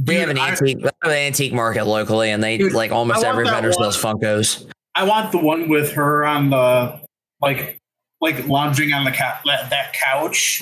we 0.05 0.15
have 0.15 0.29
an 0.29 0.37
I- 0.37 0.49
antique 0.51 0.77
we 0.77 0.83
have 0.83 0.93
an 1.03 1.09
antique 1.11 1.53
market 1.53 1.85
locally, 1.85 2.29
and 2.29 2.43
they 2.43 2.59
Dude, 2.59 2.73
like 2.73 2.91
almost 2.91 3.23
every 3.23 3.45
vendor 3.45 3.73
sells 3.73 3.97
Funkos. 3.99 4.69
I 4.93 5.05
want 5.05 5.31
the 5.31 5.39
one 5.39 5.69
with 5.69 5.93
her 5.93 6.23
on 6.25 6.51
the 6.51 7.01
like 7.41 7.79
like 8.21 8.47
lounging 8.47 8.93
on 8.93 9.05
the 9.05 9.11
ca- 9.11 9.41
that, 9.45 9.69
that 9.71 9.93
couch. 9.93 10.61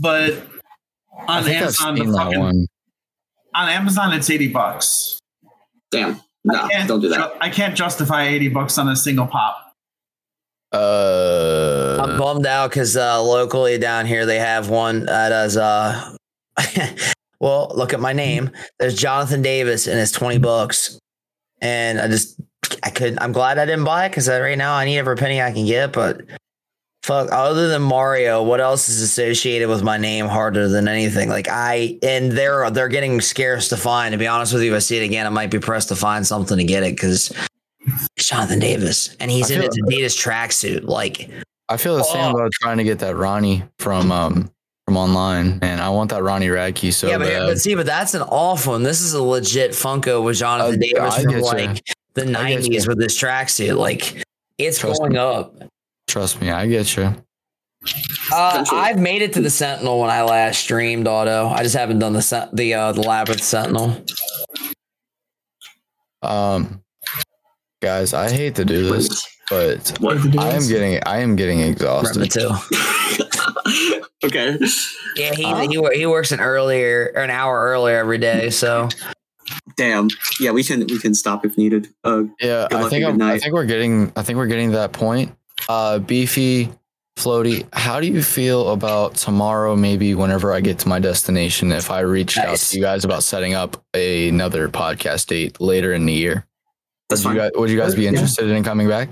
But 0.00 0.42
I 1.28 1.38
on 1.38 1.44
think 1.44 1.60
Amazon, 1.62 1.94
the 1.96 2.04
fucking, 2.12 2.40
one. 2.40 2.66
On 3.58 3.68
Amazon, 3.68 4.12
it's 4.12 4.30
eighty 4.30 4.48
bucks. 4.48 5.18
damn. 5.90 6.20
No, 6.44 6.66
don't 6.86 7.00
do 7.00 7.08
that. 7.10 7.32
ju- 7.32 7.38
I 7.40 7.50
can't 7.50 7.76
justify 7.76 8.26
eighty 8.28 8.48
bucks 8.48 8.78
on 8.78 8.88
a 8.88 8.96
single 8.96 9.26
pop. 9.26 9.72
Uh, 10.72 11.98
I'm 12.02 12.18
bummed 12.18 12.46
out 12.46 12.70
because 12.70 12.96
uh, 12.96 13.22
locally 13.22 13.78
down 13.78 14.06
here 14.06 14.24
they 14.26 14.38
have 14.38 14.68
one 14.68 15.06
that 15.06 15.32
is 15.46 15.56
uh 15.56 16.14
well 17.40 17.72
look 17.74 17.92
at 17.92 18.00
my 18.00 18.12
name. 18.12 18.50
There's 18.78 18.94
Jonathan 18.94 19.42
Davis 19.42 19.86
and 19.86 19.98
it's 19.98 20.12
20 20.12 20.38
bucks. 20.38 20.98
And 21.60 21.98
I 22.00 22.06
just 22.08 22.40
I 22.82 22.90
could 22.90 23.18
I'm 23.20 23.32
glad 23.32 23.58
I 23.58 23.64
didn't 23.66 23.84
buy 23.84 24.06
it 24.06 24.10
because 24.10 24.28
right 24.28 24.58
now 24.58 24.74
I 24.74 24.84
need 24.84 24.98
every 24.98 25.16
penny 25.16 25.40
I 25.42 25.52
can 25.52 25.66
get, 25.66 25.92
but 25.92 26.20
fuck 27.02 27.30
other 27.32 27.68
than 27.68 27.82
Mario, 27.82 28.42
what 28.42 28.60
else 28.60 28.88
is 28.88 29.00
associated 29.00 29.68
with 29.68 29.82
my 29.82 29.96
name 29.98 30.26
harder 30.26 30.68
than 30.68 30.88
anything? 30.88 31.28
Like 31.28 31.48
I 31.48 31.98
and 32.02 32.32
they're 32.32 32.70
they're 32.70 32.88
getting 32.88 33.20
scarce 33.20 33.68
to 33.70 33.76
find. 33.76 34.12
To 34.12 34.18
be 34.18 34.26
honest 34.26 34.52
with 34.52 34.62
you, 34.62 34.72
if 34.72 34.76
I 34.76 34.80
see 34.80 34.98
it 34.98 35.04
again, 35.04 35.26
I 35.26 35.30
might 35.30 35.50
be 35.50 35.58
pressed 35.58 35.88
to 35.88 35.96
find 35.96 36.26
something 36.26 36.56
to 36.58 36.64
get 36.64 36.82
it 36.82 36.96
because 36.96 37.32
Jonathan 38.16 38.58
Davis 38.58 39.16
and 39.20 39.30
he's 39.30 39.50
I 39.50 39.54
in 39.56 39.62
his 39.62 39.78
Adidas 39.78 40.16
tracksuit. 40.22 40.84
Like 40.84 41.30
I 41.68 41.76
feel 41.76 41.96
the 41.96 42.04
same 42.04 42.34
Oh. 42.34 42.36
about 42.36 42.52
trying 42.52 42.78
to 42.78 42.84
get 42.84 42.98
that 43.00 43.16
Ronnie 43.16 43.62
from 43.78 44.10
um 44.12 44.50
from 44.86 44.96
online, 44.96 45.58
and 45.60 45.82
I 45.82 45.90
want 45.90 46.08
that 46.10 46.22
Ronnie 46.22 46.46
Radke 46.48 46.92
so 46.94 47.08
yeah, 47.08 47.18
but, 47.18 47.28
bad. 47.28 47.46
but 47.46 47.58
see, 47.60 47.74
but 47.74 47.84
that's 47.84 48.14
an 48.14 48.22
awful 48.22 48.72
one. 48.72 48.82
This 48.82 49.02
is 49.02 49.12
a 49.12 49.22
legit 49.22 49.72
Funko 49.72 50.22
with 50.24 50.38
Jonathan 50.38 50.76
Uh, 50.76 51.00
Davis 51.00 51.22
from 51.22 51.40
like 51.42 51.82
the 52.14 52.24
nineties 52.24 52.88
with 52.88 52.98
this 52.98 53.18
tracksuit. 53.20 53.76
Like 53.76 54.22
it's 54.56 54.78
Trust 54.78 55.00
going 55.00 55.12
me. 55.12 55.18
up. 55.18 55.54
Trust 56.08 56.40
me, 56.40 56.50
I 56.50 56.66
get 56.66 56.96
you. 56.96 57.14
Uh, 58.32 58.64
I've 58.72 58.98
made 58.98 59.22
it 59.22 59.32
to 59.34 59.40
the 59.40 59.50
Sentinel 59.50 60.00
when 60.00 60.10
I 60.10 60.22
last 60.22 60.58
streamed 60.60 61.06
Otto. 61.06 61.46
I 61.48 61.62
just 61.62 61.76
haven't 61.76 62.00
done 62.00 62.12
the 62.12 62.22
sen- 62.22 62.48
the 62.52 62.74
uh, 62.74 62.92
the 62.92 63.02
Labyrinth 63.02 63.42
Sentinel. 63.42 64.04
Um, 66.22 66.82
guys, 67.80 68.12
I 68.14 68.30
hate 68.30 68.56
to 68.56 68.64
do 68.64 68.90
this, 68.90 69.24
but 69.48 69.96
What? 70.00 70.18
I 70.38 70.50
am 70.54 70.66
getting 70.66 71.00
I 71.06 71.18
am 71.20 71.36
getting 71.36 71.58
Remember 71.58 71.72
exhausted. 72.24 72.30
too. 72.32 72.50
okay. 74.24 74.58
Yeah, 75.16 75.34
he 75.34 75.44
Huh? 75.44 75.60
he, 75.92 75.98
he 76.00 76.06
works 76.06 76.32
an 76.32 76.40
earlier 76.40 77.12
or 77.14 77.22
an 77.22 77.30
hour 77.30 77.60
earlier 77.68 77.96
every 77.98 78.18
day. 78.18 78.50
So 78.50 78.88
Damn. 79.76 80.08
Yeah, 80.40 80.50
we 80.50 80.64
can 80.64 80.80
we 80.80 80.98
can 80.98 81.14
stop 81.14 81.44
if 81.46 81.56
needed. 81.56 81.88
Uh, 82.02 82.24
Yeah, 82.40 82.66
I 82.72 82.88
think 82.88 83.04
I'm, 83.06 83.22
I 83.22 83.38
think 83.38 83.54
we're 83.54 83.64
getting 83.66 84.12
I 84.16 84.22
think 84.22 84.36
we're 84.36 84.46
getting 84.48 84.70
to 84.72 84.76
that 84.78 84.92
point. 84.92 85.32
Uh, 85.68 85.98
beefy, 85.98 86.70
floaty. 87.18 87.66
How 87.72 88.00
do 88.00 88.06
you 88.06 88.22
feel 88.22 88.70
about 88.70 89.14
tomorrow? 89.16 89.74
Maybe 89.76 90.14
whenever 90.14 90.52
I 90.52 90.60
get 90.60 90.78
to 90.80 90.88
my 90.88 90.98
destination, 90.98 91.72
if 91.72 91.90
I 91.90 92.00
reached 92.00 92.38
out 92.38 92.56
to 92.56 92.76
you 92.76 92.82
guys 92.82 93.04
about 93.04 93.22
setting 93.22 93.54
up 93.54 93.82
a, 93.94 94.28
another 94.28 94.68
podcast 94.68 95.26
date 95.26 95.60
later 95.60 95.92
in 95.92 96.06
the 96.06 96.12
year, 96.12 96.46
that's 97.08 97.24
would 97.24 97.34
you 97.34 97.40
fine. 97.40 97.50
guys, 97.50 97.58
would 97.60 97.70
you 97.70 97.78
guys 97.78 97.94
be 97.94 98.02
Yeah. 98.02 98.10
interested 98.10 98.48
in 98.48 98.62
coming 98.64 98.88
back? 98.88 99.08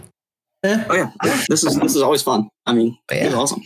Oh 0.65 0.69
yeah. 0.95 1.13
yeah. 1.25 1.43
This 1.49 1.63
is 1.65 1.79
this 1.79 1.95
is 1.95 2.03
always 2.03 2.23
fun. 2.23 2.49
I 2.67 2.73
mean, 2.73 2.97
Yeah. 3.11 3.25
this 3.25 3.29
is 3.29 3.35
awesome. 3.35 3.63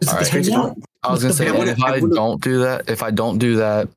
It's 0.00 0.12
All 0.12 0.18
it's 0.20 0.30
crazy. 0.30 0.52
I 0.52 1.10
was 1.12 1.22
gonna 1.22 1.34
say, 1.34 1.48
I 1.48 1.54
if 1.66 1.82
I 1.82 1.94
I 1.94 2.00
don't 2.00 2.40
do 2.42 2.60
that, 2.60 2.88
if 2.88 3.02
I 3.02 3.10
don't 3.10 3.38
do 3.38 3.56
that, 3.56 3.88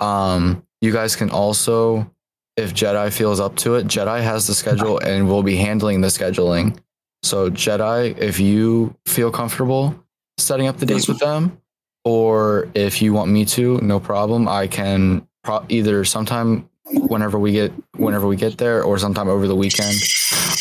um, 0.00 0.62
you 0.80 0.92
guys 0.92 1.16
can 1.16 1.30
also, 1.30 2.10
if 2.56 2.74
Jedi 2.74 3.12
feels 3.12 3.40
up 3.40 3.56
to 3.56 3.74
it, 3.76 3.86
Jedi 3.86 4.22
has 4.22 4.46
the 4.46 4.54
schedule 4.54 4.98
and 4.98 5.28
will 5.28 5.42
be 5.42 5.56
handling 5.56 6.00
the 6.00 6.08
scheduling. 6.08 6.76
So 7.24 7.50
Jedi, 7.50 8.16
if 8.18 8.38
you 8.38 8.94
feel 9.06 9.30
comfortable 9.30 9.98
setting 10.36 10.66
up 10.66 10.76
the 10.76 10.84
dates 10.86 11.08
with 11.08 11.18
them, 11.18 11.58
or 12.04 12.68
if 12.74 13.00
you 13.00 13.14
want 13.14 13.30
me 13.30 13.46
to, 13.46 13.78
no 13.78 13.98
problem. 13.98 14.46
I 14.46 14.66
can 14.66 15.26
pro- 15.42 15.64
either 15.70 16.04
sometime 16.04 16.68
whenever 16.84 17.38
we 17.38 17.52
get 17.52 17.72
whenever 17.96 18.26
we 18.26 18.36
get 18.36 18.58
there, 18.58 18.82
or 18.82 18.98
sometime 18.98 19.28
over 19.28 19.48
the 19.48 19.56
weekend. 19.56 19.96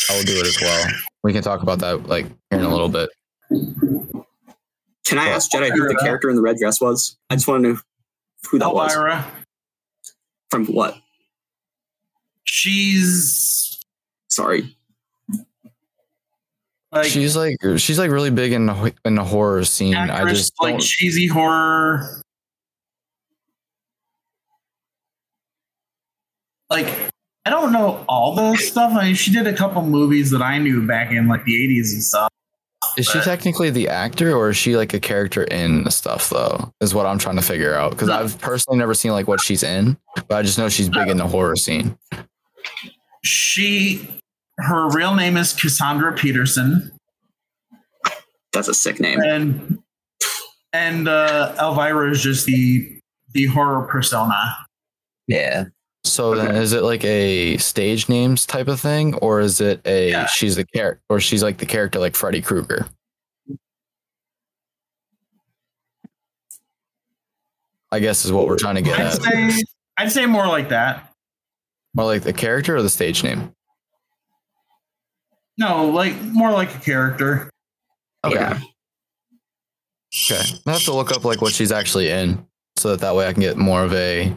I 0.09 0.16
will 0.16 0.24
do 0.24 0.40
it 0.40 0.48
as 0.48 0.58
well. 0.61 0.88
We 1.24 1.33
can 1.33 1.43
talk 1.43 1.61
about 1.64 1.80
that 1.80 2.08
like 2.08 2.27
here 2.50 2.59
in 2.59 2.61
a 2.61 2.69
little 2.69 2.88
bit. 2.90 3.09
Can 5.06 5.17
I 5.19 5.30
ask 5.30 5.51
Jedi 5.51 5.69
who 5.69 5.88
the 5.88 6.00
character 6.01 6.30
in 6.30 6.38
the 6.38 6.42
red 6.42 6.58
dress 6.58 6.80
was? 6.80 7.17
I 7.30 7.35
just 7.35 7.48
want 7.48 7.64
to 7.64 7.74
know 7.74 7.80
who 8.50 8.59
that 8.59 8.74
was. 8.74 8.93
Elvira, 8.93 9.25
From 10.50 10.66
what? 10.67 10.95
she's 12.45 13.80
Sorry. 14.30 14.75
Like 16.93 17.05
she's 17.05 17.35
like 17.35 17.57
she's 17.77 17.97
like 17.97 18.11
really 18.11 18.30
big 18.30 18.51
in 18.51 18.67
the 18.67 18.93
in 19.03 19.15
the 19.15 19.23
horror 19.23 19.65
scene. 19.65 19.95
I 19.95 20.30
just 20.30 20.53
like 20.61 20.73
don't, 20.73 20.81
cheesy 20.81 21.25
horror. 21.25 22.22
Like 26.69 26.88
I 27.45 27.49
don't 27.49 27.73
know 27.73 28.05
all 28.07 28.35
the 28.35 28.55
stuff. 28.57 28.93
I 28.93 29.05
mean, 29.05 29.15
she 29.15 29.31
did 29.31 29.47
a 29.47 29.53
couple 29.53 29.81
movies 29.83 30.30
that 30.31 30.41
I 30.41 30.59
knew 30.59 30.85
back 30.85 31.11
in 31.11 31.27
like 31.27 31.43
the 31.45 31.53
'80s 31.67 31.93
and 31.93 32.03
stuff. 32.03 32.30
is 32.95 33.07
she 33.07 33.19
technically 33.22 33.72
the 33.72 33.89
actor 33.89 34.35
or 34.35 34.49
is 34.49 34.57
she 34.57 34.77
like 34.77 34.93
a 34.93 34.99
character 34.99 35.43
in 35.45 35.83
the 35.85 35.91
stuff 35.91 36.30
though? 36.30 36.72
Is 36.80 36.93
what 36.93 37.07
I'm 37.07 37.17
trying 37.17 37.38
to 37.38 37.41
figure 37.41 37.73
out 37.73 37.91
because 37.91 38.09
No. 38.09 38.19
I've 38.19 38.39
personally 38.39 38.77
never 38.77 38.93
seen 38.93 39.11
like 39.11 39.27
what 39.27 39.41
she's 39.41 39.63
in, 39.63 39.97
but 40.27 40.35
I 40.35 40.43
just 40.43 40.59
know 40.59 40.69
she's 40.69 40.89
big 40.89 41.07
in 41.07 41.17
the 41.17 41.27
horror 41.27 41.55
scene. 41.55 41.97
She, 43.23 44.19
her 44.57 44.90
real 44.90 45.15
name 45.15 45.38
is 45.38 45.53
Cassandra 45.53 46.14
Peterson, 46.14 46.91
That's 48.51 48.67
a 48.67 48.73
sick 48.73 48.99
name. 48.99 49.19
and 49.22 49.80
and 50.73 51.07
uh, 51.07 51.56
Elvira 51.59 52.11
is 52.11 52.22
just 52.22 52.45
the 52.45 52.99
the 53.33 53.45
horror 53.48 53.88
persona. 53.88 54.57
Yeah. 55.27 55.65
So 56.06 56.35
then, 56.35 56.56
is 56.56 56.73
it 56.73 56.83
like 56.83 57.03
a 57.06 57.57
stage 57.57 58.09
names 58.09 58.45
type 58.45 58.67
of 58.67 58.80
thing, 58.80 59.15
or 59.15 59.40
is 59.40 59.61
it 59.61 59.82
a 59.85 60.09
Yeah. 60.11 60.25
she's 60.27 60.56
the 60.57 60.65
character, 60.65 61.01
or 61.09 61.19
she's 61.19 61.41
like 61.41 61.57
the 61.57 61.65
character 61.65 61.99
like 61.99 62.15
Freddy 62.15 62.41
Krueger? 62.41 62.85
I 67.91 67.99
guess 67.99 68.25
is 68.25 68.32
what 68.32 68.48
we're 68.48 68.57
trying 68.57 68.75
to 68.75 68.82
get 68.82 68.99
I'd 68.99 69.06
at. 69.06 69.22
say 69.22 69.64
I'd 69.98 70.11
say 70.11 70.25
more 70.25 70.48
like 70.48 70.69
that. 70.69 71.11
More 71.93 72.06
like 72.06 72.23
the 72.23 72.33
character 72.33 72.75
or 72.75 72.82
the 72.82 72.90
stage 72.90 73.23
name. 73.23 73.51
No, 75.57 75.88
like 75.90 76.19
more 76.22 76.51
like 76.51 76.73
a 76.75 76.80
character. 76.80 77.49
Okay. 78.25 78.35
Yeah. 78.35 78.59
Okay. 80.32 80.41
I 80.67 80.72
have 80.72 80.83
to 80.83 80.93
look 80.93 81.11
up 81.11 81.23
like 81.25 81.41
what 81.41 81.53
she's 81.53 81.72
actually 81.72 82.09
in, 82.09 82.45
so 82.77 82.90
that 82.91 82.99
that 83.01 83.15
way 83.15 83.27
I 83.27 83.33
can 83.33 83.41
get 83.41 83.57
more 83.57 83.83
of 83.83 83.93
a 83.93 84.35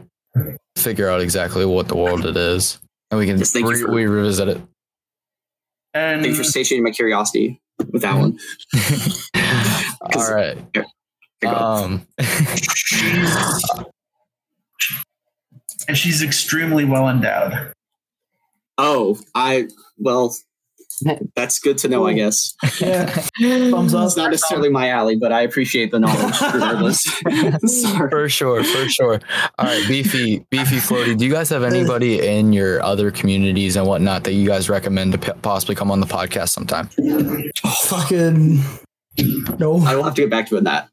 figure 0.77 1.09
out 1.09 1.21
exactly 1.21 1.65
what 1.65 1.89
the 1.89 1.97
world 1.97 2.25
it 2.27 2.37
is, 2.37 2.79
and 3.11 3.19
we 3.19 3.27
can 3.27 3.39
Yes, 3.39 3.55
re- 3.55 3.81
for- 3.81 3.93
we 3.93 4.07
revisit 4.07 4.49
it. 4.49 4.61
And 5.95 6.23
Thanks 6.23 6.37
for 6.37 6.45
satiating 6.45 6.85
my 6.85 6.91
curiosity 6.91 7.61
with 7.91 8.03
that 8.03 8.17
one. 8.17 8.39
All 10.15 10.33
right. 10.35 10.59
Here 10.75 10.85
you. 11.43 11.49
Um. 11.49 12.07
and 15.89 15.97
she's 15.97 16.23
extremely 16.23 16.85
well 16.85 17.09
endowed. 17.09 17.73
oh, 18.79 19.19
I 19.35 19.69
well, 19.99 20.35
that's 21.37 21.59
good 21.59 21.79
to 21.79 21.89
know. 21.89 22.07
I 22.07 22.13
guess 22.15 22.55
Yeah. 22.81 23.07
Thumbs 23.07 23.95
up. 23.95 24.07
it's 24.07 24.17
not 24.17 24.31
necessarily 24.31 24.69
my 24.71 24.89
alley, 24.91 25.17
but 25.17 25.33
I 25.33 25.43
appreciate 25.43 25.91
the 25.91 25.99
knowledge 26.01 26.41
regardless. 26.55 27.03
Sorry. 27.83 28.11
For 28.11 28.29
sure, 28.29 28.65
for 28.65 28.89
sure. 28.89 29.21
All 29.59 29.67
right, 29.67 29.85
beefy, 29.89 30.47
beefy, 30.51 30.77
floaty. 30.77 31.17
Do 31.17 31.25
you 31.27 31.33
guys 31.33 31.49
have 31.51 31.63
anybody 31.63 32.27
in 32.27 32.53
your 32.53 32.83
other 32.83 33.11
communities 33.11 33.77
and 33.77 33.87
whatnot 33.87 34.25
that 34.25 34.33
you 34.33 34.47
guys 34.47 34.69
recommend 34.69 35.13
to 35.13 35.19
p- 35.19 35.33
possibly 35.43 35.75
come 35.75 35.91
on 35.91 36.01
the 36.01 36.07
podcast 36.07 36.49
sometime? 36.51 36.89
Fucking 37.59 38.61
no. 39.59 39.79
I 39.85 39.97
will 39.97 40.03
have 40.05 40.15
to 40.15 40.23
get 40.23 40.31
back 40.31 40.47
to 40.49 40.55
it 40.57 40.59
in 40.59 40.65
that, 40.65 40.89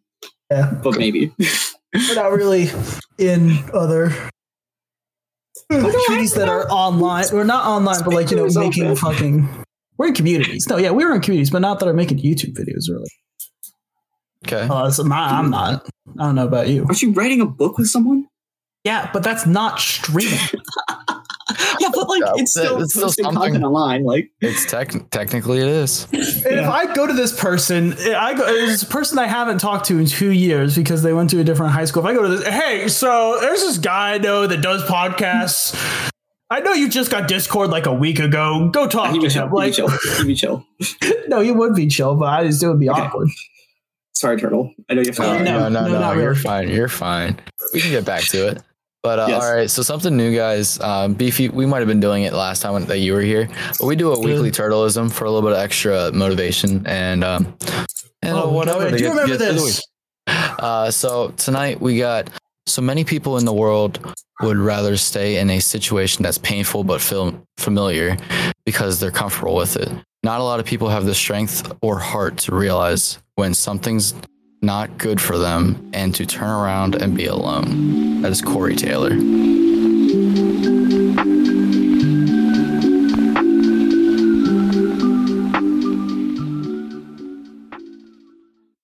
Yeah. 0.51 0.73
but 0.83 0.97
maybe. 0.97 1.31
We're 1.93 2.15
not 2.15 2.31
really 2.31 2.69
in 3.19 3.57
other 3.73 4.11
communities 5.69 6.33
that 6.33 6.49
are 6.49 6.67
online. 6.69 7.25
We're 7.31 7.43
not 7.43 7.65
online, 7.65 8.03
but 8.03 8.13
like 8.13 8.31
you 8.31 8.37
know, 8.37 8.47
making 8.47 8.83
yourself, 8.85 9.15
fucking. 9.15 9.47
We're 9.97 10.07
in 10.07 10.13
communities. 10.13 10.67
No, 10.67 10.77
yeah, 10.77 10.91
we 10.91 11.05
were 11.05 11.13
in 11.13 11.21
communities, 11.21 11.49
but 11.51 11.59
not 11.59 11.79
that 11.79 11.87
are 11.87 11.93
making 11.93 12.19
YouTube 12.19 12.53
videos. 12.53 12.89
Really, 12.89 13.09
Okay. 14.45 14.67
uh, 14.69 14.89
so 14.89 15.03
my, 15.03 15.17
I'm 15.39 15.49
not. 15.49 15.87
I 16.19 16.25
don't 16.25 16.35
know 16.35 16.45
about 16.47 16.67
you. 16.67 16.83
Aren't 16.83 17.01
you 17.01 17.11
writing 17.13 17.41
a 17.41 17.45
book 17.45 17.77
with 17.77 17.87
someone? 17.87 18.27
Yeah, 18.83 19.09
but 19.13 19.23
that's 19.23 19.45
not 19.45 19.79
streaming. 19.79 20.39
Yeah, 21.79 21.89
but 21.93 22.07
like 22.07 22.21
Yeah, 22.21 22.31
it's 22.37 22.51
still, 22.51 22.81
it's 22.81 22.93
still 22.93 23.09
something. 23.09 23.39
content 23.41 23.63
online. 23.63 24.03
Like 24.05 24.31
It's 24.41 24.65
tech 24.65 24.91
technically 25.11 25.59
it 25.59 25.67
is. 25.67 26.05
And 26.13 26.59
if 26.59 26.67
I 26.67 26.93
go 26.95 27.05
to 27.05 27.13
this 27.13 27.37
person, 27.37 27.93
I 27.93 28.33
go 28.33 28.45
this 28.45 28.83
person 28.83 29.19
I 29.19 29.27
haven't 29.27 29.57
talked 29.59 29.87
to 29.87 29.99
in 29.99 30.05
two 30.05 30.31
years 30.31 30.75
because 30.75 31.03
they 31.03 31.13
went 31.13 31.29
to 31.31 31.39
a 31.39 31.43
different 31.43 31.73
high 31.73 31.85
school. 31.85 32.01
If 32.03 32.09
I 32.09 32.13
go 32.13 32.23
to 32.23 32.29
this, 32.29 32.47
hey, 32.47 32.87
so 32.87 33.37
there's 33.41 33.59
this 33.59 33.77
guy 33.77 34.13
I 34.13 34.17
know 34.19 34.47
that 34.47 34.61
does 34.61 34.83
podcasts. 34.83 36.09
I 36.49 36.59
know 36.59 36.73
you 36.73 36.87
just 36.89 37.09
got 37.09 37.27
Discord 37.27 37.69
like 37.71 37.85
a 37.87 37.93
week 37.93 38.19
ago. 38.19 38.69
Go 38.71 38.87
talk 38.87 39.11
he'd 39.11 39.19
to 39.21 39.27
be 39.27 39.29
chill. 39.33 39.47
him. 39.47 39.53
Like, 39.53 39.73
chill. 39.73 39.89
He'd 40.17 40.27
be 40.27 40.35
chill. 40.35 40.65
no, 41.27 41.39
you 41.39 41.53
would 41.55 41.73
be 41.75 41.87
chill, 41.87 42.15
but 42.15 42.25
I 42.25 42.45
just 42.45 42.61
it 42.61 42.67
would 42.67 42.79
be 42.79 42.89
Okay. 42.89 43.01
awkward. 43.01 43.29
Sorry, 44.15 44.39
Turtle. 44.39 44.71
I 44.89 44.93
know 44.93 45.01
you're 45.01 45.11
No, 45.13 45.17
fine. 45.17 45.43
no, 45.43 45.59
no, 45.61 45.69
no, 45.69 45.81
no, 45.87 45.93
no. 45.93 45.99
not 45.99 46.15
you're 46.15 46.29
really. 46.31 46.41
fine. 46.41 46.69
You're 46.69 46.87
fine. 46.87 47.39
We 47.73 47.81
can 47.81 47.89
get 47.91 48.05
back 48.05 48.23
to 48.25 48.47
it. 48.49 48.61
But 49.01 49.19
uh, 49.19 49.25
Yes. 49.27 49.43
all 49.43 49.53
right, 49.53 49.69
so 49.69 49.81
something 49.81 50.15
new, 50.15 50.33
guys. 50.33 50.79
Um, 50.79 51.13
Beefy, 51.15 51.49
we 51.49 51.65
might 51.65 51.79
have 51.79 51.87
been 51.89 51.99
doing 51.99 52.23
it 52.23 52.31
last 52.33 52.61
time 52.61 52.85
that 52.85 52.99
you 52.99 53.13
were 53.13 53.21
here, 53.21 53.49
but 53.79 53.83
we 53.85 53.95
do 53.97 54.13
a 54.13 54.19
weekly 54.19 54.49
turtleism 54.51 55.11
for 55.11 55.25
a 55.25 55.31
little 55.31 55.49
bit 55.49 55.57
of 55.57 55.61
extra 55.63 56.11
motivation 56.13 56.85
and 56.87 57.21
um, 57.23 57.57
and 58.21 58.37
uh, 58.37 58.43
Oh, 58.45 58.51
whatever. 58.53 58.79
no, 58.81 58.87
I 58.87 58.91
to 58.91 58.97
do 58.97 59.03
get- 59.03 59.09
remember 59.09 59.37
get 59.37 59.39
this. 59.55 59.81
Uh, 60.27 60.89
so 60.89 61.29
tonight 61.35 61.81
we 61.81 61.97
got 61.97 62.29
so 62.65 62.81
many 62.81 63.03
people 63.03 63.37
in 63.37 63.45
the 63.45 63.53
world 63.53 63.99
would 64.41 64.57
rather 64.57 64.97
stay 64.97 65.37
in 65.37 65.49
a 65.49 65.59
situation 65.59 66.23
that's 66.23 66.37
painful 66.37 66.83
but 66.83 67.01
feel 67.01 67.41
familiar 67.57 68.17
because 68.65 68.99
they're 68.99 69.11
comfortable 69.11 69.55
with 69.55 69.75
it. 69.75 69.89
Not 70.23 70.39
a 70.39 70.43
lot 70.43 70.59
of 70.59 70.65
people 70.65 70.89
have 70.89 71.05
the 71.05 71.13
strength 71.13 71.71
or 71.81 71.99
heart 71.99 72.37
to 72.37 72.55
realize 72.55 73.19
when 73.35 73.53
something's 73.53 74.13
not 74.61 74.97
good 74.97 75.19
for 75.19 75.37
them 75.37 75.91
and 75.93 76.15
to 76.15 76.25
turn 76.25 76.49
around 76.49 76.95
and 76.95 77.15
be 77.15 77.25
alone. 77.25 78.21
That 78.21 78.31
is 78.31 78.41
Corey 78.41 78.75
Taylor. 78.75 79.11